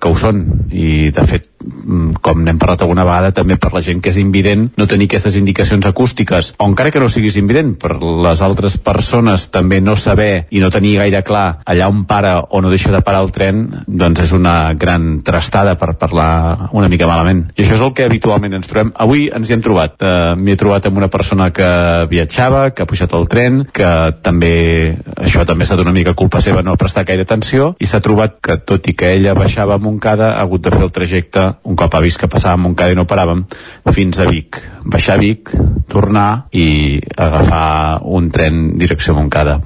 que 0.00 0.12
ho 0.12 0.16
són. 0.18 0.44
I 0.70 1.10
de 1.14 1.26
fet, 1.26 1.50
com 2.22 2.42
n'hem 2.44 2.58
parlat 2.58 2.84
alguna 2.84 3.04
vegada, 3.06 3.32
també 3.36 3.58
per 3.60 3.72
la 3.74 3.82
gent 3.84 4.02
que 4.02 4.12
és 4.12 4.20
invident 4.20 4.68
no 4.76 4.88
tenir 4.90 5.08
aquestes 5.10 5.36
indicacions 5.38 5.86
acústiques, 5.86 6.54
o 6.58 6.68
encara 6.68 6.92
que 6.94 7.02
no 7.02 7.10
siguis 7.12 7.36
invident, 7.40 7.74
per 7.80 7.96
les 8.00 8.42
altres 8.44 8.78
persones 8.78 9.48
també 9.54 9.80
no 9.80 9.96
saber 9.96 10.46
i 10.50 10.62
no 10.62 10.70
tenir 10.74 10.96
gaire 11.00 11.22
clar 11.26 11.60
allà 11.66 11.88
on 11.90 12.04
para 12.06 12.38
o 12.40 12.60
no 12.62 12.70
deixa 12.70 12.92
de 12.92 13.02
parar 13.02 13.22
el 13.24 13.32
tren, 13.34 13.64
doncs 13.86 14.26
és 14.26 14.32
una 14.36 14.72
gran 14.74 15.20
trastada 15.26 15.76
per 15.78 15.94
parlar 15.98 16.70
una 16.72 16.90
mica 16.92 17.08
malament. 17.08 17.46
I 17.56 17.64
això 17.64 17.76
és 17.76 17.84
el 17.84 17.92
que 17.96 18.06
habitualment 18.06 18.56
ens 18.58 18.70
trobem. 18.70 18.92
Avui 19.02 19.26
ens 19.34 19.50
hi 19.50 19.56
hem 19.56 19.64
trobat. 19.64 19.96
Uh, 20.00 20.34
M'hi 20.36 20.54
he 20.54 20.60
trobat 20.60 20.86
amb 20.88 21.00
una 21.00 21.10
persona 21.12 21.50
que 21.54 21.68
viatjava, 22.10 22.70
que 22.70 22.84
ha 22.84 22.90
pujat 22.90 23.12
al 23.16 23.28
tren, 23.30 23.64
que 23.74 23.90
també, 24.22 24.96
això 25.16 25.46
també 25.48 25.64
ha 25.64 25.68
estat 25.68 25.82
una 25.82 25.94
mica 25.96 26.14
culpa 26.18 26.42
seva 26.44 26.62
no 26.66 26.76
prestar 26.80 27.06
gaire 27.08 27.26
atenció, 27.26 27.72
i 27.80 27.88
s'ha 27.88 28.02
trobat 28.04 28.38
que 28.42 28.58
tot 28.58 28.86
i 28.90 28.96
que 28.98 29.14
ella 29.16 29.36
baixava 29.38 29.76
a 29.76 29.82
Montcada, 29.82 30.34
ha 30.36 30.44
hagut 30.44 30.64
de 30.66 30.72
fer 30.74 30.84
el 30.86 30.94
trajecte, 30.94 31.46
un 31.64 31.76
cop 31.76 31.94
ha 31.94 32.02
vist 32.04 32.20
que 32.20 32.30
passava 32.30 32.54
a 32.54 32.62
Montcada 32.62 32.92
i 32.92 32.98
no 32.98 33.06
paràvem, 33.08 33.44
fins 33.92 34.20
a 34.20 34.28
Vic. 34.28 34.60
Baixar 34.86 35.16
a 35.16 35.20
Vic, 35.20 35.50
tornar 35.90 36.46
i 36.52 37.00
agafar 37.16 38.00
un 38.04 38.30
tren 38.30 38.76
direcció 38.78 39.14
a 39.14 39.20
Montcada. 39.20 39.58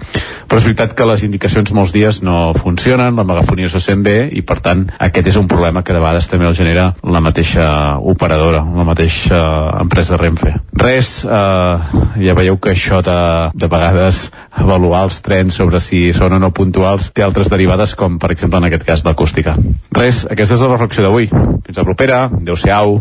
Però 0.48 0.58
és 0.60 0.66
veritat 0.66 0.94
que 0.96 1.06
les 1.08 1.24
indicacions 1.26 1.72
molts 1.76 1.92
dies 1.94 2.22
no 2.26 2.52
funcionen, 2.56 3.16
la 3.16 3.26
megafonia 3.26 3.70
se 3.72 3.80
sent 3.82 4.04
bé 4.06 4.16
i 4.32 4.42
per 4.46 4.60
tant 4.64 4.86
aquest 4.98 5.30
és 5.32 5.38
un 5.40 5.48
problema 5.50 5.82
que 5.84 5.96
de 5.96 6.02
vegades 6.02 6.28
també 6.30 6.48
el 6.48 6.56
genera 6.56 6.90
la 7.02 7.22
mateixa 7.24 7.98
operadora, 7.98 8.62
la 8.64 8.86
mateixa 8.86 9.40
empresa 9.80 10.18
Renfe. 10.20 10.54
Res, 10.80 11.12
eh, 11.24 12.00
ja 12.24 12.36
veieu 12.38 12.58
que 12.58 12.74
això 12.74 13.00
de, 13.04 13.18
de 13.54 13.70
vegades 13.70 14.28
avaluar 14.50 15.04
els 15.08 15.20
trens 15.24 15.60
sobre 15.60 15.80
si 15.80 16.10
són 16.16 16.36
o 16.36 16.40
no 16.42 16.52
puntuals 16.56 17.10
té 17.14 17.24
altres 17.24 17.50
derivades 17.52 17.94
com 17.98 18.18
per 18.20 18.32
exemple 18.34 18.60
en 18.60 18.68
aquest 18.68 18.86
cas 18.88 19.04
l'acústica. 19.06 19.56
Res, 19.96 20.24
aquesta 20.30 20.56
és 20.56 20.64
la 20.64 20.72
reflexió 20.74 21.06
d'avui. 21.06 21.30
Fins 21.30 21.79
a 21.80 21.88
propera, 21.88 22.28
adeu-siau. 22.28 23.00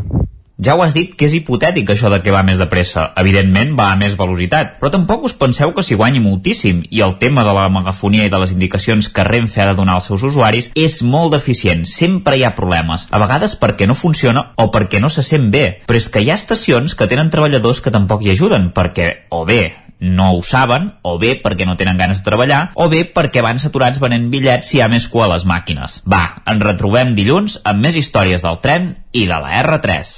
Ja 0.60 0.74
ho 0.76 0.82
has 0.84 0.92
dit 0.92 1.14
que 1.16 1.24
és 1.30 1.34
hipotètic 1.38 1.88
això 1.94 2.10
de 2.12 2.18
que 2.20 2.34
va 2.36 2.42
més 2.44 2.60
de 2.60 2.66
pressa. 2.68 3.06
Evidentment 3.22 3.78
va 3.78 3.94
a 3.94 3.96
més 4.00 4.18
velocitat, 4.20 4.74
però 4.82 4.92
tampoc 4.92 5.24
us 5.30 5.38
penseu 5.40 5.72
que 5.72 5.86
s'hi 5.88 5.96
guanyi 5.96 6.20
moltíssim 6.20 6.82
i 6.92 7.00
el 7.06 7.16
tema 7.22 7.46
de 7.48 7.54
la 7.56 7.70
megafonia 7.72 8.28
i 8.28 8.34
de 8.34 8.42
les 8.42 8.52
indicacions 8.52 9.08
que 9.08 9.24
Renfe 9.24 9.64
ha 9.64 9.70
de 9.72 9.78
donar 9.80 9.96
als 9.96 10.10
seus 10.12 10.26
usuaris 10.28 10.68
és 10.76 11.00
molt 11.02 11.32
deficient. 11.38 11.88
Sempre 11.88 12.36
hi 12.36 12.44
ha 12.44 12.58
problemes. 12.60 13.08
A 13.16 13.24
vegades 13.24 13.56
perquè 13.56 13.88
no 13.88 13.96
funciona 13.96 14.50
o 14.60 14.68
perquè 14.74 15.00
no 15.00 15.08
se 15.08 15.24
sent 15.24 15.48
bé. 15.56 15.68
Però 15.88 15.96
és 15.96 16.12
que 16.12 16.26
hi 16.26 16.34
ha 16.34 16.36
estacions 16.36 16.92
que 16.92 17.08
tenen 17.08 17.32
treballadors 17.32 17.80
que 17.80 17.96
tampoc 17.96 18.28
hi 18.28 18.36
ajuden, 18.36 18.74
perquè 18.76 19.30
o 19.32 19.46
bé 19.48 19.89
no 20.00 20.32
ho 20.34 20.42
saben, 20.44 20.94
o 21.04 21.18
bé 21.20 21.36
perquè 21.44 21.68
no 21.68 21.76
tenen 21.80 22.00
ganes 22.00 22.24
de 22.24 22.30
treballar, 22.30 22.72
o 22.76 22.90
bé 22.90 23.04
perquè 23.14 23.44
van 23.44 23.60
saturats 23.60 24.00
venent 24.00 24.30
bitllets 24.32 24.72
si 24.72 24.80
hi 24.80 24.82
ha 24.82 24.90
més 24.92 25.08
cua 25.12 25.28
a 25.28 25.34
les 25.36 25.46
màquines. 25.46 26.02
Va, 26.08 26.42
ens 26.48 26.64
retrobem 26.64 27.14
dilluns 27.18 27.60
amb 27.68 27.84
més 27.84 28.00
històries 28.00 28.44
del 28.46 28.60
tren 28.64 28.94
i 29.12 29.28
de 29.28 29.40
la 29.40 29.62
R3. 29.64 30.16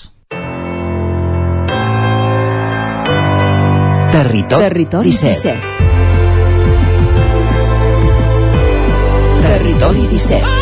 Territori, 4.12 4.64
Territori 4.68 5.12
17. 5.12 5.56
Territori 9.42 10.08
17. 10.12 10.61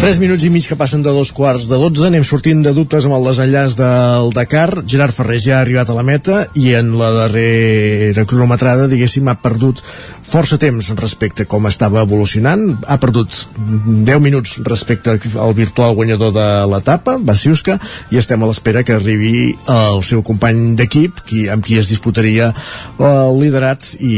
3 0.00 0.16
minuts 0.16 0.46
i 0.46 0.48
mig 0.48 0.64
que 0.64 0.78
passen 0.80 1.02
de 1.04 1.12
dos 1.12 1.28
quarts 1.36 1.66
de 1.68 1.76
12 1.76 2.06
anem 2.08 2.22
sortint 2.24 2.62
de 2.64 2.70
dubtes 2.72 3.04
amb 3.04 3.18
el 3.18 3.26
desenllaç 3.28 3.74
del 3.76 4.30
Dakar. 4.32 4.80
Gerard 4.88 5.12
Ferrer 5.12 5.36
ja 5.44 5.58
ha 5.58 5.60
arribat 5.60 5.90
a 5.92 5.96
la 5.98 6.04
meta 6.08 6.46
i 6.56 6.70
en 6.78 6.94
la 6.96 7.10
darrera 7.12 8.24
cronometrada 8.24 8.86
diguéssim 8.88 9.28
ha 9.28 9.36
perdut 9.42 9.82
força 10.30 10.56
temps 10.62 10.88
respecte 10.96 11.44
a 11.44 11.48
com 11.50 11.68
estava 11.68 12.00
evolucionant. 12.00 12.78
Ha 12.88 12.96
perdut 13.02 13.34
10 13.58 14.22
minuts 14.24 14.54
respecte 14.64 15.18
al 15.36 15.52
virtual 15.58 15.92
guanyador 15.98 16.32
de 16.32 16.46
l'etapa 16.70 17.18
Basiuska 17.20 17.76
i 18.08 18.20
estem 18.22 18.40
a 18.40 18.48
l'espera 18.48 18.84
que 18.86 18.96
arribi 18.96 19.50
el 19.68 20.00
seu 20.06 20.24
company 20.24 20.78
d'equip 20.80 21.20
qui, 21.26 21.44
amb 21.52 21.66
qui 21.66 21.76
es 21.76 21.92
disputaria 21.92 22.54
el 22.96 23.36
liderat 23.42 23.90
i 24.00 24.16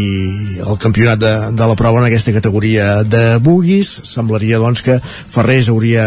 el 0.62 0.78
campionat 0.78 1.18
de, 1.18 1.34
de 1.58 1.70
la 1.72 1.78
prova 1.80 2.04
en 2.04 2.10
aquesta 2.12 2.36
categoria 2.38 3.02
de 3.02 3.40
buguis 3.42 3.90
semblaria 4.12 4.62
doncs 4.62 4.86
que 4.86 5.00
Ferrer 5.02 5.58
hauria 5.72 6.06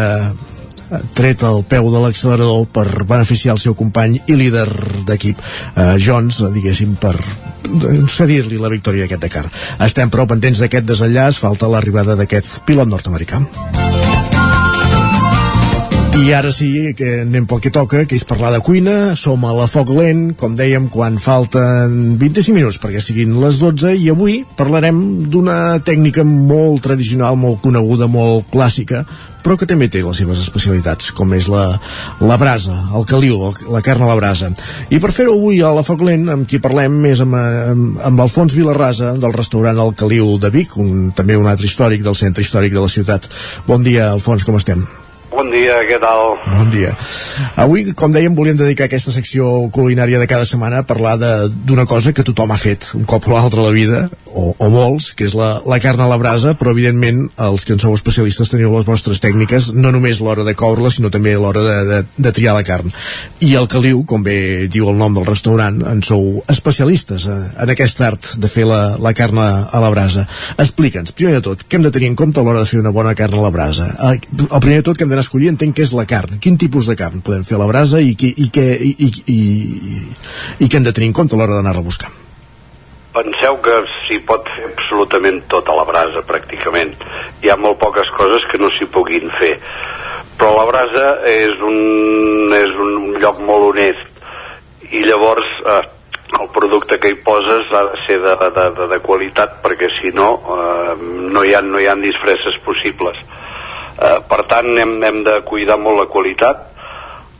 tret 1.14 1.42
el 1.42 1.64
peu 1.66 1.88
de 1.90 2.02
l'accelerador 2.02 2.66
per 2.70 2.86
beneficiar 3.04 3.56
el 3.56 3.62
seu 3.62 3.74
company 3.74 4.20
i 4.26 4.36
líder 4.38 4.68
d'equip 5.08 5.40
eh, 5.42 5.96
Jones, 6.02 6.42
diguéssim, 6.54 6.94
per 7.00 7.16
cedir-li 8.12 8.60
la 8.62 8.70
victòria 8.70 9.06
d'aquest 9.06 9.26
Dakar. 9.26 9.44
Estem 9.88 10.12
prou 10.12 10.28
pendents 10.30 10.62
d'aquest 10.62 10.86
desenllaç, 10.86 11.42
falta 11.42 11.70
l'arribada 11.70 12.14
d'aquest 12.18 12.62
pilot 12.68 12.90
nord-americà. 12.92 13.42
I 16.16 16.32
ara 16.32 16.48
sí 16.48 16.94
que 16.96 17.20
anem 17.26 17.44
pel 17.44 17.60
que 17.60 17.70
toca, 17.70 18.06
que 18.08 18.16
és 18.16 18.24
parlar 18.24 18.48
de 18.54 18.62
cuina. 18.64 19.12
Som 19.20 19.42
a 19.44 19.52
la 19.52 19.66
Foc 19.68 19.90
Lent, 19.92 20.30
com 20.40 20.54
dèiem, 20.56 20.86
quan 20.88 21.18
falten 21.20 22.16
25 22.16 22.54
minuts 22.56 22.80
perquè 22.80 23.02
siguin 23.04 23.34
les 23.42 23.60
12, 23.60 23.92
i 24.00 24.08
avui 24.08 24.38
parlarem 24.56 24.96
d'una 25.28 25.76
tècnica 25.84 26.24
molt 26.24 26.86
tradicional, 26.88 27.36
molt 27.36 27.60
coneguda, 27.66 28.08
molt 28.08 28.48
clàssica, 28.48 29.04
però 29.44 29.58
que 29.60 29.68
també 29.68 29.90
té 29.92 30.00
les 30.06 30.24
seves 30.24 30.40
especialitats, 30.40 31.12
com 31.12 31.36
és 31.36 31.50
la, 31.52 31.68
la 32.24 32.40
brasa, 32.40 32.80
el 32.96 33.04
caliu, 33.06 33.52
la 33.68 33.84
carn 33.84 34.08
a 34.08 34.08
la 34.08 34.16
brasa. 34.16 34.48
I 34.88 34.98
per 35.02 35.12
fer-ho 35.12 35.36
avui 35.36 35.60
a 35.60 35.76
la 35.76 35.84
Foc 35.84 36.00
Lent, 36.08 36.30
amb 36.32 36.48
qui 36.48 36.64
parlem 36.64 36.96
és 37.12 37.20
amb, 37.22 37.36
amb, 37.36 38.04
amb 38.08 38.24
Alfons 38.24 38.56
Vilarrasa, 38.56 39.12
del 39.20 39.36
restaurant 39.36 39.84
El 39.84 39.92
Caliu 40.00 40.38
de 40.40 40.50
Vic, 40.54 40.78
un, 40.80 41.10
també 41.12 41.36
un 41.36 41.46
altre 41.46 41.68
històric 41.68 42.06
del 42.08 42.16
centre 42.16 42.46
històric 42.46 42.72
de 42.72 42.86
la 42.88 42.92
ciutat. 42.92 43.28
Bon 43.68 43.84
dia, 43.84 44.14
Alfons, 44.16 44.48
com 44.48 44.56
estem? 44.56 44.88
Bon 45.36 45.50
dia, 45.52 45.82
què 45.84 45.98
tal? 46.00 46.38
Bon 46.48 46.70
dia. 46.72 46.94
Avui, 47.60 47.90
com 47.92 48.12
dèiem, 48.12 48.32
volíem 48.32 48.56
dedicar 48.56 48.86
aquesta 48.86 49.12
secció 49.12 49.66
culinària 49.74 50.20
de 50.22 50.28
cada 50.30 50.46
setmana 50.48 50.80
a 50.80 50.86
parlar 50.88 51.18
d'una 51.52 51.84
cosa 51.84 52.14
que 52.16 52.24
tothom 52.24 52.54
ha 52.54 52.56
fet 52.60 52.88
un 52.96 53.04
cop 53.04 53.28
o 53.28 53.34
l'altre 53.34 53.60
a 53.60 53.66
la 53.66 53.74
vida, 53.74 54.06
o, 54.36 54.52
o 54.58 54.68
molts, 54.70 55.10
que 55.16 55.26
és 55.26 55.34
la, 55.36 55.62
la 55.66 55.78
carn 55.82 56.02
a 56.04 56.08
la 56.10 56.18
brasa, 56.20 56.52
però 56.58 56.74
evidentment 56.74 57.24
els 57.46 57.64
que 57.64 57.74
en 57.74 57.80
sou 57.82 57.94
especialistes 57.96 58.52
teniu 58.52 58.74
les 58.74 58.86
vostres 58.86 59.22
tècniques, 59.24 59.70
no 59.74 59.92
només 59.94 60.20
l'hora 60.20 60.44
de 60.46 60.54
coure-la, 60.58 60.92
sinó 60.92 61.10
també 61.12 61.34
l'hora 61.40 61.62
de, 61.64 61.76
de, 61.88 62.00
de 62.26 62.32
triar 62.36 62.56
la 62.58 62.64
carn. 62.66 62.92
I 63.40 63.54
el 63.56 63.68
caliu, 63.72 64.02
com 64.08 64.24
bé 64.26 64.68
diu 64.72 64.90
el 64.92 65.00
nom 65.00 65.16
del 65.16 65.26
restaurant, 65.28 65.80
en 65.88 66.02
sou 66.06 66.42
especialistes 66.52 67.26
eh, 67.30 67.38
en 67.64 67.72
aquest 67.72 68.02
art 68.04 68.34
de 68.42 68.50
fer 68.52 68.66
la, 68.68 68.82
la 69.02 69.14
carn 69.16 69.40
a, 69.40 69.48
la 69.82 69.92
brasa. 69.94 70.26
Explica'ns, 70.60 71.16
primer 71.16 71.38
de 71.38 71.44
tot, 71.48 71.64
què 71.64 71.80
hem 71.80 71.86
de 71.86 71.94
tenir 71.94 72.12
en 72.12 72.18
compte 72.18 72.42
a 72.42 72.44
l'hora 72.44 72.64
de 72.64 72.70
fer 72.70 72.82
una 72.82 72.94
bona 72.94 73.16
carn 73.18 73.38
a 73.40 73.46
la 73.46 73.54
brasa? 73.54 73.88
El, 74.10 74.20
eh, 74.20 74.48
el 74.50 74.60
primer 74.60 74.82
de 74.82 74.88
tot 74.90 75.00
que 75.00 75.06
hem 75.06 75.12
d'anar 75.12 75.24
a 75.24 75.28
escollir 75.28 75.52
entenc 75.54 75.78
que 75.78 75.86
és 75.86 75.96
la 75.96 76.06
carn. 76.08 76.36
Quin 76.42 76.60
tipus 76.60 76.90
de 76.90 76.98
carn 76.98 77.24
podem 77.24 77.46
fer 77.46 77.56
a 77.56 77.64
la 77.64 77.70
brasa 77.72 78.04
i, 78.04 78.12
i, 78.12 78.34
i, 78.44 78.52
què, 78.52 78.68
i, 78.76 78.92
i, 79.08 79.10
i, 79.32 79.40
i 80.60 80.68
què 80.68 80.80
hem 80.80 80.86
de 80.86 80.94
tenir 80.96 81.12
en 81.12 81.16
compte 81.16 81.36
a 81.36 81.40
l'hora 81.40 81.56
d'anar-la 81.56 81.84
a 81.84 81.88
buscar? 81.88 82.12
Penseu 83.16 83.56
que 83.64 83.72
s'hi 84.06 84.20
pot 84.28 84.48
fer 84.54 84.70
absolutament 84.70 85.42
tot 85.52 85.68
a 85.68 85.76
la 85.76 85.84
brasa, 85.88 86.24
pràcticament. 86.26 86.94
Hi 87.42 87.52
ha 87.52 87.58
molt 87.60 87.80
poques 87.82 88.08
coses 88.16 88.46
que 88.50 88.60
no 88.62 88.70
s'hi 88.74 88.88
puguin 88.92 89.30
fer. 89.40 89.56
Però 90.36 90.52
la 90.56 90.66
brasa 90.68 91.06
és 91.30 91.62
un, 91.64 92.52
és 92.56 92.78
un 92.82 93.16
lloc 93.20 93.40
molt 93.44 93.70
honest 93.70 94.92
i 94.92 95.02
llavors 95.06 95.46
eh, 95.66 95.82
el 96.40 96.48
producte 96.54 96.98
que 96.98 97.10
hi 97.12 97.18
poses 97.24 97.72
ha 97.72 97.82
de 97.88 97.98
ser 98.06 98.18
de, 98.22 98.34
de, 98.42 98.66
de, 98.76 98.86
de 98.92 98.98
qualitat 99.02 99.58
perquè 99.64 99.88
si 99.98 100.12
no 100.14 100.28
eh, 100.56 100.94
no, 101.32 101.42
hi 101.42 101.54
ha, 101.54 101.62
no 101.62 101.80
hi 101.80 101.88
ha 101.88 101.96
disfresses 102.00 102.58
possibles 102.64 103.18
eh, 103.22 104.18
per 104.28 104.42
tant 104.50 104.72
hem, 104.78 104.96
hem 105.02 105.22
de 105.26 105.40
cuidar 105.48 105.78
molt 105.82 106.02
la 106.02 106.08
qualitat 106.12 106.75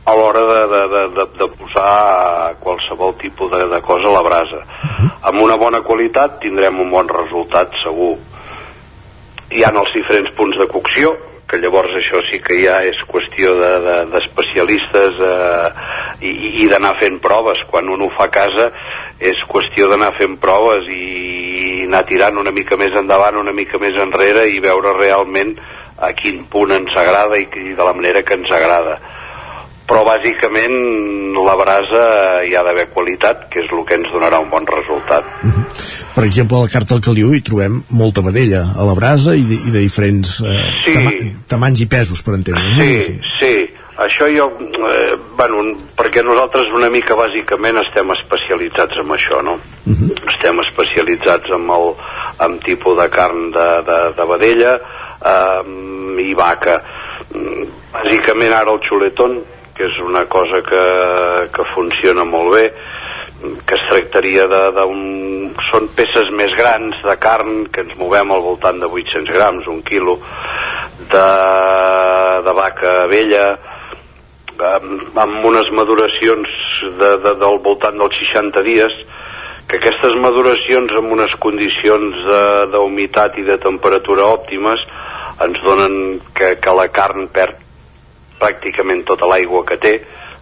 a 0.07 0.13
l'hora 0.15 0.39
de, 0.39 0.59
de, 0.71 0.81
de, 0.87 1.01
de, 1.15 1.23
de 1.35 1.47
posar 1.59 2.55
qualsevol 2.63 3.17
tipus 3.19 3.51
de, 3.51 3.65
de 3.67 3.81
cosa 3.81 4.07
a 4.07 4.13
la 4.15 4.23
brasa. 4.23 4.61
Amb 5.27 5.41
una 5.43 5.57
bona 5.59 5.81
qualitat 5.83 6.39
tindrem 6.39 6.79
un 6.79 6.93
bon 6.93 7.09
resultat, 7.11 7.75
segur. 7.83 8.13
Hi 9.51 9.65
ha 9.67 9.71
els 9.75 9.91
diferents 9.95 10.31
punts 10.37 10.55
de 10.61 10.67
cocció, 10.71 11.11
que 11.47 11.59
llavors 11.59 11.91
això 11.99 12.21
sí 12.27 12.39
que 12.43 12.55
ja 12.61 12.77
és 12.87 13.01
qüestió 13.07 13.51
d'especialistes 14.13 15.19
de, 15.19 15.27
de, 15.27 15.35
eh, 15.67 16.23
i, 16.23 16.31
i 16.63 16.69
d'anar 16.71 16.93
fent 17.03 17.19
proves. 17.23 17.65
Quan 17.67 17.91
un 17.91 18.07
ho 18.07 18.09
fa 18.15 18.29
a 18.29 18.31
casa 18.31 18.69
és 19.19 19.43
qüestió 19.51 19.91
d'anar 19.91 20.13
fent 20.15 20.39
proves 20.39 20.87
i 20.87 21.83
anar 21.83 22.05
tirant 22.07 22.39
una 22.39 22.55
mica 22.55 22.79
més 22.79 22.95
endavant, 22.95 23.43
una 23.43 23.55
mica 23.55 23.79
més 23.79 23.99
enrere 23.99 24.47
i 24.55 24.63
veure 24.63 24.95
realment 24.95 25.57
a 25.99 26.15
quin 26.15 26.45
punt 26.47 26.71
ens 26.79 26.95
agrada 26.95 27.35
i, 27.43 27.47
i 27.59 27.75
de 27.75 27.83
la 27.83 27.95
manera 27.95 28.23
que 28.23 28.39
ens 28.39 28.55
agrada 28.55 28.99
però 29.87 30.03
bàsicament 30.03 30.75
la 31.47 31.55
brasa 31.55 32.03
hi 32.43 32.55
ha 32.55 32.63
d'haver 32.65 32.89
qualitat, 32.91 33.47
que 33.51 33.61
és 33.63 33.71
el 33.71 33.85
que 33.87 33.95
ens 33.95 34.09
donarà 34.11 34.39
un 34.43 34.49
bon 34.49 34.65
resultat. 34.67 35.23
-huh. 35.43 35.63
Per 36.15 36.23
exemple, 36.25 36.57
a 36.57 36.61
la 36.61 36.67
carta 36.67 36.93
del 36.93 37.03
caliu 37.03 37.33
hi 37.33 37.41
trobem 37.41 37.83
molta 37.89 38.21
vedella 38.21 38.73
a 38.75 38.83
la 38.83 38.95
brasa 38.95 39.35
i 39.35 39.43
de, 39.43 39.57
i 39.67 39.71
de 39.71 39.79
diferents 39.79 40.41
eh, 40.41 40.59
sí. 40.85 40.93
tama 40.93 41.11
tamanys 41.47 41.81
i 41.81 41.87
pesos, 41.87 42.21
per 42.21 42.33
entendre. 42.33 42.63
Sí, 42.75 43.13
no? 43.13 43.23
sí. 43.39 43.55
Això 43.97 44.27
jo, 44.29 44.45
eh, 44.61 45.17
bueno, 45.35 45.63
perquè 45.97 46.21
nosaltres 46.21 46.67
una 46.69 46.89
mica 46.89 47.15
bàsicament 47.15 47.79
estem 47.81 48.11
especialitzats 48.13 48.93
en 49.01 49.09
això, 49.09 49.41
no? 49.41 49.53
Uh 49.87 49.93
-huh. 49.93 50.11
Estem 50.33 50.59
especialitzats 50.59 51.49
en 51.49 51.69
el 51.69 51.95
en 52.45 52.59
tipus 52.59 52.97
de 52.97 53.09
carn 53.09 53.51
de, 53.51 53.69
de, 53.89 53.99
de 54.17 54.25
vedella 54.33 54.79
eh, 55.25 56.21
i 56.29 56.33
vaca. 56.33 56.83
Bàsicament 57.93 58.53
ara 58.53 58.71
el 58.71 58.79
xuletón 58.87 59.41
que 59.77 59.85
és 59.85 59.99
una 60.03 60.25
cosa 60.25 60.63
que, 60.65 60.83
que 61.53 61.67
funciona 61.75 62.25
molt 62.25 62.55
bé 62.55 62.65
que 63.37 63.75
es 63.75 63.83
tractaria 63.89 64.47
d'un... 64.49 65.53
són 65.69 65.87
peces 65.93 66.29
més 66.33 66.53
grans 66.57 66.97
de 67.05 67.15
carn 67.21 67.67
que 67.73 67.83
ens 67.85 67.97
movem 67.99 68.31
al 68.33 68.43
voltant 68.45 68.79
de 68.81 68.89
800 68.89 69.33
grams, 69.33 69.67
un 69.69 69.83
quilo 69.85 70.17
de, 71.11 71.27
de 72.45 72.53
vaca 72.57 72.93
vella 73.11 73.45
amb, 74.57 75.17
amb 75.21 75.45
unes 75.51 75.69
maduracions 75.77 76.49
de, 76.97 77.11
de, 77.21 77.35
del 77.43 77.61
voltant 77.65 77.99
dels 78.01 78.17
60 78.23 78.65
dies 78.65 78.97
que 79.67 79.77
aquestes 79.77 80.15
maduracions 80.23 80.93
amb 80.97 81.13
unes 81.13 81.33
condicions 81.43 82.17
d'humitat 82.73 83.37
i 83.37 83.45
de 83.45 83.59
temperatura 83.61 84.29
òptimes 84.33 84.81
ens 85.45 85.61
donen 85.61 86.19
que, 86.33 86.55
que 86.63 86.73
la 86.73 86.87
carn 86.89 87.27
perd 87.33 87.66
pràcticament 88.39 89.03
tota 89.05 89.27
l'aigua 89.29 89.63
que 89.65 89.77
té, 89.81 89.93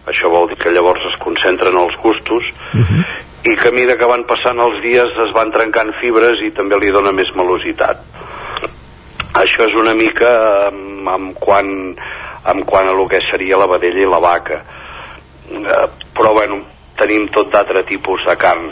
això 0.06 0.30
vol 0.30 0.48
dir 0.50 0.58
que 0.60 0.72
llavors 0.72 1.02
es 1.10 1.18
concentren 1.22 1.76
els 1.76 1.96
gustos, 2.02 2.44
uh 2.74 2.80
-huh. 2.80 3.04
i 3.44 3.56
que 3.56 3.68
a 3.68 3.72
mesura 3.72 3.96
que 3.96 4.12
van 4.12 4.24
passant 4.24 4.58
els 4.60 4.82
dies 4.82 5.10
es 5.26 5.32
van 5.34 5.50
trencant 5.52 5.92
fibres 6.00 6.40
i 6.42 6.50
també 6.50 6.78
li 6.78 6.90
dona 6.90 7.12
més 7.12 7.30
melositat. 7.34 7.98
Això 9.34 9.66
és 9.68 9.74
una 9.74 9.94
mica 9.94 10.30
amb, 10.68 11.08
amb, 11.08 11.34
quan, 11.38 11.96
amb 12.44 12.64
quan 12.64 12.88
a 12.88 12.92
lo 12.92 13.06
que 13.06 13.20
seria 13.30 13.56
la 13.56 13.66
vedella 13.66 14.00
i 14.00 14.10
la 14.10 14.18
vaca. 14.18 14.62
Eh, 15.50 15.88
però 16.14 16.32
bueno, 16.32 16.60
tenim 16.96 17.28
tot 17.28 17.50
d'altre 17.50 17.82
tipus 17.82 18.24
de 18.24 18.36
carn. 18.36 18.70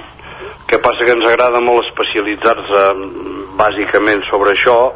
Què 0.66 0.80
passa 0.80 1.04
que 1.04 1.12
ens 1.12 1.24
agrada 1.24 1.60
molt 1.60 1.84
especialitzar-se 1.84 2.94
bàsicament 3.56 4.24
sobre 4.30 4.52
això 4.52 4.92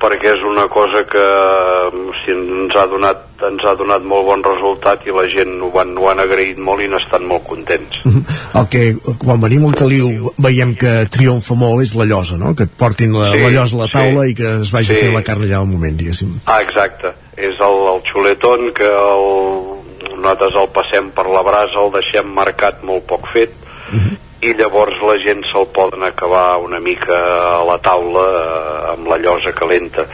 perquè 0.00 0.32
és 0.34 0.42
una 0.44 0.66
cosa 0.68 1.02
que 1.08 1.24
mm, 1.24 2.16
si 2.22 2.34
ens 2.34 2.76
ha 2.76 2.84
donat 2.90 3.24
ens 3.46 3.64
ha 3.68 3.74
donat 3.76 4.04
molt 4.08 4.24
bon 4.28 4.42
resultat 4.44 5.04
i 5.04 5.12
la 5.12 5.26
gent 5.28 5.58
ho 5.64 5.70
han, 5.80 5.92
ho 6.00 6.08
han 6.08 6.20
agraït 6.22 6.58
molt 6.62 6.84
i 6.84 6.88
n'estan 6.88 7.26
molt 7.28 7.44
contents. 7.48 7.98
El 8.58 8.68
que 8.72 8.84
quan 9.20 9.42
venim 9.42 9.66
al 9.68 9.76
Caliu 9.76 10.32
veiem 10.40 10.74
que 10.80 10.94
triomfa 11.12 11.56
molt 11.58 11.84
és 11.84 11.94
la 11.98 12.08
llosa, 12.08 12.40
no? 12.40 12.54
Que 12.56 12.68
et 12.68 12.76
portin 12.80 13.12
la, 13.16 13.30
sí, 13.34 13.44
la 13.44 13.52
llosa 13.52 13.76
a 13.76 13.82
la 13.84 13.90
taula 13.92 14.24
sí, 14.24 14.32
i 14.32 14.38
que 14.40 14.52
es 14.62 14.72
vagi 14.72 14.92
sí. 14.92 14.98
a 14.98 15.04
fer 15.04 15.14
la 15.14 15.24
carn 15.26 15.44
allà 15.44 15.60
al 15.60 15.70
moment, 15.70 15.96
diguéssim. 16.00 16.36
Ah, 16.46 16.60
exacte. 16.64 17.12
És 17.36 17.56
el, 17.60 17.80
el 17.92 18.04
xuletón 18.08 18.70
que 18.76 18.88
el, 18.88 19.26
nosaltres 20.16 20.60
el 20.62 20.70
passem 20.76 21.12
per 21.16 21.28
la 21.28 21.44
brasa, 21.44 21.82
el 21.84 21.92
deixem 21.98 22.32
marcat 22.36 22.84
molt 22.88 23.04
poc 23.08 23.28
fet 23.36 23.52
uh 23.56 23.98
-huh 23.98 24.22
i 24.46 24.54
llavors 24.54 24.98
la 25.02 25.16
gent 25.18 25.42
se'l 25.50 25.66
poden 25.74 26.04
acabar 26.06 26.58
una 26.62 26.78
mica 26.80 27.16
a 27.58 27.62
la 27.66 27.78
taula 27.82 28.24
eh, 28.30 28.92
amb 28.92 29.08
la 29.10 29.18
llosa 29.18 29.52
calenta. 29.52 30.06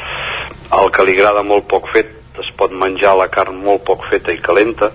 El 0.72 0.90
que 0.90 1.04
li 1.04 1.16
agrada 1.18 1.42
molt 1.44 1.68
poc 1.68 1.90
fet 1.92 2.40
es 2.40 2.48
pot 2.56 2.72
menjar 2.72 3.12
la 3.18 3.28
carn 3.28 3.58
molt 3.60 3.84
poc 3.84 4.06
feta 4.08 4.32
i 4.32 4.40
calenta 4.40 4.88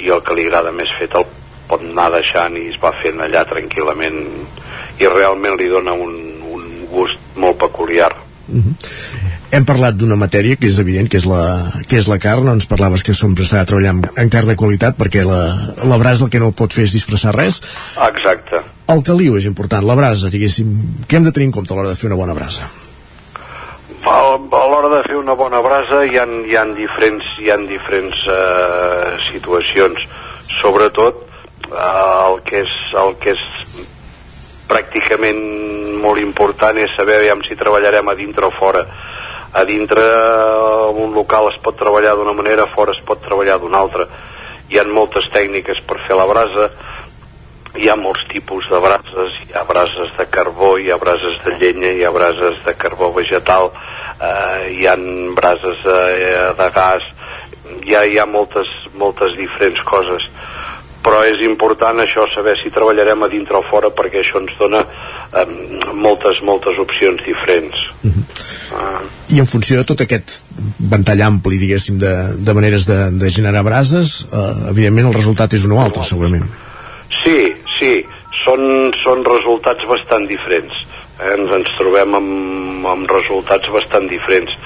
i 0.00 0.10
el 0.12 0.20
que 0.24 0.36
li 0.36 0.44
agrada 0.48 0.72
més 0.76 0.92
fet 0.98 1.16
el 1.16 1.24
pot 1.70 1.80
anar 1.86 2.10
deixant 2.16 2.58
i 2.58 2.66
es 2.72 2.76
va 2.82 2.92
fent 3.00 3.22
allà 3.24 3.46
tranquil·lament 3.48 4.20
i 5.00 5.08
realment 5.08 5.56
li 5.56 5.70
dona 5.72 5.94
un, 5.96 6.12
un 6.44 6.86
gust 6.90 7.36
molt 7.36 7.56
peculiar. 7.64 8.12
Uh 8.50 8.60
-huh. 8.60 9.19
Hem 9.50 9.66
parlat 9.66 9.96
d'una 9.98 10.16
matèria 10.18 10.56
que 10.58 10.68
és 10.70 10.78
evident, 10.82 11.08
que 11.10 11.18
és 11.18 11.26
la, 11.26 11.42
que 11.90 11.98
és 11.98 12.08
la 12.10 12.20
carn, 12.22 12.48
ens 12.52 12.68
parlaves 12.70 13.02
que 13.06 13.14
sempre 13.16 13.46
s'ha 13.46 13.64
de 13.64 13.70
treballar 13.70 13.94
amb, 13.96 14.06
en 14.22 14.30
carn 14.32 14.50
de 14.50 14.56
qualitat 14.58 14.98
perquè 14.98 15.24
la, 15.26 15.40
la 15.82 15.98
brasa 15.98 16.26
el 16.26 16.30
que 16.30 16.42
no 16.42 16.52
pot 16.56 16.74
fer 16.74 16.86
és 16.86 16.94
disfressar 16.94 17.34
res. 17.36 17.60
Exacte. 18.06 18.62
El 18.90 19.02
caliu 19.06 19.36
és 19.38 19.48
important, 19.50 19.86
la 19.86 19.98
brasa, 19.98 20.30
diguéssim, 20.30 20.70
què 21.06 21.18
hem 21.18 21.26
de 21.26 21.34
tenir 21.34 21.50
en 21.50 21.56
compte 21.58 21.74
a 21.74 21.78
l'hora 21.78 21.92
de 21.92 21.98
fer 21.98 22.10
una 22.10 22.20
bona 22.20 22.36
brasa? 22.38 22.68
A, 24.00 24.14
a 24.38 24.64
l'hora 24.70 24.90
de 24.94 25.02
fer 25.08 25.18
una 25.18 25.36
bona 25.38 25.60
brasa 25.62 26.04
hi 26.06 26.16
ha, 26.18 26.24
hi 26.46 26.56
ha 26.56 26.64
diferents, 26.74 27.34
hi 27.42 27.50
ha 27.50 27.58
diferents 27.66 28.22
eh, 28.30 29.10
situacions. 29.28 30.06
Sobretot 30.60 31.26
eh, 31.68 31.84
el, 32.30 32.40
que 32.46 32.62
és, 32.64 32.78
el 33.02 33.14
que 33.22 33.34
és 33.34 33.44
pràcticament 34.70 35.40
molt 36.00 36.22
important 36.22 36.78
és 36.78 36.92
saber 36.96 37.18
aviam 37.18 37.42
si 37.46 37.58
treballarem 37.58 38.08
a 38.08 38.18
dintre 38.18 38.46
o 38.46 38.54
fora. 38.54 38.86
A 39.52 39.64
dintre 39.64 40.02
en 40.02 40.98
un 41.04 41.14
local 41.14 41.48
es 41.50 41.58
pot 41.62 41.78
treballar 41.78 42.14
d'una 42.16 42.34
manera, 42.38 42.68
fora 42.74 42.94
es 42.94 43.00
pot 43.06 43.22
treballar 43.24 43.58
d'una 43.58 43.80
altra. 43.82 44.06
Hi 44.70 44.78
ha 44.78 44.84
moltes 44.86 45.26
tècniques 45.34 45.80
per 45.88 45.98
fer 46.06 46.18
la 46.18 46.26
brasa, 46.30 46.68
hi 47.74 47.88
ha 47.90 47.96
molts 47.98 48.22
tipus 48.30 48.68
de 48.70 48.78
brases, 48.82 49.40
hi 49.46 49.56
ha 49.58 49.64
brases 49.66 50.14
de 50.18 50.26
carbó, 50.30 50.76
hi 50.78 50.90
ha 50.90 50.98
brases 51.02 51.40
de 51.44 51.56
llenya, 51.58 51.90
hi 51.98 52.04
ha 52.06 52.14
brases 52.14 52.62
de 52.66 52.76
carbó 52.78 53.10
vegetal, 53.16 53.72
eh, 54.20 54.70
hi 54.76 54.86
ha 54.86 54.94
brases 55.34 55.82
eh, 55.86 56.54
de 56.58 56.70
gas, 56.78 57.10
hi 57.82 57.94
ha, 57.94 58.04
hi 58.06 58.18
ha 58.22 58.26
moltes, 58.26 58.70
moltes 58.94 59.34
diferents 59.38 59.82
coses 59.90 60.30
però 61.04 61.22
és 61.28 61.40
important 61.46 62.02
això 62.02 62.26
saber 62.34 62.56
si 62.60 62.72
treballarem 62.74 63.22
a 63.24 63.30
dintre 63.32 63.56
o 63.56 63.64
fora 63.70 63.92
perquè 63.94 64.20
això 64.20 64.40
ens 64.42 64.52
dona 64.60 64.82
eh, 64.84 65.46
moltes, 65.94 66.42
moltes 66.44 66.78
opcions 66.82 67.22
diferents 67.24 67.80
ah. 68.76 69.00
I 69.30 69.40
en 69.40 69.46
funció 69.46 69.80
de 69.80 69.86
tot 69.86 70.02
aquest 70.04 70.40
ventall 70.90 71.22
ampli, 71.22 71.58
diguéssim, 71.60 71.98
de, 72.02 72.12
de 72.42 72.54
maneres 72.56 72.86
de, 72.88 72.98
de 73.14 73.30
generar 73.30 73.62
brases, 73.66 74.24
eh, 74.26 74.70
evidentment 74.72 75.10
el 75.10 75.16
resultat 75.16 75.54
és 75.54 75.66
un 75.68 75.76
o 75.76 75.82
altre, 75.82 76.02
segurament. 76.06 76.48
Sí, 77.20 77.36
sí, 77.78 77.92
són, 78.44 78.90
són 79.04 79.24
resultats 79.26 79.86
bastant 79.90 80.26
diferents. 80.30 80.74
Eh? 81.20 81.34
Ens, 81.36 81.52
ens 81.60 81.74
trobem 81.78 82.16
amb, 82.18 82.88
amb 82.90 83.12
resultats 83.12 83.70
bastant 83.74 84.08
diferents. 84.10 84.56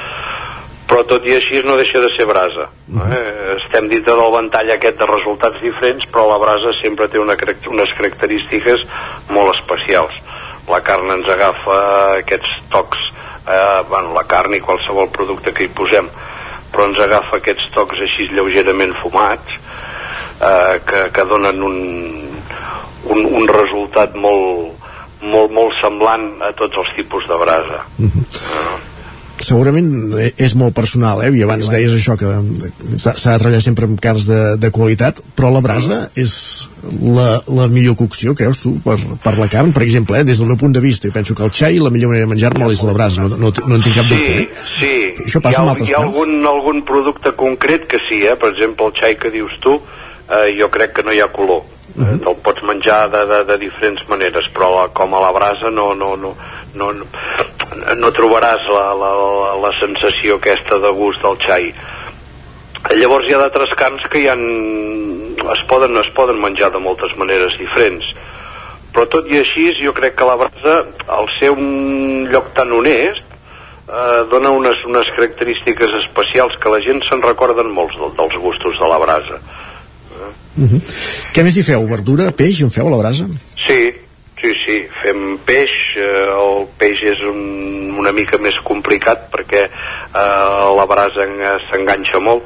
Però 0.85 1.01
tot 1.09 1.25
i 1.25 1.33
així 1.33 1.63
no 1.65 1.79
deixa 1.81 2.01
de 2.03 2.11
ser 2.13 2.27
brasa. 2.29 2.67
Eh? 2.93 3.21
Estem 3.55 3.89
dintre 3.89 4.17
del 4.19 4.35
ventall 4.35 4.73
aquest 4.75 4.99
de 5.01 5.09
resultats 5.09 5.63
diferents, 5.63 6.05
però 6.13 6.27
la 6.29 6.41
brasa 6.43 6.75
sempre 6.83 7.09
té 7.09 7.21
una, 7.21 7.37
unes 7.73 7.95
característiques 7.97 8.85
molt 9.33 9.55
especials. 9.57 10.21
La 10.69 10.83
carn 10.85 11.11
ens 11.17 11.29
agafa 11.33 11.79
aquests 12.21 12.53
tocs, 12.73 13.01
eh, 13.49 13.81
bueno, 13.89 14.13
la 14.17 14.27
carn 14.29 14.57
i 14.57 14.63
qualsevol 14.65 15.11
producte 15.13 15.57
que 15.57 15.65
hi 15.65 15.73
posem, 15.73 16.09
però 16.73 16.89
ens 16.91 17.01
agafa 17.01 17.41
aquests 17.41 17.73
tocs 17.73 18.05
així 18.05 18.29
lleugerament 18.33 18.95
fumats, 19.01 19.59
eh, 20.41 20.81
que, 20.85 21.05
que 21.17 21.29
donen 21.33 21.63
un, 21.65 21.77
un, 23.09 23.29
un 23.41 23.49
resultat 23.49 24.17
molt, 24.21 24.75
molt, 25.25 25.53
molt 25.53 25.77
semblant 25.81 26.35
a 26.45 26.53
tots 26.57 26.85
els 26.85 26.97
tipus 27.01 27.29
de 27.31 27.41
brasa. 27.41 27.85
segurament 27.97 28.83
eh, 28.85 28.94
és 30.41 30.55
molt 30.59 30.75
personal, 30.77 31.23
eh? 31.25 31.31
I 31.35 31.43
abans 31.47 31.69
deies 31.73 31.93
això, 31.95 32.17
que 32.21 32.31
s'ha 32.99 33.15
de 33.15 33.41
treballar 33.43 33.61
sempre 33.65 33.89
amb 33.89 34.01
carns 34.01 34.27
de, 34.29 34.41
de 34.61 34.71
qualitat, 34.75 35.21
però 35.37 35.51
la 35.55 35.63
brasa 35.65 36.09
és 36.21 36.35
la, 37.03 37.41
la 37.49 37.69
millor 37.73 37.97
cocció, 37.99 38.35
creus 38.39 38.63
tu, 38.65 38.75
per, 38.85 38.97
per 39.25 39.35
la 39.39 39.49
carn? 39.53 39.73
Per 39.77 39.85
exemple, 39.87 40.21
eh? 40.21 40.25
des 40.29 40.41
del 40.41 40.51
meu 40.51 40.61
punt 40.61 40.75
de 40.77 40.83
vista, 40.85 41.09
jo 41.09 41.17
penso 41.17 41.37
que 41.37 41.45
el 41.47 41.53
xai, 41.55 41.81
la 41.83 41.93
millor 41.95 42.13
manera 42.13 42.29
de 42.29 42.33
menjar-me'l 42.35 42.73
és 42.73 42.85
la 42.87 42.97
brasa, 42.97 43.29
no, 43.29 43.37
no, 43.41 43.53
no 43.53 43.79
en 43.79 43.85
tinc 43.85 44.01
cap 44.01 44.09
dubte, 44.11 44.41
eh? 44.41 44.49
Sí, 44.55 44.95
Això 45.27 45.45
passa 45.45 45.59
hi 45.59 45.61
ha, 45.61 45.67
amb 45.67 45.75
altres 45.75 45.93
hi 45.93 45.99
ha 45.99 46.03
algun, 46.05 46.41
algun 46.49 46.83
producte 46.89 47.35
concret 47.39 47.89
que 47.91 48.01
sí, 48.09 48.25
eh? 48.25 48.37
per 48.41 48.53
exemple 48.55 48.91
el 48.91 48.99
xai 48.99 49.19
que 49.21 49.33
dius 49.35 49.55
tu 49.65 49.77
eh, 49.77 50.51
jo 50.59 50.71
crec 50.73 50.97
que 50.99 51.07
no 51.07 51.13
hi 51.13 51.21
ha 51.21 51.31
color 51.33 51.63
uh 51.63 52.03
-huh. 52.03 52.19
te'l 52.25 52.37
pots 52.43 52.63
menjar 52.63 53.11
de, 53.11 53.25
de, 53.27 53.45
de 53.45 53.59
diferents 53.59 54.03
maneres 54.09 54.49
però 54.55 54.71
la, 54.75 54.89
com 54.89 55.15
a 55.15 55.21
la 55.21 55.33
brasa 55.33 55.71
no, 55.71 55.95
no, 55.95 56.17
no, 56.17 56.35
no, 56.75 56.91
no, 56.95 58.11
trobaràs 58.15 58.69
la, 58.71 58.87
la, 58.99 59.11
la, 59.19 59.53
la 59.63 59.73
sensació 59.81 60.39
aquesta 60.39 60.79
de 60.83 60.93
gust 60.97 61.23
del 61.25 61.39
xai 61.45 61.71
llavors 63.01 63.29
hi 63.29 63.35
ha 63.35 63.41
d'altres 63.41 63.73
carns 63.81 64.05
que 64.13 64.21
hi 64.23 64.29
han, 64.29 64.45
es, 65.55 65.63
poden, 65.71 65.97
es 66.03 66.11
poden 66.17 66.41
menjar 66.43 66.71
de 66.75 66.83
moltes 66.85 67.15
maneres 67.21 67.57
diferents 67.61 68.11
però 68.95 69.07
tot 69.11 69.31
i 69.31 69.41
així 69.41 69.71
jo 69.81 69.95
crec 69.97 70.19
que 70.19 70.29
la 70.29 70.39
brasa 70.41 70.81
al 71.19 71.31
ser 71.39 71.51
un 71.55 72.29
lloc 72.31 72.53
tan 72.59 72.73
honest 72.77 73.25
eh, 73.25 74.21
dona 74.31 74.53
unes, 74.55 74.85
unes 74.91 75.09
característiques 75.17 75.99
especials 76.05 76.57
que 76.61 76.73
la 76.73 76.83
gent 76.85 77.03
se'n 77.09 77.25
recorden 77.25 77.73
molts 77.75 77.99
del, 78.01 78.15
dels 78.21 78.41
gustos 78.45 78.79
de 78.81 78.93
la 78.93 79.03
brasa 79.03 79.43
Uh 80.57 80.71
-huh. 80.71 80.81
Què 81.35 81.43
més 81.43 81.57
hi 81.57 81.63
feu? 81.67 81.87
Verdura, 81.89 82.31
peix, 82.31 82.61
en 82.63 82.71
feu 82.71 82.87
a 82.87 82.91
la 82.91 82.97
brasa? 82.97 83.27
Sí, 83.59 83.91
sí, 84.45 84.53
sí, 84.67 84.77
fem 85.01 85.39
peix, 85.47 85.73
eh, 85.97 86.29
el 86.37 86.67
peix 86.79 87.01
és 87.15 87.21
un, 87.25 87.95
una 87.97 88.13
mica 88.13 88.37
més 88.43 88.57
complicat 88.67 89.31
perquè 89.33 89.63
eh, 89.65 90.67
la 90.77 90.85
brasa 90.91 91.25
en- 91.25 91.41
s'enganxa 91.71 92.21
molt, 92.21 92.45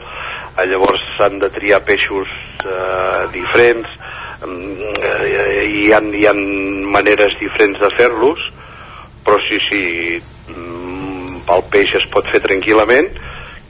eh, 0.55 0.67
llavors 0.71 1.03
s'han 1.17 1.41
de 1.43 1.51
triar 1.51 1.81
peixos 1.89 2.31
eh, 2.63 3.25
diferents, 3.35 3.89
mm, 4.47 4.93
eh, 5.03 5.65
hi, 5.67 5.89
ha, 5.93 5.99
hi 5.99 6.27
ha 6.31 6.35
maneres 6.39 7.35
diferents 7.43 7.81
de 7.83 7.91
fer-los, 7.99 8.47
però 9.27 9.41
sí, 9.49 9.59
sí, 9.67 9.83
mm, 10.55 11.43
el 11.51 11.67
peix 11.73 11.97
es 11.99 12.07
pot 12.15 12.31
fer 12.31 12.41
tranquil·lament, 12.47 13.11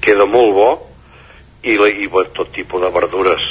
queda 0.05 0.29
molt 0.29 0.53
bo, 0.55 0.71
i, 1.65 1.75
i 1.75 2.13
tot 2.37 2.53
tipus 2.53 2.85
de 2.85 2.93
verdures 2.95 3.43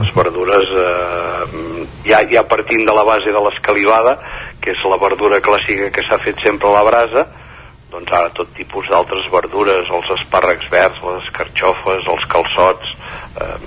les 0.00 0.12
verdures 0.14 0.70
eh, 0.82 1.86
ja, 2.06 2.20
ja 2.30 2.44
partint 2.48 2.84
de 2.86 2.94
la 2.94 3.04
base 3.04 3.32
de 3.32 3.42
l'escalivada 3.42 4.18
que 4.60 4.72
és 4.74 4.84
la 4.90 4.98
verdura 5.00 5.40
clàssica 5.40 5.90
que 5.94 6.04
s'ha 6.06 6.18
fet 6.24 6.40
sempre 6.44 6.70
a 6.70 6.76
la 6.78 6.84
brasa 6.86 7.26
doncs 7.90 8.12
ara 8.12 8.32
tot 8.34 8.50
tipus 8.56 8.88
d'altres 8.90 9.28
verdures 9.32 9.90
els 9.98 10.10
espàrrecs 10.18 10.70
verds, 10.72 11.02
les 11.06 11.30
carxofes 11.38 12.10
els 12.14 12.28
calçots 12.32 12.94
eh, 13.40 13.58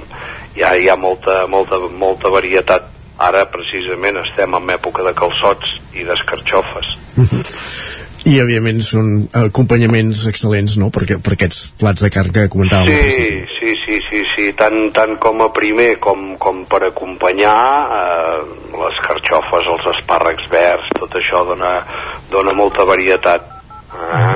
ja 0.60 0.74
hi 0.76 0.90
ha 0.90 0.98
molta, 1.00 1.46
molta, 1.48 1.78
molta 1.78 2.32
varietat. 2.34 2.90
Ara 3.20 3.44
precisament 3.52 4.16
estem 4.22 4.54
en 4.56 4.70
època 4.72 5.04
de 5.04 5.12
calçots 5.16 5.74
i 5.92 6.06
d'escarxofes 6.08 6.88
I, 8.28 8.36
evidentment, 8.42 8.82
són 8.84 9.12
acompanyaments 9.46 10.26
excel·lents, 10.30 10.76
no?, 10.82 10.90
per, 10.92 11.06
per 11.24 11.36
aquests 11.36 11.70
plats 11.80 12.04
de 12.04 12.12
carn 12.14 12.34
que 12.36 12.50
comentàvem. 12.52 12.90
Sí, 13.16 13.28
sí, 13.60 13.76
sí, 13.86 14.00
sí, 14.10 14.24
sí, 14.34 14.48
tant, 14.60 14.90
tant 14.96 15.16
com 15.24 15.44
a 15.46 15.50
primer 15.56 15.94
com, 16.04 16.34
com 16.42 16.66
per 16.70 16.82
acompanyar 16.90 17.56
eh, 18.00 18.40
les 18.76 19.00
carxofes, 19.06 19.72
els 19.76 19.88
espàrrecs 19.96 20.50
verds, 20.52 20.92
tot 21.00 21.16
això 21.20 21.46
dona, 21.48 21.78
dona 22.34 22.56
molta 22.58 22.88
varietat. 22.90 23.48
Eh? 23.90 24.36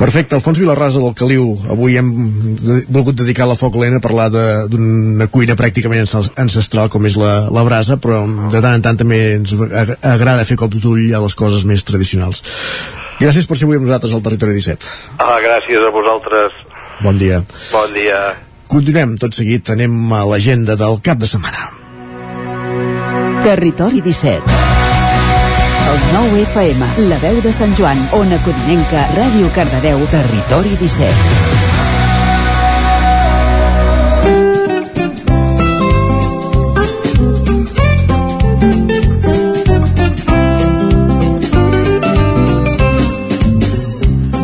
Perfecte, 0.00 0.34
Alfons 0.34 0.56
Vilarrasa 0.58 0.98
del 1.02 1.12
Caliu. 1.14 1.44
Avui 1.68 1.98
hem 2.00 2.08
de, 2.56 2.78
volgut 2.88 3.18
dedicar 3.20 3.44
la 3.50 3.56
foc 3.58 3.74
lent 3.76 3.98
a 3.98 4.00
parlar 4.00 4.30
de- 4.32 4.64
d'una 4.72 5.26
cuina 5.28 5.52
pràcticament 5.58 6.06
ancest- 6.06 6.32
ancestral 6.40 6.88
com 6.88 7.04
és 7.04 7.18
la, 7.20 7.50
la 7.52 7.64
brasa, 7.68 7.98
però 8.00 8.22
de 8.50 8.62
tant 8.64 8.78
en 8.78 8.82
tant 8.86 8.96
també 8.96 9.18
ens 9.36 9.52
ag- 9.52 9.98
agrada 10.00 10.46
fer 10.48 10.56
cop 10.56 10.72
d'ull 10.72 11.12
a 11.14 11.20
les 11.20 11.34
coses 11.36 11.66
més 11.68 11.84
tradicionals. 11.84 12.40
Gràcies 13.20 13.44
per 13.46 13.58
ser 13.60 13.68
avui 13.68 13.76
amb 13.76 13.84
nosaltres 13.84 14.14
al 14.16 14.22
Territori 14.24 14.56
17. 14.56 14.88
Ah, 15.20 15.36
gràcies 15.44 15.84
a 15.84 15.92
vosaltres. 15.92 16.56
Bon 17.04 17.18
dia. 17.20 17.42
Bon 17.70 17.92
dia. 17.92 18.22
Continuem 18.72 19.18
tot 19.20 19.34
seguit, 19.36 19.68
anem 19.68 20.12
a 20.16 20.24
l'agenda 20.24 20.76
del 20.80 20.96
cap 21.04 21.18
de 21.20 21.26
setmana. 21.28 21.68
Territori 23.44 24.00
17. 24.00 24.79
El 25.88 25.98
9 26.12 26.42
FM, 26.42 26.90
la 27.08 27.18
veu 27.22 27.40
de 27.42 27.52
Sant 27.52 27.74
Joan, 27.78 28.02
Ona 28.20 28.38
Codinenca, 28.44 29.08
Ràdio 29.16 29.50
Cardedeu, 29.56 30.06
Territori 30.12 30.76
17. 30.84 31.59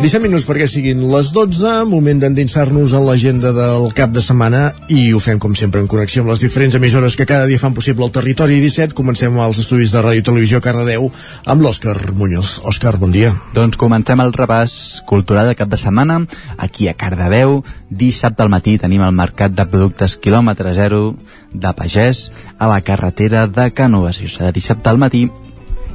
17 0.07 0.23
minuts 0.23 0.45
perquè 0.47 0.63
siguin 0.71 1.01
les 1.11 1.33
12, 1.35 1.71
moment 1.89 2.21
d'endinsar-nos 2.21 2.93
en 2.95 3.03
l'agenda 3.03 3.49
del 3.51 3.89
cap 3.91 4.13
de 4.15 4.21
setmana 4.23 4.69
i 4.87 5.09
ho 5.11 5.17
fem 5.19 5.35
com 5.35 5.51
sempre 5.51 5.81
en 5.83 5.89
connexió 5.91 6.21
amb 6.23 6.29
les 6.31 6.45
diferents 6.45 6.77
emissores 6.79 7.17
que 7.19 7.25
cada 7.27 7.43
dia 7.49 7.59
fan 7.59 7.73
possible 7.75 8.05
el 8.07 8.13
territori 8.15 8.61
17. 8.63 8.95
Comencem 8.95 9.35
als 9.43 9.59
estudis 9.59 9.91
de 9.91 9.99
Ràdio 10.05 10.23
i 10.23 10.25
Televisió 10.29 10.61
Cardedeu 10.63 11.09
amb 11.43 11.65
l'Òscar 11.65 12.13
Muñoz. 12.15 12.53
Òscar, 12.71 12.93
bon 13.01 13.11
dia. 13.11 13.33
Doncs 13.57 13.75
comencem 13.75 14.23
el 14.23 14.31
repàs 14.31 14.77
cultural 15.09 15.51
de 15.51 15.57
cap 15.59 15.67
de 15.67 15.81
setmana 15.81 16.21
aquí 16.55 16.87
a 16.87 16.95
Cardedeu. 16.95 17.57
Dissabte 17.91 18.47
al 18.47 18.53
matí 18.53 18.77
tenim 18.79 19.03
el 19.03 19.11
mercat 19.11 19.59
de 19.59 19.67
productes 19.67 20.15
quilòmetre 20.23 20.71
zero 20.77 21.17
de 21.51 21.75
Pagès 21.75 22.29
a 22.55 22.71
la 22.71 22.79
carretera 22.79 23.43
de 23.51 23.67
Canoves. 23.75 24.23
Això 24.23 24.39
serà 24.39 24.55
dissabte 24.55 24.87
al 24.87 25.03
matí 25.03 25.25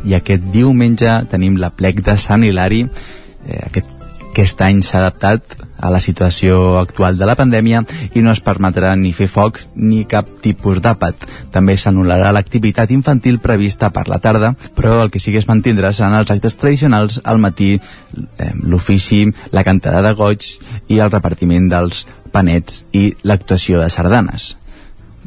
i 0.05 0.13
aquest 0.21 0.53
diumenge 0.53 1.17
tenim 1.33 1.57
la 1.57 1.73
plec 1.73 2.05
de 2.05 2.21
Sant 2.21 2.45
Hilari 2.45 2.85
eh, 2.85 3.65
aquest 3.71 4.02
Aquest 4.33 4.63
any 4.65 4.79
s'ha 4.81 5.03
adaptat 5.03 5.59
a 5.77 5.91
la 5.93 5.99
situació 6.01 6.79
actual 6.81 7.19
de 7.21 7.27
la 7.29 7.35
pandèmia 7.37 7.83
i 8.17 8.23
no 8.25 8.33
es 8.33 8.41
permetrà 8.41 8.95
ni 8.97 9.11
fer 9.13 9.27
foc 9.29 9.59
ni 9.77 10.07
cap 10.09 10.31
tipus 10.41 10.81
d'àpat. 10.81 11.27
També 11.53 11.75
s'anul·larà 11.77 12.31
l'activitat 12.33 12.95
infantil 12.97 13.43
prevista 13.45 13.91
per 13.93 14.07
la 14.09 14.23
tarda, 14.25 14.55
però 14.79 15.03
el 15.03 15.13
que 15.13 15.21
sí 15.21 15.35
que 15.35 15.43
es 15.43 15.49
mantindrà 15.51 15.93
seran 15.93 16.17
els 16.17 16.33
actes 16.33 16.57
tradicionals 16.57 17.21
al 17.25 17.43
matí, 17.45 17.75
eh, 17.77 18.51
l'ofici, 18.63 19.27
la 19.53 19.67
cantada 19.69 20.01
de 20.01 20.15
goig 20.17 20.49
i 20.89 20.99
el 21.05 21.13
repartiment 21.13 21.69
dels 21.69 22.07
panets 22.33 22.87
i 22.97 23.11
l'actuació 23.29 23.85
de 23.85 23.93
sardanes 23.93 24.55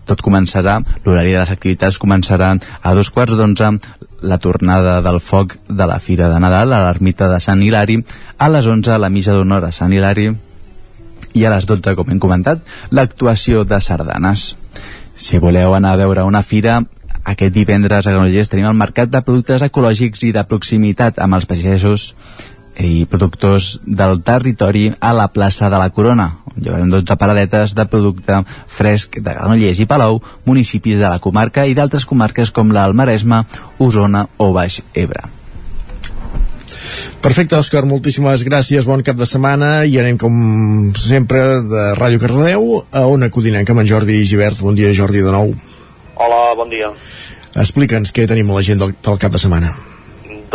tot 0.06 0.22
començarà, 0.22 0.80
l'horari 1.04 1.34
de 1.34 1.40
les 1.40 1.50
activitats 1.50 1.98
començaran 1.98 2.62
a 2.82 2.94
dos 2.94 3.10
quarts 3.10 3.34
d'onze, 3.38 3.72
la 4.26 4.40
tornada 4.42 4.98
del 5.06 5.22
foc 5.22 5.56
de 5.70 5.88
la 5.88 6.00
Fira 6.02 6.30
de 6.32 6.40
Nadal 6.42 6.74
a 6.74 6.82
l'ermita 6.88 7.30
de 7.32 7.40
Sant 7.40 7.62
Hilari, 7.64 8.00
a 8.38 8.50
les 8.50 8.68
11 8.68 8.98
la 9.00 9.12
missa 9.14 9.38
d'honor 9.38 9.68
a 9.68 9.72
Sant 9.72 9.94
Hilari 9.94 10.32
i 11.36 11.46
a 11.46 11.52
les 11.54 11.68
12, 11.70 11.96
com 11.96 12.12
hem 12.12 12.20
comentat, 12.20 12.62
l'actuació 12.92 13.64
de 13.68 13.80
sardanes. 13.82 14.54
Si 15.16 15.40
voleu 15.40 15.76
anar 15.76 15.94
a 15.94 16.02
veure 16.02 16.24
una 16.28 16.44
fira, 16.44 16.82
aquest 17.26 17.54
divendres 17.54 18.06
a 18.06 18.12
Granollers 18.14 18.52
tenim 18.52 18.68
el 18.70 18.78
mercat 18.78 19.10
de 19.10 19.22
productes 19.26 19.64
ecològics 19.66 20.26
i 20.28 20.34
de 20.36 20.44
proximitat 20.46 21.20
amb 21.24 21.38
els 21.38 21.48
pagesos 21.50 22.14
i 22.80 23.06
productors 23.10 23.80
del 23.86 24.20
territori 24.26 24.90
a 25.00 25.14
la 25.16 25.28
plaça 25.32 25.70
de 25.70 25.80
la 25.80 25.90
Corona, 25.96 26.28
on 26.52 26.60
hi 26.64 26.72
haurà 26.72 26.88
12 26.92 27.18
paradetes 27.20 27.76
de 27.78 27.86
producte 27.92 28.42
fresc 28.68 29.20
de 29.20 29.32
Granollers 29.32 29.80
i 29.80 29.88
Palau, 29.88 30.20
municipis 30.46 31.00
de 31.00 31.08
la 31.08 31.22
comarca 31.24 31.66
i 31.66 31.76
d'altres 31.78 32.06
comarques 32.06 32.52
com 32.52 32.74
l'Almaresme, 32.76 33.44
Osona 33.80 34.26
o 34.38 34.52
Baix 34.56 34.82
Ebre. 34.94 35.24
Perfecte, 37.26 37.58
Òscar, 37.58 37.86
moltíssimes 37.90 38.44
gràcies, 38.46 38.86
bon 38.86 39.02
cap 39.02 39.18
de 39.18 39.26
setmana 39.26 39.70
i 39.90 39.98
anem 39.98 40.20
com 40.22 40.36
sempre 41.00 41.42
de 41.66 41.88
Ràdio 41.98 42.22
Cardedeu 42.22 42.68
a 42.92 43.08
Ona 43.10 43.32
Codinenca 43.34 43.74
amb 43.74 43.82
en 43.82 43.90
Jordi 43.90 44.20
Givert. 44.30 44.62
Bon 44.62 44.78
dia, 44.78 44.94
Jordi, 44.94 45.24
de 45.26 45.34
nou. 45.34 45.56
Hola, 46.22 46.54
bon 46.60 46.70
dia. 46.70 46.94
Explica'ns 47.56 48.14
què 48.14 48.28
tenim 48.30 48.52
a 48.52 48.60
la 48.60 48.64
gent 48.68 48.84
del, 48.84 48.94
del 49.02 49.20
cap 49.22 49.34
de 49.34 49.42
setmana. 49.42 49.74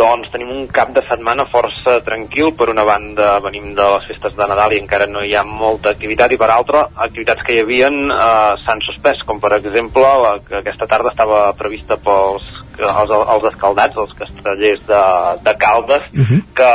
Doncs 0.01 0.31
tenim 0.33 0.49
un 0.49 0.63
cap 0.73 0.89
de 0.95 1.01
setmana 1.05 1.43
força 1.51 1.99
tranquil. 2.01 2.55
Per 2.57 2.71
una 2.71 2.85
banda 2.87 3.35
venim 3.45 3.75
de 3.77 3.85
les 3.93 4.07
festes 4.09 4.33
de 4.37 4.47
Nadal 4.49 4.73
i 4.73 4.79
encara 4.81 5.05
no 5.05 5.21
hi 5.21 5.35
ha 5.37 5.43
molta 5.45 5.91
activitat 5.93 6.33
i 6.33 6.39
per 6.41 6.47
altra, 6.49 6.87
activitats 7.05 7.45
que 7.45 7.53
hi 7.53 7.59
havien 7.61 7.99
eh, 8.09 8.55
s'han 8.63 8.81
suspès, 8.87 9.21
com 9.29 9.37
per 9.43 9.51
exemple 9.59 10.07
la 10.23 10.31
que 10.47 10.57
aquesta 10.61 10.87
tarda 10.89 11.13
estava 11.13 11.43
prevista 11.59 11.99
pels 12.01 12.47
els, 12.79 13.13
els 13.35 13.45
escaldats, 13.51 13.99
els 14.01 14.15
castellers 14.17 14.81
de, 14.87 15.03
de 15.45 15.53
Caldes, 15.61 16.09
uh 16.09 16.25
-huh. 16.25 16.41
que 16.57 16.71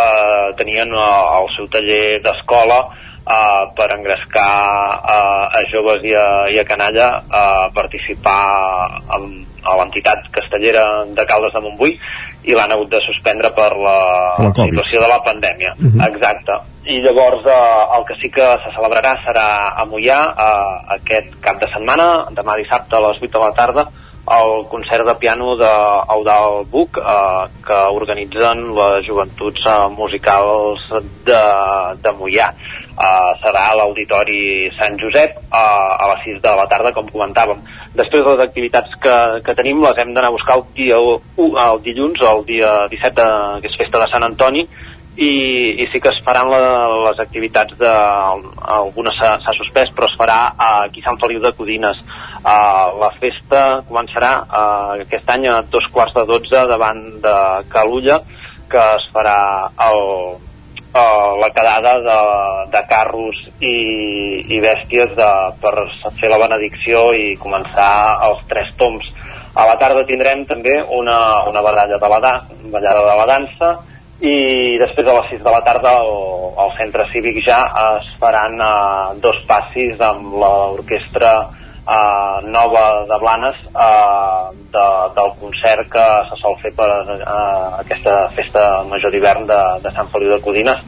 tenien 0.63 0.95
eh, 0.95 1.41
el 1.41 1.51
seu 1.57 1.67
taller 1.67 2.23
d'escola 2.23 2.79
eh, 3.27 3.65
per 3.75 3.91
engrescar 3.97 4.55
eh, 5.03 5.59
a 5.59 5.65
joves 5.73 6.05
i 6.05 6.15
a, 6.15 6.29
i 6.55 6.59
a 6.59 6.65
canalla 6.65 7.23
a 7.29 7.71
participar 7.75 9.03
en, 9.19 9.47
a 9.67 9.77
l'entitat 9.81 10.31
castellera 10.31 11.05
de 11.11 11.27
Caldes 11.27 11.53
de 11.53 11.61
Montbui 11.61 11.99
i 12.47 12.55
l'han 12.55 12.73
hagut 12.73 12.91
de 12.93 13.01
suspendre 13.03 13.51
per 13.57 13.73
la, 13.75 13.99
Per 14.37 14.47
la 14.47 14.53
Covid. 14.55 14.71
situació 14.71 15.03
de 15.03 15.09
la 15.11 15.21
pandèmia. 15.27 15.75
Uh 15.79 15.91
-huh. 15.91 16.09
Exacte. 16.09 16.53
I 16.87 17.01
llavors 17.03 17.43
eh, 17.45 17.97
el 17.99 18.05
que 18.07 18.15
sí 18.21 18.31
que 18.31 18.47
se 18.63 18.71
celebrarà 18.77 19.17
serà 19.27 19.75
a 19.75 19.85
Mollà 19.85 20.21
eh, 20.31 20.95
aquest 20.99 21.35
cap 21.41 21.59
de 21.61 21.67
setmana, 21.75 22.27
demà 22.31 22.57
dissabte 22.57 22.95
a 22.97 23.01
les 23.01 23.23
8 23.23 23.39
de 23.39 23.45
la 23.45 23.53
tarda, 23.53 23.89
el 24.27 24.67
concert 24.69 25.07
de 25.07 25.15
piano 25.21 25.55
d'Eudal 25.57 26.65
Buc 26.71 26.99
eh, 26.99 27.45
que 27.67 27.79
organitzen 27.95 28.73
les 28.75 29.07
joventuts 29.07 29.63
eh, 29.67 29.77
musicals 29.95 30.83
de, 31.27 31.43
de 32.03 32.13
Mollà. 32.19 32.51
Uh, 32.97 33.35
serà 33.43 33.63
a 33.69 33.75
l'Auditori 33.77 34.71
Sant 34.73 34.95
Josep 34.97 35.35
uh, 35.37 35.59
a 36.01 36.07
les 36.15 36.23
6 36.31 36.39
de 36.41 36.53
la 36.57 36.65
tarda, 36.65 36.95
com 36.97 37.11
comentàvem. 37.13 37.59
Després 37.93 38.25
les 38.25 38.41
activitats 38.41 38.95
que, 39.05 39.17
que 39.45 39.55
tenim 39.59 39.83
les 39.85 40.01
hem 40.01 40.15
d'anar 40.17 40.31
a 40.33 40.37
buscar 40.39 40.57
el 40.57 40.65
dia 40.79 40.97
1, 40.97 41.51
el 41.61 41.83
dilluns, 41.85 42.25
el 42.25 42.41
dia 42.49 42.71
17, 42.89 43.13
de, 43.21 43.61
que 43.61 43.69
és 43.69 43.77
festa 43.83 44.01
de 44.01 44.09
Sant 44.09 44.25
Antoni, 44.25 44.65
i, 45.17 45.31
i 45.81 45.87
sí 45.93 46.01
que 46.01 46.11
es 46.13 46.19
faran 46.25 46.51
la, 46.53 46.61
les 47.09 47.21
activitats 47.25 47.77
de, 47.81 47.93
alguna 48.77 49.15
s'ha 49.17 49.55
suspès 49.57 49.93
però 49.97 50.09
es 50.11 50.17
farà 50.21 50.39
aquí 50.85 51.01
a 51.01 51.09
Sant 51.09 51.21
Feliu 51.23 51.41
de 51.41 51.53
Codines. 51.57 52.03
Uh, 52.47 52.99
la 53.01 53.11
festa 53.21 53.63
començarà 53.89 54.33
uh, 54.45 54.91
aquest 55.03 55.31
any 55.33 55.49
a 55.51 55.63
dos 55.73 55.89
quarts 55.93 56.15
de 56.15 56.27
dotze 56.29 56.67
davant 56.69 57.01
de 57.25 57.37
Calulla 57.73 58.21
que 58.71 58.83
es 58.99 59.09
farà 59.15 59.39
el, 59.89 60.01
uh, 60.37 61.33
la 61.41 61.51
quedada 61.57 61.97
de, 62.05 62.21
de 62.77 62.85
carros 62.91 63.41
i, 63.59 63.75
i 64.53 64.61
bèsties 64.63 65.17
de, 65.17 65.33
per 65.63 65.75
fer 66.21 66.31
la 66.31 66.41
benedicció 66.45 67.09
i 67.17 67.35
començar 67.41 67.91
els 68.29 68.45
tres 68.53 68.71
toms 68.79 69.11
a 69.57 69.65
la 69.65 69.79
tarda 69.81 70.05
tindrem 70.05 70.45
també 70.45 70.75
una, 70.93 71.19
una 71.49 71.63
baralla 71.65 71.97
de 71.99 72.09
la, 72.13 72.19
da, 72.21 72.33
ballada 72.69 73.05
de 73.07 73.15
la 73.17 73.29
dansa 73.31 73.71
i 74.21 74.79
després 74.81 75.09
a 75.09 75.19
les 75.19 75.31
6 75.35 75.43
de 75.45 75.53
la 75.53 75.61
tarda 75.67 75.93
al, 76.01 76.73
centre 76.79 77.05
cívic 77.13 77.43
ja 77.45 77.59
es 77.99 78.09
faran 78.21 78.57
uh, 78.61 79.13
dos 79.21 79.39
passis 79.49 80.01
amb 80.01 80.35
l'orquestra 80.41 81.33
uh, 81.49 82.41
nova 82.45 83.05
de 83.09 83.19
Blanes 83.21 83.61
uh, 83.73 84.53
de, 84.73 84.87
del 85.17 85.31
concert 85.41 85.89
que 85.93 86.07
se 86.31 86.41
sol 86.41 86.57
fer 86.63 86.73
per 86.77 86.89
uh, 86.89 87.77
aquesta 87.81 88.27
festa 88.37 88.85
major 88.89 89.13
d'hivern 89.13 89.45
de, 89.49 89.61
de 89.85 89.93
Sant 89.97 90.09
Feliu 90.13 90.33
de 90.33 90.41
Codines 90.45 90.81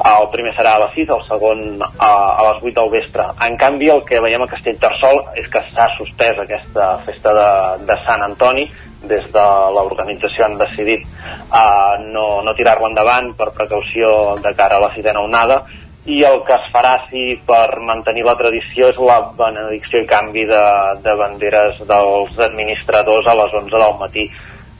el 0.00 0.28
primer 0.32 0.52
serà 0.56 0.76
a 0.76 0.80
les 0.80 0.94
6, 0.96 1.10
el 1.12 1.24
segon 1.28 1.82
a, 1.84 2.08
a 2.08 2.44
les 2.46 2.62
8 2.62 2.72
del 2.78 2.92
vespre. 2.94 3.26
En 3.44 3.58
canvi, 3.60 3.90
el 3.92 4.00
que 4.08 4.20
veiem 4.24 4.40
a 4.40 4.48
Castellterçol 4.48 5.20
és 5.36 5.48
que 5.52 5.60
s'ha 5.74 5.90
suspès 5.98 6.40
aquesta 6.40 6.94
festa 7.04 7.34
de, 7.36 7.50
de 7.90 7.98
Sant 8.06 8.24
Antoni, 8.24 8.64
des 9.02 9.24
de 9.32 9.44
l'organització 9.74 10.44
han 10.44 10.58
decidit 10.60 11.06
uh, 11.06 11.96
no, 12.12 12.42
no 12.44 12.54
tirar-la 12.58 12.90
endavant 12.90 13.32
per 13.38 13.52
precaució 13.56 14.36
de 14.42 14.52
cara 14.58 14.76
a 14.76 14.84
la 14.84 14.92
sisena 14.94 15.22
onada 15.24 15.62
i 16.10 16.22
el 16.24 16.40
que 16.46 16.54
es 16.56 16.68
farà 16.72 16.94
sí, 17.10 17.36
per 17.46 17.80
mantenir 17.84 18.24
la 18.24 18.36
tradició 18.38 18.88
és 18.90 19.00
la 19.04 19.18
benedicció 19.36 20.00
i 20.00 20.08
canvi 20.08 20.46
de, 20.48 20.62
de 21.04 21.16
banderes 21.16 21.82
dels 21.90 22.38
administradors 22.40 23.28
a 23.28 23.36
les 23.36 23.52
11 23.60 23.82
del 23.82 23.98
matí. 24.00 24.24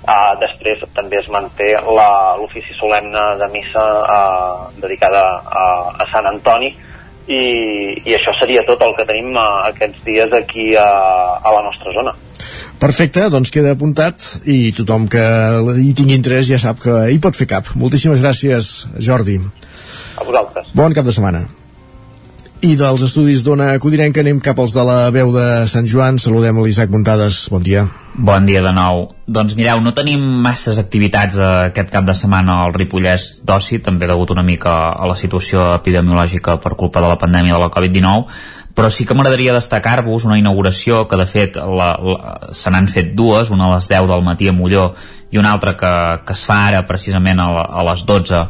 Uh, 0.00 0.32
després 0.40 0.80
també 0.96 1.18
es 1.20 1.28
manté 1.28 1.74
l'ofici 1.84 2.72
solemne 2.78 3.24
de 3.36 3.50
missa 3.52 3.84
uh, 4.00 4.70
dedicada 4.80 5.20
a, 5.44 5.66
a 6.00 6.08
Sant 6.08 6.24
Antoni 6.30 6.72
i, 7.28 7.42
i 8.08 8.16
això 8.16 8.32
seria 8.40 8.64
tot 8.64 8.80
el 8.80 8.96
que 8.96 9.04
tenim 9.04 9.36
uh, 9.36 9.68
aquests 9.68 10.00
dies 10.08 10.32
aquí 10.32 10.72
a, 10.72 10.88
a 11.36 11.52
la 11.52 11.62
nostra 11.68 11.92
zona 11.92 12.16
Perfecte, 12.80 13.26
doncs 13.28 13.50
queda 13.52 13.74
apuntat 13.76 14.24
i 14.48 14.70
tothom 14.72 15.04
que 15.12 15.20
hi 15.82 15.90
tingui 15.92 16.16
interès 16.16 16.48
ja 16.48 16.56
sap 16.58 16.80
que 16.80 16.94
hi 17.12 17.18
pot 17.20 17.36
fer 17.36 17.46
cap. 17.50 17.68
Moltíssimes 17.76 18.22
gràcies, 18.24 18.70
Jordi. 18.96 19.36
a 20.16 20.24
vosaltres 20.24 20.72
Bon 20.72 20.92
cap 20.96 21.04
de 21.04 21.12
setmana. 21.12 21.44
I 22.60 22.74
dels 22.76 23.00
estudis 23.04 23.40
d'Ona 23.44 23.78
Codirenca 23.80 24.20
anem 24.20 24.40
cap 24.40 24.58
als 24.60 24.72
de 24.76 24.82
la 24.84 25.10
veu 25.12 25.30
de 25.32 25.66
Sant 25.68 25.86
Joan. 25.88 26.18
Saludem 26.20 26.58
l'Isaac 26.60 26.90
Muntades. 26.92 27.46
Bon 27.52 27.62
dia. 27.64 27.86
Bon 28.16 28.44
dia 28.44 28.60
de 28.60 28.72
nou. 28.76 29.06
Doncs 29.24 29.54
mireu, 29.56 29.80
no 29.80 29.94
tenim 29.96 30.20
masses 30.44 30.76
activitats 30.80 31.38
eh, 31.38 31.48
aquest 31.70 31.92
cap 31.92 32.04
de 32.04 32.12
setmana 32.16 32.58
al 32.64 32.74
Ripollès 32.74 33.40
d'oci, 33.48 33.78
també 33.84 34.08
degut 34.10 34.32
una 34.34 34.44
mica 34.44 34.74
a 34.92 35.08
la 35.08 35.16
situació 35.16 35.70
epidemiològica 35.76 36.58
per 36.60 36.74
culpa 36.76 37.00
de 37.00 37.08
la 37.12 37.16
pandèmia 37.20 37.56
de 37.56 37.62
la 37.62 37.70
Covid-19, 37.72 38.26
però 38.74 38.90
sí 38.90 39.04
que 39.06 39.14
m'agradaria 39.14 39.54
destacar-vos 39.56 40.24
una 40.28 40.38
inauguració 40.38 41.06
que 41.08 41.18
de 41.18 41.26
fet 41.26 41.56
la, 41.58 41.94
la, 41.98 42.34
se 42.54 42.70
n'han 42.70 42.88
fet 42.88 43.14
dues, 43.18 43.50
una 43.50 43.66
a 43.66 43.74
les 43.74 43.88
10 43.90 44.06
del 44.10 44.22
matí 44.26 44.48
a 44.48 44.54
Molló 44.54 44.92
i 45.30 45.38
una 45.38 45.52
altra 45.52 45.76
que, 45.78 45.90
que 46.26 46.34
es 46.34 46.42
fa 46.46 46.56
ara 46.68 46.82
precisament 46.86 47.38
a, 47.42 47.48
la, 47.54 47.62
a 47.62 47.84
les 47.90 48.02
12 48.06 48.40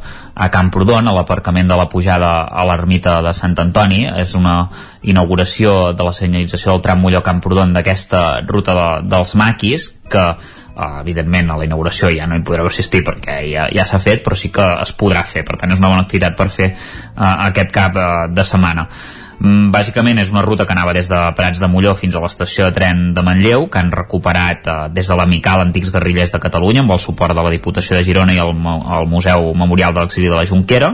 a 0.41 0.49
Camprodon, 0.53 1.09
a 1.09 1.13
l'aparcament 1.13 1.69
de 1.69 1.77
la 1.77 1.89
pujada 1.93 2.31
a 2.45 2.65
l'ermita 2.69 3.19
de 3.25 3.35
Sant 3.37 3.59
Antoni. 3.61 4.07
És 4.09 4.33
una 4.39 4.71
inauguració 5.03 5.93
de 5.93 6.07
la 6.07 6.15
senyalització 6.17 6.73
del 6.73 6.85
tram 6.87 7.05
Molló-Camprodon 7.05 7.77
d'aquesta 7.77 8.25
ruta 8.49 8.77
de, 8.77 8.89
dels 9.13 9.37
maquis 9.37 9.91
que 10.11 10.25
eh, 10.25 10.91
evidentment 11.03 11.53
a 11.53 11.61
la 11.61 11.69
inauguració 11.69 12.09
ja 12.17 12.29
no 12.31 12.39
hi 12.39 12.45
podreu 12.47 12.71
assistir 12.71 13.05
perquè 13.05 13.43
ja, 13.51 13.69
ja 13.69 13.85
s'ha 13.85 14.01
fet 14.01 14.25
però 14.25 14.39
sí 14.39 14.49
que 14.55 14.67
es 14.81 14.97
podrà 14.97 15.25
fer, 15.29 15.45
per 15.45 15.61
tant 15.61 15.73
és 15.73 15.83
una 15.83 15.93
bona 15.93 16.07
activitat 16.07 16.37
per 16.39 16.49
fer 16.49 16.73
uh, 16.73 17.47
aquest 17.51 17.73
cap 17.77 17.97
uh, 17.97 18.09
de 18.33 18.45
setmana 18.47 18.89
Bàsicament 19.41 20.19
és 20.21 20.29
una 20.29 20.43
ruta 20.45 20.67
que 20.69 20.75
anava 20.75 20.93
des 20.93 21.07
de 21.09 21.19
Prats 21.37 21.63
de 21.63 21.69
Molló 21.73 21.95
fins 21.97 22.13
a 22.13 22.21
l'estació 22.21 22.67
de 22.67 22.75
tren 22.77 23.15
de 23.17 23.23
Manlleu, 23.25 23.71
que 23.73 23.81
han 23.81 23.89
recuperat 23.95 24.69
eh, 24.69 24.77
des 24.93 25.09
de 25.09 25.17
l'Amical 25.17 25.65
Antics 25.65 25.93
Guerrillers 25.95 26.35
de 26.35 26.43
Catalunya 26.43 26.85
amb 26.85 26.93
el 26.93 27.01
suport 27.01 27.33
de 27.33 27.47
la 27.47 27.53
Diputació 27.55 27.97
de 27.97 28.05
Girona 28.05 28.37
i 28.37 28.43
el, 28.43 28.53
el 28.53 29.09
Museu 29.09 29.55
Memorial 29.57 29.97
de 29.97 30.05
l'Exili 30.05 30.29
de 30.29 30.37
la 30.37 30.45
Junquera. 30.45 30.93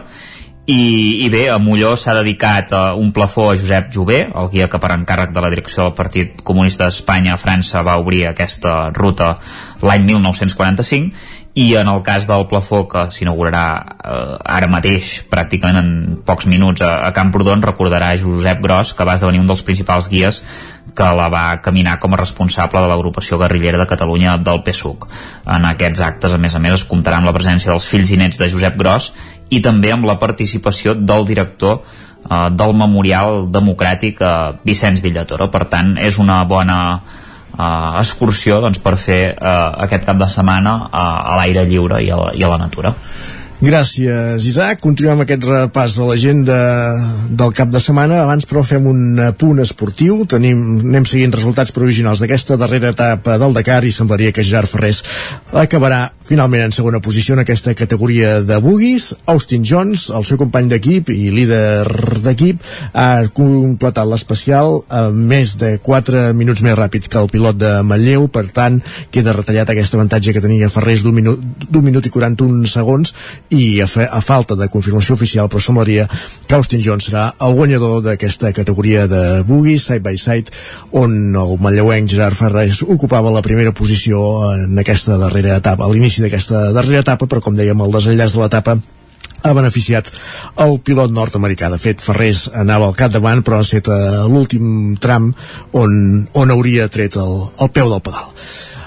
I, 0.67 1.23
i 1.23 1.27
bé, 1.31 1.45
a 1.51 1.61
Molló 1.63 1.93
s'ha 1.95 2.15
dedicat 2.19 2.73
uh, 2.75 2.95
un 2.99 3.13
plafó 3.15 3.53
a 3.53 3.59
Josep 3.59 3.93
Jové, 3.95 4.25
el 4.27 4.49
guia 4.51 4.67
que 4.71 4.81
per 4.83 4.91
encàrrec 4.95 5.31
de 5.35 5.43
la 5.43 5.51
direcció 5.51 5.85
del 5.85 5.95
Partit 5.95 6.41
Comunista 6.43 6.89
d'Espanya 6.89 7.37
a 7.37 7.39
França 7.39 7.85
va 7.87 7.95
obrir 8.03 8.25
aquesta 8.27 8.91
ruta 8.95 9.37
l'any 9.87 10.07
1945 10.09 11.36
i 11.57 11.75
en 11.75 11.89
el 11.89 12.03
cas 12.05 12.27
del 12.29 12.45
plafó 12.51 12.83
que 12.85 13.07
s'inaugurarà 13.09 13.65
eh, 13.81 14.37
ara 14.59 14.69
mateix 14.69 15.23
pràcticament 15.33 15.79
en 15.81 16.19
pocs 16.29 16.45
minuts 16.53 16.85
a, 16.85 17.07
a 17.09 17.15
Camprodon 17.17 17.65
recordarà 17.65 18.11
Josep 18.21 18.61
Gros 18.61 18.93
que 18.93 19.07
va 19.09 19.15
esdevenir 19.17 19.41
un 19.41 19.49
dels 19.49 19.65
principals 19.65 20.11
guies 20.13 20.43
que 20.97 21.09
la 21.17 21.31
va 21.33 21.47
caminar 21.65 21.97
com 22.03 22.13
a 22.13 22.21
responsable 22.21 22.85
de 22.85 22.93
l'agrupació 22.93 23.41
guerrillera 23.41 23.81
de 23.81 23.89
Catalunya 23.89 24.37
del 24.37 24.63
PSUC. 24.69 25.09
En 25.57 25.65
aquests 25.69 26.05
actes, 26.05 26.37
a 26.37 26.41
més 26.41 26.55
a 26.57 26.61
més, 26.61 26.77
es 26.77 26.87
comptarà 26.89 27.21
amb 27.21 27.29
la 27.29 27.37
presència 27.37 27.73
dels 27.73 27.89
fills 27.89 28.13
i 28.13 28.21
nets 28.21 28.41
de 28.41 28.53
Josep 28.53 28.77
Gros 28.77 29.11
i 29.49 29.63
també 29.65 29.97
amb 29.97 30.05
la 30.09 30.21
participació 30.21 30.93
del 30.97 31.25
director 31.25 31.81
eh, 31.81 32.49
del 32.53 32.77
Memorial 32.77 33.47
Democràtic 33.49 34.21
eh, 34.21 34.33
Vicenç 34.65 35.01
Villatoro. 35.01 35.49
Per 35.49 35.65
tant, 35.73 35.97
és 35.97 36.21
una 36.21 36.43
bona 36.45 36.81
eh, 37.59 38.01
excursió 38.01 38.61
doncs, 38.65 38.81
per 38.83 38.97
fer 39.01 39.23
eh, 39.33 39.57
aquest 39.87 40.07
cap 40.09 40.21
de 40.21 40.29
setmana 40.33 40.77
eh, 40.87 41.01
a 41.01 41.41
l'aire 41.41 41.67
lliure 41.69 42.03
i 42.05 42.13
a, 42.13 42.21
i 42.35 42.45
a 42.45 42.53
la 42.53 42.61
natura. 42.63 42.95
Gràcies, 43.57 44.45
Isaac. 44.45 44.83
Continuem 44.85 45.23
aquest 45.23 45.45
repàs 45.49 45.95
a 45.97 46.05
l'agenda 46.05 46.57
del 47.41 47.55
cap 47.57 47.71
de 47.73 47.81
setmana. 47.81 48.19
Abans, 48.27 48.45
però, 48.45 48.61
fem 48.61 48.85
un 48.91 49.17
punt 49.41 49.63
esportiu. 49.65 50.27
Tenim, 50.29 50.61
anem 50.85 51.07
seguint 51.09 51.33
resultats 51.33 51.73
provisionals 51.73 52.21
d'aquesta 52.21 52.59
darrera 52.61 52.93
etapa 52.93 53.39
del 53.41 53.57
Dakar 53.57 53.81
i 53.89 53.95
semblaria 53.97 54.35
que 54.37 54.45
Gerard 54.45 54.69
Ferrés 54.69 55.01
acabarà 55.57 56.11
finalment 56.27 56.67
en 56.67 56.75
segona 56.75 57.01
posició 57.01 57.33
en 57.33 57.41
aquesta 57.45 57.73
categoria 57.79 58.43
de 58.45 58.59
buguis. 58.61 59.15
Austin 59.25 59.65
Jones, 59.65 60.11
el 60.11 60.29
seu 60.29 60.37
company 60.37 60.69
d'equip 60.75 61.09
i 61.15 61.31
líder 61.33 61.87
d'equip, 62.27 62.61
ha 62.93 63.25
completat 63.33 64.05
l'especial 64.11 64.83
més 65.17 65.57
de 65.57 65.79
4 65.81 66.27
minuts 66.37 66.61
més 66.67 66.77
ràpid 66.77 67.09
que 67.09 67.23
el 67.25 67.33
pilot 67.33 67.57
de 67.57 67.73
Manlleu. 67.89 68.29
Per 68.29 68.45
tant, 68.53 68.83
queda 69.15 69.33
retallat 69.33 69.73
aquest 69.73 69.97
avantatge 69.97 70.37
que 70.37 70.45
tenia 70.45 70.69
Ferrés 70.69 71.07
d'un 71.07 71.17
minut, 71.17 71.41
minut 71.73 72.05
i 72.05 72.13
41 72.13 72.69
segons 72.69 73.15
i 73.51 73.81
a, 73.81 73.87
fe, 73.87 74.07
a 74.07 74.21
falta 74.25 74.57
de 74.59 74.69
confirmació 74.73 75.15
oficial 75.15 75.51
però 75.51 75.63
semblaria 75.63 76.07
que 76.09 76.57
Austin 76.57 76.83
Jones 76.83 77.11
serà 77.11 77.29
el 77.47 77.55
guanyador 77.59 78.03
d'aquesta 78.05 78.53
categoria 78.57 79.07
de 79.11 79.23
buggy 79.47 79.79
side 79.79 80.03
by 80.03 80.19
side 80.19 80.53
on 80.93 81.35
el 81.37 81.57
manlleuenc 81.63 82.11
Gerard 82.11 82.39
Ferrés 82.39 82.83
ocupava 82.83 83.35
la 83.35 83.45
primera 83.47 83.75
posició 83.75 84.21
en 84.53 84.79
aquesta 84.83 85.19
darrera 85.23 85.61
etapa 85.63 85.87
a 85.87 85.93
l'inici 85.93 86.25
d'aquesta 86.25 86.71
darrera 86.77 87.05
etapa 87.07 87.31
però 87.31 87.43
com 87.45 87.57
dèiem 87.57 87.87
el 87.87 87.99
desenllaç 87.99 88.35
de 88.35 88.43
l'etapa 88.43 88.79
ha 89.47 89.53
beneficiat 89.55 90.11
el 90.65 90.79
pilot 90.83 91.13
nord-americà. 91.15 91.71
De 91.71 91.79
fet, 91.79 92.03
Ferrés 92.03 92.47
anava 92.55 92.89
al 92.89 92.97
capdavant, 92.99 93.45
però 93.47 93.61
ha 93.61 93.67
estat 93.67 93.91
a 93.93 94.25
l'últim 94.27 94.97
tram 95.03 95.31
on, 95.77 95.93
on 96.35 96.55
hauria 96.55 96.89
tret 96.93 97.19
el, 97.21 97.37
el 97.61 97.71
peu 97.71 97.93
del 97.93 98.03
pedal. 98.03 98.33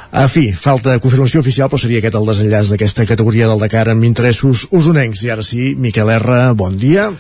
En 0.10 0.26
fi, 0.26 0.48
falta 0.58 0.96
confirmació 1.02 1.44
oficial, 1.44 1.70
però 1.70 1.78
seria 1.82 2.02
aquest 2.02 2.16
el 2.18 2.26
desenllaç 2.26 2.72
d'aquesta 2.74 3.06
categoria 3.06 3.50
del 3.50 3.62
Dakar 3.62 3.86
amb 3.92 4.08
interessos 4.08 4.66
usonencs. 4.74 5.22
I 5.22 5.34
ara 5.36 5.46
sí, 5.46 5.76
Miquel 5.78 6.10
R, 6.16 6.40
bon 6.58 6.80
dia. 6.82 7.12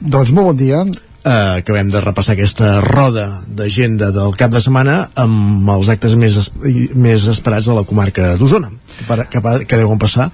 Doncs 0.00 0.30
molt 0.36 0.52
bon 0.52 0.60
dia. 0.60 0.84
Uh, 1.20 1.58
acabem 1.60 1.90
de 1.92 2.00
repassar 2.00 2.32
aquesta 2.32 2.78
roda 2.80 3.26
d'agenda 3.52 4.08
del 4.14 4.32
cap 4.40 4.54
de 4.54 4.62
setmana 4.62 5.02
amb 5.20 5.68
els 5.68 5.90
actes 5.92 6.14
més, 6.16 6.38
es 6.40 6.48
més 6.96 7.26
esperats 7.28 7.68
de 7.68 7.74
la 7.76 7.82
comarca 7.84 8.38
d'Osona 8.40 8.70
que, 9.02 9.18
que, 9.28 9.42
que 9.68 9.80
deuen 9.82 10.00
passar 10.00 10.30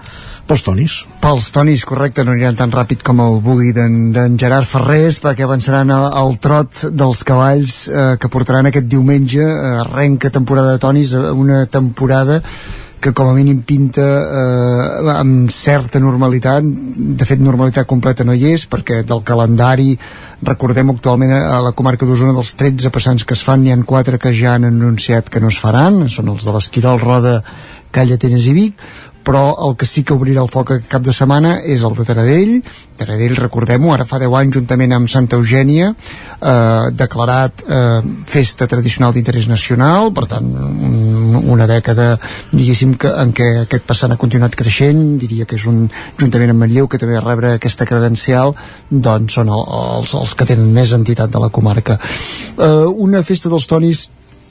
pels 0.47 0.63
tonis. 0.67 0.97
Pels 1.23 1.51
tonis, 1.55 1.85
correcte, 1.89 2.25
no 2.25 2.35
aniran 2.37 2.57
tan 2.59 2.73
ràpid 2.75 3.03
com 3.07 3.21
el 3.25 3.41
bugui 3.45 3.73
d'en 3.75 4.39
Gerard 4.41 4.69
Ferrés, 4.69 5.19
perquè 5.23 5.47
avançaran 5.47 5.91
al, 5.91 6.39
trot 6.43 6.87
dels 6.95 7.23
cavalls 7.27 7.77
eh, 7.89 8.09
que 8.21 8.31
portaran 8.33 8.71
aquest 8.71 8.89
diumenge, 8.91 9.43
eh, 9.43 9.77
arrenca 9.83 10.31
temporada 10.31 10.77
de 10.77 10.83
tonis, 10.83 11.15
eh, 11.15 11.31
una 11.35 11.65
temporada 11.67 12.43
que 13.01 13.13
com 13.13 13.29
a 13.29 13.35
mínim 13.37 13.61
pinta 13.63 14.03
eh, 14.03 15.11
amb 15.13 15.51
certa 15.53 16.01
normalitat 16.01 16.65
de 16.65 17.27
fet 17.29 17.43
normalitat 17.45 17.87
completa 17.87 18.25
no 18.25 18.35
hi 18.35 18.55
és 18.55 18.65
perquè 18.67 19.03
del 19.07 19.21
calendari 19.27 19.93
recordem 20.47 20.91
actualment 20.95 21.35
a 21.37 21.61
la 21.63 21.75
comarca 21.77 22.09
d'Osona 22.09 22.35
dels 22.35 22.55
13 22.57 22.91
passants 22.95 23.27
que 23.29 23.37
es 23.37 23.45
fan 23.45 23.63
n'hi 23.63 23.75
han 23.75 23.85
4 23.85 24.19
que 24.23 24.33
ja 24.33 24.57
han 24.57 24.65
anunciat 24.71 25.29
que 25.29 25.45
no 25.45 25.53
es 25.53 25.61
faran 25.61 26.07
són 26.09 26.33
els 26.33 26.49
de 26.49 26.57
l'Esquirol, 26.57 27.03
Roda, 27.03 27.43
Calla, 27.93 28.17
Tenes 28.17 28.49
i 28.49 28.57
Vic 28.57 28.89
però 29.27 29.57
el 29.67 29.75
que 29.77 29.87
sí 29.91 30.05
que 30.07 30.15
obrirà 30.15 30.45
el 30.45 30.51
foc 30.53 30.71
aquest 30.71 30.91
cap 30.91 31.03
de 31.03 31.13
setmana 31.15 31.57
és 31.67 31.83
el 31.87 31.97
de 31.99 32.05
Taradell. 32.07 32.53
Taradell, 32.97 33.35
recordem-ho, 33.37 33.91
ara 33.93 34.07
fa 34.09 34.21
10 34.23 34.37
anys 34.39 34.55
juntament 34.61 34.95
amb 34.95 35.11
Santa 35.11 35.37
Eugènia 35.37 35.91
eh, 35.91 36.87
declarat 36.95 37.65
eh, 37.67 38.01
festa 38.31 38.69
tradicional 38.71 39.13
d'interès 39.17 39.49
nacional. 39.51 40.13
Per 40.15 40.29
tant 40.31 40.47
un, 40.47 41.35
una 41.57 41.67
dècada 41.67 42.13
diguéssim 42.53 42.95
que, 43.03 43.11
en 43.11 43.35
què 43.37 43.49
aquest 43.65 43.87
passant 43.89 44.15
ha 44.15 44.21
continuat 44.21 44.55
creixent. 44.59 45.03
Diria 45.19 45.49
que 45.49 45.59
és 45.59 45.67
un 45.67 45.89
juntament 46.21 46.55
amb 46.55 46.63
Manlleu 46.63 46.87
que 46.87 47.03
també 47.03 47.19
rebre 47.21 47.57
aquesta 47.57 47.89
credencial 47.89 48.55
doncs 48.91 49.41
són 49.41 49.51
el, 49.51 49.65
els, 49.99 50.15
els 50.15 50.37
que 50.39 50.47
tenen 50.49 50.71
més 50.77 50.95
entitat 50.95 51.35
de 51.35 51.43
la 51.43 51.51
comarca. 51.51 51.99
Eh, 51.99 52.87
una 53.09 53.27
festa 53.27 53.51
dels 53.51 53.67
tonis 53.67 54.07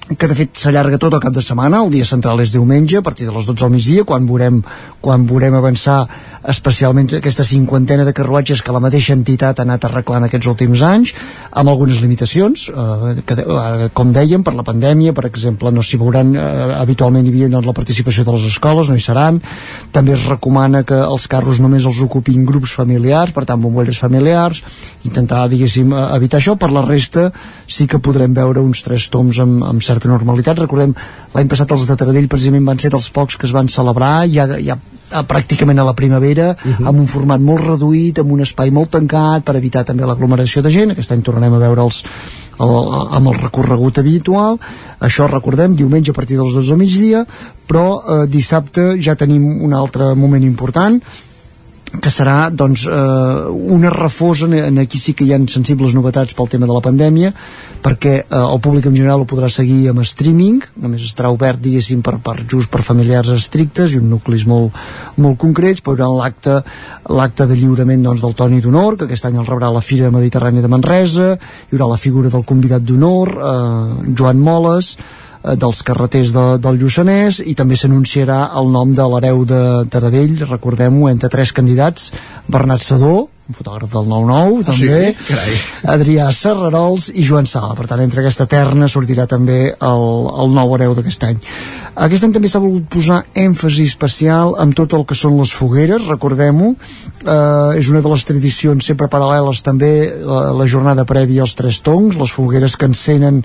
que 0.06 0.28
de 0.30 0.36
fet 0.38 0.60
s'allarga 0.62 1.00
tot 1.02 1.16
el 1.18 1.22
cap 1.24 1.34
de 1.34 1.42
setmana, 1.42 1.80
el 1.82 1.90
dia 1.90 2.06
central 2.06 2.42
és 2.44 2.52
diumenge, 2.54 3.00
a 3.00 3.06
partir 3.06 3.26
de 3.26 3.34
les 3.34 3.48
12 3.50 3.66
al 3.66 3.72
migdia, 3.74 4.04
quan 4.06 4.28
veurem, 4.30 4.60
quan 5.02 5.26
veurem 5.26 5.56
avançar 5.58 6.04
especialment 6.46 7.10
aquesta 7.18 7.44
cinquantena 7.44 8.06
de 8.06 8.14
carruatges 8.14 8.62
que 8.62 8.74
la 8.76 8.82
mateixa 8.84 9.16
entitat 9.18 9.60
ha 9.60 9.66
anat 9.66 9.88
arreglant 9.88 10.28
aquests 10.28 10.50
últims 10.52 10.84
anys, 10.86 11.16
amb 11.50 11.72
algunes 11.74 12.04
limitacions, 12.04 12.68
eh, 12.70 13.16
que, 13.26 13.40
eh, 13.42 13.90
com 13.98 14.14
dèiem, 14.14 14.44
per 14.46 14.54
la 14.54 14.64
pandèmia, 14.68 15.14
per 15.14 15.26
exemple, 15.26 15.72
no 15.72 15.82
s'hi 15.82 15.98
veuran, 15.98 16.36
eh, 16.36 16.76
habitualment 16.78 17.26
hi 17.26 17.34
havia 17.34 17.50
doncs, 17.50 17.66
la 17.66 17.74
participació 17.74 18.24
de 18.24 18.38
les 18.38 18.46
escoles, 18.52 18.90
no 18.90 18.96
hi 18.96 19.02
seran, 19.02 19.42
també 19.92 20.14
es 20.14 20.26
recomana 20.26 20.84
que 20.84 21.02
els 21.02 21.28
carros 21.28 21.60
només 21.60 21.86
els 21.86 22.02
ocupin 22.02 22.46
grups 22.46 22.78
familiars, 22.78 23.34
per 23.34 23.46
tant, 23.46 23.60
bombolles 23.60 23.98
familiars, 23.98 24.62
intentar, 25.04 25.50
diguéssim, 25.50 25.92
eh, 25.92 26.16
evitar 26.16 26.40
això, 26.40 26.56
per 26.58 26.70
la 26.70 26.86
resta 26.86 27.32
sí 27.68 27.88
que 27.88 27.98
podrem 27.98 28.34
veure 28.34 28.62
uns 28.62 28.84
tres 28.84 29.10
toms 29.10 29.40
amb, 29.40 29.64
amb 29.64 29.82
certa 29.96 30.12
normalitat. 30.12 30.62
Recordem, 30.62 30.94
l'any 31.34 31.50
passat 31.52 31.72
els 31.76 31.88
de 31.90 31.98
Taradell 31.98 32.30
precisament 32.32 32.68
van 32.68 32.82
ser 32.82 32.94
dels 32.94 33.10
pocs 33.16 33.40
que 33.40 33.50
es 33.50 33.56
van 33.56 33.72
celebrar, 33.72 34.28
ja, 34.32 34.48
ja 34.60 34.78
pràcticament 35.26 35.80
a 35.80 35.86
la 35.86 35.94
primavera, 35.94 36.52
uh 36.52 36.72
-huh. 36.72 36.88
amb 36.88 37.00
un 37.00 37.06
format 37.06 37.40
molt 37.40 37.62
reduït, 37.62 38.20
amb 38.20 38.32
un 38.32 38.42
espai 38.42 38.72
molt 38.72 38.90
tancat, 38.90 39.44
per 39.44 39.56
evitar 39.56 39.86
també 39.86 40.06
l'aglomeració 40.06 40.62
de 40.62 40.72
gent. 40.72 40.92
Aquest 40.92 41.12
any 41.12 41.22
tornarem 41.22 41.54
a 41.54 41.60
veure'ls 41.60 42.04
el, 42.60 42.74
amb 43.18 43.28
el 43.32 43.38
recorregut 43.40 44.00
habitual 44.00 44.60
això 45.04 45.28
recordem, 45.30 45.76
diumenge 45.76 46.12
a 46.12 46.18
partir 46.18 46.38
dels 46.40 46.56
12 46.56 46.72
del 46.72 46.80
migdia 46.80 47.26
però 47.68 47.86
eh, 48.00 48.26
dissabte 48.32 48.96
ja 49.02 49.18
tenim 49.20 49.64
un 49.66 49.74
altre 49.74 50.14
moment 50.16 50.44
important 50.44 51.02
que 52.02 52.12
serà 52.14 52.50
doncs, 52.52 52.86
eh, 52.88 53.50
una 53.76 53.90
refosa 53.94 54.48
en 54.48 54.80
aquí 54.80 55.00
sí 55.00 55.14
que 55.14 55.26
hi 55.26 55.34
ha 55.34 55.40
sensibles 55.52 55.94
novetats 55.94 56.34
pel 56.34 56.50
tema 56.50 56.68
de 56.68 56.76
la 56.76 56.84
pandèmia 56.84 57.32
perquè 57.84 58.14
eh, 58.24 58.26
el 58.40 58.60
públic 58.64 58.88
en 58.90 58.96
general 58.96 59.24
ho 59.24 59.30
podrà 59.30 59.50
seguir 59.52 59.90
amb 59.92 60.04
streaming 60.06 60.62
només 60.82 61.06
estarà 61.06 61.32
obert 61.34 61.62
diguéssim 61.62 62.02
per, 62.06 62.18
per 62.24 62.38
just 62.52 62.72
per 62.72 62.84
familiars 62.86 63.32
estrictes 63.36 63.94
i 63.94 64.02
un 64.02 64.10
nuclis 64.10 64.46
molt, 64.50 64.76
molt 65.18 65.40
concrets 65.42 65.84
però 65.86 66.12
l'acte 66.18 66.62
l'acte 67.10 67.46
de 67.50 67.60
lliurament 67.60 68.04
doncs, 68.06 68.24
del 68.24 68.38
Toni 68.38 68.62
d'Honor 68.64 68.98
que 68.98 69.10
aquest 69.10 69.30
any 69.30 69.38
el 69.42 69.48
rebrà 69.50 69.72
la 69.74 69.84
Fira 69.86 70.14
Mediterrània 70.14 70.66
de 70.66 70.72
Manresa 70.72 71.34
hi 71.36 71.76
haurà 71.76 71.92
la 71.94 72.02
figura 72.02 72.32
del 72.34 72.48
convidat 72.48 72.86
d'honor 72.86 73.36
eh, 73.36 74.14
Joan 74.16 74.42
Moles 74.42 74.96
dels 75.54 75.84
carreters 75.86 76.34
de, 76.34 76.46
del 76.64 76.82
Lluçanès 76.82 77.42
i 77.46 77.54
també 77.58 77.78
s'anunciarà 77.78 78.42
el 78.60 78.72
nom 78.74 78.96
de 78.98 79.06
l'hereu 79.12 79.46
de 79.46 79.62
Taradell, 79.94 80.42
recordem-ho, 80.50 81.10
entre 81.12 81.30
tres 81.30 81.54
candidats, 81.56 82.12
Bernat 82.50 82.82
Sadó, 82.86 83.28
un 83.46 83.54
fotògraf 83.54 83.92
del 83.94 84.08
9-9 84.10 84.32
ah, 84.34 84.66
també, 84.72 85.00
sí? 85.22 85.58
Adrià 85.94 86.32
Serrarols 86.34 87.12
i 87.14 87.22
Joan 87.28 87.46
Sala, 87.46 87.76
per 87.78 87.86
tant 87.92 88.02
entre 88.02 88.24
aquesta 88.24 88.48
terna 88.50 88.90
sortirà 88.90 89.28
també 89.30 89.60
el, 89.70 90.06
el 90.42 90.56
nou 90.56 90.74
hereu 90.74 90.96
d'aquest 90.98 91.28
any. 91.30 91.38
Aquest 92.08 92.26
any 92.26 92.34
també 92.34 92.50
s'ha 92.50 92.64
volgut 92.64 92.90
posar 92.98 93.22
èmfasi 93.38 93.86
especial 93.86 94.58
amb 94.62 94.74
tot 94.78 94.98
el 94.98 95.06
que 95.06 95.18
són 95.18 95.38
les 95.38 95.54
fogueres. 95.54 96.10
Recordem-ho, 96.10 96.74
eh, 96.74 97.78
és 97.78 97.94
una 97.94 98.02
de 98.02 98.16
les 98.16 98.26
tradicions 98.26 98.90
sempre 98.90 99.12
paral·leles 99.14 99.62
també 99.66 99.94
la, 100.26 100.48
la 100.58 100.68
jornada 100.70 101.06
prèvia 101.06 101.46
als 101.46 101.54
Tres 101.60 101.84
Tongs, 101.86 102.18
les 102.18 102.34
fogueres 102.34 102.80
que 102.82 102.90
encenen 102.90 103.44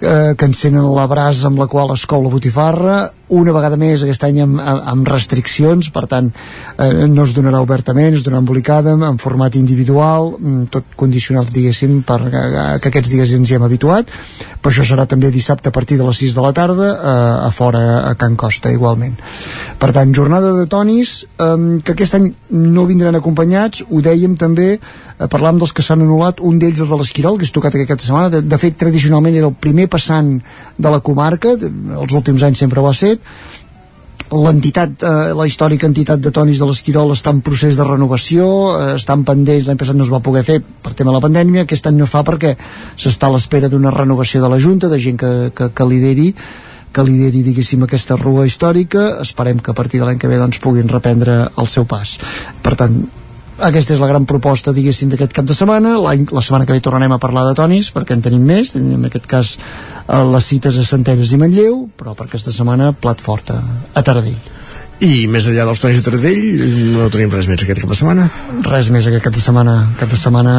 eh, 0.00 0.34
que 0.38 0.48
encenen 0.48 0.86
la 0.94 1.06
brasa 1.10 1.48
amb 1.48 1.58
la 1.60 1.66
qual 1.70 1.92
es 1.94 2.04
cou 2.06 2.22
la 2.24 2.32
botifarra. 2.32 2.98
Una 3.28 3.52
vegada 3.52 3.76
més 3.76 4.00
aquest 4.00 4.22
any 4.24 4.40
amb, 4.40 4.60
amb 4.62 5.08
restriccions 5.08 5.90
per 5.92 6.06
tant 6.08 6.30
eh, 6.32 7.06
no 7.10 7.26
es 7.26 7.34
donarà 7.36 7.60
obertament 7.60 8.16
es 8.16 8.24
donarà 8.24 8.40
embolicada 8.40 8.94
en 8.96 9.18
format 9.20 9.58
individual 9.60 10.30
mm, 10.38 10.68
tot 10.72 10.96
condicionat 10.96 11.50
diguéssim 11.52 12.00
per 12.08 12.18
que, 12.24 12.44
que 12.80 12.92
aquests 12.92 13.12
dies 13.12 13.34
ens 13.36 13.50
hi 13.50 13.58
hem 13.58 13.66
habituat. 13.66 14.12
Però 14.58 14.72
això 14.72 14.86
serà 14.88 15.04
també 15.10 15.32
dissabte 15.34 15.68
a 15.68 15.74
partir 15.74 15.98
de 16.00 16.06
les 16.08 16.22
6 16.24 16.38
de 16.38 16.46
la 16.46 16.54
tarda 16.56 16.88
eh, 16.94 17.18
a 17.48 17.50
fora 17.54 17.84
a 18.08 18.14
Can 18.20 18.38
Costa 18.40 18.72
igualment. 18.72 19.18
Per 19.78 19.92
tant 19.94 20.14
jornada 20.16 20.54
de 20.56 20.64
tonis 20.70 21.20
eh, 21.26 21.52
que 21.84 21.94
aquest 21.96 22.16
any 22.18 22.32
no 22.54 22.88
vindran 22.88 23.18
acompanyats 23.18 23.84
ho 23.88 24.02
dèiem 24.04 24.38
també 24.40 24.78
eh, 25.18 25.26
parlàvem 25.26 25.60
dels 25.62 25.74
que 25.74 25.84
s'han 25.84 26.04
anul·lat 26.06 26.40
un 26.40 26.58
d'ells 26.58 26.82
és 26.84 26.90
de 26.90 26.98
l'Esquirol 26.98 27.38
que 27.38 27.48
és 27.48 27.54
tocat 27.54 27.74
aquesta 27.74 28.06
setmana 28.06 28.32
de, 28.32 28.42
de 28.42 28.58
fet 28.58 28.78
tradicionalment 28.80 29.36
era 29.36 29.50
el 29.50 29.56
primer 29.58 29.88
passant 29.90 30.36
de 30.78 30.92
la 30.94 31.00
comarca 31.00 31.56
els 31.58 32.14
últims 32.14 32.46
anys 32.46 32.64
sempre 32.64 32.80
ho 32.80 32.88
ha 32.88 32.96
set 32.96 33.24
l'entitat, 34.28 35.02
eh, 35.02 35.32
la 35.32 35.46
històrica 35.48 35.88
entitat 35.88 36.20
de 36.20 36.30
tonis 36.34 36.58
de 36.60 36.66
l'Esquirol 36.68 37.12
està 37.14 37.32
en 37.32 37.40
procés 37.40 37.76
de 37.76 37.84
renovació, 37.84 38.46
eh, 38.76 38.94
estan 38.96 39.24
pendents, 39.24 39.66
l'any 39.66 39.78
passat 39.80 39.96
no 39.96 40.04
es 40.04 40.12
va 40.12 40.20
poder 40.20 40.44
fer 40.44 40.60
per 40.60 40.92
tema 40.92 41.10
de 41.10 41.16
la 41.16 41.24
pandèmia, 41.24 41.62
aquest 41.62 41.86
any 41.86 41.96
no 41.96 42.06
fa 42.06 42.22
perquè 42.22 42.56
s'està 42.96 43.28
a 43.28 43.32
l'espera 43.32 43.68
d'una 43.68 43.90
renovació 43.90 44.42
de 44.42 44.48
la 44.48 44.58
Junta, 44.58 44.88
de 44.88 44.98
gent 44.98 45.16
que, 45.16 45.50
que, 45.54 45.70
que 45.72 45.84
lideri 45.86 46.34
que 46.92 47.04
lideri, 47.04 47.42
diguéssim, 47.44 47.82
aquesta 47.84 48.16
rua 48.16 48.46
històrica. 48.46 49.20
Esperem 49.20 49.58
que 49.60 49.70
a 49.70 49.74
partir 49.74 50.00
de 50.00 50.06
l'any 50.06 50.18
que 50.18 50.26
ve 50.26 50.38
doncs, 50.40 50.58
puguin 50.58 50.88
reprendre 50.88 51.50
el 51.60 51.68
seu 51.68 51.84
pas. 51.84 52.16
Per 52.64 52.74
tant, 52.80 52.96
aquesta 53.58 53.94
és 53.94 54.02
la 54.02 54.08
gran 54.10 54.26
proposta, 54.28 54.72
diguéssim, 54.74 55.10
d'aquest 55.12 55.34
cap 55.34 55.46
de 55.48 55.56
setmana. 55.56 55.96
La 55.98 56.42
setmana 56.42 56.66
que 56.66 56.76
ve 56.76 56.84
tornarem 56.84 57.14
a 57.14 57.20
parlar 57.22 57.46
de 57.48 57.56
tonis, 57.58 57.90
perquè 57.94 58.16
en 58.16 58.22
tenim 58.22 58.44
més. 58.44 58.74
En 58.78 59.08
aquest 59.08 59.26
cas, 59.26 59.56
eh, 60.06 60.22
les 60.34 60.44
cites 60.44 60.78
a 60.78 60.84
Centelles 60.84 61.32
i 61.32 61.40
Manlleu, 61.40 61.88
però 61.98 62.14
per 62.14 62.28
aquesta 62.28 62.54
setmana 62.54 62.92
plat 62.92 63.20
fort 63.20 63.50
a, 63.50 63.62
a 63.94 64.02
Taradell. 64.02 64.57
I 64.98 65.28
més 65.30 65.44
enllà 65.46 65.62
dels 65.68 65.78
tonis 65.78 66.00
de 66.00 66.02
Taradell, 66.02 66.62
no 66.90 67.04
tenim 67.14 67.30
res 67.30 67.46
més 67.46 67.62
aquest 67.62 67.78
cap 67.84 67.90
de 67.92 67.98
setmana. 68.00 68.24
Res 68.66 68.88
més 68.90 69.06
aquest 69.06 69.22
cap 69.22 69.36
de 69.36 69.42
setmana. 69.42 69.74
Cap 70.00 70.10
de 70.10 70.18
setmana, 70.18 70.54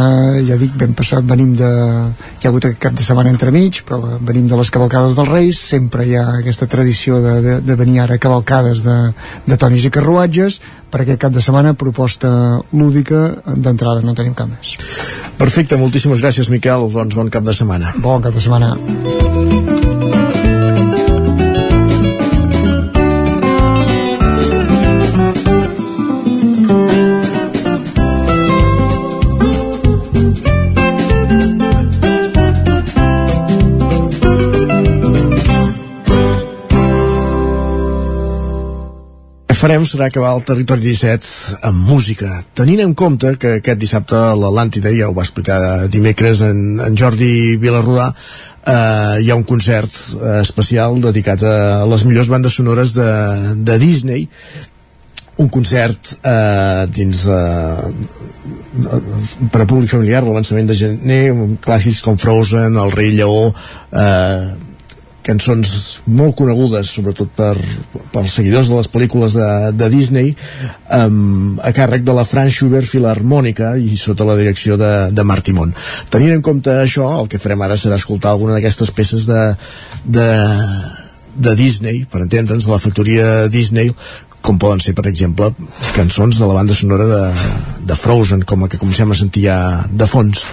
ja 0.47 0.55
dic, 0.59 0.77
vam 0.79 0.93
passar, 0.95 1.19
venim 1.27 1.51
de... 1.59 1.67
Hi 2.39 2.47
ha 2.47 2.51
hagut 2.51 2.69
aquest 2.69 2.79
cap 2.85 2.95
de 2.95 3.03
setmana 3.03 3.33
entremig, 3.33 3.81
però 3.87 4.15
venim 4.23 4.47
de 4.47 4.59
les 4.61 4.71
cavalcades 4.71 5.19
dels 5.19 5.31
Reis, 5.33 5.59
sempre 5.59 6.07
hi 6.07 6.15
ha 6.15 6.23
aquesta 6.37 6.69
tradició 6.71 7.19
de, 7.25 7.35
de, 7.43 7.57
de 7.67 7.77
venir 7.79 7.99
ara 8.05 8.15
a 8.15 8.23
cavalcades 8.23 8.85
de, 8.87 8.97
de 9.49 9.59
tonis 9.59 9.89
i 9.89 9.91
carruatges, 9.91 10.61
per 10.89 11.03
aquest 11.03 11.19
cap 11.25 11.35
de 11.35 11.43
setmana 11.43 11.75
proposta 11.75 12.31
lúdica 12.71 13.25
d'entrada, 13.51 13.99
no 14.07 14.15
tenim 14.15 14.39
cap 14.39 14.47
més. 14.47 14.77
Perfecte, 15.39 15.75
moltíssimes 15.75 16.23
gràcies, 16.23 16.47
Miquel. 16.47 16.87
Doncs 16.95 17.19
bon 17.19 17.27
cap 17.27 17.43
de 17.43 17.59
setmana. 17.59 17.91
Bon 17.99 18.23
cap 18.23 18.31
de 18.31 18.47
setmana. 18.47 19.88
Farem 39.59 39.83
serà 39.83 40.07
acabar 40.07 40.29
el 40.37 40.43
territori 40.47 40.85
17 40.85 41.57
amb 41.67 41.89
música, 41.89 42.29
tenint 42.55 42.79
en 42.79 42.93
compte 42.95 43.33
que 43.41 43.57
aquest 43.57 43.81
dissabte 43.81 44.15
l'Atlàntida, 44.39 44.93
ja 44.95 45.09
ho 45.09 45.15
va 45.17 45.25
explicar 45.25 45.87
dimecres 45.91 46.39
en, 46.47 46.79
en 46.85 46.95
Jordi 46.95 47.57
Vilarrodà, 47.59 48.07
eh, 48.63 49.19
hi 49.19 49.27
ha 49.27 49.35
un 49.35 49.43
concert 49.49 49.91
eh, 49.91 50.39
especial 50.45 51.01
dedicat 51.03 51.43
a 51.43 51.83
les 51.91 52.07
millors 52.07 52.31
bandes 52.31 52.55
sonores 52.55 52.95
de, 52.95 53.09
de 53.67 53.77
Disney. 53.83 54.29
Un 55.43 55.51
concert 55.51 56.13
eh, 56.23 56.87
dins 56.95 57.25
eh, 57.27 57.91
per 59.51 59.65
a 59.65 59.67
públic 59.67 59.91
familiar 59.91 60.23
l'avançament 60.23 60.71
de 60.71 60.79
gener 60.85 61.21
clàssics 61.67 61.99
com 62.07 62.19
Frozen, 62.19 62.79
El 62.79 62.95
rei 62.95 63.11
Lleó 63.17 63.49
eh, 63.51 64.68
cançons 65.29 65.71
molt 66.09 66.35
conegudes 66.39 66.89
sobretot 66.95 67.31
per, 67.37 67.53
pels 68.13 68.35
seguidors 68.39 68.69
de 68.69 68.77
les 68.77 68.89
pel·lícules 68.91 69.35
de, 69.37 69.49
de 69.77 69.89
Disney 69.93 70.31
um, 70.95 71.59
a 71.61 71.73
càrrec 71.75 72.05
de 72.07 72.15
la 72.15 72.25
Franz 72.27 72.57
Schubert 72.57 72.89
Filarmònica 72.89 73.75
i 73.77 73.97
sota 73.99 74.27
la 74.27 74.37
direcció 74.39 74.77
de, 74.79 75.09
de 75.13 75.27
Mont. 75.29 75.75
Tenint 76.09 76.37
en 76.37 76.45
compte 76.45 76.73
això, 76.81 77.07
el 77.21 77.29
que 77.29 77.41
farem 77.41 77.61
ara 77.65 77.77
serà 77.77 77.99
escoltar 77.99 78.33
alguna 78.33 78.57
d'aquestes 78.57 78.91
peces 78.95 79.27
de, 79.29 79.43
de, 80.05 80.29
de 81.35 81.55
Disney 81.59 82.05
per 82.09 82.23
entendre'ns, 82.25 82.65
de 82.65 82.73
la 82.73 82.81
factoria 82.81 83.47
Disney 83.49 83.93
com 84.41 84.57
poden 84.57 84.79
ser, 84.79 84.95
per 84.95 85.05
exemple, 85.09 85.51
cançons 85.97 86.39
de 86.39 86.47
la 86.47 86.55
banda 86.55 86.73
sonora 86.73 87.05
de, 87.09 87.23
de 87.85 87.97
Frozen, 87.99 88.45
com 88.47 88.63
la 88.63 88.71
que 88.71 88.79
comencem 88.79 89.11
a 89.11 89.17
sentir 89.19 89.49
ja 89.49 89.59
de 89.91 90.07
fons 90.07 90.45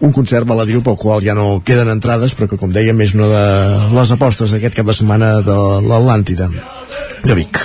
un 0.00 0.12
concert 0.12 0.46
baladiu 0.46 0.82
pel 0.86 0.96
qual 0.96 1.22
ja 1.24 1.34
no 1.34 1.60
queden 1.64 1.90
entrades 1.90 2.34
però 2.38 2.48
que 2.50 2.58
com 2.60 2.70
dèiem 2.74 3.00
és 3.02 3.14
una 3.18 3.28
de 3.32 3.46
les 3.96 4.12
apostes 4.14 4.54
d'aquest 4.54 4.78
cap 4.78 4.86
de 4.86 4.94
setmana 4.94 5.40
de 5.42 5.58
de 7.24 7.34
Vic. 7.34 7.58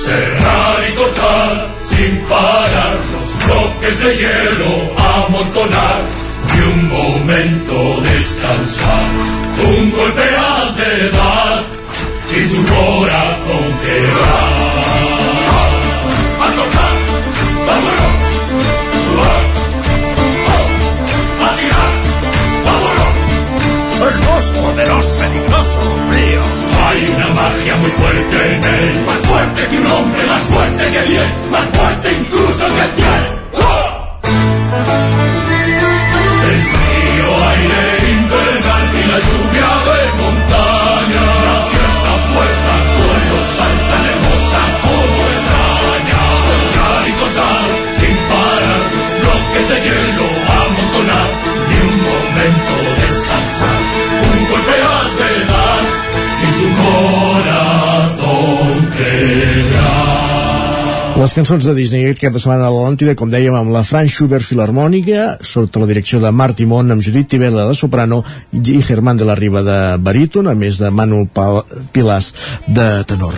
Cerrar 0.00 0.78
y 0.88 0.94
cortar 0.94 1.68
sin 1.90 2.16
parar 2.30 2.96
los 3.12 3.30
bloques 3.44 3.98
de 4.02 4.16
hielo, 4.16 4.72
amontonar 4.96 6.00
y 6.56 6.60
un 6.72 6.88
momento 6.88 8.00
descansar. 8.00 9.40
De 10.76 11.10
y 12.36 12.42
su 12.44 12.64
corazón 12.64 13.64
quebrar. 13.82 14.70
A 16.40 16.46
cortar, 16.56 16.94
vámonos. 17.66 18.12
A 21.40 21.56
tirar, 21.58 21.92
vámonos. 22.66 23.12
Hermoso, 24.00 24.52
poderoso, 24.54 25.10
peligroso, 25.18 25.78
río. 26.10 26.42
Hay 26.86 27.00
una 27.14 27.28
magia 27.34 27.76
muy 27.76 27.90
fuerte 27.90 28.54
en 28.54 28.64
él. 28.64 29.04
Más 29.06 29.18
fuerte 29.18 29.66
que 29.68 29.78
un 29.78 29.86
hombre, 29.86 30.26
más 30.26 30.42
fuerte 30.42 30.90
que 30.90 31.02
diez. 31.10 31.50
Más 31.50 31.64
fuerte 31.64 32.12
incluso 32.12 32.64
que 32.66 32.80
el 32.80 32.92
cielo. 32.96 33.39
Bloques 49.60 49.68
de 49.68 49.76
hielo 49.84 50.26
amontonar. 50.62 51.28
Ni 51.68 51.76
un 51.90 51.98
momento 52.08 52.74
descansar. 53.00 53.80
Un 54.32 54.40
golpe 54.50 54.76
has 54.88 55.12
de 55.20 55.30
dar 55.52 55.82
y 56.42 56.48
su 56.58 56.68
corazón 56.82 58.68
quebrar. 58.96 60.20
Les 61.20 61.34
cançons 61.34 61.64
de 61.64 61.74
Disney 61.74 62.04
aquest 62.06 62.20
cap 62.22 62.32
de 62.32 62.40
setmana 62.40 62.64
a 62.64 62.70
l'Atlàntida, 62.72 63.12
com 63.18 63.28
dèiem, 63.28 63.52
amb 63.52 63.74
la 63.74 63.82
Franz 63.84 64.14
Schubert 64.14 64.46
Filarmònica, 64.46 65.36
sota 65.44 65.82
la 65.82 65.88
direcció 65.90 66.20
de 66.22 66.30
Martí 66.32 66.64
Mont, 66.64 66.90
amb 66.94 67.02
Judit 67.04 67.28
Tibela 67.28 67.66
de 67.68 67.74
soprano 67.76 68.22
i 68.56 68.80
Germán 68.80 69.20
de 69.20 69.28
la 69.28 69.36
Riba 69.36 69.60
de 69.66 69.98
baríton, 70.00 70.48
a 70.48 70.54
més 70.54 70.78
de 70.80 70.88
Manu 70.88 71.26
pa 71.28 71.60
Pilàs 71.92 72.32
de 72.68 73.04
tenor. 73.04 73.36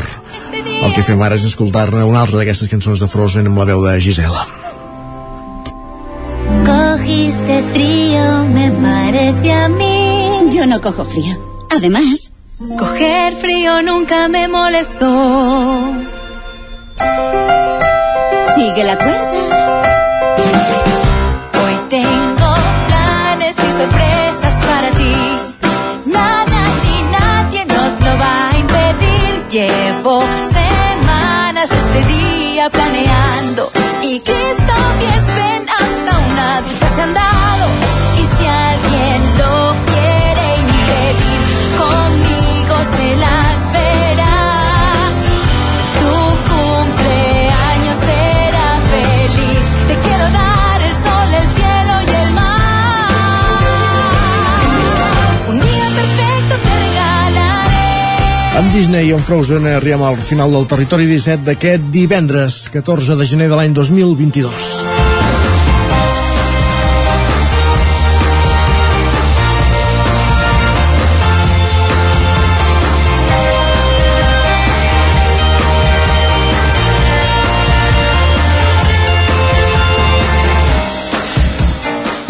El 0.84 0.94
que 0.94 1.02
fem 1.02 1.18
ara 1.26 1.34
és 1.34 1.49
escoltar-ne 1.49 2.05
una 2.07 2.23
altra 2.23 2.39
d'aquestes 2.39 2.70
cançons 2.70 3.02
de 3.02 3.10
Frozen 3.10 3.51
amb 3.51 3.59
la 3.59 3.67
veu 3.73 3.83
de 3.83 3.99
Gisela. 3.99 4.47
Cogiste 7.12 7.62
frío, 7.74 8.44
me 8.44 8.70
parece 8.70 9.52
a 9.52 9.68
mí. 9.68 10.49
Yo 10.50 10.66
no 10.66 10.81
cojo 10.81 11.05
frío. 11.05 11.66
Además, 11.68 12.32
coger 12.78 13.34
frío 13.34 13.82
nunca 13.82 14.28
me 14.28 14.49
molestó. 14.49 15.92
Sigue 18.55 18.84
la 18.84 18.97
cuerda. 18.97 19.82
Hoy 21.62 21.76
tengo 21.91 22.50
planes 22.86 23.57
y 23.58 23.70
sorpresas 23.78 24.55
para 24.68 24.91
ti. 24.92 25.16
Nada 26.07 26.60
ni 26.84 26.97
nadie 27.18 27.66
nos 27.66 27.92
lo 28.07 28.18
va 28.23 28.49
a 28.49 28.58
impedir. 28.58 29.49
Llevo 29.50 30.23
semanas 30.58 31.70
este 31.70 32.00
día 32.15 32.70
planeando. 32.70 33.70
Y 34.02 34.18
Sven 34.18 34.62
hasta 34.62 35.62
una 35.62 35.72
se 36.94 37.00
han 37.00 37.15
dado. 37.15 37.66
Y 38.18 38.23
si 38.23 38.47
alguien 38.47 39.20
lo 39.41 39.55
quiere 39.91 40.47
impedir, 40.65 41.41
conmigo 41.82 42.76
se 42.94 43.08
las 43.24 43.57
verá. 43.73 44.41
Tu 46.00 46.15
cumpleaños 46.52 47.97
será 48.08 48.68
feliz. 48.92 49.62
Te 49.89 49.94
quiero 50.05 50.26
dar 50.31 50.78
el 50.89 50.94
sol, 51.05 51.28
el 51.42 51.49
cielo 51.57 51.94
y 52.07 52.12
el 52.23 52.31
mar. 52.41 53.12
Un 55.50 55.57
día 55.60 55.86
perfecto 56.00 56.55
te 56.65 56.73
regalaré. 56.84 58.58
Amb 58.58 58.68
Disney 58.73 59.05
i 59.08 59.12
amb 59.16 59.24
Frozen 59.24 59.66
arribem 59.66 60.02
al 60.02 60.20
final 60.20 60.50
del 60.52 60.66
territori 60.66 61.07
17 61.07 61.42
d'aquest 61.49 61.91
divendres, 61.91 62.68
14 62.73 63.16
de 63.16 63.26
gener 63.26 63.49
de 63.49 63.57
l'any 63.58 63.73
2022. 63.74 64.72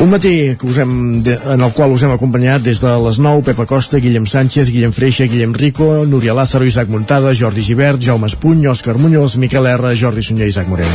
Un 0.02 0.10
matí 0.10 0.56
que 0.58 0.66
us 0.66 0.78
hem 0.82 1.22
de, 1.22 1.36
en 1.54 1.60
el 1.62 1.70
qual 1.70 1.92
us 1.94 2.02
hem 2.02 2.10
acompanyat 2.10 2.64
des 2.66 2.80
de 2.82 2.90
les 3.04 3.20
9, 3.22 3.44
Pepa 3.46 3.68
Costa, 3.70 4.00
Guillem 4.02 4.24
Sánchez, 4.26 4.72
Guillem 4.74 4.90
Freixa, 4.90 5.28
Guillem 5.30 5.54
Rico, 5.54 5.86
Núria 6.10 6.34
Lázaro, 6.34 6.66
Isaac 6.66 6.88
Montada, 6.90 7.30
Jordi 7.38 7.62
Givert, 7.62 8.02
Jaume 8.02 8.26
Espuny, 8.26 8.66
Òscar 8.66 8.98
Muñoz, 8.98 9.36
Miquel 9.38 9.68
R, 9.70 9.94
Jordi 9.94 10.24
Sunyer 10.26 10.48
i 10.48 10.50
Isaac 10.50 10.66
Moreno. 10.66 10.90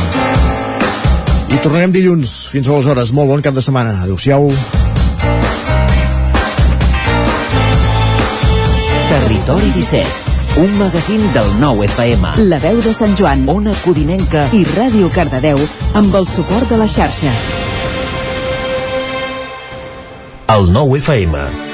I 1.48 1.56
tornarem 1.64 1.88
dilluns. 1.88 2.34
Fins 2.52 2.68
aleshores. 2.68 3.14
Molt 3.16 3.32
bon 3.32 3.40
cap 3.40 3.56
de 3.56 3.64
setmana. 3.64 4.02
Adéu-siau. 4.04 4.52
Territori 9.08 9.72
17 9.78 10.28
un 10.58 10.72
magazín 10.76 11.22
del 11.32 11.48
nou 11.62 11.84
FM. 11.86 12.34
La 12.50 12.58
veu 12.58 12.82
de 12.82 12.92
Sant 12.92 13.14
Joan, 13.16 13.46
Ona 13.48 13.72
Codinenca 13.84 14.48
i 14.52 14.64
Ràdio 14.74 15.08
Cardedeu 15.14 15.62
amb 15.94 16.18
el 16.18 16.26
suport 16.26 16.68
de 16.68 16.82
la 16.82 16.90
xarxa. 16.90 17.32
El 20.48 20.70
nou 20.72 20.96
FM 20.96 21.67